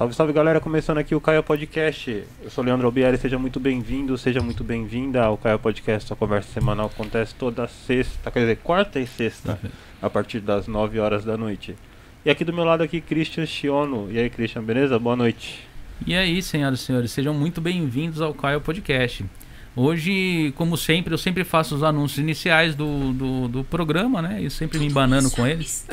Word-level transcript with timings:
Salve, 0.00 0.14
salve 0.14 0.32
galera, 0.32 0.58
começando 0.60 0.96
aqui 0.96 1.14
o 1.14 1.20
Caio 1.20 1.42
Podcast. 1.42 2.24
Eu 2.42 2.48
sou 2.48 2.64
o 2.64 2.66
Leandro 2.66 2.86
Albieri, 2.86 3.18
seja 3.18 3.38
muito 3.38 3.60
bem-vindo, 3.60 4.16
seja 4.16 4.40
muito 4.40 4.64
bem-vinda 4.64 5.22
ao 5.22 5.36
Caio 5.36 5.58
Podcast. 5.58 6.10
A 6.10 6.16
conversa 6.16 6.50
semanal 6.54 6.86
acontece 6.86 7.34
toda 7.34 7.68
sexta, 7.68 8.30
quer 8.30 8.40
dizer, 8.40 8.56
quarta 8.64 8.98
e 8.98 9.06
sexta, 9.06 9.60
a 10.00 10.08
partir 10.08 10.40
das 10.40 10.66
9 10.66 10.98
horas 10.98 11.22
da 11.22 11.36
noite. 11.36 11.76
E 12.24 12.30
aqui 12.30 12.46
do 12.46 12.52
meu 12.54 12.64
lado 12.64 12.82
aqui, 12.82 12.98
Christian 12.98 13.44
Chiono. 13.44 14.10
E 14.10 14.18
aí, 14.18 14.30
Christian, 14.30 14.62
beleza? 14.62 14.98
Boa 14.98 15.14
noite. 15.14 15.68
E 16.06 16.14
aí, 16.14 16.40
senhoras 16.40 16.80
e 16.80 16.82
senhores, 16.82 17.10
sejam 17.10 17.34
muito 17.34 17.60
bem-vindos 17.60 18.22
ao 18.22 18.32
Caio 18.32 18.62
Podcast. 18.62 19.22
Hoje, 19.76 20.54
como 20.56 20.78
sempre, 20.78 21.12
eu 21.12 21.18
sempre 21.18 21.44
faço 21.44 21.74
os 21.74 21.82
anúncios 21.82 22.20
iniciais 22.20 22.74
do, 22.74 23.12
do, 23.12 23.48
do 23.48 23.64
programa, 23.64 24.22
né? 24.22 24.40
E 24.40 24.48
sempre 24.48 24.78
me 24.78 24.86
embanando 24.86 25.30
com 25.30 25.46
eles. 25.46 25.86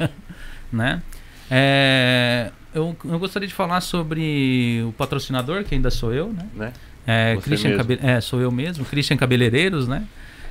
né? 0.72 1.02
É, 1.50 2.50
eu, 2.74 2.96
eu 3.04 3.18
gostaria 3.18 3.46
de 3.48 3.54
falar 3.54 3.80
sobre 3.80 4.82
o 4.86 4.92
patrocinador, 4.92 5.64
que 5.64 5.74
ainda 5.74 5.90
sou 5.90 6.12
eu, 6.12 6.32
né? 6.32 6.46
né? 6.54 6.72
É, 7.06 7.38
Christian. 7.42 7.76
Cabe- 7.76 7.98
é, 8.02 8.20
sou 8.20 8.40
eu 8.40 8.50
mesmo, 8.50 8.84
Christian 8.84 9.16
Cabeleireiros, 9.16 9.86
né? 9.86 10.04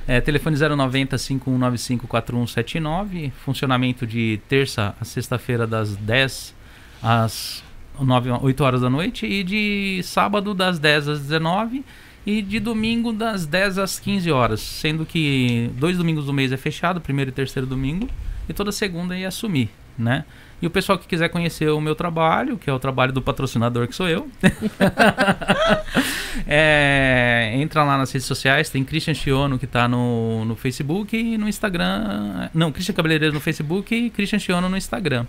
É, 0.06 0.20
telefone 0.20 0.56
090 0.56 1.16
5195 1.16 2.06
4179, 2.06 3.32
funcionamento 3.44 4.06
de 4.06 4.38
terça 4.48 4.94
a 5.00 5.04
sexta-feira 5.04 5.66
das 5.66 5.96
10 5.96 6.54
às 7.02 7.64
9, 7.98 8.30
8 8.30 8.64
horas 8.64 8.80
da 8.82 8.90
noite 8.90 9.26
e 9.26 9.42
de 9.42 10.00
sábado 10.02 10.52
das 10.52 10.78
10 10.78 11.08
às 11.08 11.20
19 11.20 11.84
e 12.26 12.42
de 12.42 12.60
domingo 12.60 13.12
das 13.12 13.46
10 13.46 13.78
às 13.78 13.98
15 13.98 14.30
horas, 14.30 14.60
sendo 14.60 15.04
que 15.06 15.70
dois 15.76 15.96
domingos 15.96 16.26
do 16.26 16.32
mês 16.32 16.52
é 16.52 16.56
fechado, 16.56 17.00
primeiro 17.00 17.30
e 17.30 17.32
terceiro 17.32 17.66
domingo, 17.66 18.08
e 18.48 18.52
toda 18.52 18.72
segunda 18.72 19.16
ia 19.16 19.28
assumir, 19.28 19.70
né? 19.98 20.24
E 20.64 20.66
o 20.66 20.70
pessoal 20.70 20.96
que 20.96 21.06
quiser 21.06 21.28
conhecer 21.28 21.68
o 21.68 21.78
meu 21.78 21.94
trabalho, 21.94 22.56
que 22.56 22.70
é 22.70 22.72
o 22.72 22.78
trabalho 22.78 23.12
do 23.12 23.20
patrocinador 23.20 23.86
que 23.86 23.94
sou 23.94 24.08
eu, 24.08 24.30
é, 26.48 27.52
entra 27.56 27.84
lá 27.84 27.98
nas 27.98 28.10
redes 28.10 28.26
sociais, 28.26 28.70
tem 28.70 28.82
Christian 28.82 29.12
Chiono 29.12 29.58
que 29.58 29.66
tá 29.66 29.86
no, 29.86 30.42
no 30.46 30.56
Facebook 30.56 31.14
e 31.14 31.36
no 31.36 31.50
Instagram. 31.50 32.48
Não, 32.54 32.72
Christian 32.72 32.94
Cabeleireiros 32.94 33.34
no 33.34 33.40
Facebook 33.40 33.94
e 33.94 34.08
Christian 34.08 34.38
Chiono 34.38 34.70
no 34.70 34.76
Instagram, 34.78 35.26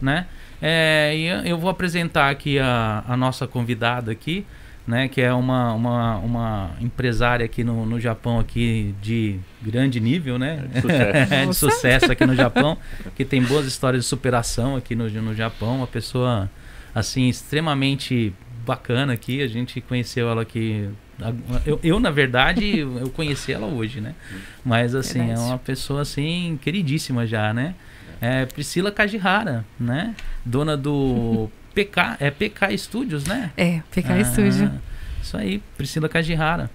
né? 0.00 0.26
É, 0.62 1.12
e 1.16 1.50
eu 1.50 1.58
vou 1.58 1.70
apresentar 1.70 2.30
aqui 2.30 2.60
a, 2.60 3.02
a 3.08 3.16
nossa 3.16 3.48
convidada 3.48 4.12
aqui, 4.12 4.46
né? 4.88 5.06
Que 5.06 5.20
é 5.20 5.32
uma, 5.34 5.74
uma, 5.74 6.16
uma 6.16 6.70
empresária 6.80 7.44
aqui 7.44 7.62
no, 7.62 7.84
no 7.84 8.00
Japão 8.00 8.40
aqui 8.40 8.94
de 9.02 9.38
grande 9.60 10.00
nível, 10.00 10.38
né? 10.38 10.64
De 10.72 10.80
sucesso. 10.80 11.28
É, 11.34 11.46
de 11.46 11.54
sucesso 11.54 12.12
aqui 12.12 12.24
no 12.24 12.34
Japão, 12.34 12.78
que 13.14 13.24
tem 13.24 13.42
boas 13.42 13.66
histórias 13.66 14.04
de 14.04 14.08
superação 14.08 14.76
aqui 14.76 14.94
no, 14.94 15.08
no 15.10 15.34
Japão, 15.34 15.76
uma 15.76 15.86
pessoa 15.86 16.50
assim 16.94 17.28
extremamente 17.28 18.32
bacana 18.64 19.12
aqui, 19.12 19.42
a 19.42 19.46
gente 19.46 19.80
conheceu 19.82 20.28
ela 20.28 20.42
aqui 20.42 20.88
eu, 21.66 21.80
eu, 21.82 22.00
na 22.00 22.10
verdade 22.10 22.78
eu 22.78 23.10
conheci 23.10 23.52
ela 23.52 23.66
hoje, 23.66 24.00
né? 24.00 24.14
Mas 24.64 24.94
assim, 24.94 25.18
Verdade. 25.18 25.40
é 25.40 25.42
uma 25.42 25.58
pessoa 25.58 26.02
assim 26.02 26.58
queridíssima 26.62 27.26
já, 27.26 27.52
né? 27.52 27.74
É 28.20 28.46
Priscila 28.46 28.90
Kajihara, 28.90 29.64
né? 29.78 30.14
Dona 30.44 30.76
do 30.76 31.50
PK, 31.84 32.16
é 32.18 32.30
PK 32.30 32.76
Studios, 32.76 33.24
né? 33.24 33.52
É, 33.56 33.80
PK 33.90 34.12
Ah, 34.12 34.24
Studio. 34.24 34.70
Isso 35.22 35.36
aí, 35.36 35.62
Priscila 35.76 36.08
Kajihara. 36.08 36.70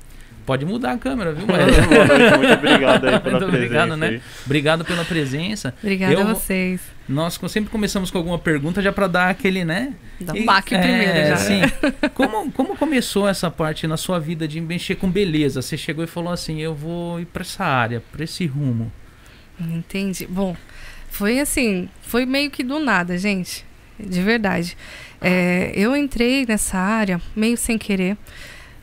Pode 0.45 0.65
mudar 0.65 0.91
a 0.91 0.97
câmera, 0.97 1.31
viu? 1.33 1.45
Boa 1.47 1.57
noite, 1.59 2.37
muito 2.37 2.53
obrigado 2.53 3.05
aí 3.05 3.19
pela 3.19 3.39
Muito 3.39 3.45
obrigado, 3.45 3.87
presença 3.87 3.97
né? 3.97 4.07
aí. 4.07 4.21
Obrigado 4.45 4.85
pela 4.85 5.05
presença. 5.05 5.73
Obrigada 5.81 6.13
Eu 6.13 6.21
a 6.21 6.23
vocês. 6.33 6.81
Nós 7.07 7.39
sempre 7.47 7.69
começamos 7.69 8.11
com 8.11 8.17
alguma 8.17 8.37
pergunta 8.37 8.81
já 8.81 8.91
para 8.91 9.07
dar 9.07 9.29
aquele, 9.29 9.63
né? 9.63 9.93
Dá 10.19 10.33
um 10.33 10.45
baque 10.45 10.75
é, 10.75 10.81
primeiro 10.81 11.27
já. 11.29 11.37
Sim. 11.37 11.61
Como, 12.13 12.51
como 12.51 12.77
começou 12.77 13.27
essa 13.27 13.49
parte 13.49 13.87
na 13.87 13.97
sua 13.97 14.19
vida 14.19 14.47
de 14.47 14.59
mexer 14.59 14.95
com 14.95 15.09
beleza? 15.09 15.61
Você 15.61 15.77
chegou 15.77 16.03
e 16.03 16.07
falou 16.07 16.31
assim: 16.31 16.61
eu 16.61 16.73
vou 16.75 17.19
ir 17.19 17.25
para 17.25 17.41
essa 17.41 17.63
área, 17.63 18.01
para 18.11 18.23
esse 18.23 18.45
rumo. 18.45 18.91
Entendi. 19.59 20.25
Bom, 20.29 20.55
foi 21.09 21.39
assim, 21.39 21.89
foi 22.01 22.25
meio 22.25 22.51
que 22.51 22.63
do 22.63 22.79
nada, 22.79 23.17
gente. 23.17 23.65
De 23.99 24.21
verdade. 24.21 24.77
É, 25.21 25.71
eu 25.75 25.95
entrei 25.95 26.45
nessa 26.45 26.77
área 26.77 27.21
meio 27.35 27.57
sem 27.57 27.77
querer. 27.77 28.17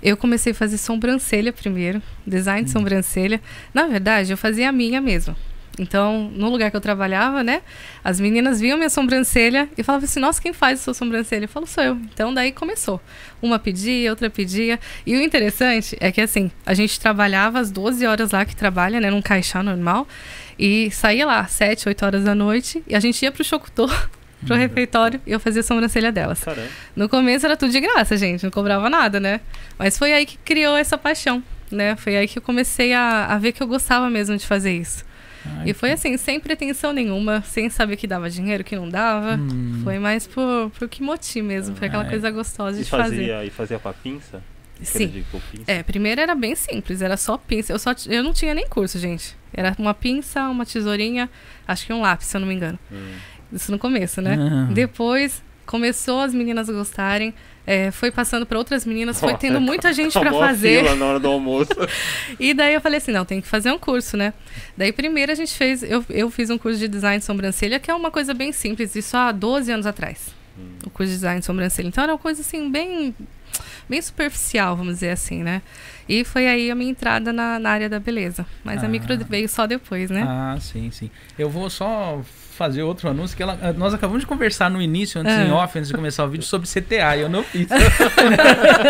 Eu 0.02 0.16
comecei 0.16 0.52
a 0.52 0.54
fazer 0.54 0.78
sobrancelha 0.78 1.52
primeiro, 1.52 2.02
design 2.26 2.64
de 2.64 2.70
sobrancelha. 2.70 3.40
Na 3.74 3.86
verdade, 3.86 4.32
eu 4.32 4.36
fazia 4.36 4.68
a 4.68 4.72
minha 4.72 5.00
mesmo. 5.00 5.36
Então, 5.78 6.30
no 6.34 6.50
lugar 6.50 6.70
que 6.70 6.76
eu 6.76 6.80
trabalhava, 6.80 7.42
né, 7.42 7.62
as 8.02 8.20
meninas 8.20 8.60
viam 8.60 8.76
minha 8.76 8.90
sobrancelha 8.90 9.68
e 9.78 9.82
falavam 9.82 10.04
assim: 10.04 10.20
Nossa, 10.20 10.40
quem 10.40 10.52
faz 10.52 10.80
a 10.80 10.82
sua 10.82 10.94
sobrancelha? 10.94 11.44
Eu 11.44 11.48
falo: 11.48 11.66
Sou 11.66 11.82
eu. 11.82 11.96
Então, 12.12 12.34
daí 12.34 12.52
começou. 12.52 13.00
Uma 13.40 13.58
pedia, 13.58 14.10
outra 14.10 14.28
pedia. 14.28 14.78
E 15.06 15.16
o 15.16 15.22
interessante 15.22 15.96
é 16.00 16.10
que, 16.10 16.20
assim, 16.20 16.50
a 16.66 16.74
gente 16.74 16.98
trabalhava 17.00 17.58
as 17.60 17.70
12 17.70 18.04
horas 18.06 18.30
lá 18.32 18.44
que 18.44 18.56
trabalha, 18.56 19.00
né, 19.00 19.10
num 19.10 19.22
caixão 19.22 19.62
normal. 19.62 20.06
E 20.58 20.90
saía 20.90 21.24
lá, 21.24 21.46
7, 21.46 21.88
8 21.88 22.04
horas 22.04 22.24
da 22.24 22.34
noite, 22.34 22.82
e 22.86 22.94
a 22.94 23.00
gente 23.00 23.22
ia 23.22 23.32
pro 23.32 23.42
Chocutor, 23.42 24.10
pro 24.46 24.56
refeitório, 24.56 25.20
e 25.26 25.32
eu 25.32 25.40
fazia 25.40 25.60
a 25.60 25.62
sobrancelha 25.64 26.10
delas. 26.12 26.42
Caramba. 26.42 26.68
No 26.96 27.08
começo 27.08 27.46
era 27.46 27.56
tudo 27.56 27.70
de 27.72 27.80
graça, 27.80 28.16
gente, 28.16 28.42
não 28.44 28.50
cobrava 28.50 28.88
nada, 28.90 29.18
né? 29.20 29.40
Mas 29.78 29.96
foi 29.98 30.12
aí 30.12 30.24
que 30.26 30.38
criou 30.38 30.76
essa 30.76 30.96
paixão, 30.98 31.42
né? 31.70 31.96
Foi 31.96 32.16
aí 32.16 32.26
que 32.28 32.38
eu 32.38 32.42
comecei 32.42 32.92
a, 32.92 33.26
a 33.26 33.38
ver 33.38 33.52
que 33.52 33.62
eu 33.62 33.66
gostava 33.66 34.08
mesmo 34.10 34.36
de 34.36 34.46
fazer 34.46 34.72
isso. 34.72 35.04
Ai, 35.44 35.70
E 35.70 35.72
foi 35.74 35.92
assim, 35.92 36.16
sem 36.16 36.38
pretensão 36.38 36.92
nenhuma, 36.92 37.42
sem 37.42 37.70
saber 37.70 37.96
que 37.96 38.06
dava 38.06 38.28
dinheiro, 38.28 38.62
que 38.62 38.76
não 38.76 38.88
dava. 38.88 39.36
Hum. 39.36 39.80
Foi 39.82 39.98
mais 39.98 40.26
por, 40.26 40.70
por 40.78 40.88
que 40.88 41.02
motivo 41.02 41.46
mesmo, 41.46 41.74
foi 41.76 41.88
aquela 41.88 42.06
é. 42.06 42.08
coisa 42.10 42.30
gostosa 42.30 42.78
E 42.80 42.84
de 42.84 42.90
fazer. 42.90 43.16
fazia, 43.16 43.44
e 43.44 43.50
fazia 43.50 43.78
com 43.78 43.88
a 43.88 43.92
pinça? 43.92 44.42
Sim. 44.82 45.24
É, 45.66 45.82
primeiro 45.82 46.20
era 46.22 46.34
bem 46.34 46.54
simples, 46.54 47.02
era 47.02 47.16
só 47.16 47.36
pinça. 47.36 47.72
Eu, 47.72 47.78
só, 47.78 47.94
eu 48.06 48.22
não 48.22 48.32
tinha 48.32 48.54
nem 48.54 48.66
curso, 48.66 48.98
gente. 48.98 49.36
Era 49.52 49.74
uma 49.78 49.92
pinça, 49.92 50.48
uma 50.48 50.64
tesourinha, 50.64 51.28
acho 51.68 51.86
que 51.86 51.92
um 51.92 52.00
lápis, 52.00 52.28
se 52.28 52.36
eu 52.36 52.40
não 52.40 52.48
me 52.48 52.54
engano. 52.54 52.78
Hum. 52.90 53.12
Isso 53.52 53.70
no 53.72 53.78
começo, 53.78 54.20
né? 54.20 54.36
Ah. 54.40 54.68
Depois 54.72 55.42
começou 55.66 56.20
as 56.20 56.34
meninas 56.34 56.68
a 56.68 56.72
gostarem, 56.72 57.32
é, 57.64 57.92
foi 57.92 58.10
passando 58.10 58.44
para 58.44 58.58
outras 58.58 58.84
meninas, 58.84 59.20
foi 59.20 59.36
tendo 59.36 59.60
muita 59.60 59.92
gente 59.92 60.18
para 60.18 60.32
fazer. 60.32 60.82
na 60.96 61.06
hora 61.06 61.20
do 61.20 61.28
almoço. 61.28 61.70
E 62.40 62.52
daí 62.52 62.74
eu 62.74 62.80
falei 62.80 62.98
assim, 62.98 63.12
não, 63.12 63.24
tem 63.24 63.40
que 63.40 63.46
fazer 63.46 63.70
um 63.70 63.78
curso, 63.78 64.16
né? 64.16 64.32
Daí 64.76 64.90
primeiro 64.92 65.30
a 65.30 65.34
gente 65.34 65.54
fez, 65.56 65.82
eu, 65.84 66.04
eu 66.10 66.28
fiz 66.30 66.50
um 66.50 66.58
curso 66.58 66.78
de 66.78 66.88
design 66.88 67.18
de 67.18 67.24
sobrancelha, 67.24 67.78
que 67.78 67.88
é 67.90 67.94
uma 67.94 68.10
coisa 68.10 68.34
bem 68.34 68.50
simples, 68.52 68.96
isso 68.96 69.16
há 69.16 69.30
12 69.30 69.70
anos 69.70 69.86
atrás. 69.86 70.34
Hum. 70.58 70.62
O 70.86 70.90
curso 70.90 71.10
de 71.12 71.16
design 71.18 71.38
de 71.38 71.46
sobrancelha. 71.46 71.86
Então 71.86 72.02
era 72.02 72.12
uma 72.12 72.18
coisa 72.18 72.40
assim, 72.40 72.68
bem, 72.68 73.14
bem 73.88 74.02
superficial, 74.02 74.74
vamos 74.76 74.94
dizer 74.94 75.10
assim, 75.10 75.44
né? 75.44 75.62
E 76.08 76.24
foi 76.24 76.48
aí 76.48 76.68
a 76.68 76.74
minha 76.74 76.90
entrada 76.90 77.32
na, 77.32 77.60
na 77.60 77.70
área 77.70 77.88
da 77.88 78.00
beleza. 78.00 78.44
Mas 78.64 78.82
Ah. 78.82 78.86
a 78.86 78.88
micro 78.88 79.16
veio 79.28 79.48
só 79.48 79.68
depois, 79.68 80.10
né? 80.10 80.24
Ah, 80.26 80.58
sim, 80.60 80.90
sim. 80.90 81.08
Eu 81.38 81.48
vou 81.48 81.70
só 81.70 82.20
fazer 82.60 82.82
outro 82.82 83.08
anúncio 83.08 83.34
que 83.34 83.42
ela, 83.42 83.58
eh, 83.62 83.72
nós 83.72 83.94
acabamos 83.94 84.20
de 84.20 84.26
conversar 84.26 84.68
no 84.70 84.82
início, 84.82 85.18
antes 85.18 85.32
Ah. 85.34 85.44
em 85.44 85.50
off, 85.50 85.78
antes 85.78 85.88
de 85.88 85.94
começar 85.94 86.24
o 86.24 86.28
vídeo, 86.28 86.44
sobre 86.44 86.68
CTA 86.68 87.16
e 87.16 87.22
eu 87.22 87.28
não 87.30 87.42
fiz. 87.42 87.66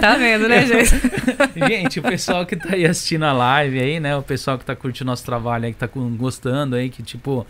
Tá 0.00 0.16
vendo, 0.16 0.48
né, 0.48 0.66
gente? 0.66 0.90
Gente, 1.68 2.00
o 2.00 2.02
pessoal 2.02 2.44
que 2.46 2.56
tá 2.56 2.74
aí 2.74 2.84
assistindo 2.86 3.24
a 3.24 3.32
live 3.32 3.78
aí, 3.78 4.00
né? 4.00 4.16
O 4.16 4.22
pessoal 4.22 4.58
que 4.58 4.64
tá 4.64 4.74
curtindo 4.74 5.06
nosso 5.10 5.24
trabalho 5.24 5.66
aí, 5.66 5.72
que 5.72 5.78
tá 5.78 5.88
com- 5.88 6.16
gostando 6.16 6.76
aí, 6.76 6.88
que 6.90 7.02
tipo. 7.02 7.46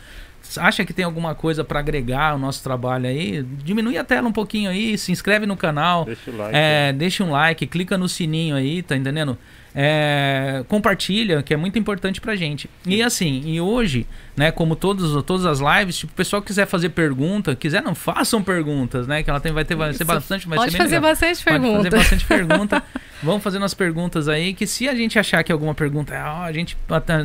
Acha 0.56 0.84
que 0.84 0.92
tem 0.92 1.04
alguma 1.04 1.32
coisa 1.34 1.62
pra 1.62 1.78
agregar 1.78 2.30
ao 2.32 2.38
nosso 2.38 2.60
trabalho 2.62 3.06
aí? 3.06 3.42
Diminui 3.62 3.96
a 3.96 4.02
tela 4.02 4.26
um 4.28 4.32
pouquinho 4.32 4.68
aí, 4.68 4.98
se 4.98 5.12
inscreve 5.12 5.46
no 5.46 5.56
canal, 5.56 6.04
Deixa 6.04 6.28
o 6.30 6.36
like. 6.36 6.56
é, 6.56 6.92
deixa 6.92 7.22
um 7.22 7.30
like, 7.30 7.66
clica 7.68 7.96
no 7.96 8.08
sininho 8.08 8.56
aí, 8.56 8.82
tá 8.82 8.96
entendendo? 8.96 9.38
É, 9.75 10.64
compartilha, 10.69 11.42
que 11.42 11.54
é 11.54 11.56
muito 11.56 11.78
importante 11.78 12.20
pra 12.20 12.34
gente. 12.34 12.69
E 12.86 13.03
assim, 13.03 13.42
e 13.44 13.60
hoje, 13.60 14.06
né, 14.36 14.50
como 14.50 14.75
todos, 14.75 15.22
todas 15.25 15.47
as 15.47 15.60
lives, 15.60 15.98
tipo, 15.98 16.12
o 16.12 16.16
pessoal 16.16 16.42
quiser 16.42 16.66
fazer 16.66 16.88
pergunta, 16.91 17.54
quiser 17.54 17.82
não, 17.82 17.94
façam 17.94 18.42
perguntas, 18.42 19.06
né? 19.06 19.22
Que 19.22 19.30
ela 19.30 19.41
tem, 19.41 19.53
vai 19.53 19.65
ter, 19.65 19.74
vai 19.77 19.92
ser 19.92 20.04
bastante, 20.04 20.48
vai 20.48 20.59
Pode 20.59 20.72
ser 20.72 20.78
fazer 20.78 20.97
legal. 20.97 21.10
bastante 21.10 21.44
Pode 21.44 21.60
pergunta. 21.60 21.77
fazer 21.77 21.91
bastante 21.97 22.24
pergunta. 22.27 22.83
Vamos 23.22 23.42
fazendo 23.42 23.64
as 23.64 23.74
perguntas 23.74 24.28
aí, 24.28 24.54
que 24.54 24.66
se 24.66 24.88
a 24.88 24.94
gente 24.94 25.18
achar 25.18 25.44
que 25.44 25.52
alguma 25.52 25.74
pergunta, 25.74 26.14
ah, 26.16 26.44
a 26.44 26.52
gente 26.52 26.76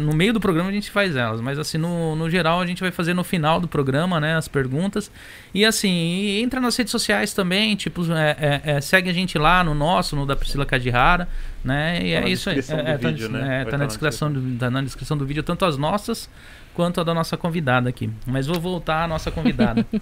no 0.01 0.13
meio 0.13 0.33
do 0.33 0.39
programa 0.39 0.69
a 0.69 0.73
gente 0.73 0.91
faz 0.91 1.15
elas, 1.15 1.39
mas 1.39 1.57
assim, 1.57 1.77
no, 1.77 2.15
no 2.15 2.29
geral 2.29 2.59
a 2.59 2.65
gente 2.65 2.81
vai 2.81 2.91
fazer 2.91 3.13
no 3.13 3.23
final 3.23 3.59
do 3.59 3.67
programa, 3.67 4.19
né, 4.19 4.35
as 4.35 4.47
perguntas. 4.47 5.09
E 5.53 5.63
assim, 5.63 6.41
entra 6.41 6.59
nas 6.59 6.75
redes 6.75 6.91
sociais 6.91 7.33
também, 7.33 7.75
tipo, 7.75 8.03
é, 8.11 8.61
é, 8.65 8.71
é, 8.75 8.81
segue 8.81 9.09
a 9.09 9.13
gente 9.13 9.37
lá 9.37 9.63
no 9.63 9.73
nosso, 9.73 10.15
no 10.15 10.25
da 10.25 10.35
Priscila 10.35 10.65
Cadihara, 10.65 11.29
né? 11.63 11.99
E 12.05 12.13
Tá 12.13 12.27
é 12.27 12.29
isso 12.29 12.49
aí. 12.49 12.57
É, 12.57 12.91
é, 12.91 12.97
tá, 12.97 13.07
vídeo, 13.07 13.29
né? 13.29 13.61
é, 13.61 13.65
tá 13.65 13.71
tá 13.71 13.77
na 13.77 13.85
na 13.85 13.87
descrição 13.87 14.31
do, 14.31 14.57
tá 14.57 14.69
na 14.69 14.81
descrição 14.81 15.17
do 15.17 15.25
vídeo, 15.25 15.43
tanto 15.43 15.65
as 15.65 15.77
nossas 15.77 16.29
quanto 16.73 16.99
a 16.99 17.03
da 17.03 17.13
nossa 17.13 17.37
convidada 17.37 17.89
aqui. 17.89 18.09
Mas 18.25 18.47
vou 18.47 18.59
voltar 18.59 19.03
à 19.03 19.07
nossa 19.07 19.31
convidada. 19.31 19.85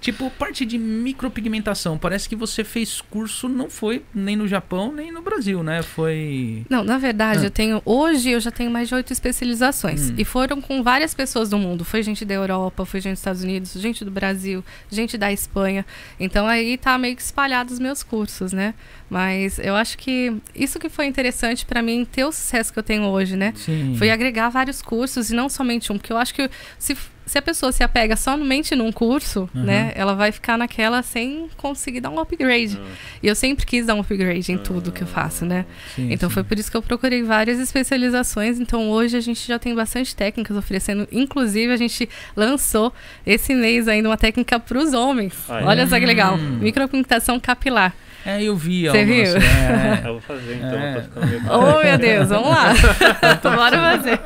Tipo, 0.00 0.30
parte 0.30 0.64
de 0.64 0.78
micropigmentação, 0.78 1.98
parece 1.98 2.28
que 2.28 2.36
você 2.36 2.62
fez 2.62 3.00
curso, 3.00 3.48
não 3.48 3.68
foi 3.68 4.02
nem 4.14 4.36
no 4.36 4.46
Japão, 4.46 4.92
nem 4.92 5.10
no 5.10 5.22
Brasil, 5.22 5.62
né? 5.62 5.82
Foi. 5.82 6.64
Não, 6.70 6.84
na 6.84 6.98
verdade, 6.98 7.40
ah. 7.40 7.46
eu 7.46 7.50
tenho. 7.50 7.82
Hoje 7.84 8.30
eu 8.30 8.40
já 8.40 8.50
tenho 8.50 8.70
mais 8.70 8.88
de 8.88 8.94
oito 8.94 9.12
especializações. 9.12 10.10
Hum. 10.10 10.14
E 10.16 10.24
foram 10.24 10.60
com 10.60 10.82
várias 10.82 11.14
pessoas 11.14 11.50
do 11.50 11.58
mundo. 11.58 11.84
Foi 11.84 12.02
gente 12.02 12.24
da 12.24 12.34
Europa, 12.34 12.84
foi 12.86 13.00
gente 13.00 13.12
dos 13.12 13.20
Estados 13.20 13.42
Unidos, 13.42 13.72
gente 13.72 14.04
do 14.04 14.10
Brasil, 14.10 14.64
gente 14.90 15.18
da 15.18 15.32
Espanha. 15.32 15.84
Então 16.18 16.46
aí 16.46 16.78
tá 16.78 16.96
meio 16.96 17.16
que 17.16 17.22
espalhado 17.22 17.72
os 17.72 17.78
meus 17.78 18.02
cursos, 18.02 18.52
né? 18.52 18.74
Mas 19.10 19.58
eu 19.58 19.74
acho 19.74 19.98
que 19.98 20.32
isso 20.54 20.78
que 20.78 20.88
foi 20.88 21.06
interessante 21.06 21.64
para 21.64 21.82
mim 21.82 22.04
ter 22.04 22.24
o 22.24 22.32
sucesso 22.32 22.72
que 22.72 22.78
eu 22.78 22.82
tenho 22.82 23.04
hoje, 23.04 23.36
né? 23.36 23.52
Sim. 23.56 23.94
Foi 23.96 24.10
agregar 24.10 24.48
vários 24.50 24.82
cursos 24.82 25.30
e 25.30 25.34
não 25.34 25.48
somente 25.48 25.92
um, 25.92 25.96
porque 25.98 26.12
eu 26.12 26.18
acho 26.18 26.34
que 26.34 26.48
se 26.78 26.96
se 27.28 27.38
a 27.38 27.42
pessoa 27.42 27.70
se 27.70 27.82
apega 27.82 28.16
somente 28.16 28.74
num 28.74 28.90
curso, 28.90 29.48
uhum. 29.54 29.62
né, 29.62 29.92
ela 29.94 30.14
vai 30.14 30.32
ficar 30.32 30.56
naquela 30.56 31.02
sem 31.02 31.48
conseguir 31.56 32.00
dar 32.00 32.10
um 32.10 32.18
upgrade. 32.18 32.76
Uhum. 32.76 32.86
E 33.22 33.28
eu 33.28 33.34
sempre 33.34 33.66
quis 33.66 33.86
dar 33.86 33.94
um 33.94 34.00
upgrade 34.00 34.50
em 34.50 34.58
tudo 34.58 34.90
que 34.90 35.02
eu 35.02 35.06
faço, 35.06 35.44
né? 35.44 35.66
Sim, 35.94 36.12
então 36.12 36.28
sim. 36.28 36.34
foi 36.34 36.44
por 36.44 36.58
isso 36.58 36.70
que 36.70 36.76
eu 36.76 36.82
procurei 36.82 37.22
várias 37.22 37.58
especializações. 37.58 38.58
Então 38.58 38.90
hoje 38.90 39.16
a 39.16 39.20
gente 39.20 39.46
já 39.46 39.58
tem 39.58 39.74
bastante 39.74 40.16
técnicas 40.16 40.56
oferecendo. 40.56 41.06
Inclusive 41.12 41.72
a 41.72 41.76
gente 41.76 42.08
lançou 42.34 42.92
esse 43.26 43.54
mês 43.54 43.86
ainda 43.86 44.08
uma 44.08 44.16
técnica 44.16 44.58
para 44.58 44.78
os 44.78 44.92
homens. 44.92 45.34
É? 45.48 45.64
Olha 45.64 45.86
só 45.86 45.98
que 45.98 46.06
legal, 46.06 46.36
hum. 46.36 46.58
micropigmentação 46.60 47.38
capilar. 47.38 47.94
É, 48.28 48.42
eu 48.42 48.54
vi. 48.54 48.86
Você 48.86 49.04
viu? 49.06 49.24
É. 49.24 50.02
Eu 50.04 50.12
vou 50.12 50.20
fazer 50.20 50.56
então. 50.56 50.78
É. 50.78 51.08
Oh, 51.50 51.82
meu 51.82 51.96
Deus, 51.96 52.28
vamos 52.28 52.50
lá. 52.50 52.74
bora 53.42 53.96
fazer. 53.96 54.20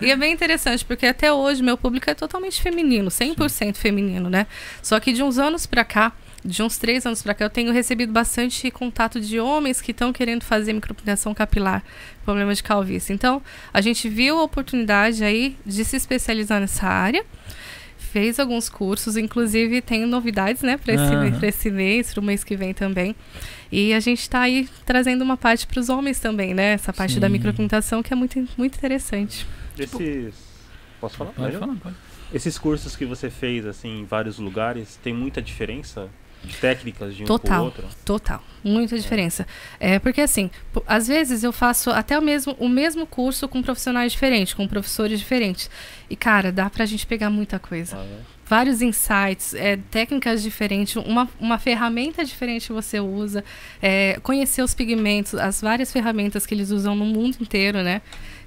E 0.00 0.10
é 0.10 0.16
bem 0.16 0.32
interessante, 0.32 0.82
porque 0.82 1.04
até 1.04 1.30
hoje 1.30 1.62
meu 1.62 1.76
público 1.76 2.08
é 2.08 2.14
totalmente 2.14 2.62
feminino, 2.62 3.10
100% 3.10 3.50
Sim. 3.50 3.72
feminino, 3.74 4.30
né? 4.30 4.46
Só 4.80 4.98
que 4.98 5.12
de 5.12 5.22
uns 5.22 5.36
anos 5.36 5.66
pra 5.66 5.84
cá, 5.84 6.12
de 6.42 6.62
uns 6.62 6.78
três 6.78 7.04
anos 7.04 7.22
para 7.22 7.34
cá, 7.34 7.44
eu 7.44 7.50
tenho 7.50 7.70
recebido 7.70 8.10
bastante 8.10 8.70
contato 8.70 9.20
de 9.20 9.38
homens 9.38 9.82
que 9.82 9.90
estão 9.90 10.10
querendo 10.10 10.42
fazer 10.42 10.72
micropigmentação 10.72 11.34
capilar, 11.34 11.82
problema 12.24 12.54
de 12.54 12.62
calvície. 12.62 13.12
Então, 13.12 13.42
a 13.74 13.82
gente 13.82 14.08
viu 14.08 14.38
a 14.38 14.42
oportunidade 14.42 15.22
aí 15.22 15.54
de 15.66 15.84
se 15.84 15.96
especializar 15.96 16.62
nessa 16.62 16.86
área 16.86 17.22
fez 18.14 18.38
alguns 18.38 18.68
cursos, 18.68 19.16
inclusive 19.16 19.82
tem 19.82 20.06
novidades, 20.06 20.62
né, 20.62 20.76
para 20.76 20.94
esse, 20.94 21.02
uhum. 21.02 21.48
esse 21.48 21.68
mês, 21.68 22.14
para 22.14 22.20
o 22.20 22.22
mês 22.22 22.44
que 22.44 22.54
vem 22.54 22.72
também. 22.72 23.16
E 23.72 23.92
a 23.92 23.98
gente 23.98 24.20
está 24.20 24.42
aí 24.42 24.68
trazendo 24.86 25.22
uma 25.22 25.36
parte 25.36 25.66
para 25.66 25.80
os 25.80 25.88
homens 25.88 26.20
também, 26.20 26.54
né? 26.54 26.74
Essa 26.74 26.92
parte 26.92 27.14
Sim. 27.14 27.20
da 27.20 27.28
micropigmentação 27.28 28.04
que 28.04 28.12
é 28.12 28.16
muito, 28.16 28.38
muito 28.56 28.76
interessante. 28.76 29.44
Esses. 29.76 30.32
Posso 31.00 31.16
falar? 31.16 31.32
Pode 31.32 31.56
falar, 31.56 31.74
pode. 31.74 31.96
Esses 32.32 32.56
cursos 32.56 32.94
que 32.94 33.04
você 33.04 33.28
fez, 33.28 33.66
assim, 33.66 34.02
em 34.02 34.04
vários 34.04 34.38
lugares, 34.38 34.96
tem 35.02 35.12
muita 35.12 35.42
diferença 35.42 36.08
de 36.44 36.56
técnicas 36.56 37.14
de 37.16 37.22
um 37.22 37.26
total, 37.26 37.70
pro 37.70 37.84
outro? 37.84 37.98
Total, 38.04 38.42
muita 38.62 38.98
diferença. 38.98 39.46
É 39.80 39.98
porque 39.98 40.20
assim, 40.20 40.50
às 40.86 41.08
vezes 41.08 41.42
eu 41.42 41.52
faço 41.52 41.90
até 41.90 42.18
o 42.18 42.22
mesmo, 42.22 42.54
o 42.58 42.68
mesmo 42.68 43.06
curso 43.06 43.48
com 43.48 43.62
profissionais 43.62 44.12
diferentes, 44.12 44.54
com 44.54 44.66
professores 44.68 45.18
diferentes. 45.18 45.70
E 46.08 46.16
cara, 46.16 46.52
dá 46.52 46.68
pra 46.68 46.84
gente 46.86 47.06
pegar 47.06 47.30
muita 47.30 47.58
coisa. 47.58 47.96
Ah, 47.96 48.04
é? 48.04 48.34
Vários 48.46 48.82
insights, 48.82 49.54
é, 49.54 49.78
técnicas 49.90 50.42
diferentes, 50.42 50.96
uma, 50.96 51.26
uma 51.40 51.58
ferramenta 51.58 52.22
diferente 52.22 52.66
que 52.66 52.74
você 52.74 53.00
usa, 53.00 53.42
é, 53.80 54.18
conhecer 54.22 54.62
os 54.62 54.74
pigmentos, 54.74 55.34
as 55.34 55.62
várias 55.62 55.90
ferramentas 55.90 56.44
que 56.44 56.54
eles 56.54 56.70
usam 56.70 56.94
no 56.94 57.06
mundo 57.06 57.38
inteiro, 57.40 57.82
né? 57.82 58.02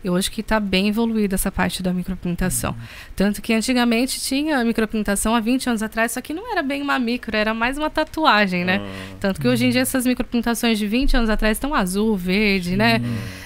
E 0.08 0.10
hoje 0.10 0.32
que 0.32 0.40
está 0.40 0.58
bem 0.58 0.88
evoluída 0.88 1.36
essa 1.36 1.52
parte 1.52 1.84
da 1.84 1.92
micropigmentação. 1.92 2.72
Uhum. 2.72 2.78
Tanto 3.14 3.42
que 3.42 3.54
antigamente 3.54 4.22
tinha 4.22 4.64
micropigmentação 4.64 5.36
há 5.36 5.42
20 5.42 5.68
anos 5.68 5.84
atrás, 5.84 6.14
só 6.14 6.22
que 6.22 6.34
não 6.34 6.50
era 6.50 6.64
bem 6.64 6.82
uma 6.82 6.98
micro, 6.98 7.36
era 7.36 7.54
mais 7.54 7.78
uma 7.78 7.90
tatuagem, 7.90 8.64
né? 8.64 8.80
Uhum. 8.80 9.18
Tanto 9.20 9.42
que 9.42 9.48
hoje 9.50 9.66
em 9.66 9.70
dia 9.70 9.82
essas 9.82 10.06
micropigmentações 10.06 10.80
de 10.80 10.88
20 10.88 11.18
anos 11.18 11.30
atrás 11.30 11.58
estão 11.58 11.76
azul, 11.76 12.16
verde, 12.16 12.78
né? 12.78 13.02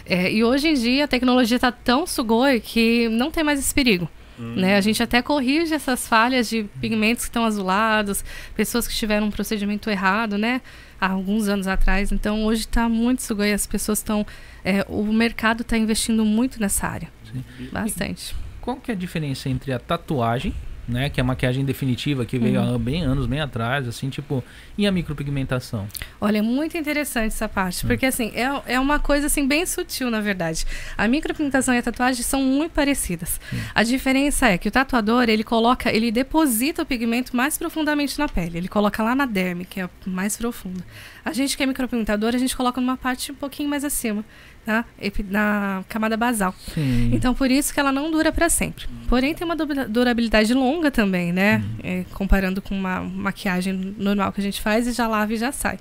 É, 0.06 0.32
e 0.32 0.44
hoje 0.44 0.68
em 0.68 0.74
dia 0.76 1.06
a 1.06 1.08
tecnologia 1.08 1.56
está 1.56 1.72
tão 1.72 2.06
sugoi 2.06 2.60
que 2.60 3.10
não 3.10 3.32
tem 3.32 3.44
mais 3.44 3.60
esse 3.60 3.74
perigo. 3.74 4.08
Né? 4.38 4.76
A 4.76 4.82
gente 4.82 5.02
até 5.04 5.22
corrige 5.22 5.74
essas 5.74 6.08
falhas 6.08 6.50
de 6.50 6.64
pigmentos 6.80 7.26
que 7.26 7.30
estão 7.30 7.46
azulados, 7.46 8.24
pessoas 8.56 8.88
que 8.88 8.96
tiveram 8.96 9.28
um 9.28 9.32
procedimento 9.32 9.88
errado, 9.90 10.36
né? 10.38 10.62
Há 11.02 11.10
alguns 11.10 11.48
anos 11.48 11.68
atrás. 11.68 12.12
Então, 12.12 12.46
hoje 12.46 12.62
está 12.62 12.88
muito 12.88 13.24
sugoi, 13.24 13.52
as 13.52 13.66
pessoas 13.66 13.98
estão 13.98 14.26
é, 14.64 14.86
o 14.88 15.04
mercado 15.06 15.62
está 15.62 15.78
investindo 15.78 16.24
muito 16.24 16.62
nessa 16.62 16.88
área. 16.88 17.10
Sim. 17.32 17.44
Bastante. 17.72 18.32
E 18.32 18.62
qual 18.62 18.78
que 18.78 18.92
é 18.92 18.94
a 18.94 18.98
diferença 18.98 19.50
entre 19.50 19.74
a 19.74 19.80
tatuagem, 19.80 20.54
né, 20.92 21.10
que 21.10 21.20
é 21.20 21.24
a 21.24 21.26
maquiagem 21.26 21.64
definitiva 21.66 22.26
que 22.26 22.38
veio 22.38 22.62
uhum. 22.62 22.76
há 22.76 22.78
bem 22.78 23.02
anos, 23.04 23.26
bem 23.26 23.40
atrás, 23.40 23.88
assim, 23.88 24.10
tipo, 24.10 24.44
e 24.78 24.86
a 24.86 24.92
micropigmentação? 24.92 25.88
Olha, 26.20 26.40
é 26.40 26.42
muito 26.42 26.78
interessante 26.78 27.28
essa 27.28 27.48
parte, 27.48 27.86
porque 27.86 28.06
assim, 28.06 28.32
é, 28.36 28.74
é 28.74 28.80
uma 28.80 29.00
coisa 29.00 29.28
assim 29.28 29.48
bem 29.48 29.66
sutil, 29.66 30.12
na 30.12 30.22
verdade. 30.22 30.66
A 30.98 31.08
micropigmentação 31.08 31.74
e 31.74 31.78
a 31.78 31.82
tatuagem 31.82 32.22
são 32.24 32.44
muito 32.44 32.74
parecidas. 32.74 33.40
A 33.74 33.84
diferença 33.84 34.48
é 34.48 34.58
que 34.58 34.68
o 34.68 34.72
tatuador, 34.72 35.30
ele 35.30 35.44
coloca, 35.44 35.92
ele 35.92 36.12
deposita 36.12 36.84
o 36.84 36.86
pigmento 36.86 37.36
mais 37.36 37.58
profundamente 37.58 38.20
na 38.20 38.28
pele. 38.28 38.58
Ele 38.58 38.68
coloca 38.68 39.02
lá 39.02 39.16
na 39.16 39.26
derme, 39.26 39.66
que 39.66 39.80
é 39.80 39.90
mais 40.06 40.38
profunda. 40.38 40.84
A 41.24 41.32
gente 41.34 41.56
que 41.56 41.64
é 41.64 41.66
micropigmentador, 41.66 42.36
a 42.36 42.38
gente 42.38 42.56
coloca 42.56 42.82
numa 42.82 42.98
parte 42.98 43.32
um 43.32 43.36
pouquinho 43.36 43.70
mais 43.70 43.84
acima 43.84 44.26
na, 44.66 44.86
na 45.30 45.84
camada 45.88 46.16
basal. 46.16 46.54
Sim. 46.74 47.12
Então, 47.14 47.34
por 47.34 47.50
isso 47.50 47.74
que 47.74 47.80
ela 47.80 47.92
não 47.92 48.12
dura 48.12 48.32
para 48.32 48.50
sempre. 48.50 48.86
Porém, 49.08 49.34
tem 49.34 49.46
uma 49.46 49.56
durabilidade 49.56 50.54
longa 50.54 50.92
também, 50.92 51.32
né? 51.34 51.58
Uhum. 51.58 51.76
É, 51.84 52.06
comparando 52.14 52.62
com 52.62 52.78
uma 52.78 53.02
maquiagem 53.02 53.74
normal 53.98 54.32
que 54.32 54.40
a 54.40 54.44
gente 54.44 54.62
faz 54.62 54.88
e 54.88 54.92
já 54.92 55.08
lava 55.08 55.34
e 55.34 55.38
já 55.38 55.52
sai. 55.52 55.80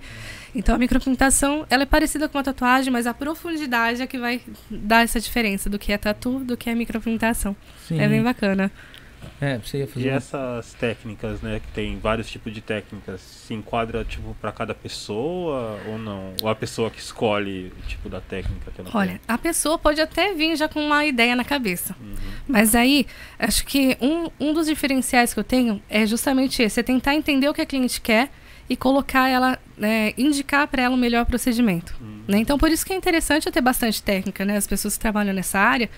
Então, 0.55 0.75
a 0.75 0.79
micropigmentação, 0.79 1.65
ela 1.71 1.85
é 1.85 1.87
parecida 1.87 2.29
com 2.29 2.37
uma 2.37 2.45
tatuagem, 2.45 2.93
mas 2.93 3.07
a 3.07 3.15
profundidade 3.15 4.03
é 4.03 4.07
que 4.07 4.19
vai 4.19 4.41
dar 4.69 5.05
essa 5.05 5.21
diferença 5.21 5.71
do 5.71 5.79
que 5.79 5.93
é 5.93 5.99
tatu, 5.99 6.41
do 6.41 6.57
que 6.57 6.69
é 6.69 6.75
micropigmentação. 6.75 7.55
É 7.91 8.09
bem 8.09 8.23
bacana. 8.23 8.71
É, 9.41 9.59
você 9.59 9.79
ia 9.79 9.87
fazer. 9.87 10.07
E 10.07 10.09
essas 10.09 10.75
técnicas, 10.75 11.41
né, 11.41 11.61
que 11.61 11.73
tem 11.73 11.99
vários 11.99 12.29
tipos 12.31 12.53
de 12.53 12.61
técnicas, 12.61 13.21
se 13.21 13.55
enquadra 13.55 14.05
tipo 14.05 14.37
para 14.41 14.53
cada 14.53 14.75
pessoa 14.75 15.81
ou 15.87 15.99
não? 15.99 16.35
Ou 16.43 16.49
a 16.49 16.55
pessoa 16.55 16.91
que 16.91 17.01
escolhe 17.01 17.73
o 17.79 17.89
tipo 17.89 18.09
da 18.09 18.21
técnica 18.21 18.71
que 18.71 18.81
ela 18.81 18.91
Olha, 18.93 19.13
tem? 19.13 19.21
a 19.27 19.39
pessoa 19.39 19.79
pode 19.79 20.01
até 20.01 20.35
vir 20.35 20.57
já 20.57 20.69
com 20.69 20.85
uma 20.85 21.07
ideia 21.07 21.35
na 21.35 21.45
cabeça. 21.45 21.97
Uhum. 22.01 22.15
Mas 22.47 22.75
aí, 22.75 23.07
acho 23.39 23.65
que 23.65 23.97
um, 24.01 24.31
um 24.39 24.53
dos 24.53 24.67
diferenciais 24.67 25.33
que 25.33 25.41
eu 25.41 25.45
tenho 25.45 25.83
é 25.89 26.05
justamente 26.07 26.63
esse, 26.63 26.79
é 26.79 26.83
tentar 26.83 27.15
entender 27.15 27.49
o 27.49 27.55
que 27.55 27.63
a 27.63 27.67
cliente 27.67 28.01
quer 28.01 28.31
e 28.69 28.77
colocar 28.77 29.29
ela, 29.29 29.59
né, 29.77 30.13
indicar 30.17 30.69
para 30.69 30.83
ela 30.83 30.95
o 30.95 30.99
melhor 30.99 31.25
procedimento. 31.25 31.97
Uhum. 32.01 32.23
Né? 32.29 32.39
Então, 32.39 32.59
por 32.59 32.71
isso 32.71 32.85
que 32.85 32.93
é 32.93 32.97
interessante 32.97 33.47
eu 33.47 33.53
ter 33.53 33.61
bastante 33.61 34.03
técnica, 34.03 34.45
né? 34.45 34.57
As 34.57 34.67
pessoas 34.67 34.95
que 34.95 35.01
trabalham 35.01 35.35
nessa 35.35 35.59
área, 35.59 35.91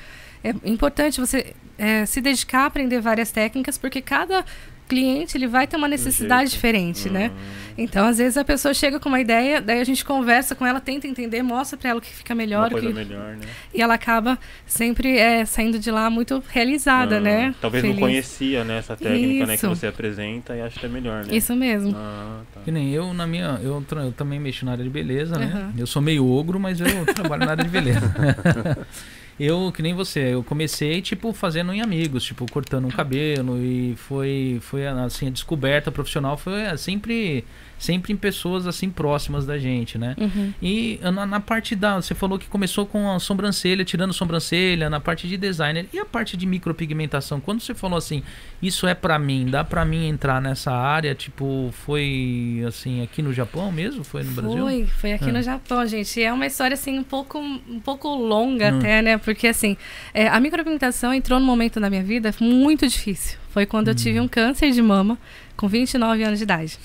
é 0.43 0.55
importante 0.65 1.21
você 1.21 1.55
é, 1.83 2.07
se 2.07 2.21
dedicar 2.21 2.61
a 2.61 2.67
aprender 2.67 3.01
várias 3.01 3.33
técnicas, 3.33 3.77
porque 3.77 4.01
cada 4.01 4.45
cliente 4.89 5.37
ele 5.37 5.49
vai 5.49 5.67
ter 5.67 5.77
uma 5.77 5.89
necessidade 5.89 6.51
diferente, 6.51 7.09
né? 7.09 7.33
Hum. 7.35 7.73
Então, 7.79 8.07
às 8.07 8.19
vezes 8.19 8.37
a 8.37 8.45
pessoa 8.45 8.73
chega 8.73 9.01
com 9.01 9.09
uma 9.09 9.21
ideia, 9.21 9.61
daí 9.61 9.81
a 9.81 9.85
gente 9.85 10.05
conversa 10.05 10.55
com 10.55 10.65
ela, 10.65 10.81
tenta 10.81 11.09
entender, 11.09 11.43
mostra 11.43 11.77
para 11.77 11.91
ela 11.91 11.99
o 11.99 12.03
que 12.03 12.13
fica 12.13 12.35
melhor, 12.35 12.69
uma 12.69 12.71
coisa 12.71 12.87
que... 12.89 12.95
melhor, 12.95 13.37
né? 13.37 13.47
E 13.75 13.83
ela 13.83 13.95
acaba 13.95 14.39
sempre 14.65 15.19
é, 15.19 15.45
saindo 15.45 15.79
de 15.79 15.91
lá 15.91 16.09
muito 16.09 16.41
realizada, 16.49 17.19
né? 17.19 17.53
Talvez 17.61 17.83
Feliz. 17.83 17.99
não 17.99 18.07
conhecia 18.07 18.63
né, 18.63 18.79
essa 18.79 18.95
técnica 18.95 19.47
né, 19.47 19.57
que 19.57 19.67
você 19.67 19.87
apresenta 19.89 20.55
e 20.55 20.61
acha 20.61 20.79
que 20.79 20.87
é 20.87 20.89
melhor, 20.89 21.25
né? 21.25 21.35
Isso 21.35 21.57
mesmo. 21.57 21.97
Ah, 21.97 22.43
tá. 22.55 22.61
Que 22.61 22.71
nem 22.71 22.91
eu 22.91 23.13
na 23.13 23.27
minha, 23.27 23.59
eu, 23.63 23.85
eu, 23.91 24.13
também 24.13 24.39
mexo 24.39 24.65
na 24.65 24.73
área 24.73 24.85
de 24.85 24.91
beleza, 24.91 25.37
né? 25.37 25.53
Uhum. 25.53 25.81
Eu 25.81 25.87
sou 25.87 26.01
meio 26.03 26.29
ogro, 26.29 26.61
mas 26.61 26.79
eu 26.79 26.87
trabalho 27.13 27.45
na 27.45 27.53
área 27.53 27.65
de 27.65 27.71
beleza. 27.71 28.13
Eu, 29.41 29.73
que 29.73 29.83
nem 29.83 29.95
você, 29.95 30.35
eu 30.35 30.45
comecei, 30.45 31.01
tipo, 31.01 31.33
fazendo 31.33 31.73
em 31.73 31.81
amigos, 31.81 32.23
tipo, 32.23 32.47
cortando 32.51 32.87
um 32.87 32.91
cabelo 32.91 33.59
e 33.59 33.97
foi, 33.97 34.59
foi 34.61 34.87
assim, 34.87 35.29
a 35.29 35.31
descoberta 35.31 35.91
profissional 35.91 36.37
foi 36.37 36.61
é, 36.63 36.77
sempre 36.77 37.45
sempre 37.83 38.13
em 38.13 38.17
pessoas 38.17 38.67
assim 38.67 38.89
próximas 38.89 39.45
da 39.45 39.59
gente, 39.59 39.99
né? 39.99 40.15
Uhum. 40.17 40.53
E 40.63 41.01
na, 41.03 41.27
na, 41.27 41.41
parte 41.41 41.75
da. 41.75 41.97
Você 41.97 42.15
falou 42.15 42.39
que 42.39 42.47
começou 42.47 42.87
com 42.87 43.11
a 43.11 43.19
sobrancelha, 43.19 43.85
tirando 43.85 44.13
sobrancelha, 44.13 44.89
na 44.89 45.01
parte 45.01 45.27
de 45.27 45.37
designer. 45.37 45.87
E 45.93 45.99
a 45.99 46.05
parte 46.05 46.37
de 46.37 46.47
micropigmentação? 46.47 47.41
Quando 47.41 47.61
você 47.61 47.75
falou 47.75 47.99
assim, 47.99 48.23
isso 48.63 48.87
é 48.87 48.95
para 48.95 49.19
mim, 49.19 49.47
dá 49.51 49.65
para 49.65 49.85
mim 49.85 50.07
entrar 50.07 50.41
nessa 50.41 50.71
área? 50.71 51.13
Tipo, 51.13 51.71
foi 51.73 52.63
assim, 52.69 53.03
aqui 53.03 53.21
no 53.21 53.33
Japão 53.33 53.73
mesmo? 53.73 54.05
Foi 54.05 54.23
no 54.23 54.31
Brasil? 54.31 54.63
Foi, 54.63 54.87
foi 54.87 55.13
aqui 55.15 55.31
ah. 55.31 55.33
no 55.33 55.43
Japão, 55.43 55.85
gente. 55.85 56.23
É 56.23 56.33
uma 56.33 56.47
história 56.47 56.75
assim 56.75 57.01
um 57.01 57.05
pouco, 57.05 57.39
um 57.41 57.81
pouco 57.81 58.09
longa 58.15 58.73
hum. 58.73 58.79
até, 58.79 59.03
né? 59.03 59.19
Porque 59.19 59.49
assim, 59.49 59.77
é, 60.15 60.29
a 60.29 60.39
micropigmentação 60.39 61.13
entrou 61.13 61.41
num 61.41 61.47
momento 61.47 61.81
na 61.81 61.91
minha 61.91 62.05
vida 62.05 62.33
muito 62.41 62.87
difícil. 62.87 63.42
Foi 63.53 63.67
quando 63.67 63.89
eu 63.89 63.95
tive 63.95 64.19
um 64.19 64.27
câncer 64.27 64.71
de 64.71 64.81
mama 64.81 65.19
com 65.57 65.69
29 65.69 66.25
anos 66.25 66.39
de 66.39 66.45
idade. 66.45 66.79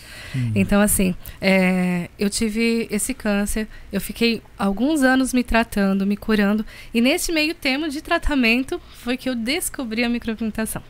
Então, 0.53 0.81
assim, 0.81 1.15
é, 1.39 2.09
eu 2.19 2.29
tive 2.29 2.87
esse 2.91 3.13
câncer, 3.13 3.67
eu 3.91 4.01
fiquei 4.01 4.41
alguns 4.59 5.01
anos 5.01 5.33
me 5.33 5.43
tratando, 5.43 6.05
me 6.05 6.17
curando, 6.17 6.65
e 6.93 6.99
nesse 6.99 7.31
meio 7.31 7.55
termo 7.55 7.87
de 7.87 8.01
tratamento 8.01 8.81
foi 8.97 9.15
que 9.15 9.29
eu 9.29 9.35
descobri 9.35 10.03
a 10.03 10.09
micropigmentação. 10.09 10.83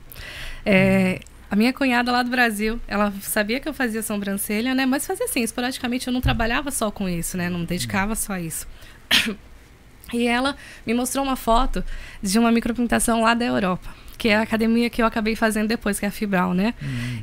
É, 0.66 1.20
a 1.50 1.56
minha 1.56 1.72
cunhada 1.72 2.12
lá 2.12 2.24
do 2.24 2.30
Brasil, 2.32 2.82
ela 2.88 3.14
sabia 3.22 3.60
que 3.60 3.70
eu 3.70 3.74
fazia 3.74 4.02
sobrancelha, 4.02 4.74
né? 4.74 4.86
Mas 4.86 5.06
fazia 5.06 5.26
assim, 5.26 5.42
esporadicamente 5.42 6.08
eu 6.08 6.14
não 6.14 6.22
trabalhava 6.22 6.72
só 6.72 6.90
com 6.90 7.08
isso, 7.08 7.38
né? 7.38 7.50
Não 7.50 7.60
me 7.60 7.66
dedicava 7.68 8.16
só 8.16 8.34
a 8.34 8.42
isso. 8.42 8.68
E 10.14 10.26
ela 10.26 10.56
me 10.86 10.94
mostrou 10.94 11.22
uma 11.22 11.36
foto 11.36 11.84
de 12.24 12.40
uma 12.40 12.50
micropigmentação 12.50 13.24
lá 13.24 13.34
da 13.34 13.44
Europa, 13.44 13.94
que 14.18 14.30
é 14.30 14.36
a 14.36 14.42
academia 14.42 14.90
que 14.90 15.02
eu 15.02 15.06
acabei 15.06 15.36
fazendo 15.36 15.68
depois, 15.68 16.00
que 16.00 16.06
é 16.06 16.08
a 16.08 16.12
Fibral, 16.12 16.54
né? 16.54 16.74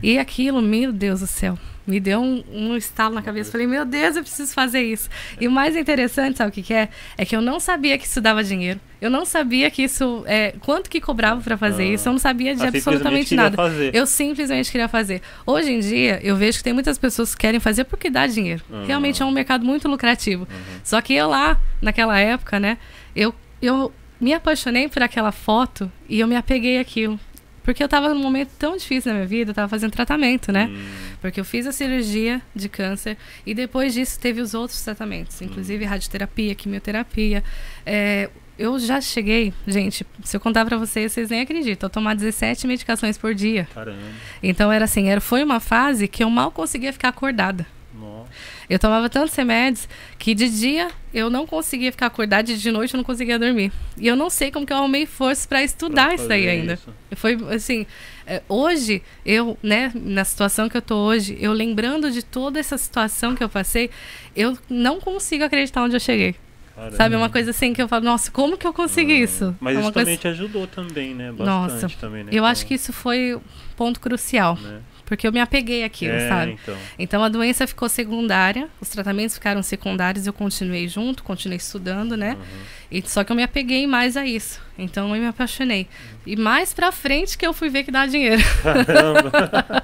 E 0.02 0.18
aquilo, 0.18 0.62
meu 0.62 0.92
Deus 0.92 1.20
do 1.20 1.26
céu, 1.26 1.58
me 1.86 2.00
deu 2.00 2.20
um, 2.20 2.42
um 2.52 2.76
estalo 2.76 3.14
na 3.14 3.20
cabeça. 3.20 3.50
Falei, 3.52 3.66
meu 3.66 3.84
Deus, 3.84 4.16
eu 4.16 4.22
preciso 4.22 4.54
fazer 4.54 4.80
isso. 4.82 5.10
E 5.40 5.46
o 5.46 5.50
mais 5.50 5.76
interessante, 5.76 6.38
sabe 6.38 6.50
o 6.50 6.52
que, 6.52 6.62
que 6.62 6.72
é? 6.72 6.88
É 7.18 7.24
que 7.26 7.36
eu 7.36 7.42
não 7.42 7.60
sabia 7.60 7.98
que 7.98 8.06
isso 8.06 8.20
dava 8.22 8.42
dinheiro. 8.42 8.80
Eu 9.02 9.10
não 9.10 9.26
sabia 9.26 9.70
que 9.70 9.82
isso. 9.82 10.22
É, 10.26 10.54
quanto 10.60 10.88
que 10.88 10.98
cobrava 10.98 11.40
para 11.42 11.58
fazer 11.58 11.82
Ah. 11.82 11.86
isso. 11.94 12.08
Eu 12.08 12.12
não 12.12 12.18
sabia 12.18 12.54
de 12.54 12.62
Ah, 12.64 12.68
absolutamente 12.68 13.34
nada. 13.34 13.54
fazer. 13.54 13.94
Eu 13.94 14.06
simplesmente 14.06 14.70
queria 14.72 14.88
fazer. 14.88 15.20
Hoje 15.44 15.72
em 15.72 15.80
dia, 15.80 16.20
eu 16.22 16.36
vejo 16.36 16.56
que 16.58 16.64
tem 16.64 16.72
muitas 16.72 16.96
pessoas 16.96 17.34
que 17.34 17.40
querem 17.42 17.60
fazer 17.60 17.84
porque 17.84 18.08
dá 18.08 18.26
dinheiro. 18.26 18.62
Uhum. 18.70 18.86
Realmente 18.86 19.20
é 19.20 19.24
um 19.26 19.30
mercado 19.30 19.62
muito 19.64 19.86
lucrativo. 19.88 20.48
Só 20.82 21.02
que 21.02 21.12
eu 21.12 21.28
lá, 21.28 21.60
naquela 21.82 22.18
época, 22.18 22.58
né, 22.58 22.78
eu, 23.14 23.34
eu 23.60 23.92
me 24.20 24.32
apaixonei 24.32 24.88
por 24.88 25.02
aquela 25.02 25.32
foto 25.32 25.90
e 26.08 26.20
eu 26.20 26.26
me 26.26 26.36
apeguei 26.36 26.78
àquilo. 26.78 27.18
Porque 27.62 27.82
eu 27.82 27.88
tava 27.88 28.12
num 28.12 28.20
momento 28.20 28.50
tão 28.58 28.76
difícil 28.76 29.10
na 29.10 29.16
minha 29.20 29.26
vida, 29.26 29.50
eu 29.50 29.54
tava 29.54 29.68
fazendo 29.68 29.90
tratamento, 29.92 30.52
né? 30.52 30.66
Hum, 30.70 30.86
Porque 31.22 31.40
eu 31.40 31.44
fiz 31.46 31.66
a 31.66 31.72
cirurgia 31.72 32.42
de 32.54 32.68
câncer 32.68 33.16
e 33.46 33.54
depois 33.54 33.94
disso 33.94 34.20
teve 34.20 34.42
os 34.42 34.52
outros 34.52 34.82
tratamentos, 34.82 35.40
inclusive 35.40 35.82
radioterapia, 35.86 36.54
quimioterapia. 36.54 37.42
É, 37.86 38.28
eu 38.58 38.78
já 38.78 39.00
cheguei, 39.00 39.52
gente, 39.66 40.06
se 40.22 40.36
eu 40.36 40.40
contar 40.40 40.66
pra 40.66 40.76
vocês, 40.76 41.10
vocês 41.10 41.30
nem 41.30 41.40
acreditam, 41.40 41.86
eu 41.86 41.90
tomar 41.90 42.14
17 42.14 42.66
medicações 42.66 43.16
por 43.16 43.34
dia. 43.34 43.66
caramba. 43.72 43.98
Então 44.42 44.70
era 44.70 44.84
assim, 44.84 45.08
era, 45.08 45.20
foi 45.20 45.42
uma 45.42 45.58
fase 45.58 46.06
que 46.06 46.22
eu 46.22 46.28
mal 46.28 46.50
conseguia 46.50 46.92
ficar 46.92 47.08
acordada. 47.08 47.66
Eu 48.68 48.78
tomava 48.78 49.08
tantos 49.08 49.34
remédios 49.34 49.88
que 50.18 50.34
de 50.34 50.48
dia 50.48 50.88
eu 51.12 51.28
não 51.28 51.46
conseguia 51.46 51.92
ficar 51.92 52.06
acordada 52.06 52.50
e 52.50 52.56
de 52.56 52.70
noite 52.70 52.94
eu 52.94 52.98
não 52.98 53.04
conseguia 53.04 53.38
dormir. 53.38 53.72
E 53.98 54.06
eu 54.06 54.16
não 54.16 54.30
sei 54.30 54.50
como 54.50 54.66
que 54.66 54.72
eu 54.72 54.76
arrumei 54.76 55.06
força 55.06 55.46
pra 55.48 55.62
estudar 55.62 56.06
pra 56.06 56.14
isso 56.14 56.32
aí 56.32 56.44
fazer 56.44 56.48
ainda. 56.48 56.72
isso. 56.74 56.94
Foi 57.16 57.38
assim, 57.54 57.86
é, 58.26 58.42
hoje 58.48 59.02
eu, 59.24 59.58
né, 59.62 59.92
na 59.94 60.24
situação 60.24 60.68
que 60.68 60.76
eu 60.76 60.82
tô 60.82 60.96
hoje, 60.96 61.36
eu 61.40 61.52
lembrando 61.52 62.10
de 62.10 62.22
toda 62.22 62.58
essa 62.58 62.78
situação 62.78 63.34
que 63.34 63.44
eu 63.44 63.48
passei, 63.48 63.90
eu 64.34 64.56
não 64.68 65.00
consigo 65.00 65.44
acreditar 65.44 65.82
onde 65.82 65.96
eu 65.96 66.00
cheguei. 66.00 66.34
Caramba. 66.74 66.96
Sabe, 66.96 67.14
é 67.14 67.18
uma 67.18 67.30
coisa 67.30 67.50
assim 67.50 67.72
que 67.72 67.80
eu 67.80 67.86
falo, 67.86 68.04
nossa, 68.04 68.30
como 68.32 68.56
que 68.56 68.66
eu 68.66 68.72
consegui 68.72 69.20
isso? 69.20 69.54
Mas 69.60 69.76
é 69.76 69.80
isso 69.80 69.92
coisa... 69.92 70.06
também 70.06 70.16
te 70.16 70.26
ajudou 70.26 70.66
também, 70.66 71.14
né? 71.14 71.30
Bastante 71.30 71.46
Nossa, 71.84 71.88
também, 72.00 72.24
né? 72.24 72.30
Eu 72.32 72.42
Com- 72.42 72.48
acho 72.48 72.66
que 72.66 72.74
isso 72.74 72.92
foi 72.92 73.38
ponto 73.76 74.00
crucial, 74.00 74.58
né? 74.60 74.80
Porque 75.04 75.26
eu 75.26 75.32
me 75.32 75.40
apeguei 75.40 75.84
àquilo, 75.84 76.14
é, 76.14 76.28
sabe? 76.28 76.52
então. 76.52 76.76
Então 76.98 77.24
a 77.24 77.28
doença 77.28 77.66
ficou 77.66 77.88
secundária, 77.88 78.68
os 78.80 78.88
tratamentos 78.88 79.34
ficaram 79.34 79.62
secundários, 79.62 80.26
eu 80.26 80.32
continuei 80.32 80.88
junto, 80.88 81.22
continuei 81.22 81.58
estudando, 81.58 82.16
né? 82.16 82.32
Uhum. 82.34 82.60
E, 82.90 83.02
só 83.06 83.24
que 83.24 83.32
eu 83.32 83.36
me 83.36 83.42
apeguei 83.42 83.86
mais 83.86 84.16
a 84.16 84.24
isso. 84.24 84.60
Então 84.78 85.14
eu 85.14 85.20
me 85.20 85.26
apaixonei. 85.26 85.86
E 86.26 86.36
mais 86.36 86.72
pra 86.72 86.90
frente 86.92 87.36
que 87.36 87.46
eu 87.46 87.52
fui 87.52 87.68
ver 87.68 87.84
que 87.84 87.90
dá 87.90 88.06
dinheiro. 88.06 88.42
Caramba. 88.62 89.30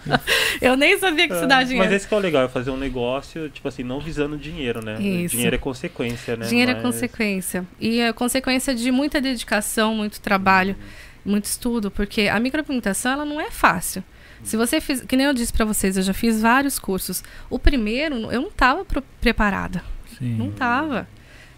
eu 0.60 0.76
nem 0.76 0.98
sabia 0.98 1.28
que 1.28 1.34
isso 1.34 1.46
dá 1.46 1.62
dinheiro. 1.62 1.84
Mas 1.84 1.94
esse 1.94 2.08
que 2.08 2.14
é 2.14 2.16
o 2.16 2.20
legal, 2.20 2.44
é 2.44 2.48
fazer 2.48 2.70
um 2.70 2.76
negócio, 2.76 3.48
tipo 3.50 3.66
assim, 3.68 3.82
não 3.82 4.00
visando 4.00 4.36
dinheiro, 4.36 4.84
né? 4.84 5.00
Isso. 5.00 5.34
Dinheiro 5.34 5.56
é 5.56 5.58
consequência, 5.58 6.36
né? 6.36 6.46
Dinheiro 6.46 6.70
é 6.70 6.74
Mas- 6.74 6.82
consequência. 6.82 7.66
E 7.80 8.00
é 8.00 8.12
consequência 8.12 8.74
de 8.74 8.90
muita 8.90 9.20
dedicação, 9.20 9.94
muito 9.94 10.20
trabalho, 10.20 10.76
muito 11.24 11.44
estudo, 11.44 11.90
porque 11.90 12.22
a 12.22 12.38
micropigmentação 12.40 13.12
ela 13.12 13.24
não 13.24 13.40
é 13.40 13.50
fácil. 13.50 14.02
Se 14.42 14.56
você 14.56 14.80
fiz, 14.80 15.02
que 15.02 15.16
nem 15.16 15.26
eu 15.26 15.32
disse 15.32 15.52
pra 15.52 15.64
vocês, 15.64 15.96
eu 15.96 16.02
já 16.02 16.14
fiz 16.14 16.40
vários 16.40 16.78
cursos. 16.78 17.22
O 17.48 17.58
primeiro 17.58 18.16
eu 18.30 18.40
não 18.40 18.48
estava 18.48 18.84
preparada, 19.20 19.82
Sim. 20.18 20.36
não 20.36 20.50
tava. 20.50 21.08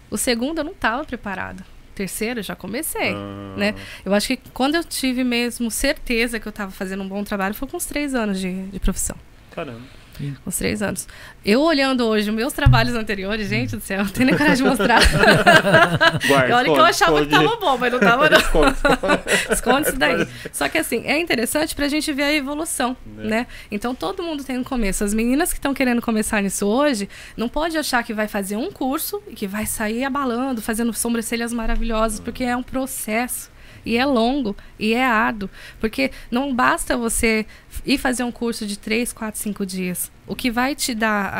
O 0.09 0.17
segundo 0.17 0.59
eu 0.59 0.63
não 0.63 0.73
estava 0.73 1.03
preparada. 1.05 1.65
O 1.91 1.95
terceiro 1.95 2.39
eu 2.39 2.43
já 2.43 2.55
comecei. 2.55 3.13
Ah, 3.13 3.53
né? 3.57 3.75
Eu 4.03 4.13
acho 4.13 4.27
que 4.27 4.37
quando 4.53 4.75
eu 4.75 4.83
tive 4.83 5.23
mesmo 5.23 5.69
certeza 5.69 6.39
que 6.39 6.47
eu 6.47 6.51
estava 6.51 6.71
fazendo 6.71 7.03
um 7.03 7.07
bom 7.07 7.23
trabalho 7.23 7.53
foi 7.53 7.67
com 7.67 7.77
os 7.77 7.85
três 7.85 8.13
anos 8.15 8.39
de, 8.39 8.67
de 8.67 8.79
profissão. 8.79 9.15
Caramba. 9.51 10.02
Com 10.43 10.49
os 10.49 10.57
três 10.57 10.81
anos. 10.81 11.07
Eu 11.43 11.61
olhando 11.61 12.05
hoje 12.05 12.29
os 12.29 12.35
meus 12.35 12.53
trabalhos 12.53 12.93
anteriores, 12.95 13.49
gente 13.49 13.75
do 13.75 13.81
céu, 13.81 14.03
não 14.03 14.11
tenho 14.11 14.27
nem 14.27 14.37
coragem 14.37 14.63
de 14.63 14.69
mostrar. 14.69 14.99
Guarda, 16.27 16.55
Olha 16.55 16.63
que 16.65 16.69
eu 16.69 16.73
esconde, 16.73 16.89
achava 16.89 17.25
que 17.25 17.27
esconde. 17.33 17.45
tava 17.49 17.55
bom, 17.59 17.77
mas 17.77 17.91
não 17.93 17.99
tava 17.99 18.29
não. 18.29 18.37
Esconde. 18.37 18.75
Esconde 19.51 19.87
isso 19.89 19.97
daí. 19.97 20.27
Só 20.51 20.69
que 20.69 20.77
assim, 20.77 21.03
é 21.05 21.19
interessante 21.19 21.75
pra 21.75 21.87
gente 21.87 22.11
ver 22.13 22.23
a 22.23 22.33
evolução, 22.33 22.95
Né. 23.05 23.23
né? 23.25 23.47
Então 23.71 23.93
todo 23.95 24.21
mundo 24.23 24.43
tem 24.43 24.57
um 24.57 24.63
começo. 24.63 25.03
As 25.03 25.13
meninas 25.13 25.51
que 25.51 25.59
estão 25.59 25.73
querendo 25.73 26.01
começar 26.01 26.41
nisso 26.41 26.65
hoje, 26.67 27.09
não 27.35 27.49
pode 27.49 27.77
achar 27.77 28.03
que 28.03 28.13
vai 28.13 28.27
fazer 28.27 28.55
um 28.55 28.71
curso 28.71 29.21
e 29.27 29.33
que 29.33 29.47
vai 29.47 29.65
sair 29.65 30.03
abalando, 30.03 30.61
fazendo 30.61 30.93
sobrancelhas 30.93 31.51
maravilhosas, 31.53 32.19
porque 32.19 32.43
é 32.43 32.55
um 32.55 32.63
processo. 32.63 33.51
E 33.85 33.97
é 33.97 34.05
longo 34.05 34.55
e 34.79 34.93
é 34.93 35.03
árduo. 35.05 35.49
Porque 35.79 36.11
não 36.31 36.53
basta 36.55 36.95
você 36.97 37.45
ir 37.85 37.97
fazer 37.97 38.23
um 38.23 38.31
curso 38.31 38.65
de 38.65 38.77
três, 38.77 39.11
quatro, 39.11 39.39
cinco 39.39 39.65
dias. 39.65 40.11
O 40.25 40.35
que 40.35 40.49
vai 40.49 40.73
te 40.75 40.93
dar 40.95 41.31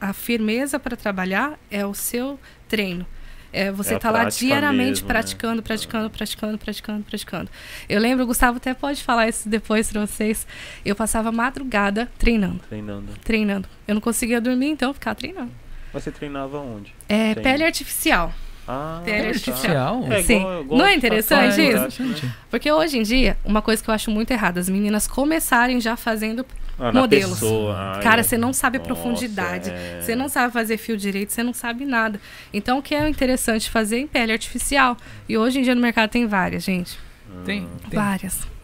a, 0.00 0.08
a 0.08 0.12
firmeza 0.12 0.78
para 0.78 0.96
trabalhar 0.96 1.58
é 1.70 1.84
o 1.84 1.92
seu 1.94 2.38
treino. 2.68 3.06
É, 3.52 3.70
você 3.72 3.94
É 3.94 3.96
a 3.96 3.98
tá 3.98 4.10
lá 4.12 4.24
diariamente 4.26 5.02
mesmo, 5.02 5.08
né? 5.08 5.12
praticando, 5.12 5.60
praticando, 5.62 6.08
praticando, 6.08 6.56
praticando, 6.56 7.02
praticando. 7.04 7.50
Eu 7.88 8.00
lembro, 8.00 8.22
o 8.22 8.26
Gustavo 8.28 8.58
até 8.58 8.72
pode 8.72 9.02
falar 9.02 9.28
isso 9.28 9.48
depois 9.48 9.90
pra 9.90 10.06
vocês. 10.06 10.46
Eu 10.84 10.94
passava 10.94 11.32
madrugada 11.32 12.08
treinando, 12.16 12.60
Treinando. 12.68 13.12
treinando. 13.24 13.68
Eu 13.88 13.94
não 13.94 14.00
conseguia 14.00 14.40
dormir, 14.40 14.68
então 14.68 14.90
eu 14.90 14.94
ficava 14.94 15.16
treinando. 15.16 15.50
Mas 15.92 16.04
você 16.04 16.12
treinava 16.12 16.58
onde? 16.60 16.94
É, 17.08 17.34
Tem. 17.34 17.42
pele 17.42 17.64
artificial. 17.64 18.32
Ah, 18.70 19.02
Pele 19.04 19.22
tá. 19.22 19.28
artificial? 19.28 20.04
É, 20.10 20.22
Sim. 20.22 20.36
igual- 20.38 20.60
igual 20.62 20.78
Não 20.78 20.86
é 20.86 20.94
interessante 20.94 21.48
isso? 21.52 21.58
né? 21.60 21.68
Interessante. 21.88 22.30
Porque 22.50 22.70
hoje 22.70 22.98
em 22.98 23.02
dia, 23.02 23.36
uma 23.44 23.60
coisa 23.60 23.82
que 23.82 23.90
eu 23.90 23.94
acho 23.94 24.10
muito 24.10 24.30
errada, 24.30 24.60
as 24.60 24.68
meninas 24.68 25.06
começarem 25.08 25.80
já 25.80 25.96
fazendo 25.96 26.46
Ah, 26.78 26.92
modelos. 26.92 27.40
pessoa. 27.40 27.74
Ah, 27.76 28.00
Cara, 28.00 28.20
é. 28.20 28.22
você 28.22 28.38
não 28.38 28.52
sabe 28.52 28.76
a 28.76 28.80
Nossa, 28.80 28.92
profundidade. 28.94 29.70
é. 29.70 30.00
Você 30.00 30.14
não 30.14 30.28
sabe 30.28 30.52
fazer 30.52 30.76
fio 30.76 30.96
direito, 30.96 31.32
você 31.32 31.42
não 31.42 31.52
sabe 31.52 31.84
nada. 31.84 32.20
Então, 32.54 32.78
o 32.78 32.82
que 32.82 32.94
é 32.94 33.08
interessante 33.08 33.68
fazer 33.68 33.98
em 33.98 34.06
pele 34.06 34.32
artificial? 34.32 34.96
E 35.28 35.36
hoje 35.36 35.58
em 35.58 35.62
dia 35.62 35.74
no 35.74 35.80
mercado 35.80 36.10
tem 36.10 36.26
várias, 36.26 36.62
gente. 36.62 36.98
Tem, 37.44 37.66
tem. 37.88 37.98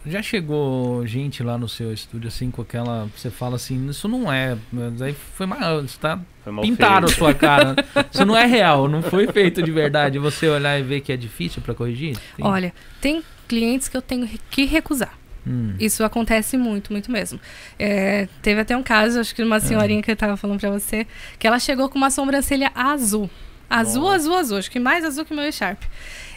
Já 0.07 0.21
chegou 0.21 1.05
gente 1.05 1.43
lá 1.43 1.57
no 1.57 1.67
seu 1.67 1.93
estúdio 1.93 2.27
assim 2.27 2.49
com 2.49 2.61
aquela. 2.61 3.07
Você 3.15 3.29
fala 3.29 3.55
assim, 3.57 3.89
isso 3.89 4.07
não 4.07 4.31
é. 4.31 4.57
Mas 4.71 5.01
aí 5.01 5.13
foi 5.35 5.45
mal. 5.45 5.81
Você 5.81 5.97
tá. 5.99 6.19
Mal 6.45 6.61
Pintaram 6.63 7.07
a 7.07 7.11
sua 7.11 7.33
cara. 7.33 7.75
Isso 8.09 8.25
não 8.25 8.33
é 8.37 8.45
real, 8.45 8.87
não 8.87 9.01
foi 9.01 9.27
feito 9.27 9.61
de 9.61 9.69
verdade. 9.69 10.17
Você 10.17 10.47
olhar 10.47 10.79
e 10.79 10.81
ver 10.83 11.01
que 11.01 11.11
é 11.11 11.17
difícil 11.17 11.61
pra 11.61 11.73
corrigir? 11.73 12.15
Tem- 12.37 12.45
Olha, 12.45 12.73
tem 13.01 13.21
clientes 13.49 13.89
que 13.89 13.97
eu 13.97 14.01
tenho 14.01 14.29
que 14.49 14.63
recusar. 14.63 15.13
Hum. 15.45 15.73
Isso 15.77 16.05
acontece 16.05 16.57
muito, 16.57 16.93
muito 16.93 17.11
mesmo. 17.11 17.37
É, 17.77 18.29
teve 18.41 18.61
até 18.61 18.77
um 18.77 18.83
caso, 18.83 19.19
acho 19.19 19.35
que 19.35 19.43
uma 19.43 19.59
senhorinha 19.59 20.01
que 20.01 20.09
eu 20.09 20.15
tava 20.15 20.37
falando 20.37 20.57
pra 20.59 20.69
você, 20.71 21.05
que 21.37 21.45
ela 21.45 21.59
chegou 21.59 21.89
com 21.89 21.97
uma 21.97 22.09
sobrancelha 22.09 22.71
azul. 22.73 23.29
Azul, 23.69 24.03
Nossa. 24.03 24.15
azul, 24.15 24.35
azul. 24.37 24.57
Acho 24.59 24.71
que 24.71 24.79
mais 24.79 25.03
azul 25.03 25.25
que 25.25 25.33
o 25.33 25.35
meu 25.35 25.51
Sharp. 25.51 25.81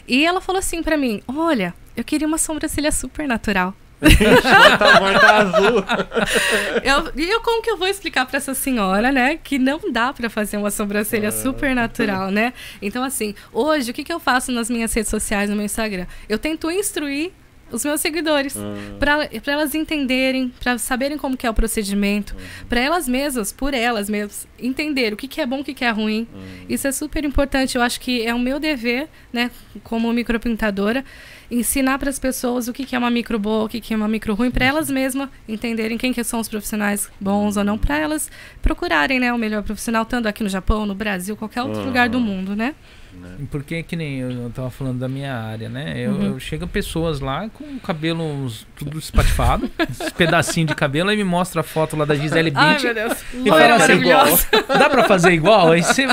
E 0.07 0.25
ela 0.25 0.41
falou 0.41 0.59
assim 0.59 0.83
pra 0.83 0.97
mim: 0.97 1.21
Olha, 1.25 1.73
eu 2.01 2.05
queria 2.05 2.27
uma 2.27 2.37
sobrancelha 2.37 2.91
super 2.91 3.27
natural. 3.27 3.73
Azul. 4.01 5.83
Eu- 6.83 7.11
e 7.15 7.29
eu, 7.29 7.39
como 7.41 7.61
que 7.61 7.69
eu 7.69 7.77
vou 7.77 7.87
explicar 7.87 8.25
pra 8.25 8.37
essa 8.37 8.53
senhora, 8.55 9.11
né, 9.11 9.37
que 9.43 9.59
não 9.59 9.79
dá 9.91 10.11
pra 10.11 10.29
fazer 10.29 10.57
uma 10.57 10.71
sobrancelha 10.71 11.27
É. 11.27 11.31
super 11.31 11.75
natural, 11.75 12.31
né? 12.31 12.53
Então, 12.81 13.03
assim, 13.03 13.35
hoje, 13.53 13.91
o 13.91 13.93
que, 13.93 14.03
que 14.03 14.11
eu 14.11 14.19
faço 14.19 14.51
nas 14.51 14.69
minhas 14.69 14.91
redes 14.93 15.09
sociais, 15.09 15.49
no 15.49 15.55
meu 15.55 15.65
Instagram? 15.65 16.07
Eu 16.27 16.39
tento 16.39 16.69
instruir 16.71 17.31
os 17.71 17.83
meus 17.85 18.01
seguidores. 18.01 18.55
Hum, 18.55 18.97
Para 18.99 19.27
elas 19.47 19.73
entenderem, 19.75 20.49
para 20.61 20.77
saberem 20.77 21.17
como 21.17 21.35
que 21.37 21.45
é 21.47 21.49
o 21.49 21.53
procedimento, 21.53 22.35
para 22.69 22.79
elas 22.79 23.07
mesmas, 23.07 23.51
por 23.51 23.73
elas 23.73 24.09
mesmas, 24.09 24.47
entender 24.59 25.13
o 25.13 25.17
que, 25.17 25.27
que 25.27 25.41
é 25.41 25.45
bom, 25.45 25.61
o 25.61 25.63
que, 25.63 25.73
que 25.73 25.85
é 25.85 25.89
ruim. 25.89 26.27
hum. 26.33 26.65
Isso 26.69 26.87
é 26.87 26.91
super 26.91 27.23
importante. 27.23 27.75
Eu 27.75 27.81
acho 27.81 27.99
que 27.99 28.25
é 28.25 28.33
o 28.33 28.39
meu 28.39 28.59
dever, 28.59 29.07
né, 29.33 29.49
como 29.83 30.11
micropintadora, 30.13 31.03
ensinar 31.49 31.99
para 31.99 32.09
as 32.09 32.17
pessoas 32.17 32.67
o 32.67 32.73
que, 32.73 32.85
que 32.85 32.95
é 32.95 32.97
uma 32.99 33.09
micro 33.09 33.37
boa, 33.37 33.65
o 33.65 33.69
que, 33.69 33.81
que 33.81 33.93
é 33.93 33.97
uma 33.97 34.07
micro 34.07 34.33
ruim, 34.33 34.49
para 34.49 34.65
elas 34.65 34.89
mesmas 34.89 35.27
entenderem 35.47 35.97
quem 35.97 36.13
que 36.13 36.23
são 36.23 36.39
os 36.39 36.47
profissionais 36.47 37.09
bons 37.19 37.57
ou 37.57 37.63
não, 37.63 37.77
para 37.77 37.97
elas 37.97 38.31
procurarem, 38.61 39.19
né, 39.19 39.33
o 39.33 39.37
melhor 39.37 39.61
profissional, 39.63 40.05
tanto 40.05 40.27
aqui 40.27 40.43
no 40.43 40.49
Japão, 40.49 40.85
no 40.85 40.95
Brasil, 40.95 41.35
qualquer 41.35 41.61
outro 41.63 41.79
Uhum. 41.81 41.87
lugar 41.87 42.07
do 42.07 42.19
mundo, 42.21 42.55
né? 42.55 42.73
Né? 43.21 43.29
Porque 43.49 43.83
que 43.83 43.95
nem 43.95 44.19
eu 44.19 44.51
tava 44.53 44.69
falando 44.69 44.99
da 44.99 45.07
minha 45.07 45.33
área, 45.35 45.69
né? 45.69 45.93
Eu, 45.97 46.11
Uhum. 46.11 46.23
eu 46.33 46.39
chego 46.39 46.67
pessoas 46.67 47.19
lá 47.19 47.47
com 47.53 47.79
cabelos 47.79 48.65
tudo 48.75 48.97
espatifado, 48.99 49.69
esse 49.89 50.11
pedacinho 50.13 50.67
de 50.67 50.75
cabelo, 50.75 51.09
aí 51.09 51.15
me 51.17 51.23
mostra 51.23 51.61
a 51.61 51.63
foto 51.63 51.95
lá 51.95 52.03
da 52.05 52.15
Gisele 52.15 52.51
Ai, 52.55 52.73
Bündchen. 52.73 52.93
meu 52.93 53.07
Deus. 53.07 53.19
E 53.33 53.49
Loira 53.49 53.53
fala 53.53 53.75
assim, 53.75 53.87
maravilhosa. 54.05 54.47
dá 54.67 54.89
pra 54.89 55.03
fazer 55.05 55.31
igual? 55.31 55.71
Aí 55.71 55.81
você 55.83 56.07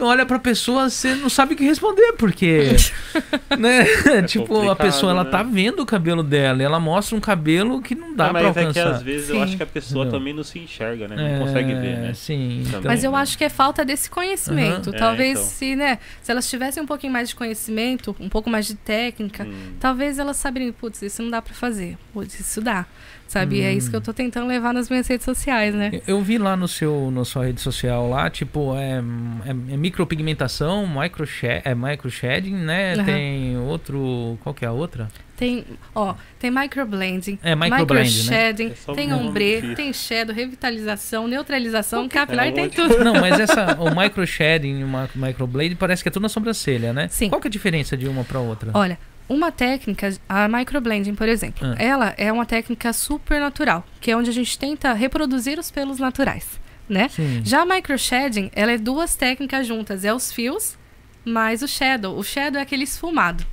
olha 0.00 0.24
pra 0.24 0.38
pessoa, 0.38 0.88
você 0.88 1.14
não 1.14 1.28
sabe 1.28 1.54
o 1.54 1.56
que 1.56 1.64
responder, 1.64 2.12
porque. 2.14 2.68
né? 3.58 3.84
tipo, 4.26 4.70
a 4.70 4.76
pessoa 4.76 5.12
ela 5.12 5.24
né? 5.24 5.30
tá 5.30 5.42
vendo 5.42 5.80
o 5.80 5.86
cabelo 5.86 6.22
dela, 6.22 6.62
e 6.62 6.64
ela 6.64 6.80
mostra 6.80 7.16
um 7.16 7.20
cabelo 7.20 7.80
que 7.82 7.94
não 7.94 8.14
dá 8.14 8.26
Ah, 8.26 8.30
pra 8.30 8.42
mas 8.42 8.56
é 8.56 8.60
que 8.60 8.66
alcançar. 8.66 8.90
às 8.96 9.02
vezes 9.02 9.28
eu 9.28 9.36
Sim. 9.36 9.42
acho 9.42 9.56
que 9.56 9.62
a 9.62 9.66
pessoa 9.66 10.04
Entendeu? 10.04 10.18
também 10.20 10.32
não 10.34 10.42
se 10.44 10.58
enxerga, 10.58 11.08
né? 11.08 11.16
Não 11.16 11.26
É, 11.26 11.38
consegue 11.38 11.74
ver, 11.74 11.98
né? 11.98 12.14
Sim, 12.14 12.62
então, 12.66 12.80
Mas 12.84 13.04
eu 13.04 13.12
né? 13.12 13.18
acho 13.18 13.36
que 13.36 13.44
é 13.44 13.48
falta 13.48 13.84
desse 13.84 14.08
conhecimento. 14.10 14.90
É, 14.94 14.98
Talvez 14.98 15.38
então. 15.38 15.50
se, 15.50 15.76
né, 15.76 15.98
se 16.22 16.30
elas 16.30 16.48
tivessem 16.52 16.82
um 16.82 16.86
pouquinho 16.86 17.12
mais 17.12 17.28
de 17.30 17.34
conhecimento, 17.34 18.14
um 18.20 18.28
pouco 18.28 18.48
mais 18.48 18.66
de 18.66 18.74
técnica, 18.76 19.44
Hum. 19.44 19.74
talvez 19.80 20.18
elas 20.18 20.36
saberiam, 20.36 20.72
putz, 20.72 21.02
isso 21.02 21.22
não 21.22 21.30
dá 21.30 21.42
pra 21.42 21.52
fazer. 21.54 21.98
Putz, 22.12 22.38
isso 22.38 22.60
dá. 22.60 22.86
Sabe? 23.32 23.56
E 23.56 23.62
é 23.62 23.72
isso 23.72 23.88
que 23.88 23.96
eu 23.96 24.00
tô 24.02 24.12
tentando 24.12 24.46
levar 24.46 24.74
nas 24.74 24.90
minhas 24.90 25.08
redes 25.08 25.24
sociais, 25.24 25.74
né? 25.74 25.90
Eu- 26.06 26.18
Eu 26.18 26.20
vi 26.20 26.36
lá 26.36 26.54
no 26.54 26.68
seu, 26.68 27.10
na 27.10 27.24
sua 27.24 27.46
rede 27.46 27.62
social 27.62 28.06
lá, 28.10 28.28
tipo, 28.28 28.76
é, 28.76 28.98
é, 29.46 29.50
é 29.72 29.76
micropigmentação, 29.76 30.86
micro 30.86 31.26
é 31.64 31.74
microshading, 31.74 32.54
né? 32.54 32.92
Aham. 32.92 33.04
Tem 33.04 33.56
outro. 33.56 34.38
Qual 34.42 34.54
que 34.54 34.66
é 34.66 34.68
a 34.68 34.72
outra? 34.72 35.08
Tem, 35.34 35.64
ó, 35.94 36.14
tem 36.38 36.50
microblending, 36.50 37.38
É, 37.42 37.56
microblend, 37.56 38.30
né? 38.30 38.50
É 38.50 38.52
tem 38.94 39.12
ombre, 39.12 39.74
tem 39.74 39.92
shadow, 39.92 40.32
revitalização, 40.36 41.26
neutralização, 41.26 42.08
capilar, 42.08 42.46
É 42.48 42.52
tem 42.52 42.68
tudo. 42.68 43.02
Não, 43.02 43.14
mas 43.14 43.40
essa, 43.40 43.76
o 43.80 43.90
microshading 43.98 44.80
e 44.80 44.84
o 44.84 44.88
mi- 44.88 45.26
microblade 45.26 45.74
parece 45.74 46.02
que 46.02 46.08
é 46.08 46.12
tudo 46.12 46.22
na 46.22 46.28
sobrancelha, 46.28 46.92
né? 46.92 47.08
Sim. 47.10 47.28
Qual 47.30 47.40
que 47.40 47.48
é 47.48 47.50
a 47.50 47.50
diferença 47.50 47.96
de 47.96 48.06
uma 48.06 48.22
pra 48.24 48.38
outra? 48.38 48.70
Olha, 48.74 48.98
uma 49.32 49.50
técnica, 49.52 50.12
a 50.28 50.46
microblending, 50.48 51.14
por 51.14 51.28
exemplo, 51.28 51.66
Ah. 51.66 51.76
ela 51.82 52.14
é 52.16 52.32
uma 52.32 52.44
técnica 52.46 52.92
super 52.92 53.40
natural, 53.40 53.84
que 54.00 54.10
é 54.10 54.16
onde 54.16 54.30
a 54.30 54.32
gente 54.32 54.58
tenta 54.58 54.92
reproduzir 54.92 55.58
os 55.58 55.70
pelos 55.70 55.98
naturais, 55.98 56.60
né? 56.88 57.08
Sim. 57.08 57.40
Já 57.44 57.62
a 57.62 57.66
microshading, 57.66 58.50
ela 58.54 58.72
é 58.72 58.78
duas 58.78 59.14
técnicas 59.16 59.66
juntas, 59.66 60.04
é 60.04 60.12
os 60.14 60.32
fios 60.32 60.76
mais 61.24 61.62
o 61.62 61.68
shadow. 61.68 62.18
O 62.18 62.22
shadow 62.24 62.58
é 62.58 62.62
aquele 62.62 62.82
esfumado. 62.82 63.46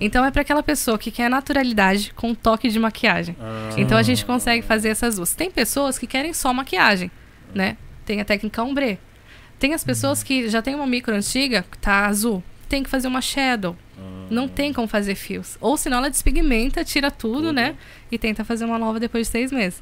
Então 0.00 0.24
é 0.24 0.30
para 0.30 0.40
aquela 0.42 0.62
pessoa 0.62 0.98
que 0.98 1.10
quer 1.10 1.28
naturalidade 1.28 2.12
com 2.14 2.30
um 2.30 2.34
toque 2.34 2.68
de 2.70 2.78
maquiagem. 2.78 3.36
Ah, 3.38 3.68
Então 3.76 3.96
a 3.98 4.02
gente 4.02 4.24
consegue 4.24 4.62
fazer 4.66 4.88
essas 4.88 5.16
duas. 5.16 5.34
Tem 5.34 5.50
pessoas 5.50 5.98
que 5.98 6.06
querem 6.06 6.32
só 6.32 6.52
maquiagem, 6.54 7.10
né? 7.54 7.76
Tem 8.06 8.20
a 8.20 8.24
técnica 8.24 8.62
ombre. 8.62 8.98
Tem 9.58 9.74
as 9.74 9.84
pessoas 9.84 10.22
que 10.22 10.48
já 10.48 10.62
tem 10.62 10.74
uma 10.74 10.86
micro 10.86 11.14
antiga, 11.14 11.62
que 11.70 11.76
tá 11.76 12.06
azul, 12.06 12.42
tem 12.70 12.82
que 12.82 12.88
fazer 12.88 13.06
uma 13.06 13.20
shadow. 13.20 13.76
ah, 13.98 14.00
Não 14.30 14.48
tem 14.48 14.72
como 14.72 14.86
fazer 14.86 15.14
fios. 15.14 15.58
Ou 15.60 15.76
senão 15.76 15.98
ela 15.98 16.08
despigmenta, 16.10 16.84
tira 16.84 17.10
tudo, 17.10 17.34
Tudo. 17.38 17.52
né? 17.52 17.76
E 18.10 18.16
tenta 18.18 18.44
fazer 18.44 18.64
uma 18.64 18.78
nova 18.78 19.00
depois 19.00 19.26
de 19.26 19.32
seis 19.32 19.50
meses. 19.52 19.80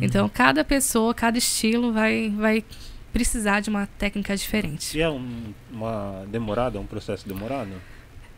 Então 0.00 0.28
cada 0.28 0.62
pessoa, 0.64 1.14
cada 1.14 1.38
estilo 1.38 1.92
vai, 1.92 2.30
vai 2.36 2.64
precisar 3.12 3.60
de 3.60 3.70
uma 3.70 3.86
técnica 3.98 4.36
diferente. 4.36 4.96
E 4.96 5.00
é 5.00 5.08
um, 5.08 5.52
uma 5.72 6.24
demorada, 6.28 6.78
um 6.78 6.86
processo 6.86 7.26
demorado? 7.26 7.70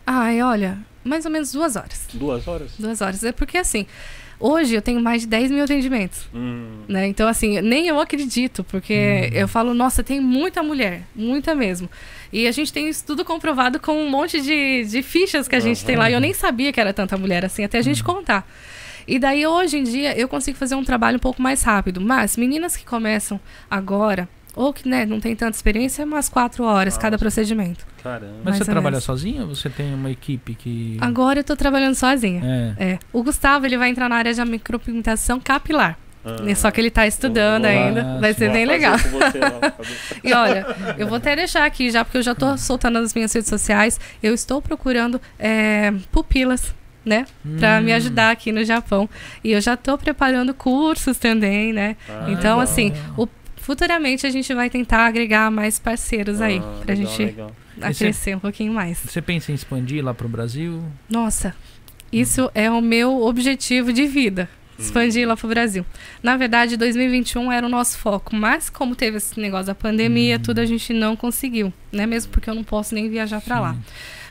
Ai, 0.06 0.42
olha, 0.42 0.78
mais 1.04 1.25
ou 1.25 1.30
menos 1.30 1.52
duas 1.52 1.76
horas. 1.76 2.08
Duas 2.12 2.46
horas? 2.49 2.72
Duas 2.78 3.00
horas. 3.00 3.22
É 3.22 3.32
porque 3.32 3.58
assim, 3.58 3.87
hoje 4.42 4.75
eu 4.75 4.82
tenho 4.82 5.00
mais 5.00 5.22
de 5.22 5.28
10 5.28 5.50
mil 5.50 5.64
atendimentos. 5.64 6.28
Hum, 6.34 6.82
Né? 6.88 7.06
Então, 7.06 7.28
assim, 7.28 7.61
nem 7.61 7.87
eu 7.87 8.00
acredito, 8.00 8.64
porque 8.64 9.30
eu 9.32 9.46
falo, 9.46 9.72
nossa, 9.72 10.02
tem 10.02 10.20
muita 10.20 10.62
mulher, 10.62 11.02
muita 11.14 11.54
mesmo. 11.54 11.88
E 12.32 12.46
a 12.46 12.52
gente 12.52 12.72
tem 12.72 12.88
isso 12.88 13.04
tudo 13.06 13.25
comprovado 13.25 13.78
com 13.78 13.92
um 13.92 14.11
monte 14.11 14.40
de, 14.40 14.84
de 14.84 15.02
fichas 15.02 15.46
que 15.46 15.54
a 15.54 15.61
gente 15.61 15.84
tem 15.84 15.96
lá. 15.96 16.11
E 16.11 16.14
eu 16.14 16.20
nem 16.20 16.34
sabia 16.34 16.72
que 16.72 16.80
era 16.80 16.92
tanta 16.92 17.16
mulher 17.16 17.44
assim, 17.44 17.62
até 17.62 17.78
a 17.78 17.82
gente 17.82 18.02
contar. 18.02 18.46
E 19.06 19.18
daí, 19.18 19.46
hoje 19.46 19.78
em 19.78 19.82
dia, 19.82 20.16
eu 20.18 20.28
consigo 20.28 20.56
fazer 20.56 20.75
um 20.75 20.84
trabalho 20.84 21.16
um 21.16 21.20
pouco 21.20 21.40
mais 21.42 21.62
rápido. 21.62 22.00
Mas 22.00 22.37
meninas 22.37 22.76
que 22.76 22.84
começam 22.84 23.40
agora, 23.70 24.28
ou 24.54 24.73
que 24.73 24.88
né, 24.88 25.04
não 25.06 25.18
tem 25.21 25.35
tanta 25.35 25.56
experiência, 25.56 26.02
é 26.02 26.04
umas 26.04 26.28
quatro 26.28 26.64
horas 26.64 26.97
cada 26.99 27.12
Nossa. 27.14 27.25
procedimento. 27.25 27.87
caramba. 28.02 28.35
Mas 28.44 28.59
você 28.59 28.64
trabalha 28.64 28.90
menos. 28.92 29.04
sozinha 29.04 29.42
ou 29.42 29.54
você 29.54 29.71
tem 29.71 29.94
uma 29.94 30.11
equipe 30.11 30.54
que. 30.54 30.97
Agora 31.00 31.40
eu 31.40 31.44
tô 31.44 31.56
trabalhando 31.56 31.94
sozinha. 31.94 32.42
É. 32.78 32.92
É. 32.92 32.99
O 33.12 33.23
Gustavo, 33.23 33.64
ele 33.66 33.78
vai 33.78 33.88
entrar 33.90 34.09
na 34.09 34.16
área 34.16 34.32
de 34.35 34.44
micropigmentação 34.44 35.40
capilar. 35.40 35.99
Ah, 36.25 36.54
Só 36.54 36.71
que 36.71 36.80
ele 36.80 36.90
tá 36.90 37.04
estudando 37.04 37.64
ainda. 37.64 38.18
Vai 38.21 38.32
ser 38.32 38.50
bem 38.52 38.64
legal. 38.64 38.97
você 38.97 39.40
E 40.23 40.32
olha, 40.32 40.64
eu 40.97 41.09
vou 41.09 41.16
até 41.16 41.35
deixar 41.35 41.64
aqui 41.64 41.90
já, 41.90 42.04
porque 42.04 42.18
eu 42.18 42.23
já 42.23 42.32
tô 42.35 42.56
soltando 42.56 43.00
nas 43.00 43.12
minhas 43.12 43.32
redes 43.32 43.49
sociais. 43.49 43.99
Eu 44.23 44.32
estou 44.32 44.62
procurando 44.62 45.21
é, 45.37 45.92
pupilas, 46.12 46.73
né? 47.04 47.26
Pra 47.59 47.80
me 47.80 47.92
Hum. 47.92 47.97
ajudar 47.97 48.30
aqui 48.30 48.52
no 48.52 48.64
Japão. 48.64 49.11
E 49.42 49.50
eu 49.50 49.61
já 49.61 49.76
tô 49.76 49.99
preparando 49.99 50.54
cursos 50.54 51.18
também, 51.18 51.73
né? 51.73 51.97
Ah, 52.09 52.26
então, 52.28 52.59
legal. 52.59 52.61
assim, 52.61 52.92
o- 53.18 53.26
futuramente 53.62 54.26
a 54.26 54.31
gente 54.31 54.52
vai 54.52 54.69
tentar 54.69 55.07
agregar 55.07 55.50
mais 55.50 55.78
parceiros 55.78 56.40
aí. 56.40 56.59
Ah, 56.59 56.81
Pra 56.85 56.94
legal, 56.94 57.11
gente 57.11 57.25
legal. 57.25 57.53
crescer 57.96 58.37
um 58.37 58.40
pouquinho 58.40 58.72
mais. 58.75 58.98
Você 58.98 59.22
pensa 59.22 59.51
em 59.53 59.55
expandir 59.55 60.05
lá 60.05 60.12
pro 60.12 60.29
Brasil? 60.29 60.83
Nossa, 61.09 61.55
isso 62.12 62.51
é 62.55 62.70
o 62.70 62.81
meu 62.83 63.22
objetivo 63.22 63.92
de 63.92 64.07
vida. 64.07 64.48
Expandir 64.79 65.29
lá 65.29 65.37
pro 65.37 65.46
Brasil. 65.48 65.87
Na 66.22 66.37
verdade, 66.37 66.77
2021 66.77 67.53
era 67.53 67.64
o 67.64 67.68
nosso 67.68 67.96
foco, 67.98 68.35
mas 68.35 68.68
como 68.68 68.96
teve 68.96 69.18
esse 69.18 69.38
negócio 69.38 69.66
da 69.66 69.75
pandemia, 69.77 70.40
tudo 70.40 70.59
a 70.59 70.66
gente 70.66 70.92
não 70.92 71.14
conseguiu, 71.14 71.72
né? 71.92 72.05
Mesmo 72.05 72.33
porque 72.33 72.51
eu 72.51 72.55
não 72.55 72.64
posso 72.64 72.92
nem 72.94 73.09
viajar 73.09 73.40
para 73.40 73.61
lá. 73.61 73.77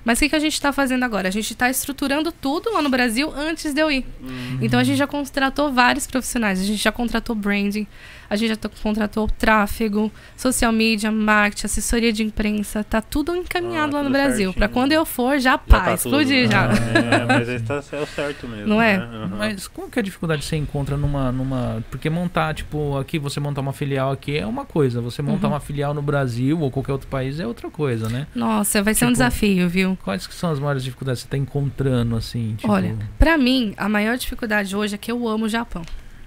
Mas 0.03 0.17
o 0.17 0.21
que, 0.21 0.29
que 0.29 0.35
a 0.35 0.39
gente 0.39 0.53
está 0.53 0.73
fazendo 0.73 1.03
agora? 1.03 1.27
A 1.27 1.31
gente 1.31 1.53
está 1.53 1.69
estruturando 1.69 2.31
tudo 2.33 2.73
lá 2.73 2.81
no 2.81 2.89
Brasil 2.89 3.31
antes 3.33 3.71
de 3.71 3.79
eu 3.79 3.89
ir. 3.91 4.03
Hum, 4.21 4.57
Então 4.61 4.79
a 4.79 4.83
gente 4.83 4.97
já 4.97 5.05
contratou 5.07 5.71
vários 5.71 6.05
profissionais. 6.07 6.59
A 6.59 6.63
gente 6.63 6.81
já 6.83 6.91
contratou 6.91 7.35
branding, 7.35 7.85
a 8.31 8.35
gente 8.37 8.49
já 8.49 8.55
to- 8.55 8.71
contratou 8.81 9.27
tráfego, 9.27 10.11
social 10.35 10.71
media, 10.71 11.11
marketing, 11.11 11.65
assessoria 11.65 12.11
de 12.11 12.23
imprensa. 12.23 12.83
Tá 12.83 13.01
tudo 13.01 13.35
encaminhado 13.35 13.95
Ah, 13.95 13.99
lá 13.99 14.03
no 14.05 14.09
Brasil. 14.09 14.53
Para 14.53 14.67
quando 14.67 14.91
eu 14.93 15.05
for, 15.05 15.37
já 15.39 15.51
já 15.51 15.57
pá, 15.57 15.81
tá 15.81 15.93
explodir 15.95 16.43
tudo- 16.43 16.51
já. 16.53 16.63
É, 16.71 17.25
mas 17.27 17.49
aí 17.49 17.59
tá, 17.59 17.83
é 17.91 17.99
o 18.01 18.05
certo 18.07 18.47
mesmo. 18.47 18.67
Não 18.67 18.81
é? 18.81 18.97
né? 18.97 19.03
Aham. 19.03 19.35
Mas 19.37 19.67
qual 19.67 19.89
que 19.89 19.99
é 19.99 20.01
a 20.01 20.03
dificuldade 20.03 20.41
que 20.43 20.47
você 20.47 20.55
encontra 20.55 20.95
numa, 20.95 21.29
numa. 21.29 21.83
Porque 21.91 22.09
montar, 22.09 22.53
tipo, 22.53 22.97
aqui 22.97 23.19
você 23.19 23.39
montar 23.41 23.59
uma 23.59 23.73
filial 23.73 24.11
aqui 24.13 24.37
é 24.37 24.45
uma 24.47 24.63
coisa, 24.63 25.01
você 25.01 25.21
montar 25.21 25.47
Uhum. 25.47 25.53
uma 25.53 25.59
filial 25.59 25.93
no 25.93 26.01
Brasil 26.01 26.57
ou 26.61 26.71
qualquer 26.71 26.93
outro 26.93 27.07
país 27.09 27.37
é 27.39 27.45
outra 27.45 27.69
coisa, 27.69 28.07
né? 28.07 28.27
Nossa, 28.33 28.81
vai 28.81 28.93
ser 28.93 29.03
um 29.03 29.07
Tipo, 29.09 29.17
desafio, 29.17 29.67
viu? 29.67 29.97
Quais 30.03 30.25
que 30.25 30.33
são 30.33 30.49
as 30.51 30.59
maiores 30.59 30.83
dificuldades 30.85 31.21
que 31.23 31.27
você 31.27 31.31
tá 31.31 31.37
encontrando, 31.37 32.15
assim? 32.15 32.55
Tipo, 32.57 32.71
Olha, 32.71 32.95
Pra 33.19 33.37
mim, 33.37 33.73
a 33.75 33.89
maior 33.89 34.17
dificuldade 34.17 34.73
hoje 34.73 34.95
é 34.95 34.97
que 34.97 35.11
eu 35.11 35.27
amo 35.27 35.45
o 35.45 35.49
Japão. 35.49 35.81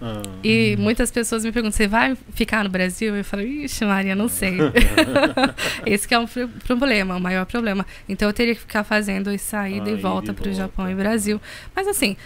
Ah, 0.07 0.23
E 0.45 0.77
muitas 0.79 1.11
pessoas 1.11 1.45
me 1.45 1.51
perguntam: 1.53 1.73
você 1.77 1.89
vai 1.89 2.15
ficar 2.35 2.63
no 2.63 2.69
Brasil? 2.69 3.17
Eu 3.17 3.25
falo: 3.25 3.43
ixi, 3.43 3.85
Maria, 3.87 4.15
não 4.15 4.29
sei. 4.29 4.59
Esse 5.87 6.07
que 6.07 6.15
é 6.15 6.19
um 6.19 6.27
pro- 6.27 6.49
problema, 6.67 7.17
o 7.17 7.21
maior 7.21 7.47
problema. 7.47 7.87
Então 8.09 8.29
eu 8.29 8.33
teria 8.33 8.55
que 8.55 8.61
ficar 8.61 8.85
fazendo 8.85 9.31
essa 9.31 9.69
ida 9.69 9.89
Ah, 9.89 9.93
e 9.93 9.97
volta 9.97 10.33
para 10.35 10.51
o. 10.51 10.53
Japão 10.55 10.91
e 10.91 10.95
Brasil. 10.95 11.41
Mas 11.75 11.89
assim. 11.89 12.17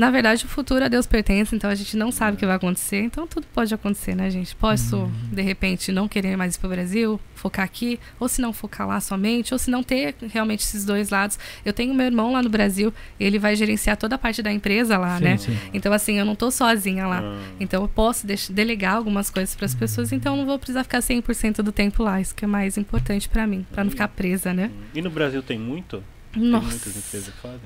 Na 0.00 0.10
verdade, 0.10 0.46
o 0.46 0.48
futuro 0.48 0.82
a 0.82 0.88
Deus 0.88 1.06
pertence, 1.06 1.54
então 1.54 1.68
a 1.68 1.74
gente 1.74 1.94
não 1.94 2.10
sabe 2.10 2.34
o 2.34 2.40
que 2.40 2.46
vai 2.46 2.56
acontecer. 2.56 3.02
Então 3.02 3.26
tudo 3.26 3.46
pode 3.52 3.74
acontecer, 3.74 4.14
né, 4.14 4.30
gente? 4.30 4.56
Posso, 4.56 5.12
de 5.30 5.42
repente, 5.42 5.92
não 5.92 6.08
querer 6.08 6.38
mais 6.38 6.54
ir 6.54 6.58
para 6.58 6.68
o 6.68 6.70
Brasil, 6.70 7.20
focar 7.34 7.66
aqui, 7.66 8.00
ou 8.18 8.26
se 8.26 8.40
não 8.40 8.50
focar 8.50 8.88
lá 8.88 8.98
somente, 8.98 9.52
ou 9.52 9.58
se 9.58 9.70
não 9.70 9.82
ter 9.82 10.14
realmente 10.32 10.60
esses 10.60 10.86
dois 10.86 11.10
lados. 11.10 11.38
Eu 11.66 11.74
tenho 11.74 11.92
meu 11.92 12.06
irmão 12.06 12.32
lá 12.32 12.42
no 12.42 12.48
Brasil, 12.48 12.94
ele 13.20 13.38
vai 13.38 13.54
gerenciar 13.54 13.94
toda 13.98 14.14
a 14.14 14.18
parte 14.18 14.40
da 14.42 14.50
empresa 14.50 14.96
lá, 14.96 15.18
sim, 15.18 15.24
né? 15.24 15.36
sim. 15.36 15.58
Então, 15.74 15.92
assim, 15.92 16.18
eu 16.18 16.24
não 16.24 16.34
tô 16.34 16.50
sozinha 16.50 17.06
lá. 17.06 17.20
ah, 17.22 17.38
Então 17.60 17.82
eu 17.82 17.88
posso 17.88 18.26
delegar 18.50 18.94
algumas 18.94 19.28
coisas 19.28 19.54
para 19.54 19.66
as 19.66 19.74
pessoas, 19.74 20.12
então 20.12 20.32
eu 20.32 20.38
não 20.38 20.46
vou 20.46 20.58
precisar 20.58 20.82
ficar 20.82 21.00
100% 21.00 21.56
do 21.56 21.72
tempo 21.72 22.02
lá, 22.02 22.18
isso 22.18 22.34
que 22.34 22.46
é 22.46 22.48
mais 22.48 22.78
importante 22.78 23.28
para 23.28 23.46
mim, 23.46 23.66
para 23.70 23.84
não 23.84 23.90
ficar 23.90 24.08
presa, 24.08 24.54
né? 24.54 24.70
hum. 24.72 24.80
E 24.94 25.02
no 25.02 25.10
Brasil 25.10 25.42
tem 25.42 25.58
muito? 25.58 26.02
Tem 26.32 26.42
muitas 26.42 26.62
Nossa, 26.62 26.88
empresas 26.88 27.34
que 27.34 27.40
fazem? 27.40 27.60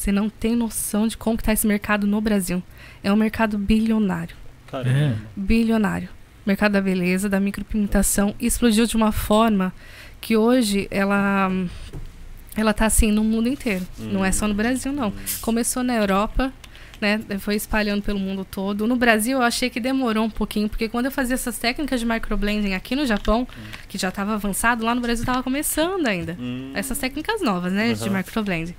Você 0.00 0.10
não 0.10 0.30
tem 0.30 0.56
noção 0.56 1.06
de 1.06 1.14
como 1.14 1.36
que 1.36 1.44
tá 1.44 1.52
esse 1.52 1.66
mercado 1.66 2.06
no 2.06 2.22
Brasil. 2.22 2.62
É 3.04 3.12
um 3.12 3.16
mercado 3.16 3.58
bilionário, 3.58 4.34
Caramba. 4.66 5.16
bilionário. 5.36 6.08
Mercado 6.46 6.72
da 6.72 6.80
beleza, 6.80 7.28
da 7.28 7.38
micropigmentação 7.38 8.34
explodiu 8.40 8.86
de 8.86 8.96
uma 8.96 9.12
forma 9.12 9.74
que 10.18 10.38
hoje 10.38 10.88
ela 10.90 11.50
ela 12.56 12.72
tá 12.72 12.86
assim 12.86 13.12
no 13.12 13.22
mundo 13.22 13.46
inteiro. 13.46 13.86
Não 13.98 14.24
é 14.24 14.32
só 14.32 14.48
no 14.48 14.54
Brasil 14.54 14.90
não. 14.90 15.12
Começou 15.42 15.82
na 15.82 15.94
Europa, 15.96 16.50
né? 16.98 17.20
Foi 17.38 17.54
espalhando 17.54 18.02
pelo 18.02 18.18
mundo 18.18 18.42
todo. 18.42 18.86
No 18.86 18.96
Brasil 18.96 19.36
eu 19.36 19.42
achei 19.44 19.68
que 19.68 19.78
demorou 19.80 20.24
um 20.24 20.30
pouquinho, 20.30 20.66
porque 20.66 20.88
quando 20.88 21.06
eu 21.06 21.12
fazia 21.12 21.34
essas 21.34 21.58
técnicas 21.58 22.00
de 22.00 22.06
microblending 22.06 22.72
aqui 22.72 22.96
no 22.96 23.04
Japão, 23.04 23.46
que 23.86 23.98
já 23.98 24.08
estava 24.08 24.32
avançado, 24.32 24.82
lá 24.82 24.94
no 24.94 25.02
Brasil 25.02 25.24
estava 25.24 25.42
começando 25.42 26.06
ainda. 26.06 26.38
Hum, 26.40 26.72
Essas 26.74 26.96
técnicas 26.96 27.42
novas, 27.42 27.70
né? 27.70 27.92
De 27.92 28.02
Aham. 28.08 28.16
microblending. 28.16 28.74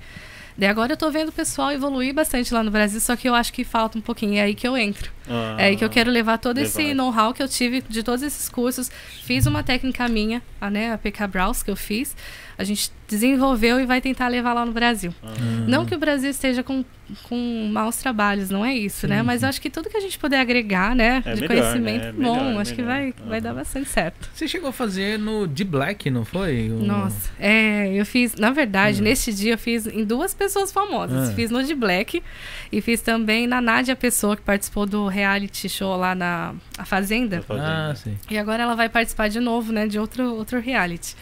Daí 0.56 0.68
agora 0.68 0.92
eu 0.92 0.96
tô 0.96 1.10
vendo 1.10 1.30
o 1.30 1.32
pessoal 1.32 1.72
evoluir 1.72 2.12
bastante 2.14 2.52
lá 2.52 2.62
no 2.62 2.70
Brasil, 2.70 3.00
só 3.00 3.16
que 3.16 3.28
eu 3.28 3.34
acho 3.34 3.52
que 3.52 3.64
falta 3.64 3.96
um 3.98 4.00
pouquinho. 4.00 4.34
É 4.36 4.42
aí 4.42 4.54
que 4.54 4.66
eu 4.68 4.76
entro. 4.76 5.10
Ah, 5.28 5.56
É 5.58 5.64
aí 5.66 5.76
que 5.76 5.84
eu 5.84 5.88
quero 5.90 6.10
levar 6.10 6.38
todo 6.38 6.56
levar. 6.56 6.68
esse 6.68 6.94
know-how 6.94 7.32
que 7.32 7.42
eu 7.42 7.48
tive 7.48 7.82
de 7.88 8.02
todos 8.02 8.22
esses 8.22 8.48
cursos. 8.48 8.90
Fiz 9.24 9.46
uma 9.46 9.62
técnica 9.62 10.06
minha, 10.08 10.42
a, 10.60 10.68
né, 10.70 10.92
a 10.92 10.98
PK 10.98 11.26
Browse 11.26 11.64
que 11.64 11.70
eu 11.70 11.76
fiz. 11.76 12.14
A 12.58 12.64
gente 12.64 12.90
desenvolveu 13.08 13.80
e 13.80 13.86
vai 13.86 14.00
tentar 14.00 14.28
levar 14.28 14.52
lá 14.54 14.64
no 14.64 14.72
Brasil. 14.72 15.14
Ah, 15.22 15.28
Não 15.68 15.84
que 15.84 15.94
o 15.94 15.98
Brasil 15.98 16.30
esteja 16.30 16.62
com, 16.62 16.82
com 17.24 17.68
maus 17.70 17.96
trabalhos, 17.96 18.48
não 18.50 18.64
é 18.64 18.74
isso, 18.74 19.06
né? 19.06 19.18
Sim, 19.18 19.22
Mas 19.26 19.40
sim. 19.40 19.46
eu 19.46 19.48
acho 19.50 19.60
que 19.60 19.68
tudo 19.70 19.90
que 19.90 19.96
a 19.96 20.00
gente 20.00 20.18
puder 20.18 20.40
agregar, 20.40 20.94
né, 20.94 21.22
É 21.26 21.34
de 21.34 21.40
melhor, 21.42 21.48
conhecimento, 21.48 22.02
né? 22.04 22.08
É 22.08 22.12
bom, 22.12 22.44
melhor, 22.44 22.60
acho 22.60 22.74
que 22.74 22.82
melhor. 22.82 22.94
vai, 22.94 23.14
vai 23.28 23.40
dar 23.40 23.52
bastante 23.54 23.88
certo. 23.88 24.30
Você 24.32 24.46
chegou 24.48 24.70
a 24.70 24.72
fazer 24.72 25.18
no 25.18 25.46
de 25.46 25.62
Black, 25.64 26.08
não 26.10 26.24
foi? 26.24 26.70
O- 26.70 26.82
Nossa, 26.84 27.30
é, 27.38 27.92
eu 27.94 28.06
fiz, 28.06 28.34
na 28.36 28.50
verdade, 28.50 29.00
Hum. 29.00 29.04
neste 29.04 29.32
dia 29.32 29.54
eu 29.54 29.58
fiz 29.58 29.86
em 29.86 30.04
duas 30.04 30.32
pessoas 30.34 30.70
famosas. 30.72 31.30
Ah. 31.30 31.32
Fiz 31.34 31.50
no 31.50 31.62
de 31.62 31.74
Black 31.74 32.22
e 32.70 32.80
fiz 32.80 33.00
também 33.02 33.46
na 33.46 33.60
Nádia 33.60 33.96
Pessoa, 33.96 34.36
que 34.36 34.42
participou 34.42 34.86
do 34.86 35.06
reality 35.06 35.68
show 35.68 35.96
lá 35.96 36.14
na 36.14 36.54
A 36.78 36.84
Fazenda. 36.84 37.42
Fazendo. 37.42 37.64
Ah, 37.66 37.94
sim. 37.94 38.16
E 38.30 38.38
agora 38.38 38.62
ela 38.62 38.74
vai 38.74 38.88
participar 38.88 39.28
de 39.28 39.40
novo, 39.40 39.70
né, 39.72 39.86
de 39.86 39.98
outro, 39.98 40.34
outro 40.34 40.60
reality. 40.60 41.14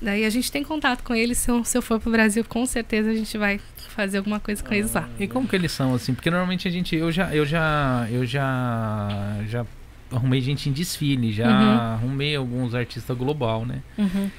Daí 0.00 0.24
a 0.24 0.30
gente 0.30 0.50
tem 0.50 0.62
contato 0.62 1.02
com 1.02 1.14
eles. 1.14 1.38
Se 1.38 1.50
eu, 1.50 1.62
se 1.64 1.76
eu 1.76 1.82
for 1.82 2.00
pro 2.00 2.10
Brasil, 2.10 2.44
com 2.44 2.64
certeza 2.64 3.10
a 3.10 3.14
gente 3.14 3.36
vai 3.36 3.60
fazer 3.90 4.18
alguma 4.18 4.40
coisa 4.40 4.62
com 4.62 4.72
eles 4.72 4.92
lá. 4.94 5.08
E 5.18 5.26
como 5.28 5.46
que 5.46 5.54
eles 5.54 5.72
são 5.72 5.94
assim? 5.94 6.14
Porque 6.14 6.30
normalmente 6.30 6.66
a 6.66 6.70
gente, 6.70 6.96
eu 6.96 7.12
já, 7.12 7.34
eu 7.34 7.44
já, 7.44 8.06
eu 8.10 8.24
já, 8.24 9.36
já 9.46 9.66
arrumei 10.10 10.40
gente 10.40 10.68
em 10.68 10.72
desfile, 10.72 11.32
já 11.32 11.46
Uhum. 11.48 11.78
arrumei 11.78 12.34
alguns 12.34 12.74
artistas 12.74 13.16
global, 13.16 13.66
né? 13.66 13.80
Uhum. 13.98 14.30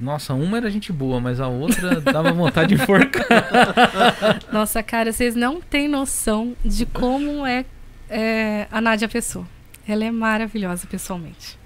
Nossa, 0.00 0.32
uma 0.34 0.56
era 0.56 0.70
gente 0.70 0.90
boa, 0.92 1.20
mas 1.20 1.40
a 1.40 1.46
outra 1.46 2.00
dava 2.00 2.32
vontade 2.32 2.74
de 2.74 2.82
enforcar. 2.82 3.24
Nossa, 4.52 4.82
cara, 4.82 5.12
vocês 5.12 5.34
não 5.36 5.60
têm 5.60 5.86
noção 5.88 6.56
de 6.64 6.86
como 6.86 7.46
é, 7.46 7.64
é, 8.08 8.66
a 8.70 8.80
Nádia 8.80 9.08
Pessoa. 9.08 9.46
Ela 9.86 10.04
é 10.04 10.10
maravilhosa 10.10 10.86
pessoalmente. 10.86 11.58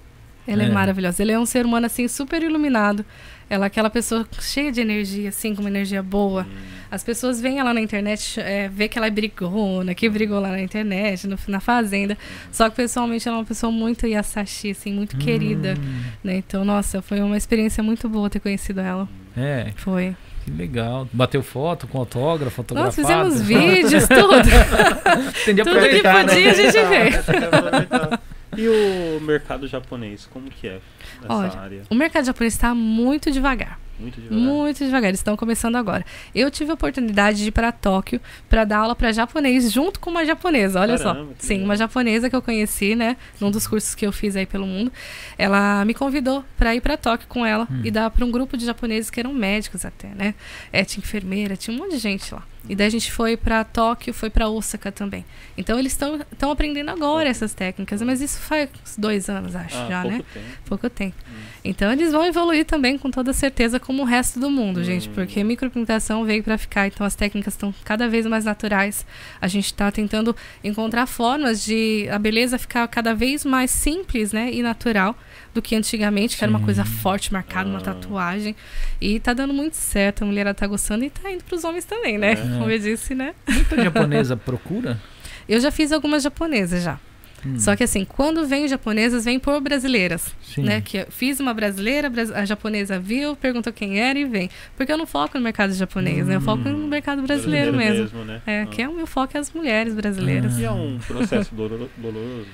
Ela 0.45 0.63
é. 0.63 0.65
É. 0.67 0.71
maravilhosa. 0.71 1.23
Ela 1.23 1.31
é 1.33 1.39
um 1.39 1.45
ser 1.45 1.65
humano, 1.65 1.85
assim, 1.87 2.07
super 2.07 2.41
iluminado. 2.43 3.05
Ela 3.49 3.65
é 3.65 3.67
aquela 3.67 3.89
pessoa 3.89 4.27
cheia 4.41 4.71
de 4.71 4.81
energia, 4.81 5.29
assim, 5.29 5.55
com 5.55 5.61
uma 5.61 5.69
energia 5.69 6.03
boa. 6.03 6.45
As 6.91 7.03
pessoas 7.03 7.39
veem 7.41 7.59
ela 7.59 7.73
na 7.73 7.81
internet, 7.81 8.39
é, 8.39 8.67
vê 8.69 8.87
que 8.87 8.97
ela 8.97 9.07
é 9.07 9.09
brigona, 9.09 9.93
que 9.93 10.09
brigou 10.09 10.39
lá 10.39 10.49
na 10.49 10.61
internet, 10.61 11.27
no- 11.27 11.37
na 11.47 11.59
fazenda. 11.59 12.17
Só 12.51 12.69
que 12.69 12.75
pessoalmente 12.77 13.27
ela 13.27 13.37
é 13.37 13.39
uma 13.39 13.45
pessoa 13.45 13.71
muito 13.71 14.05
Yasashi, 14.07 14.71
assim, 14.71 14.93
muito 14.93 15.17
querida. 15.17 15.75
Hum, 15.77 16.01
Né? 16.23 16.37
Então, 16.37 16.63
nossa, 16.65 17.01
foi 17.01 17.19
uma 17.21 17.37
experiência 17.37 17.81
muito 17.83 18.07
boa 18.09 18.29
ter 18.29 18.39
conhecido 18.39 18.79
ela. 18.81 19.07
é, 19.35 19.71
Foi. 19.77 20.15
que 20.45 20.51
legal. 20.51 21.07
Bateu 21.13 21.43
foto 21.43 21.87
com 21.87 21.99
autógrafo, 21.99 22.65
Nós 22.73 22.95
fotografado. 22.95 23.31
fizemos 23.31 23.41
vídeos, 23.41 24.07
tudo. 24.07 24.47
Tudo 25.45 25.89
que 25.89 26.01
né? 26.03 26.23
podia 26.23 26.51
a 26.51 26.53
gente 26.53 26.71
fez. 26.71 27.25
E 28.57 28.67
o 28.67 29.21
mercado 29.21 29.67
japonês, 29.67 30.27
como 30.31 30.49
que 30.49 30.67
é 30.67 30.79
nessa 31.21 31.33
Olha, 31.33 31.59
área? 31.59 31.81
O 31.89 31.95
mercado 31.95 32.25
japonês 32.25 32.53
está 32.53 32.73
muito 32.73 33.29
devagar. 33.31 33.79
Muito 33.99 34.21
devagar. 34.21 34.39
Muito 34.39 34.77
devagar, 34.85 35.09
eles 35.09 35.19
estão 35.19 35.35
começando 35.35 35.75
agora. 35.75 36.05
Eu 36.33 36.51
tive 36.51 36.69
a 36.69 36.73
oportunidade 36.75 37.37
de 37.37 37.47
ir 37.47 37.51
para 37.51 37.71
Tóquio 37.71 38.21
para 38.47 38.63
dar 38.63 38.77
aula 38.79 38.95
para 38.95 39.11
japonês 39.11 39.71
junto 39.71 39.99
com 39.99 40.09
uma 40.11 40.23
japonesa, 40.25 40.79
olha 40.79 40.97
Caramba, 40.99 41.31
só. 41.31 41.35
Sim, 41.39 41.53
legal. 41.53 41.65
uma 41.65 41.75
japonesa 41.75 42.29
que 42.29 42.35
eu 42.35 42.41
conheci, 42.41 42.95
né, 42.95 43.17
num 43.39 43.49
dos 43.49 43.65
cursos 43.67 43.95
que 43.95 44.05
eu 44.05 44.11
fiz 44.11 44.35
aí 44.35 44.45
pelo 44.45 44.67
mundo. 44.67 44.91
Ela 45.37 45.83
me 45.85 45.93
convidou 45.95 46.43
para 46.57 46.75
ir 46.75 46.81
para 46.81 46.95
Tóquio 46.97 47.27
com 47.27 47.43
ela 47.45 47.67
Hum. 47.71 47.81
e 47.83 47.89
dar 47.91 48.09
para 48.11 48.23
um 48.23 48.29
grupo 48.31 48.55
de 48.55 48.65
japoneses 48.65 49.09
que 49.09 49.19
eram 49.19 49.33
médicos 49.33 49.83
até, 49.83 50.09
né? 50.09 50.35
É, 50.71 50.83
tinha 50.83 51.01
enfermeira, 51.01 51.55
tinha 51.57 51.75
um 51.75 51.79
monte 51.79 51.91
de 51.91 51.97
gente 51.97 52.31
lá. 52.33 52.43
E 52.69 52.75
daí 52.75 52.87
a 52.87 52.89
gente 52.89 53.11
foi 53.11 53.37
para 53.37 53.63
Tóquio, 53.63 54.13
foi 54.13 54.29
para 54.29 54.49
Osaka 54.49 54.91
também. 54.91 55.23
Então 55.57 55.79
eles 55.79 55.93
estão 55.93 56.51
aprendendo 56.51 56.89
agora 56.91 57.27
essas 57.29 57.53
técnicas, 57.53 58.01
mas 58.01 58.21
isso 58.21 58.39
faz 58.39 58.69
dois 58.97 59.29
anos, 59.29 59.55
acho, 59.55 59.77
Ah, 59.77 59.87
já, 59.89 60.01
pouco 60.01 60.17
né? 60.17 60.23
tempo. 60.33 60.45
Pouco 60.65 60.89
tempo. 60.89 61.15
Hum. 61.29 61.35
Então 61.63 61.91
eles 61.91 62.11
vão 62.11 62.25
evoluir 62.25 62.65
também 62.65 62.97
com 62.97 63.09
toda 63.09 63.33
certeza 63.33 63.79
como 63.79 64.03
o 64.03 64.05
resto 64.05 64.39
do 64.39 64.49
mundo, 64.49 64.83
gente, 64.83 65.09
Hum. 65.09 65.13
porque 65.15 65.43
micropigmentação 65.43 66.23
veio 66.25 66.43
para 66.43 66.57
ficar, 66.57 66.87
então 66.87 67.05
as 67.05 67.15
técnicas 67.15 67.53
estão 67.53 67.73
cada 67.83 68.07
vez 68.07 68.25
mais 68.25 68.45
naturais. 68.45 69.05
A 69.41 69.47
gente 69.47 69.65
está 69.65 69.91
tentando 69.91 70.35
encontrar 70.63 71.05
formas 71.07 71.63
de 71.63 72.07
a 72.11 72.19
beleza 72.19 72.57
ficar 72.57 72.87
cada 72.87 73.13
vez 73.13 73.43
mais 73.45 73.71
simples, 73.71 74.31
né, 74.31 74.51
e 74.51 74.61
natural 74.61 75.17
do 75.57 75.61
que 75.61 75.75
antigamente, 75.75 76.37
que 76.37 76.43
era 76.43 76.49
uma 76.51 76.59
Sim. 76.59 76.65
coisa 76.65 76.85
forte, 76.85 77.33
marcada, 77.33 77.67
uma 77.69 77.79
Ah. 77.79 77.81
tatuagem. 77.81 78.55
E 79.01 79.19
tá 79.19 79.33
dando 79.33 79.53
muito 79.53 79.73
certo, 79.75 80.23
a 80.23 80.25
mulherada 80.25 80.53
tá 80.53 80.67
gostando 80.67 81.03
e 81.03 81.09
tá 81.09 81.31
indo 81.31 81.43
pros 81.43 81.63
homens 81.63 81.83
também, 81.85 82.17
né? 82.17 82.33
É. 82.33 82.35
Como 82.35 82.69
eu 82.69 82.79
disse, 82.79 83.15
né? 83.15 83.33
Muita 83.49 83.83
japonesa 83.83 84.37
procura? 84.37 84.99
Eu 85.49 85.59
já 85.61 85.71
fiz 85.71 85.91
algumas 85.93 86.23
japonesas 86.23 86.83
já. 86.83 86.99
Hum, 87.45 87.57
Só 87.59 87.75
que 87.75 87.83
assim, 87.83 88.03
quando 88.03 88.45
vem 88.45 88.67
japonesas, 88.67 89.23
vem 89.25 89.39
por 89.39 89.61
brasileiras. 89.61 90.35
sim. 90.41 90.61
né? 90.63 90.81
Que 90.81 90.97
eu 90.97 91.07
fiz 91.09 91.39
uma 91.39 91.53
brasileira, 91.53 92.09
bras- 92.09 92.31
a 92.31 92.43
japonesa 92.43 92.99
viu, 92.99 93.35
perguntou 93.35 93.71
quem 93.71 93.99
era 93.99 94.17
e 94.19 94.25
vem. 94.25 94.49
Porque 94.75 94.91
eu 94.91 94.97
não 94.97 95.05
foco 95.07 95.37
no 95.37 95.43
mercado 95.43 95.71
japonês, 95.73 96.27
né? 96.27 96.35
Eu 96.35 96.41
foco 96.41 96.67
no 96.67 96.77
Hum. 96.77 96.87
mercado 96.87 97.21
brasileiro, 97.21 97.71
mesmo. 97.73 98.25
né? 98.25 98.41
É, 98.45 98.61
Ah. 98.63 98.65
que 98.65 98.81
é 98.81 98.89
o 98.89 98.93
meu 98.93 99.07
foco 99.07 99.37
é 99.37 99.39
as 99.39 99.51
mulheres 99.53 99.93
brasileiras. 99.93 100.57
E 100.59 100.65
é 100.65 100.71
um 100.71 100.99
processo 101.07 101.53
doloro- 101.55 101.89
doloroso? 101.95 102.47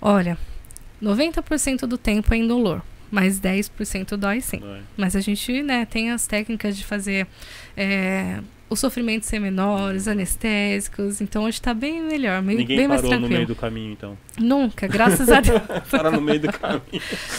Olha, 0.00 0.38
90% 1.02 1.86
do 1.86 1.96
tempo 1.98 2.32
é 2.34 2.36
indolor, 2.36 2.82
mas 3.10 3.40
10% 3.40 4.16
dói 4.16 4.40
sim. 4.40 4.60
É? 4.62 4.80
Mas 4.96 5.16
a 5.16 5.20
gente, 5.20 5.62
né, 5.62 5.84
tem 5.84 6.10
as 6.10 6.26
técnicas 6.26 6.76
de 6.76 6.84
fazer 6.84 7.26
é, 7.76 8.40
os 8.68 8.78
sofrimentos 8.78 9.28
ser 9.28 9.40
menores, 9.40 10.06
anestésicos, 10.06 11.20
então 11.20 11.44
hoje 11.44 11.60
tá 11.60 11.74
bem 11.74 12.00
melhor, 12.02 12.40
meio, 12.40 12.58
Ninguém 12.58 12.78
bem 12.78 12.88
mais 12.88 13.00
parou 13.00 13.10
no 13.14 13.18
tranquilo. 13.18 13.38
meio 13.38 13.46
do 13.48 13.56
caminho, 13.56 13.92
então. 13.92 14.16
Nunca, 14.40 14.86
graças 14.88 15.28
a 15.28 15.40
Deus. 15.40 15.60
Para 15.90 16.10
no 16.10 16.20
meio 16.20 16.40
do 16.40 16.52
caminho. 16.52 16.80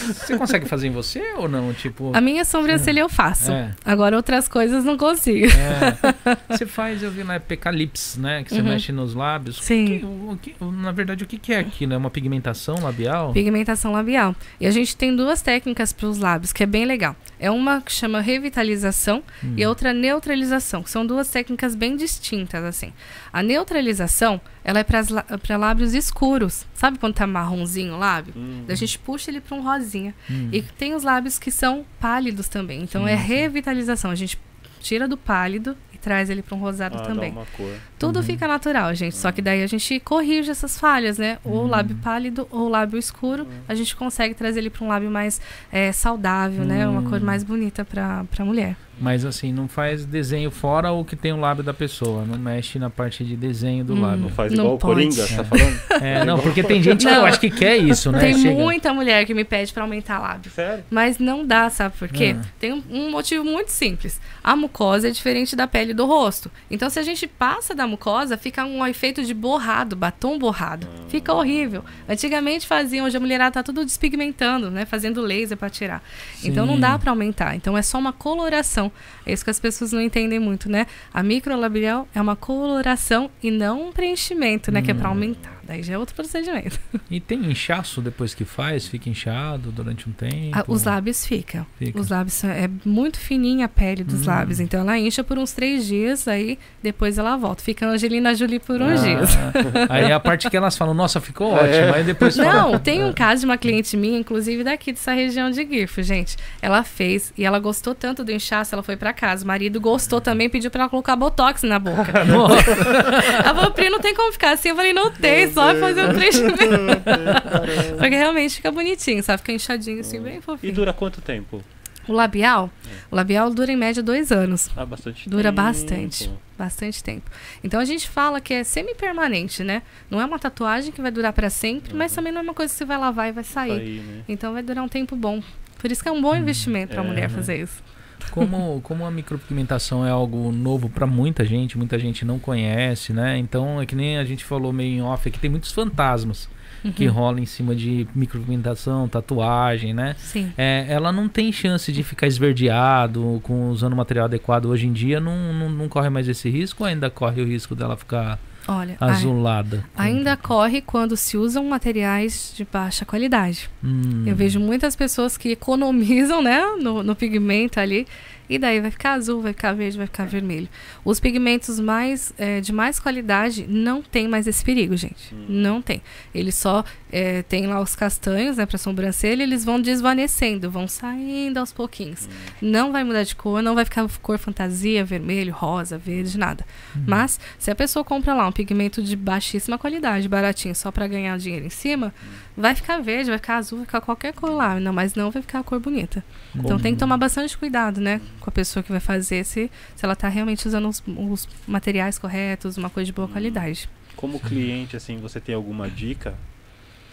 Você 0.06 0.38
consegue 0.38 0.66
fazer 0.66 0.86
em 0.86 0.90
você 0.92 1.20
ou 1.36 1.48
não? 1.48 1.72
Tipo. 1.74 2.12
A 2.14 2.20
minha 2.20 2.44
sobrancelha 2.44 3.00
eu 3.00 3.08
faço. 3.08 3.50
É, 3.52 3.72
Agora 3.84 4.16
outras 4.16 4.46
coisas 4.48 4.84
não 4.84 4.96
consigo. 4.96 5.46
é. 5.46 6.32
Você 6.56 6.66
faz, 6.66 7.02
eu 7.02 7.10
vi 7.10 7.24
na 7.24 7.40
PK 7.40 7.70
Lips, 7.70 8.16
né? 8.16 8.44
Que 8.44 8.50
você 8.50 8.60
Uhum. 8.60 8.68
mexe 8.68 8.92
nos 8.92 9.14
lábios. 9.14 9.58
Sim. 9.62 9.96
O 10.04 10.36
que- 10.36 10.54
o 10.60 10.62
que- 10.62 10.64
na 10.82 10.92
verdade, 10.92 11.24
o 11.24 11.26
que, 11.26 11.38
que 11.38 11.52
é 11.52 11.58
aquilo? 11.58 11.92
É 11.94 11.96
uma 11.96 12.10
pigmentação 12.10 12.76
labial? 12.82 13.32
Pigmentação 13.32 13.92
labial. 13.92 14.34
E 14.60 14.66
a 14.66 14.70
gente 14.70 14.96
tem 14.96 15.14
duas 15.16 15.42
técnicas 15.42 15.92
para 15.92 16.06
os 16.06 16.18
lábios, 16.18 16.52
que 16.52 16.62
é 16.62 16.66
bem 16.66 16.84
legal. 16.84 17.16
É 17.40 17.50
uma 17.50 17.80
que 17.80 17.90
chama 17.92 18.20
revitalização 18.20 19.22
Hum. 19.42 19.54
e 19.56 19.66
outra 19.66 19.92
neutralização, 19.92 20.82
que 20.82 20.90
são 20.90 21.04
duas 21.06 21.28
técnicas 21.28 21.74
bem 21.74 21.96
distintas, 21.96 22.62
assim. 22.64 22.92
A 23.32 23.42
neutralização, 23.42 24.40
ela 24.62 24.78
é 24.80 24.84
para 24.84 25.56
lábios 25.56 25.94
escuros. 25.94 26.66
Sabe 26.74 26.91
quando 26.98 27.14
tá 27.14 27.26
marronzinho 27.26 27.94
o 27.94 27.98
lábio? 27.98 28.34
Hum. 28.36 28.64
A 28.68 28.74
gente 28.74 28.98
puxa 28.98 29.30
ele 29.30 29.40
para 29.40 29.56
um 29.56 29.62
rosinha. 29.62 30.14
Hum. 30.30 30.48
E 30.52 30.62
tem 30.62 30.94
os 30.94 31.02
lábios 31.02 31.38
que 31.38 31.50
são 31.50 31.84
pálidos 32.00 32.48
também. 32.48 32.82
Então 32.82 33.06
é 33.06 33.16
Sim, 33.16 33.22
sim. 33.22 33.28
revitalização. 33.28 34.10
A 34.10 34.14
gente 34.14 34.38
tira 34.80 35.06
do 35.06 35.16
pálido 35.16 35.76
e 35.92 35.98
traz 35.98 36.28
ele 36.30 36.42
para 36.42 36.56
um 36.56 36.58
rosado 36.60 36.98
Ah, 36.98 37.02
também. 37.02 37.32
dá 37.32 37.40
uma 37.40 37.46
cor. 37.56 37.74
Tudo 38.06 38.16
Uhum. 38.18 38.22
fica 38.22 38.46
natural, 38.48 38.94
gente. 38.94 39.16
Só 39.16 39.30
que 39.32 39.40
daí 39.40 39.62
a 39.62 39.66
gente 39.66 40.00
corrige 40.00 40.50
essas 40.50 40.78
falhas, 40.78 41.18
né? 41.18 41.38
Ou 41.44 41.52
o 41.52 41.60
Uhum. 41.62 41.66
lábio 41.68 41.96
pálido 42.02 42.46
ou 42.50 42.66
o 42.66 42.68
lábio 42.68 42.98
escuro. 42.98 43.46
A 43.68 43.74
gente 43.74 43.94
consegue 43.96 44.34
trazer 44.34 44.60
ele 44.60 44.70
para 44.70 44.84
um 44.84 44.88
lábio 44.88 45.10
mais 45.10 45.40
é, 45.70 45.92
saudável, 45.92 46.64
né? 46.64 46.86
Uma 46.86 47.02
cor 47.08 47.20
mais 47.20 47.42
bonita 47.42 47.84
para 47.84 48.24
a 48.38 48.44
mulher. 48.44 48.76
Mas 49.00 49.24
assim, 49.24 49.52
não 49.52 49.66
faz 49.66 50.04
desenho 50.04 50.50
fora 50.50 50.92
o 50.92 51.04
que 51.04 51.16
tem 51.16 51.32
o 51.32 51.36
lábio 51.36 51.64
da 51.64 51.74
pessoa. 51.74 52.24
Não 52.24 52.38
mexe 52.38 52.78
na 52.78 52.88
parte 52.90 53.24
de 53.24 53.34
desenho 53.36 53.84
do 53.84 53.94
Hum. 53.94 53.96
Não 53.96 54.02
lábio. 54.02 54.28
faz 54.28 54.52
Não 54.52 54.64
igual 54.64 54.76
o 54.76 54.78
pode. 54.78 54.94
Coringa, 54.94 55.26
você 55.26 55.36
tá 55.36 55.44
falando? 55.44 55.80
É, 56.04 56.24
não, 56.24 56.38
porque 56.38 56.62
tem 56.62 56.80
gente 56.82 57.04
que 57.04 57.10
Não. 57.10 57.20
eu 57.20 57.26
acho 57.26 57.40
que 57.40 57.50
quer 57.50 57.76
isso, 57.78 58.12
né? 58.12 58.20
Tem 58.20 58.34
Chega- 58.38 58.54
muita 58.54 58.92
mulher 58.94 59.24
que 59.26 59.34
me 59.34 59.44
pede 59.44 59.72
para 59.72 59.82
aumentar 59.82 60.18
lábio. 60.20 60.50
Sério? 60.52 60.84
Mas 60.90 61.18
não 61.18 61.44
dá, 61.44 61.68
sabe 61.70 61.96
por 61.98 62.08
quê? 62.08 62.36
Ah. 62.38 62.44
Tem 62.60 62.72
um, 62.72 62.82
um 62.90 63.10
motivo 63.10 63.44
muito 63.44 63.70
simples. 63.70 64.20
A 64.44 64.54
mucosa 64.54 65.08
é 65.08 65.10
diferente 65.10 65.56
da 65.56 65.66
pele 65.66 65.94
do 65.94 66.04
rosto. 66.06 66.50
Então, 66.70 66.88
se 66.90 66.98
a 66.98 67.02
gente 67.02 67.26
passa 67.26 67.74
da 67.74 67.86
mucosa, 67.92 68.36
fica 68.36 68.64
um 68.64 68.84
efeito 68.86 69.22
de 69.24 69.32
borrado, 69.34 69.94
batom 69.94 70.38
borrado. 70.38 70.86
Fica 71.08 71.32
horrível. 71.32 71.84
Antigamente 72.08 72.66
faziam, 72.66 73.06
hoje 73.06 73.16
a 73.16 73.20
mulherada 73.20 73.52
tá 73.52 73.62
tudo 73.62 73.84
despigmentando, 73.84 74.70
né? 74.70 74.84
Fazendo 74.86 75.20
laser 75.20 75.56
para 75.56 75.68
tirar. 75.70 76.02
Então 76.42 76.64
não 76.66 76.74
Sim. 76.74 76.80
dá 76.80 76.98
para 76.98 77.10
aumentar. 77.12 77.54
Então 77.54 77.76
é 77.76 77.82
só 77.82 77.98
uma 77.98 78.12
coloração. 78.12 78.90
É 79.26 79.32
isso 79.32 79.44
que 79.44 79.50
as 79.50 79.60
pessoas 79.60 79.92
não 79.92 80.00
entendem 80.00 80.38
muito, 80.38 80.68
né? 80.70 80.86
A 81.12 81.22
microlabial 81.22 82.08
é 82.14 82.20
uma 82.20 82.34
coloração 82.34 83.30
e 83.42 83.50
não 83.50 83.88
um 83.88 83.92
preenchimento, 83.92 84.72
né? 84.72 84.80
Que 84.82 84.90
é 84.90 84.94
para 84.94 85.08
Hum. 85.08 85.12
aumentar. 85.12 85.52
Daí 85.72 85.82
já 85.82 85.94
é 85.94 85.98
outro 85.98 86.14
procedimento. 86.14 86.78
E 87.10 87.18
tem 87.20 87.38
inchaço 87.50 88.00
depois 88.02 88.34
que 88.34 88.44
faz? 88.44 88.86
Fica 88.86 89.08
inchado 89.08 89.70
durante 89.70 90.08
um 90.08 90.12
tempo? 90.12 90.50
Ah, 90.52 90.64
os 90.68 90.84
lábios 90.84 91.26
ficam. 91.26 91.66
Fica. 91.78 91.98
Os 91.98 92.08
lábios 92.08 92.34
são- 92.34 92.50
é 92.50 92.68
muito 92.84 93.18
fininha 93.18 93.64
a 93.66 93.68
pele 93.68 94.04
dos 94.04 94.22
Hum. 94.22 94.30
lábios. 94.30 94.60
Então 94.60 94.80
ela 94.80 94.98
incha 94.98 95.24
por 95.24 95.38
uns 95.38 95.52
três 95.52 95.86
dias, 95.86 96.28
aí 96.28 96.58
depois 96.82 97.16
ela 97.18 97.36
volta. 97.36 97.62
Fica 97.62 97.86
Angelina 97.86 98.34
Jolie 98.34 98.58
por 98.60 98.80
uns 98.82 99.00
Ah, 99.00 99.04
dias. 99.04 99.30
Aí 99.88 100.04
é 100.04 100.12
a 100.12 100.20
parte 100.20 100.48
que 100.50 100.56
elas 100.56 100.76
falam, 100.76 100.94
nossa, 100.94 101.20
ficou 101.20 101.56
É. 101.56 101.62
ótimo. 101.62 101.94
Aí 101.94 102.04
depois 102.04 102.36
fala, 102.36 102.52
Não, 102.52 102.78
tem 102.78 103.04
um 103.04 103.12
caso 103.12 103.40
de 103.40 103.46
uma 103.46 103.56
cliente 103.56 103.96
minha, 103.96 104.18
inclusive 104.18 104.62
daqui 104.64 104.92
dessa 104.92 105.12
região 105.12 105.50
de 105.50 105.62
Guilfo, 105.64 106.02
gente. 106.02 106.36
Ela 106.60 106.82
fez 106.82 107.32
e 107.36 107.44
ela 107.44 107.58
gostou 107.58 107.94
tanto 107.94 108.24
do 108.24 108.32
inchaço, 108.32 108.74
ela 108.74 108.82
foi 108.82 108.96
pra 108.96 109.12
casa. 109.12 109.44
O 109.44 109.46
marido 109.46 109.80
gostou 109.80 110.20
também, 110.20 110.48
pediu 110.50 110.70
pra 110.70 110.82
ela 110.82 110.90
colocar 110.90 111.14
botox 111.16 111.62
na 111.62 111.78
boca. 111.78 112.24
Nossa. 112.24 112.70
Ela 112.70 113.54
falou, 113.54 113.70
Pri, 113.70 113.88
não 113.90 114.00
tem 114.00 114.14
como 114.14 114.32
ficar 114.32 114.52
assim. 114.52 114.70
Eu 114.70 114.76
falei, 114.76 114.92
não 114.92 115.10
tem, 115.10 115.50
só 115.52 115.61
fazer 115.80 116.04
um 116.08 116.14
preenchimento. 116.14 116.56
Porque 117.98 118.16
realmente 118.16 118.56
fica 118.56 118.70
bonitinho, 118.70 119.22
sabe? 119.22 119.38
Fica 119.38 119.52
inchadinho 119.52 120.00
assim, 120.00 120.20
bem 120.20 120.38
E 120.38 120.40
fofinho. 120.40 120.72
dura 120.72 120.92
quanto 120.92 121.20
tempo? 121.20 121.62
O 122.08 122.12
labial, 122.12 122.68
o 123.12 123.14
labial 123.14 123.48
dura 123.54 123.70
em 123.70 123.76
média 123.76 124.02
dois 124.02 124.32
anos. 124.32 124.68
Ah, 124.76 124.84
bastante 124.84 125.28
Dura 125.28 125.50
tempo. 125.50 125.62
bastante. 125.62 126.30
Bastante 126.58 127.02
tempo. 127.04 127.30
Então 127.62 127.78
a 127.78 127.84
gente 127.84 128.08
fala 128.08 128.40
que 128.40 128.52
é 128.52 128.64
semi-permanente, 128.64 129.62
né? 129.62 129.82
Não 130.10 130.20
é 130.20 130.24
uma 130.24 130.38
tatuagem 130.38 130.90
que 130.90 131.00
vai 131.00 131.12
durar 131.12 131.32
pra 131.32 131.48
sempre, 131.48 131.94
mas 131.94 132.10
Uhum. 132.10 132.16
também 132.16 132.32
não 132.32 132.40
é 132.40 132.42
uma 132.42 132.54
coisa 132.54 132.72
que 132.72 132.78
você 132.78 132.84
vai 132.84 132.98
lavar 132.98 133.28
e 133.28 133.32
vai 133.32 133.44
sair. 133.44 133.80
Aí, 133.80 134.00
né? 134.00 134.22
Então 134.28 134.52
vai 134.52 134.64
durar 134.64 134.82
um 134.82 134.88
tempo 134.88 135.14
bom. 135.14 135.40
Por 135.78 135.92
isso 135.92 136.02
que 136.02 136.08
é 136.08 136.12
um 136.12 136.20
bom 136.20 136.34
investimento 136.34 136.92
para 136.92 137.02
a 137.02 137.04
É, 137.04 137.08
mulher 137.08 137.28
né? 137.30 137.36
fazer 137.36 137.60
isso. 137.62 137.80
Como, 138.30 138.80
como 138.82 139.04
a 139.04 139.10
micropigmentação 139.10 140.06
é 140.06 140.10
algo 140.10 140.50
novo 140.52 140.88
pra 140.88 141.06
muita 141.06 141.44
gente, 141.44 141.76
muita 141.76 141.98
gente 141.98 142.24
não 142.24 142.38
conhece, 142.38 143.12
né? 143.12 143.36
Então 143.38 143.80
é 143.80 143.86
que 143.86 143.94
nem 143.94 144.18
a 144.18 144.24
gente 144.24 144.44
falou 144.44 144.72
meio 144.72 144.96
em 144.98 145.02
off 145.02 145.28
aqui, 145.28 145.38
tem 145.38 145.50
muitos 145.50 145.72
fantasmas 145.72 146.48
que 146.96 147.06
Uhum. 147.06 147.12
rolam 147.14 147.38
em 147.40 147.46
cima 147.46 147.76
de 147.76 148.08
micropigmentação, 148.12 149.06
tatuagem, 149.08 149.94
né? 149.94 150.16
Sim. 150.18 150.52
É, 150.58 150.84
ela 150.88 151.12
não 151.12 151.28
tem 151.28 151.52
chance 151.52 151.92
de 151.92 152.02
ficar 152.02 152.26
esverdeado 152.26 153.40
com 153.44 153.68
usando 153.68 153.94
material 153.94 154.24
adequado 154.24 154.66
hoje 154.66 154.86
em 154.86 154.92
dia, 154.92 155.20
não, 155.20 155.52
não, 155.52 155.70
não 155.70 155.88
corre 155.88 156.08
mais 156.10 156.26
esse 156.28 156.50
risco 156.50 156.82
ou 156.82 156.88
ainda 156.88 157.08
corre 157.08 157.40
o 157.40 157.46
risco 157.46 157.74
dela 157.76 157.96
ficar 157.96 158.38
Olha, 158.68 158.96
azulada? 159.00 159.84
ainda 159.96 160.36
corre 160.36 160.80
quando 160.80 161.16
se 161.16 161.36
usam 161.36 161.64
materiais 161.66 162.52
de 162.56 162.64
baixa 162.64 163.04
qualidade. 163.04 163.68
Hum. 163.82 164.24
Eu 164.26 164.36
vejo 164.36 164.60
muitas 164.60 164.94
pessoas 164.94 165.36
que 165.36 165.50
economizam, 165.50 166.40
né, 166.42 166.62
no, 166.80 167.02
no 167.02 167.16
pigmento 167.16 167.80
ali, 167.80 168.06
e 168.48 168.58
daí 168.58 168.80
vai 168.80 168.90
ficar 168.90 169.12
azul, 169.12 169.40
vai 169.40 169.52
ficar 169.52 169.72
verde, 169.72 169.96
vai 169.96 170.06
ficar 170.06 170.26
vermelho. 170.26 170.68
Os 171.04 171.20
pigmentos 171.20 171.78
mais 171.78 172.32
eh, 172.38 172.60
de 172.60 172.72
mais 172.72 172.98
qualidade 172.98 173.66
não 173.68 174.02
tem 174.02 174.28
mais 174.28 174.46
esse 174.46 174.64
perigo, 174.64 174.96
gente. 174.96 175.34
Hum. 175.34 175.46
Não 175.48 175.82
tem. 175.82 176.02
Eles 176.34 176.54
só 176.54 176.84
eh, 177.10 177.42
tem 177.42 177.66
lá 177.66 177.80
os 177.80 177.94
castanhos, 177.94 178.56
né, 178.56 178.66
para 178.66 178.78
sobrancelha, 178.78 179.42
eles 179.42 179.64
vão 179.64 179.80
desvanecendo, 179.80 180.70
vão 180.70 180.88
saindo 180.88 181.58
aos 181.58 181.72
pouquinhos. 181.72 182.28
Não 182.60 182.90
vai 182.90 183.04
mudar 183.04 183.22
de 183.22 183.34
cor, 183.34 183.62
não 183.62 183.74
vai 183.74 183.84
ficar 183.84 184.08
cor 184.20 184.38
fantasia, 184.38 185.04
vermelho, 185.04 185.52
rosa, 185.52 185.98
verde, 185.98 186.38
nada. 186.38 186.64
Uhum. 186.94 187.04
Mas 187.06 187.38
se 187.58 187.70
a 187.70 187.74
pessoa 187.74 188.04
compra 188.04 188.34
lá 188.34 188.46
um 188.46 188.52
pigmento 188.52 189.02
de 189.02 189.16
baixíssima 189.16 189.78
qualidade, 189.78 190.28
baratinho, 190.28 190.74
só 190.74 190.90
para 190.90 191.06
ganhar 191.06 191.36
dinheiro 191.38 191.66
em 191.66 191.70
cima, 191.70 192.12
vai 192.56 192.74
ficar 192.74 193.00
verde, 193.00 193.30
vai 193.30 193.38
ficar 193.38 193.56
azul, 193.56 193.78
vai 193.78 193.86
ficar 193.86 194.00
qualquer 194.00 194.32
cor 194.32 194.50
lá, 194.50 194.78
não, 194.80 194.92
mas 194.92 195.14
não 195.14 195.30
vai 195.30 195.42
ficar 195.42 195.60
a 195.60 195.62
cor 195.62 195.78
bonita. 195.78 196.24
Então 196.54 196.78
tem 196.78 196.94
que 196.94 196.98
tomar 196.98 197.16
bastante 197.16 197.56
cuidado, 197.56 198.00
né, 198.00 198.20
com 198.42 198.50
a 198.50 198.52
pessoa 198.52 198.82
que 198.82 198.90
vai 198.90 199.00
fazer 199.00 199.44
se, 199.44 199.70
se 199.94 200.04
ela 200.04 200.16
tá 200.16 200.28
realmente 200.28 200.66
usando 200.66 200.88
os, 200.88 201.02
os 201.06 201.48
materiais 201.66 202.18
corretos, 202.18 202.76
uma 202.76 202.90
coisa 202.90 203.06
de 203.06 203.12
boa 203.12 203.28
Hum. 203.28 203.32
qualidade. 203.32 203.88
Como 204.16 204.38
cliente, 204.40 204.96
assim, 204.96 205.16
você 205.16 205.40
tem 205.40 205.54
alguma 205.54 205.88
dica 205.88 206.34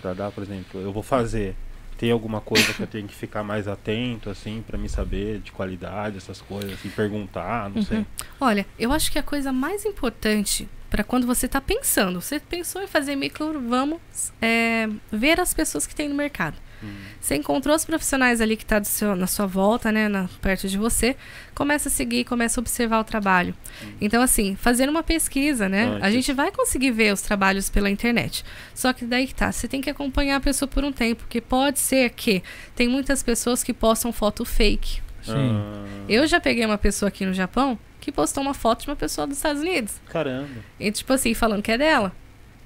pra 0.01 0.13
dar, 0.13 0.31
por 0.31 0.43
exemplo, 0.43 0.81
eu 0.81 0.91
vou 0.91 1.03
fazer, 1.03 1.55
tem 1.97 2.11
alguma 2.11 2.41
coisa 2.41 2.73
que 2.73 2.81
eu 2.81 2.87
tenho 2.87 3.07
que 3.07 3.15
ficar 3.15 3.43
mais 3.43 3.67
atento, 3.67 4.29
assim, 4.29 4.63
pra 4.65 4.77
me 4.77 4.89
saber 4.89 5.39
de 5.39 5.51
qualidade, 5.51 6.17
essas 6.17 6.41
coisas, 6.41 6.73
assim, 6.73 6.89
perguntar, 6.89 7.69
não 7.69 7.81
sei. 7.83 8.05
Olha, 8.39 8.65
eu 8.77 8.91
acho 8.91 9.11
que 9.11 9.19
a 9.19 9.23
coisa 9.23 9.51
mais 9.51 9.85
importante 9.85 10.67
para 10.89 11.03
quando 11.03 11.27
você 11.27 11.45
está 11.45 11.61
pensando, 11.61 12.19
você 12.19 12.39
pensou 12.39 12.81
em 12.81 12.87
fazer 12.87 13.15
micro, 13.15 13.61
vamos 13.67 13.99
é, 14.41 14.89
ver 15.11 15.39
as 15.39 15.53
pessoas 15.53 15.85
que 15.85 15.93
tem 15.93 16.09
no 16.09 16.15
mercado. 16.15 16.57
Hum. 16.83 16.87
Você 17.19 17.35
encontrou 17.35 17.75
os 17.75 17.83
profissionais 17.85 18.39
ali 18.41 18.55
que 18.55 18.65
tá 18.65 18.79
do 18.79 18.87
seu, 18.87 19.15
na 19.15 19.27
sua 19.27 19.45
volta, 19.45 19.91
né, 19.91 20.07
na- 20.07 20.29
perto 20.41 20.67
de 20.67 20.77
você, 20.77 21.15
começa 21.53 21.89
a 21.89 21.91
seguir, 21.91 22.23
começa 22.23 22.59
a 22.59 22.61
observar 22.61 22.99
o 22.99 23.03
trabalho. 23.03 23.53
Então, 23.99 24.21
assim, 24.21 24.55
fazer 24.55 24.87
uma 24.89 25.03
pesquisa, 25.03 25.67
né? 25.67 25.85
A 25.85 26.07
Antes. 26.07 26.13
gente 26.13 26.33
vai 26.33 26.51
conseguir 26.51 26.91
ver 26.91 27.13
os 27.13 27.21
trabalhos 27.21 27.69
pela 27.69 27.89
internet. 27.89 28.43
Só 28.73 28.93
que 28.93 29.05
daí 29.05 29.27
que 29.27 29.35
tá, 29.35 29.51
você 29.51 29.67
tem 29.67 29.81
que 29.81 29.89
acompanhar 29.89 30.37
a 30.37 30.39
pessoa 30.39 30.67
por 30.67 30.83
um 30.83 30.91
tempo, 30.91 31.23
porque 31.23 31.41
pode 31.41 31.79
ser 31.79 32.09
que 32.11 32.41
tem 32.75 32.87
muitas 32.87 33.21
pessoas 33.21 33.63
que 33.63 33.73
postam 33.73 34.11
foto 34.13 34.45
fake. 34.45 35.01
Sim. 35.21 35.33
Ah, 35.35 35.85
Eu 36.07 36.25
já 36.25 36.39
peguei 36.39 36.65
uma 36.65 36.77
pessoa 36.77 37.09
aqui 37.09 37.25
no 37.25 37.33
Japão 37.33 37.77
que 37.99 38.11
postou 38.11 38.41
uma 38.41 38.53
foto 38.53 38.83
de 38.83 38.87
uma 38.89 38.95
pessoa 38.95 39.27
dos 39.27 39.35
Estados 39.35 39.61
Unidos. 39.61 39.95
Caramba. 40.07 40.47
E, 40.79 40.89
tipo 40.91 41.11
assim, 41.11 41.33
falando 41.33 41.61
que 41.61 41.71
é 41.71 41.77
dela. 41.77 42.13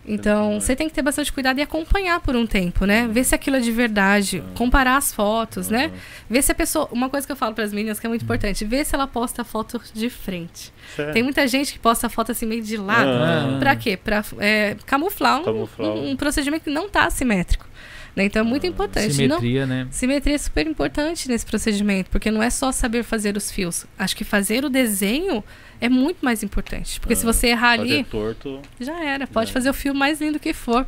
Então, 0.06 0.60
você 0.60 0.76
tem 0.76 0.88
que 0.90 0.94
ter 0.94 1.02
bastante 1.02 1.32
cuidado 1.32 1.60
e 1.60 1.62
acompanhar 1.62 2.20
por 2.20 2.36
um 2.36 2.46
tempo, 2.46 2.86
né? 2.86 3.08
Ver 3.08 3.24
se 3.24 3.34
aquilo 3.34 3.56
é 3.56 3.60
de 3.60 3.72
verdade, 3.72 4.44
comparar 4.56 4.98
as 4.98 5.14
fotos, 5.14 5.70
né? 5.70 5.92
Ver 6.30 6.42
se 6.42 6.52
a 6.52 6.56
pessoa. 6.56 6.90
Uma 6.92 7.10
coisa 7.10 7.26
que 7.26 7.32
eu 7.32 7.38
falo 7.38 7.56
para 7.56 7.64
as 7.64 7.72
meninas 7.74 8.00
que 8.00 8.06
é 8.06 8.10
muito 8.10 8.24
importante: 8.24 8.66
ver 8.66 8.86
se 8.86 8.94
ela 8.96 9.08
posta 9.08 9.44
a 9.44 9.46
foto 9.46 9.82
de 9.94 10.10
frente. 10.10 10.74
Sério? 10.96 11.14
Tem 11.14 11.24
muita 11.24 11.48
gente 11.48 11.72
que 11.74 11.80
posta 11.80 12.08
a 12.08 12.10
foto 12.10 12.32
assim 12.32 12.46
meio 12.46 12.62
de 12.62 12.76
lado. 12.78 13.10
Ah. 13.10 13.58
Pra 13.60 13.76
quê? 13.76 13.96
Pra 13.98 14.24
é, 14.40 14.76
camuflar, 14.86 15.40
um, 15.40 15.44
Camuflar 15.44 15.90
um- 15.92 16.12
um 16.12 16.16
procedimento 16.18 16.64
que 16.66 16.70
não 16.70 16.90
tá 16.90 17.06
assimétrico. 17.06 17.66
Né? 18.16 18.26
Então 18.26 18.42
é 18.42 18.46
muito 18.46 18.68
importante. 18.68 19.08
Não, 19.28 19.38
Simetria, 19.40 19.66
né? 19.66 19.88
Simetria 19.90 20.36
é 20.36 20.38
super 20.38 20.68
importante 20.68 21.28
nesse 21.28 21.46
procedimento, 21.46 22.10
porque 22.12 22.30
não 22.30 22.44
é 22.44 22.50
só 22.50 22.72
saber 22.72 23.04
fazer 23.04 23.36
os 23.36 23.52
fios. 23.52 23.86
Acho 23.98 24.16
que 24.16 24.24
fazer 24.24 24.64
o 24.64 24.70
desenho 24.70 25.44
é 25.82 25.90
muito 25.90 26.24
mais 26.24 26.44
importante. 26.44 27.00
Porque 27.00 27.16
se 27.16 27.24
Ah, 27.28 27.34
você 27.34 27.48
errar 27.48 27.72
ali, 27.72 28.04
torto. 28.04 28.62
já 28.80 29.04
era. 29.04 29.26
Pode 29.26 29.48
Já 29.48 29.54
fazer 29.54 29.70
o 29.70 29.74
fio 29.74 29.96
mais 29.96 30.22
lindo 30.22 30.40
que 30.40 30.54
for. 30.54 30.86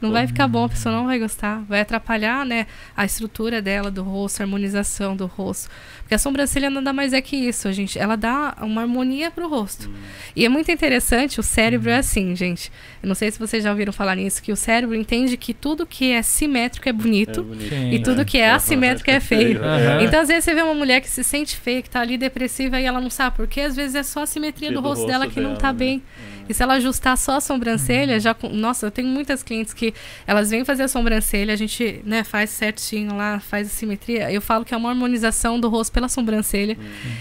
Não 0.00 0.12
vai 0.12 0.26
ficar 0.26 0.46
bom, 0.46 0.64
a 0.64 0.68
pessoa 0.68 0.94
não 0.94 1.06
vai 1.06 1.18
gostar. 1.18 1.62
Vai 1.68 1.80
atrapalhar, 1.80 2.44
né, 2.44 2.66
a 2.96 3.04
estrutura 3.04 3.62
dela, 3.62 3.90
do 3.90 4.02
rosto, 4.02 4.40
a 4.40 4.44
harmonização 4.44 5.16
do 5.16 5.26
rosto. 5.26 5.70
Porque 6.00 6.14
a 6.14 6.18
sobrancelha 6.18 6.70
nada 6.70 6.92
mais 6.92 7.12
é 7.12 7.20
que 7.20 7.34
isso, 7.36 7.72
gente. 7.72 7.98
Ela 7.98 8.14
dá 8.16 8.54
uma 8.60 8.82
harmonia 8.82 9.30
pro 9.30 9.48
rosto. 9.48 9.90
E 10.36 10.44
é 10.44 10.48
muito 10.48 10.70
interessante, 10.70 11.40
o 11.40 11.42
cérebro 11.42 11.90
é 11.90 11.96
assim, 11.96 12.36
gente. 12.36 12.70
Eu 13.02 13.08
não 13.08 13.14
sei 13.14 13.30
se 13.30 13.38
vocês 13.38 13.64
já 13.64 13.70
ouviram 13.70 13.92
falar 13.92 14.14
nisso, 14.16 14.42
que 14.42 14.52
o 14.52 14.56
cérebro 14.56 14.94
entende 14.94 15.36
que 15.36 15.52
tudo 15.54 15.84
que 15.86 16.12
é 16.12 16.22
simétrico 16.22 16.88
é 16.88 16.90
É 16.90 16.92
bonito. 16.92 17.42
bonito. 17.42 17.68
Sim. 17.68 17.90
E 17.90 18.02
tudo 18.02 18.24
que 18.24 18.38
é 18.38 18.50
assimétrico 18.50 19.10
é 19.10 19.18
feio. 19.18 19.62
Aham. 19.64 20.02
Então, 20.02 20.20
às 20.20 20.28
vezes, 20.28 20.44
você 20.44 20.54
vê 20.54 20.62
uma 20.62 20.74
mulher 20.74 21.00
que 21.00 21.08
se 21.08 21.24
sente 21.24 21.56
feia, 21.56 21.82
que 21.82 21.90
tá 21.90 22.00
ali 22.00 22.16
depressiva 22.16 22.80
e 22.80 22.84
ela 22.84 23.00
não 23.00 23.10
sabe 23.10 23.34
por 23.36 23.46
quê. 23.48 23.62
Às 23.62 23.74
vezes 23.74 23.94
é 23.96 24.02
só 24.02 24.22
a 24.22 24.26
simetria 24.26 24.68
do, 24.70 24.74
Do 24.74 24.80
rosto, 24.82 25.00
rosto 25.02 25.10
dela 25.10 25.26
que 25.26 25.40
não 25.40 25.50
dela, 25.50 25.60
tá 25.60 25.72
né? 25.72 25.78
bem. 25.78 26.02
E 26.48 26.54
se 26.54 26.62
ela 26.62 26.74
ajustar 26.74 27.16
só 27.18 27.36
a 27.36 27.40
sobrancelha, 27.40 28.20
já 28.20 28.32
com... 28.34 28.48
Nossa, 28.48 28.86
eu 28.86 28.90
tenho 28.90 29.08
muitas 29.08 29.42
clientes 29.42 29.74
que 29.74 29.92
elas 30.26 30.50
vêm 30.50 30.64
fazer 30.64 30.84
a 30.84 30.88
sobrancelha, 30.88 31.52
a 31.52 31.56
gente 31.56 32.00
né, 32.04 32.22
faz 32.24 32.50
certinho 32.50 33.16
lá, 33.16 33.40
faz 33.40 33.66
a 33.66 33.70
simetria. 33.70 34.30
Eu 34.30 34.40
falo 34.40 34.64
que 34.64 34.72
é 34.72 34.76
uma 34.76 34.90
harmonização 34.90 35.58
do 35.58 35.68
rosto 35.68 35.92
pela 35.92 36.08
sobrancelha. 36.08 36.76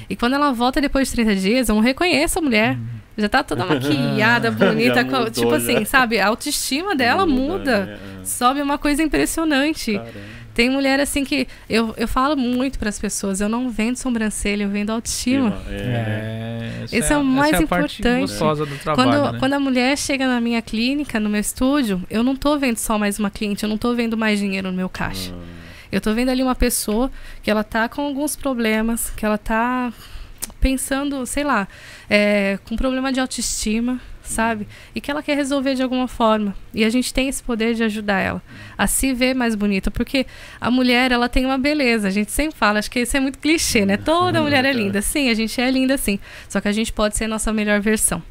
E 0.09 0.15
quando 0.15 0.33
ela 0.33 0.51
volta 0.51 0.79
depois 0.79 1.07
de 1.09 1.15
30 1.15 1.35
dias, 1.35 1.69
eu 1.69 1.75
não 1.75 1.81
reconheço 1.81 2.39
a 2.39 2.41
mulher. 2.41 2.77
Já 3.17 3.29
tá 3.29 3.41
toda 3.43 3.65
maquiada, 3.65 4.51
bonita. 4.51 4.95
Já 4.95 5.03
mudou, 5.05 5.29
tipo 5.31 5.53
assim, 5.53 5.79
já. 5.79 5.85
sabe? 5.85 6.19
A 6.19 6.27
autoestima 6.27 6.95
dela 6.95 7.25
muda. 7.25 7.85
né? 7.85 7.97
Ah, 8.21 8.25
Sobe 8.25 8.61
uma 8.61 8.77
coisa 8.77 9.01
impressionante. 9.01 9.93
Caramba. 9.93 10.44
Tem 10.55 10.69
mulher 10.69 10.99
assim 11.01 11.23
que. 11.23 11.47
Eu, 11.69 11.93
eu 11.97 12.07
falo 12.07 12.35
muito 12.35 12.79
para 12.79 12.89
as 12.89 12.97
pessoas: 12.97 13.41
eu 13.41 13.49
não 13.49 13.69
vendo 13.69 13.97
sobrancelha, 13.97 14.63
eu 14.63 14.69
vendo 14.69 14.89
autoestima. 14.89 15.61
É. 15.69 16.81
É, 16.81 16.83
Esse 16.85 16.95
é 16.95 16.99
o 17.17 17.19
essa 17.19 17.23
mais 17.23 17.53
a 17.53 17.67
parte 17.67 18.01
importante. 18.01 18.21
gostosa 18.21 18.65
do 18.65 18.75
trabalho, 18.77 19.09
Quando, 19.11 19.31
né? 19.33 19.39
quando 19.39 19.53
a 19.53 19.59
mulher 19.59 19.97
chega 19.97 20.25
na 20.25 20.39
minha 20.39 20.61
clínica, 20.61 21.19
no 21.19 21.29
meu 21.29 21.41
estúdio, 21.41 22.01
eu 22.09 22.23
não 22.23 22.35
tô 22.35 22.57
vendo 22.57 22.77
só 22.77 22.97
mais 22.97 23.19
uma 23.19 23.29
cliente, 23.29 23.63
eu 23.63 23.69
não 23.69 23.77
tô 23.77 23.93
vendo 23.93 24.17
mais 24.17 24.39
dinheiro 24.39 24.71
no 24.71 24.77
meu 24.77 24.87
caixa. 24.89 25.31
Ah, 25.35 25.43
Eu 25.91 25.99
tô 25.99 26.13
vendo 26.13 26.29
ali 26.29 26.41
uma 26.41 26.55
pessoa 26.55 27.11
que 27.43 27.51
ela 27.51 27.63
tá 27.63 27.89
com 27.89 28.01
alguns 28.01 28.35
problemas, 28.35 29.09
que 29.09 29.25
ela 29.25 29.37
tá 29.37 29.91
pensando, 30.61 31.25
sei 31.25 31.43
lá, 31.43 31.67
é, 32.09 32.57
com 32.63 32.75
problema 32.75 33.11
de 33.11 33.19
autoestima, 33.19 33.99
sabe? 34.27 34.67
E 34.93 34.99
que 35.01 35.09
ela 35.09 35.21
quer 35.23 35.35
resolver 35.35 35.75
de 35.75 35.83
alguma 35.83 36.07
forma. 36.07 36.55
E 36.73 36.83
a 36.83 36.89
gente 36.89 37.13
tem 37.13 37.27
esse 37.29 37.41
poder 37.41 37.73
de 37.75 37.83
ajudar 37.83 38.19
ela 38.19 38.41
a 38.77 38.87
se 38.87 39.13
ver 39.13 39.33
mais 39.33 39.55
bonita, 39.55 39.89
porque 39.89 40.25
a 40.59 40.69
mulher, 40.69 41.11
ela 41.11 41.29
tem 41.29 41.45
uma 41.45 41.57
beleza. 41.57 42.07
A 42.07 42.11
gente 42.11 42.31
sempre 42.31 42.57
fala, 42.57 42.79
acho 42.79 42.91
que 42.91 42.99
isso 42.99 43.15
é 43.15 43.19
muito 43.19 43.39
clichê, 43.39 43.85
né? 43.85 43.97
Toda 43.97 44.41
mulher 44.41 44.65
é 44.65 44.73
linda. 44.73 45.01
Sim, 45.01 45.29
a 45.29 45.33
gente 45.33 45.59
é 45.61 45.69
linda 45.71 45.97
sim. 45.97 46.19
Só 46.49 46.59
que 46.59 46.67
a 46.67 46.71
gente 46.71 46.91
pode 46.91 47.15
ser 47.15 47.25
a 47.25 47.27
nossa 47.27 47.53
melhor 47.53 47.79
versão. 47.79 48.21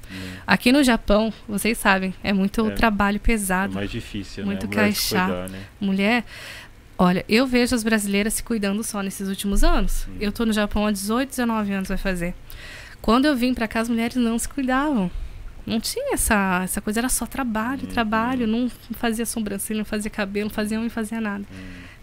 Aqui 0.47 0.71
no 0.73 0.83
Japão, 0.85 1.33
vocês 1.49 1.79
sabem, 1.79 2.13
é 2.23 2.33
muito 2.33 2.67
É. 2.69 2.71
trabalho 2.71 3.17
É 3.17 3.19
pesado. 3.19 3.75
mais 3.75 3.91
difícil, 3.91 4.45
Muito 4.45 4.67
né? 4.67 4.73
Caixá. 4.75 5.25
cuidar, 5.27 5.49
né? 5.49 5.59
Mulher, 5.81 6.25
olha, 6.99 7.25
eu 7.29 7.47
vejo 7.47 7.75
as 7.75 7.83
brasileiras 7.83 8.35
se 8.35 8.43
cuidando 8.43 8.83
só 8.85 9.01
nesses 9.03 9.29
últimos 9.29 9.65
anos. 9.65 10.07
Eu 10.21 10.31
tô 10.33 10.45
no 10.45 10.53
Japão 10.53 10.87
há 10.87 10.91
18, 10.93 11.31
19 11.31 11.73
anos 11.73 11.89
vai 11.89 11.97
fazer. 11.99 12.35
Quando 13.01 13.25
eu 13.27 13.35
vim 13.37 13.53
pra 13.55 13.67
cá, 13.69 13.81
as 13.81 13.89
mulheres 13.89 14.17
não 14.17 14.39
se 14.39 14.49
cuidavam. 14.49 15.11
Não 15.67 15.81
tinha 15.81 16.15
essa, 16.15 16.61
essa 16.65 16.81
coisa, 16.81 17.01
era 17.01 17.09
só 17.09 17.27
trabalho, 17.27 17.87
trabalho, 17.87 18.47
não 18.47 18.71
fazia 18.93 19.25
sobrancelha, 19.25 19.79
não 19.79 19.85
fazia 19.85 20.11
cabelo, 20.11 20.47
não 20.49 20.55
fazia 20.55 20.79
um 20.79 20.85
e 20.87 20.91
fazia 20.91 21.21
nada. 21.21 21.45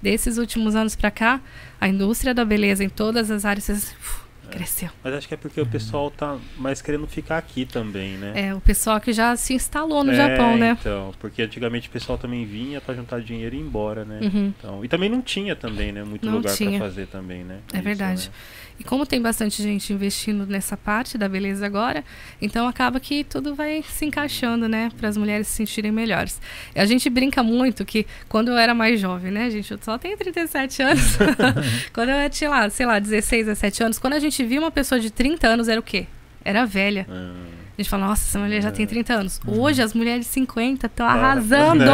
Desses 0.02 0.38
últimos 0.38 0.76
anos 0.76 0.96
pra 0.96 1.12
cá, 1.12 1.40
a 1.80 1.88
indústria 1.88 2.34
da 2.34 2.44
beleza 2.44 2.84
em 2.84 2.90
todas 2.90 3.30
as 3.30 3.46
áreas 3.46 3.70
uf, 3.70 4.22
É. 4.48 4.52
cresceu. 4.52 4.90
Mas 5.04 5.14
acho 5.14 5.28
que 5.28 5.34
é 5.36 5.38
porque 5.38 5.62
o 5.62 5.66
pessoal 5.66 6.10
tá 6.10 6.38
mais 6.58 6.82
querendo 6.82 7.06
ficar 7.08 7.38
aqui 7.38 7.64
também, 7.66 8.18
né? 8.18 8.34
É, 8.48 8.56
o 8.56 8.60
pessoal 8.60 9.00
que 9.00 9.14
já 9.14 9.36
se 9.36 9.54
instalou 9.54 10.04
no 10.04 10.12
É, 10.12 10.16
Japão, 10.16 10.58
né? 10.58 10.76
Então, 10.80 11.14
porque 11.20 11.44
antigamente 11.44 11.88
o 11.88 11.92
pessoal 11.92 12.18
também 12.18 12.44
vinha 12.46 12.82
pra 12.82 12.96
juntar 12.96 13.22
dinheiro 13.22 13.56
e 13.56 13.60
ir 13.60 13.62
embora, 13.62 14.04
né? 14.04 14.20
Uhum. 14.24 14.54
Então, 14.58 14.84
e 14.84 14.88
também 14.88 15.08
não 15.10 15.22
tinha 15.22 15.56
também, 15.56 15.92
né? 15.92 16.04
Muito 16.04 16.26
Não 16.26 16.38
lugar 16.38 16.58
pra 16.58 16.80
fazer 16.80 17.06
também, 17.08 17.44
né? 17.44 17.60
É 17.72 17.80
verdade. 17.80 18.28
né? 18.28 18.34
E 18.82 18.84
como 18.84 19.06
tem 19.06 19.22
bastante 19.22 19.62
gente 19.62 19.94
investindo 19.94 20.44
nessa 20.48 20.76
parte 20.76 21.16
da 21.16 21.30
beleza 21.30 21.64
agora, 21.64 22.04
então 22.42 22.68
acaba 22.68 23.00
que 23.00 23.24
tudo 23.24 23.54
vai 23.54 23.84
se 23.88 24.06
encaixando, 24.06 24.68
né, 24.68 24.90
para 24.98 25.08
as 25.08 25.16
mulheres 25.16 25.46
se 25.46 25.58
sentirem 25.58 25.92
melhores. 25.92 26.42
A 26.74 26.84
gente 26.84 27.08
brinca 27.08 27.44
muito 27.44 27.86
que 27.86 28.08
quando 28.28 28.50
eu 28.50 28.58
era 28.58 28.74
mais 28.74 29.00
jovem, 29.00 29.32
né, 29.32 29.52
gente, 29.52 29.72
eu 29.72 29.78
só 29.80 30.00
tenho 30.00 30.18
37 30.18 30.82
anos. 30.82 31.16
quando 31.94 32.10
eu 32.10 32.28
tinha 32.32 32.50
lá, 32.50 32.68
sei 32.72 32.88
lá, 32.88 32.98
16, 32.98 33.46
17 33.46 33.84
anos, 33.84 34.00
quando 34.00 34.14
a 34.14 34.20
gente 34.20 34.44
via 34.44 34.60
uma 34.60 34.72
pessoa 34.72 35.00
de 35.00 35.12
30 35.12 35.48
anos 35.48 35.68
era 35.68 35.80
o 35.80 35.84
quê? 35.84 36.08
Era 36.44 36.66
velha. 36.66 37.06
Ah, 37.08 37.61
A 37.82 37.84
gente 37.84 37.90
fala, 37.90 38.06
nossa, 38.08 38.24
essa 38.24 38.38
mulher 38.40 38.62
já 38.62 38.70
É. 38.70 38.72
tem 38.72 38.86
30 38.86 39.14
anos. 39.14 39.42
Hoje 39.48 39.82
as 39.82 39.94
mulheres 39.94 40.26
de 40.26 40.32
50 40.32 40.86
estão 40.86 41.06
arrasando. 41.08 41.82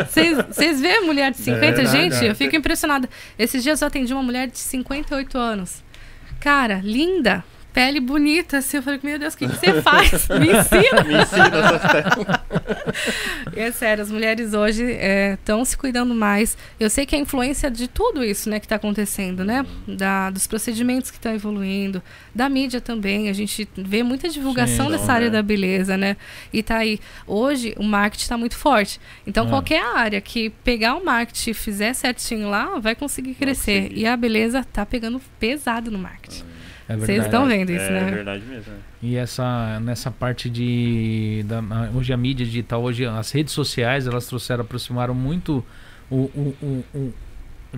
É. 0.00 0.04
Vocês 0.50 0.80
veem 0.80 1.04
mulher 1.06 1.30
de 1.30 1.38
50? 1.38 1.82
É 1.82 1.86
gente, 1.86 2.24
eu 2.24 2.34
fico 2.34 2.56
impressionada. 2.56 3.08
Esses 3.38 3.62
dias 3.62 3.80
eu 3.80 3.86
atendi 3.88 4.12
uma 4.12 4.22
mulher 4.22 4.48
de 4.48 4.58
58 4.58 5.38
anos. 5.38 5.82
Cara, 6.40 6.80
linda, 6.82 7.44
pele 7.72 8.00
bonita. 8.00 8.58
Assim, 8.58 8.76
eu 8.78 8.82
falei, 8.82 9.00
meu 9.02 9.18
Deus, 9.18 9.34
o 9.34 9.36
que, 9.38 9.48
que 9.48 9.56
você 9.56 9.82
faz? 9.82 10.28
Me 10.28 10.46
ensina. 10.46 11.04
Me 11.04 11.14
ensina. 11.22 12.40
E 13.56 13.60
é 13.60 13.72
sério, 13.72 14.02
as 14.02 14.10
mulheres 14.10 14.54
hoje 14.54 14.84
estão 14.84 15.64
se 15.64 15.76
cuidando 15.76 16.14
mais. 16.14 16.56
Eu 16.78 16.88
sei 16.88 17.04
que 17.04 17.14
a 17.16 17.18
influência 17.18 17.70
de 17.70 17.88
tudo 17.88 18.24
isso 18.24 18.48
né, 18.48 18.60
que 18.60 18.66
está 18.66 18.76
acontecendo, 18.76 19.44
né? 19.44 19.64
Da, 19.86 20.30
dos 20.30 20.46
procedimentos 20.46 21.10
que 21.10 21.16
estão 21.16 21.34
evoluindo, 21.34 22.02
da 22.34 22.48
mídia 22.48 22.80
também. 22.80 23.28
A 23.28 23.32
gente 23.32 23.68
vê 23.76 24.02
muita 24.02 24.28
divulgação 24.28 24.86
Sim, 24.86 24.92
dessa 24.92 25.06
não, 25.06 25.14
área 25.14 25.26
né? 25.26 25.32
da 25.32 25.42
beleza, 25.42 25.96
né? 25.96 26.16
E 26.52 26.62
tá 26.62 26.78
aí. 26.78 27.00
Hoje 27.26 27.74
o 27.76 27.82
marketing 27.82 28.22
está 28.22 28.38
muito 28.38 28.56
forte. 28.56 29.00
Então, 29.26 29.46
É. 29.46 29.48
qualquer 29.50 29.82
área 29.82 30.20
que 30.20 30.50
pegar 30.64 30.94
o 30.94 31.04
marketing 31.04 31.50
e 31.50 31.54
fizer 31.54 31.92
certinho 31.92 32.48
lá, 32.48 32.78
vai 32.78 32.94
conseguir 32.94 33.34
crescer. 33.34 33.82
conseguir. 33.82 34.00
E 34.00 34.06
a 34.06 34.16
beleza 34.16 34.64
tá 34.72 34.84
pegando 34.86 35.20
pesado 35.38 35.90
no 35.90 35.98
marketing. 35.98 36.44
É 36.92 36.96
Vocês 36.96 37.24
estão 37.24 37.46
vendo 37.46 37.70
isso, 37.70 37.84
é 37.84 37.90
né? 38.04 38.10
verdade 38.10 38.44
mesmo. 38.44 38.72
né? 38.72 38.78
E 39.00 39.16
essa 39.16 39.78
nessa 39.80 40.10
parte 40.10 40.50
de 40.50 41.44
da, 41.46 41.62
hoje 41.94 42.12
a 42.12 42.16
mídia 42.16 42.44
digital, 42.44 42.82
hoje 42.82 43.06
as 43.06 43.30
redes 43.30 43.52
sociais, 43.52 44.06
elas 44.06 44.26
trouxeram, 44.26 44.62
aproximaram 44.62 45.14
muito 45.14 45.64
o, 46.10 46.16
o, 46.16 46.56
o, 46.60 46.84
o- 46.98 47.14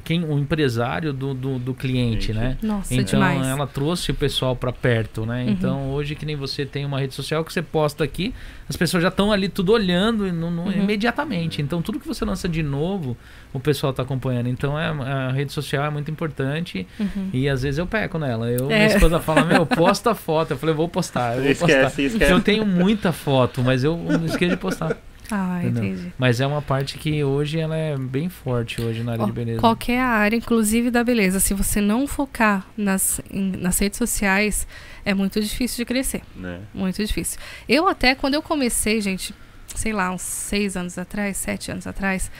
quem 0.04 0.24
o 0.24 0.38
empresário 0.38 1.12
do, 1.12 1.34
do, 1.34 1.58
do 1.58 1.74
cliente, 1.74 2.28
Gente. 2.28 2.32
né? 2.38 2.56
Nossa, 2.62 2.94
Então 2.94 3.04
demais. 3.20 3.46
ela 3.46 3.66
trouxe 3.66 4.10
o 4.10 4.14
pessoal 4.14 4.56
pra 4.56 4.72
perto, 4.72 5.26
né? 5.26 5.44
Uhum. 5.44 5.50
Então 5.50 5.90
hoje 5.90 6.14
que 6.14 6.24
nem 6.24 6.34
você 6.34 6.64
tem 6.64 6.84
uma 6.86 6.98
rede 6.98 7.14
social 7.14 7.44
que 7.44 7.52
você 7.52 7.60
posta 7.60 8.02
aqui, 8.02 8.32
as 8.68 8.76
pessoas 8.76 9.02
já 9.02 9.10
estão 9.10 9.30
ali 9.30 9.48
tudo 9.50 9.72
olhando 9.72 10.32
não- 10.32 10.50
não- 10.50 10.64
Uhum. 10.64 10.72
imediatamente. 10.72 11.60
Então 11.60 11.82
tudo 11.82 12.00
que 12.00 12.06
você 12.08 12.24
lança 12.24 12.48
de 12.48 12.62
novo, 12.62 13.16
o 13.52 13.60
pessoal 13.60 13.92
tá 13.92 14.02
acompanhando. 14.02 14.48
Então 14.48 14.78
é, 14.78 14.86
a 14.88 15.30
rede 15.30 15.52
social 15.52 15.84
é 15.84 15.90
muito 15.90 16.10
importante 16.10 16.86
Uhum. 16.98 17.28
e 17.32 17.48
às 17.48 17.62
vezes 17.62 17.76
eu 17.78 17.86
peco 17.86 18.18
nela. 18.18 18.50
Eu, 18.50 18.70
É. 18.70 18.74
Minha 18.76 18.86
esposa 18.86 19.20
fala, 19.20 19.44
meu, 19.44 19.66
posta 19.66 20.14
foto. 20.14 20.52
Eu 20.52 20.56
falei, 20.56 20.74
vou 20.74 20.88
postar, 20.88 21.36
eu 21.36 21.42
vou 21.42 21.50
postar. 21.54 21.66
Esquece, 21.88 22.02
esquece. 22.04 22.32
Eu 22.32 22.40
tenho 22.40 22.64
muita 22.64 23.12
foto, 23.12 23.62
mas 23.62 23.84
eu 23.84 23.98
esqueço 24.24 24.52
de 24.52 24.56
postar. 24.56 24.96
Ah, 25.34 25.60
Entendeu? 25.64 25.84
entendi. 25.94 26.12
Mas 26.18 26.40
é 26.42 26.46
uma 26.46 26.60
parte 26.60 26.98
que 26.98 27.24
hoje 27.24 27.58
ela 27.58 27.74
é 27.74 27.96
bem 27.96 28.28
forte 28.28 28.82
hoje 28.82 29.02
na 29.02 29.12
área 29.12 29.22
Ó, 29.24 29.26
de 29.26 29.32
beleza. 29.32 29.60
Qualquer 29.60 29.98
área, 30.00 30.36
inclusive 30.36 30.90
da 30.90 31.02
beleza, 31.02 31.40
se 31.40 31.54
você 31.54 31.80
não 31.80 32.06
focar 32.06 32.66
nas, 32.76 33.18
em- 33.30 33.52
nas 33.56 33.78
redes 33.78 33.96
sociais, 33.96 34.66
é 35.06 35.14
muito 35.14 35.40
difícil 35.40 35.78
de 35.78 35.84
crescer. 35.86 36.20
Né? 36.36 36.60
Muito 36.74 37.02
difícil. 37.02 37.38
Eu 37.66 37.88
até, 37.88 38.14
quando 38.14 38.34
eu 38.34 38.42
comecei, 38.42 39.00
gente, 39.00 39.34
sei 39.74 39.94
lá, 39.94 40.10
uns 40.12 40.20
seis 40.20 40.76
anos 40.76 40.98
atrás, 40.98 41.38
sete 41.38 41.70
anos 41.70 41.86
atrás, 41.86 42.30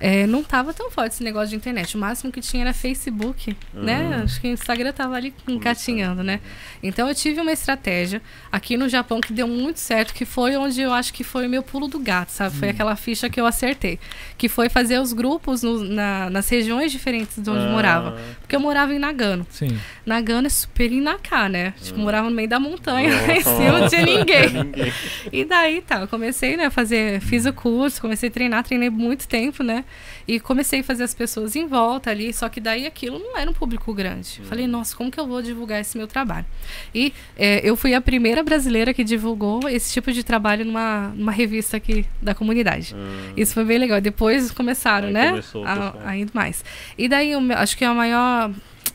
é, 0.00 0.26
não 0.26 0.42
tava 0.44 0.72
tão 0.74 0.90
forte 0.90 1.12
esse 1.14 1.24
negócio 1.24 1.48
de 1.50 1.56
internet. 1.56 1.96
O 1.96 1.98
máximo 2.00 2.30
que 2.32 2.40
tinha 2.40 2.62
era 2.62 2.72
Facebook, 2.72 3.56
né? 3.72 4.16
Uhum. 4.18 4.24
Acho 4.24 4.40
que 4.40 4.46
o 4.48 4.50
Instagram 4.50 4.92
tava 4.92 5.14
ali 5.16 5.32
engatinhando, 5.48 6.22
né? 6.22 6.40
Então 6.82 7.08
eu 7.08 7.14
tive 7.14 7.40
uma 7.40 7.52
estratégia 7.52 8.20
aqui 8.52 8.76
no 8.76 8.88
Japão 8.88 9.20
que 9.20 9.32
deu 9.32 9.48
muito 9.48 9.80
certo, 9.80 10.12
que 10.14 10.24
foi 10.24 10.56
onde 10.56 10.80
eu 10.80 10.92
acho 10.92 11.12
que 11.12 11.24
foi 11.24 11.46
o 11.46 11.50
meu 11.50 11.62
pulo 11.62 11.88
do 11.88 11.98
gato, 11.98 12.30
sabe? 12.30 12.54
Foi 12.56 12.68
aquela 12.68 12.94
ficha 12.96 13.28
que 13.30 13.40
eu 13.40 13.46
acertei. 13.46 13.98
Que 14.38 14.48
foi 14.48 14.68
fazer 14.68 14.98
os 15.00 15.12
grupos 15.12 15.62
no- 15.62 15.78
na- 15.84 16.30
nas 16.30 16.48
regiões 16.48 16.92
diferentes 16.92 17.42
de 17.42 17.48
onde 17.50 17.64
Ah, 17.66 17.70
morava. 17.70 18.20
Porque 18.46 18.54
eu 18.54 18.60
morava 18.60 18.94
em 18.94 18.98
Nagano. 19.00 19.44
Sim. 19.50 19.76
Nagano 20.06 20.46
é 20.46 20.50
super 20.50 20.92
Inaká, 20.92 21.48
né? 21.48 21.74
Tipo, 21.82 21.98
Hum. 21.98 22.04
morava 22.04 22.30
no 22.30 22.36
meio 22.36 22.48
da 22.48 22.60
montanha, 22.60 23.10
lá 23.12 23.22
em 23.34 23.38
nossa, 23.42 23.56
cima 23.56 23.78
não 23.80 23.88
tinha 23.88 24.02
ninguém. 24.06 24.48
ninguém. 24.50 24.92
E 25.32 25.44
daí, 25.44 25.82
tá, 25.82 26.00
eu 26.02 26.06
comecei, 26.08 26.56
né, 26.56 26.66
a 26.66 26.70
fazer, 26.70 27.20
fiz 27.20 27.44
o 27.44 27.52
curso, 27.52 28.00
comecei 28.00 28.28
a 28.28 28.32
treinar, 28.32 28.62
treinei 28.62 28.88
muito 28.88 29.26
tempo, 29.26 29.64
né? 29.64 29.84
E 30.28 30.38
comecei 30.38 30.80
a 30.80 30.84
fazer 30.84 31.02
as 31.02 31.12
pessoas 31.14 31.56
em 31.56 31.66
volta 31.66 32.10
ali, 32.10 32.32
só 32.32 32.48
que 32.48 32.60
daí 32.60 32.86
aquilo 32.86 33.18
não 33.18 33.36
era 33.36 33.50
um 33.50 33.54
público 33.54 33.92
grande. 33.92 34.40
Falei, 34.44 34.66
nossa, 34.68 34.94
como 34.94 35.10
que 35.10 35.18
eu 35.18 35.26
vou 35.26 35.42
divulgar 35.42 35.80
esse 35.80 35.98
meu 35.98 36.06
trabalho? 36.06 36.46
E 36.94 37.12
é, 37.36 37.60
eu 37.68 37.76
fui 37.76 37.94
a 37.94 38.00
primeira 38.00 38.42
brasileira 38.44 38.94
que 38.94 39.02
divulgou 39.02 39.68
esse 39.68 39.92
tipo 39.92 40.12
de 40.12 40.22
trabalho 40.22 40.64
numa, 40.64 41.08
numa 41.16 41.32
revista 41.32 41.76
aqui 41.76 42.06
da 42.22 42.32
comunidade. 42.34 42.94
Ah, 42.96 43.32
Isso 43.36 43.54
foi 43.54 43.64
bem 43.64 43.78
legal. 43.78 44.00
Depois 44.00 44.50
começaram, 44.52 45.08
Aí 45.08 45.12
né? 45.14 45.30
começou 45.30 45.64
a, 45.64 45.68
pessoal. 45.74 46.02
a 46.04 46.16
indo 46.16 46.30
mais. 46.32 46.64
E 46.96 47.08
daí, 47.08 47.34
o 47.34 47.40
meu- 47.40 47.58
acho 47.58 47.76
que 47.76 47.84
a 47.84 47.92
maior. 47.94 48.35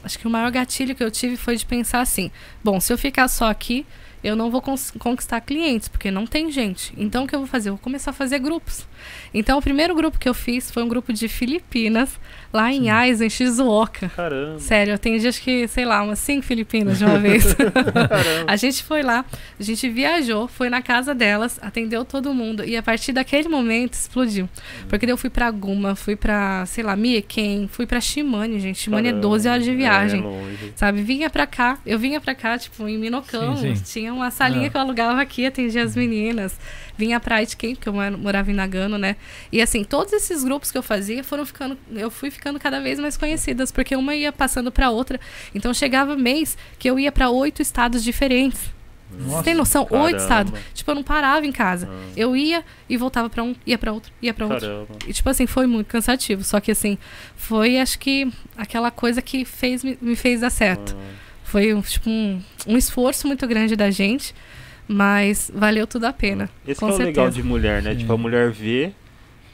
Acho 0.04 0.18
que 0.18 0.28
o 0.28 0.30
maior 0.32 0.50
gatilho 0.52 0.96
que 0.96 1.04
eu 1.04 1.12
tive 1.12 1.38
foi 1.38 1.56
de 1.56 1.66
pensar 1.66 2.02
assim: 2.02 2.32
bom, 2.64 2.80
se 2.80 2.92
eu 2.92 2.98
ficar 2.98 3.28
só 3.28 3.50
aqui, 3.50 3.86
eu 4.24 4.36
não 4.36 4.52
vou 4.52 4.62
conquistar 5.00 5.42
clientes, 5.42 5.88
porque 5.88 6.12
não 6.12 6.28
tem 6.28 6.52
gente. 6.52 6.94
Então, 6.98 7.24
o 7.24 7.28
que 7.28 7.36
eu 7.36 7.40
vou 7.40 7.48
fazer? 7.48 7.70
Eu 7.70 7.74
vou 7.74 7.84
começar 7.84 8.12
a 8.12 8.14
fazer 8.14 8.40
grupos. 8.40 8.88
Então, 9.34 9.58
o 9.58 9.62
primeiro 9.62 9.96
grupo 9.96 10.20
que 10.20 10.28
eu 10.28 10.34
fiz 10.34 10.70
foi 10.70 10.84
um 10.84 10.88
grupo 10.90 11.14
de 11.14 11.28
Filipinas, 11.28 12.20
lá 12.52 12.72
em 12.72 12.90
Aizen, 12.90 13.30
Shizuoka. 13.30 14.10
Caramba. 14.10 14.60
Sério, 14.60 14.92
eu 14.92 14.96
atendi 14.96 15.26
acho 15.28 15.42
que, 15.42 15.68
sei 15.70 15.86
lá, 15.86 16.04
umas 16.04 16.20
cinco 16.20 16.46
Filipinas 16.46 16.98
de 16.98 17.06
uma 17.06 17.18
vez. 17.20 17.54
Caramba. 17.54 18.46
A 18.52 18.56
gente 18.58 18.84
foi 18.84 19.02
lá, 19.02 19.24
a 19.60 19.64
gente 19.64 19.88
viajou, 19.90 20.48
foi 20.50 20.70
na 20.70 20.82
casa 20.82 21.16
delas, 21.16 21.58
atendeu 21.62 22.04
todo 22.04 22.34
mundo 22.34 22.66
e 22.66 22.76
a 22.76 22.84
partir 22.84 23.14
daquele 23.14 23.48
momento 23.48 23.94
explodiu. 23.94 24.50
Porque 24.90 25.06
daí 25.06 25.14
eu 25.14 25.18
fui 25.18 25.30
pra 25.30 25.50
Guma, 25.50 25.96
fui 25.96 26.16
pra, 26.18 26.66
sei 26.66 26.84
lá, 26.84 26.96
Mieken, 26.96 27.70
fui 27.72 27.86
pra 27.86 28.02
Shimane, 28.02 28.60
gente. 28.60 28.80
Shimane 28.80 29.08
é 29.10 29.14
12 29.14 29.48
horas 29.48 29.64
de 29.64 29.74
viagem. 29.74 30.20
É 30.20 30.24
longe. 30.24 30.74
Sabe, 30.76 31.02
vinha 31.04 31.30
pra 31.30 31.48
cá, 31.48 31.78
eu 31.86 31.98
vinha 31.98 32.20
pra 32.20 32.36
cá, 32.36 32.58
tipo, 32.58 32.86
em 32.88 32.98
Minocão, 32.98 33.56
Sim, 33.56 33.76
sim. 33.76 33.84
tinha 34.02 34.14
uma 34.14 34.30
salinha 34.30 34.68
Ah. 34.68 34.70
que 34.70 34.76
eu 34.78 34.82
alugava 34.82 35.22
aqui, 35.22 35.46
atendia 35.46 35.84
as 35.84 35.96
meninas. 35.96 36.60
Vinha 37.02 37.20
pra 37.20 37.38
Aitken, 37.38 37.74
porque 37.76 37.90
eu 37.90 37.94
mora- 37.94 38.16
morava 38.16 38.52
em 38.52 38.54
Nagano, 38.54 38.96
né? 38.96 39.16
E 39.52 39.60
assim, 39.60 39.84
todos 39.84 40.14
esses 40.14 40.44
grupos 40.44 40.72
que 40.72 40.78
eu 40.78 40.84
fazia 40.84 41.24
foram 41.24 41.44
ficando, 41.48 41.76
eu 41.94 42.12
fui 42.12 42.30
ficando 42.30 42.60
cada 42.60 42.80
vez 42.80 43.00
mais 43.00 43.18
conhecidas, 43.18 43.72
porque 43.72 43.96
uma 43.96 44.14
ia 44.14 44.32
passando 44.32 44.72
pra 44.72 44.92
outra. 44.92 45.20
Então 45.56 45.74
chegava 45.74 46.16
mês 46.16 46.56
que 46.78 46.88
eu 46.88 47.00
ia 47.00 47.12
pra 47.12 47.30
oito 47.32 47.60
estados 47.60 48.04
diferentes. 48.04 48.60
Você 49.10 49.28
Nossa, 49.32 49.44
tem 49.44 49.54
noção? 49.56 49.82
Oito 49.90 49.92
caramba. 49.96 50.18
estados. 50.22 50.54
Tipo, 50.74 50.92
eu 50.92 50.96
não 50.96 51.04
parava 51.04 51.46
em 51.46 51.52
casa. 51.52 51.90
Ah, 51.92 52.12
Eu 52.16 52.34
ia 52.38 52.64
e 52.88 52.96
voltava 52.96 53.30
pra 53.30 53.42
um, 53.44 53.54
ia 53.66 53.78
pra 53.78 53.92
outro, 53.92 54.12
ia 54.22 54.34
pra 54.34 54.46
outro. 54.46 54.62
Caramba. 54.62 54.88
E, 55.08 55.12
tipo 55.12 55.28
assim, 55.30 55.48
foi 55.48 55.66
muito 55.68 55.88
cansativo. 55.88 56.44
Só 56.44 56.60
que, 56.62 56.72
assim, 56.72 56.98
foi, 57.36 57.78
acho 57.80 57.98
que, 58.00 58.32
aquela 58.56 58.90
coisa 58.92 59.22
que 59.22 59.44
fez, 59.44 59.84
me, 59.84 59.98
me 60.00 60.16
fez 60.16 60.40
dar 60.42 60.50
certo. 60.52 60.96
Ah, 60.98 61.32
Foi, 61.44 61.74
um, 61.74 61.82
tipo, 61.82 62.10
um, 62.10 62.42
um 62.68 62.78
esforço 62.78 63.28
muito 63.28 63.46
grande 63.48 63.76
da 63.76 63.92
gente, 63.92 64.34
mas 64.92 65.50
valeu 65.54 65.88
tudo 65.88 66.06
a 66.06 66.14
pena. 66.14 66.50
Esse 66.68 66.80
com 66.80 66.88
que 66.88 66.92
é 66.92 66.96
o 66.96 66.98
legal 67.00 67.26
certeza. 67.26 67.42
de 67.42 67.48
mulher, 67.48 67.82
né? 67.82 67.92
Sim. 67.94 68.00
Tipo, 68.00 68.14
a 68.14 68.18
mulher 68.18 68.50
vê, 68.52 68.92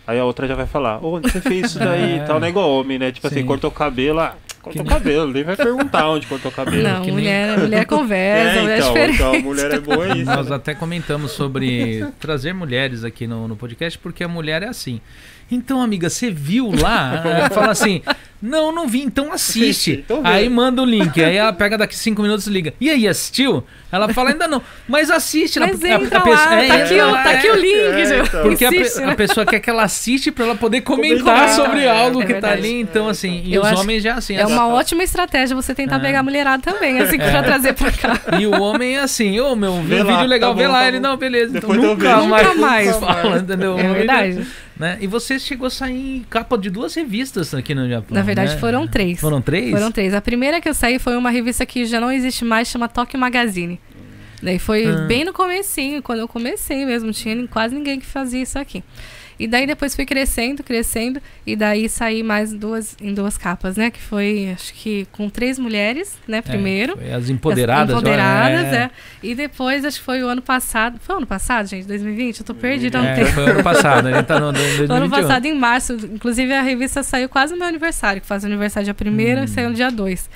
aí 0.05 0.17
a 0.19 0.25
outra 0.25 0.47
já 0.47 0.55
vai 0.55 0.65
falar, 0.65 1.03
ô, 1.03 1.15
onde 1.15 1.29
você 1.31 1.39
fez 1.39 1.67
isso 1.67 1.79
daí 1.79 2.13
É. 2.19 2.23
e 2.23 2.27
tal, 2.27 2.39
não 2.39 2.47
é 2.47 2.49
igual 2.49 2.69
homem, 2.69 2.97
né? 2.97 3.11
Tipo 3.11 3.29
Sim. 3.29 3.35
assim, 3.35 3.45
cortou 3.45 3.69
o 3.69 3.73
cabelo, 3.73 4.19
ah, 4.19 4.35
cortou 4.61 4.81
o 4.83 4.85
cabelo, 4.85 5.31
nem 5.31 5.43
vai 5.43 5.55
perguntar 5.55 6.09
onde 6.09 6.25
cortou 6.27 6.51
o 6.51 6.53
cabelo. 6.53 6.81
Não, 6.83 6.99
que 7.01 7.07
nem- 7.07 7.13
mulher, 7.15 7.59
mulher 7.59 7.85
conversa, 7.87 8.59
é, 8.59 8.61
mulher 8.61 8.73
é 8.75 8.77
então, 8.79 8.93
diferente. 8.93 9.15
então 9.15 9.33
a 9.35 9.39
mulher 9.39 9.71
é 9.73 9.79
boa 9.79 10.07
isso. 10.17 10.25
Nós 10.25 10.51
até 10.51 10.73
comentamos 10.73 11.31
sobre 11.31 12.05
trazer 12.19 12.53
mulheres 12.53 13.03
aqui 13.03 13.27
no, 13.27 13.47
no 13.47 13.55
podcast, 13.55 13.97
porque 13.99 14.23
a 14.23 14.27
mulher 14.27 14.63
é 14.63 14.67
assim. 14.67 14.99
Então, 15.49 15.81
amiga, 15.81 16.09
você 16.09 16.29
viu 16.29 16.71
lá? 16.71 17.21
Ela 17.25 17.49
Fala 17.49 17.71
assim. 17.71 18.01
Não, 18.39 18.71
não 18.71 18.87
vi, 18.87 19.01
então 19.01 19.33
assiste. 19.33 20.03
Então 20.05 20.21
vê. 20.21 20.29
aí 20.29 20.47
manda 20.47 20.79
o 20.83 20.85
link. 20.85 21.23
Aí 21.23 21.37
ela 21.37 21.51
pega 21.51 21.75
daqui 21.75 21.95
cinco 21.97 22.21
minutos 22.21 22.45
e 22.45 22.51
liga. 22.51 22.71
E 22.79 22.87
aí, 22.87 23.07
assistiu? 23.07 23.63
Ela 23.91 24.13
fala, 24.13 24.29
ainda 24.29 24.47
não. 24.47 24.61
Mas 24.87 25.09
assiste. 25.09 25.59
Mas 25.59 25.83
ela, 25.83 26.03
entra 26.03 26.19
lá, 26.19 26.35
tá, 26.47 26.59
aqui, 26.59 27.01
o, 27.01 27.11
tá 27.13 27.29
aqui 27.31 27.49
o 27.49 27.55
link, 27.55 27.73
é, 27.73 28.19
então. 28.19 28.41
Porque 28.43 28.63
a, 28.63 28.69
Insiste, 28.69 29.01
a 29.01 29.07
né? 29.07 29.15
pessoa 29.15 29.43
quer 29.43 29.59
que 29.59 29.67
ela 29.67 29.81
assiste 29.81 30.29
pra 30.31 30.45
ela 30.45 30.55
poder 30.55 30.81
comentar 30.81 31.17
Comentar, 31.23 31.49
sobre 31.49 31.79
é, 31.85 31.89
algo 31.89 32.21
é 32.21 32.25
que 32.27 32.33
tá 32.35 32.49
verdade. 32.49 32.67
ali. 32.67 32.79
Então, 32.79 33.09
assim, 33.09 33.41
e 33.43 33.55
Eu 33.55 33.63
os 33.63 33.71
homens 33.71 34.03
já 34.03 34.13
assim. 34.13 34.35
É 34.35 34.43
assim, 34.43 34.53
uma 34.53 34.67
ótima 34.67 35.01
estratégia 35.03 35.55
você 35.55 35.73
tentar 35.73 35.95
É. 35.95 35.99
pegar 35.99 36.19
a 36.19 36.23
mulherada 36.23 36.61
também, 36.61 36.99
assim, 36.99 37.17
pra 37.17 37.41
trazer 37.41 37.73
pra 37.73 37.91
cá. 37.91 38.19
E 38.39 38.45
o 38.45 38.61
homem 38.61 38.97
é 38.97 38.99
assim, 38.99 39.39
ô 39.39 39.55
meu, 39.55 39.81
vi 39.81 39.95
Vê 39.95 40.03
um 40.03 40.05
lá, 40.05 40.11
vídeo 40.13 40.27
legal, 40.27 40.51
tá 40.51 40.57
vê 40.61 40.67
bom, 40.67 40.73
lá. 40.73 40.79
tá 40.81 40.87
Ele, 40.89 40.99
não, 40.99 41.17
beleza, 41.17 41.57
então 41.57 41.73
nunca 41.73 42.17
mais, 42.21 42.47
Nunca 42.47 42.59
mais. 42.61 42.97
fala, 42.97 43.37
entendeu? 43.39 43.79
É 43.79 43.93
verdade. 43.93 44.45
Né? 44.79 44.97
E 45.01 45.07
você 45.07 45.39
chegou 45.39 45.67
a 45.67 45.69
sair 45.69 46.17
em 46.17 46.23
capa 46.29 46.57
de 46.57 46.69
duas 46.69 46.93
revistas 46.93 47.53
aqui 47.53 47.73
no 47.73 47.89
Japão. 47.89 48.15
Na 48.15 48.21
verdade, 48.21 48.53
né? 48.53 48.59
foram 48.59 48.87
três. 48.87 49.19
Foram 49.19 49.41
três? 49.41 49.71
Foram 49.71 49.91
três. 49.91 50.13
A 50.13 50.21
primeira 50.21 50.61
que 50.61 50.69
eu 50.69 50.73
saí 50.73 50.99
foi 50.99 51.17
uma 51.17 51.29
revista 51.31 51.65
que 51.65 51.85
já 51.85 51.99
não 51.99 52.11
existe 52.11 52.45
mais, 52.45 52.67
chama 52.67 52.87
Tokyo 52.87 53.19
Magazine. 53.19 53.79
Daí 54.41 54.59
foi 54.59 54.85
Ah. 54.85 55.05
bem 55.07 55.25
no 55.25 55.33
comecinho, 55.33 56.01
quando 56.03 56.19
eu 56.19 56.27
comecei 56.27 56.85
mesmo, 56.85 57.11
tinha 57.11 57.47
quase 57.47 57.73
ninguém 57.73 57.99
que 57.99 58.05
fazia 58.05 58.41
isso 58.43 58.59
aqui. 58.59 58.83
E 59.39 59.47
daí 59.47 59.67
depois 59.67 59.95
fui 59.95 60.05
crescendo, 60.05 60.63
crescendo, 60.63 61.21
e 61.45 61.55
daí 61.55 61.87
saí 61.87 62.23
mais 62.23 62.51
duas, 62.53 62.95
em 62.99 63.13
duas 63.13 63.37
capas, 63.37 63.77
né? 63.77 63.91
Que 63.91 63.99
foi, 63.99 64.49
acho 64.53 64.73
que 64.73 65.07
com 65.11 65.29
três 65.29 65.59
mulheres, 65.59 66.17
né? 66.27 66.37
É, 66.39 66.41
Primeiro. 66.41 66.97
foi 66.97 67.11
as 67.13 67.29
empoderadas. 67.29 67.95
As 67.95 68.01
empoderadas, 68.01 68.65
é. 68.73 68.75
é. 68.83 68.89
E 69.21 69.35
depois, 69.35 69.85
acho 69.85 69.99
que 69.99 70.05
foi 70.05 70.23
o 70.23 70.27
ano 70.27 70.41
passado. 70.41 70.99
Foi 70.99 71.13
o 71.15 71.17
ano 71.19 71.27
passado, 71.27 71.67
gente? 71.67 71.85
2020? 71.87 72.39
Eu 72.39 72.45
tô 72.45 72.55
perdida 72.55 72.97
há 72.97 73.01
um 73.01 73.05
É, 73.05 73.15
tempo. 73.15 73.31
foi 73.31 73.49
ano 73.51 73.63
passado, 73.63 74.07
a 74.07 74.11
gente 74.11 74.25
tá 74.25 74.39
no, 74.39 74.47
no 74.47 74.53
2021. 74.53 74.87
No 74.87 74.93
ano 75.03 75.09
passado, 75.09 75.45
em 75.45 75.53
março, 75.53 75.93
inclusive 75.93 76.51
a 76.53 76.61
revista 76.63 77.03
saiu 77.03 77.29
quase 77.29 77.53
no 77.53 77.59
meu 77.59 77.67
aniversário, 77.67 78.21
que 78.21 78.27
faz 78.27 78.43
aniversário 78.43 78.85
dia 78.85 78.95
1 78.95 79.41
Hum. 79.41 79.43
e 79.43 79.47
saiu 79.47 79.69
no 79.69 79.75
dia 79.75 79.91
2. 79.91 80.29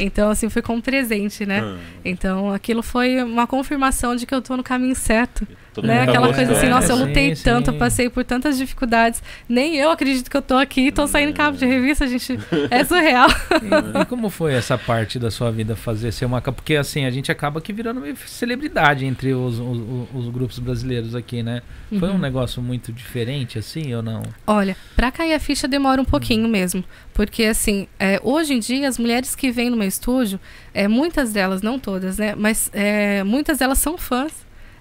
Então, 0.00 0.30
assim, 0.30 0.48
foi 0.48 0.62
como 0.62 0.80
presente, 0.80 1.44
né? 1.44 1.60
Hum. 1.62 1.76
Então, 2.04 2.52
aquilo 2.52 2.82
foi 2.82 3.20
uma 3.22 3.46
confirmação 3.46 4.14
de 4.14 4.26
que 4.26 4.34
eu 4.34 4.40
tô 4.40 4.56
no 4.56 4.62
caminho 4.62 4.94
certo. 4.94 5.46
Todo 5.80 5.86
né? 5.86 5.94
mundo 6.00 6.04
tá 6.06 6.10
Aquela 6.12 6.26
gostando. 6.26 6.46
coisa 6.48 6.58
assim, 6.60 6.66
É, 6.66 6.70
nossa, 6.74 6.92
eu 6.92 6.96
sim, 6.96 7.04
lutei 7.04 7.36
sim. 7.36 7.44
tanto, 7.44 7.70
eu 7.70 7.74
passei 7.74 8.10
por 8.10 8.24
tantas 8.24 8.58
dificuldades. 8.58 9.22
Nem 9.48 9.76
eu 9.76 9.90
acredito 9.90 10.28
que 10.30 10.36
eu 10.36 10.42
tô 10.42 10.54
aqui, 10.56 10.90
tô 10.90 11.06
saindo 11.06 11.30
em 11.30 11.32
capa 11.32 11.56
de 11.56 11.66
revista, 11.66 12.06
gente. 12.06 12.38
É 12.70 12.84
surreal. 12.84 13.28
E, 13.62 14.00
e 14.00 14.04
como 14.06 14.28
foi 14.30 14.54
essa 14.54 14.76
parte 14.76 15.18
da 15.18 15.30
sua 15.30 15.50
vida 15.52 15.76
fazer 15.76 16.10
ser 16.12 16.24
uma 16.24 16.40
capa? 16.40 16.56
Porque 16.56 16.74
assim, 16.76 17.04
a 17.04 17.10
gente 17.10 17.30
acaba 17.30 17.58
aqui 17.60 17.72
virando 17.72 18.00
meio 18.00 18.16
celebridade 18.26 19.04
entre 19.04 19.32
os, 19.34 19.58
os, 19.58 19.78
os 20.14 20.28
grupos 20.30 20.58
brasileiros 20.58 21.14
aqui, 21.14 21.42
né? 21.42 21.62
Foi 21.98 22.08
um 22.08 22.12
Uhum. 22.12 22.18
negócio 22.18 22.60
muito 22.60 22.92
diferente, 22.92 23.58
assim, 23.58 23.94
ou 23.94 24.02
não? 24.02 24.22
Olha, 24.46 24.76
pra 24.96 25.10
cair 25.10 25.32
a 25.34 25.38
ficha 25.40 25.68
demora 25.68 26.00
um 26.00 26.04
pouquinho 26.04 26.48
mesmo. 26.48 26.82
Porque, 27.14 27.44
assim, 27.44 27.86
é, 27.98 28.20
hoje 28.22 28.54
em 28.54 28.58
dia, 28.58 28.88
as 28.88 28.98
mulheres 28.98 29.34
que 29.34 29.50
vêm 29.50 29.70
no 29.70 29.76
meu 29.76 29.86
estúdio, 29.88 30.38
é, 30.74 30.86
muitas 30.88 31.32
delas, 31.32 31.62
não 31.62 31.78
todas, 31.78 32.18
né? 32.18 32.34
Mas 32.36 32.70
é, 32.72 33.22
muitas 33.24 33.58
delas 33.58 33.78
são 33.78 33.96
fãs. 33.98 34.32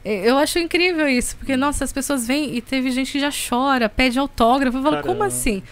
É, 0.04 0.30
Eu 0.30 0.38
acho 0.38 0.60
incrível 0.60 1.08
isso, 1.08 1.36
porque, 1.38 1.56
nossa, 1.58 1.84
as 1.84 1.92
pessoas 1.92 2.28
vêm 2.28 2.56
e 2.56 2.62
teve 2.62 2.92
gente 2.92 3.12
que 3.12 3.20
já 3.20 3.30
chora, 3.32 3.90
pede 3.90 4.18
autógrafo. 4.20 4.78
Eu 4.78 4.84
falo, 4.84 4.98
como 4.98 5.20
Caramba. 5.20 5.26
assim? 5.26 5.64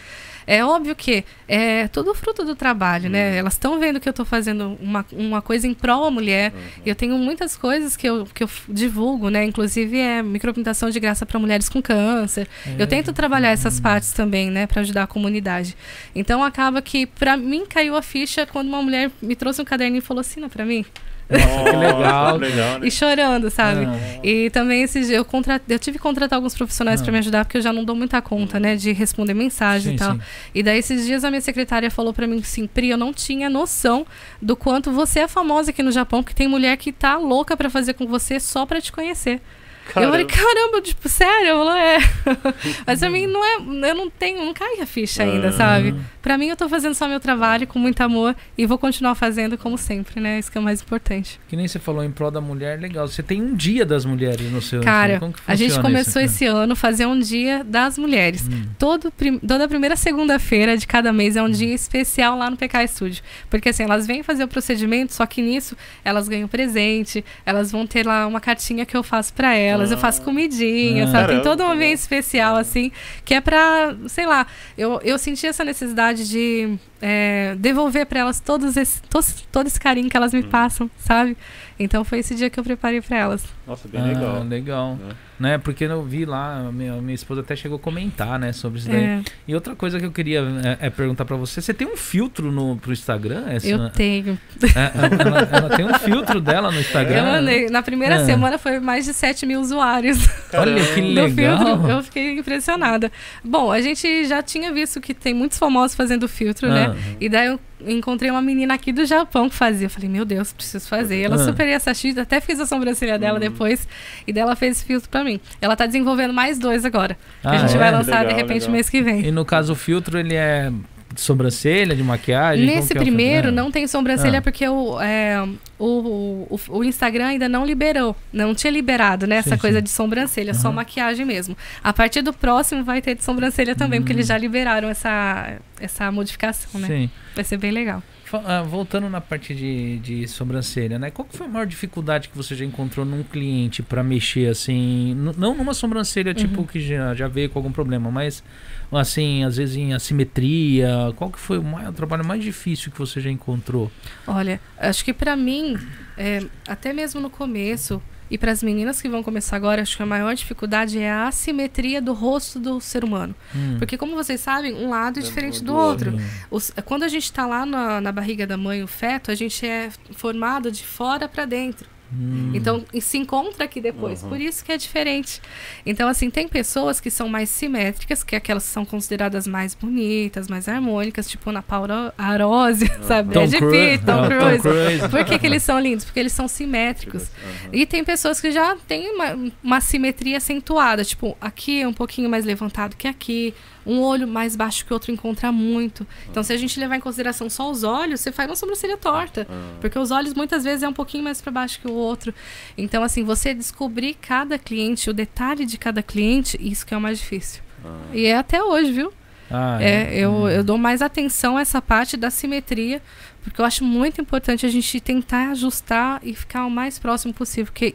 É 0.48 0.64
óbvio 0.64 0.96
que 0.96 1.26
é 1.48 1.88
tudo 1.88 2.14
fruto 2.14 2.44
do 2.44 2.56
trabalho, 2.56 3.10
né? 3.10 3.36
Elas 3.36 3.54
estão 3.54 3.80
vendo 3.80 4.00
que 4.00 4.08
eu 4.08 4.12
estou 4.12 4.26
fazendo 4.26 4.78
uma, 4.80 5.06
uma 5.12 5.42
coisa 5.42 5.68
em 5.68 5.74
prol 5.74 6.06
à 6.06 6.12
mulher. 6.12 6.54
E 6.86 6.90
eu 6.90 6.96
tenho 6.96 7.18
muitas 7.18 7.58
coisas 7.58 7.98
que 7.98 8.08
eu, 8.08 8.26
que 8.26 8.44
eu 8.44 8.50
divulgo, 8.70 9.30
né? 9.30 9.44
Inclusive 9.44 9.98
é 9.98 10.22
micropigmentação 10.22 10.90
de 10.90 11.00
graça 11.00 11.26
para 11.26 11.40
mulheres 11.40 11.68
com 11.68 11.82
câncer. 11.82 12.48
Eu 12.78 12.86
tento 12.86 13.12
trabalhar 13.12 13.50
essas 13.50 13.80
partes 13.80 14.14
também, 14.14 14.52
né, 14.52 14.68
para 14.68 14.82
ajudar 14.82 15.04
a 15.04 15.08
comunidade. 15.08 15.76
Então 16.14 16.44
acaba 16.44 16.82
que 16.82 17.08
para 17.08 17.36
mim 17.36 17.66
caiu 17.68 17.96
a 17.96 18.02
ficha 18.02 18.46
quando 18.46 18.68
uma 18.68 18.82
mulher 18.82 19.10
me 19.22 19.36
trouxe 19.36 19.62
um 19.62 19.66
caderninho 19.66 20.00
e 20.00 20.02
falou 20.02 20.22
assina 20.22 20.48
para 20.48 20.64
mim. 20.64 20.86
Nossa, 21.30 21.64
que 21.72 21.76
legal. 21.76 22.40
que 22.40 22.46
legal, 22.46 22.80
né? 22.80 22.88
E 22.88 22.92
chorando, 22.92 23.50
sabe? 23.50 23.86
Ah. 23.86 24.20
E 24.24 24.50
também 24.52 24.84
esses 24.84 25.08
dias 25.08 25.18
eu, 25.18 25.26
contra... 25.26 25.60
eu 25.68 25.80
tive 25.80 25.98
que 25.98 26.04
contratar 26.04 26.38
alguns 26.38 26.54
profissionais 26.56 27.02
Ah. 27.02 27.04
para 27.04 27.12
me 27.12 27.18
ajudar, 27.20 27.46
porque 27.46 27.58
eu 27.58 27.62
já 27.62 27.74
não 27.74 27.84
dou 27.84 27.96
muita 27.96 28.22
conta, 28.22 28.60
né, 28.60 28.76
de 28.76 28.92
responder 28.92 29.34
mensagem 29.34 29.92
Sim, 29.92 29.96
e 29.96 29.98
tal. 30.00 30.14
sim. 30.14 30.22
E 30.54 30.62
daí 30.64 30.78
esses 30.80 31.06
dias 31.06 31.24
a 31.24 31.30
minha 31.32 31.42
secretária 31.42 31.90
falou 31.90 32.14
para 32.14 32.28
mim 32.28 32.40
assim, 32.40 32.68
Pri, 32.68 32.90
eu 32.90 32.98
não 32.98 33.12
tinha 33.14 33.50
noção 33.50 34.06
do 34.42 34.56
quanto 34.56 34.92
você 34.92 35.22
é 35.22 35.28
famosa 35.28 35.72
aqui 35.72 35.82
no 35.82 35.92
Japão, 35.92 36.22
porque 36.22 36.36
tem 36.36 36.48
mulher 36.48 36.78
que 36.78 36.92
tá 36.92 37.18
louca 37.18 37.58
para 37.58 37.70
fazer 37.70 37.94
com 37.94 38.06
você 38.06 38.40
só 38.40 38.66
para 38.66 38.80
te 38.80 38.92
conhecer. 38.92 39.42
Eu 39.88 40.10
falei, 40.10 40.26
caramba, 40.26 40.82
tipo, 40.82 41.08
sério? 41.08 41.48
Eu 41.50 41.66
falei, 41.66 41.82
é. 41.82 41.98
Mas 42.86 43.00
pra 43.00 43.10
mim 43.10 43.28
não 43.28 43.44
é. 43.44 43.90
Eu 43.90 43.96
não 43.96 44.10
tenho, 44.10 44.44
não 44.46 44.54
cai 44.54 44.80
a 44.82 44.86
ficha 44.86 45.24
ainda, 45.24 45.50
Ah. 45.50 45.52
sabe? 45.52 45.96
Pra 46.22 46.38
mim 46.38 46.48
eu 46.48 46.56
tô 46.56 46.68
fazendo 46.68 46.96
só 46.96 47.08
meu 47.08 47.20
trabalho 47.20 47.68
com 47.68 47.78
muito 47.78 48.02
amor 48.02 48.36
e 48.58 48.66
vou 48.66 48.78
continuar 48.80 49.14
fazendo 49.14 49.58
como 49.58 49.78
sempre, 49.78 50.20
né? 50.20 50.40
Isso 50.40 50.52
que 50.52 50.58
é 50.58 50.62
o 50.62 50.64
mais 50.64 50.82
importante. 50.82 51.40
Que 51.48 51.56
nem 51.56 51.68
você 51.68 51.78
falou 51.78 52.04
em 52.04 52.10
prol 52.12 52.32
da 52.32 52.42
mulher, 52.42 52.80
legal. 52.80 53.08
Você 53.08 53.22
tem 53.22 53.42
um 53.42 53.54
dia 53.56 53.86
das 53.86 54.06
mulheres 54.06 54.52
no 54.52 54.60
seu. 54.62 54.82
Cara, 54.82 55.20
como 55.20 55.32
que 55.34 55.40
a 55.46 55.54
gente 55.56 55.80
começou 55.80 56.22
isso? 56.22 56.34
esse 56.36 56.46
ano 56.48 56.74
a 56.74 56.76
fazer 56.76 57.06
um 57.06 57.20
dia 57.20 57.64
das 57.64 57.98
mulheres. 57.98 58.48
Hum. 58.48 58.64
Todo, 58.80 59.14
toda 59.48 59.68
primeira 59.68 59.96
segunda-feira 59.96 60.76
de 60.78 60.88
cada 60.88 61.14
mês 61.14 61.36
é 61.36 61.44
um 61.44 61.50
dia 61.50 61.74
especial 61.76 62.38
lá 62.38 62.50
no 62.50 62.58
PK 62.58 62.88
Studio. 62.88 63.24
Porque 63.50 63.70
assim, 63.70 63.84
elas 63.84 64.08
vêm 64.08 64.24
fazer 64.24 64.44
o 64.44 64.48
procedimento, 64.48 65.14
só 65.14 65.26
que 65.28 65.42
nisso 65.44 65.78
elas 66.04 66.28
ganham 66.28 66.48
presente, 66.48 67.24
elas 67.46 67.72
vão 67.72 67.86
ter 67.86 68.06
lá 68.06 68.26
uma 68.26 68.40
cartinha 68.42 68.84
que 68.86 68.98
eu 68.98 69.04
faço 69.04 69.32
pra 69.34 69.54
elas, 69.56 69.75
eu 69.92 69.98
faço 69.98 70.22
comidinha, 70.22 71.06
Ah. 71.06 71.08
sabe? 71.08 71.34
Tem 71.34 71.42
todo 71.42 71.64
um 71.64 71.72
ambiente 71.72 72.00
especial, 72.00 72.56
assim, 72.56 72.92
que 73.24 73.34
é 73.34 73.42
pra, 73.42 73.96
sei 74.08 74.26
lá, 74.26 74.46
eu, 74.78 75.00
eu 75.04 75.18
senti 75.20 75.46
essa 75.48 75.64
necessidade 75.64 76.28
de 76.30 76.78
é, 77.02 77.56
devolver 77.60 78.06
pra 78.06 78.20
elas 78.22 78.40
todos 78.40 78.76
esse, 78.78 79.02
tos- 79.04 79.46
todo 79.52 79.68
esse 79.68 79.80
carinho 79.80 80.10
que 80.10 80.18
elas 80.18 80.34
Hum. 80.34 80.38
me 80.38 80.44
passam, 80.44 80.90
sabe? 80.98 81.38
Então 81.78 82.04
foi 82.04 82.20
esse 82.20 82.34
dia 82.36 82.50
que 82.50 82.60
eu 82.60 82.64
preparei 82.64 83.02
pra 83.02 83.18
elas. 83.18 83.44
Nossa, 83.68 83.88
bem 83.88 84.02
Ah, 84.02 84.06
legal. 84.06 84.44
legal. 84.44 84.96
né? 84.96 85.16
Né? 85.40 85.58
Porque 85.58 85.84
eu 85.84 86.02
vi 86.02 86.24
lá, 86.24 86.70
minha, 86.72 86.94
minha 86.94 87.14
esposa 87.14 87.42
até 87.42 87.56
chegou 87.56 87.76
a 87.76 87.80
comentar, 87.80 88.40
né, 88.40 88.54
sobre 88.54 88.80
isso 88.80 88.88
daí. 88.90 89.04
É, 89.04 89.22
E 89.48 89.54
outra 89.54 89.76
coisa 89.76 90.00
que 90.00 90.06
eu 90.06 90.12
queria 90.12 90.40
é, 90.80 90.88
é 90.88 90.90
perguntar 90.90 91.26
pra 91.26 91.36
você, 91.36 91.62
você 91.62 91.74
tem 91.74 91.86
um 91.86 91.98
filtro 91.98 92.52
no, 92.52 92.78
pro 92.78 92.94
Instagram? 92.94 93.44
Essa, 93.50 93.68
eu 93.68 93.90
tenho. 93.90 94.40
É, 94.64 94.92
ela, 95.28 95.40
ela 95.52 95.70
tem 95.76 95.86
um 95.86 95.94
filtro 95.96 96.40
dela 96.40 96.72
no 96.72 96.80
Instagram. 96.80 97.42
Eu. 97.52 97.70
Na 97.72 97.82
primeira 97.82 98.16
É. 98.16 98.26
semana 98.26 98.58
foi 98.58 98.80
mais 98.80 99.04
de 99.06 99.14
7 99.14 99.46
mil 99.46 99.60
usuários 99.60 100.18
Olha 100.54 100.74
que 100.94 101.02
legal. 101.14 101.58
filtro. 101.58 101.90
Eu 101.92 102.04
fiquei 102.04 102.38
impressionada. 102.40 103.12
Bom, 103.44 103.72
a 103.72 103.82
gente 103.82 104.26
já 104.26 104.42
tinha 104.42 104.72
visto 104.74 105.02
que 105.02 105.14
tem 105.14 105.34
muitos 105.34 105.58
famosos 105.58 105.96
fazendo 105.98 106.28
filtro, 106.30 106.70
né? 106.70 106.88
Ah. 106.98 107.16
E 107.20 107.28
daí 107.28 107.48
eu 107.48 107.60
encontrei 107.88 108.30
uma 108.32 108.42
menina 108.42 108.74
aqui 108.74 108.92
do 108.92 109.06
Japão 109.06 109.50
que 109.50 109.56
fazia. 109.56 109.86
Eu 109.88 109.90
falei, 109.90 110.10
meu 110.10 110.26
Deus, 110.26 110.52
preciso 110.54 110.88
fazer. 110.88 111.22
Ela 111.22 111.36
Ah. 111.36 111.40
super 111.40 111.68
ia 111.68 111.78
assistir, 111.78 112.18
até 112.20 112.40
fiz 112.42 112.60
a 112.60 112.66
sobrancelha 112.66 113.18
dela 113.20 113.40
depois. 113.40 113.88
E 114.28 114.34
daí 114.34 114.42
ela 114.42 114.56
fez 114.56 114.78
esse 114.78 114.86
filtro 114.86 115.10
pra 115.10 115.24
mim. 115.24 115.40
Ela 115.62 115.76
tá 115.76 115.86
desenvolvendo 115.86 116.34
mais 116.34 116.58
dois 116.60 116.86
agora. 116.86 117.16
que 117.42 117.48
Ah, 117.48 117.52
a 117.52 117.58
gente 117.58 117.76
é? 117.76 117.78
vai 117.78 117.92
lançar 117.92 118.20
Legal, 118.22 118.28
de 118.28 118.34
repente 118.42 118.62
legal. 118.62 118.72
mês 118.72 118.90
que 118.90 119.02
vem. 119.02 119.26
E 119.26 119.32
no 119.32 119.46
caso 119.46 119.74
o 119.74 119.76
filtro 119.76 120.18
ele 120.18 120.34
é 120.36 120.72
de 121.16 121.22
sobrancelha, 121.22 121.96
de 121.96 122.04
maquiagem? 122.04 122.66
Nesse 122.66 122.94
é 122.96 123.00
primeiro 123.00 123.52
não 123.52 123.72
tem 123.72 123.88
sobrancelha 123.88 124.40
Ah. 124.40 124.42
porque 124.42 124.68
o, 124.68 125.02
é, 125.02 125.42
o, 125.80 126.48
o, 126.50 126.60
o 126.70 126.84
Instagram 126.84 127.26
ainda 127.28 127.50
não 127.50 127.66
liberou. 127.66 128.16
Não 128.32 128.54
tinha 128.54 128.70
liberado, 128.72 129.26
né? 129.26 129.38
Essa 129.38 129.52
Sim, 129.56 129.58
coisa 129.58 129.78
sim. 129.80 129.84
de 129.84 129.90
sobrancelha, 129.90 130.54
só 130.54 130.68
Aham. 130.68 130.76
maquiagem 130.76 131.26
mesmo. 131.26 131.58
A 131.84 131.92
partir 131.94 132.22
do 132.22 132.32
próximo 132.34 132.84
vai 132.84 133.02
ter 133.02 133.16
de 133.16 133.24
sobrancelha 133.24 133.76
também, 133.76 134.00
porque 134.02 134.14
Hum. 134.14 134.18
eles 134.18 134.28
já 134.28 134.38
liberaram 134.38 134.90
essa, 134.90 135.56
essa 135.80 136.12
modificação, 136.12 136.80
né? 136.80 136.88
Sim. 136.88 137.10
Vai 137.34 137.44
ser 137.44 137.58
bem 137.58 137.72
legal. 137.72 138.04
Ah, 138.34 138.64
voltando 138.64 139.10
na 139.10 139.22
parte 139.22 139.54
de, 139.54 140.00
de 140.00 140.28
sobrancelha, 140.28 140.98
né? 141.00 141.12
Qual 141.12 141.28
foi 141.30 141.46
a 141.46 141.50
maior 141.50 141.66
dificuldade 141.66 142.28
que 142.30 142.36
você 142.36 142.56
já 142.56 142.66
encontrou 142.66 143.06
num 143.06 143.24
cliente 143.24 143.82
pra 143.84 144.04
mexer 144.04 144.50
assim, 144.50 145.14
não 145.38 145.56
numa 145.56 145.74
sobrancelha 145.74 146.34
tipo 146.34 146.62
Uhum. 146.62 146.66
que 146.68 146.80
já, 146.80 147.14
já 147.14 147.28
veio 147.28 147.50
com 147.50 147.60
algum 147.60 147.72
problema, 147.72 148.10
mas 148.12 148.44
assim, 148.92 149.44
às 149.44 149.58
vezes 149.58 149.76
em 149.76 149.94
assimetria, 149.94 151.14
qual 151.16 151.30
que 151.30 151.40
foi 151.40 151.58
o, 151.60 151.64
maior, 151.64 151.90
o 151.90 151.94
trabalho 151.94 152.26
mais 152.26 152.44
difícil 152.44 152.92
que 152.92 152.98
você 152.98 153.22
já 153.22 153.30
encontrou? 153.30 153.92
Olha, 154.28 154.60
acho 154.78 155.06
que 155.06 155.14
pra 155.14 155.36
mim, 155.36 155.78
é, 156.18 156.44
até 156.68 156.92
mesmo 156.94 157.22
no 157.22 157.30
começo, 157.30 158.02
e 158.30 158.38
para 158.38 158.52
as 158.52 158.64
meninas 158.64 159.02
que 159.02 159.08
vão 159.10 159.22
começar 159.22 159.56
agora, 159.56 159.82
acho 159.82 159.96
que 159.98 160.04
a 160.04 160.06
maior 160.06 160.34
dificuldade 160.34 160.98
é 161.00 161.12
a 161.12 161.28
assimetria 161.28 162.02
do 162.02 162.14
rosto 162.14 162.60
do 162.60 162.82
ser 162.82 163.04
humano. 163.04 163.36
Hum. 163.56 163.76
Porque, 163.78 163.98
como 163.98 164.16
vocês 164.16 164.42
sabem, 164.42 164.74
um 164.74 164.90
lado 164.90 165.20
é 165.20 165.22
diferente 165.22 165.60
do 165.60 165.66
do 165.68 165.76
outro. 165.76 166.12
Os- 166.50 166.72
quando 166.86 167.04
a 167.04 167.08
gente 167.08 167.24
está 167.26 167.46
lá 167.46 167.66
na, 167.66 168.02
na 168.02 168.12
barriga 168.12 168.46
da 168.48 168.58
mãe, 168.58 168.82
o 168.84 168.88
feto, 168.88 169.30
a 169.32 169.36
gente 169.36 169.66
é 169.66 169.90
formado 170.14 170.72
de 170.72 170.84
fora 170.84 171.28
para 171.28 171.46
dentro. 171.46 171.88
Hum. 172.14 172.52
Então, 172.54 172.84
e 172.94 173.02
se 173.02 173.18
encontra 173.18 173.66
aqui 173.66 173.82
depois. 173.82 174.24
Uhum. 174.24 174.30
Por 174.30 174.40
isso 174.40 174.64
que 174.64 174.72
é 174.72 174.78
diferente. 174.78 175.42
Então, 175.86 176.08
assim, 176.08 176.30
tem 176.30 176.48
pessoas 176.48 177.00
que 177.00 177.10
são 177.10 177.28
mais 177.28 177.50
simétricas, 177.50 178.24
que 178.24 178.36
é 178.36 178.38
aquelas 178.38 178.64
que 178.64 178.70
são 178.70 178.86
consideradas 178.86 179.48
mais 179.48 179.74
bonitas, 179.74 180.48
mais 180.48 180.68
harmônicas, 180.68 181.30
tipo 181.30 181.52
na 181.52 181.62
Paula 181.62 182.14
Arose, 182.18 182.90
sabe? 183.04 183.34
Tom 183.34 183.50
Cruise. 183.50 183.60
Pitt, 183.60 184.06
Tom 184.06 184.12
Não, 184.14 184.30
Tom 184.30 184.38
Cruise. 184.38 184.62
Cruise. 184.62 185.10
Por 185.10 185.26
que, 185.26 185.40
que 185.40 185.46
eles 185.46 185.64
são 185.64 185.80
lindos? 185.80 186.06
Porque 186.06 186.20
eles 186.20 186.32
são 186.32 186.48
simétricos. 186.48 187.24
Aham. 187.24 187.70
E 187.74 187.86
tem 187.86 188.04
pessoas 188.04 188.40
que 188.40 188.52
já 188.52 188.76
têm 188.88 189.10
uma, 189.12 189.52
uma 189.64 189.82
simetria 189.82 190.38
acentuada. 190.38 191.04
Tipo, 191.04 191.36
aqui 191.42 191.82
é 191.82 191.88
um 191.88 191.94
pouquinho 191.94 192.30
mais 192.30 192.46
levantado 192.46 192.96
que 192.96 193.08
aqui. 193.08 193.54
Um 193.86 194.02
olho 194.02 194.28
mais 194.28 194.56
baixo 194.56 194.84
que 194.86 194.92
o 194.92 194.96
outro 194.96 195.12
encontra 195.12 195.52
muito. 195.52 196.06
Então, 196.30 196.42
se 196.42 196.52
a 196.52 196.58
gente 196.58 196.80
levar 196.80 196.96
em 196.96 197.00
consideração 197.00 197.50
só 197.50 197.70
os 197.70 197.84
olhos, 197.84 198.20
você 198.22 198.32
faz 198.32 198.50
uma 198.50 198.56
sobrancelha 198.56 198.98
torta. 198.98 199.46
Ah. 199.50 199.78
Porque 199.80 199.98
os 200.00 200.10
olhos 200.12 200.34
muitas 200.34 200.64
vezes 200.64 200.82
é 200.84 200.88
um 200.88 200.94
pouquinho 200.94 201.24
mais 201.24 201.40
para 201.42 201.52
baixo 201.52 201.80
que 201.80 201.88
o 201.88 201.94
outro. 201.94 202.34
Então, 202.78 203.04
assim, 203.04 203.24
você 203.24 203.54
descobrir 203.54 204.16
cada 204.16 204.58
cliente, 204.58 205.10
o 205.10 205.14
detalhe 205.14 205.66
de 205.66 205.78
cada 205.78 206.02
cliente, 206.02 206.58
isso 206.60 206.86
que 206.86 206.94
é 206.94 206.98
o 206.98 207.02
mais 207.02 207.20
difícil. 207.20 207.62
Ah. 207.86 207.98
E 208.14 208.26
é 208.26 208.36
até 208.36 208.64
hoje, 208.64 208.92
viu? 208.92 209.14
Ah, 209.52 209.78
É, 209.80 210.18
eu, 210.18 210.32
Hum. 210.32 210.50
eu 210.50 210.64
dou 210.64 210.78
mais 210.78 211.04
atenção 211.04 211.56
a 211.58 211.62
essa 211.62 211.80
parte 211.80 212.18
da 212.18 212.32
simetria, 212.32 213.00
porque 213.44 213.62
eu 213.62 213.66
acho 213.66 213.84
muito 213.84 214.20
importante 214.20 214.66
a 214.66 214.70
gente 214.70 215.00
tentar 215.00 215.52
ajustar 215.52 216.20
e 216.24 216.34
ficar 216.34 216.66
o 216.66 216.72
mais 216.72 216.98
próximo 216.98 217.32
possível, 217.32 217.72
porque 217.72 217.94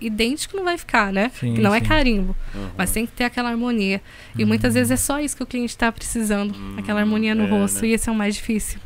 idêntico 0.00 0.56
não 0.56 0.64
vai 0.64 0.76
ficar, 0.78 1.12
né? 1.12 1.30
Sim, 1.38 1.54
não 1.58 1.74
é 1.74 1.78
sim. 1.80 1.86
carimbo, 1.86 2.36
Uhum. 2.54 2.68
mas 2.76 2.90
tem 2.90 3.06
que 3.06 3.12
ter 3.12 3.24
aquela 3.24 3.50
harmonia. 3.50 4.00
E 4.38 4.44
Hum. 4.44 4.46
muitas 4.48 4.74
vezes 4.74 4.90
é 4.90 4.96
só 4.96 5.20
isso 5.20 5.36
que 5.36 5.42
o 5.42 5.46
cliente 5.46 5.70
está 5.70 5.90
precisando, 5.90 6.54
Hum, 6.54 6.74
aquela 6.78 7.00
harmonia 7.00 7.34
no 7.34 7.44
é, 7.44 7.50
rosto, 7.50 7.82
né? 7.82 7.88
e 7.88 7.92
esse 7.92 8.08
é 8.08 8.12
o 8.12 8.14
mais 8.14 8.34
difícil. 8.34 8.78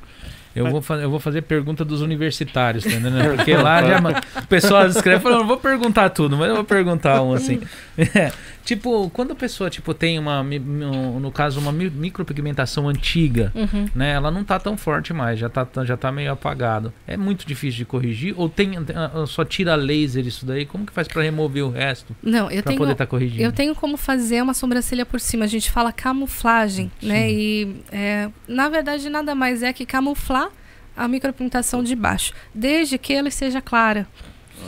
Eu 0.56 0.68
vou, 0.70 0.82
fa- 0.82 0.96
eu 0.96 1.08
vou 1.10 1.20
fazer 1.20 1.42
pergunta 1.42 1.84
dos 1.84 2.00
universitários, 2.00 2.82
tá 2.82 2.90
entendendo? 2.90 3.36
Porque 3.36 3.54
lá 3.56 3.80
já, 3.82 4.00
o 4.42 4.46
pessoal 4.48 4.86
escreve 4.88 5.20
falando, 5.22 5.40
não 5.40 5.46
vou 5.46 5.58
perguntar 5.58 6.10
tudo, 6.10 6.36
mas 6.36 6.48
eu 6.48 6.56
vou 6.56 6.64
perguntar 6.64 7.22
um 7.22 7.32
assim. 7.32 7.60
É, 7.96 8.32
tipo, 8.68 9.08
quando 9.10 9.32
a 9.32 9.34
pessoa 9.34 9.70
tipo, 9.70 9.94
tem 9.94 10.18
uma, 10.18 10.42
no 10.42 11.32
caso, 11.32 11.58
uma 11.58 11.72
mi- 11.72 11.88
micropigmentação 11.88 12.86
antiga, 12.86 13.50
Uhum. 13.54 13.88
né? 13.94 14.12
Ela 14.12 14.30
não 14.30 14.44
tá 14.44 14.58
tão 14.60 14.76
forte 14.76 15.12
mais, 15.14 15.38
já 15.38 15.48
tá, 15.48 15.66
já 15.86 15.96
tá 15.96 16.12
meio 16.12 16.30
apagado. 16.32 16.92
É 17.06 17.16
muito 17.16 17.46
difícil 17.46 17.78
de 17.78 17.84
corrigir? 17.86 18.34
Ou 18.36 18.46
tem, 18.48 18.72
ah, 18.94 19.24
só 19.26 19.42
tira 19.42 19.74
laser 19.74 20.26
isso 20.26 20.44
daí? 20.44 20.66
Como 20.66 20.84
que 20.84 20.92
faz 20.92 21.08
pra 21.08 21.22
remover 21.22 21.64
o 21.64 21.70
resto? 21.70 22.14
Não, 22.22 22.50
eu 22.50 22.62
pra 22.62 22.70
tenho, 22.70 22.78
poder 22.78 22.92
estar 22.92 23.06
corrigindo? 23.06 23.42
Eu 23.42 23.52
tenho 23.52 23.74
como 23.74 23.96
fazer 23.96 24.42
uma 24.42 24.52
sobrancelha 24.52 25.06
por 25.06 25.18
cima. 25.18 25.44
A 25.46 25.48
gente 25.48 25.70
fala 25.70 25.90
camuflagem, 25.92 26.90
né? 27.02 27.26
Sim. 27.26 27.34
E 27.34 27.76
é, 27.90 28.28
na 28.46 28.68
verdade 28.68 29.08
nada 29.08 29.34
mais 29.34 29.62
é 29.62 29.72
que 29.72 29.86
camuflar 29.86 30.48
a 30.94 31.08
micropigmentação 31.08 31.82
de 31.82 31.94
baixo, 31.96 32.34
desde 32.54 32.98
que 32.98 33.14
ela 33.14 33.30
seja 33.30 33.62
clara, 33.62 34.06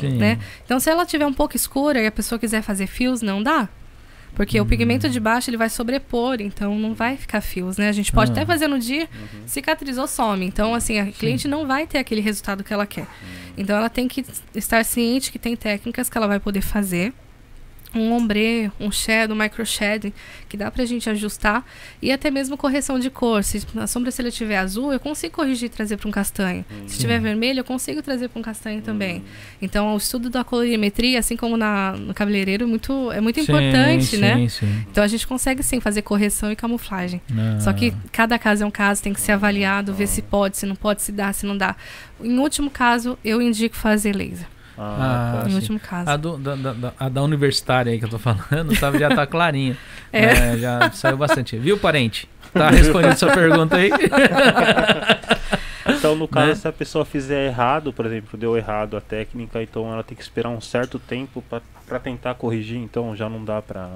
Sim. 0.00 0.16
né? 0.16 0.38
Então 0.64 0.80
se 0.80 0.88
ela 0.88 1.04
tiver 1.04 1.26
um 1.26 1.32
pouco 1.34 1.54
escura 1.54 2.00
e 2.00 2.06
a 2.06 2.10
pessoa 2.12 2.38
quiser 2.38 2.62
fazer 2.62 2.86
fios, 2.86 3.20
não 3.20 3.42
dá. 3.42 3.68
Porque 4.34 4.58
Hum. 4.60 4.64
o 4.64 4.66
pigmento 4.66 5.08
de 5.08 5.20
baixo 5.20 5.50
ele 5.50 5.56
vai 5.56 5.68
sobrepor, 5.68 6.40
então 6.40 6.78
não 6.78 6.94
vai 6.94 7.16
ficar 7.16 7.40
fios, 7.40 7.76
né? 7.76 7.88
A 7.88 7.92
gente 7.92 8.10
pode 8.12 8.30
Ah. 8.30 8.34
até 8.34 8.46
fazer 8.46 8.66
no 8.68 8.78
dia, 8.78 9.08
cicatrizou, 9.46 10.06
some. 10.06 10.44
Então, 10.46 10.74
assim, 10.74 10.98
a 10.98 11.06
cliente 11.12 11.46
não 11.48 11.66
vai 11.66 11.86
ter 11.86 11.98
aquele 11.98 12.20
resultado 12.20 12.62
que 12.64 12.72
ela 12.72 12.86
quer. 12.86 13.06
Então, 13.56 13.76
ela 13.76 13.90
tem 13.90 14.08
que 14.08 14.24
estar 14.54 14.84
ciente 14.84 15.30
que 15.32 15.38
tem 15.38 15.54
técnicas 15.56 16.08
que 16.08 16.16
ela 16.16 16.26
vai 16.26 16.40
poder 16.40 16.62
fazer. 16.62 17.12
Um 17.94 18.12
ombre, 18.12 18.70
um 18.78 18.90
shadow, 18.90 19.36
um 19.36 19.38
micro 19.38 19.64
shading, 19.66 20.12
que 20.48 20.56
dá 20.56 20.70
pra 20.70 20.84
gente 20.84 21.10
ajustar. 21.10 21.64
E 22.00 22.12
até 22.12 22.30
mesmo 22.30 22.56
correção 22.56 22.98
de 22.98 23.10
cor. 23.10 23.42
Se 23.42 23.66
a 23.76 23.86
sobrancelha 23.86 24.28
estiver 24.28 24.58
azul, 24.58 24.92
eu 24.92 25.00
consigo 25.00 25.34
corrigir 25.34 25.66
e 25.66 25.68
trazer 25.68 25.96
para 25.96 26.08
um 26.08 26.12
castanho. 26.12 26.64
Se 26.86 26.94
estiver 26.94 27.20
vermelho, 27.20 27.60
eu 27.60 27.64
consigo 27.64 28.02
trazer 28.02 28.28
para 28.28 28.38
um 28.38 28.42
castanho 28.42 28.80
também. 28.80 29.24
Então, 29.60 29.94
o 29.94 29.96
estudo 29.96 30.30
da 30.30 30.44
colorimetria, 30.44 31.18
assim 31.18 31.36
como 31.36 31.56
na, 31.56 31.92
no 31.92 32.14
cabeleireiro, 32.14 32.64
é 32.64 32.66
muito, 32.66 33.10
é 33.12 33.20
muito 33.20 33.36
Sim, 33.36 33.42
importante, 33.42 34.04
sim, 34.04 34.16
né? 34.18 34.48
Sim, 34.48 34.84
Então, 34.90 35.02
a 35.02 35.08
gente 35.08 35.26
consegue 35.26 35.62
sim 35.62 35.80
fazer 35.80 36.02
correção 36.02 36.50
e 36.52 36.56
camuflagem. 36.56 37.20
Ah. 37.32 37.60
Só 37.60 37.72
que 37.72 37.92
cada 38.12 38.38
caso 38.38 38.62
é 38.62 38.66
um 38.66 38.70
caso, 38.70 39.02
tem 39.02 39.12
que 39.12 39.20
ser 39.20 39.32
avaliado, 39.32 39.92
ver 39.92 40.06
se 40.06 40.22
pode, 40.22 40.56
se 40.56 40.66
não 40.66 40.76
pode, 40.76 41.02
se 41.02 41.12
dá, 41.12 41.32
se 41.32 41.46
não 41.46 41.56
dá. 41.56 41.76
Em 42.22 42.38
último 42.38 42.70
caso, 42.70 43.18
eu 43.24 43.40
indico 43.40 43.76
fazer 43.76 44.14
laser. 44.14 44.46
Ah, 44.82 45.42
Ah, 45.44 45.46
em 45.46 45.50
sim. 45.50 45.56
último 45.56 45.78
caso. 45.80 46.08
A, 46.10 46.16
do- 46.16 46.38
da, 46.38 46.54
da- 46.56 46.92
a 46.98 47.08
da 47.10 47.22
universitária 47.22 47.92
aí 47.92 47.98
que 47.98 48.04
eu 48.06 48.08
tô 48.08 48.18
falando, 48.18 48.74
sabe, 48.76 48.98
já 48.98 49.14
tá 49.14 49.26
clarinha. 49.26 49.76
É. 50.12 50.24
É, 50.54 50.58
já 50.58 50.90
saiu 50.90 51.16
bastante. 51.16 51.56
Viu, 51.56 51.78
parente? 51.78 52.28
Tá 52.52 52.68
respondendo 52.70 53.14
sua 53.16 53.32
pergunta 53.32 53.76
aí? 53.76 53.90
Então, 55.86 56.14
no 56.14 56.28
caso, 56.28 56.48
Né? 56.48 56.54
se 56.54 56.68
a 56.68 56.72
pessoa 56.72 57.04
fizer 57.04 57.46
errado, 57.46 57.92
por 57.92 58.06
exemplo, 58.06 58.38
deu 58.38 58.56
errado 58.56 58.96
a 58.96 59.00
técnica, 59.00 59.62
então 59.62 59.92
ela 59.92 60.02
tem 60.02 60.16
que 60.16 60.22
esperar 60.22 60.48
um 60.48 60.60
certo 60.60 60.98
tempo 60.98 61.42
pra 61.86 61.98
tentar 61.98 62.34
corrigir, 62.34 62.78
então 62.78 63.14
já 63.16 63.28
não 63.28 63.44
dá 63.44 63.60
pra. 63.60 63.88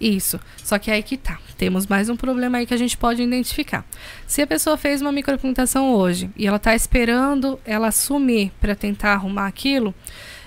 Isso. 0.00 0.40
Só 0.62 0.78
que 0.78 0.90
aí 0.90 1.02
que 1.02 1.16
tá. 1.16 1.38
Temos 1.56 1.86
mais 1.86 2.08
um 2.08 2.16
problema 2.16 2.58
aí 2.58 2.66
que 2.66 2.74
a 2.74 2.78
gente 2.78 2.96
pode 2.96 3.22
identificar. 3.22 3.84
Se 4.26 4.42
a 4.42 4.46
pessoa 4.46 4.76
fez 4.76 5.00
uma 5.00 5.12
micropigmentação 5.12 5.94
hoje 5.94 6.30
e 6.36 6.46
ela 6.46 6.58
tá 6.58 6.74
esperando 6.74 7.58
ela 7.64 7.90
sumir 7.90 8.50
para 8.60 8.74
tentar 8.74 9.12
arrumar 9.12 9.46
aquilo, 9.46 9.94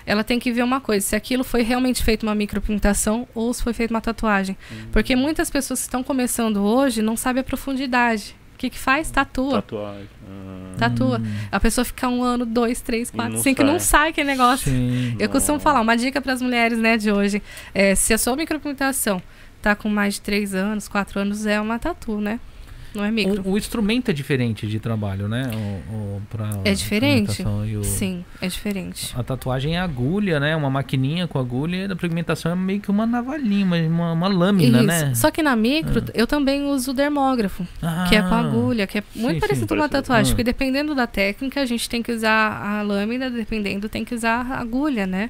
ela 0.05 0.23
tem 0.23 0.37
que 0.39 0.51
ver 0.51 0.63
uma 0.63 0.79
coisa, 0.79 1.05
se 1.05 1.15
aquilo 1.15 1.43
foi 1.43 1.63
realmente 1.63 2.03
feito 2.03 2.23
uma 2.23 2.35
micropigmentação 2.35 3.27
ou 3.33 3.53
se 3.53 3.63
foi 3.63 3.73
feita 3.73 3.93
uma 3.93 4.01
tatuagem. 4.01 4.55
Porque 4.91 5.15
muitas 5.15 5.49
pessoas 5.49 5.79
que 5.79 5.87
estão 5.87 6.03
começando 6.03 6.57
hoje 6.57 7.01
não 7.01 7.17
sabem 7.17 7.41
a 7.41 7.43
profundidade. 7.43 8.35
O 8.55 8.57
que, 8.57 8.69
que 8.69 8.79
faz? 8.79 9.11
Tatua. 9.11 9.61
Tatuagem. 9.61 10.07
Ah, 10.27 10.75
Tatua. 10.77 11.19
Hum, 11.19 11.35
A 11.51 11.59
pessoa 11.59 11.83
fica 11.83 12.07
um 12.07 12.23
ano, 12.23 12.45
dois, 12.45 12.79
três, 12.79 13.11
quatro, 13.11 13.33
não 13.33 13.43
cinco, 13.43 13.63
não 13.63 13.77
sai. 13.79 13.99
sai 14.01 14.09
aquele 14.11 14.29
negócio. 14.31 14.71
sim. 14.71 15.13
Eu 15.19 15.27
costumo 15.29 15.59
falar, 15.59 15.81
uma 15.81 15.95
dica 15.97 16.21
para 16.21 16.31
as 16.31 16.41
mulheres 16.41 16.77
né, 16.79 16.95
de 16.95 17.11
hoje. 17.11 17.43
É, 17.73 17.93
se 17.95 18.13
a 18.13 18.17
sua 18.17 18.35
micropigmentação 18.37 19.21
tá 19.61 19.75
com 19.75 19.89
mais 19.89 20.13
de 20.15 20.21
3 20.21 20.55
anos, 20.55 20.87
4 20.87 21.19
anos, 21.19 21.45
é 21.45 21.59
uma 21.59 21.77
tatu, 21.77 22.21
né? 22.21 22.39
Não 22.95 23.03
é 23.03 23.11
micro. 23.11 23.41
O, 23.45 23.51
o 23.53 23.57
instrumento 23.57 24.09
é 24.09 24.13
diferente 24.13 24.65
de 24.67 24.79
trabalho, 24.79 25.27
né? 25.27 25.49
O, 25.91 25.93
o, 25.95 26.21
pra 26.29 26.49
É 26.63 26.73
diferente? 26.73 27.43
o- 27.43 27.83
Sim, 27.83 28.23
é 28.41 28.47
diferente. 28.47 29.13
A 29.17 29.23
tatuagem 29.23 29.75
é 29.75 29.79
agulha, 29.79 30.39
né? 30.39 30.55
Uma 30.55 30.69
maquininha 30.69 31.27
com 31.27 31.37
agulha 31.39 31.75
e 31.87 31.91
a 31.91 31.95
pigmentação 31.95 32.51
é 32.51 32.55
meio 32.55 32.79
que 32.79 32.89
uma 32.89 33.05
navalhinha, 33.05 33.65
uma, 33.87 34.11
uma, 34.13 34.27
lâmina, 34.27 34.77
Isso. 34.79 34.87
né? 34.87 35.13
Só 35.15 35.29
que 35.31 35.43
na 35.43 35.55
micro, 35.55 36.03
eu 36.13 36.25
também 36.25 36.65
uso 36.65 36.91
o 36.91 36.93
dermógrafo, 36.93 37.67
que 38.09 38.15
é 38.15 38.21
com 38.21 38.33
Ah, 38.33 38.39
agulha, 38.39 38.87
que 38.87 38.99
é 38.99 39.03
muito 39.15 39.35
sim, 39.35 39.39
parecido 39.39 39.61
sim. 39.65 39.67
com 39.67 39.75
uma 39.75 39.89
tatuagem. 39.89 40.31
Ah. 40.31 40.35
Porque 40.35 40.43
dependendo 40.43 40.95
da 40.95 41.07
técnica, 41.07 41.61
a 41.61 41.65
gente 41.65 41.89
tem 41.89 42.01
que 42.01 42.11
usar 42.11 42.61
a 42.61 42.81
lâmina, 42.81 43.29
dependendo, 43.29 43.89
tem 43.89 44.05
que 44.05 44.15
usar 44.15 44.45
a 44.51 44.59
agulha, 44.59 45.05
né? 45.05 45.29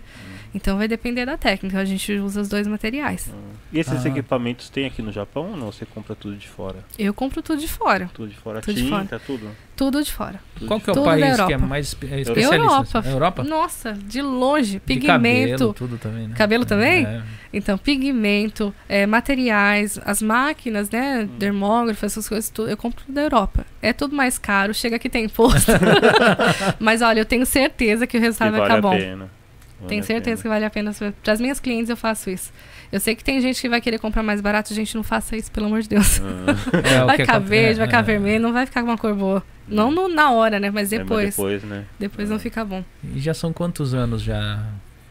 Então 0.55 0.77
vai 0.77 0.87
depender 0.87 1.25
da 1.25 1.35
técnica. 1.37 1.77
A 1.79 1.83
gente 1.85 2.13
usa 2.13 2.39
os 2.39 2.47
dois 2.47 2.65
materiais. 2.65 3.29
E 3.73 3.79
esses 3.79 4.05
Ah. 4.05 4.07
equipamentos 4.09 4.69
tem 4.69 4.85
aqui 4.85 5.01
no 5.01 5.11
Japão 5.11 5.51
ou 5.51 5.57
não? 5.57 5.69
Você 5.69 5.85
compra 5.85 6.15
tudo 6.15 6.37
de 6.37 6.47
fora? 6.47 6.77
Eu 6.97 7.13
compro 7.13 7.41
tudo 7.41 7.59
de 7.59 7.67
fora. 7.67 8.09
Tudo 8.13 8.29
de 8.29 8.37
fora, 8.37 8.61
Tudo 8.61 8.73
de 8.73 8.83
tinta, 8.87 9.19
tudo? 9.19 9.49
Tudo 9.75 10.01
de 10.01 10.09
fora. 10.13 10.39
Tudo 10.55 10.67
Qual 10.67 10.79
de 10.79 10.85
que 10.85 10.89
é 10.89 10.93
o 10.93 10.95
Tudo 10.95 11.05
país 11.05 11.35
que 11.41 11.53
é 11.53 11.57
mais 11.57 11.85
é 11.85 11.89
especialista? 11.89 12.55
Europa. 12.55 13.03
É 13.05 13.11
Europa? 13.11 13.43
Nossa, 13.43 13.91
de 13.91 14.21
longe. 14.21 14.81
De 14.85 14.95
cabelo, 15.01 15.43
Pigmento. 15.43 15.73
tudo 15.73 15.97
também, 15.97 16.27
né? 16.29 16.35
Cabelo 16.37 16.65
também? 16.65 17.05
É. 17.05 17.21
Então, 17.51 17.77
pigmento, 17.77 18.73
é, 18.87 19.05
materiais, 19.05 19.99
as 20.05 20.21
máquinas, 20.21 20.89
né? 20.89 21.27
Dermógrafo, 21.37 22.05
essas 22.05 22.29
coisas, 22.29 22.49
tudo, 22.49 22.69
eu 22.69 22.77
compro 22.77 23.03
da 23.09 23.21
Europa. 23.23 23.65
É 23.81 23.91
tudo 23.91 24.15
mais 24.15 24.37
caro, 24.37 24.73
chega 24.73 24.97
que 24.97 25.09
tem 25.09 25.25
imposto. 25.25 25.71
Mas 26.79 27.01
olha, 27.01 27.19
eu 27.19 27.25
tenho 27.25 27.45
certeza 27.45 28.07
que 28.07 28.17
o 28.17 28.19
Que 28.21 28.25
resultado 28.25 28.51
vai 28.51 28.61
vale 28.61 28.75
ficar 28.75 28.77
a 28.87 28.91
bom. 28.91 28.97
pena. 28.97 29.29
Vale 29.77 29.89
Tenho 29.89 30.03
certeza 30.03 30.41
que 30.41 30.47
vale 30.47 30.63
a 30.65 30.69
pena. 30.69 30.93
Para 31.23 31.33
as 31.33 31.41
minhas 31.41 31.59
clientes 31.59 31.89
eu 31.89 31.97
faço 31.97 32.29
isso. 32.29 32.51
Eu 32.91 32.99
sei 32.99 33.13
que 33.15 33.23
tem 33.23 33.41
gente 33.41 33.59
que 33.59 33.67
vai 33.67 33.81
querer 33.81 33.99
comprar 33.99 34.23
mais 34.23 34.39
barato, 34.39 34.73
gente, 34.73 34.95
não 34.95 35.03
faça 35.03 35.35
isso, 35.35 35.51
pelo 35.51 35.65
amor 35.65 35.81
de 35.81 35.89
Deus. 35.89 36.21
Ah, 36.21 36.79
É, 37.01 37.03
vai 37.05 37.17
ficar 37.17 37.39
verde, 37.39 37.79
vai 37.79 37.85
é, 37.85 37.89
ficar 37.89 37.99
é. 37.99 38.03
vermelho, 38.03 38.41
não 38.41 38.53
vai 38.53 38.65
ficar 38.65 38.81
com 38.81 38.87
uma 38.89 38.97
cor 38.97 39.13
boa. 39.13 39.43
Não 39.67 39.91
no- 39.91 40.07
na 40.07 40.31
hora, 40.31 40.59
né? 40.59 40.69
Mas 40.71 40.93
é, 40.93 40.99
mas 40.99 41.07
depois. 41.07 41.29
depois, 41.35 41.63
né? 41.63 41.83
depois 41.99 42.29
não 42.29 42.39
fica 42.39 42.63
bom. 42.63 42.83
E 43.13 43.19
já 43.19 43.33
são 43.33 43.51
quantos 43.51 43.93
anos 43.93 44.21
já 44.21 44.63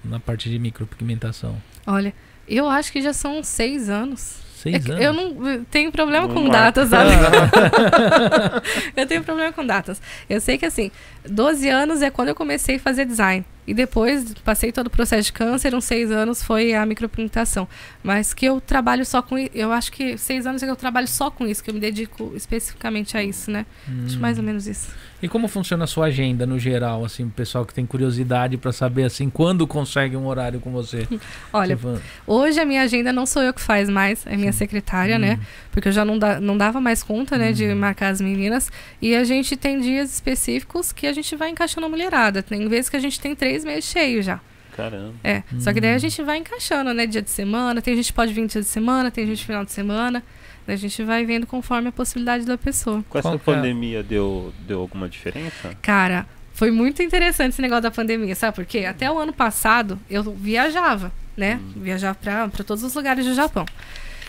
na 0.04 0.18
parte 0.18 0.48
de 0.48 0.58
micropigmentação? 0.58 1.60
Olha, 1.86 2.14
eu 2.48 2.68
acho 2.68 2.90
que 2.92 3.02
já 3.02 3.12
são 3.12 3.42
seis 3.42 3.90
anos. 3.90 4.38
É 4.64 4.70
Seis 4.70 4.84
que 4.86 4.92
anos? 4.92 5.04
eu 5.04 5.12
não 5.12 5.46
eu 5.46 5.64
tenho 5.66 5.92
problema 5.92 6.26
Não 6.26 6.34
com 6.34 6.40
marca. 6.44 6.58
datas, 6.58 6.88
sabe? 6.88 7.10
eu 8.96 9.06
tenho 9.06 9.22
problema 9.22 9.52
com 9.52 9.66
datas. 9.66 10.00
Eu 10.28 10.40
sei 10.40 10.56
que 10.56 10.64
assim, 10.64 10.90
12 11.28 11.68
anos 11.68 12.00
é 12.00 12.10
quando 12.10 12.28
eu 12.28 12.34
comecei 12.34 12.76
a 12.76 12.78
fazer 12.80 13.04
design. 13.04 13.44
E 13.66 13.72
depois 13.72 14.34
passei 14.44 14.70
todo 14.72 14.88
o 14.88 14.90
processo 14.90 15.24
de 15.26 15.32
câncer, 15.32 15.74
uns 15.74 15.84
seis 15.84 16.10
anos 16.10 16.42
foi 16.42 16.74
a 16.74 16.84
micropigmentação. 16.84 17.66
Mas 18.02 18.34
que 18.34 18.44
eu 18.46 18.60
trabalho 18.60 19.04
só 19.06 19.22
com 19.22 19.36
Eu 19.54 19.72
acho 19.72 19.90
que 19.92 20.18
seis 20.18 20.46
anos 20.46 20.62
é 20.62 20.66
que 20.66 20.72
eu 20.72 20.76
trabalho 20.76 21.08
só 21.08 21.30
com 21.30 21.46
isso, 21.46 21.62
que 21.64 21.70
eu 21.70 21.74
me 21.74 21.80
dedico 21.80 22.32
especificamente 22.36 23.16
a 23.16 23.22
isso, 23.22 23.50
né? 23.50 23.64
Acho 24.06 24.16
Hum. 24.16 24.20
mais 24.20 24.38
ou 24.38 24.44
menos 24.44 24.66
isso. 24.66 24.88
E 25.22 25.28
como 25.28 25.48
funciona 25.48 25.84
a 25.84 25.86
sua 25.86 26.06
agenda 26.06 26.44
no 26.44 26.58
geral, 26.58 27.02
assim, 27.04 27.24
o 27.24 27.30
pessoal 27.30 27.64
que 27.64 27.72
tem 27.72 27.86
curiosidade 27.86 28.58
pra 28.58 28.72
saber 28.72 29.04
assim 29.04 29.30
quando 29.30 29.66
consegue 29.66 30.16
um 30.16 30.26
horário 30.26 30.60
com 30.60 30.70
você? 30.70 31.08
Olha, 31.52 31.78
hoje 32.26 32.60
a 32.60 32.64
minha 32.66 32.82
agenda 32.82 33.10
não 33.12 33.24
sou 33.24 33.42
eu 33.42 33.54
que 33.54 33.60
faz 33.60 33.88
mais, 33.88 34.26
é 34.26 34.36
minha 34.36 34.52
secretária, 34.52 35.18
né? 35.18 35.38
Porque 35.70 35.88
eu 35.88 35.92
já 35.92 36.04
não, 36.04 36.18
da- 36.18 36.38
não 36.40 36.58
dava 36.58 36.80
mais 36.80 37.02
conta, 37.02 37.38
né, 37.38 37.52
de 37.52 37.72
marcar 37.74 38.08
as 38.08 38.20
meninas. 38.20 38.70
E 39.00 39.14
a 39.14 39.24
gente 39.24 39.56
tem 39.56 39.80
dias 39.80 40.12
específicos 40.12 40.92
que 40.92 41.06
a 41.06 41.12
gente 41.12 41.34
vai 41.36 41.48
encaixando 41.48 41.86
a 41.86 41.88
mulherada. 41.88 42.42
Tem 42.42 42.68
vezes 42.68 42.90
que 42.90 42.96
a 42.96 43.00
gente 43.00 43.18
tem 43.18 43.34
três 43.34 43.53
meses 43.62 43.84
cheios 43.84 44.24
já. 44.24 44.40
Caramba. 44.74 45.14
É. 45.22 45.42
Só 45.60 45.72
que 45.72 45.80
daí 45.80 45.94
a 45.94 45.98
gente 45.98 46.20
vai 46.22 46.38
encaixando, 46.38 46.92
né? 46.94 47.06
Dia 47.06 47.22
de 47.22 47.30
semana. 47.30 47.80
Tem 47.82 47.94
gente 47.94 48.06
que 48.06 48.12
pode 48.12 48.32
vir 48.32 48.46
dia 48.46 48.60
de 48.60 48.66
semana, 48.66 49.10
tem 49.10 49.26
gente 49.26 49.44
final 49.44 49.64
de 49.64 49.70
semana. 49.70 50.22
Daí 50.66 50.74
a 50.74 50.78
gente 50.78 51.02
vai 51.04 51.24
vendo 51.24 51.46
conforme 51.46 51.88
a 51.88 51.92
possibilidade 51.92 52.44
da 52.44 52.56
pessoa. 52.56 53.04
Com 53.08 53.18
essa 53.18 53.28
Qual 53.28 53.34
é? 53.34 53.38
pandemia 53.38 54.02
deu, 54.02 54.52
deu 54.66 54.80
alguma 54.80 55.08
diferença? 55.08 55.76
Cara, 55.82 56.26
foi 56.54 56.70
muito 56.70 57.02
interessante 57.02 57.50
esse 57.52 57.62
negócio 57.62 57.82
da 57.82 57.90
pandemia, 57.90 58.34
sabe 58.34 58.54
por 58.56 58.64
quê? 58.64 58.84
Até 58.84 59.10
o 59.10 59.18
ano 59.18 59.32
passado 59.32 59.98
eu 60.08 60.22
viajava, 60.22 61.12
né? 61.36 61.60
Viajava 61.76 62.14
pra, 62.14 62.48
pra 62.48 62.64
todos 62.64 62.82
os 62.82 62.94
lugares 62.94 63.26
do 63.26 63.34
Japão. 63.34 63.66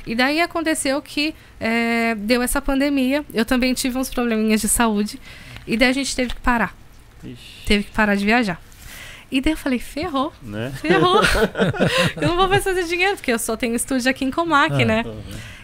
E 0.05 0.13
daí 0.13 0.39
aconteceu 0.41 1.01
que 1.01 1.33
é, 1.59 2.13
deu 2.15 2.41
essa 2.41 2.61
pandemia. 2.61 3.25
Eu 3.33 3.45
também 3.45 3.73
tive 3.73 3.97
uns 3.97 4.09
probleminhas 4.09 4.61
de 4.61 4.67
saúde. 4.67 5.19
E 5.65 5.75
daí 5.75 5.89
a 5.89 5.93
gente 5.93 6.15
teve 6.15 6.33
que 6.35 6.41
parar. 6.41 6.75
Ixi, 7.23 7.65
Teve 7.65 7.83
que 7.85 7.91
parar 7.91 8.13
de 8.15 8.23
viajar. 8.23 8.61
E 9.31 9.41
daí 9.41 9.53
eu 9.53 9.57
falei, 9.57 9.79
ferrou, 9.79 10.31
né? 10.41 10.71
ferrou. 10.81 11.21
eu 12.21 12.27
não 12.27 12.35
vou 12.37 12.47
mais 12.47 12.63
fazer 12.63 12.83
dinheiro, 12.83 13.15
porque 13.15 13.31
eu 13.31 13.39
só 13.39 13.57
tenho 13.57 13.75
estúdio 13.75 14.09
aqui 14.09 14.23
em 14.25 14.31
Comac, 14.31 14.73
Ah. 14.81 14.85
né? 14.85 15.05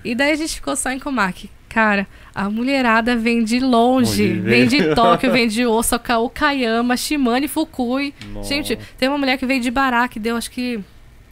E 0.03 0.15
daí 0.15 0.31
a 0.31 0.35
gente 0.35 0.55
ficou 0.55 0.75
só 0.75 0.89
em 0.91 0.99
Comac. 0.99 1.49
Cara, 1.69 2.05
a 2.35 2.49
mulherada 2.49 3.15
vem 3.15 3.43
de 3.43 3.59
longe. 3.59 4.27
Vem 4.33 4.67
de 4.67 4.93
Tóquio, 4.93 5.31
vem 5.31 5.47
de 5.47 5.63
Osaka, 5.67 6.17
Okayama, 6.17 6.97
Shimane, 6.97 7.47
Fukui. 7.47 8.13
Nossa. 8.33 8.49
Gente, 8.49 8.77
tem 8.97 9.07
uma 9.07 9.17
mulher 9.17 9.37
que 9.37 9.45
veio 9.45 9.61
de 9.61 9.71
Bará, 9.71 10.07
que 10.07 10.19
deu 10.19 10.35
acho 10.35 10.51
que 10.51 10.79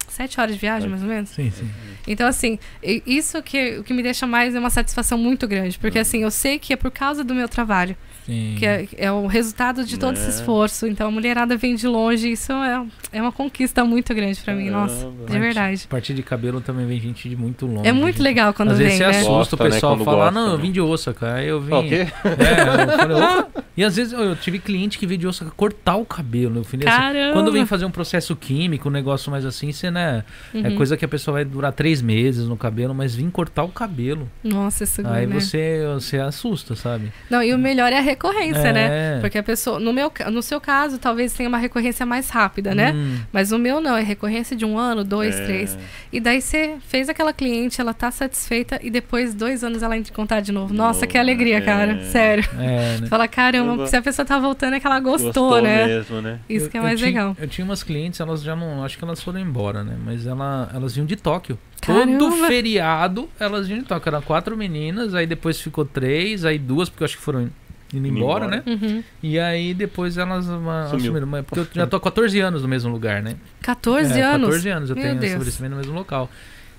sete 0.07 0.39
horas 0.39 0.53
de 0.55 0.61
viagem, 0.61 0.89
mais 0.89 1.01
ou 1.01 1.09
menos. 1.09 1.30
Sim, 1.32 1.51
sim. 1.51 1.69
Então, 2.07 2.25
assim, 2.27 2.57
isso 3.05 3.41
que 3.43 3.77
o 3.80 3.84
que 3.84 3.93
me 3.93 4.01
deixa 4.01 4.25
mais 4.25 4.55
é 4.55 4.59
uma 4.59 4.69
satisfação 4.69 5.17
muito 5.17 5.47
grande. 5.47 5.77
Porque, 5.77 5.99
assim, 5.99 6.23
eu 6.23 6.32
sei 6.32 6.57
que 6.57 6.71
é 6.73 6.75
por 6.75 6.89
causa 6.91 7.23
do 7.23 7.36
meu 7.36 7.49
trabalho. 7.49 7.95
Sim. 8.30 8.55
Que 8.57 8.65
é, 8.65 8.88
é 8.97 9.11
o 9.11 9.27
resultado 9.27 9.84
de 9.86 9.97
todo 9.97 10.13
esse 10.15 10.23
Né? 10.23 10.30
esforço. 10.30 10.88
Então, 10.88 11.07
a 11.07 11.11
mulherada 11.11 11.57
vem 11.57 11.75
de 11.75 11.88
longe. 11.88 12.32
Isso 12.32 12.51
é, 12.53 12.86
é 13.11 13.21
uma 13.21 13.32
conquista 13.32 13.84
muito 13.84 14.13
grande 14.13 14.39
pra 14.41 14.53
mim. 14.53 14.69
Nossa, 14.69 15.07
de 15.27 15.39
verdade. 15.39 15.84
A 15.86 15.89
partir 15.89 16.13
de 16.13 16.23
cabelo 16.23 16.61
também 16.61 16.86
vem 16.86 16.99
gente 16.99 17.27
de 17.27 17.36
muito 17.36 17.65
longe. 17.65 17.88
É 17.88 17.91
muito 17.91 18.15
gente. 18.17 18.23
legal 18.23 18.53
quando 18.53 18.71
Às 18.71 18.77
vezes 18.77 18.97
vem, 18.97 19.07
você 19.07 19.11
né? 19.11 19.19
assusta 19.19 19.55
o 19.55 19.57
Gosta, 19.57 19.63
né, 19.63 19.69
pessoal 19.71 19.93
quando 19.95 20.05
falar, 20.05 20.25
gosta, 20.25 20.39
não, 20.39 20.51
eu 20.51 20.57
né? 20.57 20.61
vim 20.63 20.71
de 20.71 20.82
Osaka. 20.82 21.34
Aí 21.36 21.47
eu 21.47 21.59
vim. 21.61 21.73
O 21.73 21.84
quê? 21.84 22.07
É, 22.25 22.84
eu 22.93 22.97
falei. 22.97 23.45
E 23.77 23.84
às 23.84 23.95
vezes 23.95 24.11
eu 24.13 24.36
tive 24.36 24.59
cliente 24.59 24.97
que 24.99 25.07
veio 25.07 25.17
de 25.19 25.25
Osaka 25.27 25.51
cortar 25.51 25.95
o 25.95 26.05
cabelo. 26.05 26.57
Eu 26.59 26.63
falei 26.63 26.88
assim, 26.88 26.97
Caramba! 26.97 27.34
quando 27.34 27.51
vem 27.51 27.65
fazer 27.65 27.86
um 27.86 27.91
processo 27.91 28.36
químico, 28.36 28.89
um 28.89 28.91
negócio 28.91 29.32
mais 29.32 29.45
assim, 29.45 29.71
você, 29.71 29.89
né? 29.89 30.23
É 30.53 30.67
Uhum. 30.69 30.75
coisa 30.75 30.97
que 30.97 31.05
a 31.05 31.07
pessoa 31.07 31.36
vai 31.36 31.45
durar 31.45 31.71
três 31.71 32.01
meses 32.01 32.45
no 32.45 32.57
cabelo, 32.57 32.93
mas 32.93 33.15
vim 33.15 33.30
cortar 33.30 33.63
o 33.63 33.69
cabelo. 33.69 34.30
Nossa, 34.43 34.84
isso 34.84 35.01
Aí 35.07 35.25
né? 35.25 35.34
você, 35.39 35.82
você 35.93 36.17
assusta, 36.17 36.75
sabe? 36.75 37.11
Não, 37.30 37.41
e 37.41 37.53
o 37.53 37.57
melhor 37.57 37.91
é 37.93 37.97
a 37.97 38.01
recorrência, 38.20 38.67
É. 38.67 38.74
né? 38.74 39.17
Porque 39.22 39.38
a 39.38 39.43
pessoa, 39.43 39.80
no, 39.80 39.93
meu, 39.93 40.11
no 40.32 40.41
seu 40.43 40.59
caso, 40.59 40.97
talvez 40.97 41.34
tenha 41.34 41.47
uma 41.47 41.57
recorrência 41.57 42.05
mais 42.05 42.30
rápida, 42.30 42.76
né? 42.76 42.91
Hum, 42.93 43.20
Mas 43.32 43.51
o 43.51 43.57
meu 43.57 43.80
não, 43.80 43.95
é 43.95 44.01
recorrência 44.03 44.55
de 44.55 44.65
um 44.65 44.78
ano, 44.78 45.03
dois, 45.03 45.39
É. 45.39 45.45
três. 45.45 45.78
E 46.11 46.20
daí 46.20 46.41
você 46.41 46.76
fez 46.88 47.07
aquela 47.09 47.32
cliente, 47.32 47.80
ela 47.80 47.93
tá 47.93 48.11
satisfeita 48.11 48.80
e 48.84 48.89
depois, 48.89 49.34
dois 49.34 49.63
anos, 49.63 49.82
ela 49.82 49.97
entra 49.97 50.11
em 50.11 50.15
contato 50.15 50.43
de 50.45 50.51
novo. 50.51 50.74
Nossa, 50.74 51.07
que 51.07 51.17
Nossa, 51.17 51.26
alegria, 51.32 51.57
é. 51.57 51.61
cara. 51.61 52.03
Sério. 52.05 52.43
é, 52.59 52.97
né? 53.01 53.07
Fala, 53.09 53.28
caramba, 53.28 53.67
Caramba. 53.70 53.88
se 53.88 53.95
a 53.95 54.01
pessoa 54.01 54.26
tá 54.26 54.38
voltando 54.38 54.74
é 54.76 54.80
que 54.80 54.86
ela 54.88 54.99
gostou, 54.99 55.61
né? 55.61 55.86
mesmo, 55.86 56.22
né? 56.22 56.39
Isso 56.49 56.65
Eu- 56.65 56.70
que 56.70 56.78
é 56.78 56.80
eu 56.80 56.84
mais 56.84 56.99
tinha- 56.99 57.09
legal. 57.09 57.38
Eu 57.39 57.47
tinha 57.47 57.63
umas 57.65 57.84
clientes, 57.84 58.20
elas 58.20 58.41
já 58.43 58.55
não. 58.55 58.84
Acho 58.84 58.97
que 58.97 59.03
elas 59.03 59.22
foram 59.22 59.39
embora, 59.39 59.84
né? 59.84 59.95
Mas 60.03 60.26
ela, 60.26 60.70
elas 60.74 60.93
vinham 60.95 61.05
de 61.05 61.15
Tóquio. 61.15 61.57
Caramba! 61.82 62.17
Todo 62.17 62.36
feriado 62.47 63.30
elas 63.39 63.67
vinham 63.67 63.82
de 63.82 63.88
Tóquio. 63.88 64.09
Eram 64.09 64.22
quatro 64.22 64.57
meninas, 64.57 65.13
aí 65.15 65.26
depois 65.26 65.59
ficou 65.61 65.86
três, 65.86 66.43
aí 66.43 66.57
duas, 66.59 66.89
porque 66.89 67.03
eu 67.03 67.05
acho 67.05 67.17
que 67.17 67.24
foram 67.24 67.49
indo 67.94 68.08
embora, 68.08 68.46
embora. 68.46 68.64
né? 68.66 68.78
Uhum. 68.82 69.04
E 69.24 69.40
aí 69.40 69.74
depois 69.74 70.18
elas 70.18 70.46
Sumiu. 70.46 70.70
assumiram. 70.72 71.28
Mas 71.28 71.46
Porque 71.46 71.60
eu 71.62 71.68
já 71.74 71.88
tô 71.88 71.98
há 71.98 72.02
14 72.02 72.40
anos 72.40 72.62
no 72.62 72.68
mesmo 72.68 72.92
lugar, 72.92 73.22
né? 73.24 73.36
14 73.62 74.20
É, 74.20 74.24
anos. 74.24 74.48
14 74.48 74.70
anos 74.70 74.90
eu 74.90 74.96
Meu 74.96 75.04
tenho 75.06 75.16
Deus. 75.20 75.26
estabelecimento 75.32 75.72
no 75.72 75.78
mesmo 75.78 75.94
local. 75.94 76.30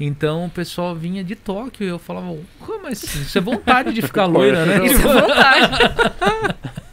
Então 0.00 0.46
o 0.46 0.50
pessoal 0.50 0.96
vinha 0.96 1.22
de 1.22 1.36
Tóquio 1.36 1.86
e 1.86 1.88
eu 1.88 1.98
falava, 1.98 2.34
como 2.58 2.86
assim? 2.86 3.20
Isso 3.20 3.36
é 3.36 3.40
vontade 3.40 3.92
de 3.92 4.00
ficar 4.00 4.24
loira, 4.26 4.64
né? 4.64 4.86
Isso 4.86 5.06
é 5.06 5.20
vontade. 5.20 5.78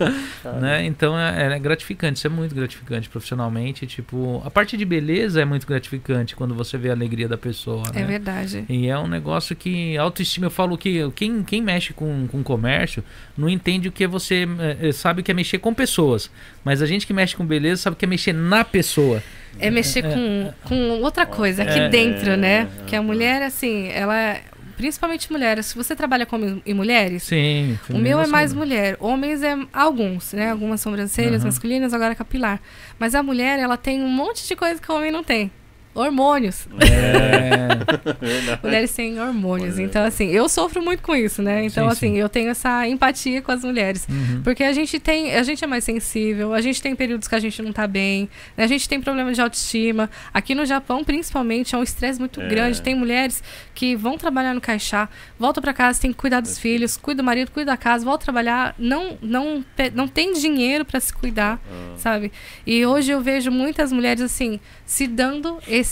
né? 0.61 0.85
Então 0.85 1.17
é, 1.17 1.55
é 1.55 1.59
gratificante, 1.59 2.17
isso 2.17 2.27
é 2.27 2.29
muito 2.29 2.53
gratificante 2.53 3.07
profissionalmente. 3.09 3.87
Tipo, 3.87 4.41
a 4.45 4.51
parte 4.51 4.75
de 4.75 4.83
beleza 4.83 5.41
é 5.41 5.45
muito 5.45 5.65
gratificante 5.65 6.35
quando 6.35 6.53
você 6.53 6.77
vê 6.77 6.89
a 6.89 6.93
alegria 6.93 7.29
da 7.29 7.37
pessoa. 7.37 7.83
É 7.93 7.99
né? 7.99 8.05
verdade. 8.05 8.65
E 8.67 8.87
é 8.87 8.97
um 8.97 9.07
negócio 9.07 9.55
que 9.55 9.97
autoestima, 9.97 10.47
eu 10.47 10.51
falo 10.51 10.77
que 10.77 11.09
quem, 11.11 11.43
quem 11.43 11.61
mexe 11.61 11.93
com, 11.93 12.27
com 12.27 12.43
comércio 12.43 13.03
não 13.37 13.47
entende 13.47 13.87
o 13.87 13.91
que 13.91 14.03
é 14.03 14.07
você 14.07 14.47
é, 14.59 14.89
é, 14.89 14.91
sabe 14.91 15.21
o 15.21 15.23
que 15.23 15.31
é 15.31 15.33
mexer 15.33 15.59
com 15.59 15.73
pessoas, 15.73 16.29
mas 16.63 16.81
a 16.81 16.85
gente 16.85 17.07
que 17.07 17.13
mexe 17.13 17.35
com 17.35 17.45
beleza 17.45 17.83
sabe 17.83 17.95
o 17.95 17.97
que 17.97 18.05
é 18.05 18.07
mexer 18.07 18.33
na 18.33 18.65
pessoa. 18.65 19.23
É 19.59 19.69
mexer 19.69 20.03
com, 20.03 20.51
com 20.63 21.01
outra 21.01 21.25
coisa 21.25 21.63
aqui 21.63 21.79
É. 21.79 21.89
dentro, 21.89 22.35
né? 22.37 22.67
É. 22.81 22.83
Que 22.85 22.95
a 22.95 23.01
mulher, 23.01 23.41
assim, 23.43 23.89
ela. 23.89 24.37
Principalmente 24.75 25.31
mulheres. 25.31 25.65
Se 25.65 25.75
você 25.75 25.95
trabalha 25.95 26.23
com 26.23 26.61
em 26.63 26.73
mulheres, 26.73 27.23
Sim. 27.23 27.79
O 27.89 27.97
meu 27.97 28.19
é 28.21 28.27
mais 28.27 28.53
mulher. 28.53 28.95
Homens 28.99 29.41
é 29.41 29.57
alguns, 29.73 30.33
né? 30.33 30.51
Algumas 30.51 30.81
sobrancelhas 30.81 31.41
Aham. 31.41 31.45
masculinas, 31.45 31.93
agora 31.95 32.13
capilar. 32.13 32.61
Mas 32.99 33.15
a 33.15 33.23
mulher, 33.23 33.57
ela 33.57 33.75
tem 33.75 34.03
um 34.03 34.07
monte 34.09 34.47
de 34.47 34.55
coisa 34.55 34.79
que 34.79 34.91
o 34.91 34.95
homem 34.95 35.11
não 35.11 35.23
tem. 35.23 35.49
Hormônios. 35.97 36.67
É, 36.79 38.57
Mulheres 38.63 38.93
têm 38.93 39.19
hormônios. 39.19 39.75
Olha. 39.75 39.83
Então, 39.83 40.03
assim, 40.05 40.27
eu 40.29 40.47
sofro 40.47 40.81
muito 40.81 41.01
com 41.01 41.15
isso, 41.15 41.41
né? 41.41 41.65
Então, 41.65 41.85
Sim, 41.85 41.91
assim, 41.91 42.07
sim. 42.13 42.17
eu 42.19 42.29
tenho 42.29 42.49
essa 42.49 42.87
empatia 42.87 43.41
com 43.41 43.51
as 43.51 43.63
mulheres. 43.63 44.05
uhum. 44.09 44.41
Porque 44.43 44.63
a 44.63 44.73
gente 44.73 44.99
tem, 44.99 45.33
a 45.35 45.43
gente 45.43 45.63
é 45.63 45.67
mais 45.67 45.83
sensível, 45.83 46.53
a 46.53 46.61
gente 46.61 46.81
tem 46.81 46.95
períodos 46.95 47.27
que 47.27 47.35
a 47.35 47.39
gente 47.39 47.61
não 47.61 47.73
tá 47.73 47.87
bem, 47.87 48.29
né? 48.55 48.63
a 48.63 48.67
gente 48.67 48.87
tem 48.87 49.01
problema 49.01 49.33
de 49.33 49.41
autoestima. 49.41 50.09
Aqui 50.33 50.53
no 50.53 50.65
Japão, 50.65 51.03
principalmente, 51.03 51.73
é 51.73 51.77
um 51.77 51.83
estresse 51.83 52.19
muito 52.19 52.39
É. 52.41 52.47
grande. 52.47 52.81
Tem 52.81 52.93
mulheres 52.95 53.43
que 53.73 53.95
vão 53.95 54.17
trabalhar 54.17 54.53
no 54.53 54.61
caixá, 54.61 55.09
voltam 55.39 55.61
para 55.61 55.73
casa, 55.73 55.99
tem 56.01 56.11
que 56.11 56.17
cuidar 56.17 56.41
dos 56.41 56.57
É. 56.57 56.61
filhos, 56.61 56.97
cuida 56.97 57.21
do 57.21 57.25
marido, 57.25 57.49
cuida 57.51 57.71
da 57.71 57.77
casa, 57.77 58.05
volta 58.05 58.23
a 58.23 58.25
trabalhar, 58.25 58.75
não 58.77 59.17
não 59.21 59.65
não 59.95 60.07
tem 60.07 60.33
dinheiro 60.33 60.85
para 60.85 60.99
se 60.99 61.11
cuidar, 61.13 61.59
Ah, 61.71 61.93
sabe? 61.97 62.31
E 62.65 62.85
hoje 62.85 63.11
eu 63.11 63.21
vejo 63.21 63.49
muitas 63.51 63.91
mulheres 63.91 64.21
assim 64.21 64.59
se 64.85 65.07
dando 65.07 65.57
esse 65.67 65.86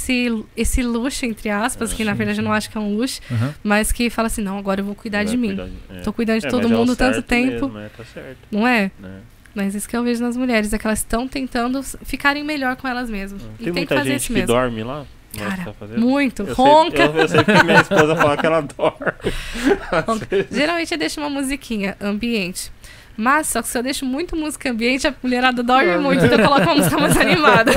esse 0.55 0.81
luxo 0.83 1.25
entre 1.25 1.49
aspas, 1.49 1.91
É, 1.91 1.95
que 1.95 2.03
na 2.03 2.11
sim, 2.11 2.17
verdade 2.17 2.39
eu 2.39 2.43
sim. 2.43 2.47
não 2.49 2.53
acho 2.55 2.69
que 2.69 2.77
é 2.77 2.81
um 2.81 2.95
luxo, 2.95 3.21
Uhum. 3.31 3.53
mas 3.63 3.91
que 3.91 4.09
fala 4.09 4.27
assim, 4.27 4.41
não, 4.41 4.57
agora 4.57 4.81
eu 4.81 4.85
vou 4.85 4.95
cuidar 4.95 5.23
de 5.23 5.29
vai 5.29 5.37
mim. 5.37 5.47
cuidar 5.55 5.65
de- 5.65 5.97
é. 5.99 6.01
Tô 6.01 6.13
cuidando 6.13 6.39
de 6.41 6.47
É, 6.47 6.49
todo 6.49 6.67
é 6.67 6.69
mundo 6.69 6.95
tanto 6.95 7.21
tempo, 7.21 7.67
mesmo, 7.69 7.89
tá 7.89 8.03
não 8.51 8.67
é? 8.67 8.91
né? 8.99 9.19
Mas 9.53 9.73
isso 9.73 9.87
que 9.87 9.95
eu 9.95 10.03
vejo 10.03 10.21
nas 10.21 10.35
mulheres, 10.35 10.73
é 10.73 10.77
que 10.77 10.85
elas 10.85 10.99
estão 10.99 11.27
tentando 11.29 11.81
ficarem 11.81 12.43
melhor 12.43 12.75
com 12.75 12.87
elas 12.87 13.09
mesmas. 13.09 13.41
E 13.41 13.45
Tem 13.45 13.55
tem 13.57 13.65
que 13.65 13.71
muita 13.79 13.95
fazer 13.95 14.09
gente 14.09 14.19
isso 14.19 14.27
que 14.27 14.33
mesmo. 14.33 14.47
dorme 14.47 14.83
lá? 14.83 15.05
Cara, 15.37 15.73
tá? 15.77 15.87
Muito. 15.97 16.43
Eu 16.43 16.53
Ronca. 16.53 16.95
Sei, 16.97 17.05
eu, 17.07 17.13
eu 17.21 17.27
sei 17.27 17.43
que 17.43 17.63
minha 17.63 17.81
esposa 17.81 18.15
fala 18.15 18.37
que 18.37 18.45
ela 18.45 18.61
dorme. 18.77 20.45
Geralmente 20.51 20.91
eu 20.93 20.97
deixo 20.97 21.19
uma 21.19 21.29
musiquinha 21.29 21.95
ambiente. 22.01 22.71
Mas 23.17 23.47
só 23.47 23.61
que 23.61 23.67
se 23.67 23.77
eu 23.77 23.83
deixo 23.83 24.05
muito 24.05 24.35
música 24.35 24.69
ambiente, 24.69 25.07
a 25.07 25.13
mulherada 25.23 25.63
dorme 25.63 25.97
muito, 25.97 26.25
então 26.25 26.37
eu 26.37 26.43
coloco 26.45 26.63
uma 26.63 26.75
música 26.75 26.97
mais 26.97 27.15
animada. 27.17 27.71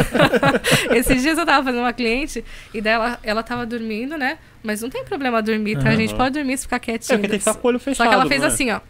Esses 0.94 1.22
dias 1.22 1.38
eu 1.38 1.46
tava 1.46 1.64
fazendo 1.64 1.80
uma 1.82 1.92
cliente 1.92 2.44
e 2.74 2.80
daí 2.80 2.94
ela, 2.94 3.18
ela 3.22 3.42
tava 3.42 3.64
dormindo, 3.64 4.16
né? 4.18 4.38
Mas 4.62 4.82
não 4.82 4.90
tem 4.90 5.04
problema 5.04 5.40
dormir, 5.40 5.78
tá? 5.78 5.90
A 5.90 5.96
gente 5.96 6.14
pode 6.14 6.34
dormir 6.34 6.56
se 6.58 6.64
ficar 6.64 6.76
É 6.76 6.80
quietinho. 6.80 7.18
porque 7.18 7.28
tem 7.28 7.38
que 7.38 7.48
estar 7.48 7.54
com 7.54 7.66
o 7.66 7.70
olho 7.70 7.78
fechado. 7.78 8.04
Só 8.06 8.08
que 8.08 8.14
ela 8.14 8.26
fez 8.26 8.40
não 8.40 8.48
é? 8.48 8.52
assim, 8.52 8.70
ó. 8.72 8.80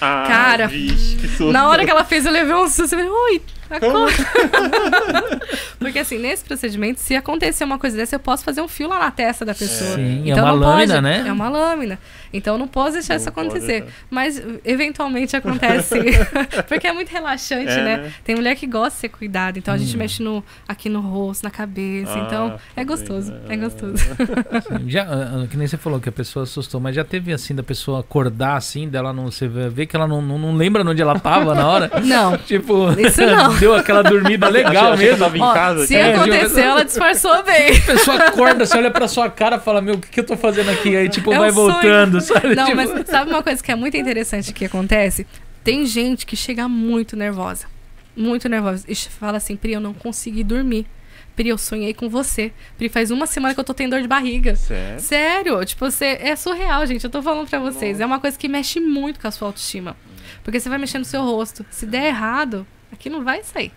Ah, 0.00 0.24
Cara, 0.26 0.66
vixe, 0.68 1.16
que 1.16 1.28
susto. 1.28 1.52
Na 1.52 1.68
hora 1.68 1.84
que 1.84 1.90
ela 1.90 2.04
fez, 2.04 2.26
eu 2.26 2.32
levei 2.32 2.54
um 2.54 2.66
susto. 2.68 2.82
Eu 2.82 2.88
falei, 2.88 3.08
oi. 3.08 3.42
Porque 5.78 5.98
assim, 5.98 6.18
nesse 6.18 6.44
procedimento, 6.44 7.00
se 7.00 7.14
acontecer 7.14 7.64
uma 7.64 7.78
coisa 7.78 7.96
dessa, 7.96 8.14
eu 8.16 8.20
posso 8.20 8.44
fazer 8.44 8.60
um 8.60 8.68
fio 8.68 8.88
lá 8.88 8.98
na 8.98 9.10
testa 9.10 9.44
da 9.44 9.54
pessoa. 9.54 9.96
Sim, 9.96 10.28
é 10.28 10.32
Então 10.32 10.44
uma 10.44 10.52
não 10.52 10.58
lâmina, 10.60 10.94
pode, 10.94 11.02
né? 11.02 11.24
É 11.26 11.32
uma 11.32 11.48
lâmina. 11.48 11.98
Então 12.32 12.58
não 12.58 12.66
posso 12.66 12.92
deixar 12.94 13.14
Não 13.14 13.20
isso 13.20 13.32
pode 13.32 13.48
acontecer. 13.48 13.80
deixar. 13.82 13.96
Mas 14.10 14.42
eventualmente 14.64 15.36
acontece. 15.36 15.94
porque 16.68 16.86
é 16.86 16.92
muito 16.92 17.10
relaxante, 17.10 17.70
É, 17.72 17.84
né? 17.84 17.96
né? 17.98 18.12
Tem 18.24 18.34
mulher 18.34 18.56
que 18.56 18.66
gosta 18.66 18.90
de 18.90 18.96
ser 18.96 19.08
cuidada. 19.08 19.58
Então 19.58 19.72
a 19.74 19.76
gente 19.78 19.94
Hum. 19.94 19.98
mexe 19.98 20.22
no, 20.22 20.42
aqui 20.66 20.88
no 20.88 21.00
rosto, 21.00 21.42
na 21.44 21.50
cabeça. 21.50 22.12
Ah, 22.14 22.24
então 22.26 22.58
é 22.76 22.80
tá 22.80 22.84
gostoso. 22.84 23.32
bem. 23.32 23.40
É 23.50 23.56
gostoso. 23.56 23.96
Sim, 23.98 24.88
Já, 24.90 25.02
ah, 25.04 25.42
ah, 25.42 25.46
que 25.46 25.56
nem 25.56 25.66
você 25.66 25.76
falou 25.76 26.00
que 26.00 26.08
a 26.08 26.12
pessoa 26.12 26.42
assustou, 26.44 26.80
mas 26.80 26.94
já 26.96 27.04
teve 27.04 27.32
assim 27.32 27.54
da 27.54 27.62
pessoa 27.62 28.00
acordar 28.00 28.56
assim, 28.56 28.88
dela 28.88 29.12
não. 29.12 29.30
Você 29.30 29.46
vê 29.46 29.68
vê 29.68 29.86
que 29.86 29.94
ela 29.96 30.06
não, 30.08 30.20
não, 30.22 30.38
não 30.38 30.54
lembra 30.56 30.82
onde 30.88 31.00
ela 31.02 31.18
tava 31.18 31.54
na 31.54 31.66
hora? 31.68 31.90
Não. 32.04 32.36
Tipo, 32.38 32.90
Isso 33.00 33.20
não. 33.20 33.56
Deu 33.64 33.74
aquela 33.74 34.02
dormida 34.02 34.48
legal 34.48 34.92
Achei- 34.92 34.92
achei 34.92 35.04
que 35.06 35.10
mesmo. 35.12 35.24
tava 35.24 35.38
em 35.38 35.42
Ó, 35.42 35.52
casa. 35.54 35.86
se 35.86 35.96
aconteceu, 35.96 36.64
ela 36.64 36.84
disfarçou 36.84 37.42
bem. 37.42 37.76
A 37.76 37.80
pessoa 37.80 38.16
acorda, 38.28 38.66
você 38.66 38.76
olha 38.76 38.90
pra 38.90 39.08
sua 39.08 39.30
cara 39.30 39.56
e 39.56 39.60
fala, 39.60 39.80
meu, 39.80 39.94
o 39.94 39.98
que, 39.98 40.08
que 40.08 40.20
eu 40.20 40.24
tô 40.26 40.36
fazendo 40.36 40.70
aqui? 40.70 40.94
Aí, 40.96 41.08
tipo, 41.08 41.32
É 41.32 41.36
um 41.36 41.40
vai 41.40 41.50
sonho. 41.52 41.72
voltando, 41.72 42.20
sabe? 42.20 42.54
Não, 42.54 42.64
Tipo, 42.66 42.76
mas 42.76 43.06
sabe 43.08 43.30
uma 43.30 43.42
coisa 43.42 43.62
que 43.62 43.72
é 43.72 43.74
muito 43.74 43.96
interessante 43.96 44.52
que 44.52 44.64
acontece? 44.66 45.26
Tem 45.62 45.86
gente 45.86 46.26
que 46.26 46.36
chega 46.36 46.68
muito 46.68 47.16
nervosa. 47.16 47.66
Muito 48.16 48.48
nervosa. 48.48 48.84
E 48.86 48.94
fala 48.94 49.38
assim, 49.38 49.56
Pri, 49.56 49.72
eu 49.72 49.80
não 49.80 49.94
consegui 49.94 50.44
dormir. 50.44 50.86
Pri, 51.34 51.48
eu 51.48 51.58
sonhei 51.58 51.92
com 51.94 52.08
você. 52.08 52.52
Pri, 52.78 52.88
faz 52.88 53.10
uma 53.10 53.26
semana 53.26 53.54
que 53.54 53.60
eu 53.60 53.64
tô 53.64 53.74
tendo 53.74 53.90
dor 53.92 54.02
de 54.02 54.06
barriga. 54.06 54.54
Sério? 54.54 55.00
Sério, 55.00 55.64
tipo, 55.64 55.90
você 55.90 56.18
é 56.20 56.36
surreal, 56.36 56.86
gente. 56.86 57.02
Eu 57.02 57.10
tô 57.10 57.20
falando 57.22 57.48
pra 57.48 57.58
vocês. 57.58 57.92
Nossa. 57.92 58.02
É 58.02 58.06
uma 58.06 58.20
coisa 58.20 58.38
que 58.38 58.46
mexe 58.46 58.78
muito 58.78 59.18
com 59.18 59.26
a 59.26 59.30
sua 59.30 59.48
autoestima. 59.48 59.96
Porque 60.44 60.60
você 60.60 60.68
vai 60.68 60.78
mexer 60.78 60.98
no 60.98 61.04
seu 61.04 61.22
rosto. 61.22 61.64
Se 61.70 61.86
der 61.86 62.06
errado, 62.06 62.64
aqui 62.94 63.10
não 63.10 63.22
vai 63.22 63.42
sair. 63.42 63.70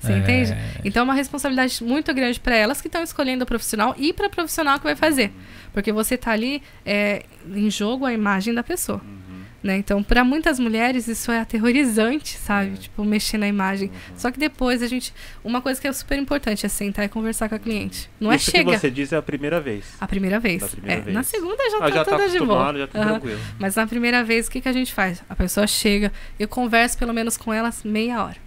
Você 0.00 0.12
É. 0.12 0.18
entende? 0.18 0.54
Então 0.84 1.00
é 1.00 1.04
uma 1.04 1.14
responsabilidade 1.14 1.82
muito 1.82 2.12
grande 2.12 2.38
para 2.38 2.54
elas 2.54 2.80
que 2.80 2.88
estão 2.88 3.02
escolhendo 3.02 3.44
o 3.44 3.46
profissional 3.46 3.94
e 3.96 4.12
para 4.12 4.28
profissional 4.28 4.78
que 4.78 4.84
vai 4.84 4.96
fazer. 4.96 5.32
Porque 5.72 5.92
você 5.92 6.16
tá 6.16 6.30
ali 6.32 6.62
é, 6.84 7.24
em 7.48 7.70
jogo 7.70 8.04
a 8.04 8.12
imagem 8.12 8.52
da 8.52 8.62
pessoa. 8.62 9.00
Uhum. 9.02 9.24
Né? 9.62 9.78
Então, 9.78 10.02
para 10.02 10.22
muitas 10.22 10.58
mulheres, 10.60 11.08
isso 11.08 11.32
é 11.32 11.40
aterrorizante, 11.40 12.36
sabe? 12.36 12.74
É. 12.74 12.76
Tipo, 12.76 13.02
mexer 13.02 13.38
na 13.38 13.48
imagem. 13.48 13.88
Uhum. 13.88 14.14
Só 14.14 14.30
que 14.30 14.38
depois 14.38 14.82
a 14.82 14.86
gente. 14.86 15.14
Uma 15.42 15.62
coisa 15.62 15.80
que 15.80 15.88
é 15.88 15.92
super 15.94 16.18
importante 16.18 16.66
é 16.66 16.68
sentar 16.68 17.06
e 17.06 17.08
conversar 17.08 17.48
com 17.48 17.54
a 17.54 17.58
cliente. 17.58 18.10
Não 18.20 18.30
Isso 18.30 18.50
é 18.50 18.52
chega. 18.58 18.72
que 18.72 18.78
você 18.78 18.90
diz 18.90 19.10
é 19.10 19.16
a 19.16 19.22
primeira 19.22 19.58
vez. 19.62 19.86
A 19.98 20.06
primeira 20.06 20.38
vez. 20.38 20.62
Primeira 20.64 21.00
é, 21.00 21.04
vez. 21.04 21.14
Na 21.14 21.22
segunda 21.22 21.70
já 21.70 21.76
ah, 21.78 21.80
tá 21.80 21.90
já 21.90 22.04
tá 22.04 22.10
toda 22.10 22.28
de 22.28 22.38
boa. 22.40 22.76
já 22.76 22.86
tá 22.86 22.98
Aham. 22.98 23.08
tranquilo. 23.12 23.40
Mas 23.58 23.74
na 23.74 23.86
primeira 23.86 24.22
vez, 24.22 24.48
o 24.48 24.50
que, 24.50 24.60
que 24.60 24.68
a 24.68 24.72
gente 24.72 24.92
faz? 24.92 25.24
A 25.30 25.34
pessoa 25.34 25.66
chega, 25.66 26.12
eu 26.38 26.46
converso 26.46 26.98
pelo 26.98 27.14
menos 27.14 27.38
com 27.38 27.50
elas 27.50 27.82
meia 27.84 28.22
hora. 28.22 28.43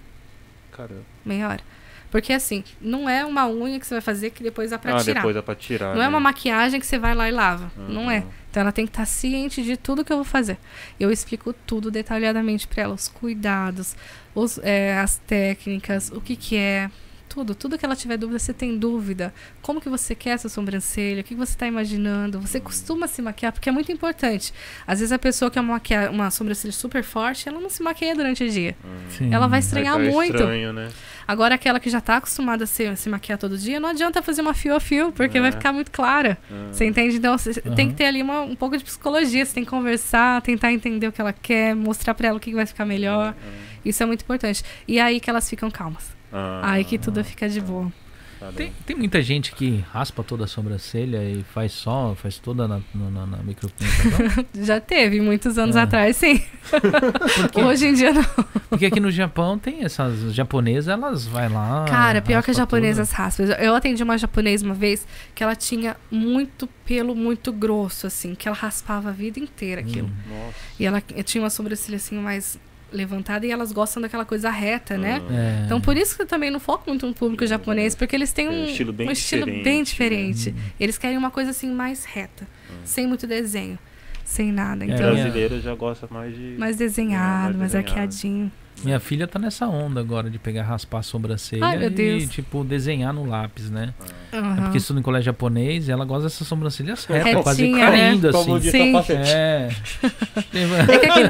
Caramba. 0.77 1.01
Meia 1.25 1.49
hora. 1.49 1.61
Porque 2.09 2.31
assim, 2.31 2.63
não 2.79 3.09
é 3.09 3.25
uma 3.25 3.47
unha 3.49 3.79
que 3.79 3.85
você 3.85 3.95
vai 3.95 4.01
fazer 4.01 4.29
que 4.29 4.41
depois 4.41 4.69
dá 4.69 4.77
pra 4.77 4.95
ah, 4.95 5.03
tirar. 5.03 5.15
depois 5.15 5.35
dá 5.35 5.43
pra 5.43 5.55
tirar. 5.55 5.93
Não 5.93 6.01
é 6.01 6.05
né? 6.05 6.07
uma 6.07 6.19
maquiagem 6.19 6.79
que 6.79 6.85
você 6.85 6.97
vai 6.97 7.13
lá 7.13 7.27
e 7.27 7.31
lava. 7.31 7.69
Uhum. 7.75 7.89
Não 7.89 8.11
é. 8.11 8.23
Então 8.49 8.61
ela 8.61 8.71
tem 8.71 8.85
que 8.85 8.91
estar 8.91 9.05
ciente 9.05 9.61
de 9.61 9.75
tudo 9.75 10.05
que 10.05 10.11
eu 10.13 10.17
vou 10.17 10.23
fazer. 10.23 10.57
Eu 10.97 11.11
explico 11.11 11.51
tudo 11.51 11.91
detalhadamente 11.91 12.65
para 12.65 12.83
ela, 12.83 12.93
os 12.93 13.09
cuidados, 13.09 13.95
os, 14.33 14.57
é, 14.59 14.97
as 14.97 15.17
técnicas, 15.17 16.09
o 16.09 16.21
que 16.21 16.35
que 16.37 16.55
é, 16.55 16.89
tudo, 17.37 17.53
tudo 17.55 17.77
que 17.77 17.85
ela 17.85 17.95
tiver 17.95 18.17
dúvida, 18.17 18.39
você 18.39 18.53
tem 18.53 18.77
dúvida, 18.77 19.33
como 19.61 19.79
que 19.79 19.89
você 19.89 20.15
quer 20.15 20.31
essa 20.31 20.49
sobrancelha, 20.49 21.21
o 21.21 21.23
que 21.23 21.35
que 21.35 21.39
você 21.39 21.51
está 21.53 21.67
imaginando, 21.67 22.39
você 22.39 22.59
costuma 22.59 23.07
se 23.07 23.21
maquiar, 23.21 23.51
porque 23.51 23.69
é 23.69 23.71
muito 23.71 23.91
importante. 23.91 24.51
Às 24.87 24.99
vezes 24.99 25.11
a 25.11 25.19
pessoa 25.19 25.51
quer 25.51 25.59
uma, 25.59 25.73
maquia- 25.73 26.09
uma 26.09 26.31
sobrancelha 26.31 26.71
super 26.71 27.03
forte, 27.03 27.47
ela 27.47 27.59
não 27.59 27.69
se 27.69 27.83
maquia 27.83 28.15
durante 28.15 28.43
o 28.43 28.49
dia. 28.49 28.75
Sim. 29.09 29.31
Ela 29.33 29.47
vai 29.47 29.59
estranhar 29.59 29.97
fica 29.99 30.11
muito. 30.11 30.35
estranho, 30.35 30.73
né? 30.73 30.89
Agora 31.27 31.55
aquela 31.55 31.79
que 31.79 31.89
já 31.89 31.97
está 31.99 32.17
acostumada 32.17 32.63
a 32.63 32.67
se, 32.67 32.95
se 32.95 33.09
maquiar 33.09 33.37
todo 33.37 33.57
dia, 33.57 33.79
não 33.79 33.89
adianta 33.89 34.21
fazer 34.23 34.41
uma 34.41 34.53
fio 34.53 34.75
a 34.75 34.79
fio, 34.79 35.11
porque 35.11 35.37
É. 35.37 35.41
vai 35.41 35.51
ficar 35.51 35.71
muito 35.73 35.91
clara. 35.91 36.37
Ah. 36.49 36.69
Você 36.71 36.85
entende? 36.85 37.17
Então 37.17 37.37
você 37.37 37.53
tem 37.61 37.85
Aham. 37.85 37.87
que 37.89 37.93
ter 37.93 38.05
ali 38.05 38.21
uma- 38.23 38.41
um 38.41 38.55
pouco 38.55 38.77
de 38.77 38.83
psicologia, 38.83 39.45
você 39.45 39.53
tem 39.53 39.63
que 39.63 39.69
conversar, 39.69 40.41
tentar 40.41 40.71
entender 40.71 41.07
o 41.07 41.11
que 41.11 41.21
ela 41.21 41.33
quer, 41.33 41.75
mostrar 41.75 42.13
pra 42.15 42.29
ela 42.29 42.37
o 42.37 42.39
que 42.39 42.49
que 42.49 42.55
vai 42.55 42.65
ficar 42.65 42.85
melhor. 42.85 43.35
Isso 43.85 44.01
é 44.01 44.05
muito 44.05 44.21
importante. 44.21 44.63
E 44.87 44.99
aí 44.99 45.19
que 45.19 45.29
elas 45.29 45.47
ficam 45.49 45.69
calmas. 45.69 46.16
Ah, 46.31 46.61
Aí 46.71 46.83
que 46.83 46.97
tudo 46.97 47.23
fica 47.23 47.47
de 47.47 47.61
boa. 47.61 47.91
tá 48.39 48.51
Tem, 48.55 48.71
tem 48.85 48.95
muita 48.95 49.21
gente 49.21 49.51
que 49.53 49.83
raspa 49.91 50.23
toda 50.23 50.43
a 50.43 50.47
sobrancelha 50.47 51.23
e 51.23 51.43
faz 51.53 51.71
só, 51.71 52.15
faz 52.15 52.37
toda 52.37 52.67
na, 52.67 52.81
na, 52.93 53.25
na. 53.25 53.37
Já 54.53 54.79
teve, 54.79 55.21
muitos 55.21 55.57
anos 55.57 55.75
É. 55.75 55.81
atrás, 55.81 56.15
sim. 56.17 56.43
Hoje 57.55 57.87
em 57.87 57.93
dia 57.93 58.11
não. 58.13 58.23
porque 58.69 58.85
aqui 58.85 58.99
no 58.99 59.09
Japão 59.09 59.57
tem 59.57 59.83
essas 59.83 60.33
japonesas, 60.33 60.87
elas 60.89 61.25
vai 61.25 61.49
lá. 61.49 61.85
Cara, 61.85 62.21
pior 62.21 62.43
que 62.43 62.51
as 62.51 62.57
japonesas 62.57 63.11
raspam. 63.11 63.45
Eu 63.59 63.73
atendi 63.75 64.03
uma 64.03 64.17
japonesa 64.17 64.65
uma 64.65 64.75
vez 64.75 65.07
que 65.33 65.41
ela 65.43 65.55
tinha 65.55 65.95
muito 66.11 66.67
pelo 66.85 67.15
muito 67.15 67.51
grosso, 67.51 68.05
assim, 68.07 68.35
que 68.35 68.47
ela 68.47 68.57
raspava 68.57 69.09
a 69.09 69.11
vida 69.13 69.39
inteira 69.39 69.81
aquilo. 69.81 70.07
Hum. 70.07 70.29
Nossa. 70.45 70.55
E 70.79 70.85
ela 70.85 71.01
tinha 71.01 71.41
uma 71.43 71.49
sobrancelha 71.49 71.95
assim 71.95 72.15
mais 72.19 72.59
levantada 72.91 73.45
e 73.45 73.51
elas 73.51 73.71
gostam 73.71 74.01
daquela 74.01 74.23
coisa 74.25 74.49
reta, 74.49 74.97
né? 74.97 75.21
Ah. 75.29 75.33
É. 75.33 75.65
Então, 75.65 75.79
por 75.81 75.97
isso 75.97 76.15
que 76.15 76.21
eu 76.21 76.25
também 76.27 76.49
não 76.51 76.59
foco 76.59 76.89
muito 76.89 77.05
no 77.05 77.13
público 77.13 77.45
japonês, 77.45 77.95
porque 77.95 78.15
eles 78.15 78.31
têm 78.31 78.47
É, 78.47 78.49
um, 78.49 78.61
um 78.61 78.65
estilo 78.65 78.93
bem 78.93 79.07
um 79.07 79.11
estilo 79.11 79.45
diferente, 79.45 79.63
bem 79.63 79.77
né? 79.79 79.83
diferente. 79.83 80.49
Hum. 80.51 80.71
Eles 80.79 80.97
querem 80.97 81.17
uma 81.17 81.31
coisa 81.31 81.51
assim 81.51 81.71
mais 81.71 82.05
reta, 82.05 82.47
sem 82.85 83.05
muito 83.07 83.27
desenho, 83.27 83.77
sem 84.23 84.51
nada. 84.51 84.83
É, 84.85 84.87
Então, 84.87 85.11
minha- 85.11 85.23
brasileiro 85.23 85.59
já 85.61 85.75
gosta 85.75 86.07
mais 86.09 86.33
de. 86.35 86.55
mais 86.57 86.77
desenhado, 86.77 87.55
É, 87.55 87.57
mais 87.57 87.57
mais 87.57 87.71
desenhado. 87.71 87.89
arqueadinho. 87.89 88.51
Minha 88.83 88.99
filha 88.99 89.27
tá 89.27 89.39
nessa 89.39 89.67
onda 89.67 89.99
agora 89.99 90.29
de 90.29 90.37
pegar, 90.37 90.63
raspar 90.63 90.99
a 90.99 91.03
sobrancelha 91.03 91.65
Ai, 91.65 91.85
e, 91.85 91.89
Deus. 91.89 92.29
tipo, 92.29 92.63
desenhar 92.63 93.11
no 93.13 93.25
lápis, 93.25 93.69
né? 93.69 93.93
É 94.31 94.37
Aham. 94.37 94.61
porque 94.63 94.77
estuda 94.77 94.99
em 94.99 95.03
colégio 95.03 95.25
japonês 95.25 95.87
e 95.87 95.91
ela 95.91 96.05
gosta 96.05 96.25
dessas 96.25 96.47
sobrancelhas 96.47 97.05
retas, 97.05 97.41
quase 97.43 97.65
Retinha, 97.65 97.89
né? 97.89 97.97
caindo 98.09 98.31
Como 98.31 98.55
assim. 98.55 98.69
Sim. 98.69 98.93
É. 99.11 99.69
É 100.87 100.97
que 100.99 101.05
aqui, 101.05 101.21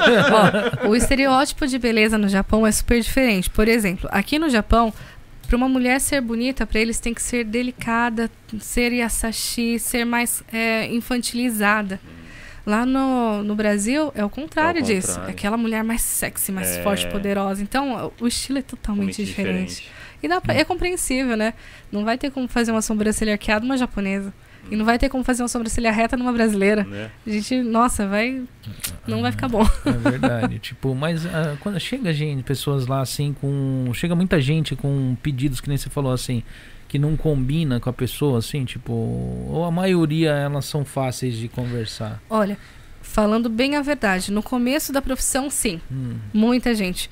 ó, 0.84 0.88
o 0.90 0.96
estereótipo 0.96 1.66
de 1.68 1.80
beleza 1.80 2.18
no 2.18 2.28
Japão 2.28 2.66
é 2.68 2.72
super 2.72 3.00
diferente. 3.02 3.50
Por 3.50 3.68
exemplo, 3.68 4.10
aqui 4.12 4.38
no 4.38 4.50
Japão, 4.50 4.94
para 5.48 5.56
uma 5.56 5.70
mulher 5.70 6.02
ser 6.02 6.20
bonita, 6.22 6.66
para 6.68 6.80
eles 6.80 7.00
tem 7.00 7.14
que 7.14 7.22
ser 7.22 7.46
delicada, 7.46 8.30
ser 8.60 8.92
yasashi, 8.92 9.80
ser 9.80 10.06
mais 10.06 10.44
é, 10.52 10.88
infantilizada. 10.94 12.00
Lá 12.68 12.86
no, 12.86 13.44
no 13.44 13.56
Brasil 13.56 14.12
é 14.14 14.26
o 14.26 14.30
contrário 14.30 14.80
É 14.80 14.84
o 14.84 14.86
disso. 14.86 15.08
contrário. 15.08 15.30
É 15.30 15.32
aquela 15.32 15.56
mulher 15.56 15.84
mais 15.86 16.02
sexy, 16.02 16.52
mais 16.52 16.68
É. 16.76 16.84
forte, 16.84 17.08
poderosa. 17.08 17.64
Então, 17.64 18.12
o 18.20 18.28
estilo 18.28 18.60
é 18.60 18.62
totalmente 18.62 19.16
Totalmente 19.16 19.26
diferente. 19.26 19.90
E 20.22 20.28
dá 20.28 20.42
pra- 20.42 20.54
é 20.54 20.66
compreensível, 20.66 21.38
né? 21.38 21.54
Não 21.90 22.04
vai 22.04 22.18
ter 22.18 22.30
como 22.30 22.46
fazer 22.48 22.72
uma 22.72 22.82
sobrancelha 22.82 23.32
arqueada 23.34 23.64
numa 23.66 23.78
japonesa. 23.78 24.34
E 24.70 24.76
não 24.76 24.84
vai 24.84 25.00
ter 25.00 25.08
como 25.08 25.24
fazer 25.24 25.44
uma 25.44 25.48
sobrancelha 25.48 25.90
reta 25.94 26.18
numa 26.18 26.34
brasileira. 26.34 26.84
Né? 26.84 27.10
A 27.26 27.30
gente, 27.30 27.56
nossa, 27.62 28.06
vai. 28.06 28.44
Não 29.08 29.22
vai 29.22 29.32
ficar 29.32 29.48
bom. 29.48 29.66
É 29.86 29.92
verdade. 29.92 30.60
tipo, 30.60 30.94
mas 30.94 31.26
ah, 31.26 31.56
quando 31.62 31.80
chega 31.80 32.12
gente, 32.12 32.44
pessoas 32.44 32.86
lá 32.86 33.00
assim 33.00 33.32
com. 33.40 33.90
Chega 33.94 34.14
muita 34.14 34.42
gente 34.42 34.76
com 34.76 35.16
pedidos 35.24 35.62
que 35.62 35.70
nem 35.70 35.78
você 35.78 35.90
falou 35.90 36.12
assim, 36.12 36.44
que 36.88 36.98
não 36.98 37.18
combina 37.18 37.80
com 37.80 37.90
a 37.90 37.94
pessoa, 37.94 38.40
assim, 38.40 38.66
tipo. 38.66 38.94
Ou 38.94 39.66
a 39.66 39.72
maioria 39.72 40.32
elas 40.32 40.66
são 40.66 40.86
fáceis 40.86 41.36
de 41.36 41.48
conversar. 41.48 42.22
Olha, 42.30 42.58
falando 43.02 43.50
bem 43.50 43.76
a 43.76 43.82
verdade, 43.82 44.32
no 44.32 44.42
começo 44.44 44.92
da 44.94 45.02
profissão, 45.02 45.50
sim. 45.50 45.82
Hum. 45.92 46.18
Muita 46.34 46.74
gente. 46.74 47.10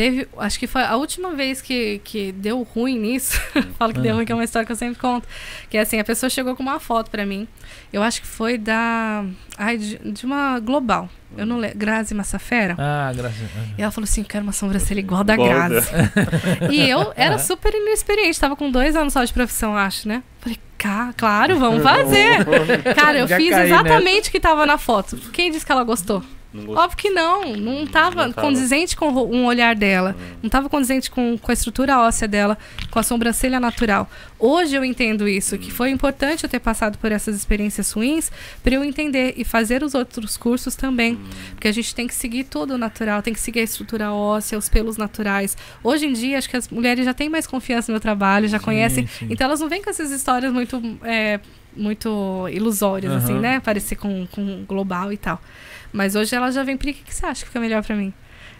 Teve, 0.00 0.26
acho 0.38 0.58
que 0.58 0.66
foi 0.66 0.82
a 0.82 0.96
última 0.96 1.34
vez 1.34 1.60
que, 1.60 2.00
que 2.02 2.32
deu 2.32 2.62
ruim 2.62 2.98
nisso. 2.98 3.38
Falo 3.78 3.92
que 3.92 4.00
deu 4.00 4.14
ruim, 4.16 4.24
que 4.24 4.32
é 4.32 4.34
uma 4.34 4.44
história 4.44 4.64
que 4.64 4.72
eu 4.72 4.76
sempre 4.76 4.98
conto. 4.98 5.28
Que 5.68 5.76
é 5.76 5.80
assim, 5.82 5.98
a 5.98 6.04
pessoa 6.04 6.30
chegou 6.30 6.56
com 6.56 6.62
uma 6.62 6.80
foto 6.80 7.10
pra 7.10 7.26
mim. 7.26 7.46
Eu 7.92 8.02
acho 8.02 8.22
que 8.22 8.26
foi 8.26 8.56
da. 8.56 9.22
Ai, 9.58 9.76
de, 9.76 9.98
de 9.98 10.24
uma 10.24 10.58
global. 10.58 11.06
Eu 11.36 11.44
não 11.44 11.58
lembro. 11.58 11.76
Grazi 11.76 12.14
Massafera. 12.14 12.76
Ah, 12.78 13.12
graças 13.14 13.42
E 13.76 13.82
ela 13.82 13.90
falou 13.90 14.04
assim: 14.04 14.22
eu 14.22 14.26
quero 14.26 14.42
uma 14.42 14.52
sobrancelha 14.54 15.00
igual 15.00 15.22
da 15.22 15.36
Grazi. 15.36 15.86
e 16.72 16.88
eu 16.88 17.12
era 17.14 17.36
super 17.38 17.70
inexperiente, 17.74 18.40
tava 18.40 18.56
com 18.56 18.70
dois 18.70 18.96
anos 18.96 19.12
só 19.12 19.22
de 19.22 19.34
profissão, 19.34 19.76
acho, 19.76 20.08
né? 20.08 20.22
Falei, 20.40 20.58
"Ca- 20.78 21.12
claro, 21.14 21.58
vamos 21.58 21.82
fazer. 21.82 22.38
Cara, 22.96 23.18
eu 23.18 23.28
Já 23.28 23.36
fiz 23.36 23.50
exatamente 23.66 24.30
o 24.30 24.32
que 24.32 24.40
tava 24.40 24.64
na 24.64 24.78
foto. 24.78 25.18
Quem 25.30 25.50
disse 25.50 25.66
que 25.66 25.70
ela 25.72 25.84
gostou? 25.84 26.24
Óbvio 26.52 26.96
que 26.96 27.10
não. 27.10 27.54
Não 27.56 27.86
tava 27.86 28.26
Não 28.26 28.32
tava. 28.32 28.46
condizente 28.46 28.96
com 28.96 29.08
um 29.08 29.44
olhar 29.46 29.74
dela. 29.76 30.16
Não 30.42 30.50
tava 30.50 30.68
condizente 30.68 31.10
com, 31.10 31.38
com 31.38 31.50
a 31.50 31.54
estrutura 31.54 32.00
óssea 32.00 32.26
dela, 32.26 32.58
com 32.90 32.98
a 32.98 33.02
sobrancelha 33.02 33.60
natural. 33.60 34.10
Hoje 34.38 34.74
eu 34.74 34.84
entendo 34.84 35.28
isso, 35.28 35.56
que 35.58 35.70
foi 35.70 35.90
importante 35.90 36.42
eu 36.44 36.50
ter 36.50 36.58
passado 36.58 36.98
por 36.98 37.12
essas 37.12 37.36
experiências 37.36 37.92
ruins 37.92 38.32
para 38.62 38.74
eu 38.74 38.82
entender 38.82 39.34
e 39.36 39.44
fazer 39.44 39.82
os 39.84 39.94
outros 39.94 40.36
cursos 40.36 40.74
também. 40.74 41.18
Porque 41.52 41.68
a 41.68 41.72
gente 41.72 41.94
tem 41.94 42.06
que 42.06 42.14
seguir 42.14 42.44
todo 42.44 42.72
o 42.74 42.78
natural, 42.78 43.22
tem 43.22 43.32
que 43.34 43.40
seguir 43.40 43.60
a 43.60 43.64
estrutura 43.64 44.12
óssea, 44.12 44.58
os 44.58 44.68
pelos 44.68 44.96
naturais. 44.96 45.56
Hoje 45.84 46.06
em 46.06 46.12
dia, 46.12 46.38
acho 46.38 46.48
que 46.50 46.56
as 46.56 46.68
mulheres 46.68 47.04
já 47.04 47.14
têm 47.14 47.28
mais 47.28 47.46
confiança 47.46 47.92
no 47.92 47.94
meu 47.94 48.00
trabalho, 48.00 48.48
já 48.48 48.58
Sim, 48.58 48.64
conhecem. 48.64 49.06
sim. 49.06 49.28
Então 49.30 49.46
elas 49.46 49.60
não 49.60 49.68
vêm 49.68 49.82
com 49.82 49.90
essas 49.90 50.10
histórias 50.10 50.52
muito. 50.52 50.80
é, 51.04 51.38
muito 51.76 52.48
ilusórias, 52.50 53.12
assim, 53.12 53.32
Aham. 53.32 53.40
né? 53.40 53.60
Parecer 53.60 53.96
com, 53.96 54.26
com 54.30 54.64
global 54.66 55.12
e 55.12 55.16
tal. 55.16 55.40
Mas 55.92 56.14
hoje 56.14 56.34
ela 56.34 56.50
já 56.50 56.62
vem, 56.62 56.76
por 56.76 56.84
que, 56.86 56.92
que 56.94 57.14
você 57.14 57.26
acha 57.26 57.40
que 57.42 57.48
fica 57.48 57.60
melhor 57.60 57.82
pra 57.82 57.96
mim? 57.96 58.12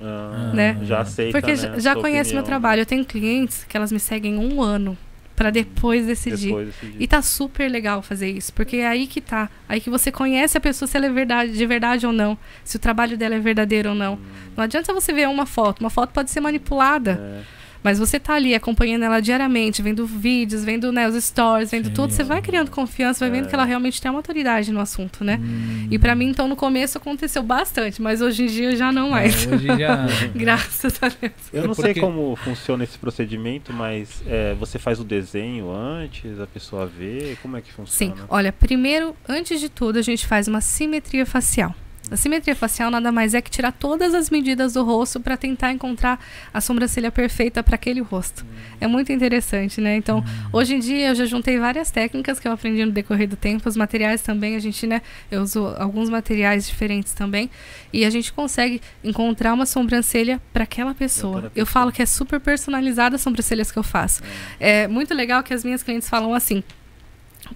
Ah, 0.03 0.51
Né? 0.55 0.79
Já 0.83 1.01
aceita. 1.01 1.39
Porque 1.39 1.55
né, 1.55 1.79
já- 1.81 1.95
conhece 1.95 2.31
meu 2.33 2.41
opinião, 2.41 2.45
trabalho. 2.45 2.81
Eu 2.83 2.87
tenho 2.87 3.05
clientes 3.05 3.65
que 3.69 3.77
elas 3.77 3.93
me 3.93 4.01
seguem 4.01 4.37
um 4.39 4.63
ano 4.63 4.97
pra 5.37 5.51
depois 5.51 6.07
decidir. 6.07 6.47
Depois 6.49 6.67
decidir. 6.69 6.97
E 7.03 7.07
tá 7.07 7.23
super 7.23 7.71
legal 7.71 8.03
fazer 8.03 8.31
isso, 8.31 8.53
porque 8.53 8.79
é 8.79 8.87
aí 8.89 9.07
que 9.07 9.21
tá. 9.21 9.49
Aí 9.69 9.81
que 9.81 9.89
você 9.91 10.11
conhece 10.13 10.57
a 10.57 10.61
pessoa 10.61 10.87
se 10.89 10.97
ela 10.97 11.07
é 11.07 11.11
verdade, 11.11 11.53
de 11.53 11.67
verdade 11.67 12.07
ou 12.07 12.13
não, 12.13 12.37
se 12.65 12.77
o 12.77 12.79
trabalho 12.79 13.17
dela 13.17 13.35
é 13.35 13.39
verdadeiro 13.39 13.91
ou 13.91 13.95
não. 13.95 14.19
Não 14.57 14.65
adianta 14.65 14.93
você 14.93 15.13
ver 15.13 15.29
uma 15.29 15.47
foto, 15.47 15.81
uma 15.81 15.91
foto 15.91 16.11
pode 16.13 16.31
ser 16.31 16.41
manipulada, 16.41 17.13
É. 17.13 17.60
mas 17.83 17.99
você 17.99 18.19
tá 18.21 18.35
ali 18.35 18.55
acompanhando 18.55 19.05
ela 19.05 19.21
diariamente, 19.21 19.81
vendo 19.83 20.07
vídeos, 20.07 20.65
vendo 20.65 20.93
né, 20.93 21.09
os 21.09 21.23
stories, 21.25 21.71
vendo 21.71 21.87
Sim. 21.87 21.93
tudo, 21.95 22.13
você 22.13 22.23
vai 22.23 22.41
criando 22.43 22.71
confiança, 22.71 23.21
vai 23.25 23.31
vendo 23.31 23.47
É. 23.47 23.49
que 23.49 23.55
ela 23.55 23.65
realmente 23.65 24.01
tem 24.01 24.11
uma 24.11 24.19
autoridade 24.19 24.71
no 24.73 24.81
assunto, 24.81 25.25
né? 25.25 25.39
Hum. 25.43 25.89
E 25.91 25.99
pra 25.99 26.15
mim, 26.15 26.29
então, 26.29 26.47
no 26.49 26.57
começo 26.57 26.99
aconteceu 26.99 27.43
bastante, 27.43 28.01
mas 28.03 28.21
hoje 28.21 28.45
em 28.45 28.47
dia 28.47 28.77
já 28.77 28.93
não 28.93 29.11
mais. 29.11 29.47
É, 29.47 29.55
hoje 29.55 29.67
já. 29.67 30.07
Graças 30.35 30.99
a 31.03 31.09
Deus. 31.09 31.33
Eu 31.53 31.67
não 31.67 31.75
sei 31.75 31.87
Porque- 31.87 32.01
como 32.01 32.37
funciona 32.37 32.85
esse 32.85 32.99
procedimento, 32.99 33.73
mas 33.73 34.23
é, 34.27 34.55
você 34.55 34.79
faz 34.79 35.01
o 35.01 35.05
desenho 35.05 35.71
antes, 35.73 36.39
a 36.41 36.47
pessoa 36.47 36.87
vê, 36.87 37.37
como 37.43 37.57
é 37.57 37.61
que 37.61 37.69
Sim, 37.69 37.75
funciona? 37.77 38.15
olha, 38.29 38.53
primeiro, 38.53 39.15
antes 39.29 39.61
de 39.61 39.69
tudo, 39.69 39.99
a 39.99 40.03
gente 40.03 40.27
faz 40.27 40.47
uma 40.49 40.61
simetria 40.61 41.25
facial. 41.27 41.75
A 42.11 42.17
simetria 42.17 42.57
facial 42.57 42.91
nada 42.91 43.13
mais 43.13 43.35
é 43.35 43.41
que 43.41 43.51
tirar 43.51 43.71
todas 43.71 44.15
as 44.15 44.31
medidas 44.31 44.73
do 44.73 44.83
rosto 44.83 45.21
para 45.21 45.37
tentar 45.37 45.73
encontrar 45.73 46.19
a 46.53 46.61
sobrancelha 46.61 47.13
perfeita 47.13 47.63
para 47.63 47.77
aquele 47.77 48.01
rosto. 48.01 48.45
É 48.81 48.87
muito 48.87 49.13
interessante, 49.13 49.81
né? 49.81 49.97
Então, 49.97 50.25
hoje 50.53 50.75
em 50.75 50.81
dia 50.81 51.09
eu 51.09 51.15
já 51.15 51.25
juntei 51.25 51.59
várias 51.59 51.91
técnicas 51.91 52.41
que 52.41 52.49
eu 52.49 52.53
aprendi 52.53 52.85
no 52.85 52.91
decorrer 52.91 53.29
do 53.29 53.37
tempo, 53.37 53.69
os 53.69 53.77
materiais 53.77 54.23
também, 54.23 54.57
a 54.57 54.59
gente, 54.59 54.87
né, 54.87 55.03
eu 55.31 55.43
uso 55.43 55.67
alguns 55.79 56.11
materiais 56.11 56.67
diferentes 56.67 57.13
também, 57.13 57.49
e 57.93 58.05
a 58.05 58.11
gente 58.11 58.33
consegue 58.33 58.81
encontrar 59.05 59.55
uma 59.55 59.67
sobrancelha 59.67 60.41
para 60.53 60.65
aquela 60.65 60.95
pessoa. 60.95 61.53
Eu 61.55 61.67
falo 61.67 61.93
que 61.93 62.03
é 62.03 62.07
super 62.07 62.41
personalizada 62.41 63.17
as 63.17 63.23
sobrancelhas 63.23 63.71
que 63.71 63.79
eu 63.79 63.83
faço. 63.83 64.23
É 64.59 64.89
muito 64.89 65.15
legal 65.15 65.43
que 65.43 65.55
as 65.55 65.65
minhas 65.65 65.83
clientes 65.83 66.09
falam 66.09 66.35
assim: 66.35 66.65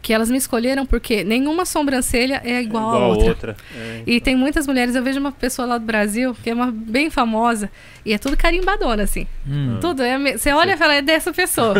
que 0.03 0.13
elas 0.13 0.31
me 0.31 0.37
escolheram 0.37 0.85
porque 0.87 1.25
nenhuma 1.25 1.65
sobrancelha 1.65 2.41
é 2.45 2.61
igual, 2.63 2.95
Igual 2.95 3.03
a 3.03 3.07
outra. 3.09 3.29
outra. 3.29 3.57
É, 3.77 4.03
E 4.07 4.21
tem 4.21 4.37
muitas 4.37 4.67
mulheres, 4.67 4.95
eu 4.95 5.03
vejo 5.03 5.19
uma 5.21 5.33
pessoa 5.33 5.67
lá 5.67 5.79
do 5.79 5.85
Brasil, 5.85 6.35
que 6.43 6.51
é 6.51 6.55
uma 6.55 6.71
bem 6.71 7.11
famosa, 7.11 7.71
e 8.05 8.13
é 8.13 8.19
tudo 8.19 8.37
carimbadona, 8.37 9.03
assim. 9.03 9.27
Hum. 9.49 9.79
Tudo. 9.81 10.03
É, 10.03 10.19
me- 10.19 10.37
você 10.39 10.53
olha 10.53 10.75
e 10.75 10.77
fala, 10.77 10.95
é 10.95 11.03
dessa 11.03 11.33
pessoa. 11.33 11.75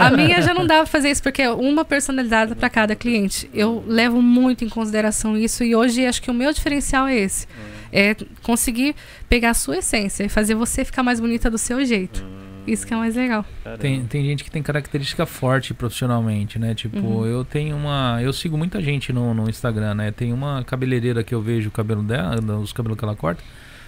A 0.00 0.10
minha 0.10 0.42
já 0.42 0.52
não 0.52 0.66
dá 0.66 0.76
pra 0.76 0.86
fazer 0.86 1.10
isso, 1.10 1.22
porque 1.22 1.42
é 1.42 1.50
uma 1.50 1.84
personalidade 1.84 2.54
para 2.54 2.68
cada 2.68 2.94
cliente. 2.94 3.48
Eu 3.54 3.82
levo 3.86 4.20
muito 4.20 4.64
em 4.64 4.68
consideração 4.68 5.36
isso, 5.36 5.64
e 5.64 5.74
hoje 5.74 6.04
acho 6.06 6.20
que 6.20 6.30
o 6.30 6.34
meu 6.34 6.52
diferencial 6.52 7.06
é 7.08 7.16
esse. 7.16 7.46
É 7.92 8.14
conseguir 8.42 8.94
pegar 9.28 9.50
a 9.50 9.54
sua 9.54 9.78
essência 9.78 10.22
e 10.24 10.28
fazer 10.28 10.54
você 10.54 10.84
ficar 10.84 11.02
mais 11.02 11.18
bonita 11.18 11.50
do 11.50 11.58
seu 11.58 11.84
jeito. 11.84 12.24
Isso 12.72 12.86
que 12.86 12.94
é 12.94 12.96
mais 12.96 13.16
legal. 13.16 13.44
caramba. 13.64 13.80
Tem, 13.82 14.04
tem 14.04 14.24
gente 14.24 14.44
que 14.44 14.50
tem 14.50 14.62
característica 14.62 15.26
forte 15.26 15.72
profissionalmente, 15.74 16.58
né? 16.58 16.74
Tipo, 16.74 16.98
Uhum. 16.98 17.26
eu 17.26 17.44
tenho 17.44 17.76
uma. 17.76 18.18
Eu 18.22 18.32
sigo 18.32 18.56
muita 18.58 18.80
gente 18.80 19.12
no, 19.12 19.32
no 19.34 19.48
Instagram, 19.48 19.94
né? 19.94 20.10
Tem 20.10 20.32
uma 20.32 20.62
cabeleireira 20.64 21.22
que 21.24 21.34
eu 21.34 21.40
vejo 21.42 21.68
o 21.68 21.72
cabelo 21.72 22.02
dela, 22.02 22.36
os 22.58 22.72
cabelos 22.72 22.98
que 22.98 23.04
ela 23.04 23.16
corta. 23.16 23.42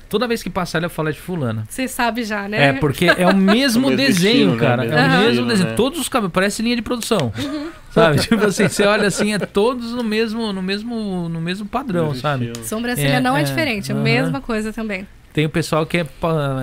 Toda 0.09 0.29
vez 0.29 0.43
que 0.43 0.51
passa 0.51 0.77
ela, 0.77 0.85
eu 0.87 0.91
falo 0.91 1.09
é 1.09 1.13
de 1.13 1.19
fulana. 1.19 1.65
Você 1.67 1.89
sabe 1.89 2.23
já, 2.23 2.47
né? 2.47 2.67
É, 2.69 2.73
porque 2.75 3.07
é 3.07 3.27
o 3.27 3.35
mesmo 3.35 3.87
O 3.89 3.91
mesmo 3.91 3.97
desenho, 4.07 4.35
estilo, 4.35 4.53
né? 4.57 4.59
cara. 4.61 4.83
Mesmo 4.83 4.99
É 4.99 5.01
o 5.01 5.09
mesmo 5.11 5.29
estilo, 5.31 5.49
desenho. 5.49 5.69
né? 5.71 5.75
Todos 5.75 5.99
os 5.99 6.09
cabelos, 6.11 6.33
parece 6.35 6.61
linha 6.63 6.77
de 6.77 6.83
produção. 6.83 7.33
Uhum. 7.39 7.71
Sabe? 7.91 8.19
Tipo 8.29 8.45
assim, 8.45 8.69
você 8.69 8.83
olha 8.85 9.07
assim, 9.09 9.33
é 9.33 9.39
todos 9.39 9.93
no 9.93 10.05
mesmo, 10.05 10.53
no 10.53 10.63
mesmo, 10.63 11.31
no 11.31 11.41
mesmo 11.41 11.65
padrão, 11.67 12.09
Mesmo 12.09 12.21
sabe? 12.21 12.45
estilo. 12.49 12.67
Sobrancelha 12.67 13.15
É, 13.15 13.21
não 13.21 13.35
é, 13.35 13.41
é, 13.41 13.45
diferente, 13.45 13.91
é 13.91 13.95
a 13.95 13.97
aham. 13.97 14.05
mesma 14.05 14.41
coisa 14.43 14.71
também. 14.71 15.09
Tem 15.33 15.47
o 15.47 15.51
pessoal 15.51 15.87
que 15.87 15.97
é, 15.97 16.07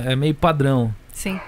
é 0.06 0.16
meio 0.16 0.36
padrão. 0.36 0.94
Sim. 1.12 1.40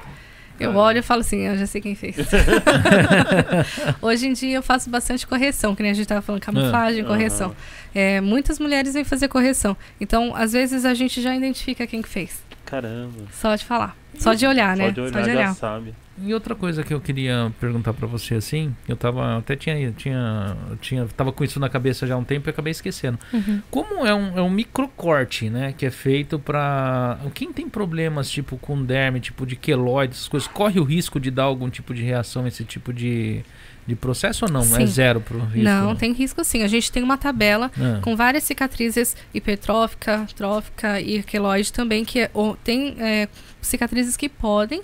Eu 0.64 0.76
olho 0.76 1.00
e 1.00 1.02
falo 1.02 1.22
assim, 1.22 1.40
eu 1.42 1.58
já 1.58 1.66
sei 1.66 1.82
quem 1.82 1.96
fez. 1.96 2.16
Hoje 4.02 4.28
em 4.28 4.34
dia 4.34 4.56
eu 4.58 4.64
faço 4.64 4.90
bastante 4.90 5.26
correção, 5.28 5.76
que 5.76 5.82
nem 5.84 5.92
a 5.92 5.96
gente 5.96 6.04
estava 6.04 6.22
falando, 6.22 6.42
camuflagem, 6.42 7.04
Ah, 7.04 7.08
correção. 7.08 7.48
aham. 7.48 7.56
É, 7.94 8.22
muitas 8.22 8.58
mulheres 8.60 8.94
vêm 8.94 9.04
fazer 9.04 9.28
correção. 9.28 9.76
Então, 10.00 10.34
às 10.36 10.54
vezes, 10.54 10.86
a 10.86 10.94
gente 10.94 11.22
já 11.22 11.36
identifica 11.36 11.86
quem 11.86 12.02
que 12.02 12.08
fez. 12.10 12.42
Caramba. 12.66 13.24
Só 13.34 13.54
de 13.56 13.66
falar. 13.66 13.98
Só 14.16 14.34
de 14.34 14.46
olhar, 14.46 14.76
né? 14.76 14.94
Só 14.94 15.22
de 15.22 15.30
olhar, 15.30 15.48
já 15.48 15.54
sabe. 15.54 15.94
E 16.24 16.34
outra 16.34 16.54
coisa 16.54 16.84
que 16.84 16.94
eu 16.94 17.02
queria 17.02 17.52
perguntar 17.60 17.94
pra 17.94 18.06
você 18.06 18.36
assim, 18.36 18.76
eu 18.88 18.96
tava 18.96 19.38
até 19.38 19.56
tinha 19.56 19.92
tinha 19.94 20.56
tinha 20.80 21.08
tava 21.18 21.32
com 21.32 21.44
isso 21.44 21.60
na 21.60 21.68
cabeça 21.68 22.06
já 22.06 22.14
há 22.14 22.18
um 22.18 22.24
tempo 22.24 22.48
e 22.48 22.52
acabei 22.52 22.72
esquecendo. 22.72 23.18
Uhum. 23.34 23.62
Como 23.72 24.06
é 24.06 24.14
um, 24.14 24.38
é 24.38 24.42
um 24.42 24.50
microcorte, 24.50 25.50
né, 25.50 25.74
que 25.76 25.86
é 25.86 25.90
feito 25.90 26.38
pra 26.38 27.18
quem 27.34 27.52
tem 27.52 27.68
problemas 27.68 28.30
tipo 28.30 28.58
com 28.58 28.84
derme, 28.84 29.20
tipo 29.20 29.46
de 29.46 29.56
queloide, 29.56 30.14
essas 30.14 30.28
coisas, 30.28 30.48
corre 30.48 30.80
o 30.80 30.84
risco 30.84 31.20
de 31.20 31.32
dar 31.32 31.44
algum 31.44 31.70
tipo 31.70 31.94
de 31.94 32.04
reação 32.04 32.46
a 32.46 32.48
esse 32.48 32.64
tipo 32.64 32.94
de, 32.94 33.44
de 33.88 33.96
processo 33.96 34.46
ou 34.46 34.52
não? 34.52 34.62
É 34.62 34.64
Sim. 34.64 34.86
zero 34.88 35.22
pro 35.22 35.40
risco? 35.40 35.64
Não, 35.64 35.96
tem 35.96 36.14
risco 36.14 36.44
sim. 36.44 36.64
A 36.64 36.68
gente 36.68 36.92
tem 36.92 37.02
uma 37.04 37.18
tabela 37.18 37.72
Ah, 37.78 38.00
com 38.02 38.16
várias 38.16 38.44
cicatrizes 38.44 39.16
hipertrófica, 39.34 40.26
trófica 40.36 41.00
e 41.02 41.22
queloide 41.24 41.74
também, 41.74 42.06
que 42.06 42.22
é- 42.22 42.32
ou- 42.34 42.56
tem 42.64 42.96
é, 43.00 43.28
cicatrizes 43.62 44.16
que 44.16 44.30
podem 44.30 44.82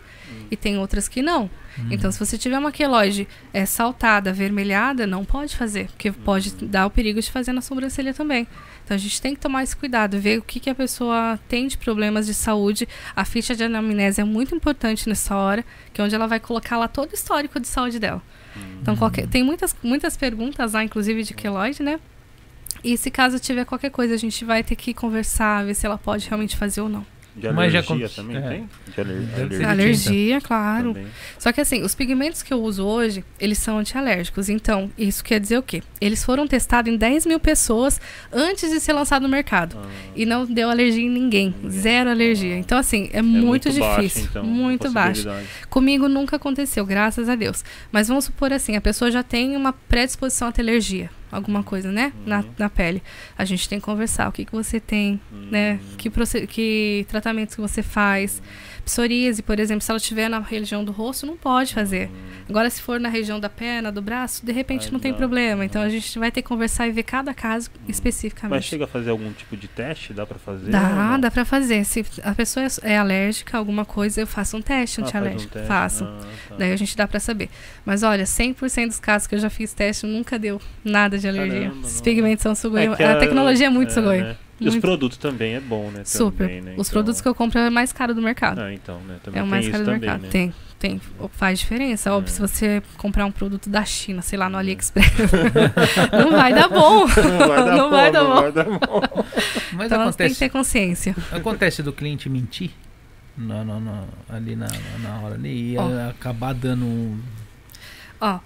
e 0.52 0.56
tem 0.58 0.78
outras 0.78 1.08
que 1.08 1.22
não. 1.22 1.44
hum. 1.80 1.88
Então, 1.92 2.12
se 2.12 2.20
você 2.20 2.38
tiver 2.38 2.58
uma 2.58 2.72
queloide 2.72 3.28
é, 3.54 3.66
saltada, 3.66 4.32
avermelhada, 4.32 5.06
não 5.08 5.24
pode 5.24 5.56
fazer, 5.56 5.88
porque 5.88 6.12
pode 6.12 6.52
dar 6.66 6.86
o 6.88 6.90
perigo 6.90 7.22
de 7.22 7.30
fazer 7.32 7.54
na 7.54 7.62
sobrancelha 7.62 8.14
também. 8.14 8.48
Então, 8.84 8.96
a 8.96 8.98
gente 8.98 9.22
tem 9.22 9.34
que 9.36 9.40
tomar 9.40 9.64
esse 9.64 9.76
cuidado, 9.76 10.20
ver 10.20 10.40
o 10.40 10.42
que, 10.42 10.60
que 10.60 10.70
a 10.70 10.76
pessoa 10.76 11.38
tem 11.48 11.68
de 11.68 11.78
problemas 11.78 12.26
de 12.26 12.34
saúde. 12.34 12.88
A 13.16 13.24
ficha 13.26 13.54
de 13.56 13.64
anamnese 13.64 14.22
é 14.22 14.24
muito 14.24 14.56
importante 14.56 15.08
nessa 15.10 15.36
hora, 15.36 15.64
que 15.94 16.02
é 16.02 16.04
onde 16.04 16.16
ela 16.16 16.26
vai 16.28 16.40
colocar 16.40 16.78
lá 16.78 16.88
todo 16.88 17.12
o 17.12 17.14
histórico 17.14 17.60
de 17.60 17.68
saúde 17.68 18.00
dela. 18.00 18.22
Então, 18.82 18.96
qualquer- 18.96 19.28
tem 19.28 19.44
muitas, 19.44 19.76
muitas 19.84 20.16
perguntas 20.16 20.74
lá, 20.74 20.84
inclusive 20.84 21.24
de 21.24 21.34
queloide, 21.34 21.84
né? 21.84 22.00
E 22.84 22.96
se 22.98 23.10
caso 23.12 23.40
tiver 23.40 23.66
qualquer 23.66 23.90
coisa, 23.90 24.14
a 24.14 24.18
gente 24.18 24.46
vai 24.46 24.64
ter 24.64 24.76
que 24.76 24.94
conversar, 24.94 25.66
ver 25.66 25.74
se 25.74 25.86
ela 25.86 25.98
pode 25.98 26.28
realmente 26.28 26.56
fazer 26.56 26.82
ou 26.82 26.88
não. 26.90 27.06
De 27.38 27.52
Mas 27.52 27.72
já 27.72 27.80
alergia 27.80 27.80
aconte- 28.08 28.16
também 28.16 28.38
é. 28.38 28.42
tem? 28.42 28.70
De 28.94 29.02
aler- 29.02 29.18
alergia 29.36 29.58
de 29.60 29.66
Alergia, 29.66 30.42
claro. 30.42 30.94
também. 30.94 31.08
Só 31.38 31.52
que 31.52 31.62
assim, 31.62 31.84
os 31.84 31.94
pigmentos 31.94 32.42
que 32.42 32.52
eu 32.52 32.60
uso 32.62 32.84
hoje, 32.84 33.24
eles 33.40 33.60
são 33.60 33.78
antialérgicos. 33.78 34.50
Então, 34.50 34.92
isso 34.98 35.24
quer 35.24 35.40
dizer 35.40 35.58
o 35.60 35.62
quê? 35.64 35.84
Eles 36.02 36.24
foram 36.24 36.48
testados 36.48 36.92
em 36.92 36.98
10 36.98 37.26
mil 37.28 37.40
pessoas 37.40 38.02
antes 38.34 38.72
de 38.72 38.80
ser 38.80 38.94
lançado 38.94 39.22
no 39.22 39.30
mercado. 39.30 39.78
Ah, 39.80 39.88
E 40.16 40.26
não 40.26 40.46
deu 40.46 40.70
alergia 40.70 41.04
em 41.04 41.10
ninguém. 41.10 41.54
Ninguém. 41.62 41.80
Zero 41.80 42.10
alergia. 42.10 42.58
Então, 42.58 42.78
assim, 42.78 43.10
é, 43.14 43.22
muito, 43.22 43.72
baixo, 43.80 44.02
difícil. 44.02 44.28
então, 44.32 44.42
a 44.42 44.46
muito 44.46 44.92
baixo. 44.92 45.28
Comigo 45.70 46.08
nunca 46.08 46.38
aconteceu, 46.38 46.86
graças 46.86 47.30
a 47.30 47.36
Deus. 47.36 47.64
Mas 47.92 48.08
vamos 48.08 48.26
supor 48.26 48.52
assim, 48.52 48.76
a 48.76 48.82
pessoa 48.82 49.12
já 49.12 49.22
tem 49.22 49.56
uma 49.56 49.72
predisposição 49.74 50.48
a 50.48 50.52
ter 50.52 50.62
alergia. 50.64 51.10
Alguma 51.32 51.62
coisa, 51.64 51.92
né? 51.92 52.14
Na, 52.26 52.40
Uhum. 52.40 52.46
na 52.58 52.70
pele. 52.70 53.04
A 53.38 53.44
gente 53.44 53.68
tem 53.68 53.80
que 53.80 53.86
conversar. 53.86 54.30
O 54.30 54.32
que, 54.32 54.46
que 54.46 54.52
você 54.52 54.80
tem, 54.80 55.20
né? 55.32 55.74
Hum. 55.74 55.96
Que, 55.98 56.10
proce- 56.10 56.48
que 56.48 57.06
tratamentos 57.10 57.54
que 57.56 57.62
você 57.62 57.84
faz. 57.84 58.42
Psoríase, 58.88 59.42
por 59.44 59.60
exemplo, 59.60 59.82
se 59.82 59.92
ela 59.92 59.98
estiver 59.98 60.30
na 60.30 60.40
região 60.40 60.82
do 60.82 60.94
rosto, 60.94 61.26
não 61.26 61.36
pode 61.36 61.74
fazer. 61.74 62.10
Agora, 62.48 62.70
se 62.70 62.82
for 62.82 63.02
na 63.02 63.10
região 63.10 63.38
da 63.38 63.50
perna, 63.50 63.92
do 63.92 64.02
braço, 64.02 64.46
de 64.46 64.52
repente 64.54 64.94
não 64.94 65.00
tem 65.00 65.12
dá. 65.12 65.18
problema. 65.18 65.66
Então 65.66 65.82
a 65.82 65.90
gente 65.90 66.18
vai 66.18 66.32
ter 66.32 66.42
que 66.42 66.48
conversar 66.48 66.88
e 66.88 66.92
ver 66.92 67.04
cada 67.04 67.34
caso 67.34 67.70
especificamente. 67.86 68.56
Mas 68.56 68.64
chega 68.64 68.86
a 68.86 68.88
fazer 68.88 69.10
algum 69.10 69.30
tipo 69.34 69.58
de 69.58 69.68
teste? 69.68 70.14
Dá 70.14 70.26
pra 70.26 70.40
fazer? 70.40 70.72
Dá, 70.72 70.90
não? 70.90 71.20
dá 71.20 71.30
pra 71.30 71.44
fazer. 71.44 71.84
Se 71.84 72.06
a 72.24 72.34
pessoa 72.34 72.66
é- 72.66 72.94
é 72.94 72.98
alérgica 72.98 73.58
a 73.58 73.60
alguma 73.60 73.84
coisa, 73.84 74.22
eu 74.22 74.28
faço 74.28 74.56
um 74.56 74.62
teste 74.62 75.00
Ah, 75.00 75.04
um 75.04 75.06
antialérgico. 75.06 75.52
teste. 75.52 75.68
Faço. 75.68 76.04
Ah, 76.06 76.20
tá. 76.50 76.56
Daí 76.58 76.72
a 76.72 76.76
gente 76.78 76.96
dá 76.96 77.06
pra 77.06 77.20
saber. 77.20 77.50
Mas 77.86 78.04
olha, 78.04 78.26
100% 78.26 78.88
dos 78.88 79.00
casos 79.02 79.28
que 79.28 79.36
eu 79.36 79.40
já 79.40 79.50
fiz 79.50 79.74
teste 79.74 80.06
nunca 80.08 80.40
deu 80.40 80.62
nada 80.84 81.18
de 81.18 81.28
alergia. 81.28 81.70
Caramba, 81.70 81.86
Os 81.88 81.96
não. 81.98 82.04
pigmentos 82.04 82.42
são 82.44 82.56
sugoio. 82.56 82.96
que 82.96 83.04
a, 83.04 83.18
tecnologia 83.18 83.68
é 83.68 83.70
muito 83.70 83.90
é, 83.90 83.94
sugoio. 83.94 84.24
né? 84.24 84.38
E 84.60 84.68
os 84.68 84.76
produtos 84.78 85.18
também 85.18 85.54
é 85.56 85.60
bom, 85.60 85.92
né? 85.92 86.04
Super. 86.04 86.48
Também, 86.48 86.62
né? 86.62 86.72
Os 86.78 86.88
Então- 86.88 86.94
produtos 86.94 87.22
que 87.22 87.28
eu 87.28 87.36
compro 87.36 87.60
é 87.60 87.70
mais 87.70 87.94
caro 87.94 88.14
do 88.16 88.22
mercado. 88.22 88.60
Ah, 88.60 88.74
então, 88.74 89.00
né? 89.02 89.18
Também 89.24 89.40
é 89.40 89.44
o 89.44 89.46
tem 89.46 89.52
mais 89.52 89.64
isso 89.66 89.72
caro 89.72 89.84
do 89.84 89.86
também, 89.88 90.00
mercado. 90.02 90.22
né? 90.24 90.30
Tem, 90.30 90.54
tem. 90.80 91.02
Faz 91.32 91.60
diferença. 91.60 92.12
Óbvio, 92.12 92.32
É. 92.32 92.34
se 92.34 92.42
você 92.42 92.84
comprar 92.98 93.26
um 93.26 93.32
produto 93.32 93.70
da 93.70 93.86
China, 93.86 94.22
sei 94.24 94.38
lá, 94.40 94.50
no 94.50 94.56
É. 94.58 94.60
AliExpress, 94.60 95.06
não 96.12 96.32
vai 96.32 96.54
dar 96.54 96.68
bom. 96.70 97.06
Não 97.08 97.48
vai 97.48 97.66
dar 97.66 97.66
Não 97.78 97.84
bom, 97.84 97.90
vai 97.92 98.12
dar 98.12 98.24
não 98.24 98.30
bom. 98.36 98.42
vai 98.42 98.52
dar 98.52 98.64
bom. 98.66 99.02
Mas 99.74 99.92
Então 99.92 100.06
você 100.12 100.18
tem 100.18 100.28
que 100.28 100.34
acontece, 100.34 100.40
ter 100.40 100.50
consciência. 100.50 101.16
acontece 101.32 101.84
do 101.84 101.94
cliente 101.94 102.28
mentir 102.30 102.72
no, 103.38 103.64
no- 103.64 103.80
no- 103.80 104.08
ali 104.30 104.56
na, 104.56 104.68
na- 105.04 105.20
hora 105.22 105.36
ali 105.36 105.74
e 105.74 105.76
eh, 105.78 106.10
acabar 106.10 106.54
dando 106.54 106.84
um. 106.86 107.20
Ó, 108.20 108.40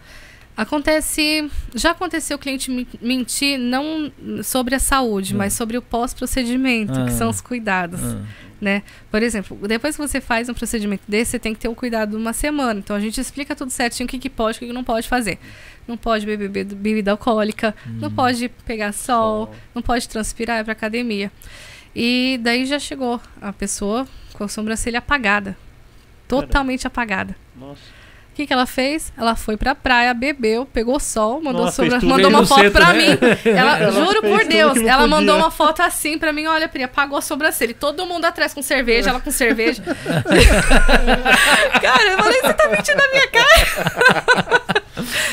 acontece. 0.62 1.49
Já 1.76 1.91
aconteceu 1.91 2.36
o 2.38 2.39
cliente 2.39 2.88
mentir 3.01 3.57
não 3.59 4.12
sobre 4.43 4.76
a 4.76 4.80
saúde, 4.80 5.34
Hum. 5.34 5.38
mas 5.38 5.53
sobre 5.53 5.78
o 5.78 5.82
pós-procedimento, 5.82 6.93
Ah. 6.99 7.05
que 7.05 7.12
são 7.14 7.30
os 7.30 7.41
cuidados. 7.41 7.99
ah, 8.01 8.22
né? 8.62 8.84
Por 9.09 9.24
exemplo, 9.24 9.57
depois 9.68 9.95
que 9.95 10.01
você 10.01 10.22
faz 10.22 10.47
um 10.47 10.53
procedimento 10.53 11.03
desse, 11.07 11.32
você 11.32 11.39
tem 11.39 11.53
que 11.53 11.59
ter 11.59 11.68
o 11.68 11.74
cuidado 11.76 12.12
de 12.12 12.16
uma 12.16 12.32
semana. 12.34 12.80
Então 12.80 12.95
a 12.95 12.99
gente 12.99 13.20
explica 13.20 13.55
tudo 13.55 13.72
certinho 13.72 14.05
o 14.05 14.09
que, 14.09 14.20
que 14.20 14.30
pode 14.30 14.57
e 14.62 14.66
o 14.66 14.68
que 14.68 14.74
não 14.74 14.84
pode 14.84 15.07
fazer. 15.07 15.39
Não 15.88 15.97
pode 15.97 16.26
beber 16.28 16.47
be- 16.47 16.64
bebida 16.76 17.09
alcoólica, 17.12 17.74
não 17.99 18.09
hum. 18.09 18.14
pode 18.14 18.49
pegar 18.66 18.91
sol, 18.91 19.45
Sol. 19.47 19.55
não 19.74 19.82
pode 19.82 20.07
transpirar, 20.07 20.59
ir 20.59 20.64
pra 20.64 20.74
academia. 20.74 21.32
E 21.95 22.39
daí 22.43 22.66
já 22.68 22.78
chegou 22.78 23.20
a 23.41 23.51
pessoa 23.51 24.07
com 24.34 24.43
a 24.43 24.47
sobrancelha 24.47 24.99
apagada. 24.99 25.57
Totalmente 26.28 26.86
apagada. 26.88 27.36
Nossa. 27.59 27.82
O 28.32 28.34
que, 28.34 28.48
que 28.48 28.54
ela 28.54 28.66
fez? 28.66 29.12
Ela 29.18 29.36
foi 29.36 29.58
pra 29.58 29.76
praia, 29.76 30.14
bebeu, 30.14 30.66
pegou 30.66 30.98
sol, 31.02 31.42
mandou, 31.42 31.66
Nossa, 31.66 31.84
tudo 31.84 32.06
mandou 32.08 32.30
uma 32.30 32.46
foto 32.46 32.62
centro, 32.62 32.72
pra 32.82 32.94
né? 32.94 33.00
mim. 33.12 33.18
Ela, 33.46 33.78
Ela 33.78 33.92
juro 33.92 34.22
por 34.22 34.46
Deus, 34.46 34.78
ela 34.78 35.02
podia. 35.02 35.08
mandou 35.08 35.36
uma 35.38 35.52
foto 35.52 35.82
assim 35.82 36.18
pra 36.18 36.32
mim. 36.32 36.46
Olha, 36.48 36.70
Pri, 36.70 36.84
apagou 36.84 37.18
a 37.18 37.22
sobrancelha. 37.22 37.72
E 37.72 37.74
todo 37.74 38.06
mundo 38.06 38.24
atrás 38.24 38.54
com 38.54 38.62
cerveja, 38.62 39.10
ela 39.10 39.20
com 39.20 39.32
cerveja. 39.32 39.84
cara, 41.82 42.12
eu 42.12 42.18
falei, 42.20 42.42
você 42.42 42.54
tá 42.54 42.70
mentindo 42.70 42.98
na 42.98 43.10
minha 43.10 43.28
cara? 43.28 44.62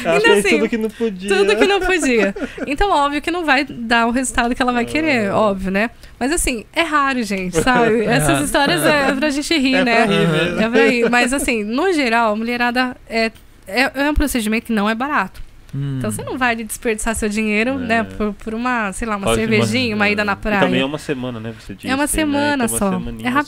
Ela 0.04 0.20
fez 0.20 0.44
assim, 0.46 0.56
tudo 0.59 0.68
que 0.68 0.78
não 0.78 0.90
podia. 0.90 1.28
Tudo 1.36 1.56
que 1.56 1.66
não 1.66 1.80
podia. 1.80 2.34
Então, 2.66 2.90
óbvio 2.90 3.20
que 3.22 3.30
não 3.30 3.44
vai 3.44 3.64
dar 3.64 4.06
o 4.06 4.11
resultado 4.11 4.54
que 4.54 4.62
ela 4.62 4.72
vai 4.72 4.84
querer, 4.84 5.30
óbvio, 5.32 5.70
né? 5.70 5.90
Mas 6.18 6.32
assim, 6.32 6.64
é 6.72 6.82
raro, 6.82 7.22
gente, 7.22 7.61
sabe? 7.61 8.04
Essas 8.06 8.40
histórias 8.44 8.84
é 8.84 9.12
pra 9.12 9.30
gente 9.30 9.56
rir, 9.59 9.74
É 9.76 9.84
né? 9.84 10.04
pra 10.06 10.14
rir 10.14 10.28
mesmo. 10.28 10.61
É 10.61 10.68
pra 10.68 10.86
rir. 10.88 11.11
Mas 11.11 11.32
assim, 11.32 11.64
no 11.64 11.92
geral, 11.92 12.32
a 12.32 12.36
mulherada 12.36 12.96
é, 13.09 13.32
é, 13.66 13.90
é 13.94 14.11
um 14.11 14.14
procedimento 14.14 14.66
que 14.66 14.72
não 14.72 14.88
é 14.88 14.94
barato. 14.94 15.40
hum. 15.74 15.96
Então 15.98 16.11
você 16.11 16.22
não 16.22 16.36
vai 16.38 16.54
desperdiçar 16.56 17.14
seu 17.14 17.28
dinheiro, 17.28 17.72
É. 17.72 17.76
né, 17.78 18.02
por, 18.04 18.32
por 18.34 18.54
uma, 18.54 18.92
sei 18.92 19.06
lá, 19.09 19.16
uma 19.16 19.26
Pode 19.26 19.40
cervejinha, 19.40 19.94
uma 19.96 20.09
ida 20.09 20.24
na 20.24 20.32
E 20.32 20.36
praia. 20.36 20.61
também 20.61 20.80
é 20.80 20.84
uma 20.84 20.98
semana, 20.98 21.38
né? 21.40 21.52
Você 21.61 21.74
disse, 21.74 21.88
É 21.88 21.94
uma 21.94 22.04
né? 22.04 22.06
semana 22.06 22.64
Então, 22.64 22.74
uma 22.74 22.78
só. 22.78 22.90
semaninha 22.98 23.28
É 23.28 23.32
só. 23.32 23.38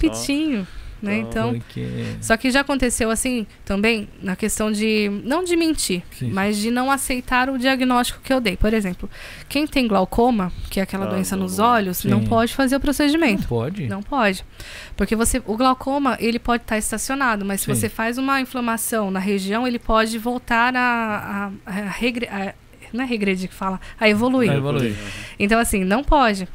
Né? 1.03 1.19
Então, 1.19 1.55
Porque... 1.55 1.87
só 2.21 2.37
que 2.37 2.51
já 2.51 2.61
aconteceu 2.61 3.11
assim 3.11 3.47
também 3.65 4.09
na 4.23 4.37
questão 4.37 4.71
de 4.71 5.11
não 5.25 5.43
de 5.45 5.57
mentir, 5.57 6.03
Sim. 6.13 6.31
mas 6.31 6.57
de 6.59 6.71
não 6.71 6.91
aceitar 6.91 7.49
o 7.51 7.59
diagnóstico 7.59 8.21
que 8.23 8.33
eu 8.33 8.41
dei. 8.41 8.57
Por 8.57 8.73
exemplo, 8.75 9.09
quem 9.49 9.67
tem 9.67 9.87
glaucoma, 9.89 10.53
que 10.71 10.81
é 10.81 10.83
aquela 10.83 11.07
Ah, 11.07 11.11
doença 11.11 11.37
não, 11.37 11.45
nos 11.45 11.59
não. 11.59 11.65
olhos, 11.67 11.99
Sim. 11.99 12.09
não 12.09 12.25
pode 12.25 12.55
fazer 12.55 12.75
o 12.75 12.79
Não 12.79 12.81
procedimento. 12.81 13.47
pode? 13.49 13.87
Não 13.87 14.03
pode. 14.03 14.45
Porque 14.97 15.17
você, 15.17 15.43
o 15.47 15.57
glaucoma, 15.57 16.17
ele 16.21 16.39
pode 16.39 16.63
estar 16.63 16.77
estacionado, 16.79 17.45
mas 17.45 17.61
se 17.61 17.67
Sim. 17.67 17.75
você 17.75 17.89
faz 17.89 18.19
uma 18.19 18.41
inflamação 18.41 19.11
na 19.11 19.21
região, 19.21 19.67
ele 19.67 19.79
pode 19.79 20.19
voltar 20.19 20.75
a, 20.77 21.51
a, 21.67 21.71
a 21.71 21.89
regre- 21.89 22.29
a- 22.29 22.55
não 22.93 23.05
é 23.05 23.07
regredir 23.07 23.49
que 23.49 23.55
fala, 23.55 23.81
a 24.01 24.09
evoluir. 24.09 24.51
A 24.51 24.57
evoluir. 24.57 24.95
Então, 25.39 25.59
assim, 25.61 25.85
não 25.85 26.03
pode. 26.03 26.49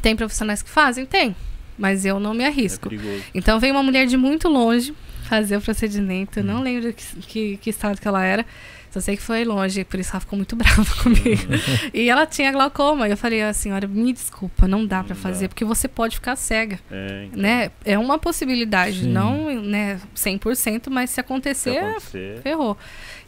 Tem 0.00 0.16
profissionais 0.16 0.60
que 0.62 0.68
fazem? 0.68 1.06
Tem. 1.06 1.36
Mas 1.78 2.04
eu 2.04 2.20
não 2.20 2.34
me 2.34 2.44
É 2.44 2.48
arrisco. 2.48 2.88
perigoso. 2.88 3.22
Então 3.34 3.58
veio 3.58 3.74
uma 3.74 3.82
mulher 3.82 4.06
de 4.06 4.16
muito 4.16 4.48
longe 4.48 4.94
fazer 5.24 5.56
o 5.56 5.60
procedimento. 5.60 6.40
Hum. 6.40 6.42
não 6.44 6.62
lembro 6.62 6.92
que, 6.92 7.04
que, 7.22 7.56
que 7.56 7.70
estado 7.70 8.00
que 8.00 8.06
ela 8.08 8.24
era. 8.24 8.44
Só 8.90 9.00
sei 9.00 9.16
que 9.16 9.22
foi 9.22 9.42
longe, 9.42 9.84
por 9.84 9.98
isso 9.98 10.10
ela 10.10 10.20
ficou 10.20 10.36
muito 10.36 10.54
brava 10.56 10.84
comigo. 11.02 11.48
e 11.94 12.10
ela 12.10 12.26
tinha 12.26 12.52
glaucoma. 12.52 13.08
E 13.08 13.10
eu 13.12 13.16
falei, 13.16 13.42
a 13.42 13.54
senhora, 13.54 13.88
me 13.88 14.12
desculpa, 14.12 14.68
não 14.68 14.84
dá 14.84 15.02
Não 15.02 15.16
fazer, 15.16 15.44
dá. 15.44 15.48
porque 15.48 15.64
você 15.64 15.88
pode 15.88 16.16
ficar 16.16 16.36
cega. 16.36 16.78
É, 16.90 17.24
então, 17.24 17.40
Né? 17.40 17.70
É 17.86 17.98
uma 17.98 18.18
possibilidade, 18.18 19.00
Sim. 19.00 19.08
não 19.08 19.62
né, 19.62 19.98
100%, 20.14 20.90
mas 20.90 21.08
se 21.08 21.14
se 21.14 21.20
acontecer, 21.20 21.78
acontecer, 21.78 22.40
ferrou. 22.42 22.76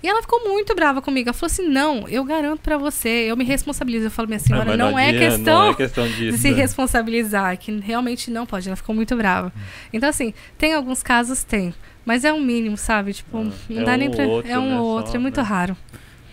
E 0.05 0.07
ela 0.07 0.21
ficou 0.21 0.45
muito 0.47 0.75
brava 0.75 1.01
comigo. 1.01 1.31
Ela 1.31 1.33
falou 1.33 1.51
assim: 1.51 1.67
não, 1.67 2.07
eu 2.07 2.23
garanto 2.25 2.61
pra 2.61 2.77
você, 2.77 3.09
eu 3.09 3.35
me 3.39 3.43
responsabilizo. 3.43 4.05
Eu 4.05 4.11
falo, 4.11 4.29
minha 4.29 4.39
senhora, 4.39 4.67
mas 4.67 4.77
não, 4.79 4.99
é 4.99 5.15
questão 5.15 5.63
Não 5.65 5.71
é 5.71 5.75
questão 5.75 6.07
de 6.07 6.15
disso. 6.15 6.37
se 6.37 6.51
né? 6.51 6.57
responsabilizar, 6.59 7.57
que 7.57 7.73
realmente 7.81 8.31
não 8.31 8.45
pode. 8.45 8.69
Ela 8.69 8.77
ficou 8.77 8.95
muito 8.95 9.17
brava. 9.17 9.51
Então, 9.95 10.07
assim, 10.07 10.35
tem 10.59 10.75
alguns 10.75 11.03
casos, 11.03 11.43
tem. 11.43 11.73
Mas 12.05 12.23
é 12.23 12.31
um 12.31 12.41
mínimo, 12.43 12.77
sabe? 12.77 13.15
Tipo, 13.15 13.39
Ah, 13.39 13.51
não 13.71 13.81
é 13.81 13.85
dá 13.87 13.93
um 13.93 13.97
nem 13.97 14.11
pra. 14.11 14.25
ou 14.25 14.31
outro, 14.33 14.51
é 14.53 14.59
um 14.59 14.69
né, 14.69 14.79
ou 14.79 14.91
só, 14.91 14.97
outro, 14.99 15.17
é 15.17 15.19
muito 15.19 15.41
né? 15.41 15.47
raro. 15.49 15.75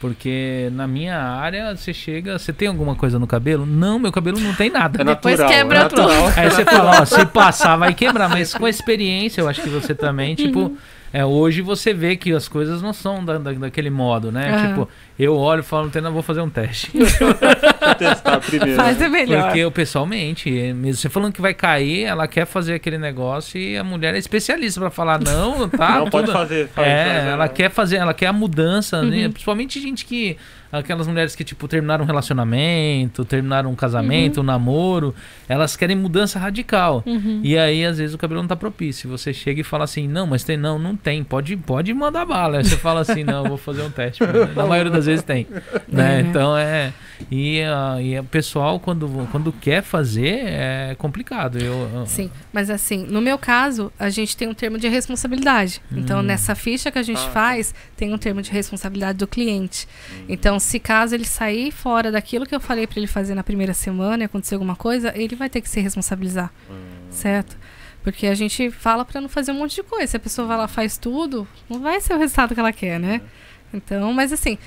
Porque 0.01 0.69
na 0.73 0.85
minha 0.85 1.17
área, 1.17 1.73
você 1.73 1.93
chega. 1.93 2.37
Você 2.37 2.51
tem 2.51 2.67
alguma 2.67 2.93
coisa 2.95 3.17
no 3.17 3.25
cabelo? 3.27 3.65
Não, 3.65 3.97
meu 3.97 4.11
cabelo 4.11 4.37
não 4.37 4.53
tem 4.53 4.69
nada. 4.69 5.01
É 5.01 5.05
Depois 5.05 5.39
natural, 5.39 5.59
quebra 5.59 5.77
é 5.77 5.81
natural. 5.83 6.27
Aí 6.35 6.49
você 6.51 6.65
fala, 6.65 7.01
ó, 7.01 7.05
se 7.05 7.25
passar 7.27 7.77
vai 7.77 7.93
quebrar, 7.93 8.27
mas 8.27 8.53
com 8.53 8.65
a 8.65 8.69
experiência, 8.69 9.39
eu 9.39 9.47
acho 9.47 9.61
que 9.61 9.69
você 9.69 9.95
também, 9.95 10.35
tipo, 10.35 10.59
Uhum. 10.59 10.77
É, 11.13 11.25
hoje 11.25 11.61
você 11.61 11.93
vê 11.93 12.15
que 12.15 12.31
as 12.33 12.47
coisas 12.47 12.81
não 12.81 12.93
são 12.93 13.23
da, 13.23 13.37
da- 13.37 13.51
daquele 13.53 13.89
modo, 13.89 14.31
né? 14.31 14.67
Tipo, 14.67 14.87
eu 15.19 15.35
olho 15.35 15.59
e 15.59 15.63
falo, 15.63 15.91
não 16.01 16.11
vou 16.13 16.21
fazer 16.21 16.41
um 16.41 16.49
teste. 16.49 16.91
Vou 16.97 17.95
testar 17.95 18.39
primeiro. 18.39 18.75
Faz 18.75 18.97
né? 18.99 19.05
é 19.05 19.09
melhor. 19.09 19.43
Porque 19.45 19.59
eu 19.59 19.71
pessoalmente, 19.71 20.49
é, 20.57 20.73
mesmo 20.73 21.01
você 21.01 21.09
falando 21.09 21.33
que 21.33 21.41
vai 21.41 21.53
cair, 21.53 22.03
ela 22.03 22.27
quer 22.27 22.45
fazer 22.45 22.73
aquele 22.75 22.97
negócio 22.97 23.59
e 23.59 23.77
a 23.77 23.83
mulher 23.83 24.13
é 24.15 24.17
especialista 24.17 24.79
pra 24.79 24.89
falar, 24.89 25.19
não, 25.19 25.67
tá? 25.67 25.99
não 25.99 26.09
pode 26.09 26.27
tudo- 26.27 26.37
fazer. 26.37 26.67
Faz, 26.69 26.87
É, 26.87 27.05
faz, 27.05 27.27
ela 27.27 27.49
quer 27.49 27.69
fazer, 27.71 27.95
ela 27.97 28.13
quer 28.13 28.27
a 28.27 28.33
mudança, 28.33 29.01
né? 29.03 29.25
Uhum. 29.25 29.31
Principalmente 29.31 29.79
gente 29.81 30.05
que. 30.05 30.37
Aquelas 30.71 31.07
mulheres 31.07 31.35
que, 31.35 31.43
tipo, 31.43 31.67
terminaram 31.67 32.03
um 32.03 32.07
relacionamento, 32.07 33.25
terminaram 33.25 33.69
um 33.71 33.75
casamento, 33.75 34.41
um 34.41 34.43
namoro, 34.43 35.13
elas 35.47 35.75
querem 35.75 35.95
mudança 35.95 36.39
radical. 36.39 37.03
Uhum. 37.05 37.41
E 37.43 37.57
aí, 37.57 37.83
às 37.85 37.97
vezes, 37.97 38.13
o 38.13 38.17
cabelo 38.17 38.41
não 38.41 38.47
tá 38.47 38.55
propício. 38.55 39.09
Você 39.09 39.33
chega 39.33 39.61
e 39.61 39.63
fala 39.63 39.83
assim, 39.83 40.07
não, 40.07 40.25
mas 40.27 40.43
tem, 40.43 40.57
não, 40.57 40.79
não 40.79 40.95
tem. 40.95 41.23
Pode, 41.23 41.55
pode 41.57 41.93
mandar 41.93 42.25
bala. 42.25 42.57
Aí 42.59 42.63
você 42.63 42.77
fala 42.77 43.01
assim, 43.01 43.23
não, 43.23 43.43
eu 43.43 43.49
vou 43.49 43.57
fazer 43.57 43.81
um 43.81 43.89
teste. 43.91 44.21
Na 44.55 44.65
maioria 44.65 44.91
das 44.91 45.05
vezes 45.05 45.23
tem. 45.23 45.47
Né? 45.87 46.17
É. 46.17 46.21
Então 46.21 46.57
é. 46.57 46.93
E, 47.29 47.61
ah, 47.61 47.97
e 48.01 48.17
o 48.17 48.23
pessoal, 48.23 48.79
quando, 48.79 49.07
quando 49.31 49.51
quer 49.51 49.83
fazer, 49.83 50.39
é 50.43 50.95
complicado. 50.97 51.59
Eu, 51.59 51.87
eu- 51.93 52.05
Sim, 52.07 52.31
mas 52.51 52.67
assim, 52.69 53.05
no 53.05 53.21
meu 53.21 53.37
caso, 53.37 53.91
a 53.99 54.09
gente 54.09 54.35
tem 54.35 54.47
um 54.47 54.55
termo 54.55 54.79
de 54.79 54.87
responsabilidade. 54.87 55.81
Então, 55.91 56.19
Hum. 56.19 56.23
nessa 56.23 56.55
ficha 56.55 56.89
que 56.91 56.97
a 56.97 57.03
gente 57.03 57.21
Ah, 57.23 57.29
faz, 57.29 57.75
tem 57.95 58.11
um 58.11 58.17
termo 58.17 58.41
de 58.41 58.49
responsabilidade 58.51 59.19
do 59.19 59.27
cliente. 59.27 59.87
Então, 60.27 60.59
se 60.61 60.79
caso 60.79 61.15
ele 61.15 61.25
sair 61.25 61.71
fora 61.71 62.11
daquilo 62.11 62.45
que 62.45 62.53
eu 62.55 62.59
falei 62.59 62.85
pra 62.87 62.97
ele 62.99 63.07
fazer 63.07 63.33
na 63.35 63.43
primeira 63.43 63.73
semana 63.73 64.23
e 64.23 64.25
acontecer 64.25 64.55
alguma 64.55 64.75
coisa, 64.75 65.11
ele 65.15 65.35
vai 65.35 65.49
ter 65.49 65.61
que 65.61 65.69
se 65.69 65.79
responsabilizar, 65.79 66.51
Hum, 66.69 66.75
certo? 67.09 67.57
Porque 68.03 68.25
a 68.27 68.33
gente 68.35 68.71
fala 68.71 69.05
pra 69.05 69.21
não 69.21 69.29
fazer 69.29 69.51
um 69.51 69.55
monte 69.55 69.75
de 69.75 69.83
coisa. 69.83 70.07
Se 70.07 70.17
a 70.17 70.19
pessoa 70.19 70.47
vai 70.47 70.57
lá 70.57 70.65
e 70.65 70.67
faz 70.67 70.97
tudo, 70.97 71.47
não 71.69 71.79
vai 71.79 72.01
ser 72.01 72.13
o 72.15 72.17
resultado 72.17 72.53
que 72.53 72.59
ela 72.59 72.73
quer, 72.73 72.99
né? 72.99 73.21
Então, 73.73 74.11
mas 74.11 74.33
assim, 74.33 74.57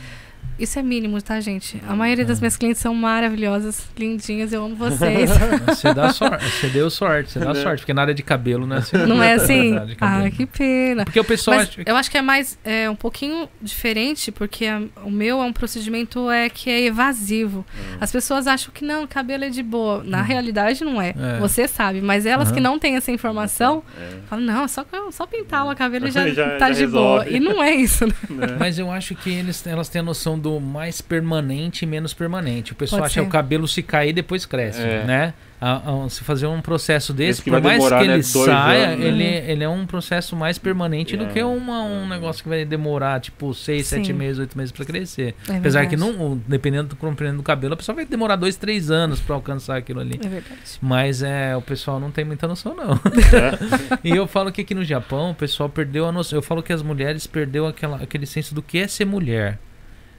isso 0.58 0.78
é 0.78 0.82
mínimo, 0.82 1.20
tá, 1.22 1.40
gente? 1.40 1.80
A 1.88 1.94
maioria 1.94 2.24
das 2.24 2.40
minhas 2.40 2.56
clientes 2.56 2.80
são 2.80 2.94
maravilhosas, 2.94 3.86
lindinhas, 3.98 4.52
eu 4.52 4.64
amo 4.64 4.74
vocês. 4.76 5.30
Você 5.68 5.92
dá 5.94 6.12
sorte, 6.12 6.44
você 6.44 6.68
deu 6.68 6.90
sorte, 6.90 7.30
você 7.32 7.38
dá 7.40 7.52
Né? 7.52 7.62
sorte, 7.62 7.80
porque 7.80 7.92
na 7.94 8.02
área 8.02 8.14
de 8.14 8.22
cabelo, 8.22 8.66
né? 8.66 8.80
você- 8.80 8.98
Não 9.06 9.22
é 9.22 9.34
assim? 9.34 9.78
De 9.86 9.96
cabelo. 9.96 10.26
Ah, 10.26 10.30
que 10.30 10.46
pena. 10.46 11.04
Porque 11.04 11.18
o 11.20 11.24
pessoal 11.24 11.56
Mas 11.58 11.68
acha 11.68 11.82
que- 11.84 11.90
eu 11.90 11.96
acho 11.96 12.10
que 12.10 12.18
é 12.18 12.22
mais 12.22 12.58
é, 12.64 12.88
um 12.88 12.94
pouquinho 12.94 13.48
diferente, 13.60 14.30
porque 14.32 14.66
a- 14.66 14.82
o 15.04 15.10
meu 15.10 15.40
é 15.40 15.44
um 15.44 15.52
procedimento 15.52 16.30
é 16.30 16.48
que 16.48 16.70
é 16.70 16.82
evasivo. 16.84 17.64
As 18.00 18.10
pessoas 18.12 18.46
acham 18.46 18.72
que 18.72 18.84
não, 18.84 19.06
cabelo 19.06 19.44
é 19.44 19.50
de 19.50 19.62
boa. 19.62 20.02
Na 20.04 20.22
realidade 20.22 20.84
não 20.84 21.00
é. 21.00 21.14
É. 21.18 21.38
Você 21.40 21.66
sabe, 21.68 22.00
mas 22.00 22.26
elas 22.26 22.50
que 22.50 22.58
Aham. 22.58 22.62
não 22.70 22.78
têm 22.78 22.96
essa 22.96 23.10
informação 23.10 23.82
É, 23.98 24.16
falam, 24.28 24.44
não, 24.44 24.64
é 24.64 24.68
só, 24.68 24.84
só 25.10 25.26
pintar 25.26 25.66
o 25.66 25.74
cabelo 25.76 26.06
e 26.08 26.10
já, 26.10 26.28
Já- 26.34 26.56
tá 26.58 26.68
já 26.72 26.78
de 26.80 26.86
boa. 26.86 27.22
resolve. 27.24 27.36
E 27.36 27.40
não 27.40 27.62
é 27.62 27.74
isso, 27.74 28.06
né? 28.06 28.14
né? 28.30 28.56
Mas 28.58 28.78
eu 28.78 28.90
acho 28.90 29.14
que 29.14 29.30
eles, 29.30 29.66
elas 29.66 29.88
têm 29.88 30.00
a 30.00 30.04
noção 30.04 30.38
do 30.44 30.60
mais 30.60 31.00
permanente 31.00 31.84
e 31.84 31.88
menos 31.88 32.12
permanente. 32.12 32.72
O 32.72 32.74
pessoal 32.74 33.00
Pode 33.00 33.12
acha 33.12 33.20
que 33.20 33.24
ser. 33.24 33.28
o 33.28 33.32
cabelo 33.32 33.66
se 33.66 33.82
cair 33.82 34.12
depois 34.12 34.44
cresce, 34.44 34.82
É. 34.82 35.04
né? 35.04 35.34
A- 35.60 36.04
a- 36.04 36.08
se 36.10 36.22
fazer 36.22 36.46
um 36.46 36.60
processo 36.60 37.14
desse, 37.14 37.40
por 37.40 37.52
mais 37.52 37.78
demorar, 37.78 38.00
que 38.02 38.06
né, 38.08 38.14
ele 38.14 38.22
dois 38.22 38.26
saia, 38.26 38.88
anos, 38.88 38.98
né? 39.00 39.06
ele, 39.06 39.24
ele 39.52 39.64
é 39.64 39.68
um 39.68 39.86
processo 39.86 40.36
mais 40.36 40.58
permanente 40.58 41.16
do 41.16 41.24
É. 41.24 41.28
que 41.28 41.42
uma, 41.42 41.80
um 41.82 42.06
negócio 42.06 42.42
que 42.42 42.48
vai 42.50 42.66
demorar, 42.66 43.18
tipo, 43.20 43.54
seis, 43.54 43.86
Sim. 43.86 43.96
sete 43.96 44.12
meses, 44.12 44.38
oito 44.40 44.58
meses 44.58 44.70
pra 44.72 44.84
crescer. 44.84 45.34
É 45.48 45.56
Apesar 45.56 45.86
que, 45.86 45.96
não, 45.96 46.38
dependendo 46.46 46.88
do 46.88 46.96
compreendendo 46.96 47.38
do 47.38 47.42
cabelo, 47.44 47.72
a 47.72 47.76
pessoa 47.78 47.96
vai 47.96 48.04
demorar 48.04 48.36
dois, 48.36 48.56
três 48.56 48.90
anos 48.90 49.20
pra 49.20 49.36
alcançar 49.36 49.78
aquilo 49.78 50.00
ali. 50.00 50.20
É 50.22 50.28
verdade. 50.28 50.60
Mas 50.82 51.22
é, 51.22 51.56
o 51.56 51.62
pessoal 51.62 51.98
não 51.98 52.10
tem 52.10 52.26
muita 52.26 52.46
noção, 52.46 52.74
não. 52.76 52.92
É. 52.94 53.98
E 54.04 54.10
eu 54.10 54.26
falo 54.26 54.52
que 54.52 54.60
aqui 54.60 54.74
no 54.74 54.84
Japão 54.84 55.30
o 55.30 55.34
pessoal 55.34 55.68
perdeu 55.70 56.06
a 56.06 56.12
noção. 56.12 56.36
Eu 56.38 56.42
falo 56.42 56.62
que 56.62 56.74
as 56.74 56.82
mulheres 56.82 57.26
perdeu 57.26 57.66
aquela, 57.66 57.96
aquele 58.02 58.26
senso 58.26 58.54
do 58.54 58.60
que 58.60 58.76
é 58.78 58.86
ser 58.86 59.06
mulher. 59.06 59.58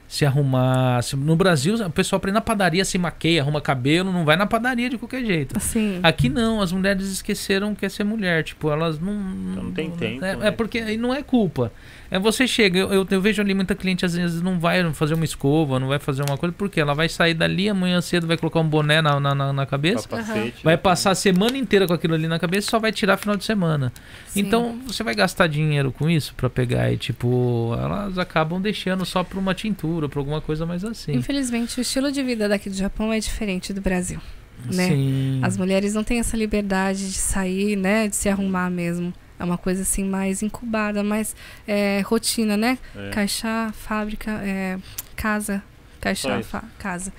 Se 0.08 0.24
arrumar. 0.24 1.02
se- 1.02 1.16
no 1.16 1.34
Brasil, 1.34 1.74
o 1.84 1.90
pessoal 1.90 2.18
aprende 2.18 2.34
na 2.34 2.40
padaria, 2.40 2.84
se 2.84 2.96
maqueia, 2.96 3.42
arruma 3.42 3.60
cabelo, 3.60 4.12
não 4.12 4.24
vai 4.24 4.36
na 4.36 4.46
padaria 4.46 4.88
de 4.88 4.96
qualquer 4.96 5.24
jeito. 5.24 5.56
Assim, 5.56 5.98
Aqui 6.02 6.28
não, 6.28 6.62
as 6.62 6.70
mulheres 6.72 7.06
esqueceram 7.08 7.74
que 7.74 7.84
é 7.84 7.88
ser 7.88 8.04
mulher. 8.04 8.44
Tipo, 8.44 8.70
elas 8.70 9.00
não. 9.00 9.12
Não 9.12 9.72
tem 9.72 9.90
tempo, 9.90 10.24
É, 10.24 10.36
né? 10.36 10.48
é 10.48 10.50
porque 10.50 10.78
aí 10.78 10.96
não 10.96 11.12
é 11.12 11.22
culpa. 11.22 11.72
É 12.10 12.18
você 12.18 12.46
chega, 12.46 12.78
eu, 12.78 12.92
eu, 12.92 13.06
eu 13.10 13.20
vejo 13.20 13.42
ali 13.42 13.52
muita 13.54 13.74
cliente 13.74 14.04
às 14.04 14.14
vezes 14.14 14.40
não 14.40 14.58
vai 14.60 14.92
fazer 14.92 15.14
uma 15.14 15.24
escova, 15.24 15.80
não 15.80 15.88
vai 15.88 15.98
fazer 15.98 16.22
uma 16.22 16.36
coisa, 16.38 16.54
porque 16.56 16.80
ela 16.80 16.94
vai 16.94 17.08
sair 17.08 17.34
dali 17.34 17.68
amanhã 17.68 18.00
cedo, 18.00 18.26
vai 18.26 18.36
colocar 18.36 18.60
um 18.60 18.68
boné 18.68 19.02
na, 19.02 19.18
na, 19.18 19.34
na- 19.34 19.52
na 19.52 19.66
cabeça. 19.66 20.08
Capacete, 20.08 20.62
Vai 20.62 20.74
né? 20.74 20.76
passar 20.78 21.10
a 21.10 21.14
semana 21.14 21.56
inteira 21.58 21.86
com 21.86 21.92
aquilo 21.92 22.14
ali 22.14 22.28
na 22.28 22.38
cabeça 22.38 22.68
e 22.68 22.70
só 22.70 22.78
vai 22.78 22.92
tirar 22.92 23.16
final 23.16 23.36
de 23.36 23.44
semana. 23.44 23.92
sim. 24.28 24.40
Então, 24.40 24.78
você 24.86 25.02
vai 25.02 25.14
gastar 25.14 25.46
dinheiro 25.46 25.90
com 25.92 26.08
isso 26.08 26.34
pra 26.36 26.48
pegar 26.48 26.92
e, 26.92 26.96
tipo, 26.96 27.74
elas 27.80 28.18
acabam 28.18 28.60
deixando 28.60 29.04
só 29.04 29.24
pra 29.24 29.38
uma 29.38 29.54
tintura, 29.54 30.08
pra 30.08 30.20
alguma 30.20 30.40
coisa 30.40 30.64
mais 30.64 30.84
assim. 30.84 31.12
Infelizmente, 31.12 31.78
o 31.78 31.82
estilo 31.82 32.12
de 32.12 32.22
vida 32.22 32.48
daqui 32.48 32.70
do 32.70 32.76
Japão 32.76 33.12
é 33.12 33.18
diferente 33.18 33.72
do 33.72 33.80
Brasil. 33.80 34.20
né? 34.64 34.88
Sim. 34.88 35.40
As 35.42 35.56
mulheres 35.56 35.92
não 35.94 36.02
têm 36.04 36.18
essa 36.18 36.36
liberdade 36.36 36.98
de 37.08 37.18
sair, 37.18 37.76
né? 37.76 38.08
De 38.08 38.16
se 38.16 38.28
arrumar 38.28 38.70
mesmo. 38.70 39.12
É 39.38 39.44
uma 39.44 39.58
coisa 39.58 39.82
assim 39.82 40.04
mais 40.04 40.42
incubada, 40.42 41.02
mais 41.02 41.36
é, 41.66 42.00
rotina, 42.06 42.56
né? 42.56 42.78
É. 42.96 43.10
Caixa, 43.10 43.72
fábrica, 43.74 44.30
é, 44.42 44.78
casa, 45.14 45.62
caixa, 46.00 46.42
casa. 46.78 47.12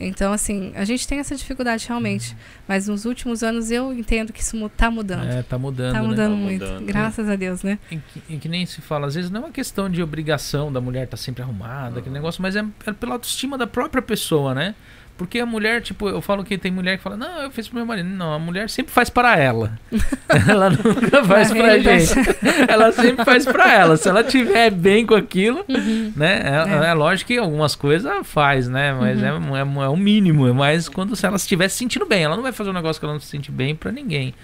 Então, 0.00 0.32
assim, 0.32 0.72
a 0.74 0.84
gente 0.84 1.06
tem 1.06 1.20
essa 1.20 1.36
dificuldade 1.36 1.86
realmente. 1.86 2.36
Mas 2.66 2.88
nos 2.88 3.04
últimos 3.04 3.44
anos 3.44 3.70
eu 3.70 3.92
entendo 3.92 4.32
que 4.32 4.40
isso 4.40 4.56
mu- 4.56 4.68
tá 4.68 4.90
mudando. 4.90 5.24
É, 5.30 5.42
tá 5.44 5.56
mudando, 5.56 5.92
tá 5.94 6.02
né? 6.02 6.08
mudando 6.08 6.32
Tá 6.32 6.36
muito. 6.36 6.64
mudando. 6.64 6.84
Graças 6.86 7.28
a 7.28 7.36
Deus, 7.36 7.62
né? 7.62 7.78
E 7.88 7.98
que, 7.98 8.22
e 8.28 8.36
que 8.38 8.48
nem 8.48 8.66
se 8.66 8.80
fala, 8.80 9.06
às 9.06 9.14
vezes 9.14 9.30
não 9.30 9.42
é 9.42 9.44
uma 9.44 9.52
questão 9.52 9.88
de 9.88 10.02
obrigação 10.02 10.72
da 10.72 10.80
mulher 10.80 11.04
estar 11.04 11.16
sempre 11.16 11.44
arrumada, 11.44 12.00
aquele 12.00 12.12
negócio, 12.12 12.42
mas 12.42 12.56
é, 12.56 12.64
é 12.86 12.92
pela 12.92 13.12
autoestima 13.12 13.56
da 13.56 13.68
própria 13.68 14.02
pessoa, 14.02 14.52
né? 14.52 14.74
Porque 15.16 15.38
a 15.38 15.46
mulher, 15.46 15.80
tipo, 15.80 16.08
eu 16.08 16.20
falo 16.20 16.42
que 16.42 16.58
tem 16.58 16.72
mulher 16.72 16.96
que 16.96 17.02
fala, 17.04 17.16
não, 17.16 17.42
eu 17.42 17.50
fiz 17.50 17.68
pro 17.68 17.76
meu 17.76 17.86
marido. 17.86 18.08
Não, 18.08 18.32
a 18.34 18.38
mulher 18.38 18.68
sempre 18.68 18.92
faz 18.92 19.08
para 19.08 19.38
ela. 19.38 19.78
ela 20.48 20.70
nunca 20.70 21.24
faz 21.24 21.52
pra 21.52 21.78
gente. 21.78 22.12
ela 22.68 22.90
sempre 22.90 23.24
faz 23.24 23.44
pra 23.44 23.72
ela. 23.72 23.96
Se 23.96 24.08
ela 24.08 24.24
tiver 24.24 24.70
bem 24.72 25.06
com 25.06 25.14
aquilo, 25.14 25.64
Uhum. 25.68 26.12
né? 26.16 26.42
É, 26.44 26.86
É. 26.86 26.90
é 26.90 26.94
lógico 26.94 27.28
que 27.28 27.38
algumas 27.38 27.76
coisas 27.76 28.12
faz, 28.26 28.68
né? 28.68 28.92
Mas 28.92 29.22
é, 29.22 29.26
é, 29.28 29.84
é 29.84 29.88
o 29.88 29.96
mínimo. 29.96 30.48
É 30.48 30.52
mais 30.52 30.88
quando 30.88 31.14
se 31.14 31.24
ela 31.24 31.36
estiver 31.36 31.68
se 31.68 31.76
sentindo 31.76 32.06
bem. 32.06 32.24
Ela 32.24 32.34
não 32.34 32.42
vai 32.42 32.50
fazer 32.52 32.70
um 32.70 32.74
negócio 32.74 32.98
que 32.98 33.06
ela 33.06 33.14
não 33.14 33.20
se 33.20 33.28
sente 33.28 33.52
bem 33.52 33.74
pra 33.76 33.92
ninguém. 33.92 34.34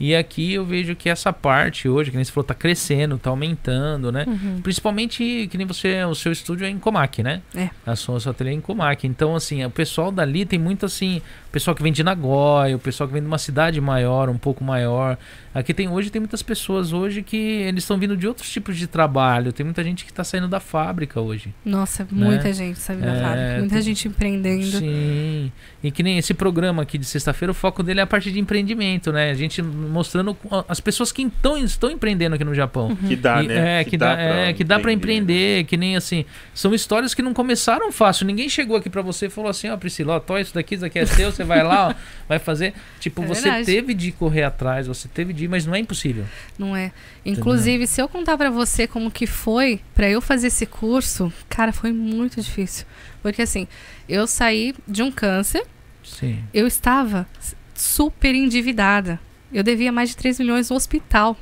E 0.00 0.16
aqui 0.16 0.54
eu 0.54 0.64
vejo 0.64 0.96
que 0.96 1.10
essa 1.10 1.30
parte 1.30 1.86
hoje, 1.86 2.10
que 2.10 2.16
nem 2.16 2.24
você 2.24 2.32
falou, 2.32 2.46
tá 2.46 2.54
crescendo, 2.54 3.18
tá 3.18 3.28
aumentando, 3.28 4.10
né? 4.10 4.24
Uhum. 4.26 4.62
Principalmente 4.62 5.46
que 5.50 5.58
nem 5.58 5.66
você, 5.66 6.02
o 6.04 6.14
seu 6.14 6.32
estúdio 6.32 6.66
é 6.66 6.70
em 6.70 6.78
Comac, 6.78 7.22
né? 7.22 7.42
É. 7.54 7.68
A 7.84 7.94
sua, 7.94 8.18
seu 8.18 8.30
ateliê 8.30 8.52
é 8.52 8.56
em 8.56 8.62
Comac. 8.62 9.06
Então, 9.06 9.36
assim, 9.36 9.62
o 9.62 9.70
pessoal 9.70 10.10
dali 10.10 10.46
tem 10.46 10.58
muito 10.58 10.86
assim, 10.86 11.20
o 11.50 11.52
pessoal 11.52 11.74
que 11.74 11.82
vem 11.82 11.92
de 11.92 12.04
Nagoya, 12.04 12.76
o 12.76 12.78
pessoal 12.78 13.08
que 13.08 13.12
vem 13.12 13.20
de 13.20 13.26
uma 13.26 13.36
cidade 13.38 13.80
maior, 13.80 14.28
um 14.28 14.38
pouco 14.38 14.62
maior. 14.62 15.18
Aqui 15.52 15.74
tem 15.74 15.88
hoje 15.88 16.08
tem 16.08 16.20
muitas 16.20 16.44
pessoas 16.44 16.92
hoje 16.92 17.22
que 17.24 17.36
eles 17.36 17.82
estão 17.82 17.98
vindo 17.98 18.16
de 18.16 18.24
outros 18.28 18.48
tipos 18.48 18.76
de 18.76 18.86
trabalho. 18.86 19.52
Tem 19.52 19.64
muita 19.64 19.82
gente 19.82 20.04
que 20.04 20.12
tá 20.12 20.22
saindo 20.22 20.46
da 20.46 20.60
fábrica 20.60 21.20
hoje. 21.20 21.52
Nossa, 21.64 22.06
muita 22.12 22.52
gente 22.52 22.78
sabe 22.78 23.02
da 23.02 23.12
É, 23.12 23.20
fábrica. 23.20 23.58
Muita 23.58 23.74
tem- 23.74 23.82
gente 23.82 24.06
empreendendo. 24.06 24.78
Sim. 24.78 25.50
E 25.82 25.90
que 25.90 26.04
nem 26.04 26.18
esse 26.18 26.32
programa 26.34 26.82
aqui 26.82 26.96
de 26.96 27.04
sexta-feira, 27.04 27.50
o 27.50 27.54
foco 27.54 27.82
dele 27.82 27.98
é 27.98 28.02
a 28.04 28.06
parte 28.06 28.30
de 28.30 28.38
empreendimento, 28.38 29.10
né? 29.10 29.30
A 29.32 29.34
gente, 29.34 29.60
mostrando 29.60 30.36
as 30.68 30.78
pessoas 30.78 31.10
que 31.10 31.20
então, 31.20 31.58
estão 31.58 31.90
empreendendo 31.90 32.36
aqui 32.36 32.44
no 32.44 32.54
Japão. 32.54 32.94
Que 33.08 33.16
dá, 33.16 33.42
E- 33.42 33.48
né? 33.48 33.80
É, 33.80 33.84
que, 33.84 33.96
dá, 33.96 34.12
é, 34.20 34.52
que 34.52 34.62
dá 34.62 34.78
pra 34.78 34.92
empreender, 34.92 35.64
que 35.64 35.76
nem 35.76 35.96
assim. 35.96 36.24
São 36.54 36.72
histórias 36.72 37.12
que 37.12 37.22
não 37.22 37.34
começaram 37.34 37.90
fácil. 37.90 38.24
Ninguém 38.24 38.48
chegou 38.48 38.76
aqui 38.76 38.88
pra 38.88 39.02
você 39.02 39.26
e 39.26 39.30
falou 39.30 39.50
assim: 39.50 39.68
Ó, 39.68 39.76
Priscila, 39.76 40.14
ó, 40.14 40.20
tó, 40.20 40.38
isso 40.38 40.54
daqui, 40.54 40.74
isso 40.76 40.82
daqui 40.82 41.00
é 41.00 41.06
seu, 41.06 41.32
você 41.42 41.44
vai 41.48 41.62
lá, 41.62 41.88
ó, 41.88 41.94
vai 42.28 42.38
fazer. 42.38 42.74
Tipo, 42.98 43.22
É 43.22 43.26
você 43.26 43.42
verdade. 43.42 43.66
teve 43.66 43.94
de 43.94 44.12
correr 44.12 44.44
atrás, 44.44 44.86
você 44.86 45.08
teve 45.08 45.32
de 45.32 45.44
ir, 45.44 45.48
mas 45.48 45.66
não 45.66 45.74
é 45.74 45.78
impossível. 45.78 46.24
Não 46.58 46.76
é. 46.76 46.92
Inclusive, 47.24 47.86
se 47.86 48.00
eu 48.00 48.08
contar 48.08 48.36
pra 48.38 48.50
você 48.50 48.86
como 48.86 49.10
que 49.10 49.26
foi 49.26 49.80
pra 49.94 50.08
eu 50.08 50.20
fazer 50.20 50.46
esse 50.48 50.66
curso, 50.66 51.32
cara, 51.48 51.72
foi 51.72 51.92
muito 51.92 52.40
difícil. 52.40 52.86
Porque 53.22 53.42
assim, 53.42 53.66
eu 54.08 54.26
saí 54.26 54.74
de 54.86 55.02
um 55.02 55.10
câncer, 55.10 55.64
Sim. 56.02 56.42
eu 56.54 56.66
estava 56.66 57.26
super 57.74 58.34
endividada. 58.34 59.18
Eu 59.52 59.62
devia 59.62 59.90
mais 59.90 60.10
de 60.10 60.16
3 60.16 60.38
milhões 60.38 60.70
no 60.70 60.76
hospital 60.76 61.36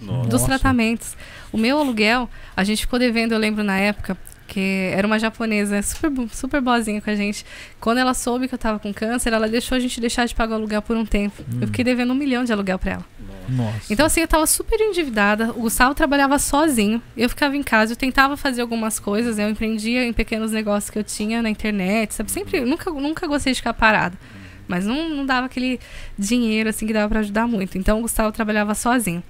Nossa. 0.00 0.28
dos 0.28 0.42
tratamentos. 0.42 1.16
O 1.50 1.58
meu 1.58 1.78
aluguel, 1.78 2.28
a 2.56 2.62
gente 2.62 2.82
ficou 2.82 2.98
devendo, 2.98 3.32
eu 3.32 3.38
lembro 3.38 3.64
na 3.64 3.78
época, 3.78 4.16
que 4.48 4.90
era 4.92 5.06
uma 5.06 5.18
japonesa 5.18 5.80
super, 5.82 6.10
super 6.32 6.60
boazinha 6.60 7.00
com 7.00 7.10
a 7.10 7.14
gente. 7.14 7.44
Quando 7.78 7.98
ela 7.98 8.14
soube 8.14 8.48
que 8.48 8.54
eu 8.54 8.58
tava 8.58 8.78
com 8.78 8.92
câncer, 8.92 9.32
ela 9.32 9.48
deixou 9.48 9.76
a 9.76 9.78
gente 9.78 10.00
deixar 10.00 10.26
de 10.26 10.34
pagar 10.34 10.54
o 10.54 10.54
aluguel 10.56 10.82
por 10.82 10.96
um 10.96 11.04
tempo. 11.04 11.42
Hum. 11.42 11.58
Eu 11.60 11.66
fiquei 11.68 11.84
devendo 11.84 12.12
um 12.12 12.16
milhão 12.16 12.42
de 12.42 12.52
aluguel 12.52 12.78
pra 12.78 12.92
ela. 12.92 13.04
Nossa. 13.48 13.92
Então, 13.92 14.06
assim, 14.06 14.20
eu 14.20 14.28
tava 14.28 14.46
super 14.46 14.80
endividada. 14.80 15.50
O 15.50 15.62
Gustavo 15.62 15.94
trabalhava 15.94 16.38
sozinho. 16.38 17.00
Eu 17.16 17.28
ficava 17.28 17.56
em 17.56 17.62
casa, 17.62 17.92
eu 17.92 17.96
tentava 17.96 18.36
fazer 18.36 18.62
algumas 18.62 18.98
coisas, 18.98 19.36
né? 19.36 19.44
Eu 19.44 19.50
empreendia 19.50 20.04
em 20.04 20.12
pequenos 20.12 20.50
negócios 20.50 20.90
que 20.90 20.98
eu 20.98 21.04
tinha 21.04 21.40
na 21.42 21.50
internet, 21.50 22.14
sabe? 22.14 22.30
Sempre, 22.30 22.60
nunca, 22.62 22.90
nunca 22.90 23.26
gostei 23.26 23.52
de 23.52 23.58
ficar 23.58 23.74
parada. 23.74 24.18
Mas 24.66 24.84
não, 24.84 25.08
não 25.08 25.24
dava 25.24 25.46
aquele 25.46 25.80
dinheiro, 26.18 26.68
assim, 26.68 26.86
que 26.86 26.92
dava 26.92 27.08
pra 27.08 27.20
ajudar 27.20 27.46
muito. 27.46 27.78
Então, 27.78 27.98
o 27.98 28.02
Gustavo 28.02 28.30
trabalhava 28.32 28.74
sozinho. 28.74 29.22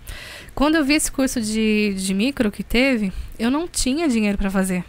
Quando 0.53 0.75
eu 0.75 0.85
vi 0.85 0.95
esse 0.95 1.13
curso 1.13 1.41
de, 1.41 1.95
de 1.97 2.13
micro 2.13 2.51
que 2.51 2.65
teve, 2.65 3.13
eu 3.39 3.49
não 3.51 3.69
tinha 3.69 4.09
dinheiro 4.09 4.37
pra 4.37 4.51
fazer. 4.51 4.85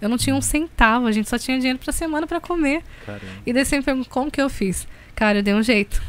Eu 0.00 0.08
não 0.08 0.16
tinha 0.16 0.34
um 0.34 0.40
centavo, 0.40 1.06
a 1.06 1.12
gente 1.12 1.28
só 1.28 1.38
tinha 1.38 1.58
dinheiro 1.58 1.78
pra 1.78 1.92
semana 1.92 2.26
pra 2.26 2.40
comer. 2.40 2.82
Caramba. 3.04 3.24
E 3.44 3.52
daí 3.52 3.64
você 3.64 3.76
me 3.76 3.82
pergunta 3.82 4.08
como 4.08 4.30
que 4.30 4.40
eu 4.40 4.48
fiz. 4.48 4.86
Cara, 5.14 5.38
eu 5.38 5.42
dei 5.42 5.54
um 5.54 5.62
jeito. 5.62 6.02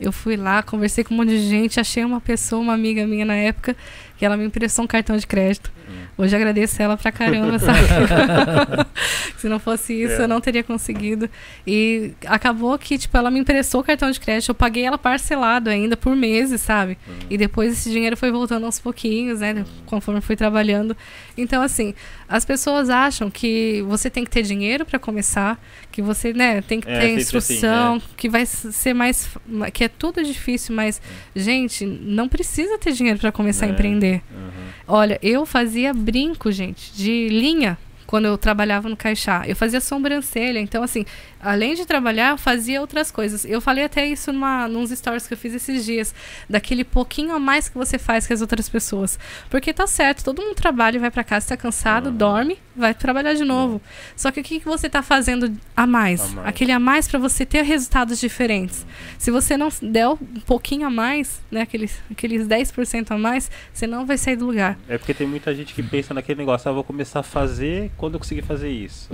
Eu 0.00 0.12
fui 0.12 0.36
lá, 0.36 0.62
conversei 0.62 1.04
com 1.04 1.12
um 1.14 1.18
monte 1.18 1.30
de 1.30 1.46
gente, 1.46 1.78
achei 1.78 2.04
uma 2.04 2.20
pessoa, 2.20 2.62
uma 2.62 2.72
amiga 2.72 3.06
minha 3.06 3.24
na 3.24 3.34
época, 3.34 3.76
que 4.20 4.26
ela 4.26 4.36
me 4.36 4.44
emprestou 4.44 4.84
um 4.84 4.86
cartão 4.86 5.16
de 5.16 5.26
crédito. 5.26 5.72
Hoje 6.18 6.36
eu 6.36 6.38
agradeço 6.38 6.80
ela 6.82 6.94
pra 6.94 7.10
caramba, 7.10 7.56
sabe? 7.58 7.78
Se 9.38 9.48
não 9.48 9.58
fosse 9.58 9.94
isso, 9.94 10.12
É. 10.20 10.24
eu 10.24 10.28
não 10.28 10.42
teria 10.42 10.62
conseguido. 10.62 11.26
E 11.66 12.12
acabou 12.26 12.78
que, 12.78 12.98
tipo, 12.98 13.16
ela 13.16 13.30
me 13.30 13.40
emprestou 13.40 13.80
o 13.80 13.84
cartão 13.84 14.10
de 14.10 14.20
crédito, 14.20 14.50
eu 14.50 14.54
paguei 14.54 14.84
ela 14.84 14.98
parcelado 14.98 15.70
ainda 15.70 15.96
por 15.96 16.14
meses, 16.14 16.60
sabe? 16.60 16.98
E 17.30 17.38
depois 17.38 17.72
esse 17.72 17.90
dinheiro 17.90 18.14
foi 18.14 18.30
voltando 18.30 18.66
aos 18.66 18.78
pouquinhos, 18.78 19.40
né? 19.40 19.64
Conforme 19.86 20.18
eu 20.18 20.22
fui 20.22 20.36
trabalhando. 20.36 20.94
Então, 21.36 21.62
assim, 21.62 21.94
as 22.28 22.44
pessoas 22.44 22.90
acham 22.90 23.30
que 23.30 23.82
você 23.88 24.10
tem 24.10 24.22
que 24.24 24.30
ter 24.30 24.42
dinheiro 24.42 24.84
pra 24.84 24.98
começar, 24.98 25.58
que 25.90 26.02
você, 26.02 26.34
né, 26.34 26.60
tem 26.60 26.78
que 26.78 26.90
É, 26.90 26.94
ter 27.00 27.00
sempre 27.06 27.22
instrução, 27.22 27.94
assim, 27.94 28.06
que 28.18 28.28
vai 28.28 28.44
ser 28.44 28.92
mais. 28.92 29.26
que 29.72 29.84
é 29.84 29.88
tudo 29.88 30.22
difícil, 30.22 30.74
mas, 30.76 31.00
gente, 31.34 31.86
não 31.86 32.28
precisa 32.28 32.76
ter 32.76 32.92
dinheiro 32.92 33.18
pra 33.18 33.32
começar 33.32 33.64
a 33.64 33.68
É. 33.70 33.72
empreender. 34.16 34.22
Uhum. 34.30 34.70
Olha, 34.86 35.18
eu 35.22 35.46
fazia 35.46 35.92
brinco, 35.92 36.50
gente, 36.50 36.92
de 36.92 37.28
linha 37.28 37.78
quando 38.06 38.24
eu 38.24 38.36
trabalhava 38.36 38.88
no 38.88 38.96
Caixá. 38.96 39.44
Eu 39.46 39.54
fazia 39.54 39.80
sobrancelha. 39.80 40.58
Então, 40.58 40.82
assim, 40.82 41.04
além 41.42 41.74
de 41.74 41.86
trabalhar, 41.86 42.30
eu 42.30 42.38
fazia 42.38 42.80
outras 42.80 43.10
coisas. 43.10 43.44
Eu 43.44 43.60
falei 43.60 43.84
até 43.84 44.06
isso 44.06 44.32
numa, 44.32 44.68
nos 44.68 44.90
stories 44.90 45.26
que 45.26 45.34
eu 45.34 45.38
fiz 45.38 45.54
esses 45.54 45.84
dias. 45.84 46.14
Daquele 46.48 46.84
pouquinho 46.84 47.34
a 47.34 47.38
mais 47.38 47.68
que 47.68 47.76
você 47.76 47.98
faz 47.98 48.26
que 48.26 48.32
as 48.32 48.40
outras 48.40 48.68
pessoas. 48.68 49.18
Porque 49.48 49.72
tá 49.72 49.86
certo, 49.86 50.22
todo 50.24 50.42
mundo 50.42 50.54
trabalha 50.54 50.96
e 50.96 51.00
vai 51.00 51.10
pra 51.10 51.24
casa, 51.24 51.48
tá 51.48 51.56
cansado, 51.56 52.08
Uhum. 52.10 52.16
dorme, 52.16 52.58
vai 52.76 52.92
trabalhar 52.94 53.34
de 53.34 53.44
novo. 53.44 53.80
Só 54.16 54.30
que 54.30 54.40
o 54.40 54.44
que, 54.44 54.60
que 54.60 54.66
você 54.66 54.88
tá 54.88 55.02
fazendo 55.02 55.54
a 55.76 55.86
mais? 55.86 56.20
A 56.20 56.28
mais. 56.28 56.48
Aquele 56.48 56.72
a 56.72 56.78
mais 56.78 57.08
pra 57.08 57.18
você 57.18 57.44
ter 57.46 57.62
resultados 57.62 58.18
diferentes. 58.20 58.84
Se 59.18 59.30
você 59.30 59.56
não 59.56 59.68
der 59.82 60.08
um 60.08 60.16
pouquinho 60.46 60.86
a 60.86 60.90
mais, 60.90 61.40
né, 61.50 61.62
aqueles, 61.62 62.00
aqueles 62.10 62.46
10% 62.46 63.10
a 63.12 63.18
mais, 63.18 63.50
você 63.72 63.86
não 63.86 64.04
vai 64.06 64.16
sair 64.18 64.36
do 64.36 64.46
lugar. 64.46 64.78
É 64.88 64.98
porque 64.98 65.14
tem 65.14 65.26
muita 65.26 65.54
gente 65.54 65.74
que 65.74 65.82
pensa 65.82 66.12
naquele 66.14 66.38
negócio, 66.38 66.68
ah, 66.70 66.72
vou 66.72 66.84
começar 66.84 67.20
a 67.20 67.22
fazer 67.22 67.90
quando 67.96 68.14
eu 68.14 68.20
conseguir 68.20 68.42
fazer 68.42 68.70
isso. 68.70 69.08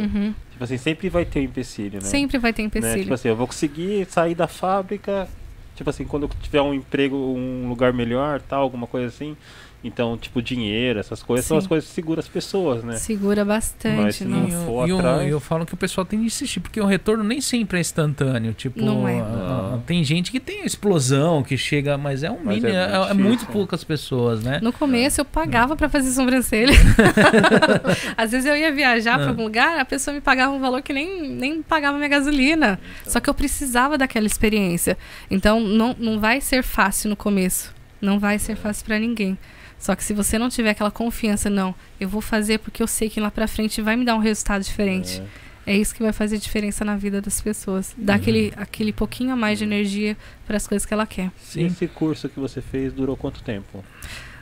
Tipo 0.56 0.64
assim, 0.64 0.78
sempre 0.78 1.10
vai 1.10 1.26
ter 1.26 1.40
um 1.40 1.42
empecilho, 1.42 2.00
né? 2.00 2.06
Sempre 2.06 2.38
vai 2.38 2.50
ter 2.50 2.62
Né? 2.62 2.68
empecilho. 2.68 3.02
Tipo 3.02 3.12
assim, 3.12 3.28
eu 3.28 3.36
vou 3.36 3.46
conseguir 3.46 4.06
sair 4.06 4.34
da 4.34 4.48
fábrica, 4.48 5.28
tipo 5.74 5.90
assim, 5.90 6.06
quando 6.06 6.22
eu 6.22 6.30
tiver 6.40 6.62
um 6.62 6.72
emprego, 6.72 7.14
um 7.14 7.68
lugar 7.68 7.92
melhor, 7.92 8.40
tal, 8.40 8.62
alguma 8.62 8.86
coisa 8.86 9.08
assim. 9.08 9.36
Então, 9.84 10.16
tipo, 10.18 10.42
dinheiro, 10.42 10.98
essas 10.98 11.22
coisas 11.22 11.46
são 11.46 11.56
Sim. 11.56 11.64
as 11.64 11.66
coisas 11.68 11.88
que 11.88 11.94
seguram 11.94 12.18
as 12.18 12.26
pessoas, 12.26 12.82
né? 12.82 12.96
Segura 12.96 13.44
bastante, 13.44 14.02
Mas 14.02 14.16
se 14.16 14.24
não. 14.24 14.48
E 14.48 14.52
eu, 14.52 14.64
for 14.66 14.86
e 14.86 14.90
eu- 14.90 14.98
atrás- 14.98 15.30
eu 15.30 15.38
falo 15.40 15.64
que 15.64 15.74
o 15.74 15.76
pessoal 15.76 16.04
tem 16.04 16.18
de 16.18 16.26
insistir, 16.26 16.58
porque 16.58 16.80
o 16.80 16.86
retorno 16.86 17.22
nem 17.22 17.40
sempre 17.40 17.78
é 17.78 17.80
instantâneo. 17.80 18.52
Tipo, 18.52 18.82
Não 18.82 19.06
é. 19.06 19.20
ah, 19.20 19.68
Não. 19.72 19.80
tem 19.82 20.02
gente 20.02 20.32
que 20.32 20.40
tem 20.40 20.64
explosão, 20.66 21.42
que 21.44 21.56
chega, 21.56 21.96
mas 21.96 22.24
é 22.24 22.30
um 22.30 22.38
Mas 22.42 22.56
mínimo, 22.56 22.68
é 22.74 22.74
é, 22.74 22.86
muito 22.98 23.10
é 23.10 23.14
muito 23.14 23.30
difícil, 23.30 23.46
né? 23.48 23.52
poucas 23.52 23.84
pessoas, 23.84 24.42
né? 24.42 24.58
No 24.60 24.72
começo 24.72 25.20
eu 25.20 25.24
pagava 25.24 25.76
pra 25.76 25.88
fazer 25.88 26.10
sobrancelha. 26.10 26.72
Às 28.16 28.30
vezes 28.32 28.46
eu 28.46 28.56
ia 28.56 28.72
viajar 28.72 29.16
pra 29.18 29.26
Ah. 29.26 29.28
algum 29.28 29.44
lugar, 29.44 29.78
a 29.78 29.84
pessoa 29.84 30.14
me 30.14 30.20
pagava 30.20 30.52
um 30.52 30.58
valor 30.60 30.82
que 30.82 30.92
nem, 30.92 31.28
nem 31.30 31.62
pagava 31.62 31.96
minha 31.96 32.08
gasolina. 32.08 32.78
Só 33.06 33.20
que 33.20 33.30
eu 33.30 33.34
precisava 33.34 33.96
daquela 33.96 34.26
experiência. 34.26 34.96
Então 35.30 35.60
não, 35.60 35.94
não 35.98 36.18
vai 36.18 36.40
ser 36.40 36.62
fácil 36.62 37.10
no 37.10 37.16
começo. 37.16 37.74
Não 38.00 38.18
vai 38.18 38.38
ser 38.38 38.56
fácil 38.56 38.84
pra 38.84 38.98
ninguém. 38.98 39.38
Só 39.78 39.94
que 39.94 40.02
se 40.02 40.14
você 40.14 40.38
não 40.38 40.48
tiver 40.48 40.70
aquela 40.70 40.90
confiança, 40.90 41.50
não, 41.50 41.74
eu 42.00 42.08
vou 42.08 42.20
fazer 42.20 42.58
porque 42.58 42.82
eu 42.82 42.86
sei 42.86 43.10
que 43.10 43.20
lá 43.20 43.30
pra 43.30 43.46
frente 43.46 43.80
vai 43.82 43.96
me 43.96 44.04
dar 44.04 44.14
um 44.16 44.20
resultado 44.20 44.62
diferente. 44.62 45.22
É 45.66 45.76
isso 45.76 45.92
que 45.94 46.02
vai 46.02 46.12
fazer 46.12 46.38
diferença 46.38 46.84
na 46.84 46.96
vida 46.96 47.20
das 47.20 47.40
pessoas. 47.40 47.92
Dar 47.98 48.14
aquele, 48.14 48.52
aquele 48.56 48.92
pouquinho 48.92 49.32
a 49.32 49.36
mais 49.36 49.58
de 49.58 49.64
energia 49.64 50.16
para 50.46 50.56
as 50.56 50.66
coisas 50.66 50.86
que 50.86 50.94
ela 50.94 51.06
quer. 51.06 51.32
Sim. 51.42 51.66
esse 51.66 51.88
curso 51.88 52.28
que 52.28 52.38
você 52.38 52.62
fez 52.62 52.92
durou 52.92 53.16
quanto 53.16 53.42
tempo? 53.42 53.84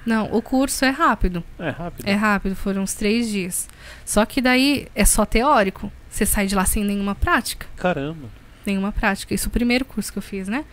Não, 0.04 0.26
o 0.30 0.42
curso 0.42 0.84
é 0.84 0.90
rápido. 0.90 1.42
É 1.58 1.70
rápido. 1.70 2.06
É 2.06 2.12
rápido, 2.12 2.54
foram 2.54 2.82
uns 2.82 2.92
três 2.92 3.30
dias. 3.30 3.68
Só 4.04 4.26
que 4.26 4.42
daí 4.42 4.86
é 4.94 5.04
só 5.06 5.24
teórico. 5.24 5.90
Você 6.10 6.26
sai 6.26 6.46
de 6.46 6.54
lá 6.54 6.66
sem 6.66 6.84
nenhuma 6.84 7.14
prática. 7.14 7.66
Caramba. 7.74 8.28
Nenhuma 8.66 8.92
prática. 8.92 9.34
Isso 9.34 9.46
é 9.46 9.48
o 9.48 9.50
primeiro 9.50 9.84
curso 9.86 10.12
que 10.12 10.18
eu 10.18 10.22
fiz, 10.22 10.46
né? 10.46 10.64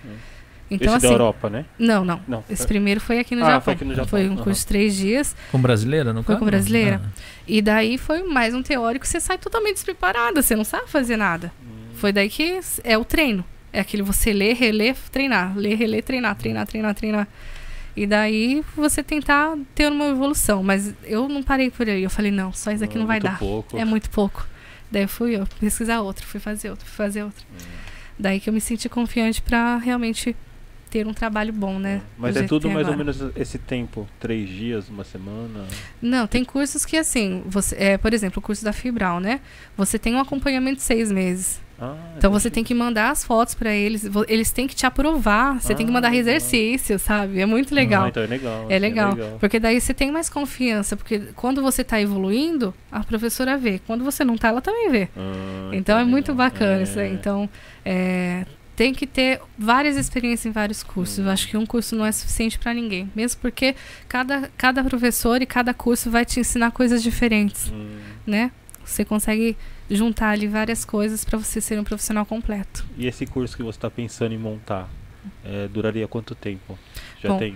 Então, 0.74 0.88
Esse 0.88 0.96
assim. 1.06 1.08
da 1.08 1.14
Europa, 1.14 1.50
né? 1.50 1.66
Não, 1.78 2.06
não. 2.06 2.22
Não. 2.26 2.44
Esse 2.50 2.66
primeiro 2.66 3.02
foi 3.02 3.20
aqui 3.20 3.36
no 3.36 3.44
Ah, 3.44 3.48
Japão. 3.48 3.62
foi 3.62 3.74
aqui 3.74 3.84
no 3.86 3.94
Japão. 3.94 4.08
Foi 4.10 4.30
um 4.30 4.38
curso 4.38 4.62
de 4.62 4.68
três 4.68 4.96
dias. 4.96 5.36
Com 5.52 5.60
brasileira, 5.62 6.14
no 6.14 6.24
Foi 6.24 6.38
com 6.38 6.46
brasileira. 6.46 7.02
Ah. 7.06 7.10
E 7.46 7.62
daí 7.62 7.98
foi 7.98 8.24
mais 8.24 8.56
um 8.56 8.64
teórico. 8.64 9.06
Você 9.06 9.20
sai 9.20 9.38
totalmente 9.38 9.74
despreparada. 9.76 10.42
Você 10.42 10.56
não 10.56 10.64
sabe 10.64 10.90
fazer 10.90 11.18
nada. 11.18 11.52
Hum. 11.62 11.90
Foi 11.96 12.14
daí 12.14 12.30
que 12.30 12.58
é 12.86 12.98
o 12.98 13.04
treino. 13.04 13.44
É 13.74 13.82
aquele 13.82 14.02
você 14.02 14.32
ler, 14.32 14.54
reler, 14.56 14.96
treinar. 15.12 15.58
Ler, 15.58 15.76
reler, 15.76 16.04
treinar, 16.04 16.36
treinar, 16.36 16.66
treinar, 16.66 16.96
treinar. 16.96 17.28
E 17.94 18.08
daí 18.08 18.64
você 18.74 19.04
tentar 19.04 19.58
ter 19.76 19.92
uma 19.92 20.06
evolução. 20.06 20.64
Mas 20.64 20.94
eu 21.04 21.28
não 21.28 21.44
parei 21.44 21.70
por 21.70 21.90
aí. 21.90 22.02
Eu 22.04 22.10
falei, 22.10 22.32
não, 22.32 22.54
só 22.54 22.72
isso 22.72 22.84
aqui 22.86 22.98
não 22.98 23.06
vai 23.06 23.20
muito 23.20 23.30
dar. 23.30 23.38
pouco. 23.38 23.78
É 23.78 23.84
muito 23.84 24.10
pouco. 24.10 24.48
Daí 24.90 25.06
fui 25.06 25.36
eu 25.36 25.46
pesquisar 25.60 26.00
outro, 26.00 26.26
fui 26.26 26.40
fazer 26.40 26.70
outro, 26.70 26.86
fui 26.86 26.96
fazer 26.96 27.24
outro. 27.24 27.46
Hum. 27.54 27.66
Daí 28.18 28.40
que 28.40 28.50
eu 28.50 28.54
me 28.54 28.62
senti 28.62 28.88
confiante 28.88 29.42
pra 29.42 29.78
realmente 29.78 30.36
ter 30.92 31.08
um 31.08 31.14
trabalho 31.14 31.54
bom, 31.54 31.80
né? 31.80 32.02
Mas 32.18 32.36
do 32.36 32.42
é 32.42 32.44
tudo 32.44 32.68
mais 32.70 32.86
ou 32.88 32.94
agora. 32.94 33.14
menos 33.14 33.32
esse 33.36 33.58
tempo? 33.58 34.08
Três 34.20 34.48
dias, 34.50 34.90
uma 34.90 35.04
semana? 35.06 35.66
Não, 36.02 36.28
tem 36.28 36.44
cursos 36.44 36.86
que 36.86 36.98
assim, 36.98 37.42
você, 37.46 37.76
é, 37.80 37.98
por 37.98 38.14
exemplo, 38.14 38.40
o 38.40 38.42
curso 38.42 38.64
da 38.64 38.74
Fibral, 38.74 39.20
né? 39.22 39.40
Você 39.78 39.98
tem 39.98 40.14
um 40.14 40.20
acompanhamento 40.20 40.76
de 40.76 40.82
seis 40.84 41.12
meses. 41.12 41.60
Ah, 41.84 41.96
Então 42.16 42.30
você 42.32 42.52
tem 42.52 42.64
que 42.64 42.76
mandar 42.76 43.10
as 43.10 43.24
fotos 43.24 43.56
pra 43.56 43.74
eles, 43.74 44.08
eles 44.28 44.52
têm 44.52 44.68
que 44.68 44.76
te 44.76 44.86
aprovar, 44.86 45.60
você 45.60 45.74
tem 45.74 45.84
que 45.84 45.92
Ah, 45.92 45.94
mandar 45.96 46.10
legal. 46.12 46.22
exercício, 46.22 47.00
sabe? 47.00 47.40
É 47.40 47.46
muito 47.48 47.74
Ah, 47.74 47.76
legal. 47.76 48.08
então 48.08 48.22
é 48.22 48.28
legal. 48.28 48.66
É 48.70 48.76
assim, 48.76 48.80
legal, 48.86 49.18
porque 49.40 49.60
daí 49.60 49.82
você 49.82 49.92
tem 49.92 50.12
mais 50.12 50.30
confiança, 50.30 50.96
porque 50.96 51.20
quando 51.36 51.60
você 51.60 51.84
tá 51.84 52.00
evoluindo, 52.00 52.72
a 52.92 53.04
professora 53.04 53.58
vê. 53.58 53.80
Quando 53.88 54.04
você 54.04 54.24
não 54.24 54.38
tá, 54.38 54.50
ela 54.50 54.62
também 54.62 54.92
vê. 54.92 55.10
Ah, 55.18 55.72
Então 55.74 55.98
é 55.98 56.04
muito 56.04 56.34
legal. 56.34 56.50
bacana 56.52 56.84
isso 56.84 57.00
aí. 57.00 57.10
É. 57.10 57.14
Então, 57.14 57.50
é, 57.84 58.46
tem 58.82 58.96
que 58.96 59.06
ter 59.06 59.40
várias 59.56 59.96
experiências 59.96 60.48
em 60.48 60.52
vários 60.52 60.82
cursos. 60.82 61.20
Eu 61.20 61.30
acho 61.30 61.48
que 61.48 61.56
um 61.56 61.68
curso 61.68 61.96
não 61.96 62.04
é 62.04 62.12
suficiente 62.12 62.58
para 62.58 62.74
ninguém. 62.74 63.12
Mesmo 63.16 63.40
porque 63.40 63.76
cada, 64.10 64.50
cada 64.58 64.84
professor 64.84 65.40
e 65.40 65.46
cada 65.46 65.72
curso 65.72 66.10
vai 66.10 66.26
te 66.26 66.40
ensinar 66.40 66.72
coisas 66.72 67.04
diferentes, 67.04 67.72
Hum, 67.72 68.00
né? 68.26 68.52
Você 68.84 69.06
consegue 69.06 69.56
juntar 69.88 70.30
ali 70.30 70.48
várias 70.48 70.84
coisas 70.84 71.24
para 71.24 71.38
você 71.38 71.62
ser 71.62 71.80
um 71.80 71.84
profissional 71.84 72.26
completo. 72.26 72.84
E 72.98 73.06
esse 73.06 73.28
curso 73.28 73.56
que 73.56 73.62
você 73.62 73.78
está 73.78 73.88
pensando 73.88 74.34
em 74.34 74.40
montar, 74.40 74.90
é, 75.46 75.68
duraria 75.68 76.08
quanto 76.08 76.34
tempo? 76.34 76.76
Já 77.22 77.30
Bom, 77.30 77.38
tem. 77.38 77.56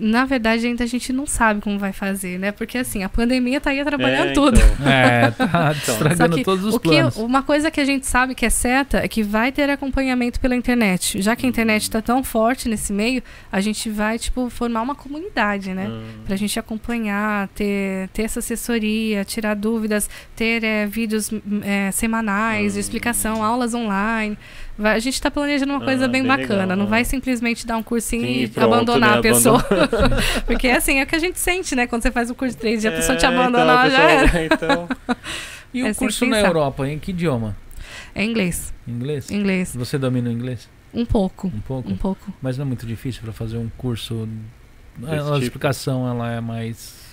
Na 0.00 0.24
verdade, 0.24 0.66
ainda 0.66 0.82
a 0.84 0.86
gente 0.86 1.12
não 1.12 1.26
sabe 1.26 1.60
como 1.60 1.78
vai 1.78 1.92
fazer, 1.92 2.38
né? 2.38 2.50
Porque 2.52 2.78
assim, 2.78 3.04
a 3.04 3.08
pandemia 3.08 3.60
tá 3.60 3.70
aí 3.70 3.80
atrapalhando 3.80 4.30
É, 4.30 4.32
tudo. 4.32 4.58
então. 4.58 4.88
É, 4.90 5.30
tá 5.36 5.74
Só 5.84 5.92
estragando 5.92 6.36
que 6.36 6.44
todos 6.44 6.64
os 6.64 6.74
o 6.74 6.80
que, 6.80 6.88
planos. 6.88 7.16
uma 7.16 7.42
coisa 7.42 7.70
que 7.70 7.80
a 7.80 7.84
gente 7.84 8.06
sabe 8.06 8.34
que 8.34 8.46
é 8.46 8.50
certa 8.50 8.98
é 8.98 9.06
que 9.08 9.22
vai 9.22 9.52
ter 9.52 9.68
acompanhamento 9.68 10.40
pela 10.40 10.56
internet. 10.56 11.20
Já 11.20 11.36
que 11.36 11.44
a 11.44 11.48
internet 11.48 11.82
está 11.82 12.00
tão 12.00 12.24
forte 12.24 12.68
nesse 12.68 12.92
meio, 12.92 13.22
a 13.52 13.60
gente 13.60 13.88
vai, 13.90 14.18
tipo, 14.18 14.48
formar 14.50 14.82
uma 14.82 14.94
comunidade, 14.94 15.74
né? 15.74 15.86
Hum. 15.88 16.02
Pra 16.26 16.36
gente 16.36 16.58
acompanhar, 16.58 17.48
ter, 17.48 18.08
ter 18.08 18.22
essa 18.22 18.38
assessoria, 18.38 19.24
tirar 19.24 19.54
dúvidas, 19.54 20.08
ter 20.34 20.64
é, 20.64 20.86
vídeos 20.86 21.30
hum, 21.30 21.40
é, 21.62 21.90
semanais 21.90 22.72
de 22.72 22.78
Hum. 22.78 22.80
explicação, 22.80 23.44
aulas 23.44 23.74
online. 23.74 24.38
Vai- 24.80 24.96
a 24.96 24.98
gente 24.98 25.14
está 25.14 25.30
planejando 25.30 25.72
uma 25.74 25.82
Ah, 25.82 25.84
coisa 25.84 26.08
bem, 26.08 26.22
bem 26.22 26.28
bacana. 26.28 26.62
legal, 26.62 26.76
não 26.76 26.84
ah. 26.86 26.88
vai 26.88 27.04
simplesmente 27.04 27.66
dar 27.66 27.76
um 27.76 27.82
cursinho 27.82 28.22
Sim, 28.26 28.42
e 28.44 28.48
pronto, 28.48 28.72
abandonar 28.74 29.10
né? 29.12 29.18
a 29.18 29.22
pessoa. 29.22 29.58
Abandona- 29.70 30.16
Porque 30.46 30.68
assim, 30.68 30.98
é 31.00 31.02
o 31.04 31.06
que 31.06 31.14
a 31.14 31.18
gente 31.18 31.38
sente, 31.38 31.74
né? 31.76 31.86
Quando 31.86 32.02
você 32.02 32.10
faz 32.10 32.30
o 32.30 32.34
curso 32.34 32.54
de 32.54 32.60
três 32.60 32.80
dias, 32.80 32.92
a 32.92 32.96
pessoa 32.96 33.18
te 33.18 33.24
É, 33.26 33.28
abandona, 33.28 33.62
então, 33.64 33.78
a 33.78 33.84
ela 33.86 33.90
já 33.90 34.10
era. 34.10 34.44
Então, 34.44 34.88
E 35.74 35.82
o 35.82 35.86
é 35.86 35.94
curso 35.94 36.24
na. 36.26 36.40
Europa, 36.40 36.88
em 36.88 36.98
que 36.98 37.10
idioma? 37.10 37.54
É 38.14 38.24
inglês. 38.24 38.72
Inglês? 38.88 39.30
Inglês. 39.30 39.74
Você 39.76 39.98
domina 39.98 40.30
o 40.30 40.32
inglês? 40.32 40.68
Um 40.92 41.04
pouco. 41.04 41.46
Um 41.48 41.60
pouco? 41.60 41.88
Um 41.90 41.96
pouco. 41.96 42.32
Mas 42.42 42.56
não 42.58 42.64
é 42.64 42.66
muito 42.66 42.84
difícil 42.86 43.22
para 43.22 43.32
fazer 43.32 43.56
um 43.58 43.68
curso. 43.78 44.28
A, 45.04 45.14
a 45.14 45.18
tipo. 45.18 45.38
explicação 45.38 46.08
ela 46.08 46.32
é 46.32 46.40
mais. 46.40 47.09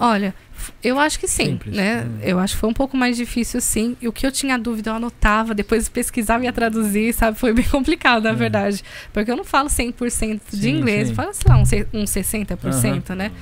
Olha, 0.00 0.34
eu 0.82 0.98
acho 0.98 1.18
que 1.18 1.26
sim, 1.26 1.46
Simples, 1.46 1.74
né? 1.76 2.04
hum. 2.06 2.18
Eu 2.22 2.38
acho 2.38 2.54
que 2.54 2.60
foi 2.60 2.68
um 2.70 2.74
pouco 2.74 2.96
mais 2.96 3.16
difícil, 3.16 3.60
sim. 3.60 3.96
E 4.00 4.06
o 4.08 4.12
que 4.12 4.26
eu 4.26 4.30
tinha 4.32 4.58
dúvida, 4.58 4.90
eu 4.90 4.94
anotava, 4.94 5.54
depois 5.54 5.88
pesquisava 5.88 6.44
e 6.44 6.46
ia 6.46 6.52
traduzir, 6.52 7.12
sabe? 7.14 7.38
Foi 7.38 7.52
bem 7.52 7.64
complicado, 7.68 8.24
na 8.24 8.30
É. 8.30 8.34
verdade. 8.34 8.82
Porque 9.12 9.30
eu 9.30 9.36
não 9.36 9.44
falo 9.44 9.68
100% 9.68 10.40
de 10.52 10.56
Sim, 10.62 10.78
inglês, 10.78 11.08
sim. 11.08 11.14
falo, 11.14 11.32
sei 11.34 11.50
lá, 11.52 11.58
uns 11.58 11.68
se- 11.68 11.86
uns 11.92 12.10
60%, 12.10 13.14
né? 13.14 13.32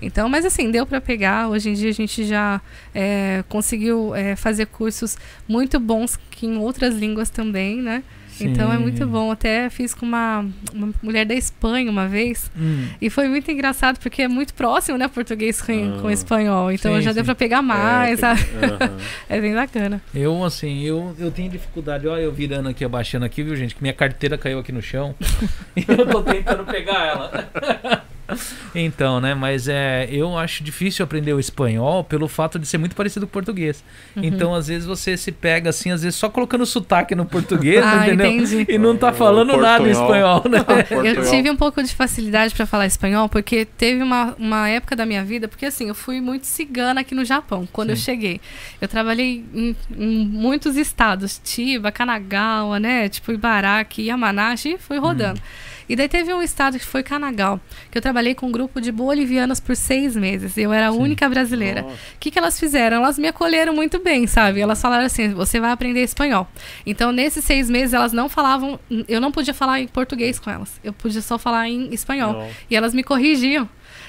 Então, 0.00 0.28
mas 0.28 0.44
assim, 0.44 0.70
deu 0.70 0.84
para 0.86 1.00
pegar. 1.00 1.48
Hoje 1.48 1.70
em 1.70 1.72
dia 1.72 1.88
a 1.88 1.92
gente 1.92 2.24
já 2.24 2.60
é, 2.94 3.42
conseguiu 3.48 4.14
é, 4.14 4.36
fazer 4.36 4.66
cursos 4.66 5.16
muito 5.48 5.80
bons 5.80 6.18
que 6.30 6.46
em 6.46 6.58
outras 6.58 6.94
línguas 6.94 7.30
também, 7.30 7.80
né? 7.80 8.02
Então 8.40 8.72
é 8.72 8.78
muito 8.78 8.98
Sim. 9.04 9.06
bom. 9.10 9.30
Até 9.30 9.68
fiz 9.70 9.94
com 9.94 10.04
uma, 10.06 10.44
uma 10.72 10.90
mulher 11.02 11.24
da 11.24 11.34
Espanha 11.34 11.90
uma 11.90 12.06
vez. 12.08 12.50
Hum, 12.56 12.86
E 13.00 13.08
foi 13.10 13.28
muito 13.28 13.50
engraçado, 13.50 13.98
porque 13.98 14.22
é 14.22 14.28
muito 14.28 14.54
próximo, 14.54 14.96
né, 14.98 15.08
português 15.08 15.60
com, 15.62 15.72
Ah. 15.72 16.00
com 16.02 16.10
espanhol. 16.10 16.70
Então 16.72 16.94
Sim, 16.96 17.02
já 17.02 17.10
sim. 17.10 17.14
deu 17.16 17.24
pra 17.24 17.34
pegar 17.34 17.62
mais, 17.62 18.14
é, 18.14 18.16
sabe? 18.16 18.40
É 19.28 19.40
bem 19.40 19.54
bacana. 19.54 20.00
eu, 20.14 20.44
assim, 20.44 20.82
eu, 20.82 21.14
eu 21.18 21.30
tenho 21.30 21.50
dificuldade. 21.50 22.06
Olha, 22.06 22.20
eu 22.22 22.32
virando 22.32 22.68
aqui, 22.68 22.84
abaixando 22.84 23.24
aqui, 23.24 23.42
viu, 23.42 23.56
gente? 23.56 23.74
Que 23.74 23.82
minha 23.82 23.94
carteira 23.94 24.36
caiu 24.38 24.58
aqui 24.58 24.72
no 24.72 24.82
chão. 24.82 25.14
e 25.76 25.84
eu 25.88 26.06
tô 26.06 26.22
tentando 26.22 26.64
pegar 26.64 27.06
ela. 27.06 28.02
Então, 28.74 29.20
né? 29.20 29.34
Mas 29.34 29.68
é, 29.68 30.06
eu 30.10 30.36
acho 30.36 30.62
difícil 30.62 31.02
aprender 31.02 31.32
o 31.32 31.40
espanhol 31.40 32.04
pelo 32.04 32.28
fato 32.28 32.58
de 32.58 32.66
ser 32.66 32.78
muito 32.78 32.94
parecido 32.94 33.26
com 33.26 33.30
o 33.30 33.32
português. 33.32 33.82
Uhum. 34.14 34.24
Então, 34.24 34.54
às 34.54 34.68
vezes, 34.68 34.86
você 34.86 35.16
se 35.16 35.32
pega 35.32 35.70
assim, 35.70 35.90
às 35.90 36.02
vezes 36.02 36.16
só 36.16 36.28
colocando 36.28 36.66
sotaque 36.66 37.14
no 37.14 37.24
português, 37.24 37.82
ah, 37.84 38.06
entendeu? 38.06 38.26
entendi. 38.26 38.66
E 38.68 38.76
não 38.78 38.96
tá 38.96 39.10
O 39.10 39.14
falando 39.14 39.56
nada 39.56 39.86
em 39.86 39.90
espanhol, 39.90 40.42
né? 40.48 40.58
Eu 40.90 41.28
tive 41.30 41.50
um 41.50 41.56
pouco 41.56 41.82
de 41.82 41.94
facilidade 41.94 42.54
pra 42.54 42.66
falar 42.66 42.86
espanhol, 42.86 43.28
porque 43.28 43.64
teve 43.64 44.02
uma, 44.02 44.34
uma 44.38 44.68
época 44.68 44.94
da 44.94 45.06
minha 45.06 45.24
vida, 45.24 45.48
porque 45.48 45.66
assim, 45.66 45.88
eu 45.88 45.94
fui 45.94 46.20
muito 46.20 46.46
cigana 46.46 47.00
aqui 47.00 47.14
no 47.14 47.24
Japão, 47.24 47.66
quando 47.72 47.90
eu 47.90 47.96
Sim. 47.96 48.02
cheguei. 48.02 48.40
Eu 48.80 48.88
trabalhei 48.88 49.44
em, 49.54 49.76
em 49.96 50.26
muitos 50.26 50.76
estados, 50.76 51.40
Chiba, 51.44 51.90
Kanagawa, 51.90 52.78
né, 52.78 53.08
tipo 53.08 53.32
Ibaraki, 53.32 54.02
Yamanashi, 54.02 54.74
e 54.74 54.78
fui 54.78 54.98
rodando. 54.98 55.40
E 55.88 55.94
daí 55.96 56.08
teve 56.08 56.32
um 56.32 56.42
estado 56.42 56.78
que 56.78 56.84
foi 56.84 57.02
Kanagawa, 57.02 57.60
que 57.90 57.98
eu 57.98 58.02
trabalhei 58.02 58.34
com 58.34 58.46
um 58.46 58.52
grupo 58.52 58.80
de 58.80 58.90
bolivianas 58.90 59.60
por 59.60 59.76
seis 59.76 60.16
meses. 60.16 60.56
Eu 60.56 60.72
era 60.72 60.88
a 60.88 60.92
Sim. 60.92 60.98
única 60.98 61.28
brasileira. 61.28 61.82
O 61.82 62.18
que, 62.18 62.30
que 62.30 62.38
elas 62.38 62.58
fizeram? 62.58 62.98
Elas 62.98 63.18
me 63.18 63.28
acolheram 63.28 63.74
muito 63.74 63.98
bem, 63.98 64.26
sabe? 64.26 64.60
Elas 64.60 64.80
falaram 64.80 65.04
assim: 65.04 65.32
você 65.32 65.60
vai 65.60 65.70
aprender 65.70 66.02
espanhol. 66.02 66.48
Então, 66.84 67.12
nesses 67.12 67.44
seis 67.44 67.70
meses, 67.70 67.92
elas 67.94 68.12
não 68.12 68.28
falavam. 68.28 68.78
Eu 69.08 69.20
não 69.20 69.30
podia 69.30 69.54
falar 69.54 69.80
em 69.80 69.86
português 69.86 70.38
com 70.38 70.50
elas. 70.50 70.80
Eu 70.82 70.92
podia 70.92 71.22
só 71.22 71.38
falar 71.38 71.68
em 71.68 71.92
espanhol. 71.92 72.32
Não. 72.32 72.48
E 72.70 72.76
elas 72.76 72.92
me 72.92 73.02
corrigiam. 73.02 73.68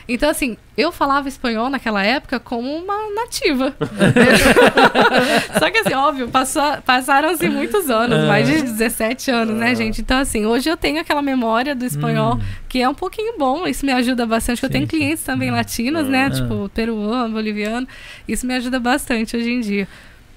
Então, 0.09 0.29
assim, 0.29 0.55
eu 0.77 0.91
falava 0.91 1.27
espanhol 1.27 1.69
naquela 1.69 2.01
época 2.03 2.39
como 2.39 2.73
uma 2.75 3.13
nativa. 3.13 3.75
Só 5.59 5.69
que, 5.69 5.79
assim, 5.79 5.93
óbvio, 5.93 6.29
passaram-se 6.85 7.49
muitos 7.49 7.89
anos, 7.89 8.17
Ah. 8.23 8.27
mais 8.27 8.47
de 8.47 8.61
17 8.61 9.29
anos, 9.31 9.55
né, 9.55 9.71
Ah. 9.71 9.73
gente? 9.75 10.01
Então, 10.01 10.17
assim, 10.19 10.45
hoje 10.45 10.69
eu 10.69 10.77
tenho 10.77 10.99
aquela 11.01 11.21
memória 11.21 11.75
do 11.75 11.85
espanhol 11.85 12.35
Hum. 12.35 12.41
que 12.69 12.81
é 12.81 12.88
um 12.88 12.93
pouquinho 12.93 13.38
bom. 13.38 13.67
Isso 13.67 13.85
me 13.85 13.91
ajuda 13.91 14.25
bastante. 14.25 14.63
Eu 14.63 14.67
Sim, 14.69 14.73
tenho 14.73 14.85
sim. 14.85 14.97
clientes 14.97 15.23
também 15.23 15.51
latinos, 15.51 16.07
né? 16.07 16.29
Tipo, 16.29 16.69
peruano, 16.73 17.34
boliviano. 17.34 17.88
Isso 18.27 18.45
me 18.47 18.53
ajuda 18.55 18.79
bastante 18.79 19.35
hoje 19.35 19.51
em 19.51 19.59
dia. 19.59 19.88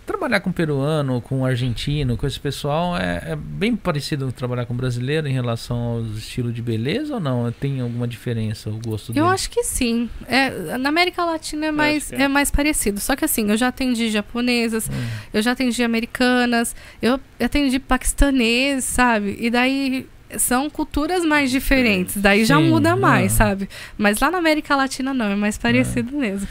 Trabalhar 0.07 0.41
com 0.41 0.51
peruano, 0.51 1.21
com 1.21 1.45
argentino, 1.45 2.17
com 2.17 2.27
esse 2.27 2.39
pessoal 2.41 2.97
é, 2.97 3.23
é 3.33 3.37
bem 3.37 3.77
parecido 3.77 4.27
com 4.27 4.33
trabalhar 4.33 4.67
com 4.67 4.75
brasileiro 4.75 5.29
em 5.29 5.33
relação 5.33 5.77
ao 5.79 6.01
estilo 6.03 6.53
de 6.53 6.61
beleza 6.61 7.15
ou 7.15 7.21
não? 7.21 7.51
Tem 7.53 7.81
alguma 7.81 8.09
diferença 8.09 8.69
o 8.71 8.79
gosto 8.85 9.11
Eu 9.11 9.15
deles? 9.15 9.31
acho 9.31 9.51
que 9.51 9.63
sim. 9.63 10.11
É, 10.27 10.77
na 10.79 10.89
América 10.89 11.25
Latina 11.25 11.67
é 11.67 11.71
mais, 11.71 12.13
é. 12.13 12.23
é 12.23 12.29
mais 12.29 12.51
parecido. 12.51 12.99
Só 12.99 13.15
que 13.15 13.25
assim, 13.25 13.49
eu 13.51 13.57
já 13.57 13.69
atendi 13.69 14.11
japonesas, 14.11 14.89
Hum. 14.89 14.93
eu 15.33 15.43
já 15.43 15.53
atendi 15.53 15.83
americanas, 15.83 16.75
eu 17.01 17.21
atendi 17.39 17.79
paquistanês, 17.79 18.85
sabe? 18.85 19.37
E 19.41 19.49
daí 19.49 20.07
são 20.39 20.69
culturas 20.71 21.25
mais 21.25 21.51
diferentes. 21.51 22.17
Daí 22.17 22.45
já 22.45 22.57
Sim, 22.57 22.69
muda 22.69 22.97
mais, 22.97 23.33
ah. 23.35 23.37
sabe? 23.47 23.69
Mas 23.99 24.19
lá 24.21 24.31
na 24.31 24.39
América 24.39 24.75
Latina 24.77 25.13
não, 25.15 25.27
é 25.27 25.35
mais 25.35 25.57
parecido 25.59 26.17
mesmo. 26.17 26.47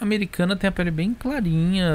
A 0.00 0.04
americana 0.04 0.56
tem 0.56 0.66
a 0.68 0.72
pele 0.72 0.90
bem 0.90 1.14
clarinha, 1.18 1.88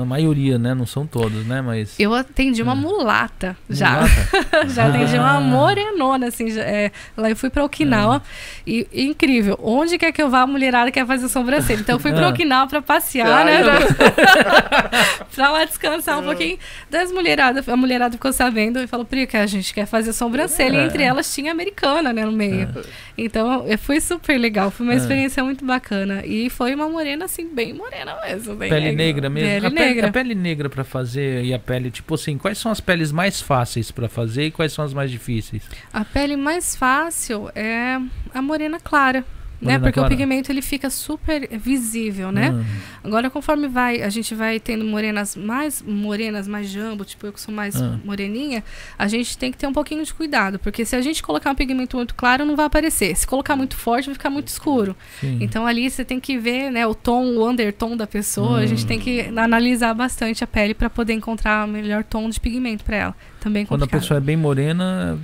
a 0.00 0.04
maioria, 0.04 0.58
né? 0.58 0.74
Não 0.74 0.84
são 0.86 1.06
todos, 1.06 1.46
né? 1.46 1.60
Mas. 1.62 1.98
Eu 1.98 2.12
atendi 2.14 2.62
uma 2.62 2.72
Ah. 2.72 2.76
mulata 2.76 3.56
já. 3.70 3.92
Mulata? 4.00 4.68
já 4.74 4.86
atendi 4.88 5.16
Ah. 5.16 5.20
uma 5.20 5.40
morenona, 5.40 6.26
assim. 6.26 6.50
já- 6.50 6.62
é, 6.62 6.90
lá 7.16 7.30
eu 7.30 7.36
fui 7.36 7.50
pra 7.50 7.64
Okinawa. 7.64 8.22
E, 8.66 8.86
e 8.92 9.04
incrível, 9.06 9.58
onde 9.62 9.96
quer 9.98 10.10
que 10.12 10.20
eu 10.22 10.28
vá, 10.28 10.40
a 10.42 10.46
mulherada 10.46 10.90
quer 10.90 11.06
fazer 11.06 11.28
sobrancelha. 11.28 11.80
Então 11.80 11.96
eu 11.96 12.00
fui 12.00 12.12
pra 12.12 12.26
Ah. 12.26 12.30
Okinawa 12.30 12.66
pra 12.66 12.82
passear, 12.82 13.28
Ah, 13.42 13.44
né? 13.44 13.60
eu- 13.62 15.26
pra 15.34 15.50
lá 15.50 15.64
descansar 15.64 16.18
um 16.18 16.24
pouquinho. 16.24 16.58
Das 16.90 17.10
mulheradas, 17.12 17.68
a 17.68 17.76
mulherada 17.76 18.12
ficou 18.12 18.32
sabendo 18.32 18.80
e 18.80 18.86
falou, 18.86 19.04
Pri, 19.06 19.26
que 19.26 19.36
a 19.36 19.46
gente 19.46 19.72
quer 19.72 19.86
fazer 19.86 20.12
sobrancelha. 20.12 20.71
E 20.72 20.76
É. 20.76 20.84
entre 20.86 21.02
elas 21.02 21.32
tinha 21.34 21.52
americana, 21.52 22.12
né, 22.12 22.24
no 22.24 22.32
meio. 22.32 22.68
Então 23.16 23.64
eh, 23.68 23.76
foi 23.76 24.00
super 24.00 24.38
legal, 24.38 24.70
foi 24.70 24.86
uma 24.86 24.92
Ah. 24.94 24.96
experiência 24.96 25.42
muito 25.44 25.64
bacana. 25.64 26.24
E 26.24 26.48
foi 26.50 26.74
uma 26.74 26.88
morena, 26.88 27.24
assim, 27.26 27.46
bem 27.54 27.72
morena 27.72 28.16
mesmo. 28.24 28.54
Bem 28.54 28.68
Pele 28.70 28.92
negra 28.92 29.28
mesmo. 29.28 29.48
Pele 29.48 29.66
a, 29.66 29.70
pele, 29.70 29.84
negra. 29.86 30.08
a 30.08 30.12
pele 30.12 30.34
negra 30.34 30.68
pra 30.70 30.84
fazer 30.84 31.44
e 31.44 31.52
a 31.52 31.58
pele, 31.58 31.90
tipo 31.90 32.14
assim, 32.14 32.38
quais 32.38 32.58
são 32.58 32.72
as 32.72 32.80
peles 32.80 33.12
mais 33.12 33.40
fáceis 33.40 33.90
pra 33.90 34.08
fazer 34.08 34.46
e 34.46 34.50
quais 34.50 34.72
são 34.72 34.84
as 34.84 34.92
mais 34.94 35.10
difíceis? 35.10 35.62
A 35.92 36.04
pele 36.04 36.36
mais 36.36 36.74
fácil 36.74 37.50
é 37.54 37.98
a 38.34 38.40
morena 38.42 38.78
clara. 38.80 39.24
Né? 39.62 39.78
Porque 39.78 39.92
clara. 39.92 40.08
o 40.08 40.10
pigmento 40.10 40.50
ele 40.50 40.60
fica 40.60 40.90
super 40.90 41.48
visível, 41.56 42.32
né? 42.32 42.50
Hum, 42.50 42.64
Agora, 43.04 43.30
conforme 43.30 43.68
vai, 43.68 44.02
a 44.02 44.08
gente 44.08 44.34
vai 44.34 44.58
tendo 44.58 44.84
morenas 44.84 45.36
mais 45.36 45.80
morenas, 45.80 46.48
mais 46.48 46.68
jambo, 46.68 47.04
tipo 47.04 47.26
eu 47.26 47.32
que 47.32 47.40
sou 47.40 47.54
mais 47.54 47.80
Ah. 47.80 47.98
moreninha, 48.04 48.64
a 48.98 49.06
gente 49.06 49.38
tem 49.38 49.50
que 49.52 49.58
ter 49.58 49.66
um 49.68 49.72
pouquinho 49.72 50.04
de 50.04 50.12
cuidado, 50.12 50.58
porque 50.58 50.84
se 50.84 50.96
a 50.96 51.00
gente 51.00 51.22
colocar 51.22 51.50
um 51.50 51.54
pigmento 51.54 51.96
muito 51.96 52.14
claro, 52.14 52.44
não 52.44 52.56
vai 52.56 52.66
aparecer. 52.66 53.16
Se 53.16 53.26
colocar 53.26 53.54
muito 53.56 53.76
forte, 53.76 54.06
vai 54.06 54.14
ficar 54.14 54.30
muito 54.30 54.48
escuro. 54.48 54.96
sim. 55.20 55.38
Então 55.40 55.66
ali 55.66 55.88
você 55.88 56.04
tem 56.04 56.18
que 56.18 56.36
ver, 56.38 56.70
né, 56.70 56.86
o 56.86 56.94
tom, 56.94 57.24
o 57.36 57.48
undertom 57.48 57.96
da 57.96 58.06
pessoa. 58.06 58.58
A 58.58 58.66
gente 58.66 58.84
Hum. 58.84 58.88
tem 58.88 58.98
que 58.98 59.20
analisar 59.36 59.94
bastante 59.94 60.42
a 60.42 60.46
pele 60.46 60.74
para 60.74 60.90
poder 60.90 61.12
encontrar 61.12 61.66
o 61.66 61.70
melhor 61.70 62.02
tom 62.02 62.28
de 62.28 62.40
pigmento 62.40 62.82
para 62.84 62.96
ela. 62.96 63.16
Também 63.42 63.66
Quando 63.66 63.82
a 63.82 63.86
complicado. 63.86 64.00
pessoa 64.02 64.18
é 64.18 64.20
bem 64.20 64.36
morena, 64.36 65.18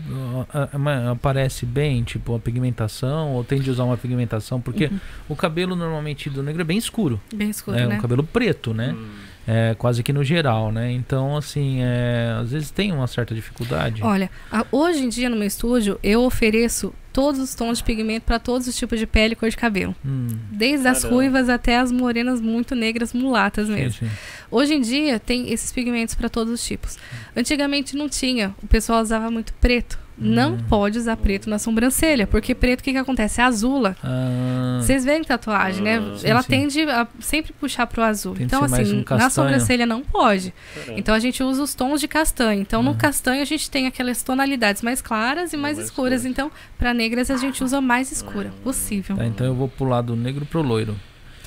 a- 0.53 0.59
a- 0.75 0.91
a- 0.91 1.11
aparece 1.13 1.65
bem, 1.65 2.03
tipo, 2.03 2.35
a 2.35 2.39
pigmentação, 2.41 3.29
ou 3.33 3.45
tem 3.45 3.61
de 3.61 3.71
usar 3.71 3.85
uma 3.85 3.97
pigmentação, 3.97 4.61
porque 4.61 4.87
Uhum. 4.87 4.99
o 5.29 5.37
cabelo 5.37 5.77
normalmente 5.77 6.29
do 6.29 6.43
negro 6.43 6.61
é 6.61 6.65
bem 6.65 6.77
escuro. 6.79 7.21
bem 7.33 7.49
escuro, 7.51 7.77
é 7.79 7.87
né? 7.87 7.97
um 7.97 8.01
cabelo 8.01 8.25
preto, 8.25 8.75
né? 8.75 8.93
Hum. 8.99 9.07
É, 9.51 9.75
quase 9.79 10.03
que 10.03 10.13
no 10.13 10.23
geral, 10.23 10.71
né? 10.71 10.93
Então, 10.93 11.35
assim, 11.35 11.79
é, 11.81 12.37
às 12.39 12.51
vezes 12.53 12.71
tem 12.71 12.93
uma 12.93 13.07
certa 13.07 13.35
dificuldade. 13.35 14.03
Olha, 14.03 14.31
a- 14.53 14.67
hoje 14.71 15.03
em 15.03 15.09
dia 15.09 15.31
no 15.31 15.37
meu 15.37 15.47
estúdio 15.47 15.99
eu 16.03 16.21
ofereço 16.23 16.93
todos 17.15 17.41
os 17.41 17.55
tons 17.55 17.79
de 17.79 17.85
pigmento 17.85 18.27
para 18.27 18.39
todos 18.39 18.69
os 18.69 18.77
tipos 18.77 18.99
de 18.99 19.07
pele 19.07 19.33
e 19.33 19.37
cor 19.37 19.49
de 19.49 19.57
cabelo. 19.57 19.97
Hum, 20.05 20.27
Desde 20.53 20.87
as 20.87 20.99
Caramba. 21.01 21.15
ruivas 21.17 21.49
até 21.49 21.79
as 21.79 21.91
morenas 21.91 22.43
muito 22.43 22.75
negras, 22.75 23.15
mulatas 23.15 23.69
sim, 23.69 23.75
mesmo. 23.75 24.07
sim. 24.07 24.15
Hoje 24.51 24.75
em 24.75 24.81
dia 24.83 25.19
tem 25.19 25.51
esses 25.51 25.73
pigmentos 25.73 26.15
para 26.15 26.29
todos 26.29 26.53
os 26.53 26.63
tipos. 26.65 26.99
Antigamente 27.35 27.97
não 27.97 28.07
tinha, 28.09 28.55
o 28.63 28.67
pessoal 28.67 29.01
usava 29.01 29.31
muito 29.31 29.55
preto. 29.55 29.99
Não 30.21 30.55
Hum. 30.55 30.59
pode 30.69 30.99
usar 30.99 31.17
preto 31.17 31.49
na 31.49 31.59
sobrancelha, 31.59 32.27
porque 32.27 32.55
preto 32.55 32.81
o 32.81 32.83
que, 32.83 32.93
que 32.93 32.99
acontece? 32.99 33.41
É 33.41 33.45
azula. 33.45 33.97
Ah, 34.03 34.79
Vocês 34.83 35.05
veem 35.05 35.23
tatuagem, 35.23 35.83
né? 35.83 35.99
Ah, 35.99 36.19
sim, 36.19 36.27
Ela 36.29 36.43
sim. 36.43 36.49
tende 36.49 36.81
a 36.83 37.07
sempre 37.21 37.53
puxar 37.53 37.87
pro 37.87 38.03
azul. 38.03 38.35
Tem 38.35 38.47
então, 38.47 38.65
assim, 38.65 39.05
um 39.09 39.17
na 39.17 39.31
sobrancelha 39.31 39.87
não 39.87 40.03
pode. 40.03 40.53
Caramba. 40.75 40.99
Então 40.99 41.15
a 41.15 41.19
gente 41.19 41.43
usa 41.43 41.63
os 41.63 41.75
tons 41.75 42.01
de 42.01 42.09
castanho. 42.09 42.61
Então 42.61 42.83
no 42.83 42.91
Uhum. 42.91 42.97
castanho 42.97 43.43
a 43.43 43.45
gente 43.45 43.71
tem 43.71 43.87
aquelas 43.87 44.23
tonalidades 44.23 44.83
mais 44.83 45.01
claras 45.01 45.53
e 45.53 45.57
mais, 45.57 45.77
mais 45.77 45.89
escuras. 45.89 46.25
Então, 46.25 46.51
para 46.77 46.93
negras 46.93 47.31
a 47.31 47.37
gente 47.37 47.63
usa 47.63 47.81
mais 47.81 48.11
escura 48.11 48.51
possível. 48.65 49.17
tá, 49.17 49.25
então 49.27 49.47
eu 49.47 49.55
vou 49.55 49.69
pular 49.69 50.01
do 50.03 50.17
negro 50.17 50.45
pro 50.47 50.63
loiro. 50.63 50.97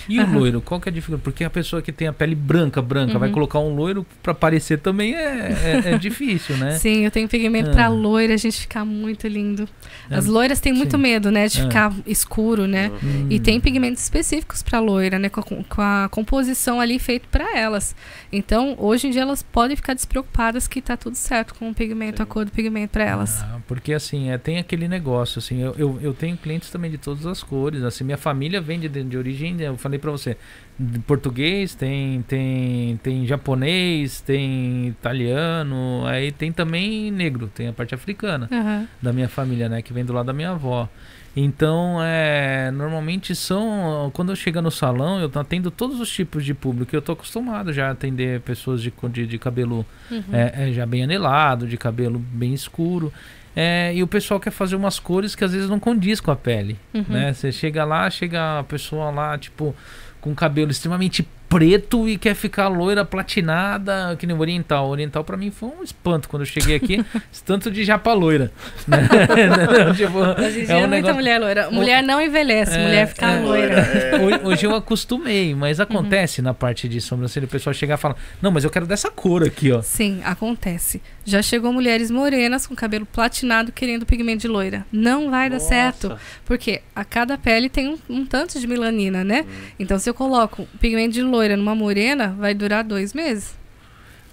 E 0.10 0.20
o 0.20 0.24
Aham. 0.24 0.34
loiro, 0.38 0.62
qual 0.62 0.80
que 0.80 0.90
é 0.90 0.92
a 0.92 0.94
dificuldade? 0.94 1.24
Porque 1.24 1.44
a 1.44 1.50
pessoa 1.50 1.82
que 1.82 1.92
tem 1.92 2.08
a 2.08 2.14
pele 2.14 2.36
branca, 2.36 2.82
branca, 2.82 3.18
vai 3.20 3.30
Uhum. 3.30 3.34
colocar 3.34 3.60
um 3.60 3.76
loiro 3.76 4.06
pra 4.24 4.34
parecer 4.34 4.80
também 4.80 5.16
é, 5.16 5.82
é, 5.86 5.92
é 5.94 5.98
difícil, 6.00 6.58
né? 6.58 6.72
Sim, 6.78 7.06
eu 7.06 7.12
tenho 7.12 7.28
pigmento 7.28 7.70
Ah. 7.70 7.74
pra 7.74 7.88
loira, 7.88 8.34
a 8.34 8.38
gente 8.38 8.60
ficar 8.62 8.84
muito 8.86 9.28
lindo. 9.28 9.68
As 10.10 10.26
É, 10.26 10.30
loiras 10.30 10.60
têm 10.60 10.74
muito 10.74 10.96
sim. 10.98 11.02
medo, 11.04 11.32
né, 11.32 11.48
de 11.48 11.60
Ah. 11.62 11.64
ficar 11.64 11.94
escuro, 12.06 12.68
né? 12.68 12.92
Hum. 13.04 13.28
E 13.30 13.40
tem 13.40 13.60
pigmentos 13.60 14.02
específicos 14.04 14.62
para 14.64 14.80
loira, 14.80 15.18
né? 15.20 15.30
Com 15.30 15.40
a, 15.42 15.44
com 15.44 15.82
a 15.82 16.10
composição 16.10 16.80
ali 16.80 17.00
feito 17.00 17.28
para 17.30 17.58
elas. 17.58 17.96
Então, 18.32 18.76
hoje 18.80 19.08
em 19.08 19.12
dia 19.12 19.22
elas 19.22 19.42
podem 19.44 19.76
ficar 19.76 19.94
despreocupadas 19.94 20.68
que 20.68 20.82
tá 20.82 20.96
tudo 20.98 21.16
certo 21.16 21.54
com 21.56 21.70
o 21.70 21.74
pigmento, 21.74 22.18
Sim. 22.18 22.24
a 22.24 22.26
cor 22.26 22.46
do 22.46 22.52
pigmento 22.52 22.92
para 22.94 23.04
elas. 23.04 23.42
Ah, 23.42 23.60
porque 23.68 23.94
assim, 23.94 24.30
é, 24.30 24.38
tem 24.38 24.58
aquele 24.58 24.88
negócio, 24.88 25.40
assim, 25.40 25.62
eu, 25.62 25.76
eu, 25.78 26.00
eu 26.02 26.14
tenho 26.14 26.36
clientes 26.38 26.70
também 26.70 26.90
de 26.92 26.98
todas 26.98 27.26
as 27.26 27.44
cores, 27.44 27.84
assim, 27.84 28.04
minha 28.04 28.18
família 28.18 28.60
vem 28.62 28.80
de, 28.80 28.88
de 28.90 29.18
origem, 29.18 29.60
eu 29.62 29.78
falei 29.78 29.91
pra 30.00 30.12
você, 30.12 30.38
de 30.80 31.00
português, 31.00 31.76
tem, 31.76 32.22
tem, 32.24 33.00
tem 33.04 33.26
japonês, 33.26 34.22
tem 34.22 34.88
italiano, 34.88 36.04
aí 36.06 36.32
tem 36.32 36.52
também 36.52 37.12
negro, 37.12 37.48
tem 37.54 37.68
a 37.68 37.74
parte 37.74 37.94
africana 37.96 38.48
Aham. 38.52 38.88
da 39.02 39.14
minha 39.14 39.30
família, 39.30 39.70
né, 39.70 39.82
que 39.82 39.94
vem 39.94 40.04
do 40.06 40.14
lado 40.14 40.26
da 40.28 40.34
minha 40.34 40.52
avó. 40.52 40.88
Então, 41.36 41.98
é, 42.04 42.72
normalmente 42.72 43.34
são, 43.34 44.12
quando 44.14 44.34
eu 44.34 44.36
chego 44.36 44.62
no 44.62 44.70
salão, 44.70 45.20
eu 45.22 45.32
atendo 45.40 45.72
todos 45.72 46.00
os 46.02 46.12
tipos 46.12 46.44
de 46.44 46.54
público, 46.54 46.94
eu 46.94 47.02
tô 47.02 47.14
acostumado 47.14 47.72
já 47.72 47.88
a 47.88 47.92
atender 47.92 48.42
pessoas 48.42 48.82
de, 48.82 48.92
de, 49.12 49.26
de 49.28 49.38
cabelo 49.38 49.86
Uhum. 50.10 50.24
é, 50.34 50.70
é 50.70 50.74
já 50.74 50.86
bem 50.86 51.04
anelado, 51.06 51.66
de 51.66 51.78
cabelo 51.78 52.20
bem 52.20 52.54
escuro. 52.54 53.14
É, 53.56 53.92
e 53.94 54.02
o 54.02 54.08
pessoal 54.08 54.40
quer 54.40 54.52
fazer 54.52 54.76
umas 54.76 54.98
cores 55.00 55.36
que 55.36 55.44
às 55.44 55.52
vezes 55.52 55.70
não 55.70 55.80
condiz 55.80 56.22
com 56.22 56.32
a 56.32 56.36
pele, 56.36 56.78
Uhum. 56.94 57.04
né? 57.10 57.34
Você 57.34 57.52
chega 57.52 57.84
lá, 57.84 58.10
chega 58.10 58.60
a 58.60 58.64
pessoa 58.64 59.12
lá, 59.12 59.38
tipo, 59.38 59.76
com 60.22 60.34
cabelo 60.34 60.72
extremamente 60.72 61.28
preto 61.52 62.08
e 62.08 62.18
quer 62.18 62.34
ficar 62.34 62.70
loira, 62.70 63.04
platinada, 63.04 64.16
que 64.18 64.26
nem 64.26 64.34
o 64.34 64.40
oriental. 64.40 64.88
O 64.88 64.92
oriental 64.92 65.22
pra 65.22 65.36
mim 65.36 65.52
foi 65.52 65.68
um 65.68 65.84
espanto 65.84 66.30
quando 66.30 66.44
eu 66.44 66.46
cheguei 66.46 66.78
aqui, 66.78 67.04
esse 67.30 67.44
tanto 67.44 67.70
de 67.70 67.84
japa 67.84 68.14
loira. 68.14 68.50
Né? 68.88 68.98
Não, 69.86 69.94
tipo, 69.94 70.18
Hoje 70.18 70.62
em 70.62 70.66
dia 70.66 70.76
é 70.76 70.80
é 70.80 70.86
um 70.86 70.88
muita 70.88 70.96
negócio... 70.96 71.16
mulher 71.16 71.40
loira. 71.40 71.70
Mulher 71.70 72.02
não 72.04 72.22
envelhece, 72.22 72.72
É, 72.74 72.84
mulher 72.84 73.08
fica 73.08 73.26
é. 73.26 73.40
loira. 73.42 73.86
Hoje, 74.24 74.40
hoje 74.44 74.66
eu 74.66 74.76
acostumei, 74.76 75.54
mas 75.54 75.80
acontece 75.80 76.42
na 76.42 76.54
parte 76.54 76.88
de 76.88 77.02
sobrancelha 77.02 77.46
o 77.46 77.50
pessoal 77.50 77.74
chegar 77.74 77.96
e 77.96 77.98
falar: 77.98 78.16
Não, 78.42 78.52
mas 78.52 78.64
eu 78.64 78.70
quero 78.70 78.86
dessa 78.86 79.10
cor 79.10 79.44
aqui, 79.44 79.72
ó. 79.72 79.82
Sim, 79.82 80.22
acontece. 80.24 81.02
Já 81.26 81.42
chegou 81.42 81.74
mulheres 81.74 82.10
morenas 82.10 82.66
com 82.66 82.76
cabelo 82.76 83.06
platinado 83.06 83.72
querendo 83.72 84.06
pigmento 84.06 84.42
de 84.42 84.48
loira. 84.48 84.86
Não 84.92 85.30
vai 85.30 85.50
dar 85.50 85.56
Nossa. 85.58 85.68
certo. 85.68 86.18
Porque 86.46 86.82
a 86.96 87.04
cada 87.04 87.38
pele 87.38 87.70
tem 87.70 87.90
um, 87.90 87.98
um 88.10 88.26
tanto 88.26 88.60
de 88.60 88.68
melanina, 88.68 89.24
né? 89.24 89.46
Hum. 89.48 89.72
Então, 89.80 90.00
se 90.00 90.10
eu 90.10 90.14
coloco 90.14 90.68
pigmento 90.80 91.14
de 91.14 91.22
loira 91.22 91.41
numa 91.50 91.76
morena, 91.76 92.36
vai 92.40 92.54
durar 92.54 92.84
dois 92.84 93.14
meses. 93.14 93.56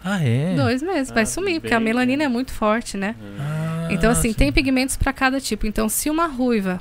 Ah, 0.04 0.22
é? 0.22 0.54
Dois 0.54 0.80
meses, 0.82 1.10
vai 1.12 1.24
Ah, 1.24 1.26
sumir, 1.26 1.60
porque 1.60 1.74
a 1.74 1.78
bem, 1.78 1.86
melanina 1.86 2.18
né? 2.18 2.24
é 2.24 2.28
muito 2.28 2.52
forte, 2.52 2.96
né? 2.96 3.14
Ah, 3.38 3.88
Então, 3.90 4.10
assim, 4.10 4.28
sim. 4.28 4.34
tem 4.34 4.52
pigmentos 4.52 4.96
para 4.96 5.12
cada 5.12 5.40
tipo. 5.40 5.66
Então, 5.66 5.88
se 5.88 6.08
uma 6.08 6.26
ruiva, 6.26 6.80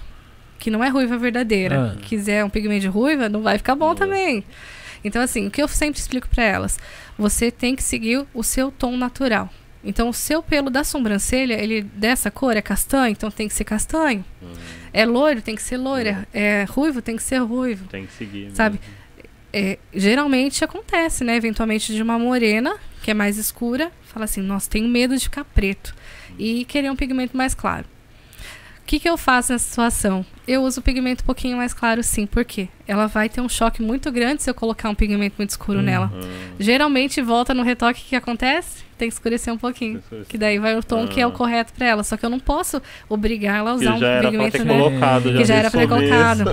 que 0.60 0.70
não 0.70 0.84
é 0.84 0.90
ruiva 0.90 1.18
verdadeira, 1.18 1.96
Ah. 1.98 2.02
quiser 2.02 2.44
um 2.46 2.50
pigmento 2.50 2.82
de 2.82 2.88
ruiva, 2.88 3.28
não 3.30 3.42
vai 3.42 3.58
ficar 3.58 3.76
bom 3.76 3.96
também. 3.96 4.44
Então, 5.04 5.22
assim, 5.22 5.48
o 5.48 5.52
que 5.52 5.62
eu 5.62 5.68
sempre 5.68 6.00
explico 6.00 6.28
para 6.28 6.44
elas, 6.44 6.80
você 7.18 7.50
tem 7.50 7.76
que 7.76 7.82
seguir 7.84 8.26
o 8.34 8.44
seu 8.44 8.72
tom 8.72 8.96
natural. 8.98 9.50
Então, 9.84 10.10
o 10.10 10.14
seu 10.14 10.44
pelo 10.44 10.70
da 10.70 10.84
sobrancelha, 10.84 11.54
ele 11.54 11.82
dessa 11.82 12.30
cor 12.30 12.58
é 12.58 12.62
castanho, 12.62 13.12
então 13.12 13.32
tem 13.32 13.48
que 13.48 13.54
ser 13.54 13.64
castanho. 13.64 14.24
Hum, 14.44 14.48
É 14.94 15.06
loiro, 15.06 15.42
tem 15.42 15.56
que 15.56 15.62
ser 15.62 15.78
loira. 15.78 16.28
É 16.34 16.66
ruivo, 16.68 17.02
tem 17.02 17.16
que 17.16 17.24
ser 17.24 17.38
ruivo. 17.38 17.88
tem 17.88 18.06
que 18.06 18.14
seguir. 18.14 18.50
Sabe? 18.54 18.80
É, 19.58 19.80
geralmente 19.92 20.64
acontece, 20.64 21.24
né? 21.24 21.36
Eventualmente 21.36 21.92
de 21.92 22.04
uma 22.04 22.20
morena, 22.20 22.78
que 23.02 23.10
é 23.10 23.14
mais 23.14 23.38
escura, 23.38 23.92
fala 24.04 24.26
assim, 24.26 24.42
nossa, 24.42 24.70
tenho 24.70 24.88
medo 24.88 25.18
de 25.18 25.24
ficar 25.24 25.44
preto. 25.44 25.96
E 26.38 26.64
querer 26.66 26.92
um 26.92 26.96
pigmento 26.96 27.36
mais 27.36 27.56
claro. 27.56 27.86
O 28.82 28.86
que, 28.86 29.00
que 29.00 29.10
eu 29.10 29.18
faço 29.18 29.52
nessa 29.52 29.68
situação? 29.68 30.24
Eu 30.48 30.64
uso 30.64 30.82
pigmento 30.82 31.24
um 31.24 31.26
pouquinho 31.26 31.58
mais 31.58 31.74
claro, 31.74 32.02
sim. 32.02 32.26
Por 32.26 32.46
quê? 32.46 32.70
Ela 32.88 33.06
vai 33.08 33.28
ter 33.28 33.42
um 33.42 33.50
choque 33.50 33.82
muito 33.82 34.10
grande 34.12 34.42
se 34.44 34.50
eu 34.50 34.54
colocar 34.54 34.90
um 34.90 34.96
pigmento 34.96 35.36
muito 35.38 35.50
escuro 35.50 35.80
Hum. 35.80 35.84
nela. 35.84 36.12
Geralmente, 36.60 37.22
volta 37.22 37.54
no 37.54 37.64
retoque, 37.64 38.02
o 38.02 38.06
que 38.06 38.16
acontece? 38.16 38.88
Tem 38.98 39.10
que 39.10 39.14
escurecer 39.14 39.54
um 39.54 39.58
pouquinho. 39.60 40.02
Que 40.28 40.40
daí 40.40 40.58
vai 40.58 40.76
o 40.76 40.82
tom 40.82 41.06
que 41.08 41.22
é 41.22 41.28
o 41.28 41.30
Ah. 41.30 41.34
correto 41.34 41.72
pra 41.74 41.86
ela. 41.86 42.04
Só 42.04 42.18
que 42.18 42.26
eu 42.26 42.32
não 42.32 42.40
posso 42.40 42.82
obrigar 43.08 43.58
ela 43.58 43.72
a 43.72 43.74
usar 43.76 43.94
um 43.94 44.00
já 44.00 44.22
pigmento, 44.22 44.64
né? 44.64 44.74
colocado. 44.76 45.24
que 45.34 45.46
já 45.46 45.54
era 45.56 45.70
pra 45.70 45.82
ter 45.82 45.88
colocado. 45.88 46.44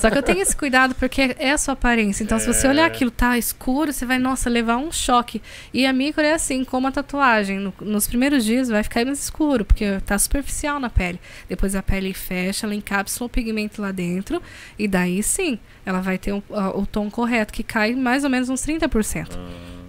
Só 0.00 0.08
que 0.08 0.16
eu 0.16 0.22
tenho 0.22 0.38
esse 0.40 0.56
cuidado 0.56 0.94
porque 0.94 1.36
é 1.38 1.50
a 1.50 1.58
sua 1.58 1.74
aparência. 1.74 2.22
Então, 2.24 2.38
se 2.38 2.46
você 2.46 2.66
É. 2.66 2.70
olhar 2.70 2.86
aquilo 2.86 3.10
tá 3.10 3.36
escuro, 3.36 3.92
você 3.92 4.06
vai, 4.06 4.18
nossa, 4.18 4.48
levar 4.48 4.78
um 4.78 4.90
choque. 4.90 5.42
E 5.74 5.84
a 5.84 5.92
micro 5.92 6.22
é 6.22 6.32
assim, 6.32 6.64
como 6.64 6.86
a 6.86 6.92
tatuagem. 6.92 7.58
No- 7.58 7.74
nos 7.82 8.06
primeiros 8.06 8.46
dias 8.46 8.68
vai 8.70 8.82
ficar 8.82 9.04
mais 9.04 9.20
escuro, 9.22 9.64
porque 9.66 10.00
tá 10.06 10.16
superficial 10.18 10.80
na 10.80 10.88
pele. 10.88 11.20
Depois 11.50 11.74
a 11.74 11.82
pele 11.82 12.14
fecha, 12.14 12.64
ela 12.64 12.74
encapsula 12.74 13.26
o 13.26 13.28
pigmento 13.28 13.39
lá 13.78 13.92
dentro. 13.92 14.42
E 14.78 14.86
daí 14.88 15.22
sim, 15.22 15.58
ela 15.84 16.00
vai 16.00 16.18
ter 16.18 16.32
um- 16.32 16.42
a- 16.52 16.76
o 16.76 16.86
tom 16.86 17.10
correto, 17.10 17.52
que 17.52 17.62
cai 17.62 17.94
mais 17.94 18.24
ou 18.24 18.30
menos 18.30 18.48
uns 18.48 18.60
30%. 18.62 19.38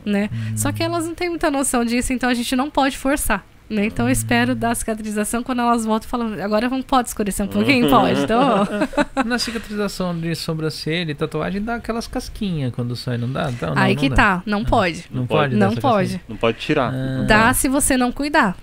Né? 0.05 0.29
Só 0.55 0.71
que 0.71 0.81
elas 0.81 1.05
não 1.05 1.13
têm 1.13 1.29
muita 1.29 1.51
noção 1.51 1.85
disso, 1.85 2.11
então 2.11 2.29
a 2.29 2.33
gente 2.33 2.55
não 2.55 2.69
pode 2.71 2.97
forçar. 2.97 3.45
Né? 3.69 3.85
Então 3.85 4.05
eu 4.07 4.11
espero 4.11 4.53
dar 4.53 4.71
a 4.71 4.75
cicatrização 4.75 5.41
quando 5.43 5.61
elas 5.61 5.85
voltam 5.85 6.09
falando, 6.09 6.37
agora 6.41 6.67
não 6.67 6.81
pode 6.81 7.07
escurecer 7.07 7.45
um 7.45 7.47
pouquinho? 7.47 7.87
Pode. 7.89 8.19
Então, 8.21 8.67
Na 9.25 9.39
cicatrização 9.39 10.19
de 10.19 10.35
sobrancelha 10.35 11.09
e 11.11 11.15
tatuagem 11.15 11.61
dá 11.61 11.75
aquelas 11.75 12.05
casquinhas 12.05 12.73
quando 12.73 12.97
sai, 12.97 13.17
não 13.17 13.31
dá? 13.31 13.49
Então, 13.49 13.73
não, 13.73 13.81
aí 13.81 13.93
não 13.95 14.01
que 14.01 14.09
dá. 14.09 14.15
tá, 14.15 14.43
não 14.45 14.65
pode. 14.65 15.05
Não, 15.09 15.21
Não 15.21 15.27
pode? 15.27 15.55
Não 15.55 15.73
pode. 15.75 16.21
Não 16.27 16.35
pode 16.35 16.57
tirar. 16.57 16.91
Ah. 16.93 17.23
Dá 17.25 17.53
se 17.53 17.69
você 17.69 17.95
não 17.95 18.11
cuidar. 18.11 18.57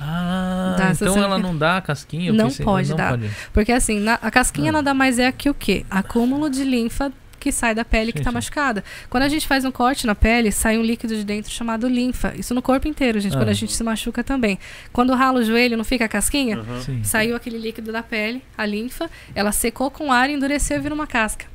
Ah, 0.00 0.92
se 0.94 1.04
então 1.04 1.16
ela 1.16 1.38
não- 1.38 1.50
não 1.52 1.58
dá 1.58 1.76
a 1.78 1.80
casquinha? 1.80 2.32
Não 2.32 2.46
pensei- 2.46 2.64
pode 2.64 2.90
não 2.90 2.96
dar. 2.96 3.10
Pode. 3.10 3.30
Porque 3.52 3.72
assim, 3.72 3.98
na- 4.00 4.18
a 4.22 4.30
casquinha 4.30 4.70
Ah. 4.70 4.72
nada 4.72 4.94
mais 4.94 5.18
é 5.18 5.30
que 5.32 5.50
o 5.50 5.54
quê? 5.54 5.84
Acúmulo 5.90 6.48
de 6.48 6.62
linfa 6.64 7.12
que 7.38 7.50
sai 7.52 7.74
da 7.74 7.84
pele 7.84 8.12
que 8.12 8.18
Sim, 8.18 8.24
tá 8.24 8.30
sim. 8.30 8.34
machucada. 8.34 8.84
Quando 9.08 9.22
a 9.22 9.28
gente 9.28 9.46
faz 9.46 9.64
um 9.64 9.70
corte 9.70 10.06
na 10.06 10.14
pele, 10.14 10.50
sai 10.52 10.76
um 10.78 10.82
líquido 10.82 11.14
de 11.16 11.24
dentro 11.24 11.50
chamado 11.52 11.88
linfa. 11.88 12.34
Isso 12.36 12.54
no 12.54 12.60
corpo 12.62 12.86
inteiro, 12.88 13.18
gente, 13.20 13.34
Ah. 13.34 13.38
quando 13.38 13.48
a 13.50 13.52
gente 13.54 13.72
se 13.72 13.82
machuca 13.84 14.22
também. 14.24 14.58
Quando 14.92 15.14
rala 15.14 15.40
o 15.40 15.44
joelho, 15.44 15.76
não 15.76 15.84
fica 15.84 16.04
a 16.04 16.08
casquinha? 16.08 16.58
Uhum. 16.58 16.82
Sim. 16.82 17.04
Saiu 17.04 17.34
aquele 17.36 17.58
líquido 17.58 17.92
da 17.92 18.02
pele, 18.02 18.42
a 18.56 18.66
linfa, 18.66 19.10
ela 19.34 19.52
secou 19.52 19.90
com 19.90 20.12
ar, 20.12 20.28
endureceu 20.30 20.76
e 20.76 20.80
vira 20.80 20.94
uma 20.94 21.06
casca. 21.06 21.46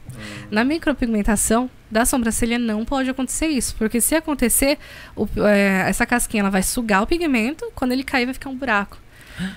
Na 0.51 0.63
micropigmentação 0.63 1.69
da 1.89 2.05
sobrancelha 2.05 2.57
não 2.59 2.85
pode 2.85 3.09
acontecer 3.09 3.47
isso, 3.47 3.75
porque 3.77 3.99
se 3.99 4.15
acontecer, 4.15 4.77
o- 5.15 5.27
é, 5.47 5.89
essa 5.89 6.05
casquinha 6.05 6.41
ela 6.41 6.49
vai 6.51 6.61
sugar 6.63 7.01
o 7.01 7.07
pigmento, 7.07 7.71
quando 7.75 7.91
ele 7.91 8.03
cair 8.03 8.25
vai 8.25 8.33
ficar 8.33 8.49
um 8.49 8.55
buraco. 8.55 8.97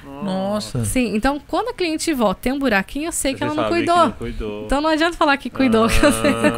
Nossa. 0.04 0.84
Sim, 0.84 1.14
então 1.14 1.40
quando 1.46 1.68
a 1.68 1.74
cliente 1.74 2.12
volta 2.12 2.40
tem 2.42 2.52
um 2.52 2.58
buraquinho, 2.58 3.06
eu 3.06 3.12
sei 3.12 3.34
que 3.34 3.42
ela 3.42 3.54
não 3.54 3.68
cuidou. 3.68 3.96
não 3.96 4.12
cuidou. 4.12 4.64
Então 4.64 4.80
não 4.80 4.90
adianta 4.90 5.16
falar 5.16 5.36
que 5.36 5.50
cuidou. 5.50 5.88
que 5.88 5.98
eu 6.04 6.12
sei. 6.12 6.30
Ah, 6.32 6.50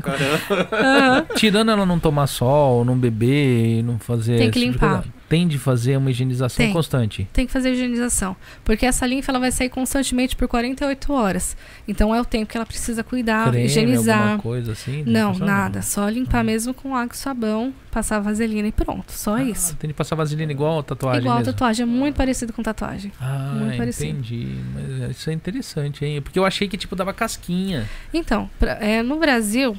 caramba. 0.00 0.68
Aham. 0.72 1.26
Tirando 1.36 1.70
ela 1.70 1.86
não 1.86 1.98
tomar 1.98 2.26
sol, 2.26 2.84
não 2.84 2.96
beber, 2.96 3.82
não 3.82 3.98
fazer. 3.98 4.38
Tem 4.38 4.50
que 4.50 4.58
tipo 4.60 4.72
limpar. 4.72 5.02
coisa, 5.02 5.15
Tem 5.28 5.48
de 5.48 5.58
fazer 5.58 5.96
uma 5.96 6.10
higienização 6.10 6.64
Tem. 6.64 6.72
constante. 6.72 7.28
Tem 7.32 7.46
que 7.46 7.52
fazer 7.52 7.72
higienização, 7.72 8.36
porque 8.64 8.86
essa 8.86 9.04
linfa 9.06 9.32
ela 9.32 9.40
vai 9.40 9.50
sair 9.50 9.68
constantemente 9.68 10.36
por 10.36 10.46
48 10.46 11.12
horas. 11.12 11.56
Então 11.88 12.14
é 12.14 12.20
o 12.20 12.24
tempo 12.24 12.46
que 12.50 12.56
ela 12.56 12.64
precisa 12.66 13.02
cuidar, 13.02 13.48
Creme, 13.50 13.64
higienizar. 13.66 14.18
alguma 14.22 14.38
coisa 14.38 14.72
assim? 14.72 15.02
Não, 15.04 15.34
Só- 15.34 15.44
nada. 15.44 15.82
Só 15.82 16.08
limpar 16.08 16.44
mesmo 16.44 16.72
com 16.72 16.94
água 16.94 17.12
e 17.12 17.16
sabão, 17.16 17.74
passar 17.90 18.20
vaselina 18.20 18.68
e 18.68 18.72
pronto. 18.72 19.10
Só 19.10 19.34
Ah, 19.36 19.42
isso. 19.42 19.74
Tem 19.76 19.88
de 19.88 19.94
passar 19.94 20.14
vaselina 20.14 20.52
igual 20.52 20.78
a 20.78 20.82
tatuagem 20.84 21.20
Igual 21.22 21.34
a 21.36 21.38
mesmo? 21.40 21.52
tatuagem, 21.52 21.82
é 21.82 21.86
muito 21.86 22.14
parecido 22.14 22.52
com 22.52 22.62
tatuagem. 22.62 23.10
Ah, 23.20 23.56
Muito 23.58 23.76
parecido. 23.76 24.10
entendi. 24.10 24.56
Mas 24.74 25.16
isso 25.16 25.28
é 25.28 25.32
interessante, 25.32 26.04
hein? 26.04 26.22
Porque 26.22 26.38
eu 26.38 26.44
achei 26.44 26.68
que, 26.68 26.76
tipo, 26.76 26.94
dava 26.94 27.12
casquinha. 27.12 27.88
Então, 28.14 28.48
pra- 28.60 28.78
é, 28.80 29.02
no 29.02 29.18
Brasil, 29.18 29.76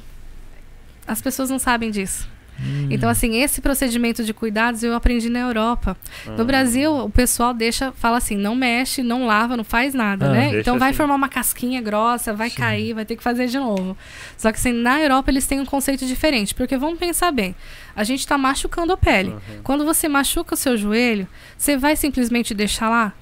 as 1.06 1.22
pessoas 1.22 1.48
não 1.48 1.58
sabem 1.58 1.90
disso. 1.90 2.28
Hum. 2.60 2.88
Então, 2.90 3.08
assim, 3.08 3.40
esse 3.40 3.60
procedimento 3.60 4.24
de 4.24 4.34
cuidados 4.34 4.82
eu 4.82 4.94
aprendi 4.94 5.28
na 5.28 5.38
Europa. 5.40 5.96
No 6.26 6.42
Ah. 6.42 6.44
Brasil, 6.44 6.92
o 7.04 7.10
pessoal 7.10 7.54
deixa, 7.54 7.92
fala 7.92 8.16
assim, 8.18 8.36
não 8.36 8.54
mexe, 8.56 9.02
não 9.02 9.26
lava, 9.26 9.56
não 9.56 9.64
faz 9.64 9.94
nada, 9.94 10.26
Ah, 10.26 10.32
né? 10.32 10.60
Então 10.60 10.78
vai 10.78 10.90
assim. 10.90 10.96
formar 10.96 11.14
uma 11.14 11.28
casquinha 11.28 11.80
grossa, 11.80 12.32
vai 12.34 12.50
Sim. 12.50 12.56
cair, 12.56 12.92
vai 12.94 13.04
ter 13.04 13.16
que 13.16 13.22
fazer 13.22 13.46
de 13.46 13.58
novo. 13.58 13.96
Só 14.36 14.50
que 14.50 14.58
assim, 14.58 14.72
na 14.72 15.00
Europa 15.00 15.30
eles 15.30 15.46
têm 15.46 15.60
um 15.60 15.66
conceito 15.66 16.04
diferente, 16.06 16.54
porque 16.54 16.76
vamos 16.76 16.98
pensar 16.98 17.30
bem, 17.30 17.54
a 17.94 18.02
gente 18.04 18.20
está 18.20 18.36
machucando 18.36 18.92
a 18.92 18.96
pele. 18.96 19.30
Uhum. 19.30 19.40
Quando 19.62 19.84
você 19.84 20.08
machuca 20.08 20.54
o 20.54 20.56
seu 20.56 20.76
joelho, 20.76 21.28
você 21.56 21.76
vai 21.76 21.94
simplesmente 21.96 22.54
deixar 22.54 22.88
lá? 22.88 23.12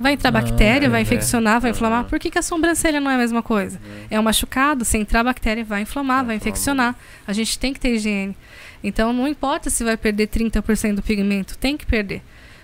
Vai 0.00 0.12
entrar 0.12 0.28
Ah, 0.28 0.32
bactéria, 0.32 0.86
é, 0.86 0.88
vai 0.88 1.00
é. 1.00 1.02
infeccionar, 1.02 1.60
vai 1.60 1.72
inflamar. 1.72 2.00
Aham. 2.00 2.08
Por 2.08 2.18
que, 2.20 2.30
que 2.30 2.38
a 2.38 2.42
sobrancelha 2.42 3.00
não 3.00 3.10
é 3.10 3.16
a 3.16 3.18
mesma 3.18 3.42
coisa? 3.42 3.80
É 4.10 4.18
um 4.18 4.22
machucado, 4.22 4.84
se 4.84 4.96
entrar 4.96 5.24
bactéria, 5.24 5.64
vai 5.64 5.82
inflamar, 5.82 6.18
Vai 6.18 6.26
vai 6.26 6.36
infeccionar. 6.36 6.94
A 7.26 7.32
gente 7.32 7.58
tem 7.58 7.72
que 7.72 7.80
ter 7.80 7.94
higiene. 7.94 8.36
Então, 8.82 9.12
não 9.12 9.26
importa 9.26 9.70
se 9.70 9.82
vai 9.82 9.96
perder 9.96 10.28
30% 10.28 10.94
do 10.94 11.02
pigmento, 11.02 11.58
tem 11.58 11.76
que 11.76 11.84
perder. 11.84 12.22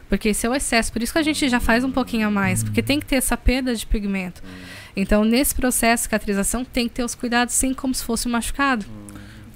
Porque 0.09 0.28
esse 0.28 0.47
é 0.47 0.51
o 0.51 0.55
excesso. 0.55 0.93
Por 0.93 1.02
isso 1.02 1.12
que 1.12 1.19
a 1.19 1.23
gente 1.23 1.48
já 1.48 1.59
faz 1.59 1.82
um 1.82 1.90
pouquinho 1.90 2.28
a 2.28 2.31
mais. 2.31 2.62
Porque 2.62 2.82
tem 2.82 3.01
que 3.01 3.06
ter 3.06 3.16
essa 3.16 3.36
perda 3.36 3.74
de 3.74 3.85
pigmento. 3.85 4.43
Então, 4.94 5.24
nesse 5.24 5.55
processo 5.55 6.02
de 6.02 6.05
cicatrização, 6.05 6.65
tem 6.65 6.86
que 6.89 6.94
ter 6.94 7.02
os 7.05 7.16
cuidados, 7.16 7.52
sim, 7.55 7.74
como 7.74 7.93
se 7.93 8.05
fosse 8.05 8.28
um 8.28 8.31
machucado. 8.31 8.85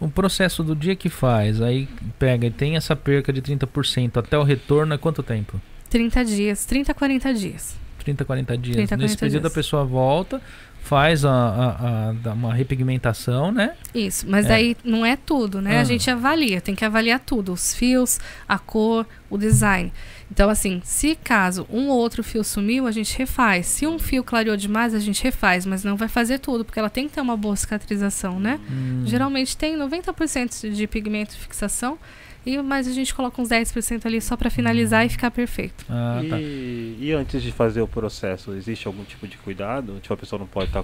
O 0.01 0.09
processo 0.09 0.65
do 0.65 0.75
dia 0.75 0.97
que 0.97 1.09
faz, 1.09 1.61
aí 1.61 1.89
pega 2.19 2.47
e 2.47 2.51
tem 2.51 2.77
essa 2.77 2.97
perca 2.97 3.33
de 3.33 3.41
30% 3.43 4.17
até 4.17 4.37
o 4.39 4.43
retorno 4.43 4.95
é 4.95 4.99
quanto 4.99 5.23
tempo? 5.23 5.61
30 5.90 6.24
dias, 6.24 6.65
30 6.65 6.93
a 6.93 6.94
40 6.94 7.32
dias. 7.35 7.77
30, 8.05 8.24
40 8.24 8.56
dias. 8.59 8.77
30, 8.77 8.97
Nesse 8.97 9.16
40 9.16 9.20
período 9.20 9.43
dias. 9.43 9.52
a 9.52 9.55
pessoa 9.55 9.85
volta, 9.85 10.40
faz 10.82 11.24
a, 11.24 11.31
a- 11.31 12.31
a- 12.31 12.32
uma 12.32 12.55
repigmentação, 12.55 13.52
né? 13.52 13.74
Isso, 13.94 14.24
mas 14.28 14.47
É. 14.47 14.48
daí 14.48 14.77
não 14.82 15.05
é 15.05 15.16
tudo, 15.16 15.60
né? 15.60 15.77
Ah. 15.78 15.81
A 15.82 15.85
gente 15.85 16.10
avalia, 16.10 16.60
tem 16.60 16.74
que 16.74 16.85
avaliar 16.85 17.20
tudo, 17.20 17.52
os 17.52 17.74
fios, 17.74 18.19
a 18.48 18.59
cor, 18.59 19.06
o 19.28 19.36
design. 19.36 19.93
Então, 20.31 20.48
assim, 20.48 20.81
se 20.85 21.15
caso 21.16 21.66
um 21.70 21.89
ou 21.89 21.98
outro 21.98 22.23
fio 22.23 22.43
sumiu, 22.44 22.86
a 22.86 22.90
gente 22.93 23.16
refaz. 23.19 23.66
Se 23.66 23.86
um 23.86 23.98
fio 23.98 24.23
clareou 24.24 24.56
demais, 24.56 24.94
a 24.94 24.98
gente 24.98 25.23
refaz, 25.23 25.66
mas 25.66 25.85
não 25.85 25.97
vai 25.97 26.09
fazer 26.09 26.39
tudo, 26.39 26.65
porque 26.65 26.78
ela 26.78 26.90
tem 26.90 27.09
que 27.09 27.15
ter 27.15 27.20
uma 27.20 27.36
boa 27.36 27.56
cicatrização, 27.56 28.39
né? 28.40 28.59
Hum. 28.70 29.02
Geralmente 29.05 29.56
tem 29.56 29.77
90% 29.77 30.70
de 30.70 30.86
pigmento 30.86 31.36
fixação, 31.36 31.98
e 32.47 32.60
mas 32.62 32.86
a 32.89 32.93
gente 32.93 33.15
coloca 33.15 33.40
uns 33.43 33.48
10% 33.48 34.06
ali 34.06 34.20
só 34.20 34.36
para 34.36 34.48
finalizar 34.51 35.05
e 35.05 35.09
ficar 35.09 35.31
perfeito. 35.31 35.85
Ah, 35.89 36.23
tá. 36.28 36.40
E, 36.40 36.97
e 37.01 37.12
antes 37.12 37.43
de 37.43 37.52
fazer 37.52 37.81
o 37.82 37.89
processo, 37.89 38.52
existe 38.55 38.86
algum 38.86 39.05
tipo 39.05 39.27
de 39.28 39.36
cuidado? 39.39 39.98
Tipo, 40.01 40.15
a 40.15 40.16
pessoa 40.16 40.39
não 40.39 40.47
pode 40.47 40.70
tá, 40.70 40.82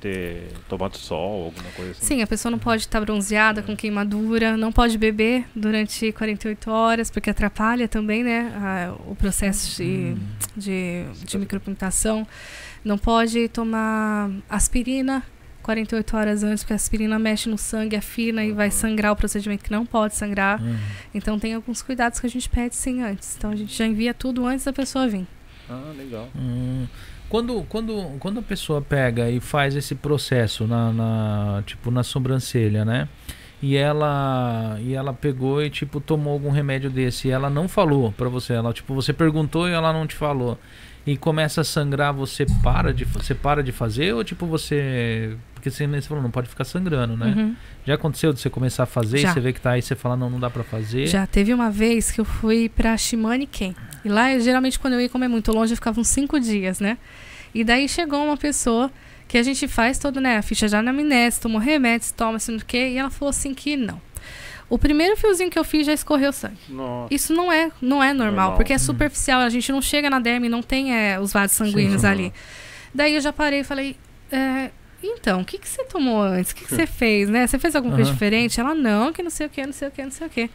ter 0.00 0.48
tomado 0.68 0.96
sol, 0.98 1.44
alguma 1.46 1.70
coisa 1.74 1.92
assim? 1.92 2.04
Sim, 2.04 2.22
a 2.22 2.26
pessoa 2.26 2.50
não 2.50 2.58
pode 2.58 2.82
estar 2.82 3.00
bronzeada, 3.00 3.62
com 3.62 3.74
queimadura, 3.74 4.56
não 4.56 4.70
pode 4.70 4.98
beber 4.98 5.46
durante 5.54 6.12
48 6.12 6.70
horas, 6.70 7.10
porque 7.10 7.30
atrapalha 7.30 7.88
também, 7.88 8.22
né, 8.22 8.52
a- 8.56 8.94
o 9.10 9.14
processo 9.16 9.74
de, 9.82 10.14
de, 10.56 11.04
de 11.24 11.38
micropigmentação. 11.38 12.26
Não 12.84 12.98
pode 12.98 13.48
tomar 13.48 14.30
aspirina 14.48 15.22
48 15.66 16.16
horas 16.16 16.42
antes, 16.44 16.62
porque 16.62 16.72
a 16.72 16.76
aspirina 16.76 17.18
mexe 17.18 17.48
no 17.48 17.58
sangue, 17.58 17.96
afina 17.96 18.44
e 18.44 18.52
vai 18.52 18.66
Uhum. 18.68 18.72
sangrar 18.72 19.12
o 19.12 19.16
procedimento 19.16 19.64
que 19.64 19.70
não 19.70 19.84
pode 19.84 20.14
sangrar. 20.14 20.62
Hum. 20.62 20.76
Então 21.14 21.38
tem 21.38 21.54
alguns 21.54 21.82
cuidados 21.82 22.18
que 22.20 22.26
a 22.26 22.30
gente 22.30 22.48
pede 22.48 22.74
sim 22.76 23.02
antes. 23.02 23.36
Então 23.36 23.50
a 23.50 23.56
gente 23.56 23.76
já 23.76 23.84
envia 23.86 24.14
tudo 24.14 24.46
antes 24.46 24.64
da 24.64 24.72
pessoa 24.72 25.06
vir. 25.08 25.26
Ah, 25.68 25.92
legal. 25.96 26.28
Hum. 26.36 26.86
Quando, 27.28 27.62
quando, 27.68 28.16
quando 28.20 28.38
a 28.38 28.42
pessoa 28.42 28.80
pega 28.80 29.28
e 29.28 29.40
faz 29.40 29.74
esse 29.74 29.96
processo 29.96 30.64
na, 30.66 30.92
na- 30.92 31.62
tipo 31.66 31.90
na 31.90 32.04
sobrancelha, 32.04 32.84
né? 32.84 33.08
E 33.60 33.74
ela 33.76 34.78
e 34.80 34.92
ela 34.94 35.12
pegou 35.12 35.62
e 35.62 35.68
tipo 35.70 35.98
tomou 36.00 36.34
algum 36.34 36.50
remédio 36.50 36.88
desse 36.90 37.26
e 37.26 37.30
ela 37.32 37.48
não 37.50 37.66
falou 37.66 38.12
pra 38.12 38.28
você, 38.28 38.52
ela 38.52 38.72
tipo 38.72 38.94
você 38.94 39.12
perguntou 39.12 39.68
e 39.68 39.72
ela 39.72 39.92
não 39.92 40.06
te 40.06 40.14
falou. 40.14 40.56
E 41.06 41.16
começa 41.16 41.60
a 41.60 41.64
sangrar, 41.64 42.12
você 42.12 42.44
para 42.62 42.92
de 42.92 43.04
você 43.04 43.34
para 43.34 43.62
de 43.62 43.70
fazer 43.70 44.12
ou 44.12 44.24
tipo 44.24 44.44
você 44.44 45.36
porque 45.54 45.70
você, 45.70 45.86
você 45.86 46.02
falou 46.02 46.22
não 46.22 46.30
pode 46.30 46.48
ficar 46.48 46.64
sangrando, 46.64 47.16
né? 47.16 47.34
Uhum. 47.36 47.56
Já 47.84 47.94
aconteceu 47.94 48.32
de 48.32 48.40
você 48.40 48.50
começar 48.50 48.82
a 48.82 48.86
fazer 48.86 49.18
Já. 49.18 49.30
e 49.30 49.32
você 49.32 49.40
vê 49.40 49.52
que 49.52 49.60
tá 49.60 49.70
aí 49.70 49.82
você 49.82 49.94
fala 49.94 50.16
não, 50.16 50.28
não 50.28 50.40
dá 50.40 50.50
pra 50.50 50.64
fazer. 50.64 51.06
Já 51.06 51.26
teve 51.26 51.54
uma 51.54 51.70
vez 51.70 52.10
que 52.10 52.20
eu 52.20 52.24
fui 52.24 52.68
pra 52.68 52.96
Shimane 52.96 53.46
Ken. 53.46 53.74
E 54.04 54.08
lá, 54.08 54.32
eu, 54.32 54.40
geralmente, 54.40 54.78
quando 54.78 54.94
eu 54.94 55.00
ia 55.00 55.08
comer 55.08 55.28
muito 55.28 55.52
longe, 55.52 55.72
eu 55.72 55.76
ficava 55.76 56.00
uns 56.00 56.08
cinco 56.08 56.38
dias, 56.38 56.78
né? 56.78 56.98
E 57.54 57.64
daí 57.64 57.88
chegou 57.88 58.24
uma 58.24 58.36
pessoa 58.36 58.90
que 59.26 59.36
a 59.36 59.42
gente 59.42 59.66
faz 59.66 59.98
todo, 59.98 60.20
né? 60.20 60.36
A 60.36 60.42
ficha 60.42 60.68
de 60.68 60.76
anamnese, 60.76 61.40
tomou 61.40 61.60
remédios, 61.60 62.12
toma, 62.12 62.36
assim, 62.36 62.56
o 62.56 62.64
quê. 62.64 62.90
E 62.90 62.98
ela 62.98 63.10
falou 63.10 63.30
assim 63.30 63.52
que 63.52 63.76
não. 63.76 64.00
O 64.68 64.76
primeiro 64.78 65.16
fiozinho 65.16 65.48
que 65.50 65.58
eu 65.58 65.62
fiz 65.64 65.86
já 65.86 65.92
escorreu 65.92 66.32
sangue. 66.32 66.56
Nossa. 66.68 67.14
Isso 67.14 67.32
não 67.32 67.52
é, 67.52 67.70
não 67.80 68.02
é 68.02 68.12
normal, 68.12 68.32
Normal. 68.34 68.56
porque 68.56 68.72
é 68.72 68.76
Hum. 68.76 68.80
superficial. 68.80 69.40
A 69.40 69.48
gente 69.48 69.70
não 69.70 69.80
chega 69.80 70.10
na 70.10 70.18
derme 70.18 70.46
e 70.46 70.50
não 70.50 70.62
tem 70.62 70.94
é, 70.94 71.20
os 71.20 71.32
vasos 71.32 71.56
sanguíneos 71.56 72.00
sim. 72.00 72.06
ali. 72.06 72.32
Daí 72.94 73.14
eu 73.14 73.20
já 73.20 73.32
parei 73.32 73.60
e 73.60 73.64
falei, 73.64 73.96
é, 74.32 74.70
então, 75.02 75.42
o 75.42 75.44
que, 75.44 75.58
que 75.58 75.68
você 75.68 75.84
tomou 75.84 76.20
antes? 76.20 76.50
O 76.52 76.56
que, 76.56 76.64
que 76.64 76.74
você 76.74 76.86
fez, 76.86 77.28
né? 77.28 77.46
Você 77.46 77.58
fez 77.58 77.76
alguma 77.76 77.94
coisa 77.94 78.10
Aham. 78.10 78.14
diferente? 78.14 78.58
Ela, 78.58 78.74
não, 78.74 79.12
que 79.12 79.22
não 79.22 79.30
sei 79.30 79.46
o 79.46 79.50
que, 79.50 79.64
não 79.64 79.72
sei 79.72 79.86
o 79.88 79.90
que, 79.90 80.02
não 80.02 80.10
sei 80.10 80.26
o 80.26 80.30
que. 80.30 80.50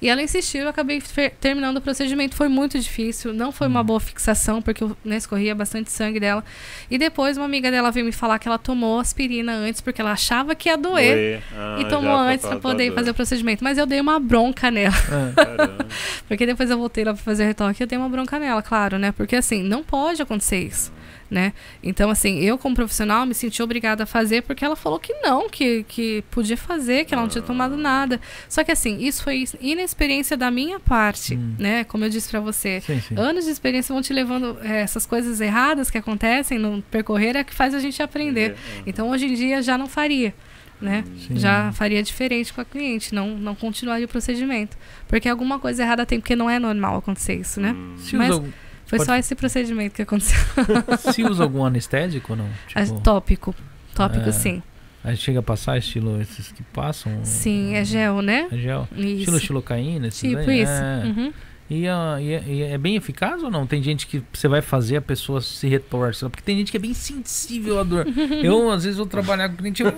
E 0.00 0.08
ela 0.08 0.22
insistiu, 0.22 0.62
eu 0.62 0.68
acabei 0.68 1.02
terminando 1.40 1.78
o 1.78 1.80
procedimento. 1.80 2.34
Foi 2.34 2.48
muito 2.48 2.78
difícil, 2.78 3.32
não 3.32 3.50
foi 3.50 3.66
uma 3.66 3.82
boa 3.82 3.98
fixação, 4.00 4.60
porque 4.60 4.84
eu 4.84 4.96
né, 5.04 5.16
escorria 5.16 5.54
bastante 5.54 5.90
sangue 5.90 6.20
dela. 6.20 6.44
E 6.90 6.98
depois 6.98 7.36
uma 7.36 7.46
amiga 7.46 7.70
dela 7.70 7.90
veio 7.90 8.04
me 8.04 8.12
falar 8.12 8.38
que 8.38 8.46
ela 8.48 8.58
tomou 8.58 9.00
aspirina 9.00 9.52
antes, 9.52 9.80
porque 9.80 10.00
ela 10.00 10.12
achava 10.12 10.54
que 10.54 10.68
ia 10.68 10.76
doer. 10.76 11.42
Ah, 11.56 11.78
E 11.80 11.84
tomou 11.86 12.14
antes 12.16 12.48
da 12.48 12.56
poder 12.56 12.92
fazer 12.94 13.10
o 13.10 13.14
procedimento. 13.14 13.64
Mas 13.64 13.78
eu 13.78 13.86
dei 13.86 14.00
uma 14.00 14.18
bronca 14.20 14.70
nela. 14.70 14.94
Ah. 15.10 15.84
Porque 16.28 16.44
depois 16.46 16.70
eu 16.70 16.78
voltei 16.78 17.04
lá 17.04 17.14
pra 17.14 17.22
fazer 17.22 17.46
retoque 17.46 17.82
e 17.82 17.84
eu 17.84 17.86
dei 17.86 17.98
uma 17.98 18.08
bronca 18.08 18.38
nela, 18.38 18.62
claro, 18.62 18.98
né? 18.98 19.12
Porque 19.12 19.36
assim, 19.36 19.62
não 19.62 19.82
pode 19.82 20.20
acontecer 20.20 20.58
isso, 20.58 20.92
né? 21.30 21.52
Então, 21.82 22.08
assim, 22.10 22.38
eu 22.40 22.56
como 22.56 22.74
profissional 22.74 23.26
me 23.26 23.34
senti 23.34 23.62
obrigada 23.62 24.04
a 24.04 24.06
fazer 24.06 24.42
porque 24.42 24.64
ela 24.64 24.76
falou 24.76 24.98
que 24.98 25.12
não, 25.14 25.48
que, 25.50 25.84
que 25.88 26.22
podia 26.30 26.56
fazer, 26.56 27.04
que 27.04 27.12
ela 27.14 27.22
não 27.22 27.28
tinha 27.28 27.42
tomado 27.42 27.76
nada. 27.76 28.20
Só 28.48 28.62
que 28.62 28.70
assim, 28.70 28.98
isso 28.98 29.22
foi 29.24 29.44
inexperiência 29.60 30.36
da 30.36 30.50
minha 30.50 30.78
parte, 30.80 31.34
Hum. 31.34 31.54
né? 31.58 31.84
Como 31.84 32.04
eu 32.04 32.08
disse 32.10 32.28
pra 32.30 32.40
você. 32.40 32.80
sim, 32.80 33.00
sim. 33.00 33.14
Anos 33.18 33.44
de 33.44 33.50
experiência 33.50 33.92
vão 33.92 34.00
te 34.02 34.12
levando 34.12 34.56
eh, 34.62 34.80
essas 34.82 35.04
coisas 35.06 35.40
erradas 35.40 35.90
que 35.90 35.98
acontecem 35.98 36.58
no 36.58 36.80
percorrer 36.82 37.36
é 37.36 37.44
que 37.44 37.52
faz 37.54 37.74
a 37.74 37.78
gente 37.80 38.02
aprender. 38.02 38.54
Então, 38.86 39.10
hoje 39.10 39.26
em 39.26 39.34
dia 39.34 39.60
já 39.62 39.76
não 39.76 39.86
faria, 39.88 40.32
né? 40.80 41.04
Sim. 41.26 41.36
já 41.38 41.72
faria 41.72 42.02
diferente 42.02 42.52
com 42.52 42.60
a 42.60 42.64
cliente, 42.64 43.14
não, 43.14 43.30
não 43.36 43.54
continuaria 43.54 44.06
o 44.06 44.08
procedimento. 44.08 44.76
Porque 45.08 45.28
alguma 45.28 45.58
coisa 45.58 45.82
errada 45.82 46.06
tem, 46.06 46.20
porque 46.20 46.36
não 46.36 46.48
é 46.48 46.58
normal 46.58 46.98
acontecer 46.98 47.34
isso, 47.34 47.60
né? 47.60 47.72
Hum. 47.72 47.94
Se 47.98 48.14
Mas- 48.16 48.40
Foi 48.86 48.98
Pode- 48.98 49.06
só 49.06 49.16
esse 49.16 49.34
procedimento 49.34 49.94
que 49.94 50.02
aconteceu. 50.02 50.38
se 51.12 51.22
usa 51.24 51.42
algum 51.42 51.64
anestésico 51.64 52.32
ou 52.32 52.38
não? 52.38 52.48
Ah, 52.74 52.84
Tipo, 52.84 53.00
Tópico. 53.00 53.54
Tópico, 53.94 54.28
É. 54.28 54.32
sim. 54.32 54.62
Aí 55.02 55.16
chega 55.16 55.38
a 55.40 55.42
passar 55.42 55.78
estilo 55.78 56.20
esses 56.20 56.50
que 56.52 56.62
passam? 56.62 57.24
Sim, 57.24 57.74
é 57.74 57.84
gel, 57.84 58.22
né? 58.22 58.48
É 58.50 58.56
gel. 58.56 58.88
Isso. 58.96 59.06
Estilo 59.20 59.38
xilocaína, 59.40 60.08
tipo 60.10 60.36
aí? 60.36 60.62
isso. 60.62 60.72
É. 60.72 61.04
Uhum. 61.06 61.32
E, 61.68 61.88
ah, 61.88 62.16
e 62.20 62.32
é- 62.32 62.44
e 62.46 62.62
é 62.62 62.78
bem 62.78 62.94
eficaz 62.94 63.42
ou 63.42 63.50
não? 63.50 63.66
Tem 63.66 63.82
gente 63.82 64.06
que 64.06 64.22
você 64.32 64.46
vai 64.46 64.62
fazer 64.62 64.96
a 64.98 65.00
pessoa 65.02 65.40
se 65.40 65.66
retorce. 65.66 66.20
Porque 66.28 66.42
tem 66.42 66.56
gente 66.58 66.70
que 66.70 66.76
é 66.76 66.80
bem 66.80 66.94
sensível 66.94 67.80
à 67.80 67.82
dor. 67.82 68.06
eu, 68.42 68.70
às 68.70 68.84
vezes, 68.84 68.96
vou 68.96 69.06
trabalhar 69.06 69.48
com 69.48 69.56
cliente. 69.56 69.82
Eu 69.82 69.92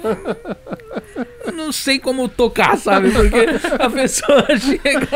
eu 1.44 1.52
não 1.52 1.72
sei 1.72 1.98
como 1.98 2.28
tocar, 2.28 2.76
sabe? 2.76 3.10
Porque 3.10 3.36
a 3.82 3.90
pessoa 3.90 4.46
chega, 4.58 5.06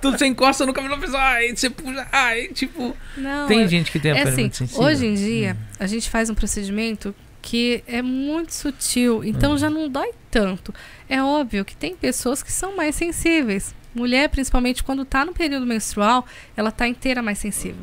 tu 0.00 0.10
você 0.12 0.26
encosta 0.26 0.66
no 0.66 0.72
cabelo 0.72 0.94
da 0.94 1.00
pessoa, 1.00 1.20
ai, 1.20 1.54
você 1.54 1.70
puxa, 1.70 2.06
ai, 2.12 2.48
tipo. 2.48 2.96
Não, 3.16 3.46
tem 3.46 3.62
é, 3.62 3.68
gente 3.68 3.90
que 3.90 3.98
tem 3.98 4.12
a 4.12 4.16
é 4.18 4.22
assim, 4.22 4.50
sensível. 4.52 4.82
hoje 4.84 5.06
em 5.06 5.14
dia, 5.14 5.56
a 5.78 5.86
gente 5.86 6.08
faz 6.10 6.28
um 6.30 6.34
procedimento 6.34 7.14
que 7.40 7.82
é 7.86 8.02
muito 8.02 8.52
sutil, 8.52 9.24
então 9.24 9.54
Hum. 9.54 9.58
já 9.58 9.70
não 9.70 9.88
dói 9.88 10.10
tanto. 10.30 10.74
É 11.08 11.22
óbvio 11.22 11.64
que 11.64 11.76
tem 11.76 11.96
pessoas 11.96 12.42
que 12.42 12.52
são 12.52 12.76
mais 12.76 12.94
sensíveis. 12.94 13.74
Mulher, 13.94 14.28
principalmente 14.28 14.82
quando 14.82 15.04
tá 15.04 15.24
no 15.24 15.32
período 15.32 15.66
menstrual, 15.66 16.26
ela 16.56 16.70
tá 16.70 16.86
inteira 16.86 17.22
mais 17.22 17.38
sensível, 17.38 17.82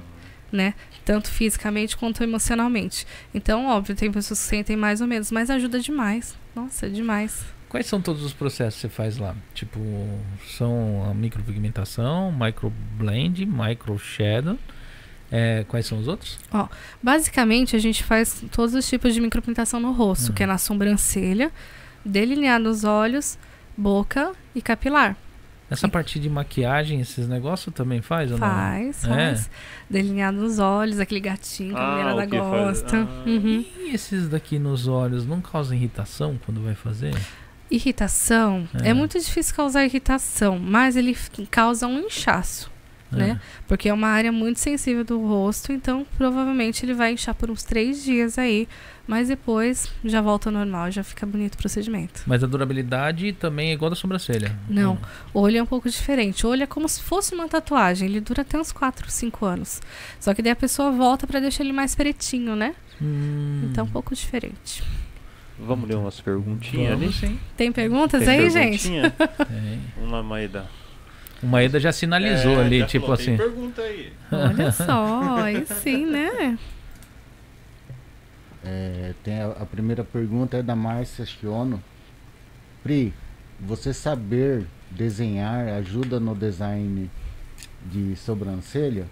né? 0.52 0.74
Tanto 1.04 1.30
fisicamente 1.30 1.96
quanto 1.98 2.24
emocionalmente. 2.24 3.06
Então, 3.34 3.68
óbvio, 3.68 3.96
tem 3.96 4.12
pessoas 4.12 4.40
que 4.42 4.46
sentem 4.48 4.76
mais 4.76 5.02
ou 5.02 5.08
menos, 5.08 5.32
mas 5.32 5.50
ajuda 5.50 5.80
demais. 5.80 6.36
Nossa, 6.56 6.90
demais. 6.90 7.44
Quais 7.70 7.88
são 7.88 8.00
todos 8.00 8.24
os 8.24 8.32
processos 8.34 8.76
que 8.76 8.82
você 8.88 8.90
faz 8.90 9.18
lá? 9.18 9.36
Tipo, 9.54 9.80
são 10.58 11.06
a 11.10 11.14
micropigmentação, 11.14 12.32
microblend, 12.32 13.46
microshadow. 13.46 14.58
É, 15.32 15.66
quais 15.68 15.86
são 15.86 15.98
os 16.00 16.08
outros? 16.08 16.38
Basicamente, 17.04 17.76
a 17.76 17.80
gente 17.80 18.04
faz 18.04 18.44
todos 18.52 18.74
os 18.76 18.88
tipos 18.88 19.14
de 19.14 19.20
micropigmentação 19.20 19.80
no 19.80 19.92
rosto, 19.92 20.30
Uhum. 20.30 20.36
que 20.36 20.44
é 20.44 20.46
na 20.46 20.58
sobrancelha, 20.58 21.52
delinear 22.06 22.60
nos 22.60 22.84
olhos, 22.84 23.38
boca 23.76 24.32
e 24.54 24.62
capilar. 24.62 25.18
Essa 25.70 25.88
parte 25.90 26.20
de 26.20 26.30
maquiagem, 26.30 27.02
esses 27.02 27.28
negócios 27.28 27.74
também 27.74 28.02
faz 28.02 28.32
ou 28.32 28.38
não? 28.38 28.48
Faz, 28.48 29.04
É? 29.04 29.08
faz. 29.08 29.50
Delineado 29.90 30.38
nos 30.38 30.60
olhos, 30.60 31.00
aquele 31.00 31.20
gatinho 31.20 31.74
que 31.74 31.80
a 31.80 31.84
Ah, 31.84 31.92
mulherada 31.92 32.26
gosta. 32.28 32.98
ah. 32.98 33.24
Uhum. 33.28 33.66
E 33.80 33.90
esses 33.96 34.30
daqui 34.30 34.60
nos 34.60 34.88
olhos 34.88 35.26
não 35.26 35.42
causam 35.42 35.76
irritação 35.76 36.40
quando 36.46 36.62
vai 36.62 36.76
fazer? 36.76 37.16
Irritação. 37.72 38.68
É. 38.84 38.90
É. 38.90 38.94
muito 38.94 39.18
difícil 39.20 39.56
causar 39.56 39.84
irritação, 39.86 40.60
mas 40.60 40.96
ele 40.96 41.18
causa 41.50 41.88
um 41.88 42.00
inchaço. 42.00 42.72
Né? 43.12 43.40
Porque 43.68 43.90
é 43.90 43.94
uma 43.94 44.08
área 44.08 44.32
muito 44.32 44.60
sensível 44.60 45.04
do 45.04 45.20
rosto, 45.26 45.72
então 45.72 46.06
provavelmente 46.18 46.86
ele 46.86 46.94
vai 46.94 47.14
inchar 47.14 47.34
por 47.36 47.50
uns 47.50 47.64
três 47.64 48.04
dias 48.04 48.38
aí, 48.38 48.68
mas 49.08 49.28
depois 49.28 49.90
já 50.04 50.22
volta 50.22 50.50
ao 50.50 50.54
normal, 50.54 50.92
já 50.92 51.04
fica 51.04 51.26
bonito 51.26 51.56
o 51.56 51.58
procedimento. 51.58 52.24
Mas 52.26 52.44
a 52.44 52.48
durabilidade 52.48 53.34
também 53.34 53.70
é 53.70 53.74
igual 53.74 53.90
da 53.90 53.96
sobrancelha? 53.96 54.58
Não, 54.68 54.98
o 55.34 55.40
olho 55.42 55.58
é 55.58 55.64
um 55.64 55.66
pouco 55.66 55.90
diferente. 55.90 56.46
O 56.46 56.50
olho 56.50 56.64
é 56.64 56.68
como 56.68 56.90
se 56.90 57.02
fosse 57.02 57.34
uma 57.34 57.48
tatuagem, 57.48 58.08
ele 58.10 58.20
dura 58.20 58.42
até 58.42 58.60
uns 58.60 58.72
4, 58.72 59.10
5 59.10 59.46
anos. 59.46 59.82
Só 60.20 60.34
que 60.34 60.42
daí 60.42 60.52
a 60.52 60.56
pessoa 60.56 60.92
volta 60.92 61.28
para 61.28 61.40
deixar 61.40 61.64
ele 61.64 61.74
mais 61.74 61.96
pretinho, 61.96 62.56
né? 62.56 62.76
Hum. 63.02 63.68
Então 63.70 63.86
é 63.86 63.88
um 63.88 63.92
pouco 63.92 64.16
diferente. 64.16 64.84
Vamos 65.58 65.88
ler 65.88 65.96
umas 65.96 66.20
perguntinhas 66.20 66.92
ali? 66.92 67.06
Vamos 67.06 67.16
sim. 67.16 67.40
Tem 67.56 67.72
perguntas 67.72 68.24
Tem 68.24 68.40
aí, 68.40 68.50
gente? 68.50 68.90
perguntinha? 68.90 69.10
Tem. 69.48 69.82
Vamos 69.96 70.12
lá, 70.12 70.24
Maeda. 70.24 70.66
O 71.46 71.48
Maeda 71.48 71.80
já 71.80 71.92
sinalizou 71.92 72.60
É, 72.60 72.66
ali, 72.66 72.80
já 72.80 72.88
tipo 72.88 73.06
falou, 73.06 73.22
assim. 73.22 73.38
pergunta 73.38 73.82
aí. 73.84 74.12
Olha 74.32 74.72
só, 74.74 75.38
aí 75.44 75.64
sim, 75.68 76.06
né? 76.08 76.58
É, 78.64 79.14
tem 79.24 79.40
a, 79.42 79.50
a 79.52 79.66
primeira 79.66 80.04
pergunta 80.04 80.58
é 80.58 80.64
da 80.64 80.76
Márcia 80.76 81.24
Chiono. 81.24 81.84
Pri, 82.82 83.14
você 83.60 83.94
saber 83.94 84.66
desenhar 84.90 85.68
ajuda 85.70 86.20
no 86.20 86.34
design 86.36 87.12
de 87.86 88.16
sobrancelha? 88.16 89.06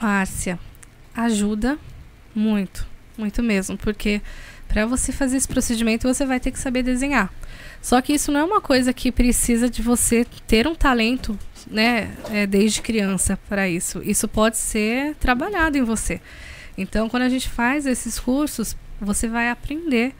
Márcia, 0.00 0.58
ajuda 1.14 1.78
muito, 2.34 2.86
muito 3.16 3.42
mesmo, 3.42 3.76
porque 3.76 4.20
para 4.68 4.86
você 4.86 5.12
fazer 5.12 5.36
esse 5.36 5.48
procedimento 5.48 6.06
você 6.12 6.24
vai 6.26 6.40
ter 6.40 6.50
que 6.50 6.58
saber 6.58 6.82
desenhar. 6.82 7.30
Só 7.84 8.00
que 8.00 8.14
isso 8.14 8.32
não 8.32 8.40
é 8.40 8.44
uma 8.44 8.62
coisa 8.62 8.94
que 8.94 9.12
precisa 9.12 9.68
de 9.68 9.82
você 9.82 10.26
ter 10.46 10.66
um 10.66 10.74
talento, 10.74 11.38
né, 11.66 12.16
é, 12.30 12.46
desde 12.46 12.80
criança 12.80 13.38
para 13.46 13.68
isso. 13.68 14.02
Isso 14.02 14.26
pode 14.26 14.56
ser 14.56 15.14
trabalhado 15.16 15.76
em 15.76 15.82
você. 15.82 16.18
Então, 16.78 17.10
quando 17.10 17.24
a 17.24 17.28
gente 17.28 17.46
faz 17.46 17.84
esses 17.84 18.18
cursos, 18.18 18.74
você 18.98 19.28
vai 19.28 19.50
aprender 19.50 20.14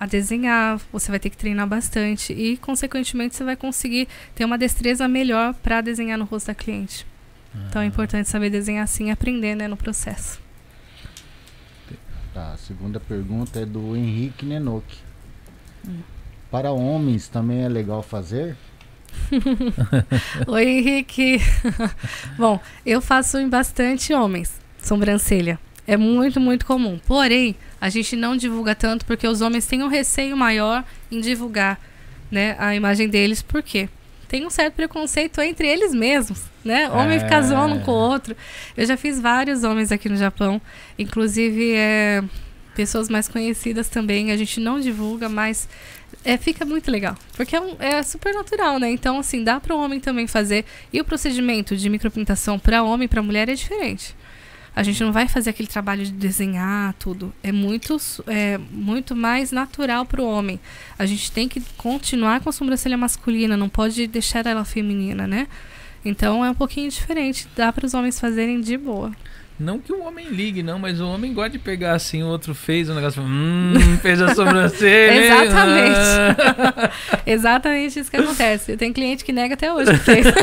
a 0.00 0.06
desenhar, 0.06 0.80
você 0.90 1.10
vai 1.10 1.20
ter 1.20 1.28
que 1.28 1.36
treinar 1.36 1.66
bastante 1.66 2.32
e, 2.32 2.56
consequentemente, 2.56 3.36
você 3.36 3.44
vai 3.44 3.54
conseguir 3.54 4.08
ter 4.34 4.46
uma 4.46 4.56
destreza 4.56 5.06
melhor 5.06 5.52
para 5.52 5.82
desenhar 5.82 6.16
no 6.16 6.24
rosto 6.24 6.46
da 6.46 6.54
cliente. 6.54 7.06
Então 7.68 7.82
é 7.82 7.84
importante 7.84 8.30
saber 8.30 8.48
desenhar 8.48 8.84
assim 8.84 9.08
e 9.08 9.10
aprender 9.10 9.54
né, 9.54 9.68
no 9.68 9.76
processo. 9.76 10.40
Tá, 12.32 12.54
a 12.54 12.56
segunda 12.56 12.98
pergunta 12.98 13.60
é 13.60 13.66
do 13.66 13.94
Henrique 13.94 14.46
Nenoki. 14.46 14.96
Hum. 15.86 16.00
Para 16.50 16.72
homens 16.72 17.28
também 17.28 17.62
é 17.64 17.68
legal 17.68 18.02
fazer? 18.02 18.56
Oi, 20.46 20.64
Henrique. 20.68 21.38
Bom, 22.36 22.60
eu 22.84 23.00
faço 23.00 23.38
em 23.38 23.48
bastante 23.48 24.12
homens, 24.12 24.60
sobrancelha. 24.82 25.58
É 25.86 25.96
muito, 25.96 26.40
muito 26.40 26.66
comum. 26.66 26.98
Porém, 27.06 27.56
a 27.80 27.88
gente 27.88 28.14
não 28.16 28.36
divulga 28.36 28.74
tanto 28.74 29.04
porque 29.04 29.26
os 29.26 29.40
homens 29.40 29.66
têm 29.66 29.82
um 29.82 29.88
receio 29.88 30.36
maior 30.36 30.84
em 31.10 31.20
divulgar 31.20 31.80
né, 32.30 32.54
a 32.58 32.74
imagem 32.74 33.08
deles. 33.08 33.42
Por 33.42 33.62
quê? 33.62 33.88
Tem 34.28 34.46
um 34.46 34.50
certo 34.50 34.74
preconceito 34.74 35.40
entre 35.40 35.66
eles 35.66 35.92
mesmos, 35.92 36.44
né? 36.64 36.88
Homem 36.90 37.16
É. 37.16 37.20
fica 37.20 37.42
zoando 37.42 37.76
um 37.76 37.80
com 37.80 37.90
o 37.90 37.94
outro. 37.94 38.36
Eu 38.76 38.86
já 38.86 38.96
fiz 38.96 39.20
vários 39.20 39.64
homens 39.64 39.90
aqui 39.90 40.08
no 40.08 40.16
Japão, 40.16 40.62
inclusive 40.96 41.72
é, 41.74 42.22
pessoas 42.76 43.08
mais 43.08 43.28
conhecidas 43.28 43.88
também. 43.88 44.30
A 44.30 44.36
gente 44.36 44.60
não 44.60 44.78
divulga, 44.78 45.28
mas 45.28 45.68
é, 46.24 46.36
fica 46.36 46.64
muito 46.64 46.90
legal. 46.90 47.16
Porque 47.36 47.56
é, 47.56 47.60
um- 47.60 47.76
é 47.78 48.02
super 48.02 48.34
natural, 48.34 48.78
né? 48.78 48.90
Então, 48.90 49.18
assim, 49.18 49.42
dá 49.44 49.58
para 49.60 49.74
o 49.74 49.78
homem 49.82 50.00
também 50.00 50.26
fazer. 50.26 50.64
E 50.92 51.00
o 51.00 51.04
procedimento 51.04 51.76
de 51.76 51.88
micropigmentação 51.88 52.58
para 52.58 52.82
homem 52.82 53.06
e 53.06 53.08
para 53.08 53.22
mulher 53.22 53.48
é 53.48 53.54
diferente. 53.54 54.14
A 54.74 54.82
gente 54.84 55.02
não 55.02 55.12
vai 55.12 55.26
fazer 55.26 55.50
aquele 55.50 55.68
trabalho 55.68 56.04
de 56.04 56.12
desenhar 56.12 56.94
tudo. 56.94 57.32
É 57.42 57.50
muito, 57.50 57.96
é 58.26 58.56
muito 58.70 59.16
mais 59.16 59.50
natural 59.50 60.06
para 60.06 60.22
o 60.22 60.24
homem. 60.24 60.60
A 60.98 61.04
gente 61.06 61.32
tem 61.32 61.48
que 61.48 61.60
continuar 61.76 62.40
com 62.40 62.48
a 62.48 62.52
sobrancelha 62.52 62.96
masculina, 62.96 63.56
não 63.56 63.68
pode 63.68 64.06
deixar 64.06 64.46
ela 64.46 64.64
feminina, 64.64 65.26
né? 65.26 65.48
Então 66.04 66.44
é 66.44 66.50
um 66.50 66.54
pouquinho 66.54 66.88
diferente. 66.88 67.48
Dá 67.56 67.72
para 67.72 67.84
os 67.84 67.94
homens 67.94 68.20
fazerem 68.20 68.60
de 68.60 68.76
boa. 68.78 69.10
Não 69.60 69.78
que 69.78 69.92
o 69.92 70.02
homem 70.02 70.26
ligue, 70.30 70.62
não, 70.62 70.78
mas 70.78 71.00
o 71.02 71.06
homem 71.06 71.34
gosta 71.34 71.50
de 71.50 71.58
pegar 71.58 71.92
assim, 71.92 72.22
o 72.22 72.26
outro 72.28 72.54
fez 72.54 72.88
o 72.88 72.94
negócio, 72.94 73.22
hum, 73.22 73.74
fez 74.00 74.20
a 74.22 74.34
sobrancelha. 74.34 75.12
hein? 75.12 75.20
Exatamente. 75.44 75.98
Exatamente 77.26 77.98
isso 78.00 78.10
que 78.10 78.16
acontece. 78.16 78.74
Tem 78.78 78.90
cliente 78.90 79.22
que 79.22 79.32
nega 79.34 79.52
até 79.52 79.70
hoje 79.72 79.90
que 79.92 79.98
fez. 79.98 80.26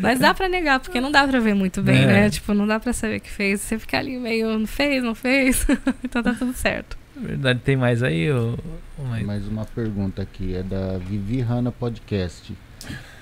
Mas 0.00 0.18
dá 0.18 0.32
pra 0.34 0.48
negar, 0.48 0.80
porque 0.80 1.00
não 1.00 1.10
dá 1.12 1.26
pra 1.28 1.38
ver 1.38 1.54
muito 1.54 1.82
bem, 1.82 2.02
É. 2.02 2.06
né? 2.06 2.30
Tipo, 2.30 2.52
não 2.54 2.66
dá 2.66 2.80
pra 2.80 2.92
saber 2.92 3.20
que 3.20 3.30
fez. 3.30 3.60
Você 3.60 3.78
fica 3.78 3.98
ali 3.98 4.18
meio, 4.18 4.58
não 4.58 4.66
fez, 4.66 5.02
não 5.04 5.14
fez. 5.14 5.66
então 6.02 6.22
tá 6.22 6.34
tudo 6.34 6.52
certo. 6.54 6.96
Verdade, 7.14 7.60
tem 7.60 7.76
mais 7.76 8.02
aí? 8.02 8.30
Ou, 8.30 8.58
ou 8.98 9.04
mais? 9.06 9.24
Mais 9.24 9.46
uma 9.46 9.64
pergunta 9.64 10.20
aqui, 10.22 10.54
é 10.56 10.62
da 10.62 10.98
Vivi 10.98 11.40
Hanna 11.40 11.70
Podcast. 11.70 12.52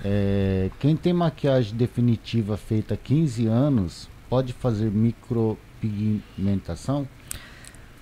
É, 0.05 0.71
quem 0.79 0.97
tem 0.97 1.13
maquiagem 1.13 1.77
definitiva 1.77 2.57
feita 2.57 2.95
há 2.95 2.97
15 2.97 3.47
anos 3.47 4.09
pode 4.29 4.53
fazer 4.53 4.91
micropigmentação? 4.91 7.09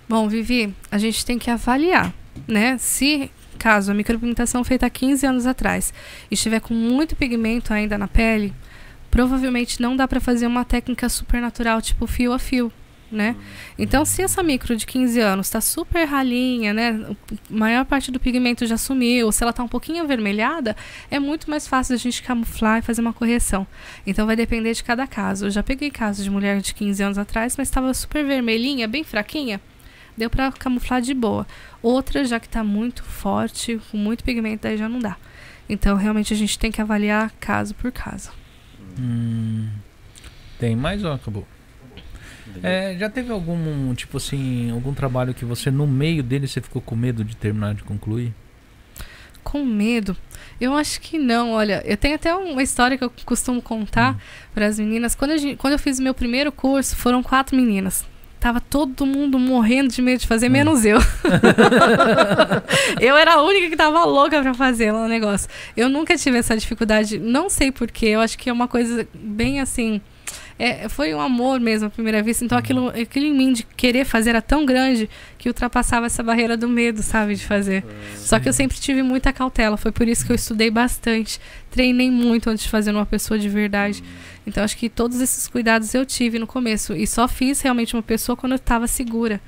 Bom, 0.08 0.28
Vivi, 0.28 0.74
a 0.90 0.98
gente 0.98 1.24
tem 1.24 1.38
que 1.38 1.48
avaliar, 1.50 2.12
né? 2.46 2.76
Se 2.78 3.30
caso 3.58 3.92
a 3.92 3.94
micropigmentação 3.94 4.64
feita 4.64 4.86
há 4.86 4.90
15 4.90 5.26
anos 5.26 5.46
atrás 5.46 5.94
estiver 6.30 6.60
com 6.60 6.74
muito 6.74 7.14
pigmento 7.14 7.72
ainda 7.72 7.96
na 7.96 8.08
pele, 8.08 8.52
provavelmente 9.10 9.80
não 9.80 9.96
dá 9.96 10.08
para 10.08 10.20
fazer 10.20 10.46
uma 10.46 10.64
técnica 10.64 11.08
supernatural 11.08 11.80
tipo 11.80 12.06
fio 12.06 12.32
a 12.32 12.38
fio, 12.38 12.72
né? 13.12 13.36
Então, 13.78 14.04
se 14.04 14.22
essa 14.22 14.42
micro 14.42 14.74
de 14.74 14.86
15 14.86 15.20
anos 15.20 15.46
está 15.46 15.60
super 15.60 16.04
ralinha, 16.04 16.72
né? 16.72 17.06
A 17.10 17.14
maior 17.48 17.84
parte 17.84 18.10
do 18.10 18.18
pigmento 18.18 18.66
já 18.66 18.76
sumiu, 18.76 19.30
se 19.30 19.42
ela 19.42 19.50
está 19.50 19.62
um 19.62 19.68
pouquinho 19.68 20.02
avermelhada, 20.02 20.76
é 21.10 21.18
muito 21.18 21.48
mais 21.50 21.68
fácil 21.68 21.94
a 21.94 21.98
gente 21.98 22.22
camuflar 22.22 22.78
e 22.78 22.82
fazer 22.82 23.00
uma 23.00 23.12
correção. 23.12 23.66
Então, 24.06 24.26
vai 24.26 24.36
depender 24.36 24.72
de 24.72 24.82
cada 24.82 25.06
caso. 25.06 25.46
Eu 25.46 25.50
já 25.50 25.62
peguei 25.62 25.90
casos 25.90 26.24
de 26.24 26.30
mulher 26.30 26.60
de 26.60 26.74
15 26.74 27.02
anos 27.02 27.18
atrás, 27.18 27.56
mas 27.56 27.68
estava 27.68 27.92
super 27.94 28.24
vermelhinha, 28.24 28.88
bem 28.88 29.04
fraquinha. 29.04 29.60
Deu 30.16 30.28
para 30.28 30.52
camuflar 30.52 31.00
de 31.00 31.14
boa. 31.14 31.46
Outra, 31.82 32.24
já 32.24 32.38
que 32.38 32.46
está 32.46 32.62
muito 32.62 33.02
forte, 33.02 33.80
com 33.90 33.96
muito 33.96 34.22
pigmento, 34.22 34.62
daí 34.62 34.76
já 34.76 34.88
não 34.88 34.98
dá. 34.98 35.16
Então, 35.68 35.96
realmente, 35.96 36.34
a 36.34 36.36
gente 36.36 36.58
tem 36.58 36.70
que 36.70 36.80
avaliar 36.80 37.30
caso 37.40 37.74
por 37.74 37.90
caso. 37.90 38.30
Hum, 38.98 39.68
tem 40.58 40.76
mais 40.76 41.02
ou 41.02 41.12
acabou? 41.12 41.46
É, 42.62 42.96
já 42.98 43.08
teve 43.08 43.30
algum, 43.32 43.94
tipo 43.94 44.16
assim, 44.16 44.70
algum 44.70 44.92
trabalho 44.92 45.32
que 45.34 45.44
você, 45.44 45.70
no 45.70 45.86
meio 45.86 46.22
dele, 46.22 46.46
você 46.48 46.60
ficou 46.60 46.82
com 46.82 46.94
medo 46.96 47.24
de 47.24 47.36
terminar 47.36 47.74
de 47.74 47.82
concluir? 47.82 48.32
Com 49.44 49.64
medo? 49.64 50.16
Eu 50.60 50.74
acho 50.76 51.00
que 51.00 51.18
não. 51.18 51.52
Olha, 51.52 51.82
eu 51.84 51.96
tenho 51.96 52.14
até 52.14 52.34
uma 52.34 52.62
história 52.62 52.96
que 52.96 53.04
eu 53.04 53.12
costumo 53.24 53.60
contar 53.60 54.16
para 54.54 54.66
as 54.66 54.78
meninas. 54.78 55.14
Quando, 55.14 55.36
gente- 55.36 55.56
quando 55.56 55.72
eu 55.72 55.78
fiz 55.78 55.98
o 55.98 56.02
meu 56.02 56.14
primeiro 56.14 56.52
curso, 56.52 56.94
foram 56.96 57.22
quatro 57.22 57.56
meninas. 57.56 58.04
Tava 58.38 58.60
todo 58.60 59.06
mundo 59.06 59.38
morrendo 59.38 59.88
de 59.92 60.02
medo 60.02 60.20
de 60.20 60.26
fazer, 60.26 60.48
menos 60.48 60.84
eu. 60.84 60.98
eu 63.00 63.16
era 63.16 63.34
a 63.34 63.42
única 63.42 63.68
que 63.70 63.76
tava 63.76 64.04
louca 64.04 64.40
pra 64.42 64.54
fazer 64.54 64.92
lá 64.92 65.04
o 65.04 65.08
negócio. 65.08 65.48
Eu 65.76 65.88
nunca 65.88 66.16
tive 66.16 66.38
essa 66.38 66.56
dificuldade, 66.56 67.18
não 67.18 67.48
sei 67.48 67.70
porquê. 67.72 68.06
Eu 68.06 68.20
acho 68.20 68.38
que 68.38 68.48
é 68.50 68.52
uma 68.52 68.68
coisa 68.68 69.06
bem 69.14 69.60
assim. 69.60 70.00
É, 70.58 70.88
foi 70.88 71.14
um 71.14 71.20
amor 71.20 71.58
mesmo 71.60 71.88
à 71.88 71.90
primeira 71.90 72.22
vista. 72.22 72.44
Então 72.44 72.56
aquilo, 72.56 72.88
aquilo 72.88 73.26
em 73.26 73.34
mim 73.34 73.52
de 73.52 73.62
querer 73.62 74.04
fazer 74.04 74.30
era 74.30 74.42
tão 74.42 74.64
grande 74.64 75.08
que 75.38 75.48
ultrapassava 75.48 76.06
essa 76.06 76.22
barreira 76.22 76.56
do 76.56 76.68
medo, 76.68 77.02
sabe, 77.02 77.34
de 77.34 77.44
fazer. 77.44 77.84
Só 78.16 78.38
que 78.38 78.48
eu 78.48 78.52
sempre 78.52 78.78
tive 78.78 79.02
muita 79.02 79.32
cautela. 79.32 79.76
Foi 79.76 79.92
por 79.92 80.06
isso 80.08 80.24
que 80.24 80.32
eu 80.32 80.36
estudei 80.36 80.70
bastante. 80.70 81.40
Treinei 81.70 82.10
muito 82.10 82.48
antes 82.50 82.64
de 82.64 82.70
fazer 82.70 82.90
uma 82.90 83.06
pessoa 83.06 83.38
de 83.38 83.48
verdade. 83.48 84.02
Então 84.46 84.62
acho 84.62 84.76
que 84.76 84.88
todos 84.88 85.20
esses 85.20 85.48
cuidados 85.48 85.94
eu 85.94 86.04
tive 86.04 86.38
no 86.38 86.46
começo. 86.46 86.94
E 86.94 87.06
só 87.06 87.26
fiz 87.26 87.60
realmente 87.60 87.94
uma 87.94 88.02
pessoa 88.02 88.36
quando 88.36 88.52
eu 88.52 88.56
estava 88.56 88.86
segura. 88.86 89.40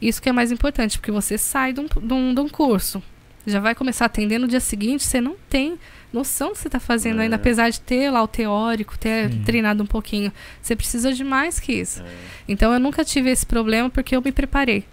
Isso 0.00 0.20
que 0.22 0.28
é 0.28 0.32
mais 0.32 0.50
importante, 0.50 0.98
porque 0.98 1.10
você 1.10 1.36
sai 1.36 1.72
de 1.72 1.80
um, 1.80 1.86
de 1.86 2.14
um, 2.14 2.34
de 2.34 2.40
um 2.40 2.48
curso. 2.48 3.02
Já 3.46 3.60
vai 3.60 3.74
começar 3.74 4.04
a 4.04 4.06
atender 4.06 4.38
no 4.38 4.48
dia 4.48 4.60
seguinte, 4.60 5.02
você 5.02 5.20
não 5.20 5.36
tem 5.48 5.78
noção 6.12 6.52
que 6.52 6.58
você 6.58 6.68
está 6.68 6.80
fazendo 6.80 7.20
É. 7.20 7.24
ainda, 7.24 7.36
apesar 7.36 7.70
de 7.70 7.80
ter 7.80 8.10
lá 8.10 8.22
o 8.22 8.28
teórico, 8.28 8.98
ter 8.98 9.30
Sim. 9.30 9.42
treinado 9.42 9.82
um 9.82 9.86
pouquinho. 9.86 10.32
Você 10.60 10.74
precisa 10.74 11.12
de 11.12 11.22
mais 11.24 11.60
que 11.60 11.72
isso. 11.72 12.02
Então 12.48 12.72
eu 12.72 12.80
nunca 12.80 13.04
tive 13.04 13.30
esse 13.30 13.46
problema 13.46 13.88
porque 13.90 14.16
eu 14.16 14.22
me 14.22 14.32
preparei. 14.32 14.84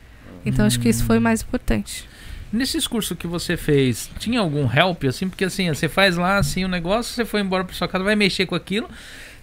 Então 0.46 0.66
acho 0.66 0.80
que 0.80 0.88
isso 0.90 1.04
foi 1.04 1.18
o 1.18 1.22
mais 1.22 1.42
importante. 1.42 2.08
Nesses 2.54 2.88
cursos 2.88 3.18
que 3.18 3.28
você 3.28 3.58
fez, 3.58 4.10
tinha 4.20 4.40
algum 4.40 4.70
help, 4.72 5.04
assim? 5.06 5.28
Porque 5.28 5.44
assim, 5.44 5.68
você 5.68 5.90
faz 5.90 6.16
lá 6.16 6.38
assim 6.38 6.64
o 6.64 6.68
negócio, 6.70 7.14
você 7.14 7.26
foi 7.26 7.42
embora 7.42 7.66
pra 7.66 7.76
sua 7.76 7.88
casa, 7.90 8.04
vai 8.06 8.16
mexer 8.16 8.46
com 8.46 8.56
aquilo, 8.56 8.90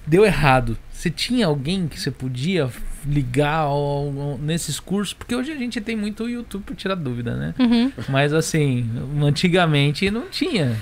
deu 0.07 0.25
errado. 0.25 0.79
Você 0.91 1.11
tinha 1.11 1.47
alguém 1.47 1.87
que 1.87 2.01
você 2.01 2.11
podia 2.11 2.71
ligar 3.07 3.59
ao- 3.59 4.39
nesses 4.41 4.81
cursos? 4.81 5.13
Porque 5.13 5.35
hoje 5.37 5.53
a 5.53 5.57
gente 5.57 5.79
tem 5.83 5.95
muito 5.95 6.27
YouTube 6.27 6.63
pra 6.63 6.75
tirar 6.75 6.95
dúvida, 6.95 7.37
né? 7.37 7.55
Uhum. 7.59 7.93
Mas 8.09 8.33
assim, 8.33 8.89
antigamente 9.23 10.11
não 10.11 10.27
tinha. 10.31 10.75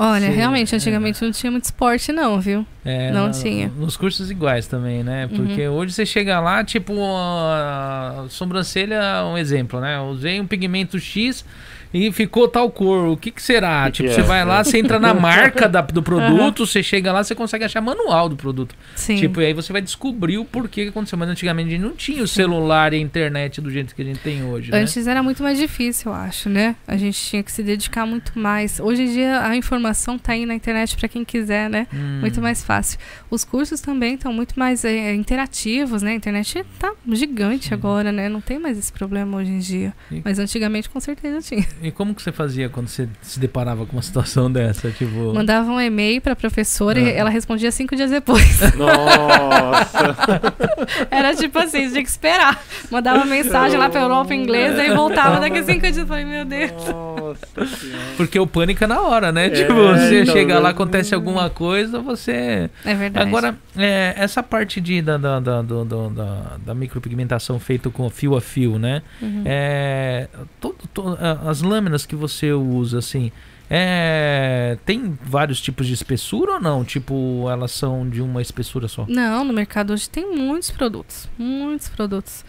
Olha, 0.00 0.30
Sim, 0.30 0.36
realmente, 0.36 0.72
é. 0.72 0.76
antigamente 0.76 1.24
não 1.24 1.32
tinha 1.32 1.50
muito 1.50 1.64
esporte, 1.64 2.12
não, 2.12 2.40
viu? 2.40 2.64
É, 2.84 3.10
Não 3.10 3.32
tinha. 3.32 3.66
Nos 3.76 3.96
cursos 3.96 4.30
iguais 4.30 4.68
também, 4.68 5.02
né? 5.02 5.28
Uhum. 5.28 5.38
Porque 5.38 5.66
hoje 5.66 5.92
você 5.92 6.06
chega 6.06 6.38
lá, 6.38 6.62
tipo, 6.62 6.94
a 7.04 8.26
sobrancelha, 8.28 9.24
um 9.24 9.36
exemplo, 9.36 9.80
né? 9.80 10.00
Usei 10.00 10.40
um 10.40 10.46
pigmento 10.46 11.00
X 11.00 11.44
e 11.92 12.10
ficou 12.12 12.46
tal 12.48 12.70
cor. 12.70 13.08
O 13.08 13.16
que, 13.16 13.30
que 13.30 13.42
será? 13.42 13.84
Que 13.86 13.92
tipo, 13.92 14.08
que 14.08 14.14
você 14.14 14.20
é? 14.20 14.24
vai 14.24 14.44
lá, 14.44 14.62
você 14.62 14.78
entra 14.78 14.98
na 14.98 15.12
marca 15.14 15.68
da- 15.68 15.80
do 15.80 16.02
produto, 16.02 16.66
você 16.66 16.82
chega 16.82 17.12
lá, 17.12 17.22
você 17.24 17.34
consegue 17.34 17.64
achar 17.64 17.80
manual 17.80 18.28
do 18.28 18.36
produto. 18.36 18.74
Sim. 18.94 19.16
Tipo, 19.16 19.40
e 19.40 19.46
aí 19.46 19.52
você 19.52 19.72
vai 19.72 19.80
descobrir 19.82 20.38
o 20.38 20.44
porquê 20.44 20.84
que 20.84 20.88
aconteceu. 20.90 21.18
Mas 21.18 21.28
antigamente 21.28 21.68
a 21.68 21.70
gente 21.72 21.82
não 21.82 21.92
tinha 21.96 22.22
o 22.22 22.28
celular 22.28 22.92
e 22.92 22.96
a 22.96 23.00
internet 23.00 23.60
do 23.60 23.70
jeito 23.70 23.94
que 23.94 24.02
a 24.02 24.04
gente 24.04 24.20
tem 24.20 24.42
hoje, 24.44 24.70
né? 24.70 24.78
Antes 24.80 25.06
era 25.06 25.22
muito 25.22 25.42
mais 25.42 25.58
difícil, 25.58 26.12
eu 26.12 26.16
acho, 26.16 26.48
né? 26.48 26.76
A 26.86 26.96
gente 26.96 27.18
tinha 27.20 27.42
que 27.42 27.50
se 27.50 27.62
dedicar 27.62 28.06
muito 28.06 28.38
mais. 28.38 28.78
Hoje 28.80 29.02
em 29.02 29.12
dia 29.12 29.40
a 29.42 29.56
informação 29.56 30.18
tá 30.18 30.32
aí 30.32 30.44
na 30.46 30.54
internet 30.54 30.96
para 30.96 31.08
quem 31.08 31.24
quiser, 31.24 31.68
né? 31.70 31.86
Hum. 31.92 32.18
Muito 32.20 32.40
mais 32.40 32.62
fácil. 32.62 32.98
Os 33.30 33.44
cursos 33.44 33.80
também 33.80 34.14
estão 34.14 34.32
muito 34.32 34.58
mais 34.58 34.84
é, 34.84 35.14
interativos, 35.14 36.02
né? 36.02 36.10
A 36.12 36.14
internet 36.14 36.64
tá 36.78 36.92
gigante 37.12 37.72
agora, 37.74 38.12
né? 38.12 38.28
Não 38.28 38.40
tem 38.40 38.58
mais 38.58 38.78
esse 38.78 38.92
problema 38.92 39.36
hoje 39.38 39.50
em 39.50 39.58
dia. 39.58 39.92
E- 40.10 40.20
Mas 40.24 40.38
antigamente 40.38 40.88
com 40.88 41.00
certeza 41.00 41.40
tinha. 41.40 41.66
E 41.82 41.90
como 41.90 42.14
que 42.14 42.22
você 42.22 42.32
fazia 42.32 42.68
quando 42.68 42.88
você 42.88 43.08
se 43.22 43.38
deparava 43.38 43.84
com 43.86 43.92
uma 43.96 44.02
situação 44.02 44.50
dessa? 44.52 44.90
Tipo. 44.90 45.32
Mandava 45.34 45.70
um 45.70 45.80
e-mail 45.80 46.20
pra 46.20 46.34
professora 46.36 46.98
e 47.00 47.06
Ah. 47.08 47.12
ela 47.12 47.30
respondia 47.30 47.70
cinco 47.70 47.94
dias 47.96 48.10
depois. 48.10 48.60
Nossa! 48.76 50.40
Era 51.10 51.34
tipo 51.34 51.58
assim, 51.58 51.84
você 51.86 51.90
tinha 51.92 52.02
que 52.02 52.08
esperar. 52.08 52.62
Mandava 52.90 53.24
mensagem 53.24 53.78
lá 53.78 53.88
pra 53.88 54.00
Europa 54.00 54.34
em 54.34 54.42
inglês, 54.42 54.78
aí 54.78 54.90
voltava 54.94 55.40
daqui 55.40 55.58
a 55.58 55.62
cinco 55.62 55.80
dias. 55.82 55.98
Eu 55.98 56.06
falei, 56.06 56.24
meu 56.24 56.44
Deus. 56.44 56.70
Nossa 56.72 57.76
senhora. 57.76 58.02
Porque 58.16 58.38
o 58.38 58.46
pânico 58.46 58.82
é 58.84 58.86
na 58.86 59.00
hora, 59.00 59.30
né? 59.32 59.46
É, 59.46 59.50
tipo, 59.50 59.72
você 59.74 60.22
então, 60.22 60.34
chega 60.34 60.54
lá, 60.56 60.62
né? 60.62 60.68
acontece 60.70 61.14
alguma 61.14 61.48
coisa, 61.50 62.00
você. 62.00 62.70
É 62.84 62.94
verdade. 62.94 63.28
Agora, 63.28 63.56
é, 63.76 64.14
essa 64.16 64.42
parte 64.42 64.80
de, 64.80 65.00
da, 65.02 65.16
da, 65.18 65.40
da, 65.40 65.62
da, 65.62 66.56
da 66.64 66.74
micropigmentação 66.74 67.58
feita 67.58 67.90
com 67.90 68.08
fio 68.10 68.36
a 68.36 68.40
fio, 68.40 68.78
né? 68.78 69.02
Uhum. 69.20 69.42
É, 69.44 70.28
to- 70.60 70.74
to- 70.92 71.18
a- 71.20 71.50
as 71.50 71.62
lâminas 71.68 72.06
que 72.06 72.16
você 72.16 72.52
usa, 72.52 72.98
assim, 72.98 73.30
é, 73.70 74.78
tem 74.86 75.16
vários 75.22 75.60
tipos 75.60 75.86
de 75.86 75.92
espessura 75.92 76.52
ou 76.54 76.60
não? 76.60 76.84
Tipo, 76.84 77.46
elas 77.50 77.70
são 77.72 78.08
de 78.08 78.20
uma 78.22 78.40
espessura 78.42 78.88
só? 78.88 79.04
Não, 79.08 79.44
no 79.44 79.52
mercado 79.52 79.92
hoje 79.92 80.08
tem 80.08 80.34
muitos 80.34 80.70
produtos. 80.70 81.28
Muitos 81.38 81.88
produtos. 81.88 82.44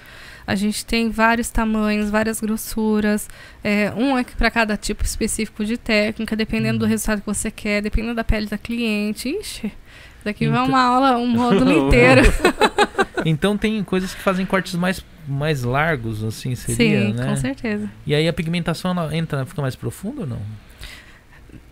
A 0.48 0.56
gente 0.56 0.84
tem 0.84 1.10
vários 1.12 1.50
tamanhos, 1.50 2.10
várias 2.10 2.40
grossuras. 2.42 3.30
É, 3.64 3.92
um 3.96 4.18
é 4.18 4.24
para 4.24 4.50
cada 4.50 4.76
tipo 4.76 5.04
específico 5.04 5.64
de 5.64 5.78
técnica, 5.78 6.36
dependendo 6.36 6.80
do 6.80 6.86
Uhum. 6.86 6.90
resultado 6.90 7.20
que 7.22 7.28
você 7.28 7.52
quer, 7.52 7.82
dependendo 7.84 8.16
da 8.16 8.24
pele 8.24 8.48
da 8.48 8.58
cliente. 8.58 9.30
Ixi, 9.30 9.72
daqui 10.26 10.48
vai 10.48 10.58
Então- 10.64 10.70
uma 10.70 10.82
aula, 10.82 11.18
um 11.18 11.28
módulo 11.36 11.72
inteiro. 11.88 12.22
Então 13.26 13.58
tem 13.58 13.84
coisas 13.84 14.16
que 14.16 14.22
fazem 14.22 14.46
cortes 14.46 14.74
mais, 14.74 15.06
mais 15.30 15.64
largos, 15.64 16.24
assim, 16.24 16.56
seria, 16.56 17.08
Sim, 17.10 17.14
né? 17.14 17.26
com 17.26 17.36
certeza. 17.36 17.90
E 18.06 18.14
aí 18.16 18.28
a 18.28 18.34
pigmentação 18.34 18.92
ela 18.92 19.16
entra, 19.16 19.46
fica 19.46 19.62
mais 19.62 19.76
profunda 19.76 20.22
ou 20.22 20.28
não? 20.28 20.40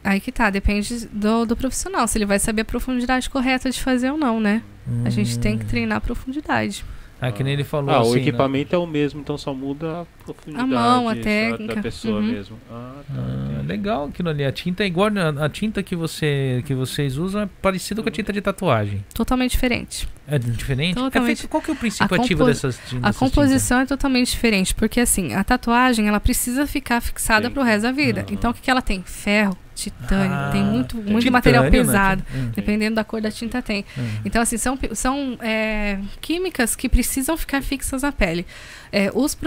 Aí 0.04 0.20
que 0.20 0.32
tá, 0.32 0.50
depende 0.50 1.06
do, 1.08 1.46
do 1.46 1.56
profissional, 1.56 2.08
se 2.08 2.18
ele 2.18 2.26
vai 2.26 2.40
saber 2.40 2.62
a 2.62 2.66
profundidade 2.66 3.30
correta 3.30 3.70
de 3.70 3.82
fazer 3.82 4.10
ou 4.12 4.18
não, 4.18 4.40
né? 4.40 4.62
A 5.04 5.10
gente 5.10 5.38
tem 5.38 5.58
que 5.58 5.66
Hum. 5.66 5.68
treinar 5.68 5.98
a 5.98 6.02
profundidade. 6.02 6.86
Ah, 7.20 7.32
que 7.32 7.44
nem 7.44 7.54
ele 7.54 7.64
falou 7.64 7.94
Ah, 7.94 8.00
assim, 8.02 8.12
o 8.12 8.14
né? 8.16 8.22
equipamento 8.22 8.76
é 8.76 8.78
o 8.78 8.86
mesmo, 8.86 9.20
então 9.20 9.38
só 9.38 9.54
muda 9.54 10.02
a 10.02 10.06
profundidade 10.24 10.68
mão, 10.70 11.10
a 11.10 11.14
da- 11.16 11.22
técnica. 11.22 11.76
da 11.76 11.82
pessoa 11.82 12.20
Uhum. 12.22 12.28
mesmo. 12.28 12.58
Ah, 12.70 13.02
tá. 13.08 13.14
Ah, 13.18 13.44
entendi. 13.44 13.57
Legal 13.68 14.06
aquilo 14.06 14.30
ali. 14.30 14.44
A 14.44 14.52
tinta 14.52 14.84
é 14.84 14.88
igual. 14.88 15.10
A, 15.40 15.50
tinta 15.50 15.84
que, 15.84 15.96
você, 15.96 16.64
que 16.66 16.74
vocês 16.74 17.18
usam 17.18 17.42
é 17.42 17.50
parecida 17.62 18.02
com 18.02 18.10
a 18.10 18.12
tinta 18.12 18.34
de 18.34 18.42
tatuagem. 18.42 19.06
Totalmente 19.14 19.52
diferente. 19.52 20.08
É 20.28 20.40
diferente? 20.40 20.96
Totalmente. 20.96 21.32
É 21.32 21.36
feito, 21.36 21.48
qual 21.48 21.62
que 21.62 21.70
é 21.70 21.74
o 21.74 21.78
princípio 21.78 22.18
A 22.18 22.24
ativo 22.24 22.46
dessas 22.46 22.80
tintas? 22.88 23.16
A 23.16 23.18
composição 23.18 23.80
é 23.80 23.86
totalmente 23.86 24.32
diferente, 24.32 24.74
porque 24.74 25.00
assim, 25.00 25.34
a 25.34 25.44
tatuagem 25.44 26.08
ela 26.08 26.20
precisa 26.20 26.66
ficar 26.66 27.02
fixada 27.02 27.48
Sim. 27.48 27.54
pro 27.54 27.64
resto 27.64 27.84
da 27.84 27.92
vida. 27.92 28.22
Aham. 28.22 28.30
então 28.32 28.52
o 28.52 28.54
que, 28.54 28.62
que 28.62 28.72
ela 28.72 28.82
tem? 28.82 29.04
Ferro, 29.04 29.58
titânio, 29.78 30.34
Ah, 30.36 30.50
tem 30.52 30.64
muito, 30.64 30.96
muito 30.98 31.08
Titânio, 31.08 31.32
material 31.32 31.64
né? 31.64 31.72
pesado. 31.72 32.24
Hum, 32.34 32.52
Dependendo 32.56 32.96
da 32.96 33.04
cor 33.04 33.22
da 33.22 33.32
tinta 33.32 33.62
tem. 33.62 33.86
hum. 33.98 34.08
Então, 34.26 34.42
assim, 34.42 34.58
são, 34.58 34.78
são 34.94 35.38
é, 35.42 36.00
químicas 36.20 36.76
que 36.76 36.90
precisam 36.90 37.38
ficar 37.38 37.62
fixas 37.62 38.02
na 38.02 38.12
pele. 38.12 38.46
É, 38.92 39.12
os, 39.14 39.38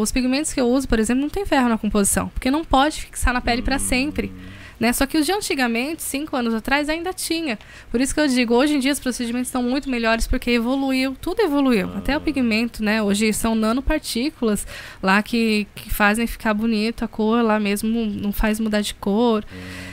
os 0.00 0.12
pigmentos 0.12 0.52
que 0.52 0.60
eu 0.60 0.66
uso, 0.68 0.86
por 0.88 0.98
exemplo, 0.98 1.22
não 1.22 1.30
tem 1.30 1.44
ferro 1.46 1.68
na 1.68 1.78
composição, 1.78 2.28
porque 2.28 2.50
não 2.50 2.64
pode 2.64 3.00
fixar 3.02 3.32
na 3.32 3.40
pele 3.40 3.62
para 3.62 3.78
sempre. 3.78 4.32
Né? 4.78 4.92
Só 4.92 5.06
que 5.06 5.18
os 5.18 5.26
de 5.26 5.32
antigamente, 5.32 6.02
cinco 6.02 6.36
anos 6.36 6.54
atrás, 6.54 6.88
ainda 6.88 7.12
tinha. 7.12 7.58
Por 7.90 8.00
isso 8.00 8.14
que 8.14 8.20
eu 8.20 8.26
digo, 8.26 8.54
hoje 8.54 8.74
em 8.74 8.78
dia 8.78 8.92
os 8.92 9.00
procedimentos 9.00 9.48
estão 9.48 9.62
muito 9.62 9.88
melhores 9.88 10.26
porque 10.26 10.50
evoluiu, 10.50 11.16
tudo 11.20 11.40
evoluiu. 11.40 11.90
Até 11.96 12.16
o 12.16 12.20
pigmento, 12.20 12.82
né? 12.82 13.02
Hoje 13.02 13.32
são 13.32 13.54
nanopartículas 13.54 14.66
lá 15.02 15.22
que, 15.22 15.66
que 15.74 15.90
fazem 15.90 16.26
ficar 16.26 16.54
bonito 16.54 17.04
a 17.04 17.08
cor 17.08 17.42
lá 17.42 17.58
mesmo, 17.60 18.06
não 18.06 18.32
faz 18.32 18.58
mudar 18.58 18.80
de 18.80 18.94
cor. 18.94 19.44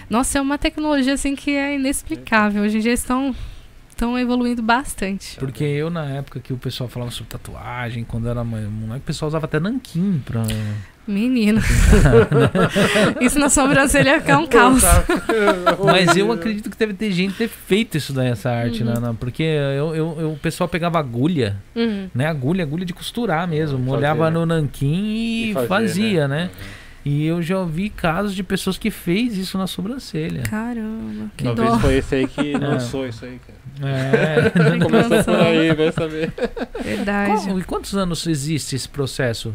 Nossa, 0.10 0.38
é 0.38 0.42
uma 0.42 0.58
tecnologia 0.58 1.14
assim 1.14 1.36
que 1.36 1.52
é 1.52 1.76
inexplicável. 1.76 2.64
Hoje 2.64 2.78
em 2.78 2.82
dia 2.82 2.94
estão 2.94 3.36
estão 4.02 4.18
evoluindo 4.18 4.64
bastante. 4.64 5.38
Porque 5.38 5.64
eu, 5.64 5.92
na 5.92 6.06
época 6.06 6.40
que 6.40 6.52
o 6.52 6.58
pessoal 6.58 6.90
falava 6.90 7.12
sobre 7.12 7.30
tatuagem, 7.30 8.04
quando 8.04 8.28
era 8.28 8.44
mais 8.44 8.66
o 8.66 9.00
pessoal 9.02 9.28
usava 9.28 9.46
até 9.46 9.60
nanquim 9.60 10.22
pra. 10.26 10.42
Menino. 11.08 11.60
Isso 13.20 13.40
na 13.40 13.50
sobrancelha 13.50 14.20
ficar 14.22 14.38
um 14.38 14.48
caos. 14.48 14.82
Mas 15.86 16.16
eu 16.16 16.32
acredito 16.32 16.70
que 16.70 16.78
deve 16.78 16.94
ter 16.94 17.12
gente 17.12 17.34
ter 17.34 17.48
feito 17.48 17.98
isso 17.98 18.14
daí, 18.14 18.30
essa 18.30 18.50
arte, 18.52 18.84
Uhum. 18.84 18.90
né? 18.94 19.00
Não, 19.02 19.16
Porque 19.16 19.44
eu, 19.44 19.96
eu- 19.96 20.18
eu- 20.20 20.32
o 20.34 20.38
pessoal 20.38 20.68
pegava 20.70 21.00
agulha, 21.00 21.58
Uhum. 21.76 22.08
né? 22.14 22.28
Agulha, 22.28 22.64
agulha 22.64 22.86
de 22.86 22.94
costurar 22.94 23.48
mesmo. 23.48 23.78
Molhava 23.80 24.26
né? 24.30 24.32
no 24.40 24.46
nanquim 24.46 25.50
e, 25.50 25.54
fazer, 25.54 25.68
fazia, 25.68 26.28
né? 26.28 26.44
Uhum. 26.54 26.82
E 27.04 27.26
eu 27.26 27.42
já 27.42 27.58
ouvi 27.58 27.90
casos 27.90 28.36
de 28.36 28.44
pessoas 28.44 28.78
que 28.78 28.92
fez 28.92 29.36
isso 29.36 29.58
na 29.58 29.66
sobrancelha. 29.66 30.44
Caramba, 30.44 31.32
que 31.36 31.44
Talvez 31.46 31.68
dó. 31.70 31.80
foi 31.80 31.98
esse 31.98 32.14
aí 32.16 32.28
que 32.28 32.54
lançou 32.58 33.08
isso 33.08 33.26
aí, 33.26 33.40
cara. 33.40 33.60
É. 33.92 34.52
Começou 34.80 35.24
por 35.24 35.42
aí, 35.42 35.74
vai 35.74 35.92
saber. 35.92 36.32
Verdade. 36.84 37.46
Qual- 37.48 37.60
e 37.60 37.64
quantos 37.64 37.98
anos 37.98 38.28
existe 38.28 38.76
esse 38.76 38.88
processo? 38.88 39.52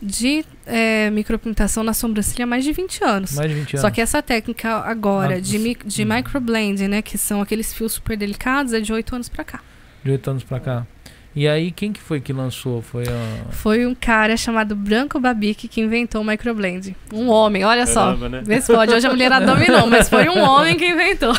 De 0.00 0.44
é, 0.66 1.08
micropigmentação 1.10 1.82
na 1.82 1.94
sobrancelha 1.94 2.44
há 2.44 2.46
mais 2.46 2.64
de 2.64 2.72
20 2.72 3.02
anos. 3.04 3.32
Mais 3.34 3.48
de 3.50 3.54
20 3.56 3.70
anos. 3.74 3.80
Só 3.80 3.90
que 3.90 4.00
essa 4.00 4.22
técnica 4.22 4.76
agora 4.80 5.36
Ah, 5.36 5.40
de, 5.40 5.58
mi 5.58 5.76
de 5.84 6.02
hum. 6.04 6.08
microblending, 6.14 6.88
né, 6.88 7.02
que 7.02 7.16
são 7.16 7.40
aqueles 7.40 7.72
fios 7.72 7.92
super 7.92 8.16
delicados, 8.16 8.72
é 8.72 8.80
de 8.80 8.92
8 8.92 9.14
anos 9.14 9.28
pra 9.28 9.44
cá. 9.44 9.60
De 10.04 10.10
8 10.10 10.30
anos 10.30 10.44
pra 10.44 10.60
cá. 10.60 10.86
E 11.36 11.46
aí, 11.46 11.70
quem 11.70 11.92
que 11.92 12.00
foi 12.00 12.18
que 12.18 12.32
lançou? 12.32 12.80
Foi 12.80 13.04
a. 13.06 13.52
Foi 13.52 13.84
um 13.84 13.94
cara 13.94 14.38
chamado 14.38 14.74
Branco 14.74 15.20
Babic 15.20 15.68
que 15.68 15.82
inventou 15.82 16.22
o 16.22 16.24
microblending. 16.24 16.96
Um 17.12 17.28
homem, 17.28 17.62
olha 17.62 17.86
só. 17.86 18.06
Caramba, 18.06 18.28
né? 18.30 18.42
Vê 18.42 18.58
se 18.58 18.72
pode. 18.72 18.94
Hoje 18.94 19.06
a 19.06 19.10
mulherada 19.10 19.44
dominou, 19.44 19.84
mas 19.90 20.08
foi 20.08 20.30
um 20.30 20.38
homem 20.38 20.78
que 20.78 20.86
inventou. 20.86 21.34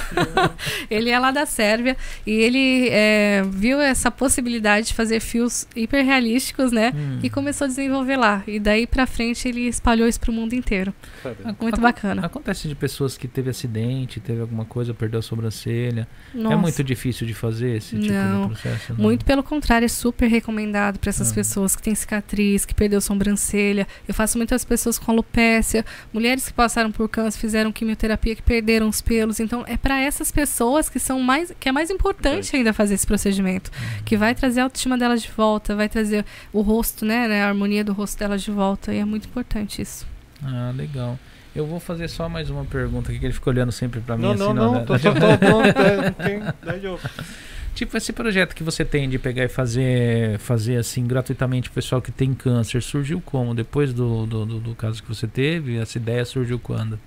ele 0.87 1.09
é 1.09 1.17
lá 1.17 1.31
da 1.31 1.47
Sérvia 1.47 1.97
e 2.27 2.31
ele 2.31 2.89
é, 2.91 3.41
viu 3.49 3.81
essa 3.81 4.11
possibilidade 4.11 4.87
de 4.87 4.93
fazer 4.93 5.19
fios 5.19 5.67
hiperrealísticos, 5.75 6.71
né? 6.71 6.93
Hum. 6.95 7.17
E 7.23 7.29
começou 7.31 7.65
a 7.65 7.67
desenvolver 7.67 8.17
lá. 8.17 8.43
E 8.45 8.59
daí 8.59 8.85
pra 8.85 9.07
frente 9.07 9.47
ele 9.47 9.61
espalhou 9.61 10.07
isso 10.07 10.19
pro 10.19 10.31
mundo 10.31 10.53
inteiro. 10.53 10.93
Caramba. 11.23 11.55
Muito 11.59 11.81
bacana. 11.81 12.23
Acontece 12.23 12.67
de 12.67 12.75
pessoas 12.75 13.17
que 13.17 13.27
teve 13.27 13.49
acidente, 13.49 14.19
teve 14.19 14.41
alguma 14.41 14.63
coisa, 14.63 14.93
perdeu 14.93 15.21
a 15.21 15.23
sobrancelha. 15.23 16.07
Nossa. 16.35 16.53
É 16.53 16.55
muito 16.55 16.83
difícil 16.83 17.25
de 17.25 17.33
fazer 17.33 17.77
esse 17.77 17.97
tipo 17.97 18.13
Não. 18.13 18.41
de 18.41 18.47
processo? 18.49 18.93
não? 18.93 19.01
Muito 19.01 19.25
pelo 19.25 19.41
contrário, 19.41 19.86
é 19.87 19.89
super 19.89 20.27
recomendado 20.27 20.99
para 20.99 21.09
essas 21.09 21.31
Ah. 21.31 21.35
pessoas 21.35 21.75
que 21.75 21.81
têm 21.81 21.95
cicatriz, 21.95 22.65
que 22.65 22.75
perdeu 22.75 23.01
sobrancelha. 23.01 23.87
Eu 24.07 24.13
faço 24.13 24.37
muitas 24.37 24.63
pessoas 24.63 24.99
com 24.99 25.11
alopécia, 25.11 25.83
mulheres 26.13 26.47
que 26.47 26.53
passaram 26.53 26.91
por 26.91 27.09
câncer, 27.09 27.39
fizeram 27.39 27.71
quimioterapia, 27.71 28.35
que 28.35 28.41
perderam 28.41 28.87
os 28.87 29.01
pelos. 29.01 29.39
Então, 29.39 29.63
é 29.67 29.75
para 29.77 29.99
essas 29.99 30.31
pessoas 30.31 30.89
que 30.89 30.99
são 30.99 31.19
mais 31.21 31.51
que 31.59 31.67
é 31.67 31.71
mais 31.71 31.89
importante 31.89 32.55
ainda 32.55 32.71
fazer 32.73 32.93
esse 32.93 33.07
procedimento, 33.07 33.71
que 34.05 34.15
vai 34.15 34.35
trazer 34.35 34.59
a 34.59 34.63
autoestima 34.63 34.97
delas 34.97 35.21
de 35.21 35.29
volta, 35.31 35.75
vai 35.75 35.89
trazer 35.89 36.23
o 36.53 36.61
rosto, 36.61 37.05
né, 37.05 37.27
né, 37.27 37.43
a 37.43 37.47
harmonia 37.47 37.83
do 37.83 37.93
rosto 37.93 38.19
delas 38.19 38.41
de 38.43 38.51
volta, 38.51 38.93
e 38.93 38.99
é 38.99 39.05
muito 39.05 39.27
importante 39.27 39.81
isso. 39.81 40.05
Ah, 40.43 40.71
legal. 40.75 41.17
Eu 41.55 41.65
vou 41.65 41.79
fazer 41.79 42.07
só 42.07 42.29
mais 42.29 42.51
uma 42.51 42.63
pergunta 42.65 43.09
aqui, 43.09 43.19
que 43.19 43.25
ele 43.25 43.33
fica 43.33 43.49
olhando 43.49 43.71
sempre 43.71 43.99
pra 43.99 44.15
mim 44.15 44.21
Não, 44.23 44.31
assim. 44.33 44.39
não, 44.43 44.53
não, 44.53 44.73
né? 44.75 44.83
tô 44.85 44.99
só 44.99 45.11
tô 45.11 45.19
pronto, 45.39 45.79
é, 45.79 45.95
não 45.97 46.11
tem. 46.13 46.39
Daí 46.63 46.85
eu. 46.85 46.99
Tipo, 47.77 47.95
esse 47.95 48.11
projeto 48.11 48.55
que 48.55 48.63
você 48.63 48.83
tem 48.83 49.07
de 49.07 49.19
pegar 49.19 49.43
e 49.43 49.47
fazer, 49.47 50.39
fazer 50.39 50.77
assim, 50.77 51.05
gratuitamente 51.05 51.69
o 51.69 51.71
pessoal 51.71 52.01
que 52.01 52.11
tem 52.11 52.33
câncer, 52.33 52.81
surgiu 52.81 53.21
como? 53.23 53.53
Depois 53.53 53.93
do, 53.93 54.25
do, 54.25 54.45
do, 54.47 54.59
do 54.59 54.73
caso 54.73 55.03
que 55.03 55.07
você 55.07 55.27
teve? 55.27 55.77
Essa 55.77 55.99
ideia 55.99 56.25
surgiu 56.25 56.57
quando? 56.57 56.99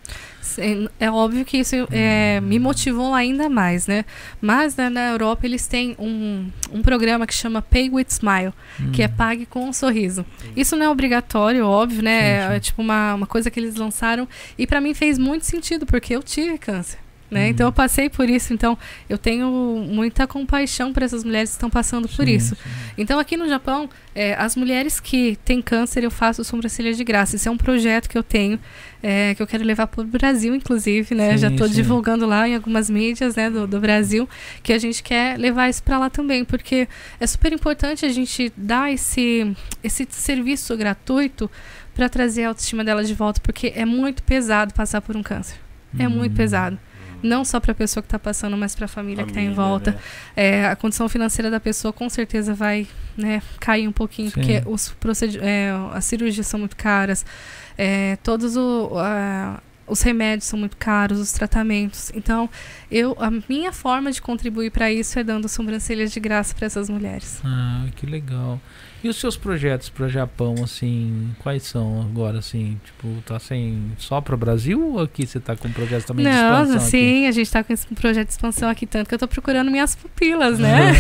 É 1.01 1.11
óbvio 1.11 1.45
que 1.45 1.59
isso 1.59 1.75
é, 1.91 2.41
me 2.41 2.61
motivou 2.61 3.13
ainda 3.13 3.49
mais, 3.49 3.89
né? 3.89 4.05
Mas 4.41 4.77
né, 4.77 4.89
na 4.89 5.11
Europa 5.11 5.45
eles 5.45 5.67
têm 5.67 5.97
um, 5.99 6.49
um 6.71 6.83
programa 6.83 7.27
que 7.27 7.35
chama 7.35 7.61
Pay 7.61 7.91
with 7.91 8.07
Smile, 8.11 8.53
hum. 8.81 8.93
que 8.93 9.03
é 9.03 9.09
pague 9.09 9.47
com 9.47 9.69
um 9.69 9.73
sorriso. 9.73 10.25
Isso 10.55 10.77
não 10.77 10.87
é 10.87 10.89
obrigatório, 10.89 11.67
óbvio, 11.67 12.01
né? 12.01 12.21
Sim, 12.21 12.47
sim. 12.47 12.53
É, 12.53 12.57
é, 12.57 12.61
tipo 12.61 12.81
uma, 12.81 13.15
uma 13.15 13.27
coisa 13.27 13.51
que 13.51 13.59
eles 13.59 13.75
lançaram 13.75 14.29
e 14.57 14.69
para 14.69 14.81
mim 14.81 14.95
fez 14.95 15.19
muito 15.19 15.45
sentido, 15.45 15.85
porque 15.85 16.15
eu 16.15 16.23
tive 16.23 16.57
câncer. 16.59 17.10
Né? 17.31 17.45
Uhum. 17.45 17.51
Então 17.51 17.69
eu 17.69 17.73
passei 17.73 18.11
por 18.11 18.29
isso, 18.29 18.53
então 18.53 18.77
eu 19.09 19.17
tenho 19.17 19.49
muita 19.89 20.27
compaixão 20.27 20.93
para 20.93 21.05
essas 21.05 21.23
mulheres 21.23 21.51
que 21.51 21.55
estão 21.55 21.71
passando 21.71 22.09
por 22.09 22.27
sim, 22.27 22.33
isso. 22.33 22.57
Sim. 22.57 22.71
Então 22.99 23.21
aqui 23.21 23.37
no 23.37 23.49
Japão, 23.49 23.89
é, 24.13 24.35
as 24.35 24.57
mulheres 24.57 24.99
que 24.99 25.39
têm 25.45 25.63
câncer, 25.63 26.03
eu 26.03 26.11
faço 26.11 26.43
sobrancelha 26.43 26.93
de 26.93 27.05
graça. 27.05 27.37
Isso 27.37 27.49
é 27.49 27.53
um 27.53 27.57
projeto 27.57 28.09
que 28.09 28.19
eu 28.19 28.25
tenho, 28.25 28.59
é, 29.01 29.33
que 29.37 29.43
eu 29.43 29.47
quero 29.47 29.63
levar 29.63 29.87
para 29.87 30.01
o 30.01 30.05
Brasil, 30.05 30.53
inclusive, 30.57 31.15
né? 31.15 31.33
Sim, 31.33 31.39
Já 31.39 31.49
estou 31.51 31.69
divulgando 31.69 32.27
lá 32.27 32.49
em 32.49 32.57
algumas 32.57 32.91
mídias 32.91 33.37
né, 33.37 33.49
do, 33.49 33.65
do 33.65 33.79
Brasil, 33.79 34.29
que 34.61 34.73
a 34.73 34.79
gente 34.79 35.01
quer 35.01 35.39
levar 35.39 35.69
isso 35.69 35.85
para 35.85 35.99
lá 35.99 36.11
também, 36.11 36.45
porque 36.45 36.89
é 37.21 37.27
super 37.29 37.53
importante 37.53 38.05
a 38.05 38.09
gente 38.09 38.53
dar 38.57 38.93
esse, 38.93 39.57
esse 39.85 40.05
serviço 40.11 40.77
gratuito 40.77 41.49
para 41.95 42.09
trazer 42.09 42.45
a 42.45 42.49
autoestima 42.49 42.83
dela 42.83 43.05
de 43.05 43.15
volta, 43.15 43.41
porque 43.41 43.73
é 43.77 43.85
muito 43.85 44.21
pesado 44.25 44.75
passar 44.75 45.01
por 45.01 45.17
um 45.17 45.23
câncer. 45.23 45.59
É 45.99 46.07
muito 46.07 46.31
uhum. 46.31 46.37
pesado 46.37 46.79
não 47.23 47.45
só 47.45 47.61
para 47.61 47.73
a 47.73 47.75
pessoa 47.75 48.03
que 48.03 48.07
está 48.07 48.19
passando, 48.19 48.57
mas 48.57 48.75
para 48.75 48.85
a 48.85 48.89
família, 48.89 49.25
que 49.25 49.31
está 49.31 49.41
em 49.41 49.53
volta. 49.53 49.93
Né? 49.93 49.99
É, 50.37 50.67
a 50.67 50.77
condição 50.77 51.09
financeira 51.09 51.51
da 51.51 51.61
pessoa 51.61 51.93
com 51.93 52.09
certeza 52.09 52.55
vai 52.55 52.87
né, 53.17 53.43
cair 53.59 53.87
um 53.89 53.93
pouquinho, 53.93 54.31
Sim. 54.31 54.35
porque 54.35 54.63
os 54.67 54.95
é, 55.41 55.71
as 55.93 56.05
cirurgias 56.05 56.47
são 56.47 56.61
muito 56.61 56.77
caras, 56.77 57.25
é, 57.77 58.17
todos 58.23 58.57
o, 58.57 58.93
a, 58.97 59.61
os 59.87 60.03
remédios 60.03 60.45
são 60.45 60.59
muito 60.59 60.77
caros, 60.77 61.19
os 61.19 61.33
tratamentos. 61.33 62.13
Então, 62.15 62.49
eu 62.91 63.17
a 63.19 63.31
minha 63.49 63.73
forma 63.73 64.13
de 64.13 64.23
contribuir 64.23 64.71
para 64.71 64.91
isso 64.91 65.19
é 65.19 65.25
dando 65.25 65.49
sobrancelhas 65.49 66.13
de 66.13 66.21
graça 66.21 66.55
para 66.55 66.67
essas 66.67 66.89
mulheres. 66.89 67.41
Ah, 67.45 67.87
que 67.97 68.07
legal. 68.07 68.61
E 69.03 69.09
os 69.09 69.17
seus 69.17 69.37
projetos 69.37 69.89
para 69.89 70.07
o 70.07 70.09
Japão, 70.09 70.55
assim, 70.63 71.31
quais 71.39 71.63
são 71.63 72.03
agora, 72.03 72.39
assim? 72.39 72.79
Tipo, 72.85 73.09
tá 73.23 73.39
sem 73.39 73.93
só 73.97 74.21
para 74.21 74.35
o 74.35 74.39
Brasil 74.39 74.93
ou 74.93 75.01
aqui 75.01 75.27
você 75.27 75.39
está 75.39 75.57
com 75.57 75.71
projetos 75.73 76.05
também 76.05 76.25
Não, 76.25 76.33
de 76.33 76.39
expansão? 76.39 76.75
Não, 76.75 76.81
sim, 76.81 77.19
aqui? 77.19 77.27
a 77.27 77.31
gente 77.33 77.47
está 77.47 77.65
com 77.65 77.73
esse 77.73 77.87
projeto 77.87 78.27
de 78.27 78.33
expansão 78.33 78.69
aqui, 78.69 78.87
tanto 78.87 79.09
que 79.09 79.15
eu 79.15 79.17
estou 79.17 79.29
procurando 79.29 79.71
minhas 79.71 79.95
pupilas, 79.95 80.59
né? 80.59 80.93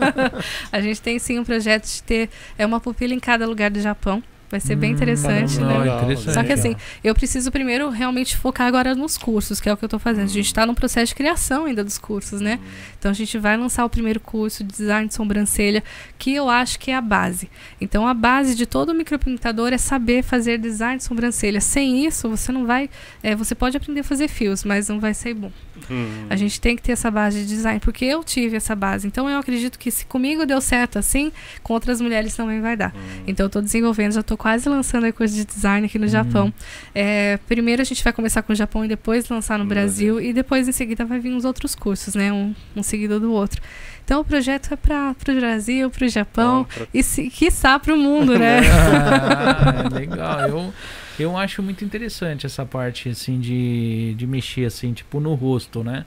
Ah. 0.00 0.42
a 0.72 0.80
gente 0.80 1.02
tem 1.02 1.18
sim 1.18 1.38
um 1.38 1.44
projeto 1.44 1.84
de 1.84 2.02
ter 2.02 2.30
é 2.56 2.64
uma 2.64 2.80
pupila 2.80 3.12
em 3.12 3.20
cada 3.20 3.46
lugar 3.46 3.70
do 3.70 3.80
Japão. 3.80 4.22
Vai 4.54 4.60
ser 4.60 4.76
bem 4.76 4.92
hum, 4.92 4.94
interessante, 4.94 5.58
né? 5.58 5.78
Legal, 5.78 5.96
interessante. 6.04 6.32
Só 6.32 6.44
que 6.44 6.52
assim, 6.52 6.76
eu 7.02 7.12
preciso 7.12 7.50
primeiro 7.50 7.90
realmente 7.90 8.36
focar 8.36 8.68
agora 8.68 8.94
nos 8.94 9.18
cursos, 9.18 9.60
que 9.60 9.68
é 9.68 9.72
o 9.72 9.76
que 9.76 9.84
eu 9.84 9.88
estou 9.88 9.98
fazendo. 9.98 10.26
A 10.26 10.28
gente 10.28 10.46
está 10.46 10.64
no 10.64 10.76
processo 10.76 11.08
de 11.08 11.16
criação 11.16 11.64
ainda 11.64 11.82
dos 11.82 11.98
cursos, 11.98 12.40
né? 12.40 12.60
Hum. 12.62 12.68
Então 12.96 13.10
a 13.10 13.14
gente 13.14 13.36
vai 13.36 13.56
lançar 13.56 13.84
o 13.84 13.90
primeiro 13.90 14.20
curso 14.20 14.62
de 14.62 14.70
design 14.70 15.08
de 15.08 15.14
sobrancelha, 15.14 15.82
que 16.16 16.32
eu 16.32 16.48
acho 16.48 16.78
que 16.78 16.92
é 16.92 16.94
a 16.94 17.00
base. 17.00 17.50
Então 17.80 18.06
a 18.06 18.14
base 18.14 18.54
de 18.54 18.64
todo 18.64 18.94
micropintador 18.94 19.72
é 19.72 19.76
saber 19.76 20.22
fazer 20.22 20.56
design 20.56 20.98
de 20.98 21.02
sobrancelha. 21.02 21.60
Sem 21.60 22.06
isso, 22.06 22.28
você 22.28 22.52
não 22.52 22.64
vai. 22.64 22.88
É, 23.24 23.34
você 23.34 23.56
pode 23.56 23.76
aprender 23.76 24.02
a 24.02 24.04
fazer 24.04 24.28
fios, 24.28 24.62
mas 24.62 24.88
não 24.88 25.00
vai 25.00 25.14
ser 25.14 25.34
bom. 25.34 25.50
Hum. 25.90 26.26
A 26.30 26.36
gente 26.36 26.60
tem 26.60 26.76
que 26.76 26.82
ter 26.82 26.92
essa 26.92 27.10
base 27.10 27.40
de 27.40 27.46
design, 27.46 27.80
porque 27.80 28.04
eu 28.04 28.22
tive 28.22 28.56
essa 28.56 28.76
base. 28.76 29.08
Então 29.08 29.28
eu 29.28 29.36
acredito 29.36 29.80
que 29.80 29.90
se 29.90 30.06
comigo 30.06 30.46
deu 30.46 30.60
certo 30.60 30.96
assim, 30.96 31.32
com 31.60 31.72
outras 31.72 32.00
mulheres 32.00 32.36
também 32.36 32.60
vai 32.60 32.76
dar. 32.76 32.94
Hum. 32.94 33.24
Então 33.26 33.44
eu 33.44 33.48
estou 33.48 33.60
desenvolvendo, 33.60 34.12
já 34.12 34.20
estou 34.20 34.36
quase 34.44 34.68
lançando 34.68 35.06
a 35.06 35.12
coisa 35.12 35.34
de 35.34 35.42
design 35.42 35.86
aqui 35.86 35.98
no 35.98 36.04
hum. 36.04 36.08
Japão. 36.10 36.52
É, 36.94 37.38
primeiro 37.48 37.80
a 37.80 37.84
gente 37.84 38.04
vai 38.04 38.12
começar 38.12 38.42
com 38.42 38.52
o 38.52 38.54
Japão 38.54 38.84
e 38.84 38.88
depois 38.88 39.26
lançar 39.30 39.58
no 39.58 39.64
Brasil, 39.64 40.16
Brasil, 40.16 40.30
e 40.30 40.34
depois 40.34 40.68
em 40.68 40.72
seguida 40.72 41.02
vai 41.06 41.18
vir 41.18 41.32
os 41.34 41.46
outros 41.46 41.74
cursos, 41.74 42.14
né? 42.14 42.30
Um, 42.30 42.54
um 42.76 42.82
seguido 42.82 43.18
do 43.18 43.32
outro. 43.32 43.62
Então 44.04 44.20
o 44.20 44.24
projeto 44.24 44.74
é 44.74 44.76
para 44.76 45.14
o 45.28 45.34
Brasil, 45.34 45.88
para 45.88 46.04
o 46.04 46.08
Japão 46.10 46.66
oh, 46.68 46.74
pra... 46.74 46.86
e, 46.92 47.02
se, 47.02 47.30
quiçá, 47.30 47.78
para 47.78 47.94
o 47.94 47.96
mundo, 47.96 48.38
né? 48.38 48.60
ah, 48.68 49.88
legal. 49.90 50.40
Eu, 50.40 50.74
eu 51.18 51.38
acho 51.38 51.62
muito 51.62 51.82
interessante 51.82 52.44
essa 52.44 52.66
parte, 52.66 53.08
assim, 53.08 53.40
de, 53.40 54.12
de 54.14 54.26
mexer, 54.26 54.66
assim, 54.66 54.92
tipo, 54.92 55.20
no 55.20 55.32
rosto, 55.32 55.82
né? 55.82 56.04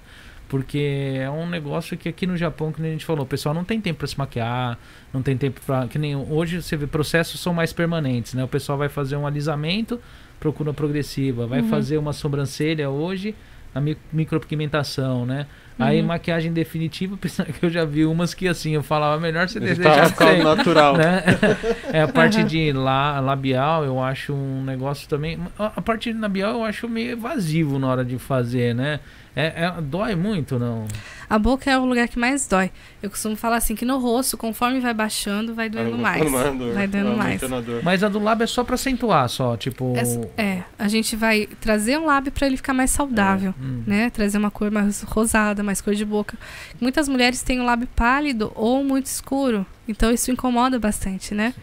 Porque 0.47 1.15
é 1.17 1.29
um 1.29 1.47
negócio 1.47 1.97
que 1.97 2.07
aqui 2.07 2.25
no 2.25 2.37
Japão, 2.37 2.71
que 2.71 2.81
a 2.81 2.85
gente 2.85 3.05
falou, 3.05 3.23
o 3.23 3.27
pessoal 3.27 3.53
não 3.53 3.65
tem 3.65 3.81
tempo 3.81 3.99
para 3.99 4.07
se 4.07 4.17
maquiar, 4.17 4.77
não 5.13 5.21
tem 5.21 5.37
tempo 5.37 5.59
para 5.65 5.87
que 5.87 5.99
nem 5.99 6.15
hoje 6.15 6.61
você 6.61 6.77
vê 6.77 6.87
processos 6.87 7.41
são 7.41 7.53
mais 7.53 7.73
permanentes, 7.73 8.33
né? 8.33 8.43
O 8.43 8.47
pessoal 8.47 8.77
vai 8.77 8.87
fazer 8.87 9.17
um 9.17 9.27
alisamento, 9.27 9.99
procura 10.39 10.73
progressiva, 10.73 11.45
vai 11.45 11.61
uhum. 11.61 11.69
fazer 11.69 11.97
uma 11.97 12.13
sobrancelha 12.13 12.89
hoje, 12.89 13.35
a 13.75 13.81
micropigmentação, 14.13 15.25
né? 15.25 15.47
Uhum. 15.77 15.85
Aí 15.85 16.01
maquiagem 16.01 16.53
definitiva, 16.53 17.17
que 17.19 17.65
eu 17.65 17.69
já 17.69 17.83
vi 17.83 18.05
umas 18.05 18.33
que 18.33 18.47
assim, 18.47 18.71
eu 18.71 18.81
falava 18.81 19.19
melhor 19.19 19.49
você 19.49 19.59
deixar 19.59 20.15
sem, 20.15 20.43
natural. 20.43 20.95
Né? 20.95 21.23
é 21.91 22.01
a 22.01 22.07
parte 22.07 22.39
uhum. 22.39 22.45
de 22.45 22.71
la, 22.71 23.19
labial, 23.19 23.83
eu 23.83 24.01
acho 24.01 24.33
um 24.33 24.63
negócio 24.63 25.09
também, 25.09 25.37
a 25.59 25.81
parte 25.81 26.11
de 26.11 26.17
labial 26.17 26.53
eu 26.53 26.63
acho 26.63 26.87
meio 26.87 27.11
evasivo 27.11 27.77
na 27.77 27.87
hora 27.87 28.05
de 28.05 28.17
fazer, 28.17 28.73
né? 28.73 29.01
É, 29.37 29.65
é, 29.65 29.81
dói 29.81 30.15
muito, 30.15 30.57
não? 30.57 30.87
A 31.29 31.37
boca 31.37 31.69
é 31.69 31.77
o 31.77 31.85
lugar 31.85 32.07
que 32.07 32.17
mais 32.17 32.47
dói. 32.47 32.71
Eu 33.03 33.09
costumo 33.11 33.35
falar 33.35 33.57
assim 33.57 33.75
que 33.75 33.85
no 33.85 33.99
rosto, 33.99 34.35
conforme 34.35 34.79
vai 34.79 34.95
baixando, 34.95 35.53
vai 35.53 35.69
doendo 35.69 35.91
vai 35.91 36.19
mais. 36.19 36.31
Dor, 36.57 36.73
vai 36.73 36.87
doendo 36.87 37.15
mais. 37.15 37.39
Mas 37.83 38.03
a 38.03 38.09
do 38.09 38.17
lábio 38.17 38.45
é 38.45 38.47
só 38.47 38.63
para 38.63 38.73
acentuar, 38.73 39.29
só, 39.29 39.55
tipo. 39.55 39.93
É, 40.35 40.41
é, 40.41 40.63
a 40.79 40.87
gente 40.87 41.15
vai 41.15 41.47
trazer 41.61 41.99
um 41.99 42.05
lábio 42.05 42.31
para 42.31 42.47
ele 42.47 42.57
ficar 42.57 42.73
mais 42.73 42.89
saudável, 42.89 43.53
é. 43.61 43.63
hum. 43.63 43.83
né? 43.85 44.09
Trazer 44.09 44.39
uma 44.39 44.49
cor 44.49 44.71
mais 44.71 45.03
rosada, 45.03 45.61
mais 45.61 45.81
cor 45.81 45.93
de 45.93 46.03
boca. 46.03 46.35
Muitas 46.81 47.07
mulheres 47.07 47.43
têm 47.43 47.59
o 47.59 47.63
lábio 47.63 47.87
pálido 47.95 48.51
ou 48.55 48.83
muito 48.83 49.05
escuro, 49.05 49.67
então 49.87 50.09
isso 50.11 50.31
incomoda 50.31 50.79
bastante, 50.79 51.35
né? 51.35 51.53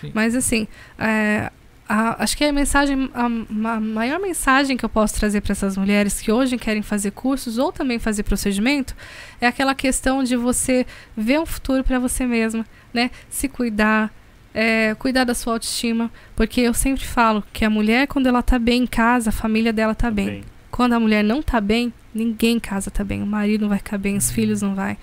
Sim. 0.00 0.12
Mas 0.14 0.36
assim, 0.36 0.68
é, 0.98 1.50
a, 1.88 2.22
acho 2.22 2.36
que 2.36 2.44
a 2.44 2.52
mensagem, 2.52 3.10
a, 3.12 3.26
a, 3.26 3.80
maior 3.80 4.18
mensagem 4.18 4.76
que 4.76 4.84
eu 4.84 4.88
posso 4.88 5.14
trazer 5.14 5.42
para 5.42 5.52
essas 5.52 5.76
mulheres 5.76 6.20
que 6.20 6.32
hoje 6.32 6.56
querem 6.56 6.82
fazer 6.82 7.10
cursos 7.10 7.58
ou 7.58 7.70
também 7.70 7.98
fazer 7.98 8.22
procedimento 8.22 8.96
é 9.40 9.46
aquela 9.46 9.74
questão 9.74 10.24
de 10.24 10.34
você 10.34 10.86
ver 11.16 11.38
um 11.38 11.46
futuro 11.46 11.84
para 11.84 11.98
você 11.98 12.24
mesma, 12.26 12.64
né? 12.92 13.10
Se 13.28 13.48
cuidar, 13.48 14.10
é, 14.54 14.94
cuidar 14.98 15.24
da 15.24 15.34
sua 15.34 15.54
autoestima, 15.54 16.10
porque 16.34 16.62
eu 16.62 16.72
sempre 16.72 17.04
falo 17.04 17.44
que 17.52 17.64
a 17.64 17.70
mulher 17.70 18.06
quando 18.06 18.26
ela 18.26 18.42
tá 18.42 18.58
bem 18.58 18.84
em 18.84 18.86
casa, 18.86 19.28
a 19.28 19.32
família 19.32 19.72
dela 19.72 19.94
tá 19.94 20.10
bem. 20.10 20.26
bem. 20.26 20.44
Quando 20.70 20.94
a 20.94 21.00
mulher 21.00 21.22
não 21.22 21.42
tá 21.42 21.60
bem, 21.60 21.92
ninguém 22.14 22.56
em 22.56 22.60
casa 22.60 22.90
tá 22.90 23.04
bem, 23.04 23.22
o 23.22 23.26
marido 23.26 23.62
não 23.62 23.68
vai 23.68 23.78
ficar 23.78 23.98
bem, 23.98 24.16
os 24.16 24.30
filhos 24.30 24.62
não 24.62 24.74
vai. 24.74 24.96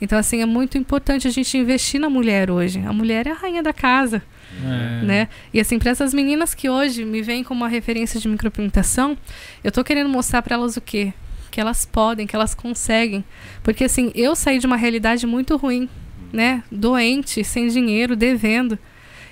Então 0.00 0.18
assim 0.18 0.42
é 0.42 0.46
muito 0.46 0.76
importante 0.76 1.28
a 1.28 1.30
gente 1.30 1.56
investir 1.56 2.00
na 2.00 2.10
mulher 2.10 2.50
hoje. 2.50 2.80
A 2.80 2.92
mulher 2.92 3.28
é 3.28 3.30
a 3.30 3.34
rainha 3.34 3.62
da 3.62 3.72
casa. 3.72 4.20
É. 4.62 5.04
Né? 5.04 5.28
E 5.52 5.60
assim, 5.60 5.78
para 5.78 5.90
essas 5.90 6.14
meninas 6.14 6.54
que 6.54 6.68
hoje 6.68 7.04
me 7.04 7.22
veem 7.22 7.42
como 7.42 7.62
uma 7.62 7.68
referência 7.68 8.20
de 8.20 8.28
micropigmentação, 8.28 9.16
eu 9.62 9.72
tô 9.72 9.82
querendo 9.82 10.08
mostrar 10.08 10.42
para 10.42 10.54
elas 10.54 10.76
o 10.76 10.80
quê? 10.80 11.12
Que 11.50 11.60
elas 11.60 11.84
podem, 11.84 12.26
que 12.26 12.36
elas 12.36 12.54
conseguem. 12.54 13.24
Porque 13.62 13.84
assim, 13.84 14.12
eu 14.14 14.36
saí 14.36 14.58
de 14.58 14.66
uma 14.66 14.76
realidade 14.76 15.26
muito 15.26 15.56
ruim, 15.56 15.88
né? 16.32 16.62
Doente, 16.70 17.42
sem 17.42 17.68
dinheiro, 17.68 18.14
devendo. 18.16 18.78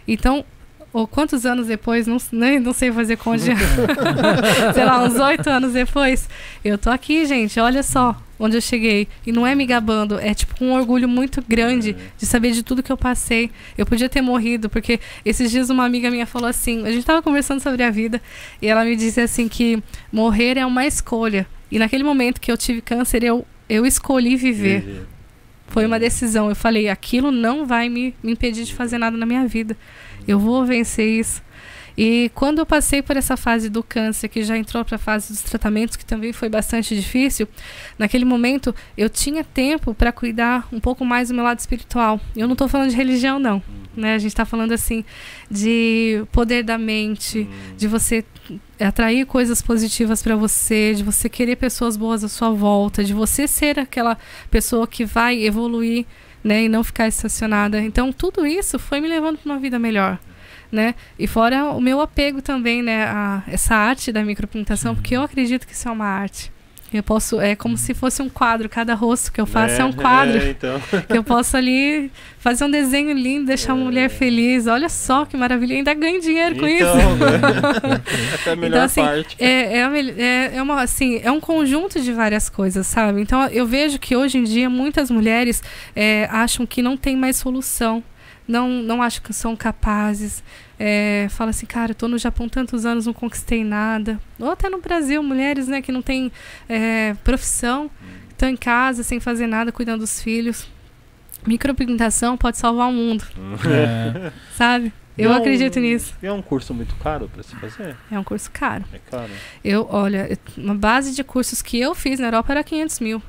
Então, 0.07 0.45
ou 0.93 1.07
quantos 1.07 1.47
anos 1.47 1.67
depois, 1.67 2.07
não, 2.07 2.19
nem, 2.31 2.61
não 2.61 2.73
sei 2.73 2.93
fazer 2.93 3.17
conta, 3.17 3.45
sei 4.75 4.85
lá, 4.85 5.03
uns 5.03 5.19
oito 5.19 5.49
anos 5.49 5.73
depois, 5.73 6.29
eu 6.65 6.77
tô 6.77 6.91
aqui, 6.91 7.25
gente, 7.25 7.59
olha 7.59 7.83
só 7.83 8.17
onde 8.43 8.57
eu 8.57 8.61
cheguei. 8.61 9.07
E 9.25 9.31
não 9.31 9.47
é 9.47 9.55
me 9.55 9.65
gabando, 9.65 10.19
é 10.19 10.35
tipo 10.35 10.65
um 10.65 10.73
orgulho 10.73 11.09
muito 11.09 11.43
grande 11.47 11.91
é. 11.91 11.97
de 12.19 12.27
saber 12.27 12.51
de 12.51 12.63
tudo 12.63 12.83
que 12.83 12.91
eu 12.91 12.97
passei. 12.97 13.51
Eu 13.79 13.87
podia 13.87 14.09
ter 14.09 14.21
morrido, 14.21 14.69
porque 14.69 14.99
esses 15.25 15.51
dias 15.51 15.71
uma 15.71 15.85
amiga 15.85 16.11
minha 16.11 16.27
falou 16.27 16.49
assim, 16.49 16.85
a 16.85 16.91
gente 16.91 17.07
tava 17.07 17.23
conversando 17.23 17.61
sobre 17.61 17.85
a 17.85 17.91
vida, 17.91 18.21
e 18.61 18.67
ela 18.67 18.85
me 18.85 18.97
disse 18.97 19.21
assim 19.21 19.49
que 19.49 19.81
morrer 20.11 20.59
é 20.59 20.67
uma 20.67 20.85
escolha. 20.85 21.47
E 21.71 21.79
naquele 21.79 22.03
momento 22.03 22.41
que 22.41 22.51
eu 22.51 22.57
tive 22.59 22.81
câncer, 22.81 23.23
eu, 23.23 23.47
eu 23.69 23.87
escolhi 23.87 24.37
viver. 24.37 25.07
Foi 25.69 25.87
uma 25.87 25.99
decisão. 25.99 26.51
Eu 26.51 26.57
falei, 26.57 26.89
aquilo 26.91 27.31
não 27.31 27.65
vai 27.65 27.89
me, 27.89 28.15
me 28.23 28.33
impedir 28.33 28.65
de 28.65 28.75
fazer 28.75 28.99
nada 28.99 29.17
na 29.17 29.25
minha 29.25 29.47
vida. 29.47 29.75
Eu 30.27 30.39
vou 30.39 30.65
vencer 30.65 31.09
isso. 31.09 31.43
E 31.97 32.31
quando 32.35 32.59
eu 32.59 32.67
passei 32.67 33.03
por 33.03 33.17
essa 33.17 33.37
fase 33.37 33.69
do 33.69 33.83
câncer, 33.83 34.29
que 34.29 34.43
já 34.43 34.57
entrou 34.57 34.85
para 34.85 34.97
a 34.97 34.99
fase 34.99 35.29
dos 35.33 35.43
tratamentos, 35.43 35.97
que 35.97 36.05
também 36.05 36.33
foi 36.33 36.49
bastante 36.49 36.95
difícil, 36.97 37.47
naquele 37.99 38.25
momento 38.25 38.75
eu 38.97 39.11
tinha 39.11 39.45
tempo 39.45 39.93
para 39.93 40.11
cuidar 40.11 40.67
um 40.73 40.81
pouco 40.81 41.05
mais 41.05 41.29
do 41.29 41.35
meu 41.35 41.45
lado 41.45 41.59
espiritual. 41.59 42.19
Eu 42.35 42.47
não 42.47 42.55
estou 42.55 42.67
falando 42.67 42.91
de 42.91 42.97
religião, 42.97 43.39
não. 43.39 43.63
Né? 43.95 44.15
A 44.15 44.19
gente 44.19 44.31
está 44.31 44.47
falando 44.47 44.73
assim 44.73 45.05
de 45.51 46.25
poder 46.33 46.63
da 46.63 46.79
mente, 46.79 47.41
Hum. 47.41 47.75
de 47.77 47.87
você 47.87 48.25
atrair 48.81 49.27
coisas 49.27 49.61
positivas 49.61 50.23
para 50.23 50.35
você, 50.35 50.95
de 50.95 51.03
você 51.03 51.29
querer 51.29 51.57
pessoas 51.57 51.97
boas 51.97 52.25
à 52.25 52.29
sua 52.29 52.51
volta, 52.51 53.05
de 53.05 53.13
você 53.13 53.47
ser 53.47 53.79
aquela 53.79 54.17
pessoa 54.51 54.87
que 54.87 55.05
vai 55.05 55.45
evoluir, 55.45 56.07
né, 56.43 56.65
e 56.65 56.69
não 56.69 56.83
ficar 56.83 57.09
estacionada. 57.09 57.81
Então 57.81 58.13
tudo 58.13 58.47
isso 58.47 58.79
foi 58.79 59.01
me 59.01 59.09
levando 59.09 59.39
para 59.39 59.53
uma 59.53 59.61
vida 59.61 59.79
melhor, 59.79 60.19
né? 60.71 60.95
E 61.19 61.27
fora 61.27 61.67
o 61.67 61.81
meu 61.81 62.01
apego 62.01 62.43
também, 62.43 62.83
né, 62.83 63.05
a 63.05 63.43
essa 63.47 63.75
arte 63.75 64.13
da 64.13 64.25
micropigmentação, 64.25 64.95
porque 64.95 65.17
eu 65.17 65.23
acredito 65.23 65.67
que 65.67 65.73
isso 65.73 65.89
é 65.89 65.93
uma 65.93 66.07
arte. 66.07 66.53
Eu 66.97 67.03
posso, 67.03 67.41
é 67.41 67.55
como 67.55 67.77
se 67.77 67.95
fosse 67.95 68.21
um 68.23 68.29
quadro, 68.29 68.69
cada 68.69 68.95
rosto 68.95 69.33
que 69.33 69.41
eu 69.41 69.47
faço 69.47 69.81
é, 69.81 69.85
um 69.85 69.93
quadro 69.95 70.39
É, 70.39 70.51
então. 70.51 70.81
que 71.09 71.17
eu 71.17 71.25
posso 71.25 71.57
ali 71.57 72.11
fazer 72.39 72.65
um 72.65 72.71
desenho 72.71 73.13
lindo, 73.13 73.47
deixar 73.47 73.75
uma 73.75 73.85
mulher 73.85 74.11
feliz. 74.11 74.67
Olha 74.67 74.89
só 74.89 75.25
que 75.25 75.37
maravilha, 75.37 75.77
ainda 75.77 75.95
ganho 75.95 76.21
dinheiro 76.21 76.57
com 76.57 76.67
isso. 76.67 76.85
Então, 76.85 77.17
né? 77.17 78.03
Essa 78.35 78.51
é 78.51 78.53
a 78.53 78.57
melhor 78.57 78.77
Então, 78.77 78.85
assim, 78.85 79.01
parte. 79.01 79.37
É, 79.39 79.79
é, 79.79 80.13
é, 80.19 80.57
é 80.57 80.63
uma, 80.63 80.83
assim, 80.83 81.21
é 81.23 81.31
um 81.31 81.41
conjunto 81.41 82.01
de 82.01 82.13
várias 82.13 82.49
coisas, 82.49 82.87
sabe? 82.87 83.21
Então 83.21 83.47
eu 83.47 83.67
vejo 83.67 83.99
que 83.99 84.17
hoje 84.17 84.39
em 84.39 84.45
dia 84.45 84.69
muitas 84.69 85.11
mulheres 85.11 85.63
é, 85.95 86.29
acham 86.31 86.67
que 86.67 86.83
não 86.83 86.97
tem 86.97 87.17
mais 87.17 87.37
solução. 87.37 88.03
Não, 88.47 88.69
não 88.69 89.01
acham 89.01 89.23
que 89.23 89.33
são 89.33 89.55
capazes. 89.55 90.43
É, 90.85 91.29
fala 91.31 91.51
assim, 91.51 91.65
cara, 91.65 91.93
eu 91.93 91.95
tô 91.95 92.09
no 92.09 92.19
Japão 92.19 92.49
tantos 92.49 92.85
anos, 92.85 93.07
não 93.07 93.13
conquistei 93.13 93.63
nada. 93.63 94.19
Ou 94.41 94.51
até 94.51 94.69
no 94.69 94.81
Brasil, 94.81 95.23
mulheres 95.23 95.69
né, 95.69 95.81
que 95.81 95.93
não 95.93 96.03
têm 96.03 96.33
é, 96.69 97.15
profissão, 97.23 97.89
estão 98.31 98.49
em 98.49 98.57
casa 98.57 99.05
sem 99.05 99.21
fazer 99.21 99.47
nada, 99.47 99.71
cuidando 99.71 100.01
dos 100.01 100.21
filhos. 100.21 100.67
Micropigmentação 101.47 102.37
pode 102.37 102.57
salvar 102.59 102.89
o 102.89 102.93
mundo, 102.93 103.25
É, 103.69 104.33
sabe? 104.57 104.93
Eu 105.17 105.31
é 105.31 105.35
um- 105.35 105.39
acredito 105.39 105.79
nisso. 105.79 106.15
E 106.23 106.27
é 106.27 106.33
um 106.33 106.43
curso 106.43 106.73
muito 106.75 106.97
caro 106.97 107.29
pra 107.33 107.43
se 107.45 107.55
fazer? 107.57 107.95
É 108.11 108.19
um 108.19 108.25
curso 108.25 108.51
caro. 108.53 108.85
É 108.93 108.99
caro? 109.11 109.31
Eu, 109.63 109.87
olha, 109.89 110.37
uma 110.57 110.75
base 110.75 111.15
de 111.15 111.23
cursos 111.23 111.63
que 111.63 111.79
eu 111.79 111.95
fiz 111.95 112.19
na 112.19 112.27
Europa 112.29 112.53
era 112.53 112.65
500 112.65 112.99
mil. 112.99 113.23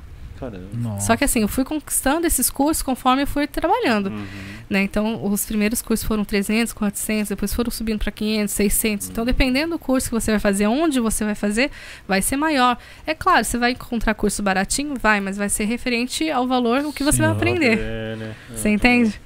Caramba. 0.51 0.67
nossa. 0.73 1.07
Só 1.07 1.15
que 1.17 1.23
assim, 1.23 1.41
eu 1.41 1.47
fui 1.47 1.63
conquistando 1.63 2.25
esses 2.27 2.49
cursos 2.49 2.81
conforme 2.83 3.23
eu 3.23 3.27
fui 3.27 3.47
trabalhando, 3.47 4.07
Uhum. 4.09 4.25
né? 4.69 4.83
Então, 4.83 5.23
os 5.25 5.45
primeiros 5.45 5.81
cursos 5.81 6.05
foram 6.07 6.23
300, 6.25 6.73
400, 6.73 7.29
depois 7.29 7.53
foram 7.53 7.71
subindo 7.71 7.99
para 7.99 8.11
500, 8.11 8.53
600. 8.53 9.09
Então, 9.09 9.25
dependendo 9.25 9.71
do 9.71 9.79
curso 9.79 10.09
que 10.09 10.13
você 10.13 10.31
vai 10.31 10.39
fazer, 10.39 10.67
onde 10.67 10.99
você 10.99 11.23
vai 11.25 11.35
fazer, 11.35 11.71
vai 12.07 12.21
ser 12.21 12.35
maior. 12.37 12.77
É 13.05 13.13
claro, 13.13 13.43
você 13.45 13.57
vai 13.57 13.71
encontrar 13.71 14.13
curso 14.13 14.41
baratinho? 14.43 14.95
Vai, 14.99 15.19
mas 15.19 15.37
vai 15.37 15.49
ser 15.49 15.65
referente 15.65 16.29
ao 16.29 16.47
valor, 16.47 16.85
o 16.85 16.93
que 16.93 17.03
você 17.03 17.17
Sim, 17.17 17.23
vai 17.23 17.29
ó, 17.31 17.33
aprender. 17.33 17.77
É, 17.79 18.15
né? 18.15 18.35
Você 18.55 18.69
entende? 18.69 19.19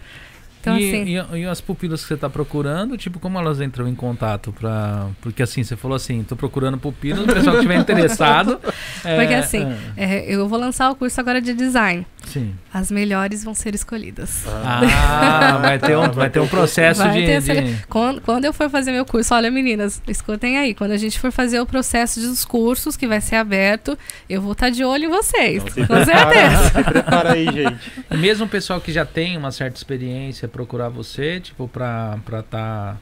Então, 0.68 0.78
e, 0.80 0.88
assim, 0.90 1.38
e- 1.38 1.42
e 1.42 1.46
as 1.46 1.62
pupilas 1.62 2.02
que 2.02 2.08
você 2.08 2.18
tá 2.18 2.30
procurando, 2.30 2.98
tipo, 2.98 3.20
como 3.20 3.38
elas 3.40 3.62
entram 3.62 3.88
em 3.88 3.96
contato 3.96 4.52
pra. 4.52 5.08
Porque 5.22 5.42
assim, 5.44 5.64
você 5.64 5.76
falou 5.76 5.96
assim, 5.96 6.24
tô 6.24 6.36
procurando 6.36 6.78
pupilas, 6.78 7.24
o 7.24 7.28
pessoal 7.28 7.56
que 7.56 7.62
estiver 7.64 7.78
interessado. 7.80 8.60
é, 9.04 9.16
Porque 9.18 9.34
assim, 9.34 9.66
é, 9.96 10.16
é, 10.18 10.26
eu 10.36 10.48
vou 10.48 10.60
lançar 10.60 10.90
o 10.92 10.96
curso 10.96 11.20
agora 11.20 11.42
de 11.42 11.54
design. 11.54 12.06
Sim. 12.28 12.54
As 12.74 12.92
melhores 12.92 13.44
vão 13.44 13.54
ser 13.56 13.74
escolhidas. 13.74 14.44
Ah, 14.48 15.58
vai 15.62 15.80
ter 15.80 15.98
um, 15.98 16.12
vai 16.12 16.30
ter 16.30 16.40
um 16.40 16.48
processo 16.48 17.02
Vai 17.02 17.14
de. 17.22 17.26
ter 17.26 17.32
essa- 17.34 17.56
de- 17.62 17.78
Quando, 17.90 18.22
quando 18.22 18.46
eu 18.46 18.54
for 18.54 18.70
fazer 18.70 18.92
meu 18.92 19.06
curso, 19.06 19.34
olha 19.34 19.50
meninas, 19.50 20.02
escutem 20.08 20.58
aí, 20.58 20.74
quando 20.74 20.92
a 20.92 20.98
gente 20.98 21.20
for 21.20 21.32
fazer 21.32 21.60
o 21.60 21.66
processo 21.66 22.20
dos 22.20 22.46
cursos, 22.46 22.96
que 22.98 23.08
vai 23.08 23.22
ser 23.22 23.36
aberto, 23.38 23.98
eu 24.30 24.42
vou 24.42 24.52
estar 24.52 24.70
de 24.70 24.84
olho 24.84 25.06
em 25.06 25.10
vocês, 25.10 25.64
Então, 25.64 25.74
se 25.74 25.88
com 25.88 26.06
certeza. 26.06 26.26
prepara, 26.26 26.64
se 26.84 26.84
prepara 26.84 27.34
aí, 27.34 27.46
gente. 27.46 27.78
E 28.12 28.18
mesmo 28.18 28.46
o 28.46 28.50
pessoal 28.50 28.80
que 28.82 28.92
já 28.92 29.06
tem 29.06 29.38
uma 29.38 29.52
certa 29.52 29.78
experiência 29.78 30.48
procurar 30.48 30.90
você, 30.90 31.40
tipo, 31.40 31.68
pra 31.68 32.18
estar 32.26 32.44
tá 32.44 32.98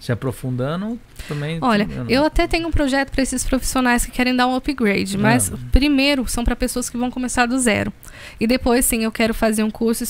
se 0.00 0.10
aprofundando, 0.10 0.98
também. 1.28 1.58
Olha, 1.60 1.86
não- 1.86 2.08
eu 2.08 2.24
até 2.24 2.46
tenho 2.48 2.66
um 2.66 2.70
projeto 2.70 3.10
para 3.10 3.22
esses 3.22 3.44
profissionais 3.44 4.04
que 4.06 4.10
querem 4.10 4.34
dar 4.34 4.46
um 4.46 4.54
upgrade, 4.56 5.18
mas 5.18 5.52
Ah. 5.52 5.58
primeiro 5.70 6.26
são 6.26 6.42
para 6.42 6.56
pessoas 6.56 6.88
que 6.88 6.96
vão 6.96 7.10
começar 7.10 7.44
do 7.46 7.58
zero. 7.58 7.92
E 8.40 8.46
depois, 8.46 8.86
sim, 8.86 9.04
eu 9.04 9.12
quero 9.12 9.34
fazer 9.34 9.62
um 9.62 9.70
curso 9.70 10.02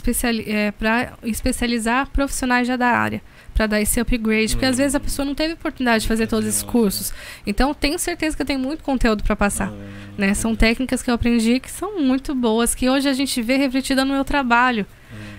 para 0.78 1.12
especializar 1.24 2.08
profissionais 2.10 2.66
já 2.68 2.76
da 2.76 2.86
área, 2.88 3.20
para 3.52 3.66
dar 3.66 3.80
esse 3.80 3.98
upgrade, 4.00 4.54
porque 4.54 4.66
às 4.66 4.78
vezes 4.78 4.94
a 4.94 5.00
pessoa 5.00 5.26
não 5.26 5.34
teve 5.34 5.54
oportunidade 5.54 6.02
de 6.02 6.08
fazer 6.08 6.26
todos 6.28 6.48
esses 6.48 6.62
cursos. 6.62 7.12
Então, 7.46 7.74
tenho 7.74 7.98
certeza 7.98 8.36
que 8.36 8.42
eu 8.42 8.46
tenho 8.46 8.60
muito 8.60 8.82
conteúdo 8.84 9.22
para 9.24 9.34
passar. 9.36 9.72
né? 10.18 10.34
São 10.34 10.54
técnicas 10.54 11.02
que 11.02 11.10
eu 11.10 11.14
aprendi 11.14 11.58
que 11.60 11.70
são 11.70 11.98
muito 11.98 12.34
boas, 12.34 12.74
que 12.74 12.90
hoje 12.90 13.08
a 13.08 13.12
gente 13.14 13.40
vê 13.40 13.56
refletida 13.56 14.04
no 14.04 14.12
meu 14.12 14.24
trabalho. 14.24 14.84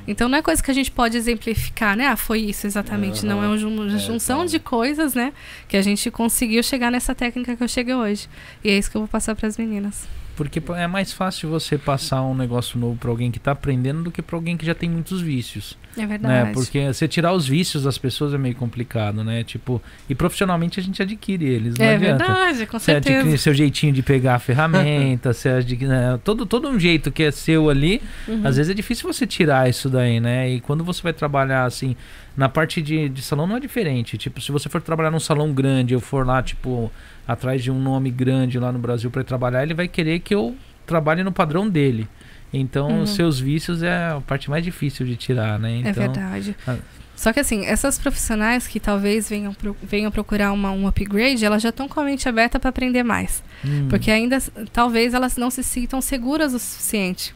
Então 0.08 0.28
não 0.28 0.38
é 0.38 0.42
coisa 0.42 0.62
que 0.62 0.72
a 0.72 0.74
gente 0.74 0.92
pode 0.92 1.16
exemplificar, 1.18 1.96
né? 1.96 2.08
Ah, 2.08 2.16
foi 2.16 2.40
isso 2.40 2.66
exatamente. 2.68 3.26
Não 3.26 3.44
é 3.44 3.48
uma 3.48 3.56
É, 3.56 3.98
junção 4.00 4.38
claro. 4.38 4.50
de 4.50 4.60
coisas, 4.60 5.14
né? 5.14 5.34
Que 5.68 5.78
a 5.78 5.82
gente 5.82 6.10
conseguiu 6.12 6.62
chegar 6.64 6.92
nessa 6.92 7.14
técnica 7.16 7.56
que 7.56 7.64
eu 7.64 7.68
cheguei 7.68 7.94
hoje. 7.94 8.28
E 8.64 8.70
é 8.70 8.78
isso 8.78 8.90
que 8.90 8.98
eu 8.98 9.02
vou 9.02 9.08
passar 9.08 9.36
para 9.36 9.48
as 9.48 9.58
meninas. 9.58 10.08
Porque 10.42 10.60
é 10.74 10.88
mais 10.88 11.14
fácil 11.14 11.50
você 11.52 11.78
passar 11.78 12.24
um 12.24 12.34
negócio 12.34 12.80
novo 12.80 12.98
pra 12.98 13.12
alguém 13.12 13.30
que 13.30 13.40
tá 13.40 13.52
aprendendo 13.52 14.02
do 14.02 14.12
que 14.12 14.24
pra 14.24 14.36
alguém 14.36 14.58
que 14.58 14.66
já 14.66 14.74
tem 14.74 14.90
muitos 14.90 15.22
vícios. 15.22 15.78
É 15.96 16.04
verdade. 16.04 16.48
Né? 16.48 16.52
Porque 16.52 16.88
você 16.88 17.08
tirar 17.08 17.32
os 17.32 17.48
vícios 17.48 17.84
das 17.84 18.00
pessoas 18.00 18.34
é 18.34 18.40
meio 18.40 18.56
complicado, 18.56 19.24
né? 19.24 19.44
Tipo, 19.44 19.80
e 20.10 20.16
profissionalmente 20.16 20.80
a 20.80 20.84
gente 20.84 21.00
adquire 21.00 21.46
eles, 21.46 21.76
não 21.78 21.86
é 21.86 21.96
adianta. 21.96 22.26
verdade, 22.26 22.66
com 22.66 22.80
Você 22.80 22.94
adquire 22.94 23.16
certeza. 23.18 23.38
seu 23.38 23.54
jeitinho 23.54 23.94
de 23.94 24.02
pegar 24.02 24.34
a 24.34 24.40
ferramenta, 24.40 25.32
você 25.34 25.50
adquire, 25.50 25.88
né? 25.88 26.20
todo, 26.24 26.44
todo 26.48 26.68
um 26.68 26.80
jeito 26.80 27.12
que 27.12 27.22
é 27.22 27.30
seu 27.30 27.70
ali. 27.70 28.02
Uhum. 28.28 28.42
Às 28.44 28.58
vezes 28.58 28.72
é 28.72 28.74
difícil 28.74 29.12
você 29.14 29.28
tirar 29.28 29.70
isso 29.70 29.90
daí, 29.90 30.20
né? 30.20 30.50
E 30.50 30.60
quando 30.60 30.84
você 30.84 31.04
vai 31.04 31.14
trabalhar 31.14 31.66
assim, 31.66 31.96
na 32.36 32.50
parte 32.50 32.82
de, 32.82 33.10
de 33.10 33.22
salão 33.22 33.46
não 33.46 33.58
é 33.58 33.60
diferente. 33.60 34.18
Tipo, 34.18 34.42
se 34.42 34.52
você 34.52 34.70
for 34.70 34.82
trabalhar 34.82 35.12
num 35.12 35.20
salão 35.20 35.54
grande, 35.54 35.94
eu 35.94 36.00
for 36.00 36.26
lá, 36.26 36.42
tipo, 36.42 36.92
atrás 37.28 37.64
de 37.64 37.72
um 37.72 37.80
nome 37.80 38.10
grande 38.12 38.60
lá 38.60 38.72
no 38.72 38.80
Brasil 38.80 39.10
para 39.12 39.24
trabalhar, 39.24 39.64
ele 39.64 39.74
vai 39.74 39.88
querer 39.88 40.20
que 40.20 40.34
eu 40.36 40.56
trabalhe 40.86 41.24
no 41.24 41.32
padrão 41.32 41.70
dele. 41.70 42.08
Então, 42.54 42.90
Uhum. 42.90 43.02
os 43.04 43.12
seus 43.12 43.40
vícios 43.40 43.82
é 43.82 43.92
a 44.10 44.22
parte 44.26 44.50
mais 44.50 44.64
difícil 44.64 45.06
de 45.06 45.16
tirar, 45.16 45.58
né? 45.58 45.78
Então, 45.78 45.90
É 45.90 45.94
verdade. 45.94 46.56
ah. 46.68 46.76
Só 47.16 47.32
que 47.32 47.40
assim, 47.40 47.66
essas 47.66 48.00
profissionais 48.00 48.68
que 48.68 48.80
talvez 48.80 49.30
venham, 49.30 49.54
pro- 49.54 49.78
venham 49.84 50.10
procurar 50.12 50.52
uma, 50.52 50.72
um 50.72 50.88
upgrade, 50.88 51.46
elas 51.46 51.62
já 51.62 51.70
estão 51.70 51.88
com 51.88 52.00
a 52.00 52.04
mente 52.04 52.28
aberta 52.28 52.60
para 52.60 52.70
aprender 52.72 53.04
mais. 53.04 53.44
hum, 53.64 53.88
Porque 53.90 54.10
ainda, 54.10 54.40
talvez 54.74 55.14
elas 55.14 55.38
não 55.38 55.52
se 55.52 55.64
sintam 55.64 56.02
seguras 56.02 56.54
o 56.54 56.60
suficiente. 56.60 57.34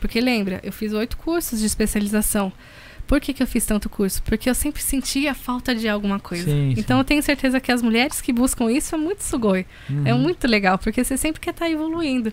Porque 0.00 0.20
lembra, 0.20 0.58
eu 0.64 0.72
fiz 0.72 0.92
oito 0.92 1.16
cursos 1.16 1.60
de 1.60 1.66
especialização. 1.66 2.52
Por 3.10 3.20
que, 3.20 3.34
que 3.34 3.42
eu 3.42 3.46
fiz 3.48 3.66
tanto 3.66 3.88
curso? 3.88 4.22
Porque 4.22 4.48
eu 4.48 4.54
sempre 4.54 4.80
sentia 4.80 5.34
falta 5.34 5.74
de 5.74 5.88
alguma 5.88 6.20
coisa. 6.20 6.44
Sim, 6.44 6.74
então 6.76 6.96
sim. 6.96 7.00
eu 7.00 7.04
tenho 7.04 7.20
certeza 7.20 7.58
que 7.58 7.72
as 7.72 7.82
mulheres 7.82 8.20
que 8.20 8.32
buscam 8.32 8.70
isso 8.70 8.94
é 8.94 8.98
muito 8.98 9.24
sugoi. 9.24 9.66
É 10.04 10.14
uhum. 10.14 10.20
muito 10.20 10.46
legal, 10.46 10.78
porque 10.78 11.02
você 11.02 11.16
sempre 11.16 11.40
quer 11.40 11.50
estar 11.50 11.68
evoluindo. 11.68 12.32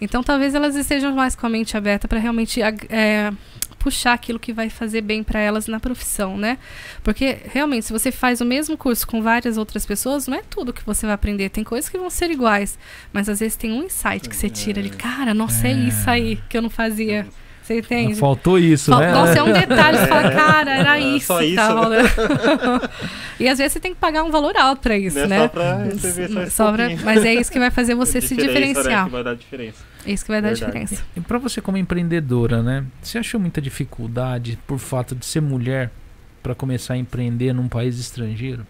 Então 0.00 0.24
talvez 0.24 0.52
elas 0.52 0.74
estejam 0.74 1.14
mais 1.14 1.36
com 1.36 1.46
a 1.46 1.48
mente 1.48 1.76
aberta 1.76 2.08
para 2.08 2.18
realmente 2.18 2.60
é, 2.60 3.32
puxar 3.78 4.14
aquilo 4.14 4.40
que 4.40 4.52
vai 4.52 4.68
fazer 4.68 5.00
bem 5.00 5.22
para 5.22 5.38
elas 5.38 5.68
na 5.68 5.78
profissão, 5.78 6.36
né? 6.36 6.58
Porque 7.04 7.38
realmente, 7.52 7.86
se 7.86 7.92
você 7.92 8.10
faz 8.10 8.40
o 8.40 8.44
mesmo 8.44 8.76
curso 8.76 9.06
com 9.06 9.22
várias 9.22 9.56
outras 9.56 9.86
pessoas, 9.86 10.26
não 10.26 10.36
é 10.36 10.42
tudo 10.42 10.72
que 10.72 10.84
você 10.84 11.06
vai 11.06 11.14
aprender. 11.14 11.50
Tem 11.50 11.62
coisas 11.62 11.88
que 11.88 11.96
vão 11.96 12.10
ser 12.10 12.32
iguais, 12.32 12.76
mas 13.12 13.28
às 13.28 13.38
vezes 13.38 13.54
tem 13.54 13.70
um 13.70 13.84
insight 13.84 14.28
que 14.28 14.34
você 14.34 14.50
tira 14.50 14.80
ali, 14.80 14.90
cara, 14.90 15.32
nossa, 15.32 15.68
é, 15.68 15.70
É. 15.70 15.74
isso 15.74 16.10
aí 16.10 16.40
que 16.48 16.58
eu 16.58 16.62
não 16.62 16.70
fazia. 16.70 17.28
Você 17.66 17.78
entende? 17.80 18.14
Faltou 18.14 18.58
isso, 18.60 18.92
Fal- 18.92 19.00
né? 19.00 19.10
Nossa, 19.12 19.38
é 19.38 19.42
um 19.42 19.50
detalhe, 19.52 19.98
você 19.98 20.06
fala, 20.06 20.30
cara, 20.30 20.70
era 20.70 20.98
É, 21.00 21.16
isso. 21.16 21.26
só 21.26 21.42
isso, 21.42 21.56
tava 21.56 21.88
né? 21.88 21.98
e 23.40 23.48
às 23.48 23.58
vezes 23.58 23.72
você 23.72 23.80
tem 23.80 23.92
que 23.92 23.98
pagar 24.00 24.22
um 24.22 24.30
valor 24.30 24.56
alto 24.56 24.80
para 24.82 24.96
isso, 24.96 25.16
Não 25.16 25.24
é 25.24 25.28
né? 25.28 25.38
só 25.40 25.48
pra 25.48 25.76
receber 25.82 26.50
só 26.50 26.72
pra- 26.72 26.88
mas 27.04 27.24
é 27.24 27.34
isso 27.34 27.50
que 27.50 27.58
vai 27.58 27.70
fazer 27.72 27.94
você 27.96 28.20
se 28.20 28.36
Diferença, 28.36 28.60
Né, 28.60 28.66
diferenciar. 28.68 29.04
que 29.06 29.10
vai 29.10 29.24
dar 29.24 29.34
diferença. 29.34 29.84
É 30.06 30.12
isso 30.12 30.24
que 30.24 30.30
vai 30.30 30.40
dar 30.40 30.48
Verdade. 30.50 30.66
diferença. 30.72 31.04
E 31.16 31.20
pra 31.20 31.38
você 31.38 31.60
como 31.60 31.76
empreendedora, 31.76 32.62
né? 32.62 32.84
Você 33.02 33.18
achou 33.18 33.40
muita 33.40 33.60
dificuldade 33.60 34.56
por 34.66 34.78
fato 34.78 35.16
de 35.16 35.26
ser 35.26 35.40
mulher 35.42 35.90
pra 36.44 36.54
começar 36.54 36.94
a 36.94 36.96
empreender 36.96 37.52
num 37.52 37.66
país 37.66 37.98
estrangeiro? 37.98 38.64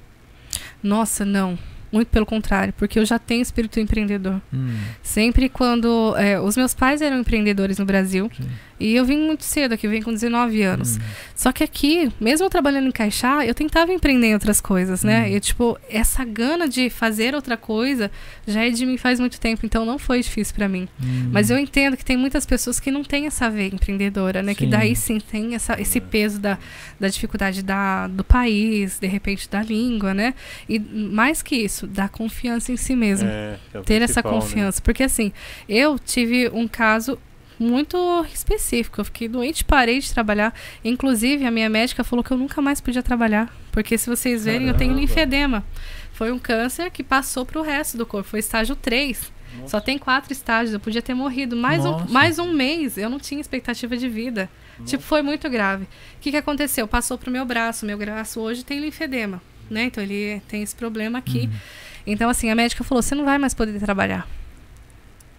Nossa, 0.83 1.25
não. 1.25 1.59
Muito 1.93 2.09
pelo 2.09 2.27
contrário, 2.27 2.75
porque 2.77 2.99
eu 2.99 3.05
já 3.05 3.19
tenho 3.19 3.41
espírito 3.41 3.79
empreendedor. 3.79 4.41
Hum, 4.53 4.77
Sempre 5.03 5.49
quando. 5.49 6.15
é, 6.17 6.39
os 6.41 6.57
meus 6.57 6.75
pais 6.75 7.01
eram 7.01 7.19
empreendedores 7.21 7.79
no 7.79 7.85
Brasil. 7.87 8.29
sim. 8.37 8.45
E 8.79 8.95
eu 8.95 9.05
vim 9.05 9.19
muito 9.19 9.45
cedo 9.45 9.73
aqui, 9.73 9.87
eu 9.87 9.91
vim 9.91 10.03
com 10.03 10.13
19 10.13 10.63
anos. 10.63 10.97
Hum. 10.97 11.01
Só 11.35 11.53
que 11.53 11.65
aqui, 11.65 12.13
mesmo 12.21 12.49
trabalhando 12.51 12.89
em 12.89 12.93
caixar, 12.93 13.47
eu 13.47 13.55
tentava 13.55 13.93
empreender 13.93 14.29
em 14.29 14.35
outras 14.35 14.61
coisas, 14.61 15.03
né? 15.03 15.23
Uhum. 15.23 15.37
E, 15.37 15.41
tipo, 15.41 15.79
essa 15.89 16.25
gana 16.25 16.69
de 16.69 16.91
fazer 16.91 17.35
outra 17.35 17.57
coisa 17.57 18.11
já 18.47 18.65
é 18.65 18.71
de 18.71 18.85
mim 18.85 18.97
faz 18.97 19.19
muito 19.19 19.41
tempo, 19.41 19.65
então 19.65 19.85
não 19.85 19.99
foi 19.99 20.21
difícil 20.21 20.55
pra 20.55 20.69
mim. 20.69 20.89
Hum. 21.03 21.31
Mas 21.33 21.51
eu 21.51 21.59
entendo 21.59 21.97
que 21.97 22.05
tem 22.05 22.17
muitas 22.17 22.45
pessoas 22.45 22.79
que 22.79 22.91
não 22.91 23.03
têm 23.03 23.27
essa 23.27 23.49
veia 23.49 23.75
empreendedora, 23.75 24.43
né? 24.43 24.55
Que 24.55 24.65
Sim. 24.65 24.71
daí 24.71 24.95
sim 24.97 25.19
tem 25.21 25.55
essa, 25.55 25.81
esse 25.81 26.01
peso 26.01 26.39
da, 26.39 26.59
da 27.01 27.09
dificuldade 27.09 27.63
da, 27.63 28.07
do 28.09 28.25
país, 28.25 28.99
de 28.99 29.07
repente 29.07 29.49
da 29.49 29.63
língua, 29.63 30.13
né? 30.13 30.35
E 30.69 30.79
mais 30.79 31.43
que 31.43 31.57
isso, 31.57 31.87
da 31.87 32.09
confiança 32.09 32.73
em 32.73 32.77
si 32.77 32.95
mesmo 32.95 33.29
É, 33.29 33.57
que 33.71 33.79
é 33.79 33.81
ter 33.83 34.03
essa 34.03 34.23
né? 34.23 34.31
confiança. 34.31 34.81
Porque 34.83 35.03
assim, 35.03 35.33
eu 35.69 35.99
tive 35.99 36.49
um 36.53 36.69
caso 36.69 37.19
muito 37.59 38.25
específico. 38.33 39.01
Eu 39.01 39.05
fiquei 39.05 39.29
doente, 39.29 39.65
parei 39.65 39.99
de 39.99 40.13
trabalhar. 40.13 40.55
Inclusive, 40.85 41.47
a 41.47 41.51
minha 41.51 41.69
médica 41.69 42.05
falou 42.05 42.25
que 42.25 42.31
eu 42.31 42.37
nunca 42.37 42.61
mais 42.61 42.81
podia 42.81 43.03
trabalhar. 43.03 43.55
Porque 43.73 43.97
se 43.97 44.09
vocês 44.09 44.45
verem, 44.45 44.69
eu 44.69 44.75
tenho 44.75 44.91
Caramba. 44.91 45.01
linfedema. 45.01 45.65
Foi 46.13 46.33
um 46.33 46.39
câncer 46.39 46.91
que 46.91 47.03
passou 47.03 47.45
pro 47.45 47.63
resto 47.63 47.97
do 47.99 48.07
corpo. 48.07 48.29
Foi 48.29 48.41
estágio 48.41 48.75
3. 48.75 49.33
Nossa. 49.59 49.69
Só 49.69 49.81
tem 49.81 49.99
quatro 49.99 50.33
estágios. 50.33 50.73
Eu 50.73 50.81
podia 50.81 51.03
ter 51.03 51.15
morrido. 51.15 51.57
Mais 51.57 51.85
um, 51.85 51.93
Nossa. 51.93 52.13
mais 52.13 52.39
um 52.39 52.53
mês. 52.53 52.97
Eu 52.97 53.11
não 53.11 53.19
tinha 53.19 53.41
expectativa 53.41 53.97
de 53.97 54.09
vida. 54.09 54.49
Tipo, 54.85 55.03
foi 55.03 55.23
muito 55.23 55.49
grave. 55.49 55.85
O 55.85 56.21
que, 56.21 56.31
que 56.31 56.37
aconteceu? 56.37 56.87
Passou 56.87 57.17
pro 57.17 57.31
meu 57.31 57.45
braço. 57.45 57.87
Meu 57.87 57.97
braço 57.97 58.41
hoje 58.41 58.65
tem 58.65 58.79
linfedema. 58.79 59.41
Né? 59.71 59.85
Então 59.85 60.03
ele 60.03 60.41
tem 60.49 60.63
esse 60.63 60.75
problema 60.75 61.19
aqui. 61.19 61.51
Uhum. 61.53 61.59
Então, 62.07 62.31
assim, 62.31 62.51
a 62.51 62.55
médica 62.55 62.85
falou: 62.85 63.03
você 63.03 63.15
não 63.15 63.25
vai 63.25 63.39
mais 63.39 63.55
poder 63.55 63.79
trabalhar. 63.81 64.29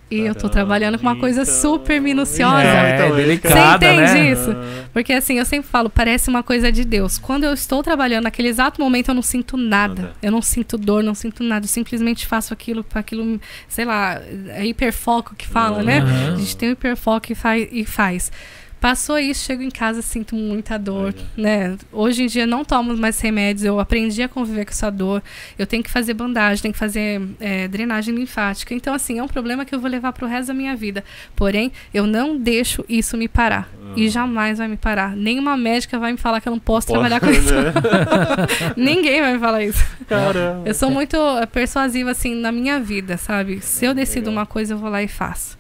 E 0.10 0.20
eu 0.22 0.34
tô 0.34 0.42
Caramba, 0.44 0.54
trabalhando 0.54 0.98
com 0.98 1.06
uma 1.06 1.18
coisa 1.18 1.42
então- 1.42 1.54
super 1.54 2.00
minuciosa. 2.00 2.64
É, 2.64 2.96
então, 2.96 3.08
é 3.18 3.22
delicada, 3.22 3.86
Você 3.86 3.94
entende 3.94 4.14
né? 4.14 4.32
isso? 4.32 4.56
Porque 4.94 5.12
assim, 5.12 5.38
eu 5.38 5.44
sempre 5.44 5.68
falo, 5.70 5.90
parece 5.90 6.30
uma 6.30 6.42
coisa 6.42 6.72
de 6.72 6.86
Deus. 6.86 7.18
Quando 7.18 7.44
eu 7.44 7.54
estou 7.54 7.84
trabalhando 7.84 8.24
naquele 8.24 8.48
exato 8.48 8.82
momento, 8.82 9.10
eu 9.10 9.16
não 9.16 9.22
sinto 9.22 9.58
nada. 9.58 10.02
Nada. 10.04 10.14
Eu 10.22 10.32
não 10.32 10.42
sinto 10.42 10.78
dor, 10.78 11.04
não 11.04 11.14
sinto 11.14 11.44
nada. 11.44 11.66
Eu 11.66 11.70
simplesmente 11.70 12.26
faço 12.26 12.54
aquilo 12.54 12.86
para 12.86 13.02
aquilo, 13.02 13.40
sei 13.68 13.84
lá, 13.84 14.22
é 14.50 14.66
hiperfoco 14.66 15.36
que 15.36 15.46
fala, 15.46 15.84
né? 15.84 16.00
Aham. 16.00 16.34
A 16.36 16.38
gente 16.38 16.56
tem 16.56 16.70
o 16.70 16.72
hiperfoco 16.72 17.32
e 17.32 17.36
faz, 17.36 17.68
e 17.70 17.84
faz. 17.84 18.32
Passou 18.80 19.18
isso, 19.18 19.44
chego 19.46 19.64
em 19.64 19.72
casa, 19.72 20.02
sinto 20.02 20.36
muita 20.36 20.78
dor, 20.78 21.14
Olha. 21.16 21.26
né? 21.36 21.78
Hoje 21.92 22.24
em 22.24 22.28
dia 22.28 22.46
não 22.46 22.64
tomo 22.64 22.96
mais 22.96 23.20
remédios, 23.20 23.66
eu 23.66 23.80
aprendi 23.80 24.22
a 24.22 24.30
conviver 24.30 24.66
com 24.66 24.72
essa 24.72 24.92
dor. 24.92 25.24
Eu 25.58 25.66
tenho 25.66 25.84
que 25.84 25.90
fazer 25.90 26.14
bandagem, 26.14 26.62
tenho 26.62 26.74
que 26.74 26.80
fazer 26.80 27.22
é, 27.40 27.68
drenagem 27.68 28.14
linfática. 28.14 28.74
Então, 28.74 28.94
assim, 28.94 29.18
é 29.18 29.24
um 29.24 29.28
problema 29.28 29.66
que 29.66 29.74
eu 29.74 29.80
vou 29.80 29.90
levar 29.90 30.14
pro 30.14 30.28
resto 30.28 30.50
da 30.50 30.54
minha 30.54 30.76
vida. 30.76 31.04
Porém, 31.36 31.72
eu 31.94 32.06
não 32.06 32.38
deixo 32.38 32.86
isso 32.88 33.18
me 33.18 33.28
parar. 33.28 33.70
E 33.96 34.10
jamais 34.10 34.58
vai 34.60 34.68
me 34.68 34.78
parar. 34.78 35.16
Nenhuma 35.16 35.58
médica 35.58 35.98
vai 35.98 36.12
me 36.12 36.18
falar 36.18 36.40
que 36.42 36.48
eu 36.48 36.52
não 36.52 36.60
posso 36.60 36.88
trabalhar 36.88 37.20
com 37.20 37.30
isso. 37.32 37.54
Né? 37.54 37.74
Ninguém 38.78 39.22
vai 39.22 39.34
me 39.34 39.40
falar 39.40 39.64
isso. 39.64 39.84
Caramba. 40.08 40.68
Eu 40.68 40.74
sou 40.74 40.92
muito 40.92 41.18
persuasiva, 41.52 42.12
assim, 42.12 42.36
na 42.36 42.52
minha 42.52 42.80
vida, 42.80 43.18
sabe? 43.18 43.60
Se 43.62 43.86
eu 43.86 43.94
decido 43.94 44.30
Legal. 44.30 44.34
uma 44.34 44.46
coisa, 44.46 44.74
eu 44.74 44.78
vou 44.78 44.90
lá 44.90 45.02
e 45.02 45.08
faço. 45.08 45.57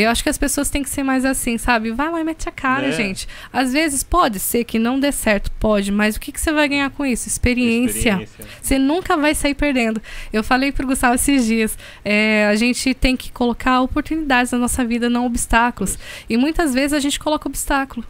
Eu 0.00 0.08
acho 0.10 0.22
que 0.22 0.28
as 0.28 0.38
pessoas 0.38 0.70
têm 0.70 0.82
que 0.82 0.88
ser 0.88 1.02
mais 1.02 1.24
assim, 1.24 1.58
sabe? 1.58 1.90
Vai 1.90 2.10
lá 2.10 2.20
e 2.20 2.24
mete 2.24 2.48
a 2.48 2.52
cara, 2.52 2.86
Né? 2.88 2.92
gente. 2.92 3.28
Às 3.52 3.72
vezes 3.72 4.02
pode 4.02 4.38
ser 4.38 4.64
que 4.64 4.78
não 4.78 4.98
dê 4.98 5.12
certo, 5.12 5.50
pode, 5.60 5.92
mas 5.92 6.16
o 6.16 6.20
que, 6.20 6.32
que 6.32 6.40
você 6.40 6.50
vai 6.52 6.66
ganhar 6.68 6.88
com 6.90 7.04
isso? 7.04 7.28
Experiência. 7.28 8.26
Você 8.60 8.78
nunca 8.78 9.16
vai 9.16 9.34
sair 9.34 9.54
perdendo. 9.54 10.00
Eu 10.32 10.42
falei 10.42 10.72
pro 10.72 10.86
Gustavo 10.86 11.14
esses 11.14 11.44
dias, 11.44 11.76
é, 12.04 12.46
a 12.46 12.54
gente 12.54 12.94
tem 12.94 13.16
que 13.16 13.30
colocar 13.30 13.80
oportunidades 13.82 14.50
na 14.52 14.58
nossa 14.58 14.84
vida, 14.84 15.10
não 15.10 15.26
obstáculos. 15.26 15.98
E 16.28 16.36
muitas 16.36 16.72
vezes 16.72 16.92
a 16.94 17.00
gente 17.00 17.18
coloca 17.20 17.46
obstáculo. 17.48 18.04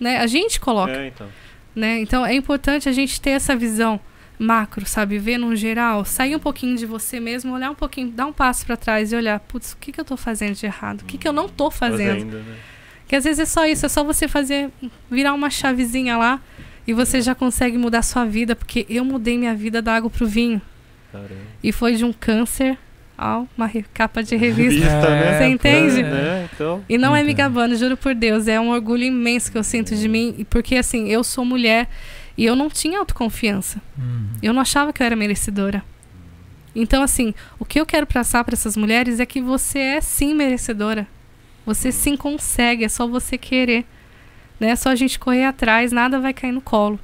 Né? 0.00 0.18
A 0.18 0.26
gente 0.26 0.58
coloca 0.58 0.92
É, 0.92 1.08
então. 1.08 1.28
né? 1.76 2.00
Então 2.00 2.24
é 2.26 2.34
importante 2.34 2.88
a 2.88 2.92
gente 2.92 3.20
ter 3.20 3.30
essa 3.30 3.54
visão 3.54 4.00
macro, 4.40 4.86
sabe? 4.86 5.18
Ver 5.18 5.36
no 5.36 5.54
geral, 5.54 6.04
sair 6.04 6.34
um 6.34 6.38
pouquinho 6.38 6.74
de 6.76 6.86
você 6.86 7.20
mesmo, 7.20 7.52
olhar 7.52 7.70
um 7.70 7.74
pouquinho, 7.74 8.10
dar 8.10 8.24
um 8.26 8.32
passo 8.32 8.64
para 8.64 8.76
trás 8.76 9.12
e 9.12 9.16
olhar, 9.16 9.38
putz, 9.40 9.72
o 9.72 9.76
que, 9.76 9.92
que 9.92 10.00
eu 10.00 10.04
tô 10.04 10.16
fazendo 10.16 10.54
de 10.54 10.64
errado? 10.64 11.02
O 11.02 11.04
que, 11.04 11.18
que 11.18 11.28
eu 11.28 11.32
não 11.32 11.48
tô 11.48 11.70
fazendo? 11.70 12.24
né? 12.24 12.56
Que 13.06 13.16
às 13.16 13.24
vezes 13.24 13.40
é 13.40 13.44
só 13.44 13.66
isso, 13.66 13.84
é 13.84 13.88
só 13.88 14.02
você 14.02 14.26
fazer, 14.26 14.70
virar 15.10 15.34
uma 15.34 15.50
chavezinha 15.50 16.16
lá 16.16 16.40
e 16.86 16.94
você 16.94 17.20
já 17.20 17.34
consegue 17.34 17.76
mudar 17.76 18.02
sua 18.02 18.24
vida, 18.24 18.56
porque 18.56 18.86
eu 18.88 19.04
mudei 19.04 19.36
minha 19.36 19.54
vida 19.54 19.82
da 19.82 19.94
água 19.94 20.08
pro 20.08 20.26
vinho. 20.26 20.62
Caramba. 21.12 21.34
E 21.62 21.70
foi 21.70 21.94
de 21.96 22.04
um 22.04 22.12
câncer 22.12 22.78
a 23.18 23.44
uma 23.58 23.70
capa 23.92 24.22
de 24.22 24.34
revista. 24.36 25.10
Né? 25.10 25.36
Você 25.38 25.44
entende? 25.44 26.02
Né? 26.02 26.48
Então, 26.54 26.82
E 26.88 26.96
não 26.96 27.14
é 27.14 27.22
me 27.22 27.32
Entendo. 27.32 27.36
gabando, 27.36 27.76
juro 27.76 27.96
por 27.96 28.14
Deus. 28.14 28.48
É 28.48 28.58
um 28.58 28.70
orgulho 28.70 29.02
imenso 29.04 29.52
que 29.52 29.58
eu 29.58 29.64
sinto 29.64 29.94
de 29.94 30.08
mim. 30.08 30.34
e 30.38 30.44
Porque, 30.44 30.76
assim, 30.76 31.08
eu 31.08 31.22
sou 31.22 31.44
mulher 31.44 31.86
e 32.40 32.46
eu 32.46 32.56
não 32.56 32.70
tinha 32.70 32.98
autoconfiança. 32.98 33.82
Uhum. 33.98 34.30
Eu 34.42 34.54
não 34.54 34.62
achava 34.62 34.94
que 34.94 35.02
eu 35.02 35.04
era 35.04 35.14
merecedora. 35.14 35.84
Então, 36.74 37.02
assim, 37.02 37.34
o 37.58 37.66
que 37.66 37.78
eu 37.78 37.84
quero 37.84 38.06
passar 38.06 38.42
para 38.44 38.54
essas 38.54 38.78
mulheres 38.78 39.20
é 39.20 39.26
que 39.26 39.42
você 39.42 39.78
é 39.78 40.00
sim 40.00 40.34
merecedora. 40.34 41.06
Você 41.66 41.92
sim 41.92 42.16
consegue, 42.16 42.82
é 42.82 42.88
só 42.88 43.06
você 43.06 43.36
querer. 43.36 43.84
Né? 44.58 44.70
É 44.70 44.76
só 44.76 44.88
a 44.88 44.94
gente 44.94 45.18
correr 45.18 45.44
atrás, 45.44 45.92
nada 45.92 46.18
vai 46.18 46.32
cair 46.32 46.52
no 46.52 46.62
colo. 46.62 46.98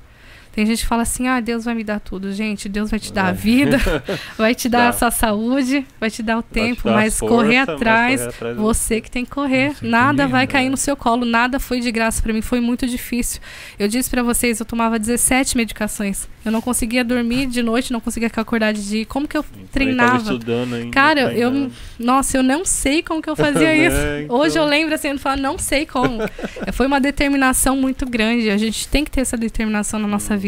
Tem 0.56 0.64
gente 0.64 0.80
que 0.80 0.86
fala 0.86 1.02
assim: 1.02 1.28
ah, 1.28 1.38
Deus 1.38 1.66
vai 1.66 1.74
me 1.74 1.84
dar 1.84 2.00
tudo. 2.00 2.32
Gente, 2.32 2.66
Deus 2.66 2.90
vai 2.90 2.98
te 2.98 3.12
dar 3.12 3.24
a 3.24 3.24
Vai. 3.26 3.34
vida, 3.34 3.78
vai 4.38 4.54
te 4.54 4.70
dar 4.70 4.84
Dá. 4.84 4.88
a 4.88 4.92
sua 4.92 5.10
saúde, 5.10 5.86
vai 6.00 6.10
te 6.10 6.22
dar 6.22 6.38
o 6.38 6.42
tempo, 6.42 6.84
dar 6.88 6.94
mas 6.94 7.18
força, 7.18 7.34
correr 7.34 7.58
mas 7.58 7.68
atrás 7.68 8.20
correr 8.22 8.28
atrás 8.30 8.56
você 8.56 9.00
que 9.02 9.10
tem 9.10 9.22
que 9.26 9.30
correr. 9.30 9.74
Que 9.74 9.86
nada 9.86 10.22
tem, 10.22 10.32
vai 10.32 10.40
né? 10.44 10.46
cair 10.46 10.70
no 10.70 10.76
seu 10.78 10.96
colo. 10.96 11.26
Nada 11.26 11.60
foi 11.60 11.78
de 11.80 11.92
graça 11.92 12.22
pra 12.22 12.32
mim. 12.32 12.40
Foi 12.40 12.58
muito 12.58 12.86
difícil. 12.86 13.38
Eu 13.78 13.86
disse 13.86 14.08
pra 14.08 14.22
vocês, 14.22 14.58
eu 14.58 14.64
tomava 14.64 14.98
17 14.98 15.58
medicações. 15.58 16.26
Eu 16.42 16.50
não 16.52 16.62
conseguia 16.62 17.04
dormir 17.04 17.46
de 17.48 17.60
noite, 17.62 17.92
não 17.92 18.00
conseguia 18.00 18.30
acordar 18.34 18.72
de 18.72 18.82
dia. 18.88 19.04
Como 19.04 19.28
que 19.28 19.36
eu 19.36 19.44
Então, 19.52 19.66
treinava? 19.72 20.16
estudando 20.22 20.74
ainda, 20.74 20.90
Cara, 20.92 21.20
eu, 21.34 21.50
treinando. 21.50 21.72
nossa, 21.98 22.36
eu 22.38 22.42
não 22.42 22.64
sei 22.64 23.02
como 23.02 23.20
que 23.20 23.28
eu 23.28 23.34
fazia 23.36 23.60
Né, 23.74 23.76
isso. 23.88 23.96
então. 24.24 24.36
Hoje 24.36 24.56
eu 24.58 24.64
lembro 24.64 24.94
assim, 24.94 25.08
eu 25.08 25.18
falo, 25.18 25.42
não 25.42 25.58
sei 25.58 25.84
como. 25.84 26.18
Foi 26.72 26.86
uma 26.86 27.00
determinação 27.00 27.76
muito 27.76 28.06
grande. 28.08 28.48
A 28.48 28.56
gente 28.56 28.86
tem 28.88 29.04
que 29.04 29.10
ter 29.10 29.20
essa 29.22 29.36
determinação 29.36 29.98
na 30.00 30.06
nossa 30.08 30.34
vida. 30.36 30.45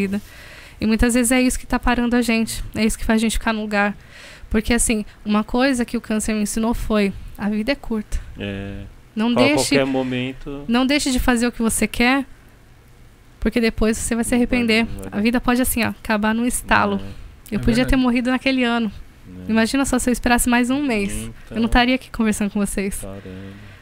E 0.81 0.85
muitas 0.85 1.13
vezes 1.13 1.31
é 1.31 1.41
isso 1.41 1.59
que 1.59 1.67
tá 1.67 1.77
parando 1.77 2.15
a 2.15 2.21
gente. 2.21 2.63
É 2.75 2.85
isso 2.85 2.97
que 2.97 3.03
faz 3.05 3.19
a 3.19 3.21
gente 3.21 3.33
ficar 3.33 3.51
no 3.53 3.61
lugar. 3.61 3.95
Porque 4.49 4.73
assim, 4.73 5.03
uma 5.25 5.43
coisa 5.43 5.83
que 5.85 5.97
o 5.97 6.01
câncer 6.01 6.33
me 6.33 6.41
ensinou 6.43 6.73
foi: 6.73 7.11
a 7.37 7.49
vida 7.49 7.71
é 7.71 7.75
curta. 7.75 8.19
É, 8.37 8.83
Não 9.15 9.33
deixe 9.33 9.75
qualquer 9.75 9.85
momento. 9.85 10.63
não 10.67 10.85
deixe 10.85 11.11
de 11.11 11.19
fazer 11.19 11.45
o 11.47 11.51
que 11.51 11.61
você 11.61 11.85
quer, 11.87 12.25
porque 13.39 13.59
depois 13.59 13.97
você 13.97 14.15
vai 14.15 14.23
se 14.23 14.33
arrepender. 14.35 14.87
A 15.11 15.19
vida 15.19 15.39
pode, 15.39 15.61
assim, 15.61 15.83
ó, 15.83 15.89
acabar 15.89 16.33
num 16.33 16.45
estalo. 16.45 16.97
Né, 16.97 17.03
Eu 17.51 17.55
É 17.59 17.59
podia 17.59 17.75
ter 17.85 17.91
verdade. 17.91 18.01
morrido 18.01 18.29
naquele 18.31 18.63
ano. 18.63 18.91
né. 19.27 19.45
Imagina 19.49 19.85
só 19.85 19.97
se 19.99 20.09
eu 20.09 20.13
esperasse 20.13 20.49
mais 20.49 20.69
um 20.69 20.81
mês. 20.81 21.11
Então, 21.13 21.33
Eu 21.51 21.57
não 21.57 21.65
estaria 21.67 21.95
aqui 21.95 22.09
conversando 22.09 22.49
com 22.51 22.59
vocês. 22.59 22.99
Caramba. 23.01 23.21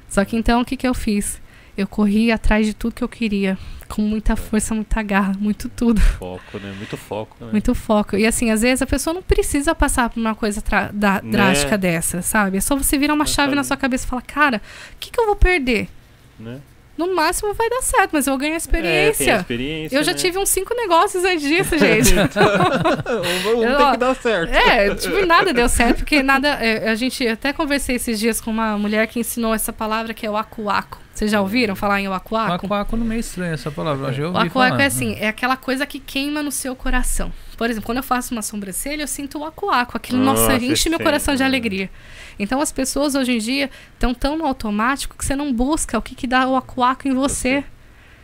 Só 0.10 0.24
que 0.26 0.36
então, 0.38 0.62
o 0.62 0.66
que, 0.66 0.76
que 0.78 0.88
eu 0.88 0.94
fiz? 0.94 1.42
Eu 1.78 1.88
corri 1.88 2.32
atrás 2.32 2.66
de 2.66 2.74
tudo 2.74 2.96
que 2.96 3.04
eu 3.04 3.10
queria. 3.10 3.58
Com 3.88 4.02
muita 4.02 4.36
força, 4.36 4.74
muita 4.76 5.02
garra, 5.02 5.34
muito 5.40 5.70
tudo. 5.70 6.02
Foco, 6.02 6.58
né? 6.60 6.74
Muito 6.78 6.98
foco, 6.98 7.38
né? 7.40 7.52
Muito 7.52 7.74
foco. 7.76 8.18
E 8.18 8.26
assim, 8.26 8.50
às 8.52 8.62
vezes 8.62 8.82
a 8.82 8.86
pessoa 8.88 9.14
não 9.14 9.22
precisa 9.22 9.74
passar 9.74 10.10
por 10.10 10.20
uma 10.20 10.36
coisa 10.36 10.62
Né? 10.94 11.22
drástica 11.24 11.78
dessa, 11.78 12.22
sabe? 12.22 12.58
É 12.58 12.62
só 12.62 12.76
você 12.76 12.98
virar 12.98 13.14
uma 13.14 13.24
É 13.24 13.28
chave 13.28 13.56
na 13.56 13.64
sua 13.64 13.78
cabeça 13.78 14.06
e 14.06 14.10
falar, 14.10 14.24
cara, 14.24 14.62
o 14.94 14.98
que, 15.00 15.10
que 15.12 15.20
eu 15.20 15.26
vou 15.26 15.36
perder? 15.38 15.88
né? 16.40 16.60
No 16.98 17.16
máximo 17.16 17.54
vai 17.54 17.70
dar 17.70 17.82
certo, 17.84 18.10
mas 18.14 18.26
eu 18.26 18.32
vou 18.34 18.40
ganhar 18.40 18.56
É, 18.56 18.58
experiência. 18.58 19.36
a 19.36 19.40
experiência. 19.42 19.96
Eu 19.96 20.04
já 20.04 20.14
né? 20.14 20.18
tive 20.18 20.40
uns 20.40 20.50
cinco 20.50 20.74
negócios 20.74 21.24
antes 21.24 21.48
disso, 21.48 21.78
gente. 21.80 22.12
um, 22.16 23.60
um 23.60 23.64
Eu- 23.64 23.78
tem 23.78 23.92
que 23.92 23.98
dar 23.98 24.16
certo. 24.16 24.52
é, 24.52 24.96
tipo, 24.96 25.26
nada 25.26 25.54
deu 25.54 25.70
certo, 25.70 25.98
porque 26.00 26.22
nada. 26.24 26.48
é, 26.50 26.90
a 26.90 26.96
gente 26.96 27.26
até 27.28 27.54
conversei 27.54 27.96
esses 27.98 28.20
dias 28.20 28.42
com 28.42 28.50
uma 28.52 28.78
mulher 28.80 29.08
que 29.08 29.20
ensinou 29.20 29.54
essa 29.54 29.72
palavra 29.72 30.14
que 30.14 30.26
é 30.26 30.30
o 30.30 30.36
acuaco. 30.38 31.00
Vocês 31.18 31.32
já 31.32 31.42
ouviram 31.42 31.76
falar 31.76 32.00
em 32.00 32.08
o 32.08 32.14
acuaco? 32.14 32.68
Aquaco 32.68 32.96
não 32.96 33.04
é 33.04 33.10
meio 33.10 33.20
estranho 33.22 33.52
essa 33.52 33.72
palavra. 33.72 34.10
eu 34.10 34.14
já 34.14 34.24
O 34.26 34.28
ouvi 34.28 34.50
falar. 34.70 34.80
é 34.84 34.86
assim, 34.86 35.16
é 35.16 35.28
aquela 35.28 35.58
coisa 35.58 35.84
que 35.84 36.00
queima 36.00 36.44
no 36.44 36.52
seu 36.52 36.76
coração. 36.76 37.34
Por 37.58 37.68
exemplo, 37.68 37.88
quando 37.88 37.98
eu 37.98 38.04
faço 38.04 38.36
uma 38.36 38.44
sobrancelha, 38.44 39.02
eu 39.02 39.08
sinto 39.08 39.40
o 39.40 39.44
acuaco. 39.44 39.98
Aquilo, 39.98 40.24
nossa, 40.24 40.54
Nossa, 40.54 40.64
enche 40.64 40.90
meu 40.92 41.00
coração 41.00 41.34
de 41.34 41.40
né? 41.40 41.48
alegria. 41.48 41.90
Então 42.38 42.62
as 42.62 42.72
pessoas 42.72 43.16
hoje 43.16 43.32
em 43.32 43.40
dia 43.40 43.68
estão 43.96 44.14
tão 44.14 44.38
no 44.38 44.46
automático 44.46 45.18
que 45.18 45.26
você 45.26 45.36
não 45.36 45.52
busca 45.52 45.98
o 45.98 46.04
que, 46.04 46.14
que 46.14 46.28
dá 46.28 46.48
o 46.48 46.56
em 47.04 47.14
você. 47.16 47.64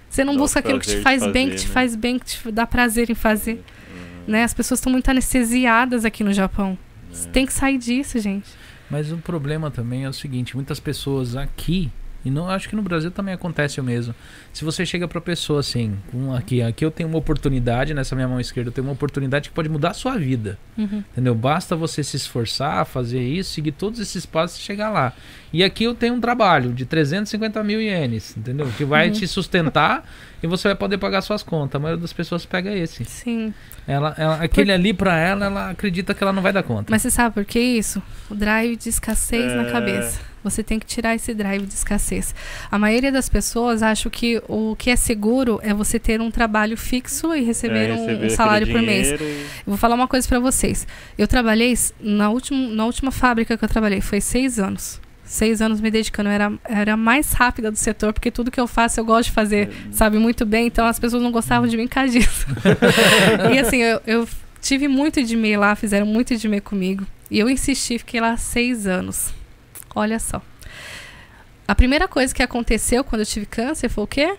Você 0.08 0.24
não 0.24 0.34
Dá 0.36 0.40
busca 0.42 0.60
aquilo 0.60 0.80
que 0.80 0.86
te 0.86 1.02
faz 1.02 1.26
bem, 1.26 1.50
que 1.50 1.54
fazer, 1.54 1.64
te 1.64 1.68
né? 1.68 1.74
faz 1.74 1.96
bem, 1.96 2.20
que 2.20 2.26
te 2.28 2.52
dá 2.52 2.68
prazer 2.68 3.10
em 3.10 3.16
fazer. 3.16 3.56
Hum, 3.56 4.24
Né? 4.28 4.44
As 4.44 4.54
pessoas 4.54 4.80
estão 4.80 4.92
muito 4.92 5.10
anestesiadas 5.10 6.06
aqui 6.06 6.24
no 6.24 6.32
Japão. 6.32 6.78
é. 7.12 7.28
Tem 7.32 7.44
que 7.48 7.54
sair 7.54 7.80
disso, 7.80 8.20
gente. 8.20 8.52
Mas 8.88 9.12
o 9.12 9.18
problema 9.18 9.72
também 9.72 10.04
é 10.04 10.10
o 10.10 10.14
seguinte: 10.14 10.56
muitas 10.56 10.80
pessoas 10.80 11.36
aqui 11.36 11.90
E 12.26 12.32
não, 12.32 12.50
acho 12.50 12.70
que 12.70 12.76
no 12.76 12.82
Brasil 12.82 13.12
também 13.12 13.34
acontece 13.34 13.82
o 13.82 13.84
mesmo. 13.84 14.16
Se 14.54 14.64
você 14.64 14.86
chega 14.86 15.08
pra 15.08 15.20
pessoa 15.20 15.60
assim, 15.60 15.98
um, 16.14 16.34
aqui, 16.34 16.62
aqui 16.62 16.86
eu 16.86 16.90
tenho 16.92 17.10
uma 17.10 17.18
oportunidade, 17.18 17.94
nessa 17.94 18.16
minha 18.16 18.28
mão 18.28 18.40
esquerda 18.40 18.70
eu 18.70 18.74
tenho 18.74 18.88
uma 18.88 18.94
oportunidade 18.94 19.50
que 19.50 19.56
pode 19.56 19.68
mudar 19.68 19.90
a 19.92 19.94
sua 19.94 20.18
vida. 20.18 20.58
Uhum. 20.78 21.04
Entendeu? 21.12 21.36
Basta 21.36 21.76
você 21.76 22.02
se 22.04 22.16
esforçar, 22.16 22.86
fazer 22.86 23.22
isso, 23.22 23.52
seguir 23.52 23.74
todos 23.74 24.00
esses 24.00 24.26
passos 24.26 24.58
e 24.58 24.62
chegar 24.62 24.90
lá. 24.90 25.12
E 25.52 25.64
aqui 25.64 25.84
eu 25.84 25.94
tenho 25.94 26.14
um 26.14 26.22
trabalho 26.22 26.72
de 26.72 26.86
350 26.86 27.62
mil 27.64 27.82
ienes, 27.82 28.36
entendeu? 28.38 28.68
Que 28.78 28.86
vai 28.86 29.08
Uhum. 29.08 29.14
te 29.14 29.28
sustentar 29.28 30.08
e 30.42 30.48
você 30.48 30.70
vai 30.70 30.76
poder 30.76 30.98
pagar 30.98 31.22
suas 31.22 31.44
contas. 31.44 31.76
A 31.76 31.80
maioria 31.80 32.02
das 32.02 32.14
pessoas 32.14 32.46
pega 32.46 32.72
esse. 32.74 33.04
Sim. 33.06 33.54
Ela, 33.86 34.16
ela- 34.18 34.36
aquele 34.42 34.72
ali 34.72 34.94
pra 34.94 35.18
ela, 35.18 35.46
ela 35.48 35.70
acredita 35.72 36.14
que 36.14 36.24
ela 36.24 36.32
não 36.32 36.42
vai 36.42 36.54
dar 36.54 36.64
conta. 36.64 36.86
Mas 36.90 37.02
você 37.02 37.12
sabe 37.12 37.34
por 37.36 37.44
que 37.44 37.60
isso? 37.60 38.02
O 38.30 38.36
drive 38.36 38.78
de 38.78 38.88
escassez 38.88 39.54
na 39.54 39.64
É. 39.64 39.72
cabeça. 39.72 40.20
Você 40.44 40.62
tem 40.64 40.78
que 40.80 40.86
tirar 40.86 41.16
esse 41.16 41.34
drive 41.34 41.66
de 41.66 41.74
escassez. 41.74 42.36
A 42.70 42.78
maioria 42.78 43.12
das 43.12 43.30
pessoas 43.30 43.82
acha 43.82 44.10
que 44.10 44.42
o 44.48 44.76
que 44.78 44.90
é 44.90 44.96
seguro 44.96 45.60
é 45.64 45.74
você 45.74 45.98
ter 45.98 46.20
um 46.22 46.30
trabalho 46.30 46.76
fixo 46.78 47.34
e 47.36 47.42
receber, 47.44 47.90
É, 47.90 47.94
um- 47.94 47.96
receber 47.96 48.12
um, 48.12 48.16
aquele 48.18 48.30
salário 48.32 48.68
por 48.68 48.82
mês. 48.82 49.12
e- 49.12 49.46
vou 49.66 49.78
falar 49.78 49.96
uma 49.96 50.08
coisa 50.08 50.28
pra 50.28 50.40
vocês. 50.40 50.86
Eu 51.18 51.28
trabalhei 51.28 51.74
na, 52.00 52.30
último, 52.30 52.70
na 52.74 52.86
última 52.86 53.12
fábrica 53.12 53.58
que 53.58 53.64
eu 53.64 53.70
trabalhei, 53.70 54.02
foi 54.02 54.20
seis 54.22 54.60
anos. 54.60 55.02
Seis 55.26 55.62
anos 55.62 55.80
me 55.80 55.90
dedicando. 55.90 56.28
Eu 56.30 56.34
era, 56.34 56.54
era 56.66 56.94
a 56.94 56.98
mais 56.98 57.32
rápida 57.32 57.72
do 57.72 57.78
setor, 57.78 58.12
porque 58.14 58.30
tudo 58.30 58.52
que 58.52 58.60
eu 58.60 58.68
faço 58.68 59.00
eu 59.00 59.06
gosto 59.06 59.30
de 59.30 59.32
fazer, 59.32 59.70
sabe, 59.92 60.18
muito 60.20 60.46
bem. 60.46 60.68
Então 60.68 60.86
as 60.86 61.00
pessoas 61.00 61.24
não 61.24 61.32
gostavam 61.32 61.68
de 61.68 61.78
mim 61.78 61.88
por 61.88 62.08
disso. 62.10 62.46
e 63.54 63.58
assim, 63.60 63.78
eu, 63.78 64.02
eu 64.06 64.28
tive 64.62 64.88
muito 64.88 65.24
de 65.24 65.36
me 65.36 65.56
lá, 65.58 65.76
fizeram 65.76 66.06
muito 66.06 66.36
de 66.36 66.48
me 66.48 66.60
comigo. 66.62 67.08
E 67.32 67.40
eu 67.40 67.50
insisti, 67.50 67.98
fiquei 67.98 68.20
lá 68.22 68.38
seis 68.38 68.86
anos. 68.86 69.34
Olha 69.96 70.20
só. 70.20 70.42
A 71.68 71.74
primeira 71.76 72.08
coisa 72.08 72.34
que 72.34 72.44
aconteceu 72.44 73.04
quando 73.04 73.22
eu 73.22 73.26
tive 73.26 73.46
câncer 73.46 73.90
foi 73.90 74.04
o 74.04 74.08
quê? 74.08 74.36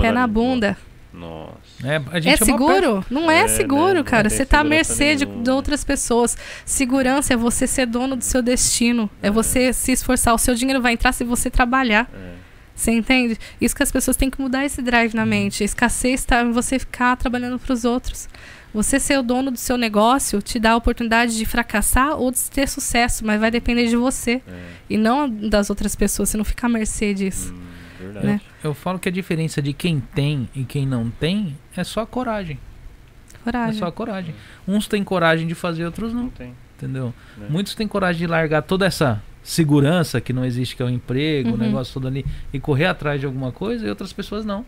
Pé 0.00 0.10
na 0.10 0.26
bunda. 0.26 0.76
Nossa. 1.12 1.54
É, 1.84 2.02
a 2.10 2.18
gente 2.18 2.42
É 2.42 2.44
seguro? 2.44 3.04
Não 3.08 3.30
é, 3.30 3.40
É, 3.40 3.42
né? 3.42 3.48
seguro, 3.48 3.94
Não 3.94 4.02
cara. 4.04 4.28
Você 4.28 4.44
tá 4.44 4.58
à 4.60 4.64
mercê 4.64 5.14
de, 5.14 5.24
de 5.24 5.50
outras 5.50 5.84
pessoas. 5.84 6.36
Segurança 6.64 7.32
é 7.34 7.36
você 7.36 7.68
ser 7.68 7.86
dono 7.86 8.16
do 8.16 8.24
seu 8.24 8.42
destino. 8.42 9.08
É, 9.22 9.28
É. 9.28 9.30
você 9.30 9.72
se 9.72 9.92
esforçar. 9.92 10.34
O 10.34 10.38
seu 10.38 10.56
dinheiro 10.56 10.82
vai 10.82 10.92
entrar 10.94 11.12
se 11.12 11.22
você 11.22 11.48
trabalhar. 11.48 12.10
É. 12.12 12.34
Você 12.74 12.90
entende? 12.90 13.38
Isso 13.60 13.76
que 13.76 13.84
as 13.84 13.92
pessoas 13.92 14.16
têm 14.16 14.28
que 14.28 14.40
mudar 14.40 14.64
esse 14.64 14.82
drive 14.82 15.14
na 15.14 15.24
mente. 15.24 15.62
A 15.62 15.66
escassez 15.66 16.20
está 16.20 16.42
em 16.42 16.50
você 16.50 16.76
ficar 16.80 17.16
trabalhando 17.16 17.56
para 17.60 17.72
os 17.72 17.84
outros. 17.84 18.28
Você 18.74 18.98
ser 18.98 19.18
o 19.18 19.22
dono 19.22 19.50
do 19.52 19.56
seu 19.56 19.78
negócio 19.78 20.42
te 20.42 20.58
dá 20.58 20.72
a 20.72 20.76
oportunidade 20.76 21.36
de 21.38 21.46
fracassar 21.46 22.16
ou 22.20 22.30
de 22.32 22.50
ter 22.50 22.68
sucesso, 22.68 23.24
mas 23.24 23.40
vai 23.40 23.50
depender 23.50 23.86
de 23.86 23.96
você 23.96 24.42
É. 24.46 24.62
e 24.90 24.96
não 24.98 25.30
das 25.30 25.70
outras 25.70 25.94
pessoas. 25.94 26.28
Você 26.28 26.36
não 26.36 26.44
fica 26.44 26.66
à 26.66 26.68
mercê 26.68 27.14
disso. 27.14 27.54
Hum, 27.54 27.60
verdade. 28.00 28.26
Né? 28.26 28.40
Eu 28.64 28.74
falo 28.74 28.98
que 28.98 29.08
a 29.08 29.12
diferença 29.12 29.62
de 29.62 29.72
quem 29.72 30.00
tem 30.00 30.48
e 30.54 30.64
quem 30.64 30.84
não 30.86 31.08
tem 31.08 31.56
é 31.76 31.84
só 31.84 32.00
a 32.00 32.06
coragem. 32.06 32.58
É 33.32 33.44
Coragem. 33.44 33.78
só 33.78 33.86
a 33.86 33.92
coragem. 33.92 34.34
Uns 34.66 34.88
têm 34.88 35.04
coragem 35.04 35.46
de 35.46 35.54
fazer, 35.54 35.84
outros 35.84 36.12
não, 36.12 36.24
Não 36.24 36.30
tem. 36.30 36.52
entendeu? 36.76 37.14
né? 37.36 37.46
Muitos 37.48 37.74
têm 37.74 37.86
coragem 37.86 38.18
de 38.20 38.26
largar 38.26 38.62
toda 38.62 38.86
essa 38.86 39.22
segurança 39.42 40.20
que 40.20 40.32
não 40.32 40.44
existe, 40.44 40.74
que 40.74 40.82
é 40.82 40.86
o 40.86 40.88
emprego, 40.88 41.50
o 41.50 41.52
Uhum. 41.52 41.58
negócio 41.58 41.92
todo 41.94 42.08
ali, 42.08 42.24
e 42.52 42.58
correr 42.58 42.86
atrás 42.86 43.20
de 43.20 43.26
alguma 43.26 43.52
coisa, 43.52 43.86
e 43.86 43.88
outras 43.90 44.12
pessoas 44.12 44.44
não. 44.44 44.64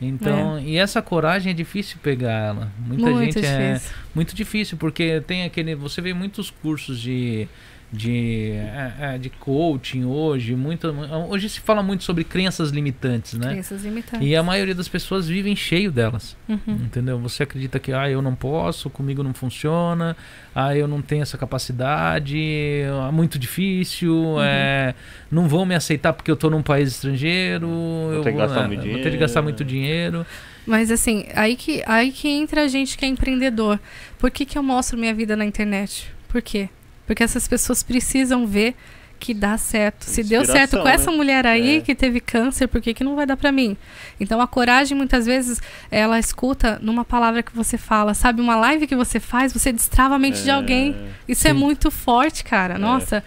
Então, 0.00 0.58
e 0.60 0.76
essa 0.76 1.00
coragem 1.00 1.50
é 1.50 1.54
difícil 1.54 1.98
pegar 2.02 2.32
ela. 2.32 2.72
Muita 2.78 3.08
É. 3.08 3.12
Muito 3.12 3.24
gente 3.24 3.46
é 3.46 3.72
difícil. 3.74 3.96
muito 4.14 4.34
difícil, 4.34 4.76
porque 4.76 5.20
tem 5.26 5.44
aquele. 5.44 5.74
Você 5.74 6.00
vê 6.00 6.12
muitos 6.12 6.50
cursos 6.50 7.00
de. 7.00 7.48
De, 7.96 8.50
é, 8.52 8.92
é, 9.14 9.18
de 9.18 9.30
coaching 9.30 10.04
hoje, 10.04 10.56
muito, 10.56 10.88
hoje 11.28 11.48
se 11.48 11.60
fala 11.60 11.82
muito 11.82 12.02
sobre 12.02 12.24
crenças 12.24 12.70
limitantes, 12.70 13.34
né? 13.34 13.52
Crenças 13.52 13.84
limitantes. 13.84 14.26
E 14.26 14.34
a 14.34 14.42
maioria 14.42 14.74
das 14.74 14.88
pessoas 14.88 15.28
vivem 15.28 15.54
cheio 15.54 15.92
delas, 15.92 16.36
Uhum. 16.48 16.58
entendeu? 16.66 17.18
Você 17.20 17.44
acredita 17.44 17.78
que 17.78 17.92
ah, 17.92 18.10
eu 18.10 18.20
não 18.20 18.34
posso, 18.34 18.90
comigo 18.90 19.22
não 19.22 19.32
funciona, 19.32 20.16
ah, 20.54 20.76
eu 20.76 20.88
não 20.88 21.00
tenho 21.00 21.22
essa 21.22 21.38
capacidade, 21.38 22.36
é 22.38 23.10
muito 23.12 23.38
difícil, 23.38 24.12
Uhum. 24.14 24.42
é, 24.42 24.94
não 25.30 25.46
vão 25.48 25.64
me 25.64 25.74
aceitar 25.74 26.12
porque 26.12 26.30
eu 26.30 26.36
tô 26.36 26.50
num 26.50 26.62
país 26.62 26.88
estrangeiro, 26.88 27.68
eu 28.12 28.22
ter 28.22 28.32
que 28.32 28.38
gastar 28.38 28.64
é, 28.64 28.66
muito 28.66 28.80
vou 28.80 28.86
ter 28.86 28.92
que 28.92 29.00
dinheiro. 29.02 29.18
gastar 29.20 29.42
muito 29.42 29.64
dinheiro. 29.64 30.26
Mas 30.66 30.90
assim, 30.90 31.26
aí 31.34 31.54
que, 31.56 31.82
aí 31.86 32.10
que 32.10 32.26
entra 32.28 32.62
a 32.64 32.68
gente 32.68 32.96
que 32.98 33.04
é 33.04 33.08
empreendedor. 33.08 33.78
Por 34.18 34.30
que, 34.30 34.44
que 34.44 34.56
eu 34.58 34.62
mostro 34.62 34.98
minha 34.98 35.14
vida 35.14 35.36
na 35.36 35.44
internet? 35.44 36.10
Por 36.28 36.40
quê? 36.42 36.68
Porque 37.06 37.22
essas 37.22 37.46
pessoas 37.48 37.82
precisam 37.82 38.46
ver 38.46 38.74
que 39.20 39.32
dá 39.32 39.56
certo. 39.56 40.04
Se 40.04 40.22
deu 40.22 40.44
certo 40.44 40.78
com 40.80 40.88
essa 40.88 41.10
né? 41.10 41.16
mulher 41.16 41.46
aí 41.46 41.78
É. 41.78 41.80
que 41.80 41.94
teve 41.94 42.20
câncer, 42.20 42.66
por 42.66 42.80
que, 42.82 42.92
que 42.92 43.02
não 43.04 43.14
vai 43.16 43.24
dar 43.24 43.36
pra 43.36 43.50
mim? 43.50 43.76
Então 44.20 44.40
a 44.40 44.46
coragem, 44.46 44.96
muitas 44.96 45.24
vezes, 45.24 45.62
ela 45.90 46.18
escuta 46.18 46.78
numa 46.82 47.04
palavra 47.04 47.42
que 47.42 47.54
você 47.54 47.78
fala. 47.78 48.12
Sabe, 48.12 48.40
uma 48.42 48.56
live 48.56 48.86
que 48.86 48.96
você 48.96 49.18
faz, 49.20 49.52
você 49.52 49.72
destrava 49.72 50.16
a 50.16 50.18
mente 50.18 50.42
de 50.42 50.50
É, 50.50 50.52
alguém. 50.52 50.94
Isso 51.26 51.46
é 51.48 51.52
Sim. 51.52 51.58
muito 51.58 51.90
forte, 51.90 52.44
cara. 52.44 52.78
É. 53.18 53.22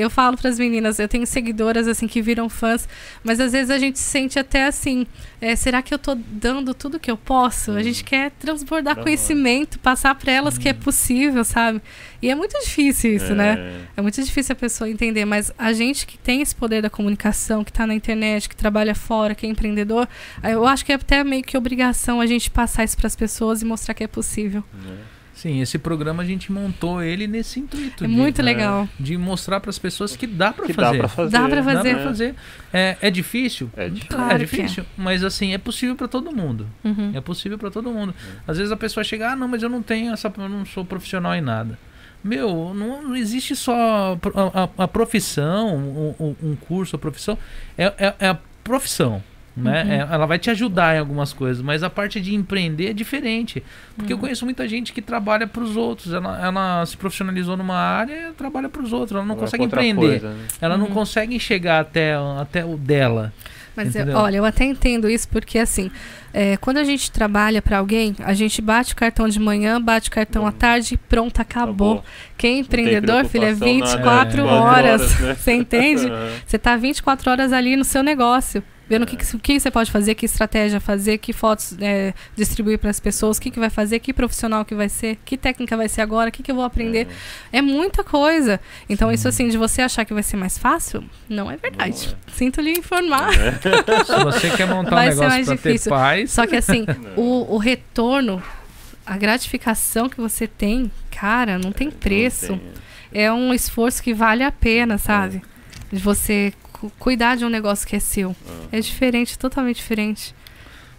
Eu 0.00 0.10
falo 0.10 0.36
pras 0.36 0.58
meninas, 0.58 0.98
eu 0.98 1.08
tenho 1.08 1.26
seguidoras 1.26 1.86
assim 1.86 2.06
que 2.06 2.22
viram 2.22 2.48
fãs, 2.48 2.88
mas 3.22 3.40
às 3.40 3.52
vezes 3.52 3.70
a 3.70 3.78
gente 3.78 3.98
se 3.98 4.04
sente 4.04 4.38
até 4.38 4.66
assim, 4.66 5.06
é, 5.40 5.54
será 5.54 5.82
que 5.82 5.92
eu 5.92 5.98
tô 5.98 6.14
dando 6.14 6.74
tudo 6.74 6.98
que 6.98 7.10
eu 7.10 7.16
posso? 7.16 7.72
A 7.72 7.82
gente 7.82 8.02
quer 8.02 8.30
transbordar 8.32 8.96
conhecimento, 8.96 9.78
passar 9.78 10.14
pra 10.14 10.32
elas 10.32 10.58
que 10.58 10.68
é 10.68 10.72
possível, 10.72 11.44
sabe? 11.44 11.80
E 12.22 12.28
é 12.28 12.34
muito 12.34 12.58
difícil 12.60 13.14
isso, 13.14 13.32
é, 13.32 13.34
né? 13.34 13.80
É 13.96 14.02
muito 14.02 14.22
difícil 14.22 14.52
a 14.52 14.56
pessoa 14.56 14.88
entender, 14.88 15.24
mas 15.24 15.52
a 15.56 15.72
gente 15.72 16.06
que 16.06 16.18
tem 16.18 16.42
esse 16.42 16.54
poder 16.54 16.82
da 16.82 16.90
comunicação, 16.90 17.64
que 17.64 17.72
tá 17.72 17.86
na 17.86 17.94
internet, 17.94 18.48
que 18.48 18.56
trabalha 18.56 18.94
fora, 18.94 19.34
que 19.34 19.46
é 19.46 19.48
empreendedor, 19.48 20.08
eu 20.42 20.66
acho 20.66 20.84
que 20.84 20.92
é 20.92 20.94
até 20.96 21.24
meio 21.24 21.42
que 21.42 21.56
obrigação 21.56 22.20
a 22.20 22.26
gente 22.26 22.50
passar 22.50 22.84
isso 22.84 22.96
pras 22.96 23.16
pessoas 23.16 23.62
e 23.62 23.64
mostrar 23.64 23.94
que 23.94 24.04
é 24.04 24.08
possível. 24.08 24.62
né? 24.74 24.98
Sim, 25.34 25.60
esse 25.60 25.78
programa 25.78 26.22
a 26.22 26.26
gente 26.26 26.52
montou 26.52 27.02
ele 27.02 27.26
nesse 27.26 27.60
intuito. 27.60 28.04
É 28.04 28.06
de- 28.06 28.12
muito 28.12 28.42
né? 28.42 28.52
legal. 28.52 28.88
De 28.98 29.16
mostrar 29.16 29.58
para 29.60 29.70
as 29.70 29.78
pessoas 29.78 30.14
que 30.14 30.26
dá 30.26 30.52
para 30.52 30.66
fazer. 30.68 30.98
dá 30.98 30.98
pra 30.98 31.08
fazer. 31.08 31.30
Dá 31.32 31.48
pra 31.48 31.60
Dá 31.94 32.04
fazer. 32.04 32.34
É, 32.72 32.96
é 33.00 33.10
difícil? 33.10 33.70
É 33.76 33.88
difícil. 33.88 34.08
Claro 34.16 34.34
é 34.34 34.38
difícil, 34.38 34.84
mas 34.96 35.24
assim, 35.24 35.54
é 35.54 35.58
possível 35.58 35.96
para 35.96 36.08
todo 36.08 36.30
mundo. 36.34 36.66
Uhum. 36.84 37.12
É 37.14 37.20
possível 37.20 37.56
para 37.56 37.70
todo 37.70 37.90
mundo. 37.90 38.14
Às 38.46 38.58
vezes 38.58 38.70
a 38.72 38.76
pessoa 38.76 39.02
chega, 39.02 39.30
ah, 39.32 39.36
não, 39.36 39.48
mas 39.48 39.62
eu 39.62 39.68
não 39.70 39.82
tenho 39.82 40.12
essa, 40.12 40.30
eu 40.36 40.48
não 40.48 40.66
sou 40.66 40.84
profissional 40.84 41.34
em 41.34 41.40
nada. 41.40 41.78
Meu, 42.22 42.74
não, 42.74 43.02
não 43.02 43.16
existe 43.16 43.56
só 43.56 44.18
a, 44.34 44.64
a- 44.64 44.84
a 44.84 44.88
profissão, 44.88 45.74
um, 45.74 46.14
um- 46.20 46.36
um 46.50 46.56
curso, 46.56 46.96
a 46.96 46.98
profissão. 46.98 47.38
É, 47.78 47.84
é- 47.98 48.14
é 48.18 48.28
a 48.28 48.38
profissão. 48.62 49.22
Né? 49.60 49.82
Uhum. 49.84 49.90
É- 49.92 50.08
ela 50.14 50.26
vai 50.26 50.38
te 50.38 50.50
ajudar 50.50 50.96
em 50.96 50.98
algumas 50.98 51.32
coisas, 51.32 51.62
mas 51.62 51.82
a 51.82 51.90
parte 51.90 52.20
de 52.20 52.34
empreender 52.34 52.90
é 52.90 52.92
diferente. 52.92 53.62
Porque 53.96 54.12
eu 54.12 54.16
Uhum. 54.16 54.20
conheço 54.22 54.44
muita 54.44 54.66
gente 54.68 54.92
que 54.92 55.02
trabalha 55.02 55.46
para 55.46 55.62
os 55.62 55.76
outros. 55.76 56.12
Ela, 56.12 56.40
ela 56.44 56.86
se 56.86 56.96
profissionalizou 56.96 57.56
numa 57.56 57.76
área 57.76 58.28
e 58.30 58.32
trabalha 58.32 58.68
para 58.68 58.82
os 58.82 58.92
outros. 58.92 59.12
Ela 59.16 59.24
não 59.26 59.34
Vai 59.34 59.44
consegue 59.44 59.68
pra 59.68 59.80
outra 59.80 59.86
empreender. 59.86 60.20
coisa, 60.20 60.34
né? 60.34 60.44
Ela 60.60 60.76
não 60.78 60.86
Uhum. 60.86 60.92
consegue 60.92 61.38
chegar 61.38 61.80
até, 61.80 62.14
até 62.40 62.64
o 62.64 62.76
dela. 62.76 63.32
Mas 63.76 63.94
eu- 63.94 64.04
olha, 64.16 64.36
eu 64.38 64.44
até 64.44 64.64
entendo 64.64 65.08
isso 65.08 65.28
porque 65.28 65.56
assim, 65.56 65.90
é, 66.34 66.56
quando 66.56 66.78
a 66.78 66.84
gente 66.84 67.10
trabalha 67.10 67.62
pra 67.62 67.78
alguém, 67.78 68.16
a 68.18 68.34
gente 68.34 68.60
bate 68.60 68.92
o 68.92 68.96
cartão 68.96 69.28
de 69.28 69.38
manhã, 69.38 69.80
bate 69.80 70.08
o 70.08 70.12
cartão 70.12 70.44
à 70.44 70.50
tarde, 70.52 70.98
pronto, 71.08 71.40
acabou. 71.40 72.04
Quem 72.36 72.50
é 72.50 72.54
Não 72.56 72.60
empreendedor, 72.62 73.24
filho, 73.26 73.44
é 73.44 73.54
preocupação 73.54 73.78
nada, 73.78 74.24
24 74.26 74.40
é, 74.40 74.44
horas. 74.44 75.02
24 75.02 75.14
horas, 75.14 75.20
né? 75.20 75.34
Você 75.38 75.52
entende? 75.52 76.02
Você 76.44 76.58
tá 76.58 76.76
24 76.76 77.30
horas 77.30 77.52
ali 77.52 77.76
no 77.76 77.84
seu 77.84 78.02
negócio. 78.02 78.62
Vendo 78.90 79.04
o 79.04 79.06
que, 79.06 79.14
É. 79.14 79.18
que, 79.18 79.38
que 79.38 79.60
você 79.60 79.70
pode 79.70 79.90
fazer, 79.90 80.14
que 80.16 80.26
estratégia 80.26 80.80
fazer, 80.80 81.18
que 81.18 81.32
fotos 81.32 81.76
é, 81.80 82.12
distribuir 82.36 82.76
para 82.78 82.90
as 82.90 82.98
pessoas, 82.98 83.38
o 83.38 83.40
que, 83.40 83.50
que 83.50 83.60
vai 83.60 83.70
fazer, 83.70 84.00
que 84.00 84.12
profissional 84.12 84.64
que 84.64 84.74
vai 84.74 84.88
ser, 84.88 85.16
que 85.24 85.38
técnica 85.38 85.76
vai 85.76 85.88
ser 85.88 86.00
agora, 86.00 86.28
o 86.28 86.32
que, 86.32 86.42
que 86.42 86.50
eu 86.50 86.56
vou 86.56 86.64
aprender. 86.64 87.06
É 87.52 87.62
muita 87.62 88.02
coisa. 88.02 88.58
Então, 88.88 89.12
isso 89.12 89.28
assim, 89.28 89.48
de 89.48 89.56
você 89.56 89.80
achar 89.80 90.04
que 90.04 90.12
vai 90.12 90.24
ser 90.24 90.36
mais 90.36 90.58
fácil, 90.58 91.04
não 91.28 91.48
é 91.48 91.56
verdade. 91.56 92.08
Não 92.26 92.34
Sinto 92.34 92.60
lhe 92.60 92.72
informar. 92.72 93.30
Se 94.04 94.24
você 94.24 94.50
quer 94.50 94.66
montar 94.66 94.90
um 94.90 94.94
Vai 94.96 95.12
ser 95.12 95.20
negócio 95.20 95.28
mais 95.28 95.46
para 95.46 95.56
ter 95.56 95.68
difícil. 95.72 95.90
paz, 95.90 96.32
Só 96.32 96.46
que 96.46 96.56
assim, 96.56 96.84
o, 97.16 97.54
o 97.54 97.58
retorno, 97.58 98.42
a 99.06 99.16
gratificação 99.16 100.08
que 100.08 100.20
você 100.20 100.48
tem, 100.48 100.90
cara, 101.10 101.58
não 101.58 101.70
tem 101.70 101.90
preço. 101.92 102.52
Não 102.52 102.58
tem. 102.58 102.72
É 103.12 103.32
um 103.32 103.54
esforço 103.54 104.02
que 104.02 104.12
vale 104.14 104.42
a 104.42 104.50
pena, 104.52 104.98
sabe? 104.98 105.42
De 105.92 105.98
você 106.00 106.52
cuidar 106.98 107.36
de 107.36 107.44
um 107.44 107.48
negócio 107.48 107.86
que 107.86 107.96
é 107.96 108.00
seu. 108.00 108.34
Ah. 108.46 108.68
É 108.72 108.80
diferente, 108.80 109.38
totalmente 109.38 109.76
diferente. 109.76 110.34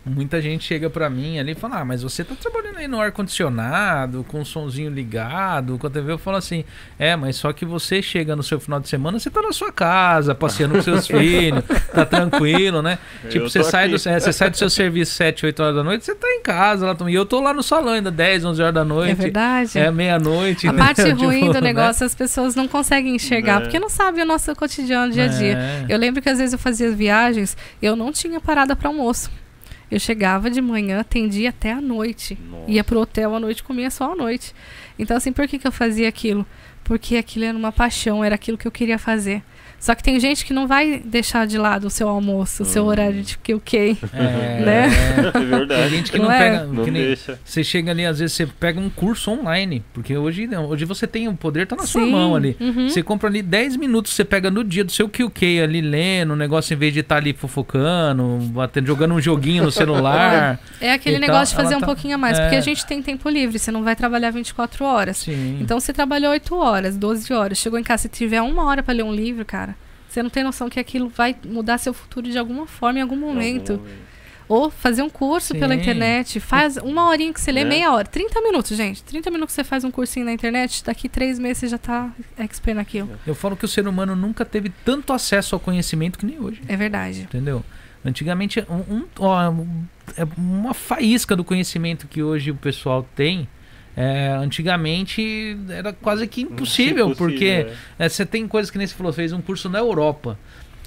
Muita 0.03 0.41
gente 0.41 0.63
chega 0.63 0.89
pra 0.89 1.09
mim 1.11 1.37
ali 1.37 1.51
e 1.51 1.55
fala: 1.55 1.79
Ah, 1.79 1.85
mas 1.85 2.01
você 2.01 2.23
tá 2.23 2.33
trabalhando 2.33 2.77
aí 2.77 2.87
no 2.87 2.99
ar-condicionado, 2.99 4.25
com 4.27 4.41
o 4.41 4.45
somzinho 4.45 4.89
ligado, 4.89 5.77
com 5.77 5.85
a 5.85 5.89
TV. 5.91 6.13
Eu 6.13 6.17
falo 6.17 6.37
assim: 6.37 6.65
É, 6.97 7.15
mas 7.15 7.35
só 7.35 7.53
que 7.53 7.65
você 7.65 8.01
chega 8.01 8.35
no 8.35 8.41
seu 8.41 8.59
final 8.59 8.79
de 8.79 8.89
semana, 8.89 9.19
você 9.19 9.29
tá 9.29 9.43
na 9.43 9.51
sua 9.51 9.71
casa, 9.71 10.33
passeando 10.33 10.73
com 10.73 10.81
seus 10.81 11.05
filhos, 11.07 11.63
tá 11.93 12.03
tranquilo, 12.03 12.81
né? 12.81 12.97
Eu 13.23 13.29
tipo, 13.29 13.49
você 13.49 13.63
sai, 13.63 13.89
do, 13.89 13.95
é, 13.95 14.19
você 14.19 14.33
sai 14.33 14.49
do 14.49 14.57
seu 14.57 14.71
serviço 14.71 15.13
7, 15.13 15.45
8 15.45 15.61
horas 15.61 15.75
da 15.75 15.83
noite, 15.83 16.03
você 16.03 16.15
tá 16.15 16.27
em 16.29 16.41
casa 16.41 16.87
lá 16.87 16.95
também. 16.95 17.13
E 17.13 17.17
eu 17.17 17.25
tô 17.25 17.39
lá 17.39 17.53
no 17.53 17.61
salão 17.61 17.93
ainda 17.93 18.09
10, 18.09 18.45
11 18.45 18.61
horas 18.61 18.73
da 18.73 18.83
noite. 18.83 19.11
É 19.11 19.15
verdade. 19.15 19.77
É 19.77 19.91
meia-noite. 19.91 20.67
A 20.67 20.73
né? 20.73 20.83
parte 20.83 21.03
Tipo, 21.11 21.25
ruim 21.25 21.47
do 21.47 21.53
né? 21.53 21.61
negócio 21.61 22.05
as 22.05 22.15
pessoas 22.15 22.55
não 22.55 22.67
conseguem 22.67 23.15
enxergar, 23.15 23.59
Né. 23.59 23.61
porque 23.65 23.79
não 23.79 23.89
sabem 23.89 24.23
o 24.23 24.25
nosso 24.25 24.55
cotidiano 24.55 25.11
dia 25.11 25.25
a 25.25 25.27
dia. 25.27 25.57
É. 25.57 25.85
Eu 25.89 25.97
lembro 25.99 26.21
que 26.21 26.29
às 26.29 26.39
vezes 26.39 26.53
eu 26.53 26.59
fazia 26.59 26.89
viagens, 26.91 27.55
eu 27.81 27.95
não 27.95 28.11
tinha 28.11 28.39
parada 28.39 28.75
para 28.75 28.87
almoço. 28.87 29.29
Eu 29.91 29.99
chegava 29.99 30.49
de 30.49 30.61
manhã, 30.61 31.01
atendia 31.01 31.49
até 31.49 31.73
a 31.73 31.81
noite. 31.81 32.37
Nossa. 32.49 32.71
Ia 32.71 32.83
pro 32.83 33.01
hotel 33.01 33.35
à 33.35 33.39
noite, 33.39 33.61
comia 33.61 33.91
só 33.91 34.13
à 34.13 34.15
noite. 34.15 34.55
Então, 34.97 35.17
assim, 35.17 35.33
por 35.33 35.47
que, 35.47 35.59
que 35.59 35.67
eu 35.67 35.71
fazia 35.71 36.07
aquilo? 36.07 36.45
Porque 36.83 37.17
aquilo 37.17 37.45
era 37.45 37.57
uma 37.57 37.71
paixão, 37.71 38.23
era 38.23 38.35
aquilo 38.35 38.57
que 38.57 38.65
eu 38.65 38.71
queria 38.71 38.97
fazer. 38.97 39.43
Só 39.81 39.95
que 39.95 40.03
tem 40.03 40.19
gente 40.19 40.45
que 40.45 40.53
não 40.53 40.67
vai 40.67 41.01
deixar 41.03 41.45
de 41.47 41.57
lado 41.57 41.87
o 41.87 41.89
seu 41.89 42.07
almoço, 42.07 42.61
o 42.63 42.65
seu 42.65 42.83
Hum. 42.83 42.87
horário 42.87 43.23
de 43.23 43.35
que 43.39 43.53
ok. 43.53 43.97
É, 44.13 44.61
Né? 44.63 44.89
É 45.27 45.31
Tem 45.31 45.45
verdade. 45.47 45.89
gente 45.89 46.11
que 46.11 46.17
Não 46.19 46.25
não, 46.25 46.31
é? 46.31 46.37
pega. 46.39 46.63
Não 46.65 46.83
que 46.85 46.91
nem- 46.91 47.01
deixa. 47.01 47.39
Você 47.43 47.63
chega 47.63 47.89
ali, 47.91 48.05
às 48.05 48.19
vezes 48.19 48.35
você 48.35 48.45
pega 48.45 48.79
um 48.79 48.89
curso 48.91 49.31
online, 49.31 49.83
porque 49.91 50.15
hoje 50.15 50.47
hoje 50.69 50.85
você 50.85 51.07
tem 51.07 51.27
o 51.27 51.33
poder, 51.33 51.65
tá 51.65 51.75
na 51.75 51.85
sua 51.87 52.03
Sim, 52.03 52.11
mão 52.11 52.35
ali. 52.35 52.55
uhum. 52.59 52.87
Você 52.89 53.01
compra 53.01 53.27
ali 53.27 53.41
10 53.41 53.75
minutos, 53.75 54.13
você 54.13 54.23
pega 54.23 54.51
no 54.51 54.63
dia 54.63 54.83
do 54.83 54.91
seu 54.91 55.09
QQ 55.09 55.61
ali 55.63 55.81
lendo 55.81 56.33
o 56.33 56.35
negócio 56.35 56.73
em 56.73 56.77
vez 56.77 56.93
de 56.93 56.99
estar 56.99 57.17
ali 57.17 57.33
fofocando, 57.33 58.37
batendo, 58.53 58.85
jogando 58.87 59.15
um 59.15 59.21
joguinho 59.21 59.63
no 59.63 59.71
celular. 59.71 60.59
É 60.79 60.93
aquele 60.93 61.19
negócio 61.19 61.55
de 61.55 61.61
fazer 61.61 61.73
ela 61.73 61.77
um 61.77 61.81
tá- 61.81 61.85
pouquinho 61.87 62.15
a 62.15 62.17
mais, 62.17 62.37
é. 62.37 62.41
porque 62.41 62.55
a 62.55 62.61
gente 62.61 62.85
tem 62.85 63.01
tempo 63.03 63.29
livre, 63.29 63.57
você 63.59 63.71
não 63.71 63.83
vai 63.83 63.95
trabalhar 63.95 64.31
24 64.31 64.83
horas. 64.83 65.17
Sim. 65.17 65.57
Então 65.61 65.79
você 65.79 65.93
trabalhou 65.93 66.31
8 66.31 66.55
horas, 66.55 66.97
12 66.97 67.31
horas, 67.33 67.57
chegou 67.59 67.77
em 67.79 67.83
casa, 67.83 68.03
se 68.03 68.09
tiver 68.09 68.41
uma 68.41 68.65
hora 68.65 68.81
para 68.81 68.93
ler 68.95 69.03
um 69.03 69.13
livro, 69.13 69.45
cara, 69.45 69.70
você 70.13 70.21
não 70.23 70.29
tem 70.29 70.43
noção 70.43 70.69
que 70.69 70.79
aquilo 70.79 71.09
vai 71.09 71.35
mudar 71.45 71.77
seu 71.77 71.93
futuro 71.93 72.29
de 72.29 72.37
alguma 72.37 72.67
forma, 72.67 72.99
em 72.99 73.01
algum 73.01 73.15
momento. 73.15 73.73
Algum 73.73 73.83
momento. 73.83 74.11
Ou 74.49 74.69
fazer 74.69 75.01
um 75.01 75.09
curso 75.09 75.53
pela 75.53 75.73
Sim. 75.73 75.79
internet, 75.79 76.39
faz 76.41 76.75
uma 76.75 77.07
horinha 77.07 77.31
que 77.31 77.39
você 77.39 77.53
lê, 77.53 77.63
Né? 77.63 77.69
meia 77.69 77.93
hora, 77.93 78.05
30 78.05 78.41
minutos, 78.41 78.75
gente. 78.75 79.01
30 79.03 79.31
minutos 79.31 79.55
que 79.55 79.61
você 79.61 79.63
faz 79.67 79.85
um 79.85 79.91
cursinho 79.91 80.25
na 80.25 80.33
internet, 80.33 80.83
daqui 80.83 81.07
três 81.07 81.39
meses 81.39 81.59
você 81.59 81.67
já 81.69 81.77
tá 81.77 82.11
expert 82.37 82.75
naquilo. 82.75 83.09
Eu 83.25 83.33
falo 83.33 83.55
que 83.55 83.63
o 83.63 83.67
ser 83.67 83.87
humano 83.87 84.13
nunca 84.13 84.43
teve 84.43 84.69
tanto 84.83 85.13
acesso 85.13 85.55
ao 85.55 85.59
conhecimento 85.59 86.19
que 86.19 86.25
nem 86.25 86.37
hoje. 86.37 86.61
É 86.67 86.75
verdade. 86.75 87.21
Entendeu? 87.21 87.63
Antigamente, 88.03 88.59
um, 88.69 88.95
um- 88.95 89.05
ó, 89.19 89.41
é 90.17 90.27
uma 90.37 90.73
faísca 90.73 91.33
do 91.33 91.45
conhecimento 91.45 92.05
que 92.07 92.21
hoje 92.21 92.51
o 92.51 92.55
pessoal 92.55 93.07
tem. 93.15 93.47
É, 93.95 94.29
antigamente 94.29 95.57
era 95.69 95.91
quase 95.93 96.25
que 96.27 96.41
impossível, 96.41 97.07
Impossível, 97.07 97.15
porque 97.15 97.45
é. 97.45 98.05
é, 98.05 98.09
você 98.09 98.25
tem 98.25 98.47
coisas 98.47 98.71
que 98.71 98.77
nem 98.77 98.87
você 98.87 98.95
falou, 98.95 99.11
fez 99.11 99.33
um 99.33 99.41
curso 99.41 99.69
na 99.69 99.79
Europa. 99.79 100.37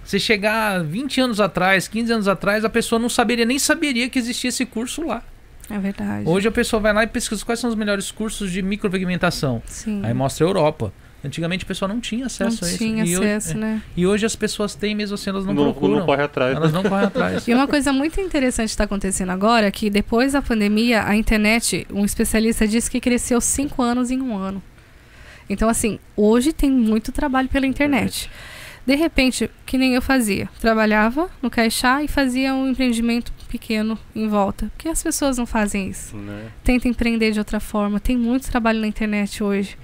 Você 0.02 0.18
chegar 0.18 0.82
20 0.82 1.20
anos 1.20 1.40
atrás, 1.40 1.88
15 1.88 2.12
anos 2.12 2.28
atrás, 2.28 2.64
a 2.64 2.68
pessoa 2.68 2.98
não 2.98 3.08
saberia, 3.08 3.44
nem 3.44 3.58
saberia 3.58 4.08
que 4.08 4.18
existia 4.18 4.48
esse 4.48 4.66
curso 4.66 5.02
lá. 5.06 5.22
É 5.70 5.78
verdade. 5.78 6.28
Hoje 6.28 6.46
a 6.46 6.52
pessoa 6.52 6.80
vai 6.80 6.92
lá 6.92 7.04
e 7.04 7.06
pesquisa 7.06 7.44
quais 7.44 7.58
são 7.58 7.70
os 7.70 7.76
melhores 7.76 8.10
cursos 8.10 8.50
de 8.50 8.60
micropigmentação. 8.60 9.62
Sim. 9.66 10.02
Aí 10.04 10.12
mostra 10.12 10.44
a 10.44 10.48
Europa. 10.48 10.92
Antigamente 11.24 11.64
a 11.64 11.66
pessoa 11.66 11.88
não 11.88 12.00
tinha 12.00 12.20
não 12.20 12.26
acesso 12.26 12.64
a 12.64 12.68
isso. 12.68 12.78
tinha 12.78 13.04
e, 13.04 13.16
hoje, 13.16 13.32
acesso, 13.32 13.56
né? 13.56 13.82
e 13.96 14.06
hoje 14.06 14.26
as 14.26 14.36
pessoas 14.36 14.74
têm, 14.74 14.94
mesmo 14.94 15.14
assim 15.14 15.30
elas 15.30 15.46
não, 15.46 15.54
Não, 15.54 15.72
procuram. 15.72 16.00
não 16.00 16.06
corre 16.06 16.22
atrás. 16.22 16.54
Elas 16.54 16.72
né? 16.72 16.82
não 16.82 16.90
correm 16.90 17.06
atrás. 17.06 17.48
E 17.48 17.54
uma 17.54 17.66
coisa 17.66 17.92
muito 17.92 18.20
interessante 18.20 18.68
está 18.68 18.84
acontecendo 18.84 19.30
agora 19.30 19.66
é 19.66 19.70
que 19.70 19.88
depois 19.88 20.32
da 20.32 20.42
pandemia, 20.42 21.02
a 21.06 21.16
internet, 21.16 21.86
um 21.90 22.04
especialista 22.04 22.68
disse 22.68 22.90
que 22.90 23.00
cresceu 23.00 23.40
cinco 23.40 23.82
anos 23.82 24.10
em 24.10 24.20
um 24.20 24.36
ano. 24.36 24.62
Então, 25.48 25.68
assim, 25.68 25.98
hoje 26.16 26.52
tem 26.52 26.70
muito 26.70 27.10
trabalho 27.10 27.48
pela 27.48 27.66
internet. 27.66 28.30
De 28.86 28.94
repente, 28.94 29.50
que 29.64 29.78
nem 29.78 29.94
eu 29.94 30.02
fazia, 30.02 30.48
trabalhava 30.60 31.30
no 31.40 31.48
Caixá 31.48 32.02
e 32.02 32.08
fazia 32.08 32.54
um 32.54 32.68
empreendimento 32.68 33.32
pequeno 33.48 33.98
em 34.14 34.28
volta. 34.28 34.66
Por 34.66 34.78
que 34.82 34.88
as 34.88 35.02
pessoas 35.02 35.38
não 35.38 35.46
fazem 35.46 35.88
isso? 35.88 36.14
Né? 36.14 36.48
Tenta 36.62 36.86
empreender 36.86 37.30
de 37.30 37.38
outra 37.38 37.60
forma. 37.60 37.98
Tem 37.98 38.16
muito 38.16 38.50
trabalho 38.50 38.80
na 38.80 38.86
internet 38.86 39.42
hoje. 39.42 39.78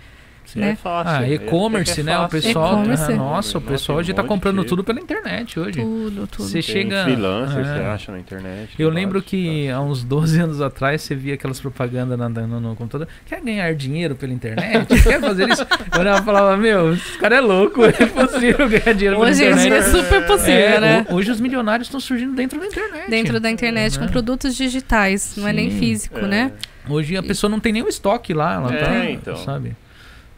Né? 0.59 0.71
É 0.71 0.77
fácil. 0.77 1.13
Ah, 1.13 1.27
é- 1.29 1.35
e-commerce, 1.35 2.01
é 2.01 2.05
né? 2.05 2.19
O 2.19 2.29
pessoal. 2.29 2.83
Ah, 2.83 3.15
nossa, 3.15 3.59
o 3.59 3.61
pessoal 3.61 3.99
hoje 3.99 4.13
um 4.13 4.15
tá 4.15 4.23
monte 4.23 4.29
comprando 4.29 4.61
de- 4.63 4.67
tudo 4.67 4.83
pela 4.85 5.01
internet 5.01 5.59
hoje. 5.59 5.81
Tudo, 5.81 6.27
tudo. 6.27 6.45
Você 6.45 6.55
Tem 6.55 6.63
chega. 6.63 7.05
freelancer, 7.05 7.59
é. 7.61 7.65
você 7.65 7.81
acha 7.85 8.13
na 8.13 8.19
internet. 8.19 8.71
Eu 8.79 8.91
lembro 8.91 9.23
que 9.23 9.67
tá? 9.69 9.77
há 9.77 9.81
uns 9.81 10.03
12 10.03 10.41
anos 10.41 10.61
atrás 10.61 11.03
você 11.03 11.15
via 11.15 11.35
aquelas 11.35 11.61
propagandas 11.61 12.19
na- 12.19 12.29
no, 12.29 12.61
no 12.61 12.77
computador. 12.77 13.07
Quer 13.27 13.41
ganhar 13.41 13.75
dinheiro 13.75 14.15
pela 14.15 14.33
internet? 14.33 14.87
Quer 15.03 15.21
fazer 15.21 15.49
isso? 15.49 15.63
Eu 15.95 16.01
olhava 16.01 16.21
e 16.21 16.25
falava, 16.25 16.57
meu, 16.57 16.95
esse 16.95 17.19
cara 17.19 17.37
é 17.37 17.41
louco, 17.41 17.83
é 17.85 17.89
impossível 18.03 18.69
ganhar 18.69 18.93
dinheiro 18.95 19.17
pela 19.17 19.31
Hoje 19.31 19.43
em 19.45 19.47
internet. 19.51 19.67
dia 19.69 19.77
é 19.77 19.83
super 19.83 20.27
possível, 20.27 20.55
É, 20.55 20.81
né? 20.81 21.07
ho- 21.11 21.15
Hoje 21.17 21.31
os 21.31 21.41
milionários 21.41 21.87
estão 21.89 22.01
surgindo 22.01 22.35
dentro 22.35 22.59
da 22.59 22.67
internet. 22.67 23.11
Dentro 23.11 23.41
da 23.41 23.51
internet, 23.51 23.99
né? 23.99 24.07
com 24.07 24.11
produtos 24.13 24.57
digitais, 24.57 25.35
não 25.37 25.47
é 25.49 25.53
nem 25.53 25.71
Sim. 25.71 25.79
físico, 25.79 26.19
É. 26.19 26.27
né? 26.27 26.53
Hoje 26.89 27.17
a 27.17 27.23
pessoa 27.23 27.49
não 27.51 27.61
tem 27.61 27.73
nem 27.73 27.83
o 27.83 27.89
estoque 27.89 28.33
lá, 28.33 28.55
ela 28.55 28.75
É, 28.75 28.79
tá, 28.85 29.11
então. 29.11 29.37
sabe? 29.37 29.77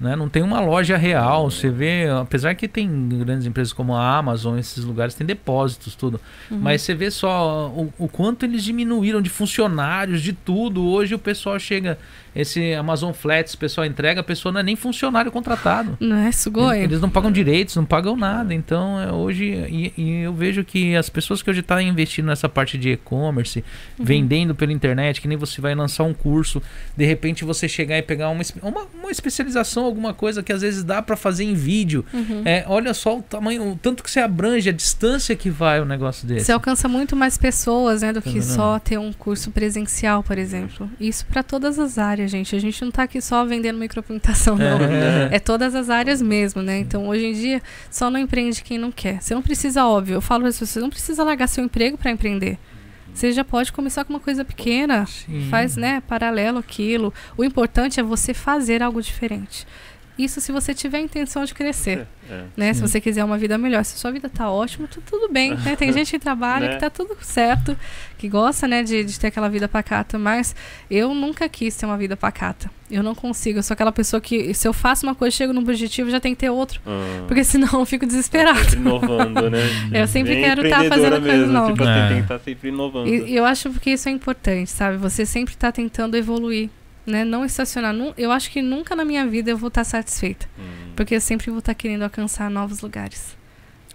Né? 0.03 0.17
Não 0.17 0.29
tem 0.29 0.43
uma 0.43 0.59
loja 0.59 0.97
real. 0.97 1.49
Você 1.49 1.71
vê, 1.71 2.09
apesar 2.09 2.57
que 2.57 2.67
tem 2.67 3.09
grandes 3.21 3.47
empresas 3.47 3.73
como 3.73 3.95
a 3.95 4.19
Amazon, 4.19 4.59
esses 4.59 4.85
lugares 4.85 5.15
tem 5.15 5.25
depósitos, 5.25 5.95
tudo. 5.95 6.21
Uhum. 6.51 6.59
Mas 6.59 6.83
você 6.83 6.93
vê 6.93 7.09
só 7.09 7.69
o, 7.69 7.93
o 7.97 8.09
quanto 8.09 8.45
eles 8.45 8.65
diminuíram 8.65 9.23
de 9.23 9.31
funcionários, 9.31 10.21
de 10.21 10.33
tudo. 10.33 10.83
Hoje 10.83 11.15
o 11.15 11.21
pessoal 11.21 11.57
chega, 11.61 11.97
esse 12.35 12.73
Amazon 12.75 13.13
Flats, 13.13 13.53
o 13.55 13.59
pessoal 13.59 13.87
entrega, 13.87 14.23
a 14.23 14.25
pessoa 14.25 14.51
não 14.51 14.61
é 14.61 14.63
nem 14.63 14.75
funcionário 14.75 15.31
contratado. 15.31 15.97
Não 16.01 16.17
é 16.17 16.33
sugoi? 16.33 16.81
Eles 16.81 17.01
não 17.01 17.11
pagam 17.11 17.31
direitos, 17.31 17.77
não 17.77 17.85
pagam 17.85 18.17
nada. 18.17 18.55
Então, 18.55 19.01
é, 19.01 19.13
hoje, 19.13 19.45
e, 19.45 19.93
e 19.97 20.11
eu 20.23 20.33
vejo 20.33 20.65
que 20.65 20.97
as 20.97 21.11
pessoas 21.11 21.43
que 21.43 21.51
hoje 21.51 21.61
estão 21.61 21.81
investindo 21.81 22.27
nessa 22.27 22.49
parte 22.49 22.79
de 22.79 22.91
e-commerce, 22.91 23.63
vendendo 23.99 24.55
pela 24.55 24.73
internet, 24.73 25.21
que 25.21 25.29
nem 25.29 25.37
você 25.37 25.61
vai 25.61 25.75
lançar 25.75 26.05
um 26.05 26.15
curso, 26.15 26.63
de 26.97 27.05
repente 27.05 27.45
você 27.45 27.69
chegar 27.69 27.99
e 27.99 28.03
pegar 28.03 28.31
uma, 28.31 28.43
uma, 28.63 28.87
uma 28.95 29.11
especialização, 29.11 29.92
alguma 29.93 30.13
coisa 30.13 30.43
que 30.43 30.53
às 30.53 30.63
vezes 30.63 30.83
dá 30.83 31.01
para 31.01 31.17
fazer 31.17 31.45
em 31.45 31.55
vídeo. 31.55 32.05
Uhum. 32.13 32.43
É, 32.45 32.65
olha 32.67 32.93
só 32.95 33.19
o 33.19 33.23
tamanho, 33.23 33.73
o 33.73 33.77
tanto 33.77 34.03
que 34.03 34.11
você 34.11 34.21
abrange, 34.21 34.69
a 34.69 34.73
distância 34.73 35.37
que 35.37 35.51
vai 35.51 35.81
o 35.81 35.85
negócio 35.85 36.27
desse. 36.27 36.47
Você 36.47 36.53
alcança 36.53 36.89
muito 36.89 37.15
mais 37.15 37.39
pessoas, 37.39 38.03
né, 38.03 38.13
do 38.13 38.21
Tá 38.21 38.31
que 38.31 38.43
só 38.43 38.79
ter 38.79 38.99
um 38.99 39.13
curso 39.13 39.51
presencial, 39.51 40.23
por 40.23 40.39
exemplo. 40.39 40.91
Isso 40.99 41.27
para 41.27 41.43
todas 41.43 41.79
as 41.79 41.99
áreas, 41.99 42.31
gente. 42.31 42.55
A 42.57 42.59
gente 42.59 42.83
não 42.85 42.91
tá 42.91 43.05
aqui 43.05 43.21
só 43.21 43.45
vendendo 43.45 43.79
micropigmentação, 43.79 44.57
não. 44.57 44.79
É. 44.83 45.29
É 45.33 45.39
todas 45.39 45.75
as 45.75 45.91
áreas 45.91 46.23
mesmo, 46.23 46.63
né? 46.63 46.79
Então, 46.79 47.09
hoje 47.09 47.27
em 47.27 47.33
dia, 47.33 47.63
só 47.91 48.11
não 48.11 48.19
empreende 48.19 48.63
quem 48.63 48.79
não 48.79 48.91
quer. 48.91 49.21
Você 49.23 49.35
não 49.35 49.43
precisa, 49.43 49.85
óbvio, 49.87 50.15
eu 50.15 50.21
falo 50.21 50.49
isso, 50.49 50.65
você 50.67 50.81
não 50.81 50.91
precisa 50.91 51.23
largar 51.23 51.47
seu 51.47 51.65
emprego 51.65 51.99
para 51.99 52.11
empreender. 52.11 52.59
Você 53.13 53.33
já 53.33 53.45
pode 53.45 53.73
começar 53.73 54.05
com 54.05 54.13
uma 54.13 54.21
coisa 54.21 54.45
pequena, 54.45 55.07
Sim. 55.07 55.49
faz, 55.51 55.77
né, 55.77 56.01
paralelo 56.09 56.59
aquilo. 56.59 57.13
O 57.37 57.45
importante 57.45 58.01
é 58.01 58.03
você 58.03 58.33
fazer 58.33 58.83
algo 58.83 59.03
diferente. 59.03 59.67
Isso 60.19 60.41
se 60.43 60.53
você 60.53 60.75
tiver 60.75 60.99
a 60.99 61.01
intenção 61.01 61.43
de 61.45 61.55
crescer, 61.55 62.07
É. 62.31 62.43
né? 62.57 62.75
Se 62.75 62.81
você 62.83 63.01
quiser 63.01 63.25
uma 63.25 63.39
vida 63.39 63.57
melhor. 63.57 63.83
Se 63.85 63.99
sua 63.99 64.11
vida 64.11 64.29
tá 64.29 64.51
ótima, 64.51 64.87
tudo, 64.87 65.03
tudo 65.09 65.33
bem, 65.33 65.55
né? 65.57 65.75
Tem 65.75 65.91
gente 65.93 66.11
que 66.11 66.19
trabalha, 66.19 66.69
Né? 66.69 66.75
que 66.75 66.81
tá 66.81 66.91
tudo 66.91 67.17
certo, 67.23 67.77
que 68.19 68.29
gosta, 68.29 68.69
né, 68.69 68.83
de, 68.83 69.03
de 69.05 69.19
ter 69.19 69.29
aquela 69.29 69.49
vida 69.49 69.67
pacata, 69.69 70.19
mas 70.19 70.55
eu 70.91 71.15
nunca 71.15 71.49
quis 71.49 71.75
ter 71.75 71.87
uma 71.87 71.97
vida 71.97 72.17
pacata. 72.17 72.71
Eu 72.91 73.03
não 73.03 73.15
consigo, 73.15 73.59
eu 73.59 73.63
sou 73.63 73.73
aquela 73.73 73.91
pessoa 73.91 74.21
que 74.21 74.53
se 74.53 74.69
eu 74.69 74.73
faço 74.75 75.07
uma 75.07 75.15
coisa, 75.15 75.35
chego 75.35 75.53
num 75.55 75.63
objetivo, 75.63 76.11
já 76.11 76.21
tem 76.21 76.35
que 76.35 76.41
ter 76.41 76.51
outro, 76.51 76.79
Ah, 76.87 77.25
porque 77.27 77.43
senão 77.43 77.81
eu 77.81 77.87
fico 77.87 78.05
desesperada. 78.07 78.63
sempre 78.65 78.77
inovando, 78.81 79.49
né? 79.51 79.59
Eu 79.93 80.07
sempre 80.07 80.35
Bem 80.35 80.45
quero 80.45 80.63
estar 80.65 80.85
empreendedora 80.85 81.11
fazendo 81.17 81.23
coisa 81.27 81.39
mesmo, 81.39 81.53
nova. 81.55 81.73
Tipo 81.73 81.85
É. 81.85 82.09
tem 82.09 82.17
que 82.19 82.23
estar 82.23 82.39
sempre 82.39 82.69
inovando. 82.69 83.09
E 83.09 83.31
e 83.33 83.37
eu 83.37 83.45
acho 83.47 83.71
que 83.81 83.91
isso 83.91 84.09
é 84.09 84.13
importante, 84.13 84.71
sabe? 84.71 84.99
Você 84.99 85.25
sempre 85.25 85.57
tá 85.57 85.73
tentando 85.73 86.17
evoluir, 86.17 86.69
né? 87.07 87.25
Não 87.25 87.45
estacionar. 87.45 87.95
Eu 88.17 88.31
acho 88.33 88.51
que 88.51 88.61
nunca 88.63 88.95
na 88.97 89.05
minha 89.05 89.27
vida 89.27 89.51
eu 89.51 89.57
vou 89.59 89.69
estar 89.69 89.85
satisfeita. 89.85 90.47
Hum. 90.59 90.93
Porque 90.97 91.15
eu 91.15 91.21
sempre 91.21 91.51
vou 91.51 91.59
estar 91.61 91.75
querendo 91.75 92.03
alcançar 92.03 92.51
novos 92.51 92.81
lugares, 92.81 93.37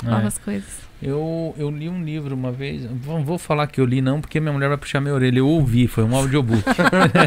É. 0.05 0.09
novas 0.09 0.37
coisas. 0.37 0.87
Eu, 0.99 1.53
eu 1.59 1.69
li 1.69 1.87
um 1.87 2.03
livro 2.03 2.33
uma 2.33 2.51
vez, 2.51 2.81
não 3.05 3.23
vou 3.23 3.37
falar 3.37 3.67
que 3.67 3.79
eu 3.79 3.85
li 3.85 4.01
não, 4.01 4.19
porque 4.19 4.39
minha 4.39 4.51
mulher 4.51 4.67
vai 4.67 4.77
puxar 4.79 4.99
minha 4.99 5.13
orelha. 5.13 5.37
Eu 5.37 5.47
ouvi, 5.47 5.85
foi 5.87 6.03
um 6.03 6.15
audiobook. 6.15 6.63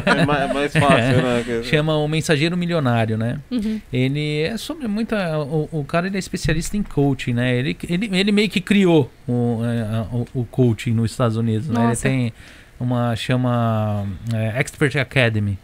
É 0.07 0.25
ma- 0.27 0.39
é 0.41 0.53
mais 0.53 0.73
fácil, 0.73 1.23
né? 1.23 1.63
Chama 1.63 1.97
O 1.97 2.09
Mensageiro 2.09 2.57
Milionário, 2.57 3.17
né? 3.17 3.39
Uhum. 3.49 3.81
Ele 3.93 4.41
é 4.43 4.57
sobre 4.57 4.89
muita. 4.89 5.39
O, 5.39 5.69
o 5.71 5.85
cara 5.85 6.09
ele 6.09 6.17
é 6.17 6.19
especialista 6.19 6.77
em 6.77 6.83
coaching, 6.83 7.33
né? 7.35 7.57
Ele, 7.57 7.77
ele, 7.89 8.11
ele 8.13 8.33
meio 8.33 8.49
que 8.51 8.61
criou 8.61 9.09
o, 9.29 9.61
é, 9.65 10.01
o, 10.13 10.41
o 10.41 10.45
coaching 10.47 10.91
nos 10.93 11.13
Estados 11.13 11.37
Unidos, 11.37 11.69
né? 11.69 11.79
Ele 11.79 11.89
Nossa. 11.91 12.03
tem 12.03 12.33
uma. 12.81 13.15
chama 13.15 14.05
é, 14.35 14.59
Expert 14.59 14.97
Academy, 14.97 15.57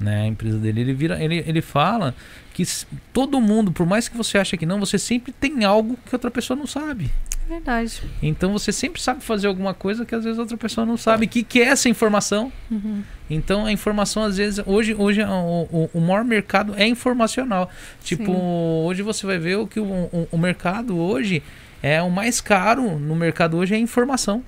né? 0.00 0.22
A 0.22 0.26
empresa 0.26 0.58
dele. 0.58 0.80
Ele, 0.80 0.92
vira, 0.94 1.22
ele, 1.22 1.44
ele 1.46 1.60
fala 1.60 2.14
que 2.52 2.64
todo 3.12 3.40
mundo, 3.40 3.72
por 3.72 3.86
mais 3.86 4.08
que 4.08 4.16
você 4.16 4.38
ache 4.38 4.56
que 4.56 4.66
não, 4.66 4.80
você 4.80 4.98
sempre 4.98 5.32
tem 5.32 5.64
algo 5.64 5.98
que 6.04 6.14
outra 6.14 6.30
pessoa 6.30 6.56
não 6.56 6.66
sabe. 6.66 7.10
Verdade. 7.48 8.02
Então 8.22 8.52
você 8.52 8.70
sempre 8.70 9.00
sabe 9.00 9.22
fazer 9.22 9.46
alguma 9.46 9.72
coisa 9.72 10.04
que 10.04 10.14
às 10.14 10.22
vezes 10.22 10.38
outra 10.38 10.56
pessoa 10.56 10.84
não 10.84 10.98
sabe. 10.98 11.24
O 11.24 11.28
que, 11.28 11.42
que 11.42 11.62
é 11.62 11.68
essa 11.68 11.88
informação? 11.88 12.52
Uhum. 12.70 13.02
Então 13.30 13.64
a 13.64 13.72
informação, 13.72 14.22
às 14.22 14.36
vezes, 14.36 14.62
hoje, 14.66 14.94
hoje 14.94 15.22
o, 15.24 15.88
o, 15.94 16.00
maior 16.00 16.24
mercado 16.24 16.74
é 16.76 16.86
informacional. 16.86 17.70
Tipo, 18.04 18.26
Sim. 18.26 18.38
hoje 18.84 19.02
você 19.02 19.26
vai 19.26 19.38
ver 19.38 19.56
o 19.56 19.66
que 19.66 19.80
o, 19.80 19.84
o, 19.84 20.28
o 20.32 20.38
mercado 20.38 20.98
hoje 20.98 21.42
é 21.82 22.02
o 22.02 22.10
mais 22.10 22.40
caro 22.40 22.98
no 22.98 23.16
mercado 23.16 23.56
hoje 23.56 23.72
é 23.72 23.78
a 23.78 23.80
informação. 23.80 24.44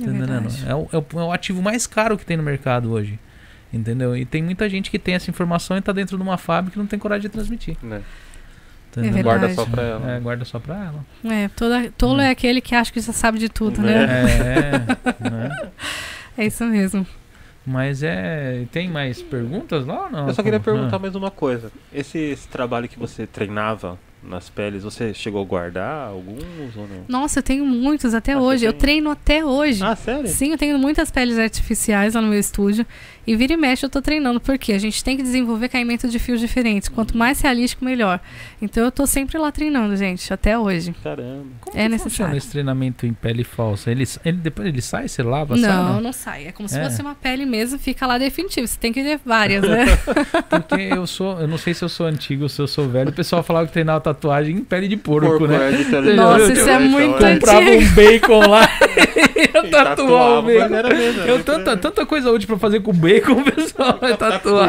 É. 0.00 0.04
É 0.66 0.70
é, 0.70 0.74
o, 0.74 0.88
é 0.92 1.24
o 1.24 1.32
ativo 1.32 1.60
mais 1.60 1.86
caro 1.86 2.16
que 2.16 2.24
tem 2.24 2.36
no 2.36 2.42
mercado 2.44 2.92
hoje. 2.92 3.18
Entendeu? 3.76 4.16
E 4.16 4.24
tem 4.24 4.42
muita 4.42 4.68
gente 4.68 4.90
que 4.90 4.98
tem 4.98 5.14
essa 5.14 5.30
informação 5.30 5.76
e 5.76 5.80
tá 5.80 5.92
dentro 5.92 6.16
de 6.16 6.22
uma 6.22 6.36
fábrica 6.38 6.76
e 6.76 6.80
não 6.80 6.86
tem 6.86 6.98
coragem 6.98 7.22
de 7.22 7.28
transmitir. 7.28 7.76
É 7.84 8.00
entendendo? 9.00 9.22
Guarda 9.24 9.52
só 9.54 9.66
pra 9.66 9.82
ela. 9.82 10.10
É, 10.12 10.20
guarda 10.20 10.44
só 10.44 10.58
pra 10.58 10.74
ela. 10.74 11.04
É, 11.34 11.48
toda, 11.48 11.90
tolo 11.98 12.20
é 12.20 12.30
aquele 12.30 12.60
que 12.62 12.74
acha 12.74 12.90
que 12.92 13.00
já 13.00 13.12
sabe 13.12 13.38
de 13.38 13.48
tudo, 13.48 13.86
É. 13.86 14.06
né? 14.06 14.22
É, 15.20 15.20
né? 15.30 15.68
É 16.38 16.46
isso 16.46 16.64
mesmo. 16.64 17.06
Mas 17.66 18.02
é. 18.02 18.64
Tem 18.70 18.88
mais 18.88 19.20
perguntas 19.20 19.84
lá 19.84 20.04
ou 20.04 20.10
não? 20.10 20.28
Eu 20.28 20.34
só 20.34 20.42
queria 20.42 20.60
Como- 20.60 20.76
perguntar 20.76 20.96
Ah. 20.96 20.98
mais 21.00 21.14
uma 21.14 21.30
coisa. 21.30 21.70
Esse, 21.92 22.16
esse 22.18 22.46
trabalho 22.48 22.88
que 22.88 22.98
você 22.98 23.26
treinava 23.26 23.98
nas 24.22 24.48
peles, 24.48 24.82
você 24.84 25.12
chegou 25.12 25.42
a 25.42 25.44
guardar 25.44 26.08
alguns 26.08 26.76
ou 26.76 26.86
não? 26.88 27.04
Nossa, 27.08 27.40
eu 27.40 27.42
tenho 27.42 27.66
muitos 27.66 28.14
até 28.14 28.32
Ah, 28.32 28.38
hoje. 28.40 28.64
Eu 28.64 28.72
treino 28.72 29.10
até 29.10 29.44
hoje. 29.44 29.82
Ah, 29.84 29.94
sério? 29.96 30.28
Sim, 30.28 30.52
eu 30.52 30.58
tenho 30.58 30.78
muitas 30.78 31.10
peles 31.10 31.38
artificiais 31.38 32.14
lá 32.14 32.20
no 32.20 32.28
meu 32.28 32.38
estúdio. 32.38 32.86
E 33.26 33.34
vira 33.34 33.54
e 33.54 33.56
mexe 33.56 33.84
eu 33.84 33.90
tô 33.90 34.00
treinando, 34.00 34.38
porque 34.40 34.72
a 34.72 34.78
gente 34.78 35.02
tem 35.02 35.16
que 35.16 35.22
desenvolver 35.22 35.68
caimento 35.68 36.08
de 36.08 36.18
fios 36.18 36.38
diferentes. 36.40 36.88
Quanto 36.88 37.16
mais 37.16 37.40
realístico, 37.40 37.84
melhor. 37.84 38.20
Então 38.62 38.84
eu 38.84 38.92
tô 38.92 39.06
sempre 39.06 39.36
lá 39.36 39.50
treinando, 39.50 39.96
gente, 39.96 40.32
até 40.32 40.56
hoje. 40.58 40.94
Caramba. 41.02 41.44
Como 41.60 41.76
É 41.76 41.82
que 41.84 41.88
necessário. 41.88 42.36
esse 42.36 42.48
treinamento 42.48 43.04
em 43.04 43.12
pele 43.12 43.42
falsa? 43.42 43.90
Ele, 43.90 44.04
ele 44.24 44.36
depois 44.36 44.68
ele 44.68 44.80
sai, 44.80 45.08
você 45.08 45.22
lava, 45.22 45.56
sai, 45.58 45.68
Não, 45.68 46.00
não 46.00 46.12
sai. 46.12 46.46
É 46.46 46.52
como 46.52 46.68
se 46.68 46.78
É. 46.78 46.84
fosse 46.84 47.02
uma 47.02 47.14
pele 47.16 47.44
mesmo, 47.44 47.78
fica 47.78 48.06
lá 48.06 48.16
definitivo. 48.16 48.66
Você 48.66 48.78
tem 48.78 48.92
que 48.92 49.02
ter 49.02 49.18
várias, 49.24 49.62
né? 49.62 49.86
Porque 50.48 50.74
eu 50.82 51.06
sou, 51.06 51.40
eu 51.40 51.48
não 51.48 51.58
sei 51.58 51.74
se 51.74 51.82
eu 51.84 51.88
sou 51.88 52.06
antigo 52.06 52.44
ou 52.44 52.48
se 52.48 52.60
eu 52.62 52.68
sou 52.68 52.88
velho. 52.88 53.10
O 53.10 53.12
pessoal 53.12 53.42
falava 53.42 53.66
que 53.66 53.72
treinava 53.72 54.00
tatuagem 54.00 54.56
em 54.56 54.64
pele 54.64 54.86
de 54.88 54.96
porco, 54.96 55.46
né? 55.46 55.56
é 55.72 56.00
de 56.00 56.14
Nossa, 56.14 56.38
porco, 56.38 56.52
isso 56.52 56.68
é 56.68 56.74
então, 56.76 56.88
muito 56.88 57.24
é. 57.24 57.34
Comprava 57.34 57.70
um 57.70 57.94
bacon 57.94 58.46
lá 58.48 58.68
eu 59.54 59.64
E 59.66 59.70
tatuava 59.70 60.38
o 60.40 60.42
bacon. 60.42 60.88
mesmo, 60.96 61.22
Eu 61.22 61.44
tanta, 61.44 61.76
tanta 61.76 62.06
coisa 62.06 62.30
útil 62.30 62.46
pra 62.48 62.58
fazer 62.58 62.80
com 62.80 62.92
bacon, 62.92 63.32
o 63.40 63.44
pessoal 63.44 63.98
vai 64.00 64.16
tatuar. 64.16 64.68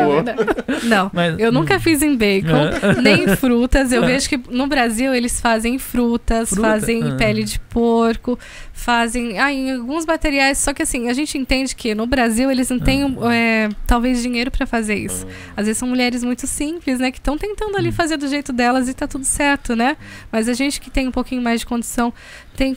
Não, 0.83 1.09
Mas- 1.13 1.39
eu 1.39 1.51
nunca 1.51 1.79
fiz 1.79 2.01
em 2.01 2.15
bacon, 2.15 3.01
nem 3.01 3.23
em 3.23 3.35
frutas. 3.35 3.91
Eu 3.91 4.03
vejo 4.05 4.27
que 4.29 4.37
no 4.49 4.67
Brasil 4.67 5.13
eles 5.13 5.39
fazem 5.39 5.75
em 5.75 5.79
frutas, 5.79 6.49
Fruta? 6.49 6.61
fazem 6.69 6.99
em 6.99 7.11
Ah. 7.11 7.15
pele 7.15 7.43
de 7.43 7.59
porco, 7.59 8.37
fazem 8.73 9.39
ah, 9.39 9.51
em 9.51 9.71
alguns 9.75 10.05
materiais. 10.05 10.57
Só 10.57 10.73
que 10.73 10.81
assim, 10.83 11.09
a 11.09 11.13
gente 11.13 11.37
entende 11.37 11.75
que 11.75 11.93
no 11.95 12.05
Brasil 12.05 12.49
eles 12.51 12.69
não 12.69 12.79
têm 12.79 13.03
Ah. 13.21 13.33
é, 13.33 13.69
talvez 13.85 14.21
dinheiro 14.21 14.51
pra 14.51 14.65
fazer 14.65 14.95
isso. 14.95 15.25
Às 15.55 15.65
vezes 15.65 15.77
são 15.77 15.87
mulheres 15.87 16.23
muito 16.23 16.45
simples, 16.47 16.99
né? 16.99 17.11
Que 17.11 17.17
estão 17.19 17.37
tentando 17.37 17.73
Hum. 17.75 17.77
ali 17.77 17.91
fazer 17.91 18.17
do 18.17 18.27
jeito 18.27 18.51
delas 18.53 18.87
e 18.89 18.93
tá 18.93 19.07
tudo 19.07 19.25
certo, 19.25 19.75
né? 19.75 19.97
Mas 20.31 20.47
a 20.49 20.53
gente 20.53 20.79
que 20.81 20.89
tem 20.89 21.07
um 21.07 21.11
pouquinho 21.11 21.41
mais 21.41 21.59
de 21.61 21.65
condição 21.65 22.13
tem 22.55 22.75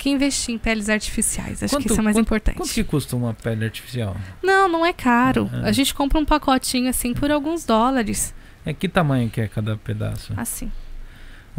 que 0.00 0.08
investir 0.10 0.54
em 0.54 0.58
peles 0.58 0.88
artificiais. 0.88 1.62
Acho 1.62 1.74
Quanto- 1.74 1.82
que 1.86 1.90
isso 1.92 2.00
é 2.00 2.02
mais 2.02 2.16
quanto- 2.16 2.26
importante. 2.26 2.56
Quanto 2.56 2.72
que 2.72 2.82
custa 2.82 3.14
uma 3.14 3.34
pele 3.34 3.64
artificial? 3.66 4.16
Não, 4.42 4.66
não 4.68 4.84
é 4.84 4.92
caro. 4.94 5.48
Ah. 5.52 5.66
A 5.66 5.72
gente 5.72 5.94
compra 5.94 6.18
um 6.18 6.24
pacotinho 6.24 6.88
assim 6.88 7.12
por 7.12 7.30
alguns 7.30 7.64
dólares. 7.66 8.34
É 8.64 8.72
que 8.72 8.88
tamanho 8.88 9.28
que 9.30 9.40
é 9.40 9.46
cada 9.48 9.76
pedaço? 9.76 10.32
Assim. 10.36 10.70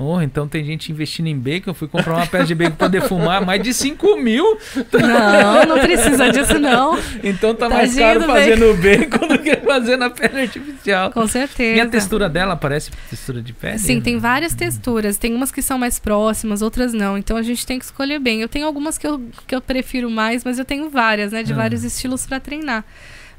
Oh, 0.03 0.21
então 0.21 0.47
tem 0.47 0.63
gente 0.63 0.91
investindo 0.91 1.27
em 1.27 1.37
bacon. 1.37 1.69
Eu 1.71 1.73
fui 1.75 1.87
comprar 1.87 2.15
uma 2.15 2.25
peça 2.27 2.45
de 2.45 2.55
bacon 2.55 2.75
pra 2.75 2.87
defumar, 2.87 3.45
mais 3.45 3.61
de 3.61 3.73
5 3.73 4.17
mil. 4.17 4.57
Não, 4.91 5.65
não 5.65 5.79
precisa 5.79 6.29
disso, 6.31 6.57
não. 6.59 6.97
Então 7.23 7.53
tá 7.53 7.69
mais 7.69 7.89
Tadinho 7.95 8.05
caro 8.05 8.19
do 8.21 8.25
fazendo 8.25 8.73
bacon 8.81 9.27
do 9.27 9.39
que 9.39 9.55
fazendo 9.57 10.03
a 10.03 10.09
pele 10.09 10.41
artificial. 10.41 11.11
Com 11.11 11.27
certeza. 11.27 11.77
E 11.77 11.81
a 11.81 11.87
textura 11.87 12.27
dela 12.27 12.55
parece 12.55 12.91
textura 13.09 13.41
de 13.41 13.53
pele? 13.53 13.77
Sim, 13.79 14.01
tem 14.01 14.17
várias 14.17 14.53
texturas. 14.53 15.17
Tem 15.17 15.33
umas 15.35 15.51
que 15.51 15.61
são 15.61 15.77
mais 15.77 15.99
próximas, 15.99 16.61
outras 16.61 16.93
não. 16.93 17.17
Então 17.17 17.37
a 17.37 17.41
gente 17.43 17.65
tem 17.65 17.77
que 17.77 17.85
escolher 17.85 18.19
bem. 18.19 18.41
Eu 18.41 18.49
tenho 18.49 18.65
algumas 18.65 18.97
que 18.97 19.05
eu, 19.05 19.21
que 19.47 19.53
eu 19.55 19.61
prefiro 19.61 20.09
mais, 20.09 20.43
mas 20.43 20.57
eu 20.57 20.65
tenho 20.65 20.89
várias, 20.89 21.31
né? 21.31 21.43
De 21.43 21.53
Ah. 21.53 21.57
vários 21.57 21.83
estilos 21.83 22.25
pra 22.25 22.39
treinar. 22.39 22.83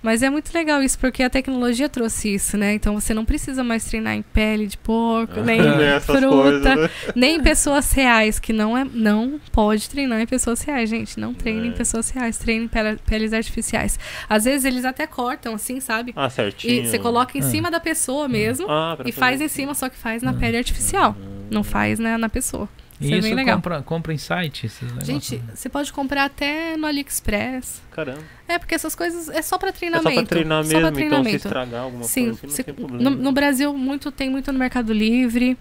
Mas 0.03 0.23
é 0.23 0.29
muito 0.29 0.53
legal 0.53 0.83
isso, 0.83 0.99
porque 0.99 1.23
a 1.23 1.31
tecnologia 1.31 1.89
trouxe 1.89 2.35
isso, 2.35 2.57
né? 2.59 2.75
Então 2.75 2.93
você 2.99 3.15
não 3.15 3.25
precisa 3.25 3.63
mais 3.63 3.85
treinar 3.85 4.15
em 4.15 4.23
pele 4.23 4.67
de 4.67 4.77
porco, 4.77 5.41
nem 5.41 5.61
Nem 5.63 5.71
em 5.79 5.83
essas 5.85 6.17
fruta, 6.19 6.29
coisas, 6.31 6.65
né? 6.65 6.91
nem 7.15 7.37
em 7.37 7.41
pessoas 7.43 7.93
reais, 7.93 8.39
que 8.41 8.53
não 8.53 8.77
é, 8.77 8.85
não 8.85 9.41
pode 9.53 9.89
treinar 9.89 10.21
em 10.21 10.27
pessoas 10.27 10.61
reais, 10.63 10.91
gente. 10.91 11.21
Não 11.21 11.33
treine 11.33 11.69
em 11.69 11.71
É. 11.71 11.75
pessoas 11.75 12.11
reais, 12.11 12.37
treine 12.37 12.65
em 12.65 12.69
pele- 12.69 12.99
peles 13.07 13.33
artificiais. 13.33 13.99
Às 14.29 14.45
vezes 14.45 14.65
eles 14.65 14.85
até 14.85 15.07
cortam 15.07 15.55
assim, 15.55 15.79
sabe? 15.79 16.13
Ah, 16.17 16.29
certinho. 16.29 16.83
E 16.85 16.87
você 16.89 16.99
coloca 16.99 17.39
em 17.39 17.41
Ah. 17.41 17.45
cima 17.45 17.71
da 17.71 17.79
pessoa 17.79 18.27
mesmo 18.29 18.67
Ah, 18.69 18.99
e 19.07 19.13
faz 19.13 19.41
em 19.41 19.45
assim. 19.45 19.55
cima, 19.63 19.75
só 19.75 19.89
que 19.89 19.97
faz 19.97 20.21
na 20.23 20.33
pele 20.33 20.57
artificial. 20.57 21.17
Não 21.51 21.63
faz 21.63 21.99
né, 22.01 22.17
na 22.17 22.29
pessoa. 22.29 22.69
Isso, 23.03 23.11
E 23.11 23.15
é 23.15 23.19
isso 23.19 23.29
bem 23.29 23.35
legal. 23.37 23.57
compra, 23.57 23.83
compra 23.83 24.13
em 24.15 24.19
site? 24.19 24.71
Gente, 25.03 25.43
você 25.55 25.69
pode 25.69 25.93
comprar 25.93 26.25
até 26.25 26.77
no 26.77 26.87
AliExpress. 26.87 27.83
Caramba. 27.91 28.21
É, 28.49 28.59
porque 28.59 28.75
essas 28.75 28.95
coisas 28.95 29.29
é 29.29 29.43
só 29.43 29.59
pra 29.59 29.69
É 29.71 29.73
treinamento. 29.73 30.09
só 30.09 30.15
pra 30.15 30.27
treinar 30.27 30.65
Só 30.65 30.69
mesmo, 30.69 30.81
pra 30.81 30.89
então 30.89 30.95
se 30.95 31.09
treinamento. 31.09 31.37
estragar 31.37 31.83
alguma 31.83 32.05
Sim, 32.05 32.35
coisa, 32.37 32.47
assim, 32.47 32.47
não 32.59 32.65
tem 32.65 32.75
no, 32.85 32.89
problema. 32.89 33.11
no 33.17 33.33
Brasil 33.33 33.73
muito 33.75 34.11
tem 34.13 34.31
muito 34.31 34.53
no 34.53 34.59
Mercado 34.59 34.93
Livre, 34.93 35.57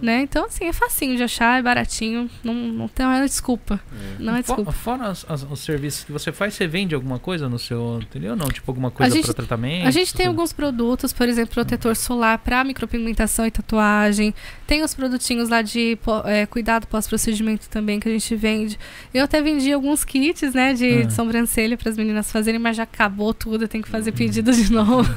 né? 0.00 0.22
Então 0.22 0.44
assim, 0.46 0.64
é 0.66 0.72
facinho 0.72 1.16
de 1.16 1.22
achar, 1.22 1.58
é 1.58 1.62
baratinho, 1.62 2.30
não, 2.44 2.54
não 2.54 2.88
tem 2.88 3.04
uma 3.04 3.24
desculpa. 3.26 3.80
Não 4.18 4.36
é 4.36 4.40
desculpa. 4.42 4.70
Fora 4.72 5.08
as- 5.08 5.26
as- 5.28 5.42
os 5.50 5.60
serviços 5.60 6.04
que 6.04 6.12
você 6.12 6.30
faz, 6.32 6.54
você 6.54 6.66
vende 6.66 6.94
alguma 6.94 7.18
coisa 7.18 7.48
no 7.48 7.58
seu 7.58 7.80
ou 7.80 8.00
não? 8.36 8.46
Tipo 8.48 8.70
alguma 8.70 8.90
coisa 8.90 9.20
para 9.20 9.34
tratamento? 9.34 9.86
A 9.86 9.90
gente 9.90 10.14
tem 10.14 10.26
tudo? 10.26 10.34
alguns 10.36 10.52
produtos, 10.52 11.12
por 11.12 11.28
exemplo, 11.28 11.52
protetor 11.54 11.96
solar 11.96 12.38
para 12.38 12.62
micropigmentação 12.64 13.44
e 13.46 13.50
tatuagem. 13.50 14.32
Tem 14.66 14.82
os 14.82 14.94
produtinhos 14.94 15.48
lá 15.48 15.62
de 15.62 15.98
é, 16.26 16.46
cuidado 16.46 16.86
pós-procedimento 16.86 17.68
também 17.68 17.98
que 17.98 18.08
a 18.08 18.12
gente 18.12 18.36
vende. 18.36 18.78
Eu 19.12 19.24
até 19.24 19.42
vendi 19.42 19.72
alguns 19.72 20.04
kits, 20.04 20.54
né, 20.54 20.72
de, 20.74 21.02
Ah. 21.02 21.02
de 21.06 21.12
sobrancelha 21.12 21.76
para 21.76 21.90
as 21.90 21.96
meninas 21.96 22.30
fazerem, 22.30 22.58
mas 22.60 22.76
já 22.76 22.82
acabou 22.84 23.34
tudo, 23.34 23.64
eu 23.64 23.68
tenho 23.68 23.82
que 23.82 23.90
fazer 23.90 24.12
pedido 24.12 24.52
de 24.52 24.70
novo. 24.72 25.08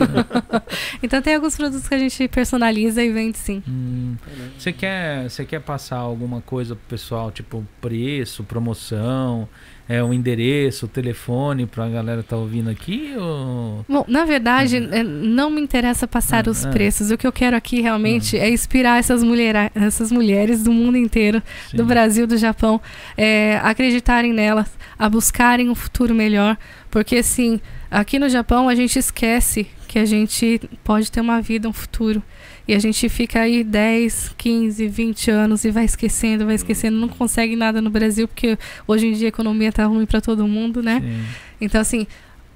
então 1.03 1.21
tem 1.21 1.35
alguns 1.35 1.55
produtos 1.55 1.87
que 1.87 1.93
a 1.93 1.97
gente 1.99 2.27
personaliza 2.27 3.03
e 3.03 3.11
vende 3.11 3.37
sim. 3.37 3.61
Hum, 3.67 4.15
Você 4.57 4.71
quer, 4.71 5.29
você 5.29 5.45
quer 5.45 5.59
passar 5.61 5.97
alguma 5.97 6.41
coisa 6.41 6.75
pro 6.75 6.85
pessoal, 6.87 7.31
tipo 7.31 7.65
preço, 7.79 8.43
promoção, 8.43 9.47
é, 9.91 10.01
um 10.01 10.13
endereço, 10.13 10.87
telefone 10.87 11.65
pra 11.65 11.89
galera 11.89 12.23
tá 12.23 12.37
ouvindo 12.37 12.69
aqui? 12.69 13.13
Ou... 13.17 13.85
Bom, 13.89 14.05
na 14.07 14.23
verdade, 14.23 14.77
é, 14.77 15.03
não 15.03 15.49
me 15.49 15.59
interessa 15.59 16.07
passar 16.07 16.47
os 16.47 16.65
ah. 16.65 16.69
preços. 16.69 17.11
O 17.11 17.17
que 17.17 17.27
eu 17.27 17.31
quero 17.31 17.57
aqui 17.57 17.81
realmente 17.81 18.37
é 18.37 18.49
inspirar 18.49 18.99
essas, 18.99 19.21
mulhera- 19.21 19.69
essas 19.75 20.11
mulheres 20.11 20.63
do 20.63 20.71
mundo 20.71 20.97
inteiro 20.97 21.43
Sim. 21.69 21.77
do 21.77 21.85
Brasil, 21.85 22.25
do 22.25 22.37
Japão, 22.37 22.79
é, 23.17 23.59
acreditarem 23.61 24.31
nelas, 24.31 24.69
a 24.97 25.09
buscarem 25.09 25.69
um 25.69 25.75
futuro 25.75 26.15
melhor. 26.15 26.57
Porque, 26.89 27.17
assim, 27.17 27.59
aqui 27.89 28.17
no 28.17 28.29
Japão 28.29 28.69
a 28.69 28.75
gente 28.75 28.97
esquece 28.97 29.67
que 29.89 29.99
a 29.99 30.05
gente 30.05 30.61
pode 30.85 31.11
ter 31.11 31.19
uma 31.19 31.41
vida, 31.41 31.67
um 31.67 31.73
futuro. 31.73 32.23
E 32.71 32.73
a 32.73 32.79
gente 32.79 33.09
fica 33.09 33.41
aí 33.41 33.65
10, 33.65 34.33
15, 34.37 34.87
20 34.87 35.29
anos 35.29 35.65
e 35.65 35.71
vai 35.71 35.83
esquecendo, 35.83 36.45
vai 36.45 36.55
esquecendo, 36.55 36.95
não 36.95 37.09
consegue 37.09 37.53
nada 37.53 37.81
no 37.81 37.89
Brasil, 37.89 38.29
porque 38.29 38.57
hoje 38.87 39.07
em 39.07 39.11
dia 39.11 39.27
a 39.27 39.29
economia 39.29 39.73
tá 39.73 39.83
ruim 39.85 40.05
para 40.05 40.21
todo 40.21 40.47
mundo, 40.47 40.81
né? 40.81 41.01
Sim. 41.01 41.25
Então, 41.59 41.81
assim, 41.81 42.07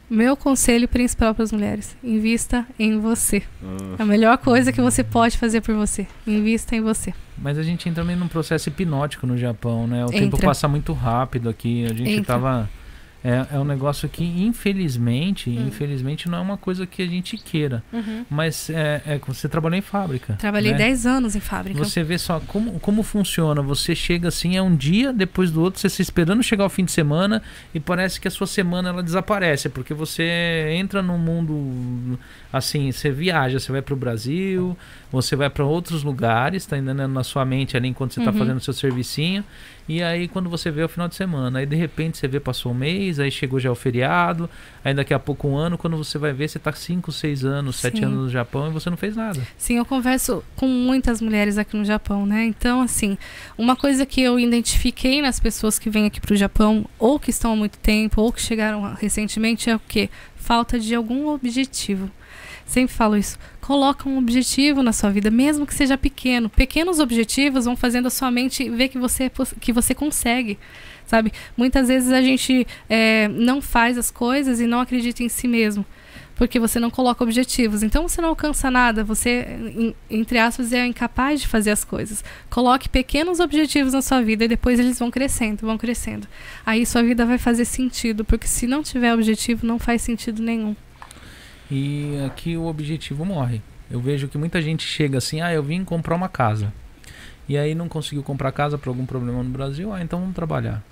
meu 0.10 0.38
conselho 0.38 0.88
principal 0.88 1.36
para 1.36 1.44
as 1.44 1.52
mulheres: 1.52 1.98
invista 2.02 2.66
em 2.80 2.98
você. 2.98 3.44
Hum. 3.62 3.96
A 4.00 4.06
melhor 4.06 4.38
coisa 4.38 4.72
que 4.72 4.80
você 4.80 5.04
pode 5.04 5.38
fazer 5.38 5.60
por 5.60 5.76
você. 5.76 6.08
Invista 6.26 6.78
em 6.78 6.80
você. 6.80 7.14
Mas 7.38 7.58
a 7.58 7.64
gente 7.64 7.90
entra 7.90 8.02
meio 8.02 8.18
num 8.18 8.30
processo 8.30 8.70
hipnótico 8.70 9.28
no 9.28 9.38
Japão, 9.38 9.86
né? 9.86 10.06
O 10.06 10.10
tempo 10.10 10.38
Entra. 10.38 10.48
passa 10.48 10.66
muito 10.66 10.94
rápido 10.94 11.50
aqui. 11.50 11.84
A 11.84 11.94
gente 11.94 12.10
Entra. 12.10 12.36
tava. 12.36 12.70
É, 13.28 13.56
é 13.56 13.60
um 13.60 13.64
negócio 13.64 14.08
que, 14.08 14.24
infelizmente, 14.24 15.50
Hum. 15.50 15.66
infelizmente 15.68 16.30
não 16.30 16.38
é 16.38 16.42
uma 16.42 16.58
coisa 16.58 16.86
que 16.86 17.02
a 17.02 17.08
gente 17.08 17.38
queira. 17.38 17.84
Mas 18.30 18.70
é, 18.70 19.02
é 19.06 19.20
você 19.26 19.50
trabalhou 19.50 19.78
em 19.78 19.82
fábrica. 19.82 20.34
Trabalhei 20.36 20.74
né? 20.74 20.78
10 20.78 21.06
anos 21.08 21.36
em 21.36 21.40
fábrica. 21.40 21.84
Você 21.84 22.04
vê 22.04 22.18
só 22.20 22.40
como, 22.42 22.80
como 22.80 23.02
funciona. 23.02 23.62
Você 23.64 23.96
chega 23.96 24.28
assim, 24.28 24.56
é 24.56 24.62
um 24.62 24.76
dia 24.76 25.12
depois 25.12 25.50
do 25.50 25.62
outro, 25.62 25.80
você 25.80 25.90
se 25.90 26.02
esperando 26.04 26.44
chegar 26.44 26.66
o 26.66 26.70
fim 26.70 26.86
de 26.86 26.92
semana 26.92 27.42
e 27.74 27.80
parece 27.80 28.20
que 28.22 28.28
a 28.28 28.32
sua 28.32 28.46
semana 28.48 28.90
ela 28.90 29.02
desaparece, 29.02 29.70
porque 29.70 29.94
você 29.94 30.68
entra 30.78 31.02
num 31.02 31.18
mundo 31.18 32.20
assim, 32.54 32.92
você 32.92 33.10
viaja, 33.12 33.60
você 33.60 33.72
vai 33.72 33.82
para 33.82 33.94
o 33.94 33.98
Brasil, 33.98 34.78
você 35.12 35.36
vai 35.36 35.50
para 35.50 35.66
outros 35.66 36.04
lugares, 36.04 36.66
tá 36.66 36.78
entendendo 36.78 37.08
na 37.12 37.24
sua 37.24 37.44
mente 37.46 37.76
ali 37.76 37.88
enquanto 37.88 38.14
você 38.14 38.20
está 38.20 38.32
Uhum. 38.32 38.38
fazendo 38.38 38.58
o 38.58 38.62
seu 38.62 38.74
servicinho, 38.74 39.44
E 39.88 40.02
aí 40.02 40.28
quando 40.28 40.49
você 40.49 40.72
vê 40.72 40.82
é 40.82 40.86
o 40.86 40.90
final 40.90 41.07
de 41.07 41.16
semana, 41.16 41.60
aí 41.60 41.66
de 41.66 41.76
repente 41.76 42.18
você 42.18 42.28
vê 42.28 42.40
passou 42.40 42.72
um 42.72 42.76
mês, 42.76 43.20
aí 43.20 43.30
chegou 43.30 43.60
já 43.60 43.72
o 43.72 43.76
feriado, 43.76 44.49
aí 44.84 44.94
daqui 44.94 45.14
a 45.14 45.20
pouco 45.20 45.48
um 45.48 45.56
ano, 45.56 45.78
quando 45.78 45.95
você 45.95 46.18
vai 46.18 46.34
ver, 46.34 46.49
você 46.49 46.57
tá 46.57 46.74
5, 46.74 47.12
6 47.12 47.45
anos, 47.45 47.76
7 47.78 47.99
Sim. 47.99 48.06
anos 48.06 48.18
no 48.26 48.30
Japão 48.30 48.68
e 48.68 48.72
você 48.72 48.90
não 48.90 48.98
fez 48.98 49.16
nada. 49.16 49.40
Sim, 49.57 49.78
eu 49.78 49.86
converso 49.86 50.44
com 50.56 50.68
muitas 50.68 51.22
mulheres 51.22 51.57
aqui 51.57 51.78
no 51.78 51.86
Japão, 51.86 52.26
né? 52.26 52.45
Então, 52.45 52.82
assim, 52.82 53.18
uma 53.57 53.76
coisa 53.76 54.06
que 54.06 54.22
eu 54.22 54.40
identifiquei 54.40 55.22
nas 55.22 55.40
pessoas 55.40 55.78
que 55.78 55.90
vêm 55.90 56.06
aqui 56.06 56.20
para 56.20 56.34
o 56.34 56.38
Japão, 56.38 56.86
ou 56.98 57.20
que 57.20 57.30
estão 57.30 57.53
há 57.53 57.56
muito 57.56 57.78
tempo, 57.78 58.22
ou 58.22 58.32
que 58.32 58.41
chegaram 58.41 58.94
recentemente, 58.95 59.70
é 59.70 59.76
o 59.76 59.82
quê? 59.88 60.10
Falta 60.36 60.80
de 60.80 60.95
algum 60.95 61.28
objetivo. 61.28 62.10
Sempre 62.66 62.94
falo 62.94 63.16
isso. 63.16 63.38
Coloca 63.62 64.10
um 64.10 64.18
objetivo 64.18 64.82
na 64.82 64.92
sua 64.92 65.10
vida, 65.12 65.30
mesmo 65.30 65.66
que 65.66 65.74
seja 65.74 65.98
pequeno. 65.98 66.50
Pequenos 66.50 67.00
objetivos 67.00 67.66
vão 67.66 67.76
fazendo 67.76 68.08
a 68.08 68.10
sua 68.10 68.32
mente 68.32 68.70
ver 68.70 68.90
que 68.90 68.98
você, 68.98 69.26
é 69.26 69.32
que 69.60 69.72
você 69.72 69.94
consegue. 69.94 70.58
Sabe? 71.06 71.32
Muitas 71.56 71.88
vezes 71.88 72.12
a 72.12 72.22
gente 72.22 72.66
é, 72.90 73.28
não 73.28 73.62
faz 73.62 73.98
as 73.98 74.10
coisas 74.10 74.60
e 74.60 74.66
não 74.66 74.80
acredita 74.80 75.24
em 75.24 75.30
si 75.30 75.48
mesmo 75.48 75.86
porque 76.36 76.60
você 76.60 76.80
não 76.80 76.90
coloca 76.90 77.24
objetivos. 77.24 77.82
Então 77.82 78.08
você 78.08 78.22
não 78.22 78.30
alcança 78.30 78.70
nada, 78.70 79.04
você, 79.04 79.96
entre 80.10 80.38
aspas, 80.38 80.74
é 80.74 80.86
incapaz 80.86 81.42
de 81.42 81.48
fazer 81.48 81.72
as 81.72 81.84
coisas. 81.84 82.24
Coloque 82.50 82.90
pequenos 82.90 83.40
objetivos 83.40 83.94
na 83.94 84.02
sua 84.02 84.22
vida 84.22 84.46
e 84.46 84.48
depois 84.48 84.80
eles 84.80 85.00
vão 85.00 85.10
crescendo, 85.10 85.62
vão 85.62 85.78
crescendo. 85.78 86.28
Aí 86.66 86.86
sua 86.86 87.02
vida 87.02 87.26
vai 87.26 87.38
fazer 87.38 87.66
sentido, 87.66 88.26
porque 88.26 88.48
se 88.48 88.68
não 88.68 88.84
tiver 88.84 89.14
objetivo, 89.14 89.66
não 89.66 89.80
faz 89.80 90.02
sentido 90.02 90.44
nenhum. 90.44 90.76
E 91.72 92.14
aqui 92.26 92.56
o 92.58 92.66
objetivo 92.66 93.26
morre. 93.26 93.62
Eu 93.90 94.00
vejo 94.00 94.28
que 94.28 94.38
muita 94.38 94.62
gente 94.62 94.84
chega 94.84 95.18
assim, 95.18 95.42
ah, 95.42 95.54
eu 95.54 95.62
vim 95.64 95.84
comprar 95.84 96.16
uma 96.16 96.30
casa. 96.30 96.72
E 97.48 97.58
aí 97.58 97.76
não 97.76 97.88
conseguiu 97.88 98.24
comprar 98.24 98.52
casa 98.52 98.78
por 98.78 98.90
algum 98.90 99.06
problema 99.06 99.44
no 99.44 99.50
Brasil, 99.50 99.94
ah, 99.94 100.02
então 100.02 100.20
vamos 100.20 100.36
trabalhar. 100.36 100.84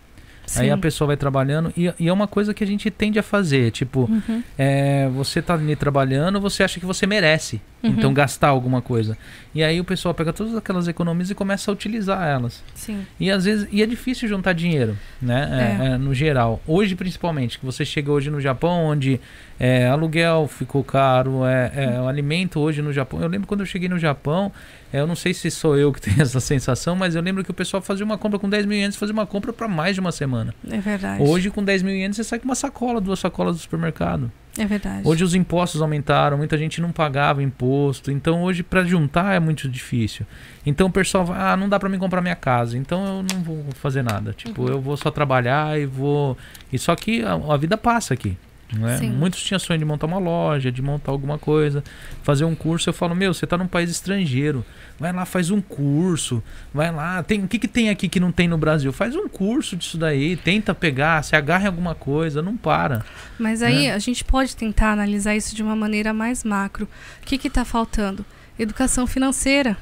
Aí 0.58 0.70
a 0.70 0.76
Sim. 0.76 0.82
pessoa 0.82 1.08
vai 1.08 1.16
trabalhando 1.18 1.72
e, 1.76 1.92
e 1.98 2.10
é 2.10 2.12
uma 2.12 2.28
coisa 2.28 2.54
que 2.54 2.62
a 2.66 2.68
gente 2.68 2.92
tende 2.92 3.18
a 3.18 3.24
fazer, 3.24 3.72
tipo, 3.72 4.02
Uhum, 4.12 4.44
é, 4.58 5.08
você 5.08 5.42
tá 5.42 5.54
ali 5.54 5.74
trabalhando, 5.74 6.40
você 6.42 6.64
acha 6.64 6.82
que 6.82 6.86
você 6.86 7.08
merece, 7.08 7.62
Uhum. 7.82 7.92
então 7.92 8.14
gastar 8.14 8.50
alguma 8.50 8.82
coisa. 8.82 9.18
E 9.56 9.64
aí 9.64 9.80
o 9.80 9.86
pessoal 9.86 10.14
pega 10.14 10.34
todas 10.34 10.54
aquelas 10.54 10.86
economias 10.90 11.30
e 11.30 11.36
começa 11.36 11.72
a 11.72 11.74
utilizar 11.74 12.22
elas. 12.28 12.62
sim. 12.76 13.06
E 13.18 13.32
às 13.32 13.46
vezes 13.46 13.70
e 13.72 13.82
é 13.82 13.86
difícil 13.86 14.28
juntar 14.28 14.52
dinheiro, 14.52 14.98
né? 15.22 15.78
É, 15.82 15.86
é, 15.94 15.98
no 15.98 16.14
geral. 16.14 16.62
Hoje, 16.68 16.94
principalmente, 16.94 17.58
que 17.58 17.66
você 17.66 17.86
chega 17.86 18.12
hoje 18.12 18.30
no 18.30 18.42
Japão, 18.42 18.84
onde 18.88 19.22
é, 19.66 19.88
aluguel 19.88 20.46
ficou 20.50 20.84
caro, 20.84 21.46
é, 21.46 21.72
é, 21.74 22.02
o 22.02 22.06
alimento 22.06 22.60
hoje 22.60 22.82
no 22.82 22.92
Japão. 22.92 23.22
Eu 23.22 23.30
lembro 23.30 23.48
quando 23.48 23.62
eu 23.62 23.66
cheguei 23.66 23.88
no 23.88 23.98
Japão, 23.98 24.52
é, 24.92 25.00
eu 25.00 25.08
não 25.08 25.16
sei 25.16 25.34
se 25.34 25.50
sou 25.50 25.78
eu 25.78 25.94
que 25.94 26.02
tenho 26.02 26.20
essa 26.22 26.42
sensação, 26.42 26.98
mas 26.98 27.16
eu 27.16 27.22
lembro 27.22 27.46
que 27.46 27.52
o 27.52 27.54
pessoal 27.54 27.82
fazia 27.82 28.04
uma 28.04 28.18
compra 28.18 28.38
com 28.38 28.50
10 28.50 28.66
mil 28.66 28.78
ienes, 28.78 28.98
fazia 28.98 29.14
uma 29.14 29.26
compra 29.26 29.54
para 29.54 29.66
mais 29.70 29.94
de 29.96 30.02
uma 30.02 30.12
semana. 30.12 30.54
É 30.70 30.80
verdade. 30.80 31.24
Hoje, 31.24 31.50
com 31.50 31.64
10 31.64 31.82
mil 31.82 31.96
ienes, 31.96 32.18
você 32.18 32.26
sai 32.26 32.40
com 32.40 32.46
uma 32.46 32.56
sacola, 32.56 33.00
duas 33.00 33.20
sacolas 33.20 33.56
do 33.56 33.62
supermercado. 33.62 34.30
É 34.58 34.66
verdade. 34.66 35.08
Hoje 35.08 35.24
os 35.24 35.34
impostos 35.34 35.82
aumentaram, 35.82 36.38
muita 36.38 36.58
gente 36.58 36.82
não 36.82 36.92
pagava 36.92 37.42
imposto, 37.42 38.12
então 38.12 38.44
hoje 38.44 38.64
para 38.64 38.84
juntar 38.84 39.34
é 39.34 39.40
muito 39.40 39.70
difícil. 39.70 40.26
Então 40.66 40.88
o 40.88 40.92
pessoal 40.92 41.24
vai, 41.26 41.40
ah, 41.42 41.56
não 41.56 41.70
dá 41.70 41.80
para 41.80 41.88
mim 41.88 41.98
comprar 41.98 42.22
minha 42.22 42.36
casa, 42.36 42.78
então 42.78 43.04
eu 43.06 43.26
não 43.34 43.42
vou 43.42 43.64
fazer 43.76 44.04
nada. 44.04 44.34
Tipo, 44.34 44.64
Uhum. 44.64 44.68
eu 44.68 44.82
vou 44.82 44.98
só 44.98 45.10
trabalhar 45.10 45.80
e 45.80 45.86
vou. 45.86 46.38
E 46.72 46.78
só 46.78 46.96
que 46.98 47.24
a, 47.24 47.34
a 47.34 47.56
vida 47.56 47.78
passa 47.78 48.14
aqui. 48.14 48.38
Né? 48.78 49.00
Muitos 49.02 49.42
tinham 49.44 49.60
sonho 49.60 49.78
de 49.80 49.86
montar 49.86 50.08
uma 50.08 50.18
loja, 50.18 50.72
de 50.72 50.82
montar 50.82 51.12
alguma 51.12 51.38
coisa, 51.38 51.84
fazer 52.24 52.46
um 52.46 52.56
curso. 52.56 52.90
Eu 52.90 52.94
falo, 52.94 53.16
meu, 53.16 53.34
você 53.34 53.46
tá 53.46 53.58
num 53.58 53.68
país 53.68 53.90
estrangeiro, 53.90 54.66
vai 55.00 55.14
lá, 55.14 55.26
faz 55.26 55.52
um 55.52 55.62
curso, 55.62 56.42
vai 56.74 56.92
lá. 56.92 57.22
Tem, 57.24 57.44
o 57.44 57.48
que, 57.48 57.60
que 57.60 57.68
tem 57.68 57.90
aqui 57.90 58.10
que 58.10 58.20
não 58.20 58.32
tem 58.32 58.48
no 58.48 58.58
Brasil? 58.58 58.92
Faz 58.92 59.16
um 59.16 59.28
curso 59.28 59.76
disso 59.76 59.98
daí, 59.98 60.36
tenta 60.36 60.74
pegar, 60.74 61.24
se 61.24 61.36
agarra 61.36 61.66
em 61.66 61.68
alguma 61.68 61.94
coisa, 61.94 62.42
não 62.42 62.58
para. 62.58 63.06
Mas 63.38 63.62
aí 63.62 63.88
É. 63.88 63.94
a 63.94 64.00
gente 64.00 64.24
pode 64.24 64.56
tentar 64.56 64.92
analisar 64.92 65.36
isso 65.36 65.56
de 65.56 65.62
uma 65.62 65.76
maneira 65.76 66.14
mais 66.14 66.44
macro. 66.44 66.88
O 67.22 67.26
que 67.26 67.48
está 67.48 67.64
faltando? 67.64 68.26
Educação 68.58 69.06
financeira. 69.08 69.78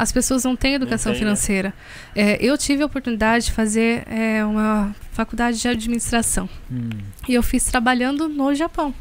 As 0.00 0.10
pessoas 0.10 0.44
não 0.44 0.56
têm 0.56 0.72
educação 0.74 1.12
tem, 1.12 1.20
né? 1.20 1.26
financeira. 1.26 1.74
É, 2.16 2.38
eu 2.42 2.56
tive 2.56 2.82
a 2.82 2.86
oportunidade 2.86 3.44
de 3.46 3.52
fazer 3.52 4.02
é, 4.08 4.42
uma 4.44 4.96
faculdade 5.12 5.60
de 5.60 5.68
administração. 5.68 6.48
Hum. 6.72 6.88
E 7.28 7.34
eu 7.34 7.42
fiz 7.42 7.64
trabalhando 7.66 8.26
no 8.26 8.54
Japão. 8.54 8.94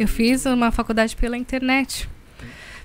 Eu 0.00 0.08
fiz 0.08 0.44
uma 0.46 0.72
faculdade 0.72 1.14
pela 1.14 1.36
internet. 1.36 2.08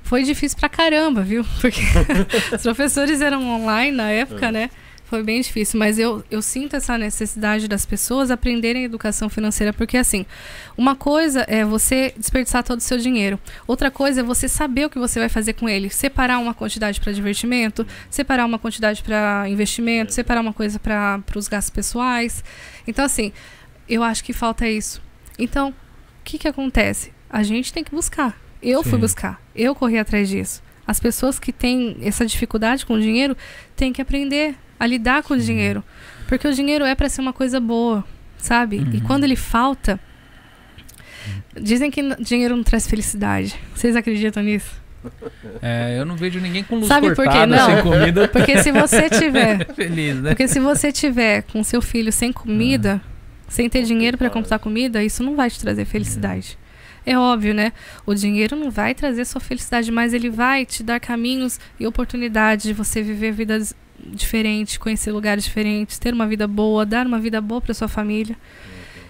Foi 0.04 0.22
difícil 0.22 0.56
pra 0.60 0.70
caramba, 0.70 1.24
viu? 1.24 1.44
Porque 1.60 1.82
os 2.56 2.62
professores 2.62 3.22
eram 3.22 3.44
online 3.50 3.96
na 3.98 4.12
época, 4.12 4.50
É. 4.50 4.52
né? 4.52 4.70
Foi 5.12 5.24
bem 5.24 5.42
difícil, 5.42 5.78
mas 5.78 6.00
eu, 6.00 6.24
eu 6.32 6.42
sinto 6.42 6.74
essa 6.74 6.98
necessidade 6.98 7.68
das 7.68 7.86
pessoas 7.86 8.32
aprenderem 8.32 8.86
educação 8.86 9.28
financeira, 9.28 9.74
porque 9.74 9.98
assim, 9.98 10.26
uma 10.78 10.96
coisa 10.96 11.42
é 11.50 11.66
você 11.66 12.14
desperdiçar 12.16 12.64
todo 12.64 12.80
o 12.80 12.82
seu 12.82 12.98
dinheiro, 12.98 13.38
outra 13.68 13.92
coisa 13.92 14.22
é 14.22 14.24
você 14.24 14.48
saber 14.48 14.86
o 14.86 14.90
que 14.90 14.98
você 14.98 15.20
vai 15.20 15.28
fazer 15.28 15.52
com 15.52 15.68
ele, 15.68 15.90
separar 15.90 16.38
uma 16.40 16.54
quantidade 16.54 17.02
para 17.02 17.12
divertimento, 17.12 17.86
separar 18.10 18.46
uma 18.46 18.58
quantidade 18.58 19.04
para 19.04 19.50
investimento, 19.50 20.14
separar 20.14 20.40
uma 20.40 20.54
coisa 20.54 20.80
para 20.80 21.22
os 21.36 21.50
gastos 21.50 21.72
pessoais. 21.72 22.42
Então, 22.88 23.04
assim, 23.04 23.34
eu 23.90 24.04
acho 24.04 24.24
que 24.24 24.32
falta 24.32 24.66
isso. 24.66 25.02
Então, 25.38 25.72
o 25.72 26.24
que, 26.24 26.38
que 26.38 26.48
acontece? 26.48 27.12
A 27.30 27.44
gente 27.44 27.74
tem 27.74 27.84
que 27.84 27.92
buscar. 27.92 28.40
Eu 28.64 28.82
fui 28.82 28.94
Sim. 28.94 29.00
buscar, 29.00 29.42
eu 29.54 29.76
corri 29.76 30.00
atrás 30.00 30.30
disso. 30.30 30.64
As 30.92 31.00
pessoas 31.00 31.40
que 31.40 31.54
têm 31.54 31.96
essa 32.02 32.26
dificuldade 32.26 32.86
com 32.86 32.96
o 32.96 33.00
dinheiro 33.02 33.34
têm 33.78 33.94
que 33.94 34.02
aprender 34.02 34.56
a 34.78 34.86
lidar 34.86 35.24
com 35.24 35.34
o 35.36 35.38
dinheiro. 35.40 35.82
Porque 36.28 36.46
o 36.46 36.54
dinheiro 36.54 36.84
é 36.84 36.94
para 36.94 37.08
ser 37.08 37.22
uma 37.22 37.32
coisa 37.32 37.62
boa, 37.62 38.04
sabe? 38.38 38.76
E 38.76 38.98
Uhum. 38.98 39.00
quando 39.08 39.24
ele 39.24 39.38
falta. 39.38 39.98
Dizem 41.60 41.90
que 41.90 42.02
dinheiro 42.22 42.58
não 42.58 42.64
traz 42.64 42.86
felicidade. 42.88 43.56
Vocês 43.74 43.96
acreditam 43.96 44.44
nisso? 44.44 44.82
É, 45.62 45.96
eu 45.98 46.06
não 46.06 46.18
vejo 46.18 46.42
ninguém 46.42 46.62
com 46.62 46.76
luz 46.76 46.88
Sabe 46.90 47.16
por 47.16 47.26
quê? 47.26 47.46
Não. 47.46 47.66
sem 47.68 47.82
comida. 47.84 48.28
Porque 48.30 48.62
se 48.62 48.72
você 48.74 49.10
tiver. 49.10 49.66
Feliz, 49.74 50.16
né? 50.18 50.30
Porque 50.32 50.48
se 50.50 50.60
você 50.60 50.92
tiver 50.92 51.44
com 51.44 51.64
seu 51.64 51.82
filho 51.82 52.12
sem 52.12 52.34
comida, 52.34 53.02
sem 53.48 53.70
ter 53.70 53.84
dinheiro 53.84 54.18
para 54.18 54.30
comprar 54.30 54.60
comida, 54.60 55.02
isso 55.02 55.24
não 55.24 55.38
vai 55.38 55.50
te 55.50 55.58
trazer 55.58 55.86
felicidade. 55.86 56.58
É 57.06 57.18
óbvio, 57.18 57.54
né? 57.54 57.74
O 58.06 58.14
dinheiro 58.14 58.56
não 58.56 58.70
vai 58.70 58.94
trazer 58.94 59.26
sua 59.26 59.42
felicidade, 59.42 59.92
mas 59.92 60.14
ele 60.14 60.30
vai 60.30 60.66
te 60.66 60.84
dar 60.84 61.00
caminhos 61.00 61.60
e 61.80 61.88
oportunidades 61.88 62.66
de 62.66 62.74
você 62.74 63.02
viver 63.02 63.32
vidas 63.32 63.76
diferentes, 64.04 64.78
conhecer 64.78 65.12
lugares 65.12 65.44
diferentes, 65.44 66.00
ter 66.00 66.14
uma 66.14 66.28
vida 66.28 66.48
boa, 66.48 66.86
dar 66.86 67.06
uma 67.06 67.20
vida 67.20 67.40
boa 67.40 67.62
para 67.62 67.74
sua 67.74 67.88
família. 67.88 68.36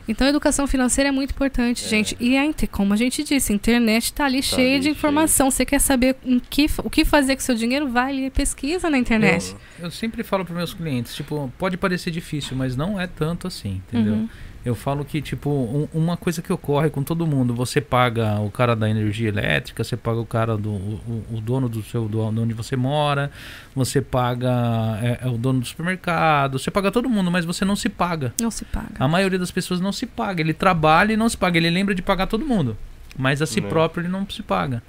Então, 0.08 0.26
a 0.26 0.30
educação 0.30 0.68
financeira 0.68 1.10
é 1.10 1.12
muito 1.12 1.32
importante, 1.32 1.86
É. 1.86 1.88
gente. 1.88 2.18
E 2.20 2.36
a 2.38 2.42
como 2.72 2.94
a 2.94 2.98
gente 2.98 3.24
disse, 3.24 3.54
a 3.54 3.56
internet 3.56 4.06
está 4.06 4.26
ali 4.26 4.42
Tá 4.42 4.56
cheia 4.56 4.76
ali 4.76 4.84
de 4.84 4.90
informação. 4.90 5.50
Você 5.50 5.66
quer 5.66 5.80
saber 5.80 6.16
que, 6.50 6.66
o 6.84 6.90
que 6.90 7.06
fazer 7.06 7.36
com 7.36 7.42
seu 7.42 7.56
dinheiro? 7.56 7.88
Vai 7.88 8.12
ali 8.12 8.26
e 8.26 8.30
pesquisa 8.30 8.90
na 8.90 8.98
internet. 8.98 9.56
Eu, 9.80 9.86
eu 9.86 9.92
sempre 9.92 10.24
falo 10.24 10.44
para 10.44 10.56
meus 10.56 10.74
clientes, 10.74 11.16
tipo, 11.16 11.52
pode 11.58 11.78
parecer 11.78 12.12
difícil, 12.12 12.58
mas 12.58 12.76
não 12.76 13.00
é 13.00 13.08
tanto 13.08 13.48
assim, 13.48 13.82
entendeu? 13.88 14.14
Uhum. 14.14 14.30
Eu 14.64 14.76
falo 14.76 15.04
que, 15.04 15.22
tipo, 15.22 15.50
um- 15.50 15.88
uma 15.92 16.16
coisa 16.16 16.42
que 16.42 16.54
ocorre 16.54 16.90
com 16.92 17.02
todo 17.02 17.26
mundo, 17.26 17.54
você 17.54 17.82
paga 17.82 18.40
o 18.40 18.52
cara 18.52 18.76
da 18.76 18.88
energia 18.90 19.28
elétrica, 19.30 19.84
você 19.84 19.98
paga 19.98 20.20
o 20.20 20.26
cara 20.26 20.56
do 20.56 20.70
o, 20.70 21.24
o 21.34 21.42
dono 21.42 21.68
do 21.68 21.82
seu 21.82 22.08
do, 22.08 22.32
de 22.32 22.40
onde 22.40 22.54
você 22.54 22.76
mora, 22.76 23.32
você 23.76 24.02
paga 24.02 25.00
é, 25.02 25.20
é 25.24 25.28
o 25.28 25.38
dono 25.38 25.62
do 25.62 25.66
supermercado, 25.66 26.60
você 26.60 26.70
paga 26.70 26.92
todo 26.92 27.10
mundo, 27.10 27.32
mas 27.32 27.44
você 27.44 27.66
não 27.66 27.76
se 27.76 27.90
paga. 27.90 28.34
Não 28.40 28.52
se 28.52 28.64
paga. 28.66 28.92
A 29.00 29.08
maioria 29.08 29.40
das 29.40 29.50
pessoas 29.52 29.80
não 29.82 29.92
se 29.92 30.06
paga. 30.06 30.42
Ele 30.42 30.54
trabalha 30.54 31.14
e 31.14 31.18
não 31.18 31.28
se 31.28 31.38
paga. 31.38 31.58
Ele 31.58 31.70
lembra 31.70 31.96
de 31.96 32.02
pagar 32.02 32.28
todo 32.28 32.46
mundo. 32.46 32.78
Mas 33.18 33.42
a 33.42 33.46
si 33.46 33.60
Né. 33.62 33.68
próprio 33.68 34.02
ele 34.02 34.08
não 34.10 34.28
se 34.30 34.42
paga. 34.44 34.82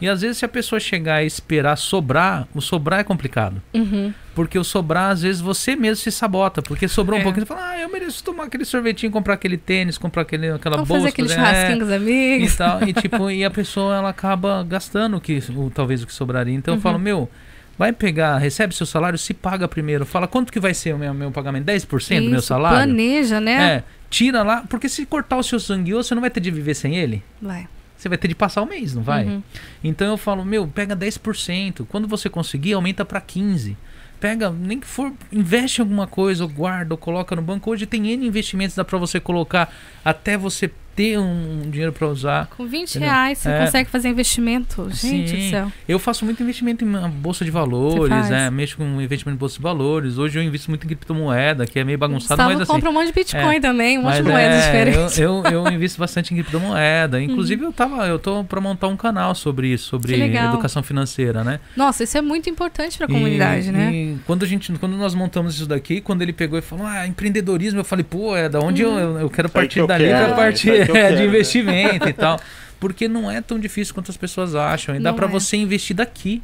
E 0.00 0.08
às 0.08 0.22
vezes 0.22 0.38
se 0.38 0.44
a 0.44 0.48
pessoa 0.48 0.80
chegar 0.80 1.22
e 1.22 1.26
esperar 1.26 1.76
sobrar, 1.76 2.46
o 2.54 2.60
sobrar 2.60 3.00
é 3.00 3.04
complicado. 3.04 3.60
Uhum. 3.74 4.12
Porque 4.34 4.58
o 4.58 4.64
sobrar, 4.64 5.10
às 5.10 5.22
vezes, 5.22 5.40
você 5.40 5.76
mesmo 5.76 5.96
se 5.96 6.10
sabota. 6.10 6.62
Porque 6.62 6.88
sobrou 6.88 7.18
um 7.18 7.20
É. 7.20 7.24
pouquinho, 7.24 7.44
você 7.46 7.52
fala, 7.54 7.70
ah, 7.70 7.78
eu 7.78 7.88
mereço 7.90 8.24
tomar 8.24 8.44
aquele 8.44 8.64
sorvetinho, 8.64 9.12
comprar 9.12 9.34
aquele 9.34 9.58
tênis, 9.58 9.98
comprar 9.98 10.22
aquele, 10.22 10.50
aquela 10.50 10.76
Vamos 10.76 10.88
bolsa. 10.88 11.02
fazer 11.02 11.08
aquele 11.12 11.30
é, 11.30 11.34
churrasquinho 11.34 11.78
com 11.80 11.84
os 11.84 11.92
amigos. 11.92 12.54
e 12.54 12.56
tal. 12.56 12.82
E, 12.88 12.92
tipo, 12.94 13.28
e 13.32 13.44
a 13.44 13.50
pessoa, 13.50 13.96
ela 13.96 14.08
acaba 14.08 14.64
gastando 14.66 15.16
o 15.16 15.20
que, 15.20 15.42
o, 15.54 15.70
talvez 15.74 16.02
o 16.02 16.06
que 16.06 16.14
sobraria. 16.14 16.54
Então 16.54 16.72
eu 16.72 16.76
Uhum. 16.76 16.82
falo, 16.82 16.98
meu, 16.98 17.28
vai 17.76 17.92
pegar, 17.92 18.38
recebe 18.38 18.74
seu 18.74 18.86
salário, 18.86 19.18
se 19.18 19.34
paga 19.34 19.68
primeiro. 19.68 20.06
Fala, 20.06 20.26
quanto 20.26 20.50
que 20.52 20.60
vai 20.60 20.72
ser 20.72 20.94
o 20.94 20.98
meu, 20.98 21.12
meu 21.12 21.30
pagamento? 21.30 21.66
10% 21.66 22.22
do 22.24 22.30
meu 22.30 22.38
Isso, 22.38 22.48
salário? 22.48 22.78
Planeja, 22.78 23.40
né? 23.40 23.74
É, 23.76 23.82
tira 24.08 24.42
lá, 24.42 24.64
porque 24.68 24.88
se 24.88 25.04
cortar 25.04 25.36
o 25.36 25.42
seu 25.42 25.60
sangue, 25.60 25.92
você 25.92 26.14
não 26.14 26.20
vai 26.22 26.30
ter 26.30 26.40
de 26.40 26.50
viver 26.50 26.74
sem 26.74 26.96
ele. 26.96 27.22
Vai. 27.42 27.66
Você 28.00 28.08
vai 28.08 28.16
ter 28.16 28.28
de 28.28 28.34
passar 28.34 28.62
o 28.62 28.66
mês, 28.66 28.94
não 28.94 29.02
vai? 29.02 29.26
Uhum. 29.26 29.42
Então 29.84 30.06
eu 30.08 30.16
falo, 30.16 30.42
meu, 30.42 30.66
pega 30.66 30.96
10%. 30.96 31.84
Quando 31.86 32.08
você 32.08 32.30
conseguir, 32.30 32.72
aumenta 32.72 33.04
para 33.04 33.20
15. 33.20 33.76
Pega, 34.18 34.50
nem 34.50 34.80
que 34.80 34.86
for, 34.86 35.12
investe 35.30 35.80
em 35.80 35.82
alguma 35.82 36.06
coisa, 36.06 36.44
ou 36.44 36.48
guarda, 36.48 36.94
ou 36.94 36.98
coloca 36.98 37.36
no 37.36 37.42
banco. 37.42 37.70
Hoje 37.70 37.84
tem 37.84 38.10
N 38.10 38.26
investimentos, 38.26 38.74
dá 38.74 38.86
para 38.86 38.96
você 38.96 39.20
colocar 39.20 39.70
até 40.02 40.34
você 40.38 40.70
ter 41.00 41.18
um, 41.18 41.62
um 41.64 41.70
dinheiro 41.70 41.92
para 41.92 42.06
usar. 42.08 42.46
Com 42.56 42.66
20 42.66 42.90
Entendeu? 42.90 43.08
reais 43.08 43.38
você 43.38 43.48
É. 43.50 43.64
consegue 43.64 43.88
fazer 43.90 44.08
investimento. 44.08 44.88
Gente 44.92 45.32
do 45.32 45.40
Sim. 45.40 45.50
céu. 45.50 45.72
Eu 45.88 45.98
faço 45.98 46.24
muito 46.26 46.42
investimento 46.42 46.84
em 46.84 46.90
bolsa 47.08 47.44
de 47.44 47.50
valores, 47.50 48.30
é, 48.30 48.50
mexo 48.50 48.76
com 48.76 49.00
investimento 49.00 49.36
em 49.36 49.38
bolsa 49.38 49.56
de 49.56 49.62
valores. 49.62 50.18
Hoje 50.18 50.38
eu 50.38 50.42
invisto 50.42 50.70
muito 50.70 50.84
em 50.84 50.88
criptomoeda, 50.88 51.66
que 51.66 51.78
é 51.78 51.84
meio 51.84 51.96
bagunçado, 51.96 52.42
mas 52.42 52.60
assim. 52.60 52.70
compra 52.72 52.90
um 52.90 52.92
monte 52.92 53.06
de 53.06 53.12
Bitcoin 53.12 53.56
é, 53.56 53.60
também, 53.60 53.98
um 53.98 54.02
monte 54.02 54.16
de 54.16 54.22
moedas 54.22 54.62
é, 54.64 54.66
diferentes. 54.66 55.18
Eu, 55.18 55.42
eu, 55.44 55.64
eu 55.66 55.72
invisto 55.72 55.98
bastante 55.98 56.32
em 56.34 56.36
criptomoeda. 56.36 57.18
Uhum. 57.20 57.24
Inclusive, 57.24 57.64
eu 57.64 57.72
tava, 57.72 58.06
eu 58.06 58.18
tô 58.18 58.44
para 58.44 58.60
montar 58.60 58.88
um 58.88 58.96
canal 58.96 59.34
sobre 59.34 59.68
isso, 59.68 59.88
sobre 59.88 60.14
educação 60.20 60.82
financeira, 60.82 61.42
né? 61.44 61.60
Nossa, 61.76 62.04
isso 62.04 62.16
é 62.16 62.20
muito 62.22 62.48
importante 62.50 62.96
para 62.98 63.06
a 63.06 63.10
E- 63.10 63.12
comunidade, 63.12 63.70
né? 63.72 63.92
E 63.92 64.18
quando 64.26 64.42
a 64.44 64.46
gente, 64.46 64.72
quando 64.74 64.96
nós 64.96 65.14
montamos 65.14 65.54
isso 65.56 65.66
daqui, 65.66 66.00
quando 66.00 66.22
ele 66.22 66.32
pegou 66.32 66.58
e 66.58 66.62
falou, 66.62 66.86
ah, 66.86 67.06
empreendedorismo, 67.06 67.80
eu 67.80 67.84
falei, 67.84 68.04
pô, 68.08 68.36
é 68.36 68.48
da 68.48 68.58
onde 68.60 68.84
Uhum. 68.84 68.98
eu, 68.98 69.18
eu 69.20 69.30
quero 69.30 69.48
partir 69.48 69.74
que 69.74 69.80
eu 69.80 69.86
dali 69.86 70.04
quero, 70.04 70.18
pra 70.18 70.28
né? 70.28 70.34
partir 70.34 70.89
que 70.92 70.98
eu 70.98 71.02
é, 71.02 71.02
quero, 71.08 71.16
de 71.16 71.22
né? 71.22 71.28
investimento 71.28 72.08
e 72.08 72.12
tal. 72.14 72.40
Porque 72.78 73.06
não 73.08 73.30
é 73.30 73.40
tão 73.40 73.58
difícil 73.58 73.92
quanto 73.94 74.10
as 74.10 74.16
pessoas 74.16 74.54
acham. 74.54 74.94
E 74.96 75.00
dá 75.00 75.10
Não 75.10 75.16
para 75.16 75.26
é. 75.26 75.30
você 75.30 75.56
investir 75.56 75.94
daqui. 75.94 76.42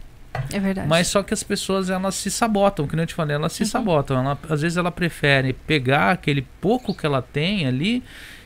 É 0.52 0.60
verdade. 0.60 0.86
Mas 0.86 1.06
só 1.06 1.22
que 1.22 1.32
as 1.32 1.42
pessoas 1.42 1.88
elas 1.88 2.14
se 2.14 2.30
sabotam, 2.30 2.86
que 2.86 2.94
nem 2.94 3.04
eu 3.04 3.06
te 3.06 3.14
falei, 3.14 3.34
elas 3.36 3.52
se 3.54 3.62
Uhum. 3.62 3.68
sabotam. 3.68 4.18
Ela, 4.18 4.38
às 4.50 4.60
vezes 4.60 4.76
ela 4.76 4.90
prefere 4.92 5.54
pegar 5.54 6.10
aquele 6.10 6.42
pouco 6.60 6.94
que 6.94 7.06
ela 7.06 7.22
tem 7.22 7.66
ali 7.66 8.02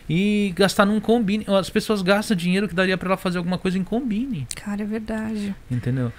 e 0.09 0.53
gastar 0.55 0.87
num 0.87 1.01
combine. 1.01 1.45
As 1.49 1.69
pessoas 1.69 2.01
gastam 2.01 2.37
dinheiro 2.37 2.69
que 2.69 2.75
daria 2.77 2.97
para 2.97 3.09
ela 3.09 3.17
fazer 3.17 3.39
alguma 3.39 3.59
coisa 3.59 3.77
em 3.77 3.83
combine, 3.83 4.47
Cara, 4.55 4.83
é 4.83 4.87
verdade. 4.87 5.55
entendeu? 5.69 6.13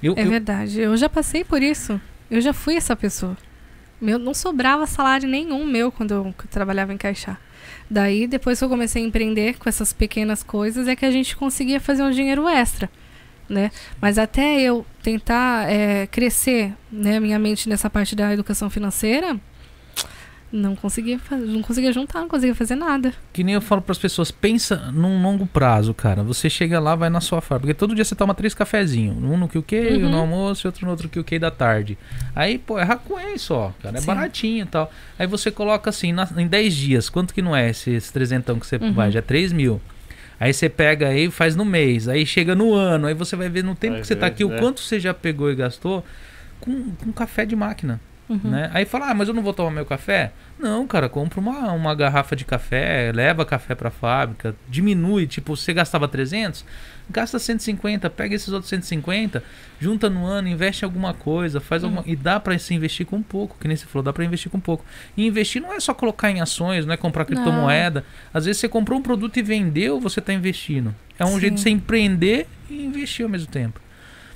Eu, 0.00 0.14
É 0.16 0.22
eu- 0.22 0.28
verdade. 0.30 0.80
Eu 0.80 0.96
já 0.96 1.08
passei 1.08 1.42
por 1.42 1.60
isso. 1.60 2.00
Eu 2.30 2.40
já 2.40 2.52
fui 2.52 2.76
essa 2.76 2.94
pessoa. 2.94 3.36
Meu, 4.00 4.18
não 4.20 4.34
sobrava 4.34 4.86
salário 4.86 5.28
nenhum 5.28 5.64
meu 5.64 5.90
quando 5.90 6.12
eu, 6.12 6.34
trabalhava 6.50 6.92
em 6.92 6.96
Caixá. 6.98 7.36
Daí, 7.88 8.26
depois 8.26 8.58
que 8.58 8.64
eu 8.64 8.68
comecei 8.68 9.02
a 9.02 9.06
empreender 9.06 9.58
com 9.58 9.68
essas 9.68 9.92
pequenas 9.92 10.42
coisas, 10.42 10.88
é 10.88 10.96
que 10.96 11.04
a 11.04 11.10
gente 11.10 11.36
conseguia 11.36 11.80
fazer 11.80 12.02
um 12.02 12.10
dinheiro 12.10 12.48
extra, 12.48 12.90
né? 13.48 13.70
Mas 14.00 14.18
até 14.18 14.60
eu 14.60 14.84
tentar 15.02 15.70
é, 15.70 16.06
crescer, 16.06 16.74
né, 16.90 17.20
minha 17.20 17.38
mente 17.38 17.68
nessa 17.68 17.88
parte 17.88 18.16
da 18.16 18.32
educação 18.32 18.68
financeira, 18.68 19.38
não 20.56 20.74
conseguia, 20.74 21.20
não 21.30 21.62
conseguia 21.62 21.92
juntar, 21.92 22.20
não 22.20 22.28
conseguia 22.28 22.54
fazer 22.54 22.74
nada. 22.74 23.12
Que 23.32 23.44
nem 23.44 23.54
eu 23.54 23.60
falo 23.60 23.82
para 23.82 23.92
as 23.92 23.98
pessoas, 23.98 24.30
pensa 24.30 24.90
num 24.92 25.22
longo 25.22 25.46
prazo, 25.46 25.92
cara. 25.94 26.22
Você 26.22 26.48
chega 26.50 26.80
lá, 26.80 26.94
vai 26.94 27.08
na 27.10 27.20
sua 27.20 27.40
fábrica. 27.40 27.66
Porque 27.68 27.74
todo 27.78 27.94
dia 27.94 28.04
você 28.04 28.14
toma 28.14 28.34
três 28.34 28.54
cafezinhos. 28.54 29.16
Um 29.16 29.36
no 29.36 29.48
QQ, 29.48 29.76
Uhum. 29.76 30.06
um 30.06 30.10
no 30.10 30.18
almoço 30.18 30.66
e 30.66 30.68
outro 30.68 30.84
no 30.84 30.90
outro 30.90 31.08
QQ 31.08 31.38
da 31.38 31.50
tarde. 31.50 31.96
Aí, 32.34 32.58
pô, 32.58 32.78
é 32.78 32.82
racuém 32.82 33.36
só, 33.38 33.74
cara. 33.82 33.98
É 33.98 34.00
Sim. 34.00 34.06
baratinho 34.06 34.62
e 34.64 34.66
tal. 34.66 34.90
Aí 35.18 35.26
você 35.26 35.50
coloca 35.50 35.90
assim, 35.90 36.12
na- 36.12 36.28
em 36.36 36.46
10 36.46 36.74
dias. 36.74 37.08
Quanto 37.08 37.32
que 37.34 37.42
não 37.42 37.54
é 37.54 37.70
esse, 37.70 37.90
esse 37.90 38.12
trezentão 38.12 38.58
que 38.58 38.66
você 38.66 38.76
Uhum. 38.76 38.92
vai? 38.92 39.10
Já 39.12 39.18
é 39.18 39.22
3 39.22 39.52
mil. 39.52 39.80
Aí 40.38 40.52
você 40.52 40.68
pega 40.68 41.08
aí 41.08 41.24
e 41.26 41.30
faz 41.30 41.56
no 41.56 41.64
mês. 41.64 42.08
Aí 42.08 42.26
chega 42.26 42.54
no 42.54 42.74
ano. 42.74 43.06
Aí 43.06 43.14
você 43.14 43.34
vai 43.36 43.48
ver 43.48 43.64
no 43.64 43.74
tempo 43.74 43.92
Vai 43.94 44.00
que 44.02 44.06
você 44.06 44.14
tá 44.14 44.26
ver, 44.26 44.32
aqui, 44.32 44.44
o 44.44 44.48
né? 44.50 44.58
quanto 44.58 44.80
você 44.80 45.00
já 45.00 45.14
pegou 45.14 45.50
e 45.50 45.54
gastou 45.54 46.04
com, 46.60 46.90
com 46.90 47.12
café 47.12 47.46
de 47.46 47.56
máquina. 47.56 48.00
Uhum. 48.28 48.40
Né? 48.42 48.70
Aí 48.74 48.84
fala, 48.84 49.10
ah, 49.10 49.14
mas 49.14 49.28
eu 49.28 49.34
não 49.34 49.42
vou 49.42 49.54
tomar 49.54 49.70
meu 49.70 49.86
café? 49.86 50.32
Não, 50.58 50.86
cara, 50.86 51.08
compra 51.08 51.38
uma, 51.38 51.72
uma 51.72 51.94
garrafa 51.94 52.34
de 52.34 52.44
café, 52.44 53.12
leva 53.14 53.44
café 53.44 53.74
pra 53.74 53.90
fábrica, 53.90 54.54
diminui, 54.68 55.26
tipo, 55.26 55.56
você 55.56 55.72
gastava 55.72 56.08
300, 56.08 56.64
gasta 57.08 57.38
150, 57.38 58.10
pega 58.10 58.34
esses 58.34 58.48
outros 58.48 58.68
150, 58.70 59.44
junta 59.78 60.10
no 60.10 60.26
ano, 60.26 60.48
investe 60.48 60.84
em 60.84 60.86
alguma 60.86 61.14
coisa, 61.14 61.60
faz 61.60 61.84
alguma... 61.84 62.02
E 62.04 62.16
dá 62.16 62.40
pra 62.40 62.58
se 62.58 62.74
investir 62.74 63.06
com 63.06 63.22
pouco, 63.22 63.56
que 63.60 63.68
nem 63.68 63.76
você 63.76 63.86
falou, 63.86 64.02
dá 64.02 64.12
pra 64.12 64.24
investir 64.24 64.50
com 64.50 64.58
pouco. 64.58 64.84
E 65.16 65.24
investir 65.24 65.62
não 65.62 65.72
é 65.72 65.78
só 65.78 65.94
colocar 65.94 66.30
em 66.30 66.40
ações, 66.40 66.84
não 66.84 66.94
é 66.94 66.96
comprar 66.96 67.24
criptomoeda. 67.24 68.04
Às 68.34 68.46
vezes 68.46 68.60
você 68.60 68.68
comprou 68.68 68.98
um 68.98 69.02
produto 69.02 69.36
e 69.38 69.42
vendeu, 69.42 70.00
você 70.00 70.20
tá 70.20 70.32
investindo. 70.32 70.92
É 71.18 71.24
um 71.24 71.34
Sim. 71.34 71.40
jeito 71.40 71.54
de 71.54 71.60
você 71.60 71.70
empreender 71.70 72.48
e 72.68 72.84
investir 72.84 73.24
ao 73.24 73.30
mesmo 73.30 73.48
tempo. 73.48 73.80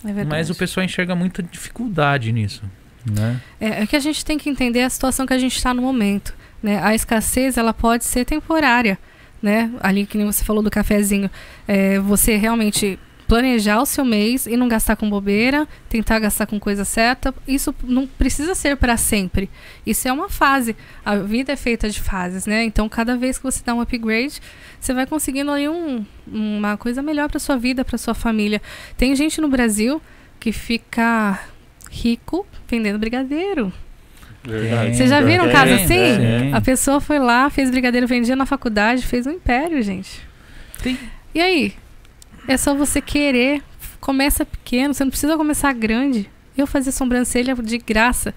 É. 0.05 0.25
Mas 0.25 0.49
o 0.49 0.55
pessoal 0.55 0.85
enxerga 0.85 1.15
muita 1.15 1.43
dificuldade 1.43 2.33
nisso, 2.33 2.63
né? 3.05 3.41
É, 3.61 3.83
é 3.83 3.87
que 3.87 3.97
a 3.97 4.01
gente 4.01 4.25
tem 4.25 4.39
que 4.39 4.49
entender 4.49 4.83
a 4.83 4.91
situação 4.91 5.27
que 5.27 5.33
a 5.33 5.39
gente 5.39 5.57
está 5.57 5.73
no 5.73 5.83
momento. 5.83 6.35
Né? 6.63 6.81
A 6.83 6.95
escassez 6.95 7.57
ela 7.57 7.73
pode 7.73 8.05
ser 8.05 8.25
temporária. 8.25 8.99
Né? 9.43 9.71
Ali 9.81 10.05
que 10.07 10.19
nem 10.19 10.27
você 10.27 10.45
falou 10.45 10.63
do 10.63 10.71
cafezinho. 10.71 11.31
É, 11.67 11.99
você 11.99 12.37
realmente 12.37 12.99
planejar 13.27 13.81
o 13.81 13.87
seu 13.87 14.05
mês 14.05 14.45
e 14.47 14.57
não 14.57 14.67
gastar 14.67 14.97
com 14.97 15.09
bobeira, 15.09 15.67
tentar 15.89 16.19
gastar 16.19 16.47
com 16.47 16.59
coisa 16.59 16.85
certa. 16.85 17.33
Isso 17.47 17.73
não 17.85 18.05
precisa 18.05 18.57
ser 18.57 18.77
para 18.77 18.97
sempre. 18.97 19.49
Isso 19.87 20.09
é 20.09 20.13
uma 20.13 20.29
fase. 20.29 20.75
A 21.05 21.15
vida 21.15 21.53
é 21.53 21.57
feita 21.57 21.89
de 21.89 22.01
fases, 22.01 22.45
né? 22.45 22.65
Então, 22.65 22.89
cada 22.89 23.17
vez 23.17 23.39
que 23.39 23.45
você 23.45 23.63
dá 23.65 23.73
um 23.73 23.81
upgrade, 23.81 24.41
você 24.81 24.93
vai 24.93 25.07
conseguindo 25.07 25.53
aí 25.53 25.69
um, 25.69 26.05
uma 26.27 26.77
coisa 26.77 27.03
melhor 27.03 27.31
para 27.31 27.39
sua 27.39 27.57
vida, 27.57 27.85
para 27.85 27.97
sua 27.97 28.15
família. 28.15 28.61
Tem 28.97 29.15
gente 29.15 29.41
no 29.41 29.49
Brasil 29.49 30.03
que 30.41 30.51
fica 30.51 31.39
rico 31.91 32.47
vendendo 32.69 32.99
brigadeiro. 32.99 33.73
Verdade. 34.43 34.97
Vocês 34.97 35.11
já 35.11 35.21
viram 35.21 35.47
um 35.47 35.53
caso 35.53 35.75
assim? 35.75 35.89
tem. 35.89 36.55
A 36.55 36.61
pessoa 36.63 37.01
foi 37.01 37.19
lá, 37.19 37.51
fez 37.51 37.71
brigadeiro, 37.71 38.07
vendia 38.07 38.35
na 38.35 38.47
faculdade, 38.47 39.07
fez 39.07 39.27
um 39.27 39.33
império, 39.33 39.83
gente. 39.83 40.21
Tem- 40.83 40.99
E 41.35 41.41
aí? 41.41 41.75
É 42.49 42.57
só 42.57 42.75
você 42.75 43.01
querer. 43.03 43.63
Começa 44.01 44.47
pequeno, 44.47 44.95
você 44.95 45.05
não 45.05 45.11
precisa 45.11 45.37
começar 45.37 45.73
grande. 45.75 46.31
Eu 46.57 46.67
fazia 46.67 46.91
sobrancelha 46.91 47.55
de 47.55 47.77
graça. 47.79 48.35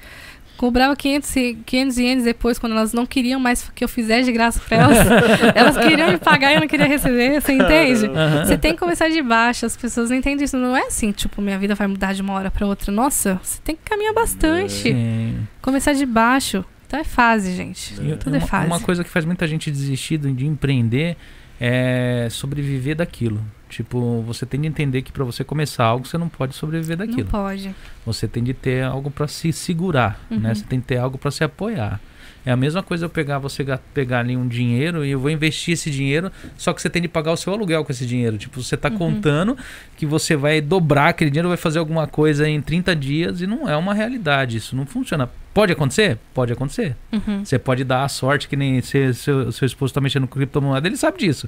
Cobrava 0.64 0.95
500, 0.95 1.35
e- 1.35 1.57
500 1.65 1.98
ienes 1.98 2.23
depois, 2.23 2.57
quando 2.57 2.72
elas 2.72 2.94
não 2.94 3.06
queriam 3.06 3.38
mais 3.38 3.69
que 3.76 3.84
eu 3.84 3.88
fizesse 3.90 4.23
de 4.23 4.31
graça 4.31 4.61
pra 4.65 4.77
elas. 4.77 4.98
elas 5.56 5.77
queriam 5.77 6.10
me 6.10 6.18
pagar 6.18 6.53
e 6.53 6.56
eu 6.56 6.61
não 6.61 6.69
queria 6.69 6.85
receber, 6.85 7.41
você 7.41 7.52
entende? 7.52 8.06
Aham. 8.06 8.45
Você 8.45 8.57
tem 8.57 8.72
que 8.72 8.80
começar 8.80 9.10
de 9.10 9.22
baixo, 9.22 9.65
as 9.65 9.76
pessoas 9.76 10.10
não 10.10 10.15
entendem 10.15 10.45
isso. 10.45 10.56
Não 10.56 10.73
é 10.73 10.84
assim, 10.84 11.11
tipo, 11.11 11.41
minha 11.41 11.60
vida 11.60 11.76
vai 11.76 11.85
mudar 11.85 12.14
de 12.14 12.22
uma 12.22 12.31
hora 12.31 12.49
pra 12.49 12.65
outra. 12.65 12.94
Nossa, 12.94 13.38
você 13.44 13.60
tem 13.61 13.76
que 13.76 13.81
caminhar 13.84 14.14
bastante. 14.14 14.72
Sim. 14.72 15.45
Começar 15.61 15.91
de 15.91 16.06
baixo. 16.06 16.64
Então 16.88 16.98
é 16.98 17.03
fase, 17.03 17.53
gente. 17.53 17.94
E 18.02 18.15
Tudo 18.15 18.38
é 18.38 18.40
fase. 18.40 18.68
uma 18.68 18.80
coisa 18.80 19.03
que 19.03 19.10
faz 19.10 19.26
muita 19.26 19.45
gente 19.45 19.69
desistir 19.69 20.18
de 20.18 20.31
de 20.31 20.48
empreender 20.48 21.18
é 21.60 22.30
sobreviver 22.31 22.95
daquilo. 22.95 23.44
Tipo, 23.73 24.21
você 24.25 24.45
tem 24.45 24.61
de 24.61 24.67
entender 24.67 25.01
que 25.01 25.11
para 25.11 25.23
você 25.23 25.43
começar 25.43 25.83
algo, 25.85 26.05
você 26.07 26.17
não 26.17 26.29
pode 26.29 26.55
sobreviver 26.55 26.97
Não 26.97 27.05
daquilo. 27.07 27.27
pode. 27.27 27.73
Você 28.05 28.27
tem 28.27 28.43
de 28.43 28.53
ter 28.53 28.83
algo 28.83 29.09
para 29.11 29.27
se 29.27 29.51
segurar, 29.51 30.19
né? 30.29 30.49
Uhum. 30.49 30.55
Você 30.55 30.63
tem 30.65 30.79
que 30.79 30.87
ter 30.87 30.97
algo 30.97 31.17
para 31.17 31.31
se 31.31 31.43
apoiar. 31.43 31.99
É 32.45 32.51
a 32.51 32.57
mesma 32.57 32.83
coisa 32.83 33.05
eu 33.05 33.09
pegar 33.09 33.39
você 33.39 33.63
ga- 33.63 33.79
pegar 33.93 34.19
ali 34.19 34.35
um 34.35 34.45
dinheiro 34.45 35.05
e 35.05 35.11
eu 35.11 35.19
vou 35.19 35.31
investir 35.31 35.75
esse 35.75 35.89
dinheiro, 35.89 36.29
só 36.57 36.73
que 36.73 36.81
você 36.81 36.89
tem 36.89 37.01
de 37.01 37.07
pagar 37.07 37.31
o 37.31 37.37
seu 37.37 37.53
aluguel 37.53 37.85
com 37.85 37.91
esse 37.93 38.05
dinheiro. 38.05 38.37
Tipo, 38.37 38.61
você 38.61 38.75
tá 38.75 38.89
Uhum. 38.89 38.97
contando 38.97 39.57
que 39.95 40.05
você 40.05 40.35
vai 40.35 40.59
dobrar 40.59 41.07
aquele 41.09 41.31
dinheiro, 41.31 41.47
vai 41.47 41.55
fazer 41.57 41.79
alguma 41.79 42.05
coisa 42.05 42.47
em 42.47 42.61
30 42.61 42.93
dias 42.97 43.39
e 43.39 43.47
não 43.47 43.67
é 43.69 43.77
uma 43.77 43.93
realidade. 43.93 44.57
Isso 44.57 44.75
não 44.75 44.85
funciona. 44.85 45.29
Pode 45.53 45.71
acontecer? 45.71 46.17
Pode 46.33 46.51
acontecer. 46.51 46.97
Uhum. 47.13 47.45
Você 47.45 47.57
pode 47.57 47.85
dar 47.85 48.03
a 48.03 48.09
sorte 48.09 48.49
que 48.49 48.57
nem 48.57 48.81
se, 48.81 49.13
seu, 49.13 49.49
seu 49.53 49.65
esposo 49.65 49.91
está 49.91 50.01
mexendo 50.01 50.27
com 50.27 50.33
criptomoeda, 50.35 50.85
ele 50.85 50.97
sabe 50.97 51.19
disso. 51.19 51.47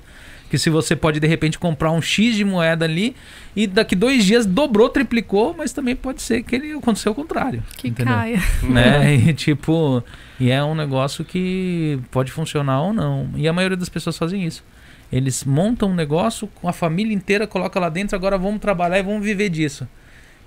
Que 0.50 0.58
se 0.60 0.70
você 0.70 0.96
pode 0.96 1.20
de 1.20 1.26
repente 1.28 1.58
comprar 1.58 1.92
um 1.92 2.02
X 2.02 2.36
de 2.36 2.46
moeda 2.46 2.86
ali 2.86 3.16
e 3.56 3.66
daqui 3.66 3.96
dois 3.96 4.24
dias 4.24 4.46
dobrou, 4.46 4.88
triplicou, 4.90 5.56
mas 5.58 5.74
também 5.74 5.96
pode 5.96 6.22
ser 6.22 6.44
que 6.44 6.56
ele 6.56 6.72
aconteceu 6.74 7.12
o 7.12 7.16
contrário. 7.16 7.64
Que 7.78 7.88
entendeu? 7.90 8.14
caia. 8.14 8.40
Né? 8.64 9.16
E 9.16 9.34
tipo, 9.34 10.04
e 10.40 10.52
é 10.52 10.64
um 10.64 10.76
negócio 10.76 11.26
que 11.26 12.00
pode 12.12 12.32
funcionar 12.32 12.82
ou 12.82 12.94
não. 12.94 13.30
E 13.36 13.48
a 13.48 13.54
maioria 13.54 13.76
das 13.78 13.90
pessoas 13.90 14.18
fazem 14.18 14.44
isso. 14.46 14.64
Eles 15.12 15.44
montam 15.44 15.90
um 15.90 15.96
negócio 15.96 16.48
com 16.56 16.68
a 16.68 16.74
família 16.74 17.14
inteira, 17.14 17.48
coloca 17.48 17.80
lá 17.80 17.90
dentro, 17.90 18.16
agora 18.16 18.38
vamos 18.38 18.60
trabalhar 18.60 19.00
e 19.00 19.04
vamos 19.04 19.24
viver 19.24 19.50
disso. 19.50 19.88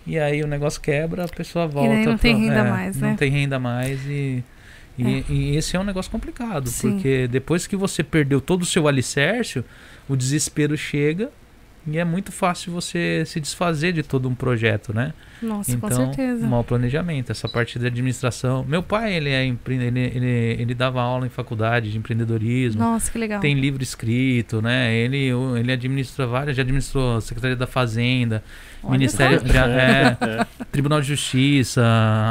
E 0.07 0.19
aí 0.19 0.43
o 0.43 0.47
negócio 0.47 0.81
quebra, 0.81 1.25
a 1.25 1.29
pessoa 1.29 1.67
volta. 1.67 1.91
daí 1.95 2.05
não 2.07 2.17
tem 2.19 2.35
pra- 2.35 2.45
renda 2.45 2.59
é, 2.67 2.71
mais, 2.71 2.97
Não 2.97 3.09
né? 3.11 3.17
tem 3.19 3.31
renda 3.31 3.59
mais 3.59 4.01
e, 4.07 4.43
e, 4.99 5.07
É. 5.07 5.25
e 5.29 5.57
esse 5.57 5.77
é 5.77 5.81
um 5.81 5.85
negócio 5.85 6.11
complicado, 6.11 6.69
Sim. 6.69 6.93
porque 6.93 7.29
depois 7.29 7.67
que 7.67 7.77
você 7.77 8.03
perdeu 8.03 8.41
todo 8.41 8.63
o 8.63 8.67
seu 8.67 8.89
alicerce, 8.89 9.65
o 10.09 10.17
desespero 10.17 10.77
chega 10.77 11.31
e 11.87 11.97
é 11.97 12.05
muito 12.05 12.33
fácil 12.33 12.73
você 12.73 13.23
se 13.25 13.41
desfazer 13.41 13.93
de 13.93 14.03
todo 14.03 14.29
um 14.29 14.35
projeto, 14.35 14.93
né? 14.93 15.15
Nossa, 15.43 15.77
com 15.77 15.87
então, 15.87 16.07
certeza. 16.07 16.47
mau 16.47 16.63
planejamento, 16.65 17.31
essa 17.33 17.49
parte 17.49 17.79
da 17.79 17.87
administração. 17.87 18.65
Meu 18.69 18.83
pai, 18.83 19.15
ele 19.15 19.31
é 19.31 19.45
empre- 19.45 19.77
ele, 19.77 20.01
ele, 20.01 20.27
ele 20.63 20.75
dava 20.75 21.01
aula 21.01 21.27
em 21.27 21.31
faculdade 21.31 21.91
de 21.91 21.99
empreendedorismo. 21.99 22.81
Nossa, 22.81 23.11
que 23.11 23.19
legal. 23.19 23.41
Tem 23.41 23.55
livro 23.55 23.83
escrito, 23.83 24.61
né? 24.63 24.95
Ele, 24.95 25.33
o- 25.33 25.57
ele 25.57 25.73
administra 25.73 26.27
várias, 26.27 26.57
já 26.57 26.63
administrou 26.63 27.17
a 27.17 27.21
Secretaria 27.21 27.57
da 27.57 27.67
Fazenda, 27.67 28.43
Olha 28.83 28.93
Ministério, 28.93 29.41
já, 29.47 29.67
é, 29.69 30.17
É. 30.21 30.47
Tribunal 30.71 31.01
de 31.01 31.09
Justiça, 31.09 31.83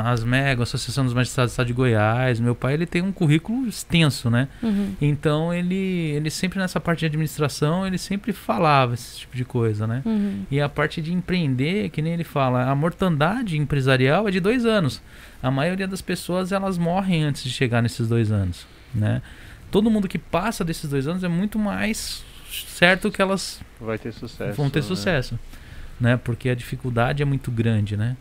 Asmego, 0.05 0.63
Associação 0.63 1.03
dos 1.03 1.13
Magistrados 1.13 1.51
do 1.51 1.53
Estado 1.53 1.67
de 1.67 1.73
Goiás. 1.73 2.39
Meu 2.39 2.55
pai, 2.55 2.73
ele 2.73 2.85
tem 2.85 3.01
um 3.01 3.11
currículo 3.11 3.67
extenso, 3.67 4.29
né? 4.29 4.47
Uhum. 4.63 4.93
Então, 5.01 5.53
ele, 5.53 5.75
ele 5.75 6.29
sempre 6.29 6.59
nessa 6.59 6.79
parte 6.79 6.99
de 7.01 7.05
administração, 7.07 7.85
ele 7.85 7.97
sempre 7.97 8.31
falava 8.31 8.93
esse 8.93 9.19
tipo 9.19 9.35
de 9.35 9.43
coisa, 9.43 9.85
né? 9.85 10.01
Uhum. 10.05 10.43
E 10.49 10.61
a 10.61 10.69
parte 10.69 11.01
de 11.01 11.13
empreender, 11.13 11.89
que 11.89 12.01
nem 12.01 12.13
ele 12.13 12.23
fala, 12.23 12.69
a 12.69 12.75
mortandade 12.97 13.57
empresarial 13.57 14.27
é 14.27 14.31
de 14.31 14.39
dois 14.39 14.65
anos. 14.65 15.01
A 15.41 15.51
maioria 15.51 15.87
das 15.87 16.01
pessoas 16.01 16.51
elas 16.51 16.77
morrem 16.77 17.23
antes 17.23 17.43
de 17.43 17.51
chegar 17.51 17.81
nesses 17.81 18.07
dois 18.07 18.31
anos, 18.31 18.65
né? 18.93 19.21
Todo 19.69 19.91
mundo 19.91 20.07
que 20.07 20.17
passa 20.17 20.65
desses 20.65 20.89
dois 20.89 21.07
anos 21.07 21.23
é 21.23 21.27
muito 21.27 21.59
mais 21.59 22.23
certo 22.49 23.11
que 23.11 23.21
elas 23.21 23.61
Vai 23.79 23.99
ter 23.99 24.11
sucesso. 24.11 24.53
vão 24.57 24.69
ter 24.69 24.79
né? 24.79 24.85
sucesso, 24.85 25.39
né? 25.99 26.17
Porque 26.17 26.49
a 26.49 26.55
dificuldade 26.55 27.21
é 27.21 27.25
muito 27.25 27.51
grande, 27.51 27.95
né? 27.95 28.17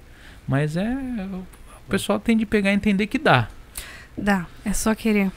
Mas 0.47 0.77
é 0.77 0.95
o 1.33 1.89
pessoal 1.89 2.21
tem 2.21 2.37
de 2.37 2.45
pegar 2.45 2.71
e 2.73 2.75
entender 2.75 3.07
que 3.07 3.19
dá. 3.19 3.49
Dá, 4.19 4.47
é 4.65 4.73
só 4.73 4.95
querer. 4.95 5.31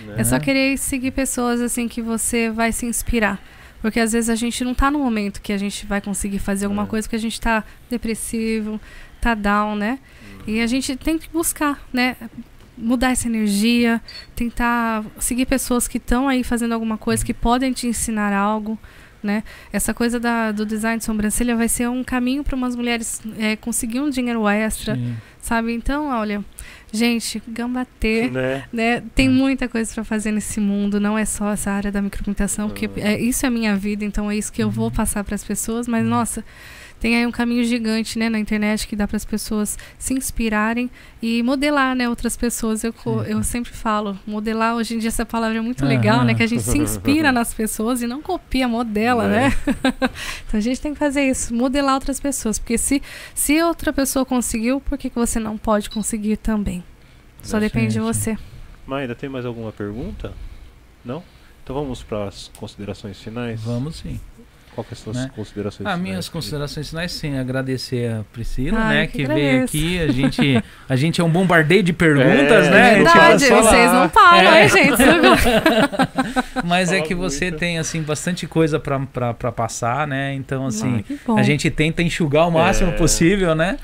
Né? 0.00 0.14
É 0.18 0.24
só 0.24 0.38
querer 0.38 0.76
seguir 0.78 1.12
pessoas 1.12 1.60
assim 1.60 1.88
que 1.88 2.02
você 2.02 2.50
vai 2.50 2.72
se 2.72 2.84
inspirar. 2.84 3.40
Porque 3.82 4.00
às 4.00 4.12
vezes 4.12 4.30
a 4.30 4.34
gente 4.36 4.64
não 4.64 4.74
tá 4.74 4.90
no 4.90 4.98
momento 5.00 5.42
que 5.42 5.52
a 5.52 5.58
gente 5.58 5.84
vai 5.84 6.00
conseguir 6.00 6.38
fazer 6.38 6.64
alguma 6.66 6.84
É. 6.84 6.86
coisa 6.86 7.06
porque 7.06 7.16
a 7.16 7.18
gente 7.18 7.38
tá 7.40 7.62
depressivo, 7.90 8.80
tá 9.20 9.34
down, 9.34 9.74
né? 9.76 9.98
E 10.46 10.60
a 10.60 10.66
gente 10.66 10.96
tem 10.96 11.18
que 11.18 11.28
buscar, 11.28 11.78
né? 11.92 12.16
Mudar 12.78 13.10
essa 13.10 13.28
energia, 13.28 14.00
tentar 14.34 15.04
seguir 15.18 15.46
pessoas 15.46 15.86
que 15.86 15.98
estão 15.98 16.28
aí 16.28 16.42
fazendo 16.42 16.72
alguma 16.72 16.96
coisa, 16.96 17.24
que 17.24 17.34
podem 17.34 17.72
te 17.72 17.86
ensinar 17.86 18.32
algo, 18.32 18.78
né? 19.22 19.44
Essa 19.72 19.92
coisa 19.92 20.18
da, 20.18 20.50
do 20.52 20.64
design 20.64 20.98
de 20.98 21.04
sobrancelha 21.04 21.54
vai 21.54 21.68
ser 21.68 21.88
um 21.88 22.02
caminho 22.02 22.42
para 22.42 22.56
umas 22.56 22.74
mulheres 22.74 23.20
é, 23.38 23.56
conseguir 23.56 24.00
um 24.00 24.10
dinheiro 24.10 24.48
extra, 24.48 24.94
Sim. 24.96 25.16
sabe? 25.40 25.74
Então, 25.74 26.08
olha, 26.08 26.42
gente, 26.92 27.42
gambatê 27.48 28.28
Né? 28.30 28.64
né? 28.72 29.02
Tem 29.14 29.28
muita 29.28 29.68
coisa 29.68 29.92
para 29.94 30.04
fazer 30.04 30.30
nesse 30.30 30.60
mundo, 30.60 31.00
não 31.00 31.16
é 31.16 31.24
só 31.24 31.50
essa 31.52 31.70
área 31.70 31.90
da 31.90 32.02
micropigmentação, 32.02 32.68
porque 32.68 32.86
Ah. 32.96 33.12
é, 33.12 33.20
isso 33.20 33.44
é 33.46 33.50
minha 33.50 33.74
vida, 33.76 34.04
então 34.04 34.30
é 34.30 34.36
isso 34.36 34.52
que 34.52 34.62
eu 34.62 34.70
vou 34.70 34.90
passar 34.90 35.24
para 35.24 35.34
as 35.34 35.42
pessoas, 35.42 35.88
mas 35.88 36.04
nossa, 36.04 36.44
tem 37.02 37.16
aí 37.16 37.26
um 37.26 37.32
caminho 37.32 37.64
gigante, 37.64 38.16
né, 38.16 38.28
na 38.28 38.38
internet 38.38 38.86
que 38.86 38.94
dá 38.94 39.08
para 39.08 39.16
as 39.16 39.24
pessoas 39.24 39.76
se 39.98 40.14
inspirarem 40.14 40.88
e 41.20 41.42
modelar, 41.42 41.96
né, 41.96 42.08
outras 42.08 42.36
pessoas. 42.36 42.84
Eu, 42.84 42.94
eu 43.26 43.42
sempre 43.42 43.72
falo, 43.72 44.16
modelar 44.24 44.76
hoje 44.76 44.94
em 44.94 45.00
dia 45.00 45.08
essa 45.08 45.26
palavra 45.26 45.58
é 45.58 45.60
muito 45.60 45.84
legal, 45.84 46.18
Aham. 46.18 46.26
né, 46.26 46.34
que 46.34 46.44
a 46.44 46.46
gente 46.46 46.62
se 46.62 46.78
inspira 46.78 47.32
nas 47.34 47.52
pessoas 47.52 48.02
e 48.02 48.06
não 48.06 48.22
copia, 48.22 48.68
modela, 48.68 49.24
É. 49.24 49.28
né? 49.28 49.50
então 50.46 50.58
a 50.58 50.60
gente 50.60 50.80
tem 50.80 50.92
que 50.92 50.98
fazer 51.00 51.22
isso, 51.22 51.52
modelar 51.52 51.94
outras 51.96 52.20
pessoas, 52.20 52.56
porque 52.56 52.78
se 52.78 53.02
se 53.34 53.60
outra 53.60 53.92
pessoa 53.92 54.24
conseguiu, 54.24 54.80
por 54.80 54.96
que 54.96 55.10
que 55.10 55.16
você 55.16 55.40
não 55.40 55.58
pode 55.58 55.90
conseguir 55.90 56.36
também? 56.36 56.84
Só 57.42 57.58
depende 57.58 57.94
de 57.94 58.00
você. 58.00 58.38
Maíra, 58.86 59.16
tem 59.16 59.28
mais 59.28 59.44
alguma 59.44 59.72
pergunta? 59.72 60.32
Não? 61.04 61.20
Então 61.64 61.74
vamos 61.74 62.00
para 62.04 62.28
as 62.28 62.48
considerações 62.56 63.20
finais? 63.20 63.60
Vamos 63.60 63.96
sim. 63.96 64.20
Qual 64.74 64.84
que 64.84 64.94
são 64.94 65.10
as 65.10 65.16
Né? 65.18 65.30
considerações 65.36 65.86
Ah, 65.86 65.90
finais? 65.92 66.00
minhas 66.00 66.28
considerações 66.30 66.88
finais, 66.88 67.12
sim, 67.12 67.38
agradecer 67.38 68.10
a 68.10 68.24
Priscila, 68.32 68.78
Ai, 68.80 68.94
né, 68.94 69.06
que 69.06 69.18
que, 69.18 69.26
veio 69.26 69.64
aqui, 69.64 69.98
a 70.00 70.10
gente, 70.10 70.64
a 70.88 70.96
gente 70.96 71.20
é 71.20 71.24
um 71.24 71.28
bombardeio 71.28 71.82
de 71.82 71.92
perguntas, 71.92 72.66
É, 72.68 72.70
né? 72.70 72.94
Verdade, 72.94 73.44
vocês 73.48 73.92
não 73.92 74.08
param, 74.08 74.50
É. 74.52 74.62
hein, 74.62 74.68
gente? 74.68 75.02
Mas 76.64 76.90
é 76.92 77.00
que 77.00 77.14
você 77.14 77.46
muito. 77.46 77.58
tem, 77.58 77.78
assim, 77.78 78.02
bastante 78.02 78.46
coisa 78.46 78.80
pra 78.80 79.52
passar, 79.52 80.06
né? 80.06 80.32
Então, 80.34 80.66
assim, 80.66 81.04
bom. 81.26 81.36
a 81.36 81.42
gente 81.42 81.70
tenta 81.70 82.02
enxugar 82.02 82.48
o 82.48 82.50
máximo 82.50 82.90
É. 82.92 82.96
possível, 82.96 83.54
né? 83.54 83.76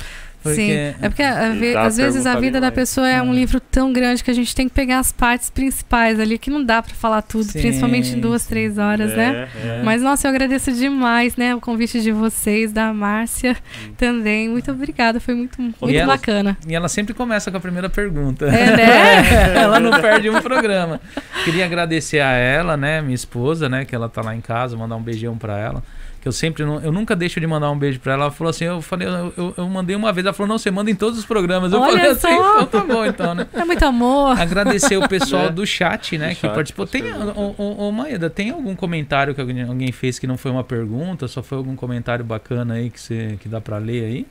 Sim, 0.55 0.71
é 0.71 0.95
porque 1.09 1.23
ve- 1.59 1.77
às 1.77 1.97
vezes 1.97 2.27
a 2.27 2.35
vida 2.39 2.61
da 2.61 2.71
demais. 2.71 2.75
pessoa 2.75 3.09
é 3.09 3.21
um 3.23 3.33
É. 3.33 3.37
livro 3.37 3.61
tão 3.61 3.93
grande 3.93 4.23
que 4.25 4.31
a 4.31 4.35
gente 4.35 4.55
tem 4.55 4.69
que 4.69 4.75
pegar 4.75 4.99
as 4.99 5.13
partes 5.13 5.51
principais 5.51 6.19
ali, 6.21 6.39
que 6.39 6.51
não 6.51 6.63
dá 6.65 6.83
pra 6.83 6.95
falar 6.95 7.23
tudo, 7.23 7.45
Sim, 7.45 7.61
principalmente 7.61 8.11
em 8.17 8.21
duas, 8.21 8.43
sim. 8.43 8.49
três 8.49 8.79
horas, 8.79 9.15
né? 9.17 9.49
É, 9.65 9.69
é. 9.79 9.83
Mas, 9.83 10.03
nossa, 10.03 10.27
eu 10.27 10.31
agradeço 10.31 10.73
demais, 10.73 11.37
né, 11.37 11.55
o 11.55 11.61
convite 11.61 12.01
de 12.01 12.13
vocês, 12.13 12.73
da 12.73 12.93
Márcia 12.93 13.57
Hum. 13.87 13.93
também. 13.97 14.49
Muito 14.49 14.71
obrigada, 14.71 15.21
foi 15.21 15.35
muito, 15.35 15.61
muito 15.61 15.89
ela- 15.89 16.07
bacana. 16.17 16.57
E 16.67 16.75
ela 16.75 16.89
sempre 16.89 17.15
começa 17.15 17.51
com 17.51 17.57
a 17.57 17.61
primeira 17.61 17.89
pergunta. 17.89 18.47
É, 18.47 18.77
né? 18.77 19.55
ela 19.63 19.81
não 19.81 20.01
perde 20.01 20.29
um 20.31 20.41
programa. 20.41 21.01
Queria 21.45 21.65
agradecer 21.65 22.21
a 22.21 22.33
ela, 22.33 22.77
né, 22.77 23.01
minha 23.01 23.15
esposa, 23.15 23.69
né, 23.69 23.85
que 23.85 23.95
ela 23.95 24.09
tá 24.09 24.23
lá 24.23 24.35
em 24.35 24.41
casa, 24.41 24.77
mandar 24.77 24.97
um 24.97 25.03
beijão 25.03 25.37
pra 25.37 25.59
ela. 25.59 25.83
Que 26.21 26.27
eu 26.27 26.33
sempre 26.33 26.65
não, 26.65 26.81
eu 26.81 26.91
nunca 26.91 27.15
deixo 27.15 27.39
de 27.39 27.47
mandar 27.47 27.71
um 27.71 27.79
beijo 27.79 28.01
pra 28.01 28.15
ela. 28.15 28.25
Ela 28.25 28.33
falou 28.33 28.51
assim, 28.51 28.65
eu 28.65 28.83
falei, 28.83 29.07
eu, 29.07 29.33
eu, 29.37 29.55
eu 29.57 29.69
mandei 29.69 29.95
uma 29.95 30.13
vez, 30.13 30.27
ela 30.27 30.35
falou, 30.35 30.49
não, 30.49 30.59
você 30.59 30.69
manda 30.69 30.91
em 30.91 30.95
todos 30.97 31.17
os 31.17 31.25
programas. 31.25 31.73
Eu 31.73 31.81
Olha 31.81 31.93
falei 31.93 32.11
assim, 32.11 32.27
então 32.35 32.67
tá 32.67 32.81
bom, 32.85 33.05
então, 33.07 33.35
né? 33.37 33.47
É 33.53 33.65
muito 33.65 33.85
amor. 33.85 34.37
Agradecer 34.41 34.97
o 34.97 35.09
pessoal 35.09 35.45
Né? 35.45 35.51
do 35.51 35.65
chat, 35.65 36.19
né, 36.19 36.31
Do 36.31 36.35
que 36.35 36.41
chat, 36.41 36.55
participou. 36.55 36.87
Tem, 36.89 37.05
ô, 37.13 37.55
ô, 37.57 37.89
ô, 37.89 37.93
Maeda, 37.93 38.29
tem 38.29 38.51
algum 38.51 38.75
comentário 38.75 39.33
que 39.33 39.41
alguém, 39.41 39.63
alguém 39.63 39.93
fez 39.93 40.19
que 40.19 40.27
não 40.27 40.37
foi 40.37 40.51
uma 40.51 40.65
pergunta, 40.65 41.29
só 41.29 41.41
foi 41.41 41.57
algum 41.59 41.77
comentário 41.77 42.25
bacana 42.25 42.75
aí 42.75 42.91
que, 42.91 43.01
você, 43.01 43.39
que 43.41 43.49
dá 43.49 43.61
pra 43.61 43.79
ler 43.79 44.05
aí? 44.05 44.27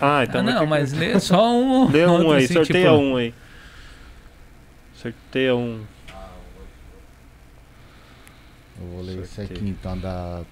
Ah, 0.00 0.24
então 0.24 0.40
ah, 0.40 0.44
vai 0.44 0.52
não, 0.54 0.60
ter 0.60 0.66
mas 0.66 0.92
que... 0.92 0.98
lê 0.98 1.20
só 1.20 1.52
um. 1.52 1.88
Lê 1.90 2.04
um 2.06 2.30
aí, 2.32 2.44
assim, 2.44 2.54
sorteia 2.54 2.90
tipo- 2.90 3.02
um 3.02 3.16
aí. 3.16 3.34
Sorteia 4.94 5.56
um. 5.56 5.80
Eu 8.82 8.88
vou 8.88 9.02
ler 9.02 9.20
esse 9.20 9.34
Sorteio. 9.36 9.60
aqui 9.60 9.68
então 9.68 9.96
da 9.96 10.42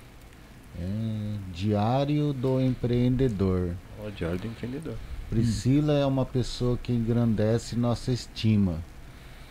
é, 0.79 1.37
Diário 1.53 2.33
do 2.33 2.61
Empreendedor. 2.61 3.75
Ó, 4.05 4.09
Diário 4.11 4.39
do 4.39 4.47
Empreendedor. 4.47 4.95
Priscila 5.29 5.95
é 5.95 6.07
uma 6.07 6.25
pessoa 6.25 6.77
que 6.77 6.93
engrandece 6.93 7.77
nossa 7.77 8.13
estima, 8.13 8.83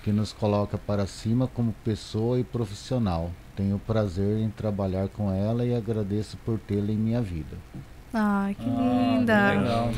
que 0.03 0.11
nos 0.11 0.31
coloca 0.31 0.77
para 0.77 1.05
cima 1.05 1.47
como 1.47 1.73
pessoa 1.83 2.39
e 2.39 2.43
profissional. 2.43 3.31
Tenho 3.55 3.77
prazer 3.79 4.37
em 4.37 4.49
trabalhar 4.49 5.09
com 5.09 5.31
ela 5.31 5.65
e 5.65 5.75
agradeço 5.75 6.37
por 6.37 6.57
tê-la 6.59 6.91
em 6.91 6.97
minha 6.97 7.21
vida. 7.21 7.57
Ai, 8.11 8.55
que 8.55 8.63
Ah, 8.67 9.17
linda. 9.19 9.49
legal. 9.51 9.91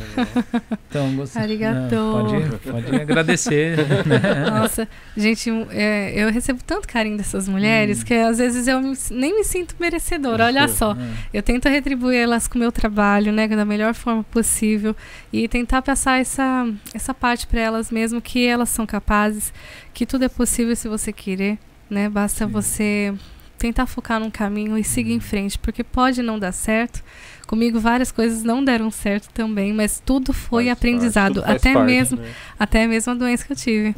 Então, 0.89 1.15
você, 1.15 1.39
Arigato. 1.39 1.95
Pode, 2.11 2.71
pode 2.71 2.95
agradecer. 3.01 3.77
né? 4.05 4.49
Nossa, 4.51 4.85
gente, 5.15 5.49
é, 5.69 6.11
eu 6.21 6.29
recebo 6.29 6.59
tanto 6.65 6.87
carinho 6.89 7.15
dessas 7.15 7.47
mulheres 7.47 8.01
Hum. 8.01 8.05
que 8.05 8.13
às 8.13 8.37
vezes 8.37 8.67
eu 8.67 8.81
me- 8.81 8.97
nem 9.11 9.33
me 9.37 9.45
sinto 9.45 9.75
merecedora. 9.79 10.45
Olha 10.45 10.67
só, 10.67 10.93
eu 11.33 11.41
tento 11.41 11.69
retribuir 11.69 12.17
elas 12.17 12.49
com 12.49 12.55
o 12.55 12.59
meu 12.59 12.71
trabalho, 12.71 13.31
né, 13.31 13.47
da 13.47 13.63
melhor 13.63 13.93
forma 13.93 14.23
possível 14.25 14.93
e 15.31 15.47
tentar 15.47 15.81
passar 15.81 16.19
essa, 16.19 16.67
essa 16.93 17.13
parte 17.13 17.47
para 17.47 17.61
elas 17.61 17.89
mesmo 17.91 18.21
que 18.21 18.45
elas 18.45 18.67
são 18.69 18.85
capazes, 18.85 19.53
que 19.93 20.05
tudo 20.05 20.25
é 20.25 20.29
possível 20.29 20.75
se 20.75 20.89
você 20.89 21.13
querer, 21.13 21.57
né? 21.89 22.09
Basta 22.09 22.45
Sim. 22.45 22.51
você 22.51 23.13
tentar 23.61 23.85
focar 23.85 24.19
num 24.19 24.31
caminho 24.31 24.75
e 24.77 24.83
seguir 24.83 25.13
em 25.13 25.19
frente, 25.19 25.57
porque 25.59 25.83
pode 25.83 26.21
não 26.23 26.39
dar 26.39 26.51
certo. 26.51 27.03
Comigo 27.45 27.79
várias 27.79 28.11
coisas 28.11 28.43
não 28.43 28.63
deram 28.63 28.89
certo 28.89 29.29
também, 29.33 29.71
mas 29.73 30.01
tudo 30.03 30.33
foi 30.33 30.65
Faz 30.65 30.77
aprendizado, 30.77 31.41
parte, 31.41 31.45
tudo 31.47 31.55
até 31.57 31.73
parte, 31.73 31.85
mesmo, 31.85 32.17
né? 32.17 32.29
até 32.57 32.87
mesmo 32.87 33.11
a 33.11 33.15
doença 33.15 33.45
que 33.45 33.51
eu 33.51 33.55
tive. 33.57 33.95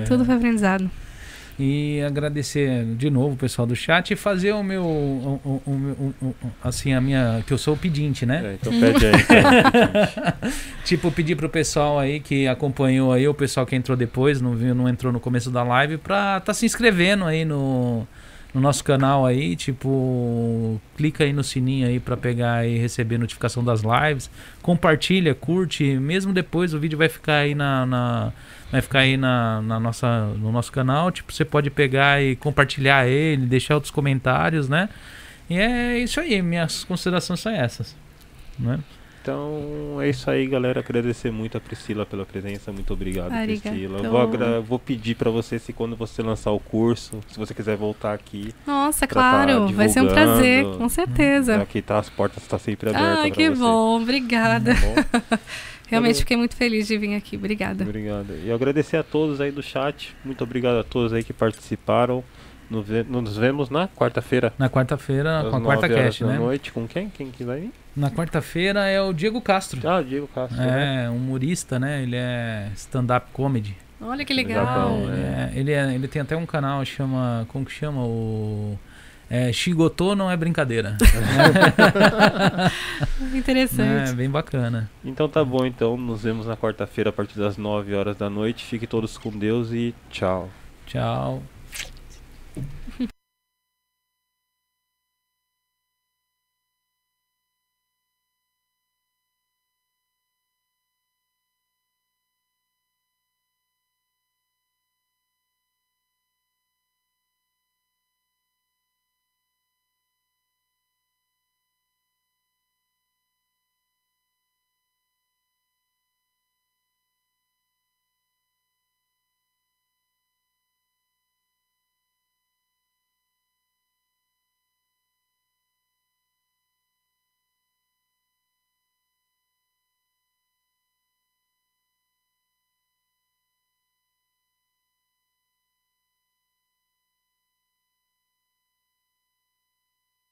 É. 0.00 0.04
Tudo 0.04 0.24
foi 0.24 0.34
aprendizado. 0.34 0.90
E 1.58 2.02
agradecer 2.02 2.84
de 2.96 3.08
novo 3.08 3.32
o 3.34 3.36
pessoal 3.36 3.66
do 3.66 3.74
chat 3.74 4.10
e 4.10 4.16
fazer 4.16 4.52
o 4.52 4.62
meu, 4.62 4.82
o, 4.84 5.40
o- 5.42 5.62
o 5.64 5.70
meu- 5.70 6.14
o- 6.20 6.26
o- 6.26 6.34
assim, 6.62 6.92
a 6.92 7.00
minha, 7.00 7.42
que 7.46 7.52
eu 7.52 7.56
sou 7.56 7.72
o 7.72 7.76
pedinte, 7.78 8.26
né? 8.26 8.42
É, 8.44 8.54
então 8.60 8.78
pede 8.78 9.06
aí. 9.06 9.12
Então. 9.14 10.50
Tipo, 10.84 11.10
pedir 11.10 11.34
pro 11.34 11.48
pessoal 11.48 11.98
aí 11.98 12.20
que 12.20 12.46
acompanhou 12.46 13.10
aí, 13.12 13.26
o 13.26 13.32
pessoal 13.34 13.64
que 13.66 13.74
entrou 13.74 13.96
depois, 13.96 14.40
não 14.40 14.54
viu, 14.54 14.74
não 14.74 14.86
entrou 14.88 15.10
no 15.12 15.18
começo 15.18 15.50
da 15.50 15.62
live, 15.62 15.96
pra 15.96 16.40
tá 16.40 16.52
se 16.54 16.64
inscrevendo 16.66 17.24
aí 17.24 17.44
no, 17.44 18.06
no 18.56 18.62
nosso 18.62 18.82
canal 18.82 19.26
aí, 19.26 19.54
tipo, 19.54 20.80
clica 20.96 21.24
aí 21.24 21.32
no 21.32 21.44
sininho 21.44 21.86
aí 21.86 22.00
pra 22.00 22.16
pegar 22.16 22.66
e 22.66 22.78
receber 22.78 23.18
notificação 23.18 23.62
das 23.62 23.82
lives, 23.82 24.30
compartilha, 24.62 25.34
curte, 25.34 25.84
mesmo 25.98 26.32
depois 26.32 26.72
o 26.72 26.80
vídeo 26.80 26.96
vai 26.96 27.08
ficar 27.08 27.36
aí 27.40 27.54
na, 27.54 27.84
na- 27.84 28.32
vai 28.72 28.80
ficar 28.80 29.00
aí 29.00 29.16
na, 29.16 29.60
na 29.60 29.78
nossa, 29.78 30.26
no 30.38 30.50
nosso 30.50 30.72
canal, 30.72 31.10
tipo, 31.12 31.32
você 31.32 31.44
pode 31.44 31.68
pegar 31.70 32.22
e 32.22 32.34
compartilhar 32.34 33.06
ele, 33.06 33.44
deixar 33.46 33.74
outros 33.74 33.90
comentários, 33.90 34.68
né? 34.68 34.88
E 35.50 35.58
é 35.58 35.98
isso 35.98 36.18
aí, 36.18 36.40
minhas 36.40 36.82
considerações 36.84 37.40
são 37.40 37.52
essas, 37.52 37.94
né? 38.58 38.78
Então 39.26 40.00
é 40.00 40.08
isso 40.08 40.30
aí, 40.30 40.46
galera. 40.46 40.78
Agradecer 40.78 41.32
muito 41.32 41.58
a 41.58 41.60
Priscila 41.60 42.06
pela 42.06 42.24
presença. 42.24 42.70
Muito 42.70 42.92
obrigado, 42.92 43.32
Arigato. 43.32 43.70
Priscila. 43.70 43.98
Vou, 44.08 44.62
vou 44.62 44.78
pedir 44.78 45.16
pra 45.16 45.30
você 45.30 45.58
se 45.58 45.72
quando 45.72 45.96
você 45.96 46.22
lançar 46.22 46.52
o 46.52 46.60
curso, 46.60 47.18
se 47.26 47.36
você 47.36 47.52
quiser 47.52 47.76
voltar 47.76 48.14
aqui, 48.14 48.54
Nossa, 48.64 49.00
tá 49.00 49.12
claro, 49.12 49.66
vai 49.68 49.88
ser 49.88 50.00
um 50.00 50.06
prazer, 50.06 50.64
com 50.78 50.88
certeza. 50.88 51.56
aqui 51.60 51.82
tá 51.82 51.98
as 51.98 52.08
portas 52.08 52.40
estão 52.44 52.56
sempre 52.56 52.90
abertas 52.90 53.26
Ah, 53.26 53.30
que 53.30 53.50
bom, 53.50 54.00
obrigada. 54.00 54.74
Tá 55.26 55.36
bom? 55.36 55.38
Realmente 55.88 56.18
fiquei 56.18 56.36
muito 56.36 56.56
feliz 56.56 56.88
de 56.88 56.98
vir 56.98 57.14
aqui, 57.14 57.36
obrigada. 57.36 57.84
Obrigado. 57.84 58.34
E 58.44 58.50
agradecer 58.50 58.96
a 58.96 59.04
todos 59.04 59.40
aí 59.40 59.52
do 59.52 59.62
chat. 59.62 60.16
Muito 60.24 60.42
obrigado 60.42 60.78
a 60.78 60.84
todos 60.84 61.12
aí 61.12 61.22
que 61.22 61.32
participaram. 61.32 62.24
Nos, 62.68 62.86
ve- 62.86 63.04
nos 63.08 63.36
vemos 63.36 63.70
na 63.70 63.88
quarta-feira. 63.88 64.52
Na 64.58 64.68
quarta-feira, 64.68 65.46
com 65.50 65.56
a 65.56 65.60
quarta 65.60 65.88
cast, 65.88 66.24
né? 66.24 66.36
noite. 66.38 66.72
Com 66.72 66.86
quem? 66.86 67.08
Quem 67.08 67.30
quiser 67.30 67.58
ir? 67.60 67.72
Na 67.96 68.10
quarta-feira 68.10 68.84
é 68.86 69.00
o 69.00 69.12
Diego 69.12 69.40
Castro. 69.40 69.80
Ah, 69.88 69.98
o 70.00 70.04
Diego 70.04 70.28
Castro. 70.28 70.58
né? 70.58 71.04
É, 71.06 71.10
humorista, 71.10 71.78
né? 71.78 72.02
Ele 72.02 72.16
é 72.16 72.68
stand-up 72.74 73.28
comedy. 73.32 73.76
Olha 74.00 74.24
que 74.24 74.34
Legal, 74.34 74.64
legal. 74.64 74.88
bom, 74.90 75.08
Ele, 75.10 75.22
é- 75.22 75.52
ele, 75.54 75.72
é- 75.72 75.94
ele 75.94 76.08
tem 76.08 76.20
até 76.22 76.36
um 76.36 76.44
canal, 76.44 76.84
chama. 76.84 77.46
Como 77.48 77.64
que 77.64 77.72
chama? 77.72 78.02
O. 78.04 78.78
É, 79.28 79.50
não 80.16 80.30
é 80.30 80.36
brincadeira. 80.36 80.96
é 83.32 83.36
Interessante. 83.36 84.14
bem 84.14 84.30
bacana. 84.30 84.88
Então 85.04 85.28
tá 85.28 85.44
bom, 85.44 85.66
então. 85.66 85.96
Nos 85.96 86.22
vemos 86.22 86.46
na 86.46 86.56
quarta-feira 86.56 87.10
a 87.10 87.12
partir 87.12 87.38
das 87.38 87.56
9 87.56 87.94
horas 87.94 88.16
da 88.16 88.30
noite. 88.30 88.64
Fiquem 88.64 88.86
todos 88.86 89.18
com 89.18 89.30
Deus 89.30 89.72
e 89.72 89.94
tchau. 90.10 90.48
Tchau. 90.86 91.42